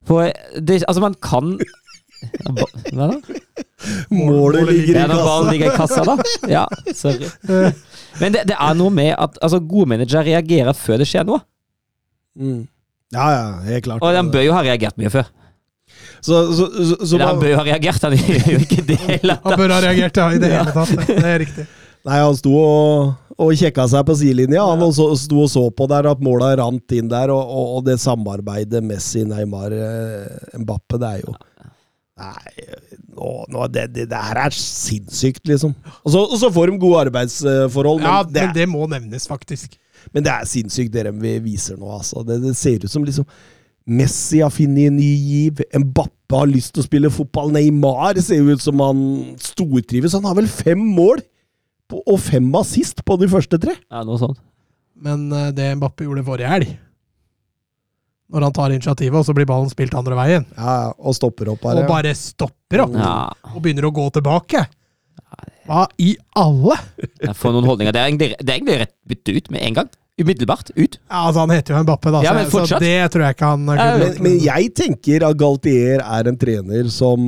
For 0.08 0.30
det, 0.60 0.84
altså, 0.88 1.04
man 1.04 1.18
kan 1.24 1.58
Hva 2.48 2.66
hva 2.96 3.08
da? 3.12 3.18
Målet 4.14 4.66
ligger 4.72 4.96
Ja, 4.96 5.04
kassa! 5.04 5.12
når 5.12 5.26
ballen 5.28 5.52
ligger 5.54 5.70
i 5.70 5.76
kassa, 5.78 6.06
da. 6.08 6.16
Ja, 6.50 6.64
sorry. 6.98 7.28
Men 8.22 8.34
det, 8.34 8.48
det 8.50 8.56
er 8.58 8.78
noe 8.78 8.94
med 8.94 9.12
at 9.18 9.38
altså, 9.42 9.60
gode 9.62 9.92
managere 9.92 10.26
reagerer 10.32 10.78
før 10.78 11.02
det 11.02 11.10
skjer 11.10 11.28
noe. 11.28 11.44
Mm. 12.38 12.64
Ja, 13.16 13.28
ja, 13.32 13.44
helt 13.70 13.86
klart. 13.86 14.04
Og 14.04 14.16
han 14.16 14.32
bør 14.34 14.44
jo 14.44 14.56
ha 14.56 14.64
reagert 14.66 14.98
mye 15.00 15.12
før. 15.14 15.30
Så, 16.20 16.40
så, 16.58 16.66
så, 16.68 16.96
så 17.06 17.16
Eller 17.16 17.30
han 17.30 17.40
bør 17.40 17.52
jo 17.54 17.60
ha 17.60 17.66
reagert, 17.68 18.04
han 18.04 18.16
gjør 18.18 18.50
jo 18.56 18.64
ikke 18.66 18.84
det 18.90 18.98
heller. 19.04 19.40
Han 19.46 19.62
bør 19.62 19.76
ha 19.76 19.84
reagert, 19.86 20.20
ja, 20.20 20.28
i 20.34 20.42
det 20.42 20.52
hele 20.52 20.74
tatt. 20.76 21.06
Det 21.08 21.22
er 21.22 21.40
riktig. 21.46 21.68
Nei, 22.08 22.20
han 22.24 22.38
sto 22.40 22.54
og, 22.56 23.14
og 23.36 23.52
kjekka 23.60 23.88
seg 23.92 24.06
på 24.08 24.16
sidelinja. 24.20 24.64
Han 24.70 24.84
og 24.86 24.94
så, 24.96 25.10
sto 25.20 25.42
og 25.44 25.50
så 25.52 25.64
på 25.76 25.88
der 25.92 26.08
at 26.12 26.24
måla 26.24 26.54
rant 26.60 26.96
inn 26.96 27.10
der, 27.12 27.34
og, 27.36 27.42
og, 27.44 27.74
og 27.78 27.88
det 27.88 27.98
samarbeidet 28.04 28.84
Messi, 28.86 29.26
Neymar, 29.28 29.76
eh, 29.76 30.58
Mbappe, 30.64 31.00
det 31.02 31.14
er 31.18 31.24
jo 31.26 31.36
Nei, 32.18 32.54
nå, 33.14 33.32
nå, 33.54 33.66
det, 33.70 33.84
det, 33.94 34.08
det 34.10 34.20
her 34.30 34.40
er 34.48 34.56
sinnssykt, 34.58 35.44
liksom. 35.52 35.76
Og 36.02 36.10
så, 36.10 36.24
og 36.24 36.40
så 36.42 36.50
får 36.50 36.72
de 36.72 36.80
gode 36.82 37.04
arbeidsforhold, 37.06 38.02
men, 38.02 38.08
Ja, 38.10 38.24
det, 38.26 38.46
men 38.48 38.56
det 38.56 38.66
må 38.72 38.88
nevnes, 38.90 39.28
faktisk. 39.30 39.76
Men 40.14 40.26
det 40.26 40.32
er 40.34 40.48
sinnssykt 40.50 40.94
det 40.94 41.06
vi 41.22 41.38
viser 41.44 41.78
nå, 41.80 41.90
altså. 42.00 42.24
Det, 42.28 42.40
det 42.44 42.56
ser 42.58 42.84
ut 42.84 42.92
som 42.92 43.06
liksom 43.08 43.28
Messi 43.88 44.42
har 44.44 44.52
funnet 44.52 44.90
en 44.90 44.98
ny 45.00 45.12
giv. 45.16 45.62
Mbappe 45.80 46.36
har 46.36 46.50
lyst 46.52 46.74
til 46.76 46.84
å 46.84 46.88
spille 46.90 47.12
fotball. 47.14 47.54
Neymar 47.56 48.18
ser 48.20 48.42
jo 48.42 48.52
ut 48.52 48.60
som 48.64 48.82
han 48.84 48.98
stortrives. 49.40 50.12
Han 50.18 50.28
har 50.28 50.36
vel 50.36 50.50
fem 50.52 50.82
mål 50.98 51.22
på, 51.88 52.02
og 52.04 52.20
fem 52.20 52.50
assist 52.60 53.00
på 53.08 53.16
de 53.22 53.30
første 53.32 53.56
tre. 53.64 53.78
Ja, 53.88 54.02
noe 54.04 54.20
sånt. 54.20 54.42
Men 55.00 55.30
eh, 55.32 55.54
det 55.56 55.70
Mbappe 55.80 56.04
gjorde 56.04 56.26
forrige 56.28 56.52
helg, 56.52 56.74
når 58.28 58.44
han 58.50 58.56
tar 58.58 58.74
initiativet, 58.76 59.16
og 59.22 59.24
så 59.24 59.36
blir 59.38 59.48
ballen 59.48 59.72
spilt 59.72 59.96
andre 59.96 60.18
veien, 60.20 60.48
Ja, 60.58 60.92
og 61.00 61.16
stopper 61.16 61.54
opp 61.54 61.64
her. 61.64 61.78
og 61.80 61.86
ja. 61.86 61.92
bare 61.94 62.12
stopper 62.18 62.84
opp, 62.84 62.98
Ja, 63.00 63.14
og 63.54 63.62
begynner 63.64 63.88
å 63.88 63.94
gå 63.96 64.10
tilbake 64.18 64.66
Hva 65.68 65.86
i 66.02 66.14
alle? 66.40 66.78
får 67.36 67.56
noen 67.56 67.68
holdninger. 67.70 67.94
Det 67.96 68.02
er 68.02 68.10
egentlig, 68.12 68.30
det 68.40 68.50
er 68.50 68.58
egentlig 68.58 68.80
rett 68.84 68.94
bytte 69.08 69.38
ut 69.38 69.50
med 69.54 69.66
en 69.68 69.80
gang. 69.82 69.90
Umiddelbart. 70.18 70.72
Ut. 70.74 70.98
Ja, 71.12 71.28
altså 71.28 71.44
Han 71.44 71.52
heter 71.54 71.76
jo 71.76 71.84
Mbappé, 71.86 72.12
da, 72.16 72.24
Ja, 72.26 72.32
så, 72.50 72.58
men 72.64 72.70
så 72.72 72.80
det 72.82 72.94
tror 73.14 73.28
jeg 73.28 73.36
ikke 73.38 73.50
han 73.52 73.68
Ja, 73.68 73.76
kunne 73.78 73.98
Men, 74.00 74.08
gjort. 74.08 74.22
men 74.26 74.38
jeg 74.48 74.72
tenker 74.80 75.26
at 75.28 75.38
Galtier 75.38 76.02
er 76.02 76.30
en 76.32 76.40
trener 76.42 76.90
som 76.94 77.28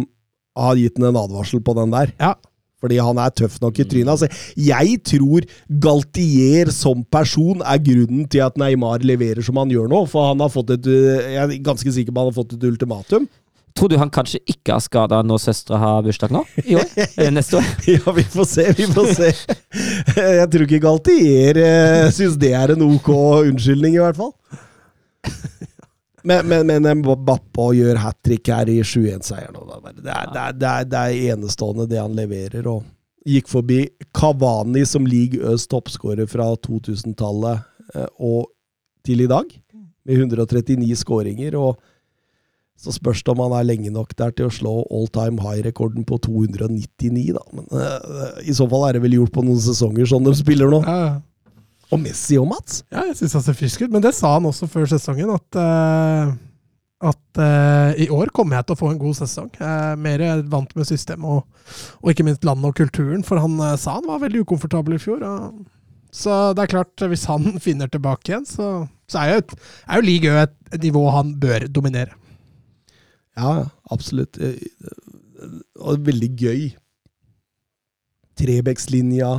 har 0.57 0.79
gitt 0.79 0.97
ham 0.97 1.11
en 1.11 1.19
advarsel 1.21 1.61
på 1.63 1.75
den 1.77 1.93
der. 1.93 2.09
Ja. 2.19 2.33
Fordi 2.79 2.97
han 3.03 3.19
er 3.19 3.29
tøff 3.35 3.59
nok 3.61 3.77
i 3.79 3.85
trynet. 3.91 4.09
Altså, 4.15 4.27
jeg 4.57 4.97
tror 5.05 5.45
Galtier 5.83 6.71
som 6.73 7.03
person 7.11 7.61
er 7.61 7.81
grunnen 7.83 8.25
til 8.31 8.41
at 8.45 8.57
Neymar 8.59 9.03
leverer 9.05 9.43
som 9.45 9.59
han 9.59 9.71
gjør 9.73 9.89
nå. 9.91 10.01
For 10.09 10.31
han 10.31 10.41
har 10.43 10.51
fått 10.53 10.73
et 10.77 10.87
øh, 10.87 11.19
Jeg 11.35 11.43
er 11.43 11.55
ganske 11.65 11.93
sikker 11.95 12.15
på 12.15 12.23
han 12.23 12.31
har 12.31 12.37
fått 12.39 12.55
et 12.57 12.65
ultimatum. 12.71 13.27
Tror 13.77 13.89
du 13.91 13.97
han 14.01 14.09
kanskje 14.11 14.39
ikke 14.49 14.73
har 14.75 14.81
skada 14.83 15.19
når 15.23 15.39
søstera 15.43 15.77
har 15.79 16.01
bursdag 16.03 16.31
nå? 16.35 16.41
I 16.65 16.75
år? 16.79 16.87
Eller 17.17 17.31
neste 17.37 17.59
år? 17.61 17.67
Ja, 17.95 18.11
vi 18.17 18.23
får 18.33 18.47
se, 18.49 18.65
vi 18.77 18.87
får 18.91 19.11
se. 19.15 19.29
Jeg 20.39 20.47
tror 20.51 20.65
ikke 20.65 20.81
Galtier 20.83 21.59
uh, 21.63 22.09
syns 22.15 22.35
det 22.41 22.51
er 22.57 22.73
en 22.75 22.83
ok 22.89 23.09
unnskyldning, 23.13 23.95
i 23.99 24.03
hvert 24.03 24.19
fall. 24.19 24.33
Men, 26.23 26.47
men, 26.51 26.67
men 26.83 27.01
Bappa 27.01 27.69
gjør 27.77 27.95
hat 28.03 28.17
trick 28.27 28.49
her 28.51 28.67
i 28.69 28.81
7-1-seieren. 28.83 29.55
og 29.55 29.69
Det, 29.71 29.93
det, 30.03 30.15
det, 30.33 30.47
det, 30.59 30.71
er- 30.73 30.87
det 30.91 30.99
er 31.03 31.33
enestående, 31.35 31.87
det 31.87 32.01
han 32.01 32.17
leverer. 32.17 32.67
og 32.67 32.83
Gikk 33.29 33.47
forbi 33.51 33.85
Kavani 34.15 34.83
som 34.87 35.07
League 35.07 35.39
Øs 35.53 35.67
toppskårer 35.71 36.27
fra 36.31 36.49
2000-tallet 36.67 37.63
eh, 37.95 38.07
og 38.19 38.49
til 39.05 39.23
i 39.23 39.29
dag, 39.31 39.47
med 40.05 40.19
139 40.25 40.95
skåringer. 40.99 41.55
og 41.55 41.79
så 42.79 42.93
spørs 42.95 43.21
det 43.25 43.33
om 43.33 43.41
han 43.43 43.53
er 43.57 43.65
lenge 43.67 43.89
nok 43.91 44.13
der 44.19 44.31
til 44.31 44.47
å 44.47 44.53
slå 44.55 44.73
all 44.87 45.09
time 45.11 45.41
high-rekorden 45.43 46.05
på 46.07 46.15
299, 46.23 47.33
da. 47.35 47.41
Men 47.51 47.65
uh, 47.75 48.37
i 48.47 48.55
så 48.55 48.67
fall 48.71 48.85
er 48.87 48.95
det 48.95 49.01
vel 49.03 49.17
gjort 49.17 49.33
på 49.35 49.43
noen 49.43 49.59
sesonger, 49.59 50.07
sånn 50.07 50.27
de 50.27 50.31
spiller 50.39 50.71
nå. 50.71 50.79
Ja. 50.87 51.17
Og 51.89 51.99
Messi 51.99 52.37
og 52.39 52.47
Mats. 52.51 52.83
Ja, 52.93 53.03
jeg 53.09 53.17
syns 53.19 53.33
han 53.35 53.43
ser 53.43 53.57
frisk 53.57 53.81
ut, 53.83 53.91
men 53.91 54.05
det 54.05 54.13
sa 54.15 54.35
han 54.37 54.47
også 54.47 54.69
før 54.71 54.87
sesongen, 54.91 55.31
at, 55.33 55.59
uh, 55.59 56.31
at 57.11 57.41
uh, 57.41 57.97
i 57.99 58.07
år 58.15 58.31
kommer 58.35 58.59
jeg 58.59 58.69
til 58.69 58.77
å 58.77 58.81
få 58.83 58.93
en 58.93 59.01
god 59.01 59.17
sesong. 59.17 59.49
Mer 59.99 60.23
vant 60.53 60.71
med 60.77 60.87
systemet 60.87 61.27
og, 61.27 61.73
og 61.99 62.13
ikke 62.13 62.27
minst 62.29 62.47
landet 62.47 62.71
og 62.71 62.79
kulturen, 62.79 63.25
for 63.27 63.41
han 63.43 63.59
sa 63.81 63.97
han 63.97 64.07
var 64.07 64.23
veldig 64.23 64.45
ukomfortabel 64.45 64.95
i 64.95 65.01
fjor. 65.03 65.25
og- 65.27 65.67
så 66.09 66.55
det 66.57 66.63
er 66.63 66.71
klart, 66.71 67.03
hvis 67.05 67.27
han 67.29 67.51
finner 67.65 67.89
tilbake 67.91 68.31
igjen, 68.31 68.47
så 68.47 68.87
Så 69.09 69.19
er 69.21 69.29
jo, 69.33 69.37
et, 69.43 69.53
er 69.89 70.01
jo 70.05 70.33
et 70.37 70.81
nivå 70.83 71.03
han 71.11 71.35
bør 71.41 71.67
dominere. 71.73 72.13
Ja, 73.39 73.53
absolutt. 73.95 74.39
Eh, 74.43 74.59
Og 75.79 76.01
veldig 76.03 76.29
gøy. 76.35 76.63
Trebekslinja, 78.39 79.29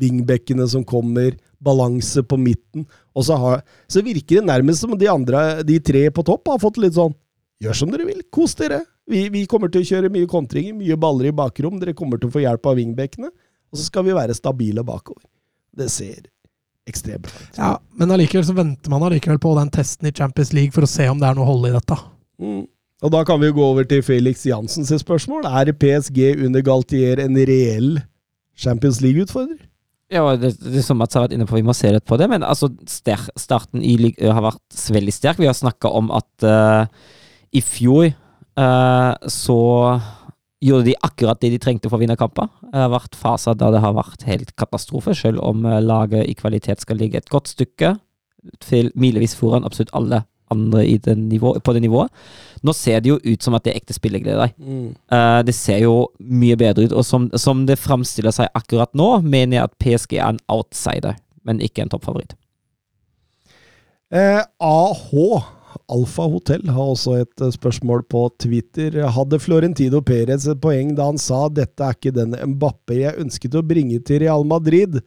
vingbekkene 0.00 0.66
som 0.68 0.84
kommer, 0.84 1.36
balanse 1.64 2.22
på 2.28 2.36
midten. 2.40 2.84
Og 3.16 3.24
så, 3.28 3.36
har, 3.40 3.62
så 3.88 4.02
virker 4.04 4.40
det 4.40 4.48
nærmest 4.48 4.84
som 4.84 4.92
de 4.98 5.08
andre, 5.08 5.62
de 5.64 5.78
tre 5.80 6.06
på 6.12 6.24
topp, 6.26 6.48
har 6.52 6.60
fått 6.62 6.80
litt 6.82 6.96
sånn 6.98 7.14
Gjør 7.62 7.76
som 7.78 7.90
dere 7.92 8.04
vil, 8.04 8.18
kos 8.34 8.56
dere. 8.58 8.80
Vi, 9.08 9.28
vi 9.32 9.44
kommer 9.48 9.70
til 9.72 9.84
å 9.84 9.86
kjøre 9.86 10.08
mye 10.12 10.26
kontringer, 10.28 10.74
mye 10.76 10.96
baller 11.00 11.28
i 11.30 11.32
bakrom. 11.38 11.76
Dere 11.80 11.94
kommer 11.96 12.18
til 12.20 12.28
å 12.28 12.34
få 12.34 12.42
hjelp 12.42 12.66
av 12.66 12.74
vingbekkene. 12.80 13.30
Og 13.70 13.78
så 13.78 13.86
skal 13.86 14.04
vi 14.08 14.16
være 14.16 14.34
stabile 14.36 14.82
bakover. 14.84 15.22
Det 15.72 15.86
ser 15.92 16.26
ekstremt 16.90 17.28
bra 17.28 17.44
ut. 17.46 17.56
Ja, 17.56 17.70
Men 17.94 18.12
allikevel 18.12 18.44
så 18.48 18.56
venter 18.58 18.92
man 18.92 19.06
allikevel 19.06 19.38
på 19.40 19.54
den 19.56 19.70
testen 19.72 20.10
i 20.10 20.12
Champions 20.12 20.50
League 20.52 20.74
for 20.74 20.84
å 20.84 20.90
se 20.90 21.06
om 21.08 21.22
det 21.22 21.30
er 21.30 21.38
noe 21.38 21.46
hold 21.48 21.70
i 21.70 21.72
dette. 21.76 21.96
Mm. 22.42 22.64
Og 23.04 23.12
da 23.12 23.20
kan 23.28 23.40
vi 23.42 23.52
gå 23.52 23.60
over 23.60 23.84
til 23.84 24.00
Felix 24.04 24.46
Jansens 24.48 24.92
spørsmål. 25.02 25.44
Er 25.44 25.74
PSG 25.76 26.40
under 26.46 26.64
Galtier 26.64 27.20
en 27.20 27.36
reell 27.36 27.98
Champions 28.56 29.02
League-utfordrer? 29.04 29.60
Ja, 30.12 30.24
det, 30.36 30.54
det 30.60 30.84
som 30.86 30.96
Mats 31.00 31.16
har 31.16 31.26
vært 31.26 31.34
inne 31.36 31.46
på, 31.48 31.58
vi 31.58 31.66
må 31.66 31.74
se 31.76 31.90
litt 31.92 32.06
på 32.08 32.16
det. 32.20 32.30
Men 32.32 32.44
altså, 32.46 32.70
starten 32.88 33.84
i 33.84 33.96
Ligue 34.00 34.32
har 34.32 34.44
vært 34.44 34.80
veldig 34.96 35.12
sterk. 35.12 35.42
Vi 35.42 35.50
har 35.50 35.56
snakka 35.58 35.92
om 35.92 36.08
at 36.16 36.46
uh, 36.48 36.88
i 37.52 37.60
fjor 37.64 38.08
uh, 38.08 39.12
så 39.28 39.60
gjorde 40.64 40.88
de 40.88 40.96
akkurat 41.04 41.40
det 41.42 41.52
de 41.52 41.60
trengte 41.60 41.90
for 41.90 41.98
å 41.98 42.04
vinne 42.04 42.16
kamper. 42.16 42.48
Det 42.70 42.86
har 42.86 42.92
vært 42.94 43.18
faser 43.20 43.58
der 43.60 43.74
det 43.74 43.84
har 43.84 43.96
vært 43.96 44.24
helt 44.30 44.54
katastrofe, 44.56 45.12
selv 45.18 45.44
om 45.44 45.66
eh, 45.68 45.82
laget 45.84 46.24
i 46.24 46.32
kvalitet 46.38 46.80
skal 46.80 46.96
ligge 46.96 47.20
et 47.20 47.28
godt 47.28 47.50
stykke 47.52 47.98
milevis 48.96 49.34
foran 49.36 49.64
absolutt 49.64 49.92
alle 49.96 50.22
andre 50.52 50.84
i 50.86 50.98
det 50.98 51.16
nivå, 51.18 51.54
på 51.64 51.72
det 51.72 51.82
nivået. 51.84 52.12
Nå 52.64 52.72
ser 52.76 53.00
det 53.04 53.12
jo 53.12 53.18
ut 53.22 53.42
som 53.44 53.56
at 53.56 53.64
det 53.64 53.74
er 53.74 53.80
ekte 53.80 53.96
spilleglede. 53.96 54.50
Eh, 55.12 55.40
det 55.46 55.54
ser 55.56 55.82
jo 55.84 56.08
mye 56.18 56.56
bedre 56.60 56.88
ut, 56.88 56.94
og 56.96 57.04
som, 57.06 57.28
som 57.40 57.64
det 57.68 57.80
framstiller 57.80 58.34
seg 58.34 58.52
akkurat 58.56 58.92
nå, 58.96 59.18
mener 59.24 59.58
jeg 59.58 59.68
at 59.68 59.76
PSG 59.82 60.16
er 60.18 60.30
en 60.30 60.40
outsider, 60.52 61.18
men 61.44 61.62
ikke 61.64 61.84
en 61.84 61.92
toppfavoritt. 61.92 62.36
Eh, 64.14 64.40
AH, 64.62 65.10
Alfa 65.90 66.28
Hotell, 66.30 66.68
har 66.70 66.92
også 66.92 67.16
et 67.24 67.42
eh, 67.42 67.52
spørsmål 67.54 68.04
på 68.10 68.28
Twitter. 68.38 69.00
Hadde 69.10 69.40
Florentino 69.42 70.00
Perez 70.06 70.46
et 70.48 70.60
poeng 70.62 70.94
da 70.94 71.08
han 71.10 71.18
sa 71.18 71.48
dette 71.50 71.82
er 71.82 71.96
ikke 71.96 72.14
den 72.14 72.36
Mbappe 72.54 73.00
jeg 73.00 73.18
ønsket 73.24 73.58
å 73.58 73.64
bringe 73.66 73.98
til 74.06 74.22
Real 74.22 74.46
Madrid? 74.46 75.00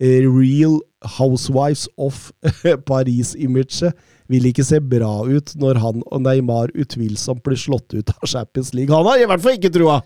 Eh, 0.00 0.26
Real 0.26 0.80
Housewives 1.16 1.88
of 1.96 2.30
Paris-imaget 2.90 3.96
vil 4.30 4.46
ikke 4.50 4.64
se 4.66 4.78
bra 4.82 5.24
ut 5.26 5.54
når 5.60 5.74
han 5.82 6.02
og 6.06 6.18
Neymar 6.24 6.68
utvilsomt 6.78 7.42
blir 7.46 7.58
slått 7.60 7.90
ut 7.96 8.08
av 8.14 8.24
Champions 8.30 8.70
League. 8.76 8.94
Han 8.94 9.06
har 9.10 9.18
i 9.20 9.28
hvert 9.30 9.44
fall 9.44 9.56
ikke 9.58 9.74
trua! 9.74 9.96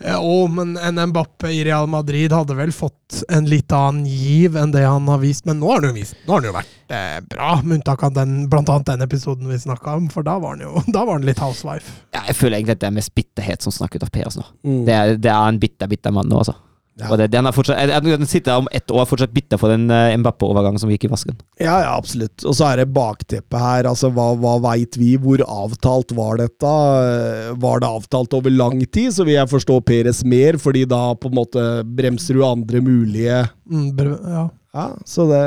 Jo, 0.00 0.46
men 0.48 0.76
en 0.76 1.08
Mbappe 1.08 1.50
i 1.52 1.64
Real 1.64 1.86
Madrid 1.86 2.32
hadde 2.32 2.54
vel 2.56 2.72
fått 2.72 3.22
en 3.28 3.46
litt 3.46 3.72
annen 3.76 4.06
giv 4.08 4.56
enn 4.56 4.72
det 4.72 4.84
han 4.86 5.06
har 5.08 5.20
vist. 5.22 5.44
Men 5.46 5.60
nå 5.60 5.68
har 5.68 5.82
han 5.82 5.90
jo, 5.90 5.96
vist, 6.00 6.16
nå 6.26 6.32
har 6.32 6.40
han 6.40 6.48
jo 6.48 6.54
vært 6.56 6.96
eh, 6.96 7.18
bra, 7.28 7.50
med 7.62 7.78
unntak 7.78 8.02
av 8.08 8.16
den, 8.16 8.34
blant 8.50 8.72
annet 8.72 8.88
den 8.88 9.06
episoden 9.06 9.52
vi 9.52 9.60
snakka 9.62 9.98
om, 10.00 10.08
for 10.12 10.26
da 10.26 10.38
var 10.42 10.56
han 10.56 10.64
jo 10.64 10.82
da 10.94 11.04
var 11.04 11.20
han 11.20 11.28
litt 11.28 11.42
housewife. 11.42 12.00
Ja, 12.16 12.24
jeg 12.30 12.38
føler 12.40 12.58
egentlig 12.58 12.78
at 12.78 12.84
det 12.84 12.90
er 12.90 12.98
mest 12.98 13.14
bitterhet 13.14 13.64
som 13.64 13.74
snakker 13.74 14.00
ut 14.00 14.08
av 14.08 14.12
Perez 14.14 14.40
nå. 14.40 14.46
Mm. 14.66 14.82
Det, 14.88 14.98
er, 14.98 15.16
det 15.28 15.34
er 15.34 15.54
en 15.54 15.62
bitter, 15.62 15.92
bitter 15.92 16.16
mann 16.16 16.30
nå, 16.32 16.42
altså. 16.42 16.56
Ja. 17.00 17.08
Og 17.08 17.16
det, 17.16 17.30
den, 17.32 17.46
er 17.48 17.54
fortsatt, 17.56 18.04
den 18.04 18.28
sitter 18.28 18.60
om 18.60 18.68
ett 18.74 18.90
år 18.92 19.06
fortsatt 19.08 19.32
bitter 19.32 19.60
for 19.60 19.72
den 19.72 19.86
uh, 19.88 20.12
Mbappe-overgangen 20.20 20.80
som 20.82 20.90
gikk 20.92 21.06
i 21.08 21.12
vasken. 21.12 21.38
Ja, 21.56 21.78
ja, 21.80 21.94
absolutt. 21.96 22.44
Og 22.44 22.56
så 22.58 22.68
er 22.68 22.82
det 22.82 22.90
bakteppet 22.92 23.56
her. 23.56 23.88
Altså, 23.88 24.10
hva, 24.12 24.32
hva 24.36 24.58
veit 24.66 24.98
vi? 25.00 25.14
Hvor 25.20 25.40
avtalt 25.46 26.12
var 26.16 26.42
dette? 26.42 26.68
Eh, 26.68 27.52
Var 27.62 27.80
det 27.80 27.88
avtalt 27.88 28.36
over 28.36 28.52
lang 28.52 28.82
tid, 28.84 29.12
så 29.16 29.24
vil 29.24 29.38
jeg 29.38 29.50
forstå 29.50 29.78
Peres 29.88 30.20
mer, 30.28 30.58
fordi 30.60 30.84
da 30.88 31.00
på 31.16 31.30
en 31.30 31.38
måte 31.40 31.64
bremser 31.88 32.36
du 32.36 32.44
andre 32.46 32.84
mulige 32.84 33.42
Mm, 33.72 33.94
ja. 34.28 34.42
Ja, 34.72 34.86
så 35.04 35.26
det, 35.28 35.40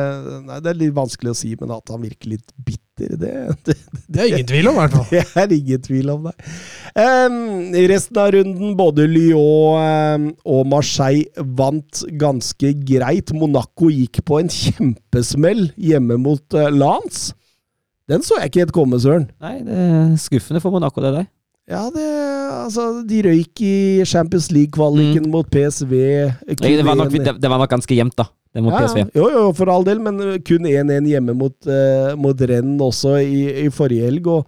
nei, 0.46 0.60
det 0.62 0.70
er 0.72 0.78
litt 0.78 0.94
vanskelig 0.96 1.34
å 1.34 1.38
si, 1.38 1.52
men 1.60 1.74
at 1.74 1.90
han 1.90 2.04
virker 2.04 2.30
litt 2.36 2.52
bitter, 2.56 2.85
det, 2.96 3.18
det, 3.66 3.76
Det 4.08 4.22
er 4.22 4.30
ingen 4.30 4.48
tvil 4.48 4.70
om, 4.72 4.78
i 4.78 4.84
hvert 4.84 4.96
fall. 4.96 5.08
det 5.36 5.44
er 5.44 5.56
ingen 5.58 5.82
tvil 5.84 6.12
om 6.14 6.28
det. 6.30 6.36
Um, 6.96 7.40
I 7.76 7.86
resten 7.92 8.20
av 8.22 8.32
runden, 8.36 8.76
både 8.80 9.08
Lyon 9.12 10.30
og 10.48 10.62
Marseille 10.72 11.48
vant 11.60 12.06
ganske 12.22 12.72
greit. 12.88 13.34
Monaco 13.36 13.92
gikk 13.92 14.22
på 14.28 14.40
en 14.40 14.52
kjempesmell 14.52 15.68
hjemme 15.76 16.20
mot 16.24 16.58
uh, 16.58 16.70
Lans. 16.72 17.34
Den 18.08 18.24
så 18.24 18.38
jeg 18.40 18.52
ikke 18.52 18.64
helt 18.64 18.76
komme, 18.76 19.00
Søren. 19.02 19.28
Nei, 19.42 19.58
det 19.66 19.76
er 19.76 20.16
skuffende 20.22 20.62
for 20.64 20.76
Monaco, 20.76 21.02
det 21.04 21.16
der. 21.18 21.28
Ja, 21.66 21.88
det, 21.90 22.06
altså, 22.62 23.02
de 23.10 23.24
røyk 23.26 23.62
i 23.66 23.76
Champions 24.06 24.52
League-kvaliken 24.54 25.26
mot 25.34 25.48
PSV. 25.50 25.94
Det 26.46 26.86
var, 26.86 26.94
nok, 27.00 27.10
det, 27.10 27.34
det 27.42 27.50
var 27.50 27.58
nok 27.58 27.72
ganske 27.74 27.98
jevnt, 27.98 28.14
da. 28.22 28.28
Det 28.56 28.64
mot 28.64 28.72
Ja, 28.72 28.86
PSV. 28.86 29.02
ja. 29.04 29.08
Jo, 29.20 29.26
jo, 29.34 29.48
for 29.58 29.70
all 29.74 29.84
del, 29.84 30.00
men 30.00 30.22
kun 30.48 30.64
1-1 30.70 31.10
hjemme 31.12 31.36
mot, 31.36 31.56
uh, 31.68 32.14
mot 32.16 32.40
Renn 32.40 32.78
også 32.80 33.18
i, 33.20 33.66
i 33.66 33.72
forrige 33.74 34.08
helg. 34.08 34.30
Og 34.32 34.48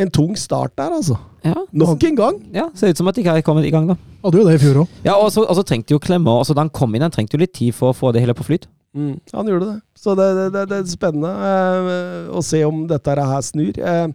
en 0.00 0.10
tung 0.10 0.34
start 0.38 0.74
der, 0.78 0.96
altså. 0.96 1.16
Ja, 1.46 1.54
Nok 1.72 2.02
en 2.04 2.16
gang. 2.18 2.40
ja, 2.52 2.66
Ser 2.76 2.92
ut 2.92 2.98
som 2.98 3.08
at 3.08 3.16
de 3.16 3.22
ikke 3.22 3.36
har 3.38 3.44
kommet 3.46 3.64
i 3.64 3.70
gang, 3.72 3.86
da. 3.88 3.96
Hadde 4.24 4.42
jo 4.42 4.48
det 4.48 4.58
i 4.58 4.62
fjor 4.64 4.82
òg. 4.82 4.96
Ja, 5.06 5.14
og 5.16 5.30
så, 5.32 5.46
og 5.46 5.56
så 5.56 5.64
trengte 5.64 5.94
jo 5.94 6.00
Klemmer 6.02 6.42
altså, 6.42 6.52
Da 6.52 6.60
han 6.66 6.72
kom 6.74 6.92
inn, 6.94 7.06
han 7.06 7.14
trengte 7.14 7.38
jo 7.38 7.40
litt 7.40 7.54
tid 7.56 7.72
for 7.72 7.94
å 7.94 7.96
få 7.96 8.10
det 8.12 8.20
hele 8.20 8.34
på 8.36 8.44
flyt. 8.44 8.66
Mm, 8.92 9.14
han 9.32 9.48
gjorde 9.48 9.68
det. 9.70 9.78
Så 9.96 10.16
det, 10.18 10.26
det, 10.36 10.48
det, 10.56 10.64
det 10.72 10.80
er 10.82 10.90
spennende 10.90 11.30
eh, 11.30 12.26
å 12.34 12.42
se 12.44 12.60
om 12.66 12.82
dette 12.90 13.14
her 13.14 13.46
snur. 13.46 13.78
Eh, 13.78 14.08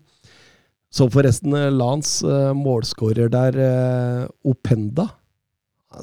så 0.95 1.07
forresten 1.11 1.55
uh, 1.55 1.69
Lans 1.73 2.21
uh, 2.23 2.53
målskårer 2.55 3.31
der, 3.31 3.57
eh, 3.59 4.27
Openda. 4.47 5.09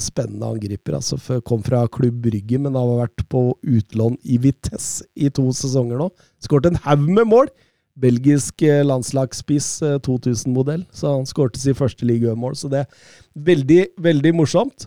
Spennende 0.00 0.48
angriper. 0.48 0.96
altså 0.98 1.40
Kom 1.44 1.62
fra 1.66 1.84
Klubb 1.88 2.22
Brygge, 2.24 2.58
men 2.58 2.78
har 2.78 2.94
vært 3.02 3.26
på 3.28 3.50
utlån 3.60 4.16
i 4.24 4.38
Vitesse 4.42 5.04
i 5.16 5.28
to 5.30 5.48
sesonger 5.52 6.00
nå. 6.00 6.08
Skåret 6.42 6.70
en 6.70 6.82
haug 6.86 7.06
med 7.10 7.28
mål! 7.28 7.52
Belgisk 7.92 8.62
eh, 8.64 8.80
landslagsspiss, 8.84 9.82
eh, 9.84 9.98
2000-modell. 10.00 10.86
Så 10.96 11.12
han 11.12 11.26
skårte 11.28 11.60
sitt 11.60 11.76
første 11.76 12.06
ligamål, 12.08 12.56
så 12.56 12.70
det 12.72 12.84
er 12.84 13.08
veldig, 13.34 13.82
veldig 14.00 14.34
morsomt. 14.38 14.86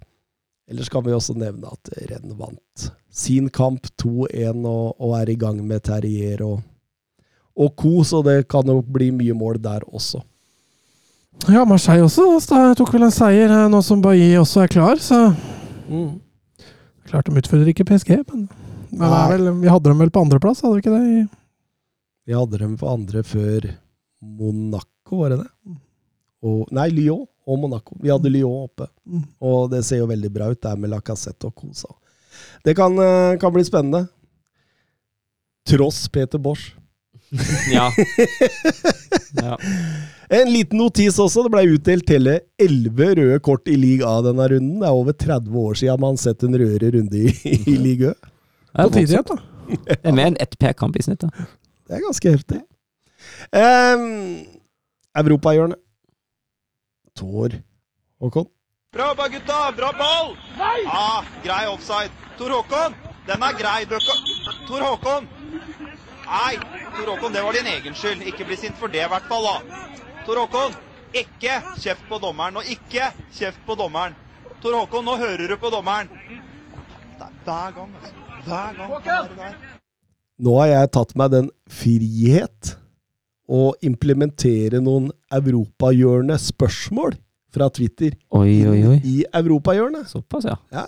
Ellers 0.65 0.89
kan 0.89 1.05
vi 1.05 1.13
også 1.13 1.35
nevne 1.37 1.69
at 1.69 1.91
Renn 2.09 2.31
vant 2.39 2.87
sin 3.13 3.51
kamp 3.53 3.85
2-1 4.01 4.65
og, 4.65 4.95
og 4.97 5.13
er 5.19 5.29
i 5.29 5.37
gang 5.37 5.59
med 5.61 5.83
Terrier 5.85 6.41
og, 6.45 6.63
og 7.55 7.75
co., 7.77 7.99
så 8.03 8.23
det 8.25 8.47
kan 8.51 8.67
jo 8.67 8.81
bli 8.81 9.11
mye 9.13 9.35
mål 9.37 9.61
der 9.61 9.85
også. 9.85 10.23
Ja, 11.45 11.61
Marseille 11.67 12.05
også 12.05 12.39
da 12.49 12.73
tok 12.77 12.93
vel 12.95 13.05
en 13.05 13.13
seier 13.13 13.51
nå 13.69 13.81
som 13.85 14.01
Bailly 14.01 14.33
også 14.39 14.63
er 14.63 14.71
klar, 14.71 15.01
så 15.01 15.27
Klart 17.05 17.27
de 17.29 17.37
utfordrer 17.37 17.69
ikke 17.69 17.85
PSG, 17.85 18.15
men, 18.31 18.47
men 18.89 19.15
vel, 19.29 19.49
vi 19.61 19.69
hadde 19.69 19.91
dem 19.91 20.01
vel 20.01 20.09
på 20.13 20.23
andreplass, 20.25 20.63
hadde 20.65 20.79
vi 20.79 20.81
ikke 20.81 20.95
det? 20.95 21.27
Vi 22.25 22.33
hadde 22.33 22.61
dem 22.63 22.73
på 22.81 22.89
andre 22.89 23.21
før 23.27 23.67
Monaco, 24.25 25.19
var 25.19 25.35
det 25.35 25.43
det? 25.43 25.75
Og, 26.45 26.65
nei, 26.73 26.87
Lyon 26.93 27.25
og 27.45 27.59
Monaco. 27.61 27.97
Vi 28.01 28.09
hadde 28.09 28.31
Lyon 28.33 28.65
oppe. 28.65 28.87
Mm. 29.05 29.23
Og 29.45 29.69
det 29.71 29.83
ser 29.85 30.01
jo 30.01 30.09
veldig 30.09 30.31
bra 30.33 30.49
ut 30.53 30.61
der 30.61 30.77
med 30.81 30.91
Lacassette 30.93 31.49
og 31.49 31.55
Cosa. 31.57 31.89
Det 32.65 32.75
kan, 32.77 32.97
eh, 32.99 33.37
kan 33.41 33.53
bli 33.53 33.63
spennende. 33.65 34.07
Tross 35.65 36.07
Peter 36.09 36.41
Bosch. 36.41 36.73
Ja. 37.75 37.89
ja. 39.41 39.57
En 40.29 40.49
liten 40.53 40.79
notis 40.79 41.17
også. 41.19 41.43
Det 41.45 41.51
ble 41.53 41.63
utdelt 41.75 42.09
hele 42.09 42.37
elleve 42.61 43.11
røde 43.19 43.39
kort 43.45 43.67
i 43.71 43.75
league 43.79 44.05
A 44.07 44.21
denne 44.25 44.47
runden. 44.51 44.79
Det 44.81 44.87
er 44.87 45.01
over 45.01 45.17
30 45.25 45.59
år 45.61 45.79
siden 45.81 46.01
man 46.01 46.15
har 46.17 46.23
sett 46.23 46.45
en 46.45 46.57
rødere 46.59 46.93
runde 46.97 47.25
i, 47.25 47.33
i 47.65 47.75
league 47.77 48.13
Ø. 48.13 48.15
Det 48.75 48.85
er 48.85 49.05
igjen, 49.05 49.23
da. 49.29 49.37
Det 49.87 49.99
er 50.03 50.15
mer 50.15 50.27
enn 50.31 50.41
ett 50.43 50.57
per 50.59 50.73
kamp 50.77 50.97
i 50.99 51.03
snitt. 51.05 51.23
da. 51.23 51.47
Det 51.87 51.95
er 51.95 52.03
ganske 52.03 52.33
heftig. 52.33 52.59
Um, 53.55 54.43
Europahjørnet. 55.15 55.79
Tor 57.15 57.55
Håkon? 58.19 58.49
Bra 58.91 59.07
jobba, 59.13 59.27
gutta! 59.31 59.59
Bra 59.77 59.91
ball! 59.95 60.35
Ja, 60.59 61.23
grei 61.43 61.63
offside. 61.71 62.11
Tor 62.37 62.51
Håkon, 62.51 62.95
den 63.27 63.47
er 63.47 63.55
grei. 63.59 63.79
Tor 64.67 64.83
Håkon! 64.83 65.29
Nei, 66.25 66.55
Tor 66.97 67.11
Håkon, 67.13 67.33
det 67.33 67.43
var 67.45 67.53
din 67.53 67.67
egen 67.69 67.95
skyld. 67.97 68.23
Ikke 68.25 68.45
bli 68.47 68.57
sint 68.57 68.77
for 68.79 68.91
det, 68.91 69.03
i 69.05 69.09
hvert 69.11 69.27
fall. 69.29 69.45
da. 69.45 69.83
Tor 70.25 70.41
Håkon, 70.41 70.73
ikke 71.13 71.59
kjeft 71.81 72.05
på 72.09 72.19
dommeren. 72.23 72.57
Og 72.57 72.69
ikke 72.71 73.11
kjeft 73.37 73.61
på 73.67 73.77
dommeren. 73.79 74.15
Tor 74.63 74.79
Håkon, 74.79 75.05
nå 75.05 75.17
hører 75.21 75.47
du 75.51 75.57
på 75.61 75.69
dommeren. 75.73 76.09
Det 77.15 77.27
er 77.27 77.35
hver 77.45 77.75
gang, 77.77 77.93
altså. 78.01 78.15
Hver 78.45 78.73
gang. 78.79 79.53
Nå 80.45 80.57
har 80.59 80.67
jeg 80.67 80.91
tatt 80.97 81.13
meg 81.15 81.31
den 81.31 81.51
frihet 81.71 82.73
å 83.45 83.69
implementere 83.85 84.81
noen 84.83 85.11
europahjørne-spørsmål 85.33 87.15
fra 87.55 87.69
Twitter 87.71 88.15
Oi, 88.35 88.65
oi, 88.67 88.79
oi. 88.89 88.97
i 89.05 89.17
europahjørnet. 89.37 90.09
Såpass, 90.11 90.47
ja. 90.49 90.57
Ja. 90.73 90.85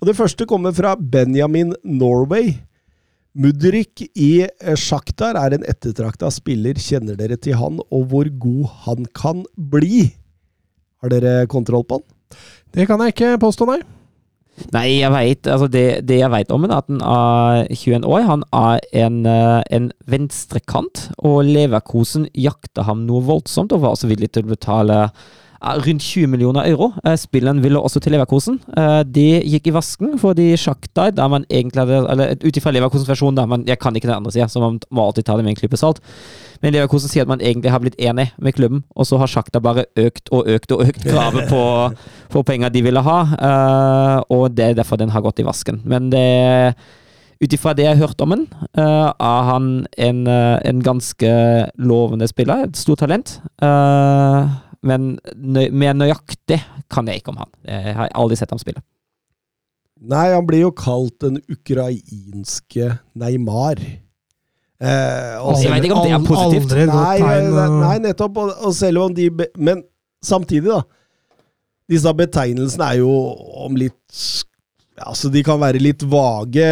Og 0.00 0.08
det 0.08 0.16
første 0.16 0.46
kommer 0.48 0.72
fra 0.74 0.94
Benjamin 0.96 1.74
Norway. 1.84 2.54
Mudrik 3.34 4.04
i 4.14 4.44
Sjaktar 4.46 4.78
Shakhtar 4.78 5.38
er 5.40 5.56
en 5.56 5.64
ettertrakta 5.66 6.28
spiller. 6.30 6.78
Kjenner 6.78 7.16
dere 7.18 7.34
til 7.34 7.56
han, 7.58 7.80
og 7.90 8.06
hvor 8.12 8.28
god 8.30 8.68
han 8.84 9.08
kan 9.10 9.42
bli? 9.58 10.04
Har 11.02 11.10
dere 11.10 11.48
kontroll 11.50 11.82
på 11.82 11.98
han? 11.98 12.06
Det 12.74 12.86
kan 12.86 13.02
jeg 13.02 13.14
ikke 13.14 13.34
påstå, 13.42 13.66
nei. 13.72 13.80
Nei, 14.70 15.00
jeg 15.00 15.10
vet, 15.10 15.48
altså 15.50 15.66
det, 15.66 15.86
det 16.06 16.20
jeg 16.20 16.30
vet 16.30 16.52
om 16.54 16.62
ham, 16.62 16.70
er 16.70 16.78
at 16.78 16.92
han 16.92 17.02
er 17.02 17.72
21 17.74 18.06
år. 18.06 18.26
Han 18.28 18.44
er 18.54 18.84
en, 19.02 19.16
eh, 19.26 19.62
en 19.74 19.90
venstrekant, 20.06 21.08
og 21.18 21.40
Leverkosen 21.48 22.28
jakter 22.38 22.86
ham 22.86 23.02
noe 23.08 23.24
voldsomt, 23.26 23.74
og 23.74 23.82
var 23.82 23.96
også 23.96 24.12
villig 24.12 24.30
til 24.30 24.46
å 24.46 24.54
betale 24.54 25.00
eh, 25.08 25.24
rundt 25.64 26.02
20 26.02 26.26
millioner 26.30 26.68
euro. 26.68 26.90
Spillen 27.16 27.62
ville 27.64 27.80
også 27.80 28.00
til 28.00 28.12
Leverkosen. 28.14 28.60
De 28.68 29.24
Det 29.24 29.42
gikk 29.48 29.68
i 29.70 29.74
vasken, 29.74 30.18
fordi 30.18 30.56
Shakhtar, 30.56 31.10
der 31.10 31.28
man 31.28 31.44
egentlig 31.50 31.80
hadde 31.80 32.06
Eller 32.10 32.34
ut 32.44 32.56
ifra 32.56 32.70
Leverkosens 32.70 33.08
versjon, 33.08 33.36
der 33.36 33.46
man 33.46 33.64
Jeg 33.66 33.78
kan 33.78 33.96
ikke 33.96 34.08
den 34.08 34.16
andre 34.16 34.32
sida, 34.32 34.48
så 34.48 34.60
man 34.60 34.80
må 34.90 35.06
alltid 35.06 35.24
ta 35.24 35.36
det 35.36 35.44
med 35.44 35.50
en 35.50 35.56
klype 35.56 35.76
salt. 35.76 36.00
Men 36.62 36.72
Leverkosen 36.72 37.08
sier 37.08 37.22
at 37.22 37.28
man 37.28 37.40
egentlig 37.40 37.70
har 37.70 37.80
blitt 37.80 37.96
enig 37.98 38.30
med 38.38 38.52
klubben, 38.52 38.84
og 38.96 39.06
så 39.06 39.18
har 39.18 39.26
Sjakta 39.26 39.60
bare 39.60 39.84
økt 39.96 40.28
og 40.32 40.48
økt 40.48 40.72
og 40.72 40.84
økt 40.86 41.04
kravet 41.04 41.48
på, 41.48 41.62
på 42.32 42.42
penger 42.42 42.68
de 42.68 42.82
ville 42.82 43.00
ha, 43.00 43.18
eh, 43.48 44.20
og 44.30 44.56
det 44.56 44.64
er 44.64 44.74
derfor 44.74 44.96
den 44.96 45.10
har 45.10 45.20
gått 45.20 45.40
i 45.40 45.46
vasken. 45.46 45.82
Men 45.84 46.10
det 46.10 46.24
ut 47.44 47.52
ifra 47.52 47.74
det 47.76 47.84
jeg 47.84 47.96
har 47.96 48.06
hørt 48.06 48.22
om 48.24 48.34
ham, 48.34 48.44
uh, 48.78 49.10
er 49.12 49.48
han 49.50 49.68
en, 49.98 50.26
uh, 50.26 50.58
en 50.64 50.82
ganske 50.84 51.30
lovende 51.76 52.28
spiller. 52.30 52.68
Et 52.68 52.78
stort 52.78 53.02
talent. 53.02 53.38
Eh, 53.62 54.54
men 54.84 55.14
nøy, 55.34 55.68
mer 55.72 55.96
nøyaktig 55.96 56.60
kan 56.92 57.08
jeg 57.08 57.22
ikke 57.22 57.32
om 57.32 57.40
han. 57.42 57.52
Jeg 57.68 57.96
har 57.96 58.12
aldri 58.14 58.38
sett 58.38 58.52
ham 58.52 58.60
spille. 58.60 58.82
Nei, 60.04 60.26
han 60.34 60.44
blir 60.46 60.66
jo 60.66 60.72
kalt 60.76 61.16
den 61.24 61.38
ukrainske 61.48 62.90
Neymar. 63.16 63.80
Eh, 64.84 65.36
og 65.40 65.62
Jeg 65.62 65.72
vet 65.72 65.86
ikke 65.86 65.96
om 65.96 66.04
det 66.04 66.16
er 66.16 66.26
positivt. 66.26 66.74
Aldri 66.74 66.86
Nei, 66.90 67.38
nei, 67.54 67.68
nei, 67.78 67.94
nettopp. 68.10 68.40
Og, 68.42 68.52
og 68.68 68.74
selv 68.76 69.06
om 69.06 69.14
de 69.16 69.30
be, 69.32 69.48
Men 69.56 69.84
samtidig, 70.24 70.68
da. 70.68 70.82
Disse 71.90 72.12
betegnelsene 72.16 72.90
er 72.94 73.00
jo 73.00 73.12
om 73.64 73.76
litt 73.76 74.24
ja, 74.94 75.08
altså 75.10 75.26
De 75.32 75.42
kan 75.42 75.58
være 75.58 75.80
litt 75.82 76.04
vage. 76.06 76.66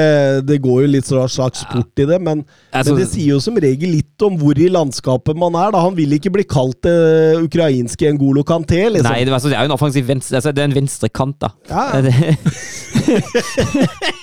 Det 0.47 0.59
går 0.63 0.85
jo 0.85 0.91
litt 0.93 1.09
sånn 1.09 1.27
slags 1.33 1.65
sport 1.65 1.99
i 1.99 2.07
det. 2.07 2.21
Men, 2.23 2.45
men 2.71 2.91
det 2.99 3.09
sier 3.11 3.35
jo 3.35 3.41
som 3.43 3.59
regel 3.59 3.97
litt 3.97 4.23
om 4.23 4.39
hvor 4.39 4.59
i 4.59 4.69
landskapet 4.71 5.39
man 5.39 5.59
er. 5.59 5.75
da 5.75 5.83
Han 5.83 5.99
vil 5.99 6.15
ikke 6.19 6.31
bli 6.39 6.47
kalt 6.47 6.79
det 6.87 6.95
ukrainske 7.43 8.15
Ngolo 8.15 8.47
Kanté, 8.47 8.85
liksom. 8.95 9.11
Nei, 9.11 9.25
det, 9.27 9.35
altså, 9.35 9.51
det 9.51 9.59
er 9.59 9.67
jo 9.67 9.73
en 9.73 9.79
offensiv 9.79 10.07
venstre 10.07 10.39
Altså, 10.39 10.55
det 10.55 10.63
er 10.63 10.71
en 10.71 10.79
venstre 10.79 11.11
kant, 11.11 11.43
da. 11.43 11.51
Ja. 11.71 11.99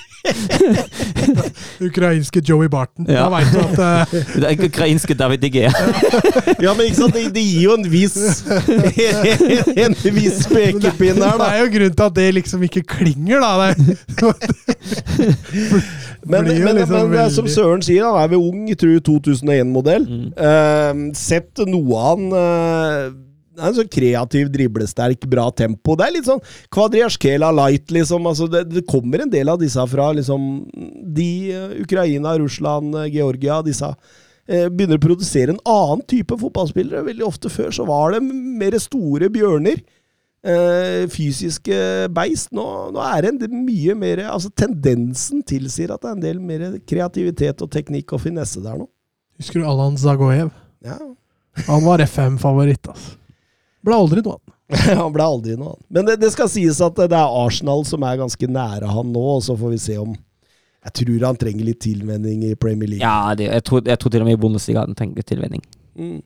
Det, 0.24 1.52
Ukrainske 1.88 2.42
Joey 2.48 2.68
Barton. 2.68 3.06
Ja. 3.08 3.24
Da 3.24 3.28
veit 3.32 3.52
du 3.52 3.58
at 3.60 3.78
uh... 3.78 4.14
det 4.40 4.50
er 4.50 4.64
ukrainske 4.68 5.14
David 5.14 5.38
Digé. 5.44 5.70
Ja, 6.64 6.74
men 6.74 6.86
ikke 6.86 6.96
sant, 6.96 7.14
det, 7.14 7.30
det 7.34 7.42
gir 7.44 7.62
jo 7.62 7.76
en 7.78 7.86
viss 7.90 8.16
En 9.84 9.94
viss 10.14 10.42
pekepinn 10.50 11.22
her, 11.22 11.38
Det 11.40 11.48
er 11.48 11.62
jo 11.62 11.70
grunnen 11.76 11.96
til 11.96 12.06
at 12.06 12.16
det 12.16 12.26
liksom 12.36 12.62
ikke 12.66 12.82
klinger, 12.96 13.40
da. 13.40 13.70
Det, 13.70 13.96
Men, 16.24 16.44
blir 16.44 16.64
men, 16.64 16.76
liksom 16.76 17.08
men 17.08 17.12
det 17.14 17.22
er 17.22 17.32
som 17.32 17.48
Søren 17.48 17.82
sier, 17.84 18.04
han 18.04 18.20
er 18.20 18.34
ved 18.34 18.38
ung, 18.38 18.68
tror 18.76 19.00
2001-modell. 19.08 20.04
Mm. 20.36 21.10
sett 21.16 21.64
noe 21.66 22.04
av 22.04 22.20
han 22.20 22.30
det 22.34 23.29
er 23.60 23.68
en 23.68 23.76
sånn 23.76 23.92
kreativ, 23.92 24.48
driblesterk, 24.54 25.26
bra 25.30 25.46
tempo. 25.56 25.96
Det 25.98 26.06
er 26.06 26.16
litt 26.16 26.28
sånn 26.28 26.42
Kvadriasjkela 26.72 27.52
light, 27.56 27.92
liksom. 27.94 28.26
Altså, 28.30 28.48
det, 28.50 28.64
det 28.72 28.86
kommer 28.90 29.24
en 29.24 29.32
del 29.32 29.52
av 29.52 29.60
disse 29.60 29.84
fra 29.92 30.10
liksom 30.16 30.50
de 31.16 31.30
eh, 31.54 31.78
Ukraina, 31.84 32.34
Russland, 32.40 32.96
eh, 33.02 33.12
Georgia, 33.14 33.60
disse 33.66 33.92
eh, 33.92 34.66
begynner 34.68 35.00
å 35.00 35.06
produsere 35.06 35.54
en 35.54 35.62
annen 35.68 36.04
type 36.10 36.36
fotballspillere. 36.40 37.06
Veldig 37.10 37.26
ofte 37.28 37.52
før 37.52 37.72
så 37.74 37.86
var 37.88 38.16
det 38.16 38.24
mer 38.26 38.78
store 38.82 39.30
bjørner. 39.32 39.82
Eh, 40.40 41.04
fysiske 41.12 42.08
beist. 42.16 42.48
Nå, 42.56 42.64
nå 42.94 43.04
er 43.04 43.26
det 43.26 43.50
en 43.50 43.58
mye 43.66 43.92
mer 43.92 44.22
Altså 44.30 44.48
Tendensen 44.56 45.42
tilsier 45.44 45.92
at 45.92 46.00
det 46.00 46.08
er 46.08 46.14
en 46.16 46.22
del 46.24 46.40
mer 46.40 46.62
kreativitet 46.88 47.60
og 47.60 47.68
teknikk 47.74 48.14
og 48.16 48.22
finesse 48.24 48.62
der 48.64 48.80
nå. 48.80 48.88
Husker 49.40 49.60
du 49.60 49.68
Alan 49.68 50.00
Zagoev? 50.00 50.48
Ja. 50.84 50.96
Han 51.66 51.84
var 51.84 52.00
FM-favoritt, 52.04 52.88
altså. 52.88 53.19
Ble 53.86 53.96
aldri 53.96 54.22
noe 54.24 54.38
annet. 54.38 54.56
han 55.00 55.12
ble 55.14 55.26
aldri 55.26 55.56
noe 55.58 55.74
annet. 55.74 55.86
Men 55.90 56.08
det, 56.08 56.18
det 56.22 56.32
skal 56.34 56.50
sies 56.52 56.80
at 56.84 56.98
det 57.00 57.16
er 57.16 57.38
Arsenal 57.44 57.84
som 57.88 58.04
er 58.06 58.20
ganske 58.20 58.50
nære 58.50 58.90
han 58.90 59.12
nå, 59.14 59.22
og 59.36 59.44
så 59.46 59.56
får 59.58 59.74
vi 59.74 59.80
se 59.82 59.98
om 60.00 60.14
Jeg 60.80 60.94
tror 61.00 61.26
han 61.28 61.40
trenger 61.40 61.66
litt 61.66 61.82
tilvenning 61.84 62.44
i 62.48 62.54
Premier 62.56 62.88
League. 62.88 63.04
Ja, 63.04 63.34
det, 63.36 63.50
jeg, 63.50 63.64
tror, 63.68 63.84
jeg 63.84 64.00
tror 64.00 64.14
til 64.14 64.24
og 64.24 64.30
med 64.30 64.38
i 64.38 64.40
Bundesliga 64.40 64.86
han 64.86 64.96
trenger 64.96 65.26
tilvenning. 65.26 65.64
Mm. 65.98 66.20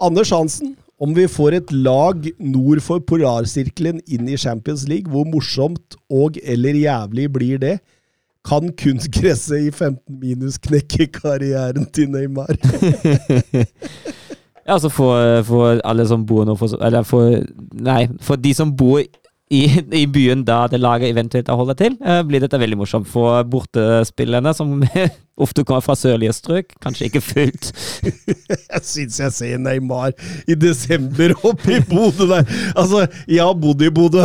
Anders 0.00 0.30
Hansen, 0.30 0.76
om 1.00 1.14
vi 1.16 1.26
får 1.28 1.56
et 1.58 1.72
lag 1.72 2.28
nord 2.38 2.82
for 2.84 3.02
polarsirkelen 3.02 3.98
inn 4.06 4.28
i 4.30 4.38
Champions 4.38 4.86
League, 4.88 5.10
hvor 5.10 5.26
morsomt 5.28 5.98
og 6.12 6.38
eller 6.44 6.78
jævlig 6.78 7.26
blir 7.32 7.62
det? 7.62 7.78
Kan 8.46 8.70
kunstgresset 8.72 9.66
i 9.66 9.70
15 9.70 10.20
minus 10.20 10.56
knekke 10.62 11.10
karrieren 11.12 11.84
til 11.92 12.08
Neymar? 12.14 12.54
Ja, 14.70 14.76
altså 14.76 14.90
for, 14.94 15.40
for 15.48 15.80
alle 15.82 16.04
som 16.06 16.22
bor 16.28 16.44
nå 16.46 16.54
for, 16.54 16.76
Eller 16.78 17.02
for 17.02 17.40
Nei, 17.82 18.04
for 18.22 18.38
de 18.38 18.52
som 18.54 18.70
bor 18.78 19.02
i, 19.50 19.64
i 19.98 20.04
byen 20.06 20.44
da 20.46 20.60
det 20.70 20.78
laget 20.78 21.10
eventuelt 21.10 21.48
holder 21.50 21.74
til, 21.74 21.96
eh, 22.06 22.20
blir 22.22 22.38
dette 22.44 22.58
veldig 22.62 22.76
morsomt. 22.78 23.08
For 23.10 23.40
bortespillerne, 23.50 24.52
som 24.54 24.76
ofte 25.42 25.64
kommer 25.66 25.82
fra 25.82 25.96
sørlige 25.98 26.36
strøk, 26.36 26.76
kanskje 26.84 27.08
ikke 27.08 27.22
fullt 27.24 27.70
Jeg 28.70 28.82
syns 28.86 29.18
jeg 29.18 29.34
ser 29.34 29.58
Neymar 29.64 30.12
i 30.46 30.54
desember 30.54 31.34
oppe 31.40 31.80
i 31.80 31.80
Bodø 31.82 32.28
der. 32.30 32.46
Altså, 32.78 33.02
jeg 33.26 33.42
har 33.42 33.58
bodd 33.58 33.82
i 33.82 33.90
Bodø. 33.90 34.22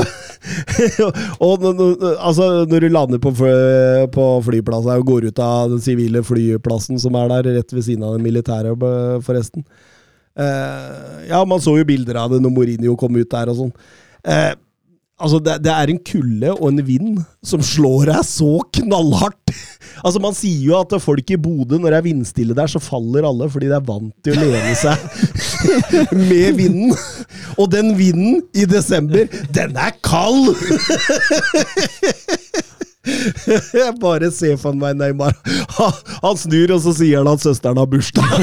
og 1.48 1.66
altså, 1.72 2.52
når 2.70 2.86
du 2.86 2.90
lander 2.94 3.24
på, 3.26 3.34
fly- 3.42 4.06
på 4.14 4.28
flyplassen 4.46 4.94
og 4.94 5.10
går 5.10 5.32
ut 5.32 5.42
av 5.42 5.74
den 5.74 5.82
sivile 5.82 6.22
flyplassen 6.28 7.02
som 7.02 7.18
er 7.18 7.34
der, 7.34 7.52
rett 7.58 7.74
ved 7.74 7.90
siden 7.90 8.06
av 8.06 8.14
den 8.20 8.30
militære, 8.30 8.78
forresten 9.26 9.66
Ja, 10.36 11.40
man 11.48 11.62
så 11.64 11.78
jo 11.80 11.88
bilder 11.88 12.20
av 12.20 12.34
det 12.34 12.42
når 12.44 12.52
Mourinho 12.52 12.96
kom 13.00 13.16
ut 13.16 13.30
der 13.32 13.52
og 13.54 13.60
sånn. 13.62 13.74
Eh, 14.26 14.54
Altså, 15.16 15.40
det, 15.40 15.62
det 15.64 15.72
er 15.72 15.92
en 15.94 16.00
kulde 16.04 16.50
og 16.58 16.66
en 16.74 16.82
vind 16.84 17.22
som 17.46 17.62
slår 17.64 18.10
deg 18.12 18.26
så 18.28 18.58
knallhardt. 18.80 19.54
Altså, 20.06 20.20
Man 20.20 20.36
sier 20.36 20.60
jo 20.68 20.74
at 20.76 20.92
folk 21.02 21.30
i 21.32 21.38
Bodø, 21.40 21.78
når 21.80 21.94
det 21.94 21.98
er 21.98 22.04
vindstille 22.04 22.54
der, 22.58 22.68
så 22.68 22.82
faller 22.84 23.24
alle 23.26 23.48
fordi 23.50 23.70
de 23.72 23.78
er 23.78 23.86
vant 23.88 24.12
til 24.28 24.36
å 24.36 24.50
lene 24.52 24.74
seg 24.76 25.00
med 26.30 26.60
vinden. 26.60 26.92
Og 27.56 27.72
den 27.72 27.94
vinden 27.98 28.42
i 28.54 28.68
desember, 28.70 29.24
den 29.56 29.80
er 29.80 29.96
kald! 30.04 30.52
Jeg 33.80 33.94
bare 34.02 34.32
ser 34.34 34.58
for 34.62 34.74
meg 34.78 34.96
Neymar. 34.98 35.36
Han 36.24 36.38
snur, 36.42 36.74
og 36.76 36.82
så 36.86 36.94
sier 36.98 37.22
han 37.22 37.30
at 37.34 37.44
søsteren 37.44 37.78
har 37.82 37.90
bursdag. 37.90 38.26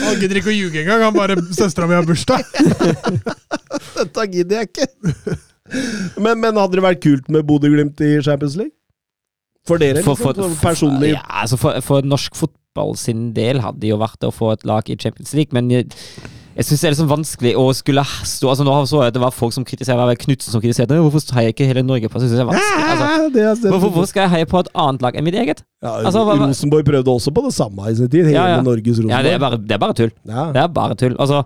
Han 0.00 0.18
gidder 0.20 0.38
ikke 0.40 0.52
å 0.52 0.54
ljuge 0.54 0.82
engang. 0.82 1.02
Han 1.08 1.14
bare 1.16 1.36
'Søstera 1.40 1.86
mi 1.88 1.96
har 1.96 2.06
bursdag'. 2.06 2.44
Dette 3.96 4.26
gidder 4.32 4.60
jeg 4.60 4.68
ikke. 4.70 4.86
Men, 6.20 6.40
men 6.42 6.58
hadde 6.58 6.76
det 6.78 6.84
vært 6.84 7.02
kult 7.04 7.28
med 7.32 7.46
Bodø-Glimt 7.48 8.00
i 8.04 8.10
Champions 8.24 8.56
League? 8.60 8.74
For 9.68 9.80
dere, 9.80 10.02
For- 10.04 10.16
liksom, 10.16 10.24
for- 10.26 10.40
sånn 10.40 10.56
personlig? 10.62 11.12
Ja, 11.14 11.22
altså 11.42 11.58
for, 11.60 11.80
for 11.84 12.06
norsk 12.06 12.36
fotball 12.38 12.94
sin 12.98 13.30
del 13.36 13.60
hadde 13.64 13.80
det 13.82 13.90
jo 13.92 13.98
vært 14.00 14.24
å 14.26 14.32
få 14.34 14.52
et 14.54 14.64
lag 14.68 14.88
i 14.90 14.96
Champions 15.00 15.32
League, 15.36 15.52
men 15.56 15.70
jeg, 16.60 16.66
syns 16.68 16.82
det 16.82 16.88
er 16.88 16.92
liksom 16.94 17.08
vanskelig 17.10 17.52
å 17.56 17.62
skulle 17.72 18.02
stå 18.28 18.50
altså 18.52 18.64
Nå 18.66 18.74
så 18.90 19.00
jeg 19.00 19.12
at 19.12 19.16
det 19.16 19.22
var 19.22 19.32
folk 19.32 19.54
som 19.56 19.64
kritiserte 19.64 20.16
Knutsen 20.24 20.52
som 20.52 20.60
kritiserte. 20.62 20.98
Hvorfor 21.00 21.32
heier 21.38 21.54
ikke 21.54 21.66
hele 21.68 21.82
Norge 21.86 22.10
på 22.12 22.20
det? 22.20 22.28
Synes 22.28 22.36
jeg 22.36 22.44
er 22.44 22.50
vanskelig. 22.50 22.84
Altså, 22.90 23.06
Ja, 23.40 23.54
det 23.64 23.72
hvorfor, 23.80 24.06
skal 24.10 24.26
jeg 24.26 24.32
heie 24.34 24.48
på 24.50 24.60
et 24.60 24.68
annet 24.74 25.02
lag 25.06 25.16
enn 25.16 25.24
mitt 25.24 25.38
eget? 25.40 25.64
Ja, 25.82 25.96
altså, 26.04 26.22
hva- 26.28 26.36
Rosenborg 26.42 26.84
prøvde 26.90 27.14
også 27.16 27.32
på 27.32 27.44
det 27.48 27.54
samme 27.56 27.88
i 27.90 27.94
sin 27.96 28.08
tid. 28.12 28.26
Hele 28.28 28.36
Ja, 28.36 28.46
ja. 28.56 28.60
Norges 28.62 28.98
Rosenborg. 29.00 29.16
Ja, 29.16 29.22
det 29.24 29.32
er 29.34 29.42
bare, 29.42 29.56
det 29.58 29.72
er 29.78 29.82
bare 29.86 29.96
tull. 30.02 30.12
Det 30.26 30.62
er 30.64 30.68
bare 30.68 30.94
tull. 31.00 31.16
Altså, 31.18 31.42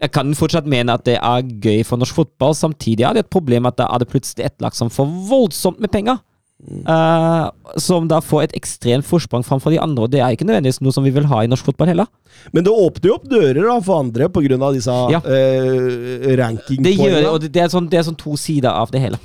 jeg 0.00 0.12
kan 0.12 0.32
fortsatt 0.36 0.66
mene 0.68 0.92
at 0.92 1.04
det 1.04 1.18
er 1.20 1.42
gøy 1.42 1.84
for 1.84 1.96
norsk 2.00 2.14
fotball. 2.14 2.54
Samtidig 2.56 3.04
er 3.04 3.12
det 3.16 3.24
et 3.26 3.30
problem 3.32 3.66
at 3.68 3.76
da 3.76 3.86
er 3.92 3.98
det 4.04 4.08
plutselig 4.08 4.44
et 4.48 4.56
lag 4.64 4.74
som 4.76 4.88
får 4.92 5.06
voldsomt 5.28 5.80
med 5.80 5.90
penger. 5.92 6.18
Eh, 6.66 7.50
som 7.78 8.08
da 8.10 8.18
får 8.24 8.48
et 8.48 8.56
ekstremt 8.58 9.06
forsprang 9.06 9.44
framfor 9.46 9.74
de 9.74 9.78
andre, 9.82 10.06
og 10.06 10.10
det 10.10 10.22
er 10.22 10.34
ikke 10.34 10.46
nødvendigvis 10.48 10.80
noe 10.82 10.94
som 10.94 11.06
vi 11.06 11.12
vil 11.14 11.28
ha 11.30 11.42
i 11.44 11.50
norsk 11.50 11.68
fotball 11.68 11.92
heller. 11.92 12.08
Men 12.56 12.66
det 12.66 12.72
åpner 12.72 13.10
jo 13.10 13.18
opp 13.18 13.28
dører 13.30 13.62
da, 13.62 13.76
for 13.84 14.02
andre 14.02 14.28
pga. 14.32 14.72
disse 14.74 14.96
Ja. 15.12 15.20
Det 15.20 16.34
rankingpoengene. 16.40 16.96
gjør 16.96 17.20
det, 17.20 17.30
og 17.30 17.40
det, 17.44 17.52
det, 17.54 17.62
er 17.62 17.70
sånn, 17.72 17.88
det 17.92 18.00
er 18.00 18.08
sånn 18.08 18.18
to 18.18 18.34
sider 18.40 18.70
av 18.72 18.90
det 18.90 19.04
hele. 19.04 19.20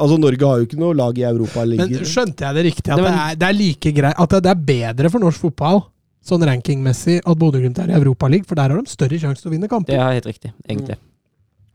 Altså, 0.00 0.16
Norge 0.16 0.48
har 0.48 0.62
jo 0.62 0.68
ikke 0.68 0.80
noe 0.80 0.96
lag 0.96 1.18
i 1.18 1.26
Europa 1.28 1.66
Men 1.68 1.92
skjønte 2.08 2.46
jeg 2.46 2.56
det 2.56 2.62
riktig? 2.70 2.88
At 2.88 2.96
Det 2.96 3.04
det 3.04 3.12
er, 3.12 3.34
det 3.36 3.48
er 3.50 3.56
like 3.58 3.90
greit 3.92 4.22
At 4.24 4.32
det 4.32 4.48
er 4.48 4.62
bedre 4.70 5.10
for 5.12 5.20
norsk 5.20 5.44
fotball, 5.44 5.82
sånn 6.24 6.44
rankingmessig, 6.48 7.20
at 7.20 7.36
Bodø-Glimt 7.40 7.78
er 7.84 7.92
i 7.92 7.98
Europaligaen, 7.98 8.48
for 8.48 8.56
der 8.56 8.72
har 8.72 8.80
de 8.80 8.92
større 8.92 9.20
sjanse 9.20 9.44
til 9.44 9.52
å 9.52 9.54
vinne 9.54 9.68
kamper. 9.68 9.92
Det 9.92 10.00
er 10.00 10.16
helt 10.20 10.28
riktig, 10.30 10.54
egentlig. 10.64 10.96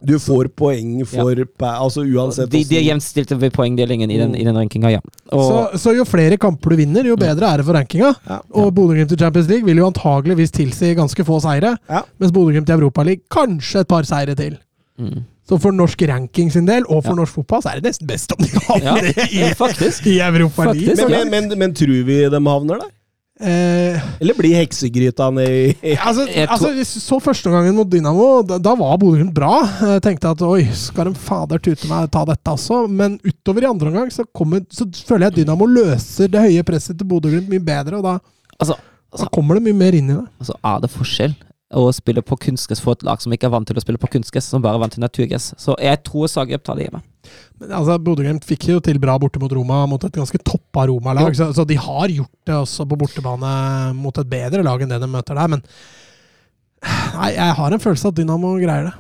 Du 0.04 0.18
får 0.20 0.50
poeng 0.54 1.06
for 1.08 1.32
ja. 1.40 1.46
Altså 1.80 2.04
uansett 2.04 2.50
De, 2.52 2.58
de 2.58 2.64
er 2.64 2.82
hvordan- 2.82 2.88
jevnt 2.90 3.04
stilte 3.04 3.38
ved 3.40 3.54
poengdelingen 3.54 4.12
i 4.12 4.18
den, 4.18 4.32
Mm. 4.32 4.40
i 4.42 4.44
den 4.44 4.56
rankinga, 4.58 4.90
ja. 4.92 5.00
Og, 5.32 5.72
Så, 5.74 5.80
så 5.80 5.96
jo 5.98 6.04
flere 6.06 6.38
kamper 6.38 6.70
du 6.70 6.76
vinner, 6.76 7.04
jo 7.06 7.16
bedre 7.16 7.48
er 7.54 7.58
det 7.58 7.66
for 7.66 7.74
rankinga. 7.74 8.14
Ja. 8.30 8.40
Og 8.54 8.74
Bodø-Glimt 8.76 9.12
i 9.12 9.16
Champions 9.18 9.48
League 9.50 9.66
vil 9.66 9.78
jo 9.78 9.88
antageligvis 9.90 10.52
tilsi 10.52 10.94
ganske 10.96 11.24
få 11.26 11.40
seire. 11.42 11.78
Ja. 11.90 12.02
Mens 12.20 12.32
Bodø-Glimt 12.32 12.70
i 12.70 12.74
Europaligaen 12.74 13.22
kanskje 13.32 13.80
et 13.82 13.88
par 13.88 14.04
seire 14.04 14.36
til. 14.36 14.58
mm. 15.00 15.24
Så 15.48 15.60
for 15.62 15.72
norsk 15.72 16.02
ranking 16.10 16.50
sin 16.52 16.66
del, 16.66 16.84
og 16.90 17.04
for 17.04 17.12
Ja. 17.12 17.16
norsk 17.22 17.34
fotball, 17.36 17.62
så 17.62 17.70
er 17.70 17.80
det 17.80 17.84
nesten 17.92 18.08
best 18.08 18.32
om 18.34 18.44
de 18.44 18.50
havner 18.66 19.14
Ja, 19.14 19.26
i, 19.30 19.54
i 20.10 20.20
Europaligaen. 20.20 20.98
Men, 20.98 21.30
men, 21.30 21.50
men, 21.50 21.60
men 21.60 21.74
tror 21.74 22.04
vi 22.04 22.28
de 22.30 22.40
havner 22.42 22.80
der? 22.80 22.90
Eh, 23.36 24.00
Eller 24.24 24.34
blir 24.38 24.54
heksegryta 24.56 25.26
ned 25.36 25.50
i 25.84 25.96
altså, 26.00 26.24
altså, 26.24 26.70
altså, 26.72 27.00
så 27.04 27.18
første 27.20 27.52
gangen 27.52 27.76
mot 27.76 27.90
Dynamo, 27.92 28.28
da, 28.48 28.56
da 28.64 28.72
var 28.80 28.96
Bodø-Glimt 29.02 29.34
bra. 29.36 29.58
Jeg 29.96 30.04
tenkte 30.06 30.32
at 30.32 30.44
oi, 30.48 30.62
skal 30.72 31.10
de 31.10 31.20
fader 31.20 31.60
tute 31.60 31.90
meg 31.92 32.08
ta 32.14 32.24
dette 32.30 32.54
også? 32.56 32.86
Men 32.88 33.18
utover 33.28 33.66
i 33.66 33.70
andre 33.74 33.92
omgang 33.92 34.14
så, 34.16 34.24
kommer, 34.32 34.64
så 34.72 34.88
føler 35.04 35.28
jeg 35.28 35.34
at 35.34 35.40
Dynamo 35.42 35.68
løser 35.68 36.32
det 36.32 36.46
høye 36.48 36.64
presset 36.68 36.96
til 37.02 37.10
Bodø-Glimt 37.12 37.52
mye 37.52 37.66
bedre, 37.68 38.00
og 38.00 38.08
da, 38.08 38.16
Altså, 38.56 38.78
da 39.20 39.28
kommer 39.36 39.60
det 39.60 39.66
mye 39.68 39.76
mer 39.84 39.98
inn 40.00 40.14
i 40.14 40.16
det. 40.16 40.24
altså, 40.40 40.56
er 40.72 40.80
det 40.86 40.94
forskjell 40.96 41.36
å 41.74 41.88
spille 41.96 42.22
på 42.22 42.38
kunstgress 42.38 42.82
for 42.84 42.94
et 42.94 43.04
lag 43.08 43.22
som 43.24 43.34
ikke 43.34 43.48
er 43.48 43.54
vant 43.56 43.66
til 43.68 43.78
å 43.78 43.82
spille 43.82 44.02
på 44.02 44.10
kunstgress, 44.14 44.52
som 44.52 44.62
bare 44.62 44.78
er 44.78 44.84
vant 44.84 44.94
til 44.94 45.02
naturgress? 45.02 45.54
Så 45.62 45.74
jeg 45.82 46.02
tror 46.06 46.30
Zagreb 46.30 46.62
tar 46.64 46.78
det 46.78 46.88
hjemme. 46.88 47.02
Men 47.58 47.74
altså, 47.80 47.98
Bodø-Glimt 48.06 48.46
fikk 48.46 48.68
jo 48.70 48.78
til 48.86 49.00
bra 49.02 49.18
borte 49.22 49.42
mot 49.42 49.52
Roma, 49.58 49.82
mot 49.90 50.04
et 50.06 50.14
ganske 50.14 50.40
toppa 50.46 50.86
Roma-lag. 50.92 51.34
Så, 51.38 51.50
så 51.58 51.66
de 51.66 51.80
har 51.82 52.14
gjort 52.14 52.36
det 52.46 52.58
også 52.60 52.86
på 52.86 53.00
bortebane 53.02 53.56
mot 53.98 54.22
et 54.22 54.30
bedre 54.30 54.62
lag 54.66 54.86
enn 54.86 54.94
det 54.94 55.02
de 55.02 55.10
møter 55.10 55.42
der. 55.42 55.52
Men 55.56 55.66
nei, 57.18 57.34
jeg 57.34 57.58
har 57.60 57.76
en 57.76 57.84
følelse 57.88 58.14
at 58.14 58.20
Dynamo 58.20 58.56
greier 58.62 58.92
det. 58.92 58.96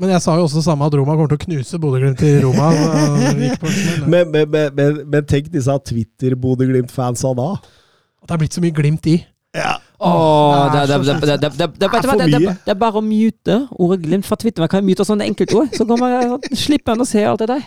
Men 0.00 0.14
jeg 0.14 0.24
sa 0.24 0.32
jo 0.36 0.46
også 0.46 0.60
det 0.60 0.64
samme 0.64 0.86
at 0.88 0.94
Roma 0.96 1.12
kommer 1.12 1.28
til 1.32 1.40
å 1.40 1.44
knuse 1.44 1.80
Bodø-Glimt 1.80 2.22
i 2.24 2.36
Roma. 2.44 2.70
Men, 4.08 4.30
men, 4.32 4.32
men, 4.48 4.72
men, 4.76 5.00
men 5.12 5.28
tenk 5.28 5.50
disse 5.52 5.74
Twitter-Bodø-Glimt-fansa 5.90 7.34
da. 7.36 7.52
At 8.20 8.30
det 8.30 8.36
er 8.36 8.40
blitt 8.44 8.56
så 8.56 8.64
mye 8.64 8.76
glimt 8.76 9.08
i. 9.12 9.18
Åh, 10.00 10.72
det, 10.72 10.80
det 10.80 10.86
det, 10.88 10.94
er 10.96 11.68
det, 11.76 11.88
for 12.08 12.16
mye. 12.16 12.54
er 12.72 12.76
bare 12.80 13.00
å 13.00 13.04
mute 13.04 13.56
ordet 13.76 13.98
glimt 14.06 14.24
fra 14.24 14.38
Twitter. 14.40 14.64
Man 14.64 14.70
kan 14.72 14.86
mute 14.86 15.04
sånne 15.04 15.26
enkeltord, 15.28 15.68
så 15.76 15.84
kan 15.84 16.00
man 16.00 16.40
slippe 16.56 16.96
å 16.96 17.06
se 17.08 17.24
alt 17.28 17.44
det 17.44 17.50
der. 17.50 17.66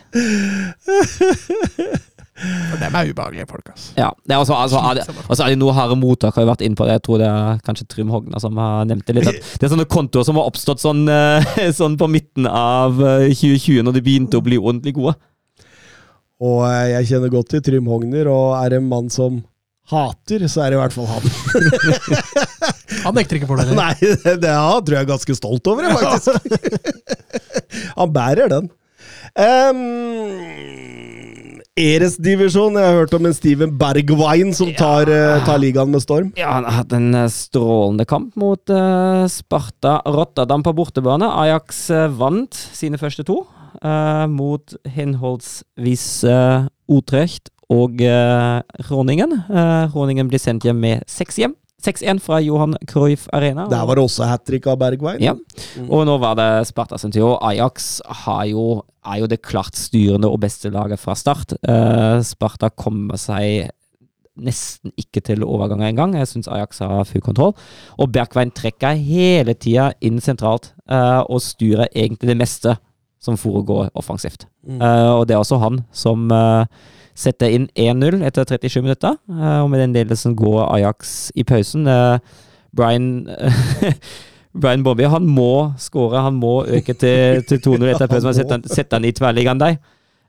For 2.33 2.79
dem 2.81 2.95
er 2.97 3.11
ubehagelige 3.11 3.45
folk, 3.51 3.67
altså. 3.69 3.91
Ja, 3.99 4.07
det 4.25 4.33
er 4.33 4.41
også, 4.41 4.55
altså, 4.57 4.81
og 5.27 5.37
så 5.37 5.45
er 5.45 5.53
det 5.53 5.59
noe 5.61 5.75
harde 5.77 5.95
mottak 6.01 6.33
har 6.33 6.47
jo 6.47 6.49
vært 6.49 6.63
inne 6.65 6.79
på 6.79 6.87
det. 6.89 6.97
Jeg 6.97 7.03
tror 7.05 7.21
det 7.21 7.29
er 7.29 7.61
kanskje 7.67 7.85
Trym 7.91 8.09
Hogna 8.09 8.41
som 8.41 8.57
har 8.57 8.89
nevnt 8.89 9.05
det 9.05 9.19
litt. 9.19 9.29
At 9.29 9.53
det 9.61 9.67
er 9.67 9.73
sånne 9.75 9.85
kontoer 9.93 10.25
som 10.25 10.41
har 10.41 10.49
oppstått 10.49 10.81
sånn, 10.81 11.05
eh, 11.13 11.69
sånn 11.79 11.99
på 12.01 12.09
midten 12.09 12.49
av 12.49 12.97
eh, 12.97 13.29
2020, 13.29 13.85
når 13.85 13.99
de 13.99 14.05
begynte 14.09 14.41
å 14.41 14.45
bli 14.45 14.57
ordentlig 14.57 14.97
gode. 14.97 15.13
Og 16.41 16.65
eh, 16.65 16.95
jeg 16.95 17.13
kjenner 17.13 17.31
godt 17.37 17.53
til 17.53 17.61
Trym 17.69 17.93
Hogner, 17.93 18.33
og 18.33 18.57
er 18.57 18.79
en 18.79 18.89
mann 18.89 19.13
som 19.13 19.43
hater, 19.91 20.45
så 20.47 20.63
er 20.63 20.71
det 20.71 20.77
i 20.77 20.81
hvert 20.81 20.95
fall 20.95 21.09
han. 21.11 21.23
Han 23.03 23.17
nekter 23.17 23.39
ikke 23.39 23.49
for 23.49 23.59
det. 23.59 23.73
Nei, 23.75 23.95
det, 23.99 24.37
det 24.43 24.51
ja, 24.51 24.79
tror 24.79 24.95
jeg 24.95 25.03
er 25.03 25.09
ganske 25.09 25.35
stolt 25.35 25.67
over, 25.71 25.89
faktisk. 25.97 26.29
han 27.99 28.13
bærer 28.13 28.51
den. 28.51 28.69
Um, 29.33 29.79
Eres-divisjon. 31.73 32.77
Jeg 32.77 32.85
har 32.85 32.99
hørt 33.01 33.15
om 33.17 33.25
en 33.25 33.33
Steven 33.33 33.73
Bergwijn 33.79 34.53
som 34.53 34.69
tar, 34.77 35.09
eh, 35.09 35.41
tar 35.47 35.57
ligaen 35.57 35.89
med 35.89 36.03
storm. 36.05 36.29
Ja, 36.37 36.51
han 36.53 36.67
har 36.69 36.83
hatt 36.83 36.93
en 36.93 37.09
eh, 37.17 37.31
strålende 37.33 38.05
kamp 38.05 38.37
mot 38.37 38.61
uh, 38.69 39.25
Sparta 39.25 39.97
Rotterdam 40.05 40.61
på 40.63 40.75
bortebane. 40.77 41.25
Ajax 41.25 41.89
uh, 41.89 42.05
vant 42.13 42.53
sine 42.77 43.01
første 43.01 43.25
to, 43.25 43.41
uh, 43.81 44.25
mot 44.29 44.77
henholdsvis 44.85 46.05
uh, 46.29 46.69
Utrecht 46.93 47.49
og 47.73 48.01
uh, 48.05 48.61
Groningen. 48.87 49.35
Eh, 49.49 49.91
Groningen 49.93 50.29
blir 50.31 50.41
sendt 50.41 50.65
hjem 50.67 50.81
med 50.83 51.03
seks 51.09 51.41
hjem. 51.41 51.57
6-1 51.83 52.21
fra 52.23 52.37
Johan 52.39 52.77
Cruyff 52.87 53.25
Arena. 53.35 53.65
Der 53.67 53.83
var 53.83 53.99
det 53.99 54.05
også 54.05 54.23
hat 54.29 54.45
trick 54.47 54.67
av 54.71 54.77
Bergwijn. 54.79 55.19
Ja. 55.19 55.33
Og 55.83 56.05
nå 56.07 56.15
var 56.21 56.37
det 56.39 56.67
Sparta 56.69 56.95
og 56.95 57.33
Ajax 57.43 57.97
har 58.23 58.45
jo, 58.47 58.83
er 59.03 59.19
jo 59.19 59.27
det 59.27 59.41
klart 59.43 59.75
styrende 59.75 60.29
og 60.31 60.39
beste 60.39 60.71
laget 60.71 61.01
fra 61.01 61.15
start. 61.19 61.57
Uh, 61.67 62.23
Sparta 62.23 62.69
kommer 62.69 63.19
seg 63.19 63.67
nesten 64.33 64.93
ikke 64.97 65.21
til 65.21 65.43
overganger 65.43 65.91
engang. 65.91 66.15
Jeg 66.17 66.31
syns 66.31 66.47
Ajax 66.47 66.79
har 66.79 67.03
full 67.05 67.21
kontroll. 67.21 67.53
Og 67.99 68.11
Bergveien 68.15 68.53
trekker 68.55 68.97
hele 68.97 69.53
tida 69.53 69.91
inn 70.01 70.21
sentralt 70.23 70.71
uh, 70.89 71.21
og 71.27 71.43
styrer 71.43 71.91
egentlig 71.91 72.31
det 72.31 72.39
meste 72.39 72.77
som 73.23 73.37
foregår 73.39 73.91
offensivt. 73.95 74.47
Uh, 74.67 75.19
og 75.19 75.27
det 75.27 75.35
er 75.35 75.43
også 75.43 75.59
han 75.61 75.83
som 75.95 76.27
eh, 76.31 76.65
setter 77.15 77.53
inn 77.53 77.69
1-0 77.77 78.23
etter 78.25 78.45
37 78.45 78.81
minutter. 78.81 79.17
eh, 79.29 79.59
og 79.61 79.69
med 79.69 79.83
den 79.83 79.93
ledelsen 79.93 80.35
går 80.35 80.65
Ajax 80.75 81.31
i 81.35 81.43
pausen. 81.43 81.87
Eh, 81.87 82.19
Brian 82.75 83.27
Brian 84.61 84.83
Bobby 84.85 85.07
han 85.09 85.25
må 85.25 85.73
skåre, 85.81 86.21
han 86.21 86.37
må 86.37 86.63
øke 86.65 86.93
til, 86.93 87.43
til 87.49 87.57
2-0 87.57 87.89
etter 87.93 88.07
pausen. 88.07 88.33
Sette 88.33 88.61
sette 88.69 88.95
han 88.95 89.05
i 89.05 89.13
tverrliggeren 89.15 89.61
der. 89.61 89.77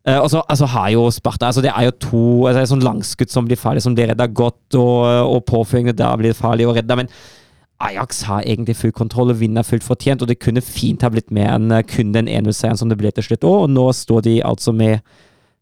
Eh, 0.08 0.18
og 0.20 0.28
så 0.30 0.42
altså, 0.48 0.66
har 0.66 0.90
jo 0.92 1.10
Sparta 1.10 1.46
altså, 1.46 1.62
Det 1.64 1.70
er 1.72 1.86
jo 1.86 1.94
to 2.00 2.24
altså, 2.46 2.60
er 2.60 2.68
sånn 2.68 2.84
langskudd 2.84 3.32
som 3.32 3.48
blir 3.48 3.60
farlig, 3.60 3.82
som 3.84 3.96
blir 3.96 4.10
redda 4.12 4.26
godt, 4.26 4.76
og, 4.76 5.04
og 5.30 5.44
påføringene 5.48 5.96
der 5.96 6.20
blir 6.20 6.36
farlig 6.36 6.68
å 6.68 6.74
redde. 6.76 6.98
Men 7.00 7.08
Ajax 7.84 8.22
har 8.28 8.44
egentlig 8.44 8.76
full 8.76 8.92
kontroll 8.96 9.32
og 9.32 9.40
vinner 9.40 9.64
fullt 9.66 9.84
fortjent, 9.84 10.22
og 10.22 10.28
det 10.28 10.40
kunne 10.40 10.62
fint 10.64 11.02
ha 11.04 11.10
blitt 11.12 11.32
mer 11.34 11.54
enn 11.56 11.72
kun 11.88 12.12
den 12.14 12.28
1-0-seieren 12.28 12.78
som 12.80 12.92
det 12.92 13.00
ble 13.00 13.12
til 13.12 13.26
slutt. 13.26 13.44
Og 13.48 13.66
nå 13.72 13.88
står 13.96 14.24
de 14.28 14.38
altså 14.44 14.72
med 14.76 15.00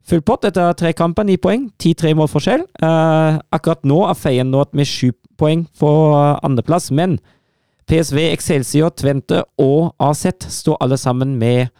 full 0.08 0.22
pott 0.26 0.46
etter 0.48 0.72
tre 0.78 0.92
kamper, 0.96 1.26
ni 1.28 1.38
poeng. 1.40 1.68
10-3 1.82 2.14
målforskjell. 2.18 2.64
Eh, 2.82 3.38
akkurat 3.54 3.84
nå 3.88 4.02
er 4.08 4.18
Feyenoord 4.18 4.74
med 4.78 4.88
sju 4.88 5.12
poeng 5.40 5.66
på 5.78 5.92
eh, 6.16 6.40
andreplass, 6.46 6.90
men 6.94 7.18
PSV, 7.90 8.18
Excelsior, 8.30 8.92
Tvente 8.96 9.42
og 9.60 9.92
AZ 10.02 10.26
står 10.48 10.78
alle 10.84 10.98
sammen 11.00 11.36
med 11.40 11.72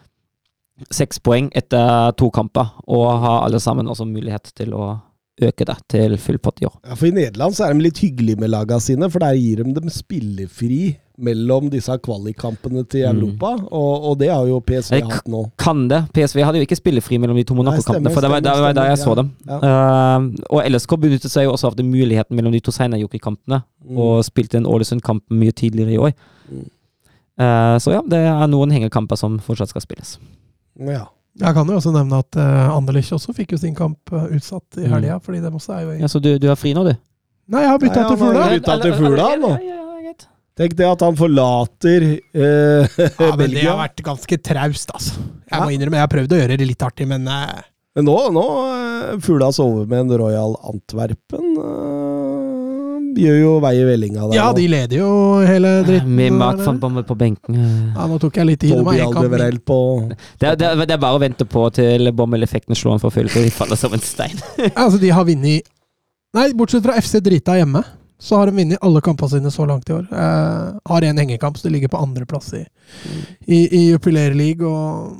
seks 0.91 1.21
poeng 1.23 1.47
etter 1.55 2.11
to 2.19 2.29
kamper, 2.33 2.73
og 2.91 3.07
har 3.23 3.45
alle 3.45 3.61
sammen 3.63 3.87
også 3.87 4.07
mulighet 4.09 4.51
til 4.57 4.73
å 4.75 4.97
øke 5.43 5.65
det 5.65 5.77
til 5.89 6.17
full 6.21 6.39
pott 6.43 6.61
i 6.61 6.67
år. 6.67 6.75
Ja, 6.83 6.97
for 6.97 7.09
I 7.09 7.15
Nederland 7.15 7.55
så 7.57 7.65
er 7.65 7.73
de 7.73 7.85
litt 7.85 8.01
hyggelige 8.03 8.41
med 8.41 8.51
lagene 8.53 8.83
sine, 8.83 9.09
for 9.09 9.23
der 9.23 9.37
gir 9.39 9.63
de 9.63 9.75
dem 9.77 9.89
spillefri 9.93 10.81
mellom 11.17 11.69
disse 11.69 11.93
kvalikkampene 12.01 12.81
til 12.89 13.05
Mm. 13.05 13.19
Europa, 13.21 13.51
og, 13.71 14.03
og 14.09 14.17
det 14.19 14.29
har 14.31 14.45
jo 14.47 14.59
PSV 14.59 14.95
Jeg- 14.97 15.03
hatt 15.11 15.27
nå. 15.27 15.51
Kan 15.57 15.87
det? 15.87 15.99
PSV 16.13 16.41
hadde 16.43 16.57
jo 16.57 16.65
ikke 16.65 16.75
spillefri 16.79 17.19
mellom 17.19 17.35
de 17.37 17.43
to 17.43 17.53
Monaco-kampene, 17.53 18.09
for 18.13 18.21
det 18.21 18.29
var, 18.31 18.39
det 18.41 18.51
var 18.61 18.73
der 18.73 18.89
jeg 18.89 18.97
så 18.97 19.15
dem. 19.15 19.31
ja. 19.47 19.57
Uh, 19.57 20.33
og 20.49 20.63
LSK 20.71 20.97
benyttet 20.97 21.29
seg 21.31 21.45
jo 21.45 21.51
også 21.53 21.67
av 21.67 21.75
den 21.75 21.91
muligheten 21.91 22.35
mellom 22.35 22.51
de 22.51 22.59
to 22.59 22.71
Seinajokki-kampene, 22.71 23.63
Mm. 23.85 23.97
og 23.97 24.23
spilte 24.25 24.55
en 24.57 24.65
Ålesund-kamp 24.65 25.23
mye 25.29 25.51
tidligere 25.51 25.91
i 25.93 25.97
år. 25.97 26.13
Mm. 26.49 26.65
Uh, 27.39 27.77
så 27.81 27.91
ja, 27.93 28.01
det 28.07 28.19
er 28.29 28.47
noen 28.47 28.71
hengekamper 28.71 29.17
som 29.17 29.39
fortsatt 29.39 29.69
skal 29.69 29.81
spilles. 29.81 30.17
Ja. 30.79 31.05
Jeg 31.39 31.53
kan 31.55 31.65
jo 31.67 31.73
også 31.79 31.91
nevne 31.91 32.19
at 32.21 32.35
uh, 32.37 32.75
Anderlich 32.77 33.09
også 33.11 33.33
fikk 33.33 33.51
jo 33.55 33.57
sin 33.57 33.73
kamp 33.73 33.97
eh, 34.13 34.27
utsatt 34.37 34.77
i 34.77 34.85
Mm. 34.85 35.19
fordi 35.21 35.41
det 35.41 35.51
også 35.53 35.73
er 35.73 35.81
jo 35.81 35.91
Ja, 35.99 36.05
Så 36.07 36.19
du, 36.21 36.37
du 36.37 36.47
er 36.49 36.55
fri 36.55 36.73
nå, 36.73 36.83
du? 36.85 36.93
Nei, 37.49 37.61
jeg 37.61 37.69
har 37.69 37.79
bytta 37.79 38.07
til 38.07 38.17
Fugla. 38.17 38.49
byttet 38.53 38.81
til 38.83 38.93
Fugla, 38.93 39.35
nå. 39.41 39.49
Ja, 39.49 39.57
ja, 39.57 39.75
ja. 39.75 39.82
Tenk 40.59 40.75
det 40.77 40.85
at 40.85 41.01
han 41.01 41.15
forlater 41.17 42.03
eh, 42.13 42.97
Ja, 43.19 43.31
men 43.39 43.49
det 43.55 43.63
har 43.65 43.79
vært 43.79 44.03
ganske 44.05 44.37
traust, 44.45 44.91
altså. 44.93 45.17
Jeg 45.49 45.53
Ja. 45.57 45.63
må 45.65 45.71
innrømme, 45.73 45.97
jeg 45.97 46.05
har 46.05 46.11
prøvd 46.13 46.33
å 46.35 46.41
gjøre 46.43 46.57
det 46.61 46.67
litt 46.69 46.83
artig, 46.85 47.07
men 47.09 47.25
eh, 47.27 47.61
Men 47.97 48.05
nå, 48.09 48.17
nå 48.33 48.43
eh, 48.69 49.15
Fugla 49.21 49.49
sover 49.53 49.85
med 49.89 50.05
en 50.05 50.13
Royal 50.21 50.53
Antwerpen. 50.69 51.57
eh, 51.57 53.19
gjør 53.23 53.35
jo 53.37 53.49
vei 53.61 53.71
i 53.77 53.83
vellinga 53.85 54.23
der. 54.29 54.35
Ja, 54.39 54.45
de 54.57 54.63
leder 54.71 54.97
jo 54.97 55.09
hele 55.45 55.71
dritten. 55.85 56.13
Med 56.17 56.33
Mark 56.33 56.61
van 56.65 56.79
Bommel 56.81 57.03
på 57.05 57.13
benken. 57.19 57.57
eh. 57.61 57.73
Ja, 57.97 58.07
nå 58.09 58.17
tok 58.21 58.37
jeg 58.39 58.47
litt 58.49 58.61
tid. 58.63 58.73
Kamp. 58.73 58.89
Aldeverell 59.17 59.59
på 59.61 59.77
Det, 60.09 60.47
er- 60.49 60.55
det, 60.57 60.65
er- 60.71 60.85
det 60.85 60.95
er 60.95 61.01
bare 61.03 61.17
å 61.19 61.21
vente 61.21 61.45
på 61.45 61.67
til 61.77 62.09
Bommel-effekten 62.11 62.73
slår 62.77 62.95
han 62.97 63.03
for 63.03 63.13
fullt, 63.13 63.35
og 63.37 63.43
de 63.45 63.51
faller 63.53 63.77
som 63.77 63.93
en 63.93 64.01
stein. 64.01 64.37
Altså, 64.73 64.97
de 65.01 65.09
har 65.13 65.25
vunnet 65.25 65.69
Nei, 66.33 66.47
bortsett 66.57 66.81
fra 66.81 66.95
FC 66.97 67.19
Drita 67.21 67.53
hjemme, 67.59 67.83
så 68.23 68.37
har 68.39 68.47
de 68.47 68.55
vunnet 68.55 68.79
alle 68.81 69.01
kampene 69.03 69.29
sine 69.33 69.51
så 69.51 69.65
langt 69.67 69.89
i 69.89 69.93
år. 69.97 70.05
Eh, 70.07 70.75
har 70.89 71.01
en 71.09 71.17
hengekamp, 71.19 71.57
så 71.57 71.67
de 71.67 71.73
ligger 71.73 71.91
på 71.91 71.99
andreplass 71.99 72.53
i, 72.55 72.61
i, 73.45 73.59
i 73.67 73.81
Jupiler 73.89 74.31
og 74.63 75.17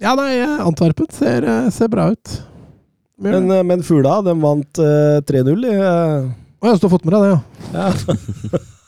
Ja, 0.00 0.16
nei, 0.18 0.40
eh, 0.40 0.56
Antwerpen 0.66 1.06
ser, 1.14 1.46
eh, 1.46 1.68
ser 1.70 1.88
bra 1.92 2.08
ut. 2.10 2.42
Men, 3.20 3.46
Men, 3.46 3.50
eh, 3.58 3.62
men 3.62 3.82
Fugla, 3.86 4.22
de 4.26 4.34
vant 4.40 4.78
eh, 4.82 5.20
3-0. 5.28 5.62
de, 5.62 5.76
eh. 5.76 6.30
Å, 6.60 6.66
jeg 6.66 6.82
har 6.82 6.92
fått 6.96 7.06
med 7.06 7.14
deg 7.14 7.22
det, 7.22 7.30
ja. 7.30 7.40
Ja. 7.78 8.60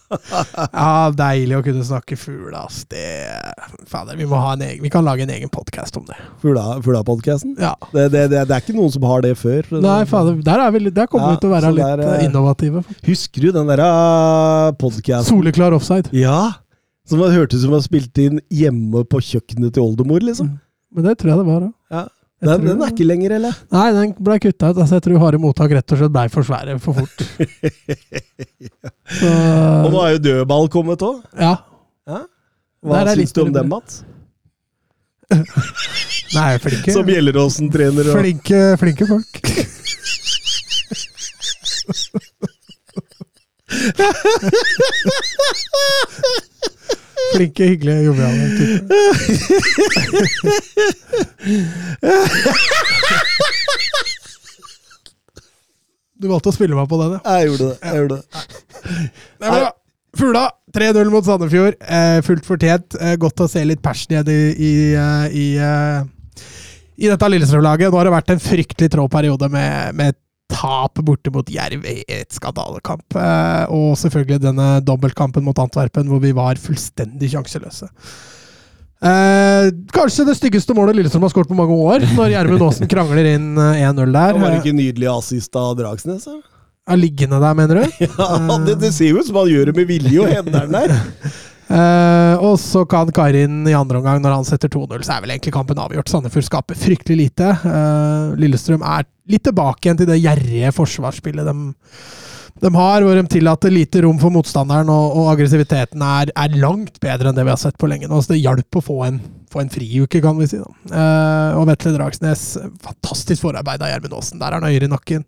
Ja, 0.72 1.10
deilig 1.16 1.58
å 1.58 1.62
kunne 1.64 1.84
snakke 1.86 2.16
fugl, 2.20 2.54
ass. 2.56 2.82
Det 2.90 3.02
Fader, 3.90 4.16
vi 4.18 4.26
må 4.28 4.40
ha 4.40 4.54
en 4.56 4.64
egen 4.66 4.82
Vi 4.84 4.90
kan 4.92 5.04
lage 5.06 5.24
en 5.26 5.32
egen 5.34 5.50
podkast 5.52 5.96
om 6.00 6.06
det. 6.08 6.16
Fuglapodkasten? 6.42 7.54
Ja. 7.60 7.74
Det, 7.92 8.08
det, 8.12 8.26
det, 8.32 8.44
det 8.48 8.56
er 8.56 8.64
ikke 8.64 8.76
noen 8.76 8.92
som 8.94 9.06
har 9.08 9.24
det 9.24 9.34
før. 9.40 9.68
Nei, 9.82 10.00
fader, 10.08 10.38
der, 10.44 10.64
er 10.66 10.74
vi, 10.74 10.84
der 10.90 11.10
kommer 11.10 11.32
Ja, 11.32 11.36
vi 11.36 11.42
til 11.44 11.50
å 11.50 11.54
være 11.54 11.72
litt 11.76 11.84
der, 11.84 12.04
eh, 12.08 12.26
innovative. 12.28 12.84
Husker 13.06 13.46
du 13.46 13.52
den 13.58 13.70
derre 13.72 13.90
podkasten? 14.80 15.28
Soleklar 15.30 15.76
offside. 15.76 16.12
Ja! 16.16 16.40
Som 17.08 17.22
hørtes 17.24 17.60
ut 17.60 17.66
som 17.66 17.74
var 17.74 17.82
spilt 17.84 18.18
inn 18.22 18.38
hjemme 18.52 19.02
på 19.10 19.20
kjøkkenet 19.32 19.74
til 19.74 19.84
oldemor, 19.84 20.22
liksom. 20.22 20.52
Men 20.92 21.08
det 21.08 21.16
tror 21.20 21.32
jeg 21.32 21.40
det 21.42 21.48
var, 21.48 21.64
da. 21.64 21.72
Ja. 21.96 22.04
Den, 22.42 22.64
den 22.66 22.80
er 22.82 22.90
ikke 22.90 23.04
lenger, 23.06 23.30
eller? 23.38 23.54
Nei, 23.70 23.84
den 23.94 24.14
ble 24.18 24.34
kutta 24.42 24.72
ut. 24.72 24.78
Altså, 24.82 24.96
jeg 24.98 25.04
tror 25.04 25.20
harde 25.22 25.38
mottak 25.38 25.70
rett 25.76 25.92
og 25.94 25.98
slett 26.00 26.10
blei 26.14 26.24
for 26.32 26.42
svære 26.48 26.74
for 26.82 26.92
fort. 26.98 27.18
Så, 29.20 29.28
Og 29.28 29.92
nå 29.94 29.98
er 30.02 30.10
jo 30.16 30.20
dødball 30.26 30.66
kommet 30.72 31.04
òg. 31.06 31.20
ja. 31.38 31.54
Hva 32.82 33.04
Der 33.04 33.12
er 33.12 33.16
syns 33.20 33.32
du 33.36 33.40
om 33.44 33.52
den, 33.54 33.68
Mats? 33.70 34.00
Nei, 36.34 36.48
flinke. 36.64 36.90
Som 36.96 37.06
Gjelleråsen-trener 37.12 38.04
og 38.10 38.14
Flinke, 38.18 38.60
flinke 38.80 39.06
folk. 39.06 39.32
Flinke, 47.34 47.64
hyggelige, 47.64 48.02
joviale 48.04 48.46
typer. 48.58 50.02
Du 56.22 56.28
valgte 56.30 56.52
å 56.52 56.54
spille 56.54 56.76
meg 56.78 56.88
på 56.90 56.98
den, 57.00 57.16
ja. 57.16 57.20
Jeg 57.38 57.50
gjorde 57.50 57.68
det. 57.72 57.76
Jeg 57.82 58.02
gjorde 58.02 58.18
det. 58.18 58.24
Det 59.42 59.48
er 59.48 59.56
bra. 59.56 59.70
Fugla 60.12 60.42
3-0 60.76 61.10
mot 61.12 61.24
Sandefjord. 61.26 61.78
Eh, 61.80 62.18
fullt 62.26 62.46
fortjent. 62.46 62.98
Eh, 63.00 63.16
godt 63.20 63.42
å 63.42 63.48
se 63.50 63.64
litt 63.66 63.82
passion 63.84 64.12
igjen 64.14 64.28
i, 64.30 64.40
i, 64.52 64.72
eh, 64.92 65.24
i, 65.32 65.46
eh, 65.56 66.44
i 67.02 67.08
dette 67.10 67.30
Lillestrøm-laget. 67.32 67.90
Nå 67.90 67.98
har 67.98 68.06
det 68.08 68.14
vært 68.14 68.34
en 68.34 68.42
fryktelig 68.44 68.92
trå 68.92 69.08
periode 69.10 69.48
med, 69.50 69.96
med 69.98 70.18
tap 70.52 71.00
borte 71.06 71.32
mot 71.34 71.48
Jerv 71.50 71.86
i 71.88 72.02
et 72.12 72.36
skandalekamp. 72.36 73.16
Eh, 73.16 73.72
og 73.72 73.96
selvfølgelig 74.00 74.42
denne 74.44 74.68
dobbeltkampen 74.86 75.44
mot 75.46 75.58
Antwerpen 75.62 76.10
hvor 76.10 76.22
vi 76.22 76.34
var 76.36 76.60
fullstendig 76.60 77.32
sjanseløse. 77.32 77.90
Eh, 79.02 79.68
kanskje 79.90 80.28
det 80.28 80.36
styggeste 80.38 80.76
målet 80.78 80.94
Lillestrøm 81.00 81.24
har 81.26 81.32
skåret 81.32 81.50
på 81.50 81.58
mange 81.58 81.74
år, 81.74 82.04
når 82.14 82.34
Gjermund 82.36 82.66
Aasen 82.68 82.90
krangler 82.90 83.32
inn 83.32 83.52
eh, 83.58 83.82
1-0 83.88 84.12
der. 84.14 84.36
Det 84.36 84.44
var 84.44 84.58
ikke 84.60 84.76
nydelig 84.78 85.08
assist 85.10 85.58
av 85.58 85.74
Dragsnes? 85.80 86.28
Er 86.82 86.98
liggende 86.98 87.40
der, 87.42 87.56
mener 87.58 87.82
du? 87.82 88.04
Ja, 88.06 88.58
det, 88.66 88.76
det 88.82 88.92
ser 88.94 89.10
jo 89.10 89.22
ut 89.22 89.26
som 89.26 89.40
han 89.42 89.50
gjør 89.50 89.70
det 89.70 89.76
med 89.80 89.90
vilje 89.90 90.22
og 90.22 90.30
hender 90.30 90.68
den 90.68 90.78
der. 90.78 90.94
Eh, 91.72 92.42
og 92.44 92.58
så 92.60 92.82
kan 92.88 93.10
Karin 93.14 93.62
i 93.68 93.76
andre 93.76 94.00
omgang, 94.00 94.20
når 94.20 94.36
han 94.36 94.48
setter 94.48 94.68
2-0, 94.72 95.06
så 95.06 95.14
er 95.14 95.24
vel 95.24 95.34
egentlig 95.34 95.54
kampen 95.54 95.80
avgjort. 95.80 96.10
Sandefjord 96.10 96.48
skaper 96.48 96.78
fryktelig 96.78 97.18
lite. 97.26 97.48
Uh, 97.64 98.34
Lillestrøm 98.40 98.84
er 98.84 99.06
litt 99.32 99.44
tilbake 99.46 99.86
igjen 99.86 100.00
til 100.00 100.10
det 100.10 100.20
gjerrige 100.20 100.72
forsvarsspillet 100.76 101.48
de, 101.48 101.54
de 102.62 102.72
har, 102.76 103.04
hvor 103.06 103.16
de 103.16 103.22
tillater 103.30 103.72
lite 103.72 104.02
rom 104.04 104.18
for 104.20 104.34
motstanderen, 104.34 104.90
og, 104.92 105.16
og 105.16 105.30
aggressiviteten 105.32 106.02
er, 106.04 106.32
er 106.36 106.58
langt 106.60 107.00
bedre 107.02 107.30
enn 107.30 107.38
det 107.38 107.46
vi 107.46 107.54
har 107.54 107.62
sett 107.62 107.78
på 107.80 107.88
lenge 107.88 108.10
nå. 108.10 108.20
Så 108.20 108.34
det 108.34 108.42
hjalp 108.42 108.80
å 108.80 108.84
få 108.84 108.98
en, 109.06 109.22
få 109.52 109.62
en 109.62 109.72
friuke, 109.72 110.20
kan 110.24 110.36
vi 110.40 110.50
si. 110.50 110.60
Eh, 110.60 111.56
og 111.56 111.64
Vetle 111.70 111.94
Dragsnes, 111.96 112.44
fantastisk 112.84 113.46
forarbeid 113.46 113.80
av 113.80 113.94
Gjermund 113.94 114.18
Aasen. 114.18 114.42
Der 114.42 114.50
er 114.50 114.60
han 114.60 114.68
øyre 114.68 114.90
i 114.90 114.92
nakken. 114.92 115.24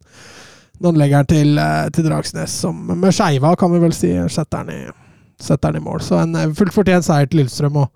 Når 0.83 0.93
han 0.93 1.01
legger 1.01 1.25
den 1.25 1.33
til, 1.33 1.65
til 1.95 2.11
Dragsnes, 2.11 2.59
som 2.67 2.85
med 2.93 3.15
skeiva, 3.15 3.55
kan 3.57 3.73
vi 3.73 3.81
vel 3.87 3.97
si, 3.97 4.13
setter 4.35 4.67
den 4.67 4.85
i 4.85 5.03
setter 5.43 5.73
den 5.75 5.83
i 5.83 5.85
mål. 5.85 6.03
Så 6.05 6.19
en 6.21 6.35
eh, 6.39 6.51
fullt 6.57 6.75
fortjent 6.75 7.07
seier 7.07 7.31
til 7.31 7.43
Lillestrøm. 7.43 7.81
og 7.85 7.91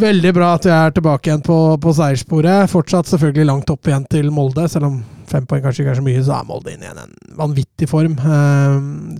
Veldig 0.00 0.30
bra 0.36 0.52
at 0.54 0.66
vi 0.68 0.70
er 0.70 0.92
tilbake 0.94 1.26
igjen 1.26 1.42
på, 1.42 1.56
på 1.82 1.94
seierssporet. 1.98 2.70
Fortsatt 2.70 3.10
selvfølgelig 3.10 3.48
langt 3.48 3.72
opp 3.74 3.90
igjen 3.90 4.06
til 4.12 4.30
Molde. 4.34 4.68
Selv 4.70 4.86
om 4.86 5.00
fem 5.30 5.46
poeng 5.50 5.64
kanskje 5.64 5.84
ikke 5.84 5.96
er 5.96 5.98
så 5.98 6.06
mye, 6.06 6.22
så 6.26 6.36
er 6.38 6.46
Molde 6.46 6.74
inne 6.74 6.86
i 6.86 6.92
en, 6.92 7.02
en 7.02 7.36
vanvittig 7.40 7.90
form. 7.90 8.14
Eh, 8.14 8.76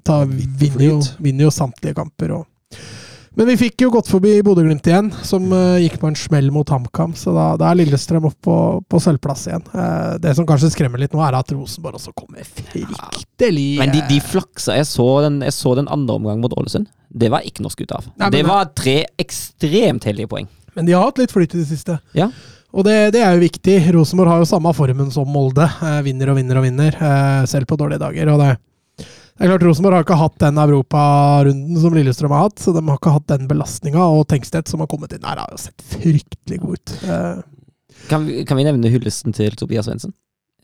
ta, 0.07 0.23
vinner, 0.31 0.85
jo, 0.87 0.99
vinner 1.19 1.49
jo 1.49 1.55
samtlige 1.55 1.99
kamper. 1.99 2.39
Og. 2.39 2.81
Men 3.39 3.47
vi 3.47 3.57
fikk 3.61 3.85
jo 3.85 3.93
gått 3.95 4.09
forbi 4.11 4.33
Bodø-Glimt 4.43 4.87
igjen, 4.91 5.11
som 5.27 5.45
uh, 5.55 5.79
gikk 5.79 6.01
på 6.03 6.09
en 6.11 6.17
smell 6.19 6.49
mot 6.55 6.69
HamKam. 6.69 7.13
Så 7.19 7.31
da, 7.37 7.53
da 7.61 7.69
er 7.71 7.79
Lillestrøm 7.79 8.27
opp 8.27 8.39
på, 8.43 8.57
på 8.91 9.01
sølvplass 9.03 9.47
igjen. 9.47 9.67
Uh, 9.71 10.17
det 10.23 10.35
som 10.39 10.49
kanskje 10.49 10.73
skremmer 10.75 11.03
litt 11.03 11.15
nå, 11.15 11.23
er 11.23 11.39
at 11.39 11.55
Rosenborg 11.55 12.01
også 12.01 12.15
kommer 12.19 12.43
fryktelig 12.43 13.69
Men 13.79 13.95
de, 13.95 14.03
de 14.11 14.19
flaksa. 14.25 14.75
Jeg 14.81 14.89
så, 14.91 15.09
den, 15.27 15.41
jeg 15.47 15.55
så 15.55 15.77
den 15.79 15.91
andre 15.95 16.19
omgangen 16.19 16.43
mot 16.43 16.57
Ålesund. 16.59 16.91
Det 17.11 17.31
var 17.31 17.47
ikke 17.47 17.63
noe 17.63 17.75
skutt 17.75 17.95
av. 17.95 18.09
Nei, 18.19 18.33
det 18.35 18.47
var 18.47 18.73
tre 18.75 19.03
ekstremt 19.23 20.07
heldige 20.11 20.31
poeng. 20.31 20.51
Men 20.75 20.87
de 20.87 20.95
har 20.95 21.07
hatt 21.07 21.23
litt 21.23 21.35
flyt 21.35 21.55
i 21.55 21.63
det 21.63 21.69
siste. 21.71 21.99
Ja. 22.19 22.31
Og 22.71 22.87
det, 22.87 22.97
det 23.15 23.23
er 23.27 23.35
jo 23.35 23.43
viktig. 23.43 23.77
Rosenborg 23.97 24.31
har 24.31 24.43
jo 24.43 24.51
samme 24.51 24.73
formen 24.77 25.11
som 25.15 25.31
Molde. 25.31 25.67
Eh, 25.67 26.01
vinner 26.07 26.31
og 26.31 26.39
vinner 26.39 26.61
og 26.61 26.67
vinner, 26.67 26.95
eh, 26.95 27.47
selv 27.51 27.67
på 27.71 27.79
dårlige 27.79 28.03
dager. 28.03 28.31
Og 28.31 28.43
det, 28.43 28.53
det 29.39 29.47
er 29.47 29.51
klart 29.53 29.63
Rosenborg 29.65 29.95
har 29.97 30.05
ikke 30.05 30.19
hatt 30.21 30.39
den 30.43 30.59
europarunden 30.61 31.79
som 31.81 31.95
Lillestrøm 31.97 32.31
har 32.35 32.43
hatt, 32.49 32.59
så 32.61 32.75
de 32.77 32.83
har 32.87 32.99
ikke 32.99 33.13
hatt 33.15 33.27
den 33.33 33.47
belastninga. 33.49 34.03
Og 34.19 34.27
Tengstedt, 34.29 34.69
som 34.69 34.81
har 34.81 34.87
kommet 34.91 35.13
inn 35.17 35.23
der, 35.25 35.41
har 35.41 35.49
jo 35.55 35.57
sett 35.63 35.81
fryktelig 35.95 36.61
god 36.61 36.77
ut. 36.81 36.97
Eh, 37.09 37.41
Kan, 38.09 38.25
vi- 38.27 38.45
kan 38.45 38.57
vi 38.57 38.65
nevne 38.65 38.89
hyllesten 38.91 39.33
til 39.37 39.51
Tobias 39.57 39.87
Svendsen? 39.87 40.13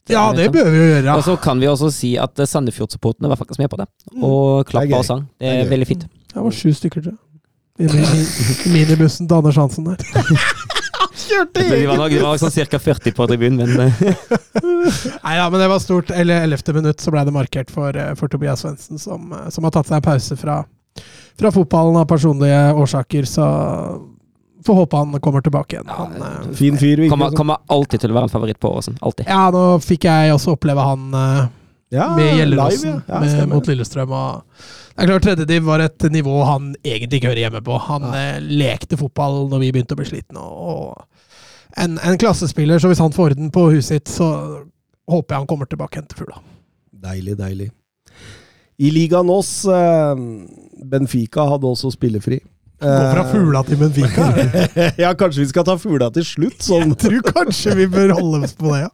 ja, 0.09 0.33
det 0.33 0.53
bør 0.53 0.71
vi 0.71 0.79
jo 0.79 0.85
gjøre. 0.95 1.17
Og 1.17 1.25
så 1.25 1.37
kan 1.43 1.59
vi 1.61 1.67
også 1.67 1.91
si 1.93 2.17
at 2.17 2.35
Sandefjord-supporterne 2.37 3.29
var 3.29 3.37
faktisk 3.37 3.59
med 3.59 3.69
på 3.71 3.77
det. 3.81 3.87
Mm. 4.15 4.23
Og 4.25 4.61
er 4.61 4.65
klappa 4.71 4.97
og 5.01 5.05
sang. 5.05 5.21
Det 5.41 5.49
Det 5.49 5.49
er 5.61 5.65
er 5.65 5.71
veldig 5.71 5.87
fint. 5.87 6.07
Det 6.33 6.43
var 6.43 6.51
sju 6.51 6.73
stykker, 6.73 7.03
tror 7.03 7.13
jeg. 7.13 7.23
I 7.79 8.69
minibussen 8.73 9.29
til 9.29 9.37
Anders 9.37 9.57
Hansen 9.57 9.85
der. 9.85 9.97
Men 11.55 11.71
Vi 11.71 11.87
var 11.87 11.97
nok, 11.97 12.13
det 12.13 12.23
var 12.23 12.39
sånn 12.41 12.55
ca. 12.71 12.79
40 12.79 13.15
på 13.17 13.27
tribunen, 13.31 13.73
men 13.77 13.93
Nei 15.27 15.37
da, 15.39 15.49
men 15.51 15.61
det 15.61 15.69
var 15.71 15.83
stort. 15.83 16.11
Eller 16.15 16.47
ellevte 16.47 16.75
minutt 16.77 17.03
så 17.03 17.13
ble 17.15 17.25
det 17.27 17.35
markert 17.35 17.73
for, 17.73 17.97
eh, 17.97 18.15
for 18.19 18.33
Tobias 18.33 18.65
Svendsen, 18.65 19.01
som, 19.03 19.33
eh, 19.33 19.49
som 19.53 19.67
har 19.67 19.75
tatt 19.75 19.91
seg 19.91 19.99
en 19.99 20.07
pause 20.07 20.39
fra, 20.41 20.61
fra 21.39 21.53
fotballen 21.55 21.99
av 22.01 22.09
personlige 22.11 22.61
årsaker. 22.77 23.29
Så 23.29 23.49
får 24.67 24.81
håpe 24.81 25.03
han 25.03 25.21
kommer 25.23 25.45
tilbake 25.47 25.77
igjen. 25.77 25.93
Han, 25.99 26.17
eh, 26.23 26.49
Fin 26.59 26.79
fyr. 26.79 27.09
kommer, 27.11 27.37
kommer 27.37 27.63
alltid 27.67 28.07
til 28.07 28.15
å 28.15 28.19
være 28.19 28.31
en 28.31 28.35
favoritt 28.35 28.63
på 28.63 28.73
Åsen. 28.79 28.99
Alltid. 29.03 29.31
ja, 29.31 29.47
nå 29.55 29.69
fikk 29.85 30.09
jeg 30.09 30.35
også 30.35 30.57
oppleve 30.57 30.87
han 30.87 31.13
Ja, 31.95 32.09
med 32.17 32.33
Gjelleråsen 32.35 32.97
ja. 33.07 33.21
Ja, 33.23 33.45
mot 33.47 33.69
Lillestrøm. 33.71 34.11
Og 34.11 34.43
det 34.97 35.05
er 35.05 35.11
klart 35.13 35.23
Tredjediv 35.23 35.67
var 35.69 35.85
et 35.85 36.03
nivå 36.11 36.41
han 36.49 36.73
egentlig 36.83 37.21
ikke 37.21 37.29
hører 37.31 37.43
hjemme 37.45 37.61
på. 37.63 37.77
Han 37.85 38.09
ja. 38.11 38.41
lekte 38.41 38.99
fotball 38.99 39.45
når 39.53 39.63
vi 39.63 39.69
begynte 39.77 39.95
å 39.95 40.01
bli 40.01 40.09
slitne. 40.09 40.41
Og 40.41 40.97
en, 41.83 41.99
en 41.99 42.19
klassespiller, 42.21 42.79
så 42.83 42.91
hvis 42.93 43.03
han 43.03 43.13
får 43.15 43.33
orden 43.35 43.51
på 43.55 43.69
huset 43.75 44.01
sitt, 44.01 44.13
så 44.19 44.29
håper 45.11 45.35
jeg 45.37 45.43
han 45.43 45.49
kommer 45.51 45.69
tilbake 45.71 45.99
igjen 45.99 46.09
til 46.11 46.23
Fugla. 46.25 46.41
Deilig, 47.07 47.37
deilig. 47.39 47.71
I 48.77 48.91
ligaen 48.93 49.29
Nos, 49.29 49.51
eh, 49.71 50.19
Benfica 50.85 51.47
hadde 51.49 51.69
også 51.71 51.93
spillefri. 51.95 52.41
Gå 52.77 52.89
fra 52.93 53.23
Eh, 53.25 53.31
Fugla 53.33 53.63
til 53.65 53.79
Benfica. 53.81 54.27
ja, 55.01 55.15
kanskje 55.17 55.41
vi 55.41 55.49
skal 55.49 55.65
ta 55.65 55.79
fugla 55.81 56.11
til 56.13 56.27
slutt? 56.29 56.59
Sånn. 56.61 56.91
Jeg 56.93 56.99
tror 57.07 57.23
kanskje 57.39 57.73
vi 57.79 57.87
bør 57.89 58.13
holde 58.19 58.43
oss 58.45 58.53
på 58.59 58.69
det, 58.75 58.83
ja. 58.83 58.91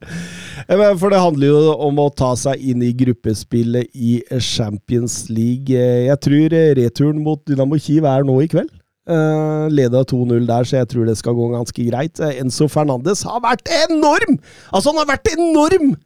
Ja, 0.71 0.93
For 0.95 1.11
det 1.11 1.19
handler 1.19 1.51
jo 1.51 1.73
om 1.89 1.99
å 1.99 2.05
ta 2.15 2.29
seg 2.39 2.63
inn 2.63 2.85
i 2.87 2.93
gruppespillet 2.95 3.91
i 3.99 4.21
Champions 4.39 5.25
League. 5.35 5.75
Eh, 5.75 6.05
Jeg 6.07 6.21
tror 6.23 6.55
eh, 6.55 6.69
returen 6.79 7.19
mot 7.27 7.43
Dynamo 7.49 7.81
Kiev 7.83 8.07
er 8.07 8.23
nå 8.29 8.39
i 8.45 8.51
kveld. 8.53 8.71
Uh, 9.03 9.67
Leda 9.75 10.05
2-0 10.07 10.45
der, 10.47 10.67
så 10.69 10.77
jeg 10.79 10.89
tror 10.93 11.09
det 11.09 11.17
skal 11.19 11.35
gå 11.35 11.49
ganske 11.51 11.85
greit. 11.89 12.21
Eh, 12.23 12.39
Enzo 12.39 12.69
Fernandes 12.71 13.25
har 13.27 13.43
vært 13.43 13.67
enorm! 13.89 14.37
Altså, 14.71 14.93
han 14.93 15.01
har 15.03 15.09
vært 15.11 15.33
enorm! 15.35 15.97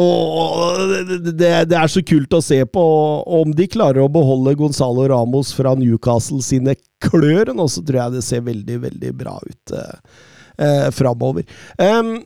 Og 0.00 0.78
det, 1.20 1.42
det, 1.68 1.76
er 1.76 1.90
så 1.92 2.00
kult 2.00 2.32
å 2.32 2.38
se 2.40 2.56
på 2.64 2.80
Og 2.80 3.42
om 3.42 3.50
de 3.52 3.66
klarer 3.68 4.00
å 4.00 4.08
beholde 4.08 4.54
Gonzalo 4.56 5.04
Ramos 5.12 5.50
fra 5.52 5.74
Newcastle 5.76 6.40
sine 6.40 6.78
klør 7.04 7.50
nå, 7.52 7.66
så 7.68 7.82
tror 7.84 7.98
jeg 8.00 8.14
det 8.14 8.22
ser 8.24 8.46
veldig, 8.46 8.78
veldig 8.86 9.12
bra 9.20 9.34
ut 9.36 9.74
uh, 9.76 10.22
uh, 10.56 10.88
framover. 10.96 11.44
Um, 11.76 12.22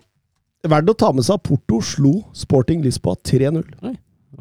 Verdt 0.67 0.95
å 0.95 0.99
ta 0.99 1.11
med 1.15 1.27
seg 1.27 1.41
at 1.41 1.47
Porto 1.47 1.81
slo 1.83 2.15
Sporting 2.35 2.87
Lisboa 2.87 3.19
3-0. 3.27 3.67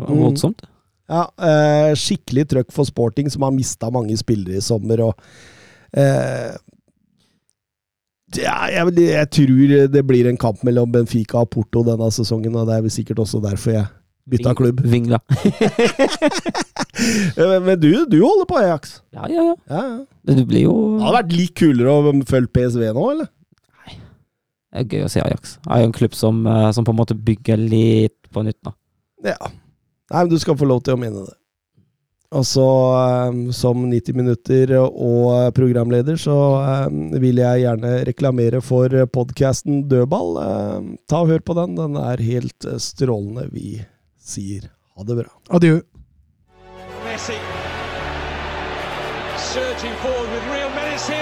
Voldsomt. 0.06 0.62
Mm. 0.62 0.72
Ja, 1.10 1.26
uh, 1.30 1.92
skikkelig 1.98 2.48
trøkk 2.54 2.72
for 2.74 2.88
Sporting, 2.90 3.30
som 3.34 3.46
har 3.46 3.54
mista 3.54 3.90
mange 3.94 4.16
spillere 4.22 4.62
i 4.62 4.66
sommer. 4.66 5.02
og 5.06 5.55
eh, 5.96 6.56
ja, 8.36 8.56
jeg, 8.74 8.96
jeg 9.00 9.30
tror 9.32 9.76
det 9.94 10.02
blir 10.08 10.28
en 10.30 10.40
kamp 10.42 10.64
mellom 10.68 10.92
Benfica 10.92 11.44
og 11.46 11.52
Porto 11.54 11.84
denne 11.88 12.10
sesongen, 12.12 12.56
og 12.58 12.68
det 12.68 12.76
er 12.78 12.84
vel 12.88 12.92
sikkert 12.94 13.22
også 13.24 13.40
derfor 13.44 13.78
jeg 13.78 13.86
bytta 14.26 14.56
klubb. 14.58 14.82
Vingla. 14.82 15.20
Eh, 16.96 17.58
Men 17.60 17.76
du, 17.80 17.90
du 18.08 18.22
holder 18.24 18.46
på 18.48 18.56
Ajax? 18.56 19.02
Ja, 19.12 19.26
ja, 19.28 19.42
ja. 19.44 19.56
Ja, 19.68 19.82
ja. 19.84 20.36
Det 20.36 20.46
blir 20.48 20.62
jo 20.64 20.76
Det 20.96 21.04
hadde 21.04 21.18
vært 21.18 21.34
litt 21.36 21.54
kulere 21.60 21.92
å 21.92 22.14
følge 22.30 22.52
PSV 22.56 22.86
nå, 22.96 23.04
eller? 23.12 23.28
Nei. 23.84 23.98
Det 24.00 24.80
er 24.80 24.88
gøy 24.94 25.04
å 25.04 25.10
se 25.12 25.24
Ajax. 25.26 25.58
Det 25.66 25.74
er 25.76 25.82
jo 25.84 25.90
en 25.90 25.96
klubb 25.98 26.16
som, 26.16 26.40
eh, 26.48 26.70
som 26.78 26.88
på 26.88 26.94
en 26.96 27.00
måte 27.02 27.18
bygger 27.20 27.60
litt 27.60 28.16
på 28.32 28.46
nytt 28.48 28.58
nå. 28.64 28.72
Ja. 29.28 29.36
Nei, 29.44 30.22
men 30.22 30.32
du 30.32 30.38
skal 30.40 30.56
få 30.56 30.70
lov 30.72 30.86
til 30.88 30.96
å 30.96 31.02
mene 31.02 31.26
det. 31.28 31.36
Og 32.36 32.44
så, 32.48 32.68
eh, 33.00 33.38
som 33.56 33.86
90 33.90 34.18
minutter 34.18 34.74
og 34.82 35.54
programleder, 35.56 36.20
så 36.20 36.38
eh, 36.62 37.20
vil 37.24 37.40
jeg 37.40 37.64
gjerne 37.64 37.94
reklamere 38.10 38.62
for 38.66 38.92
podkasten 39.16 39.86
Dødball. 39.92 40.40
Eh, 40.44 40.94
Ta 41.08 41.24
og 41.24 41.32
hør 41.32 41.46
på 41.48 41.56
den. 41.62 41.78
Den 41.80 42.00
er 42.02 42.24
helt 42.24 42.68
eh, 42.68 42.80
strålende. 42.84 43.48
Vi 43.56 43.80
sier 44.20 44.68
ha 44.96 45.08
det 45.08 45.22
bra. 45.24 45.32
Adjø. 45.56 45.80
Messi 47.06 47.40
surging 49.56 49.96
forward 50.04 50.30
with 50.36 50.44
real 50.52 50.70
Messi. 50.76 51.16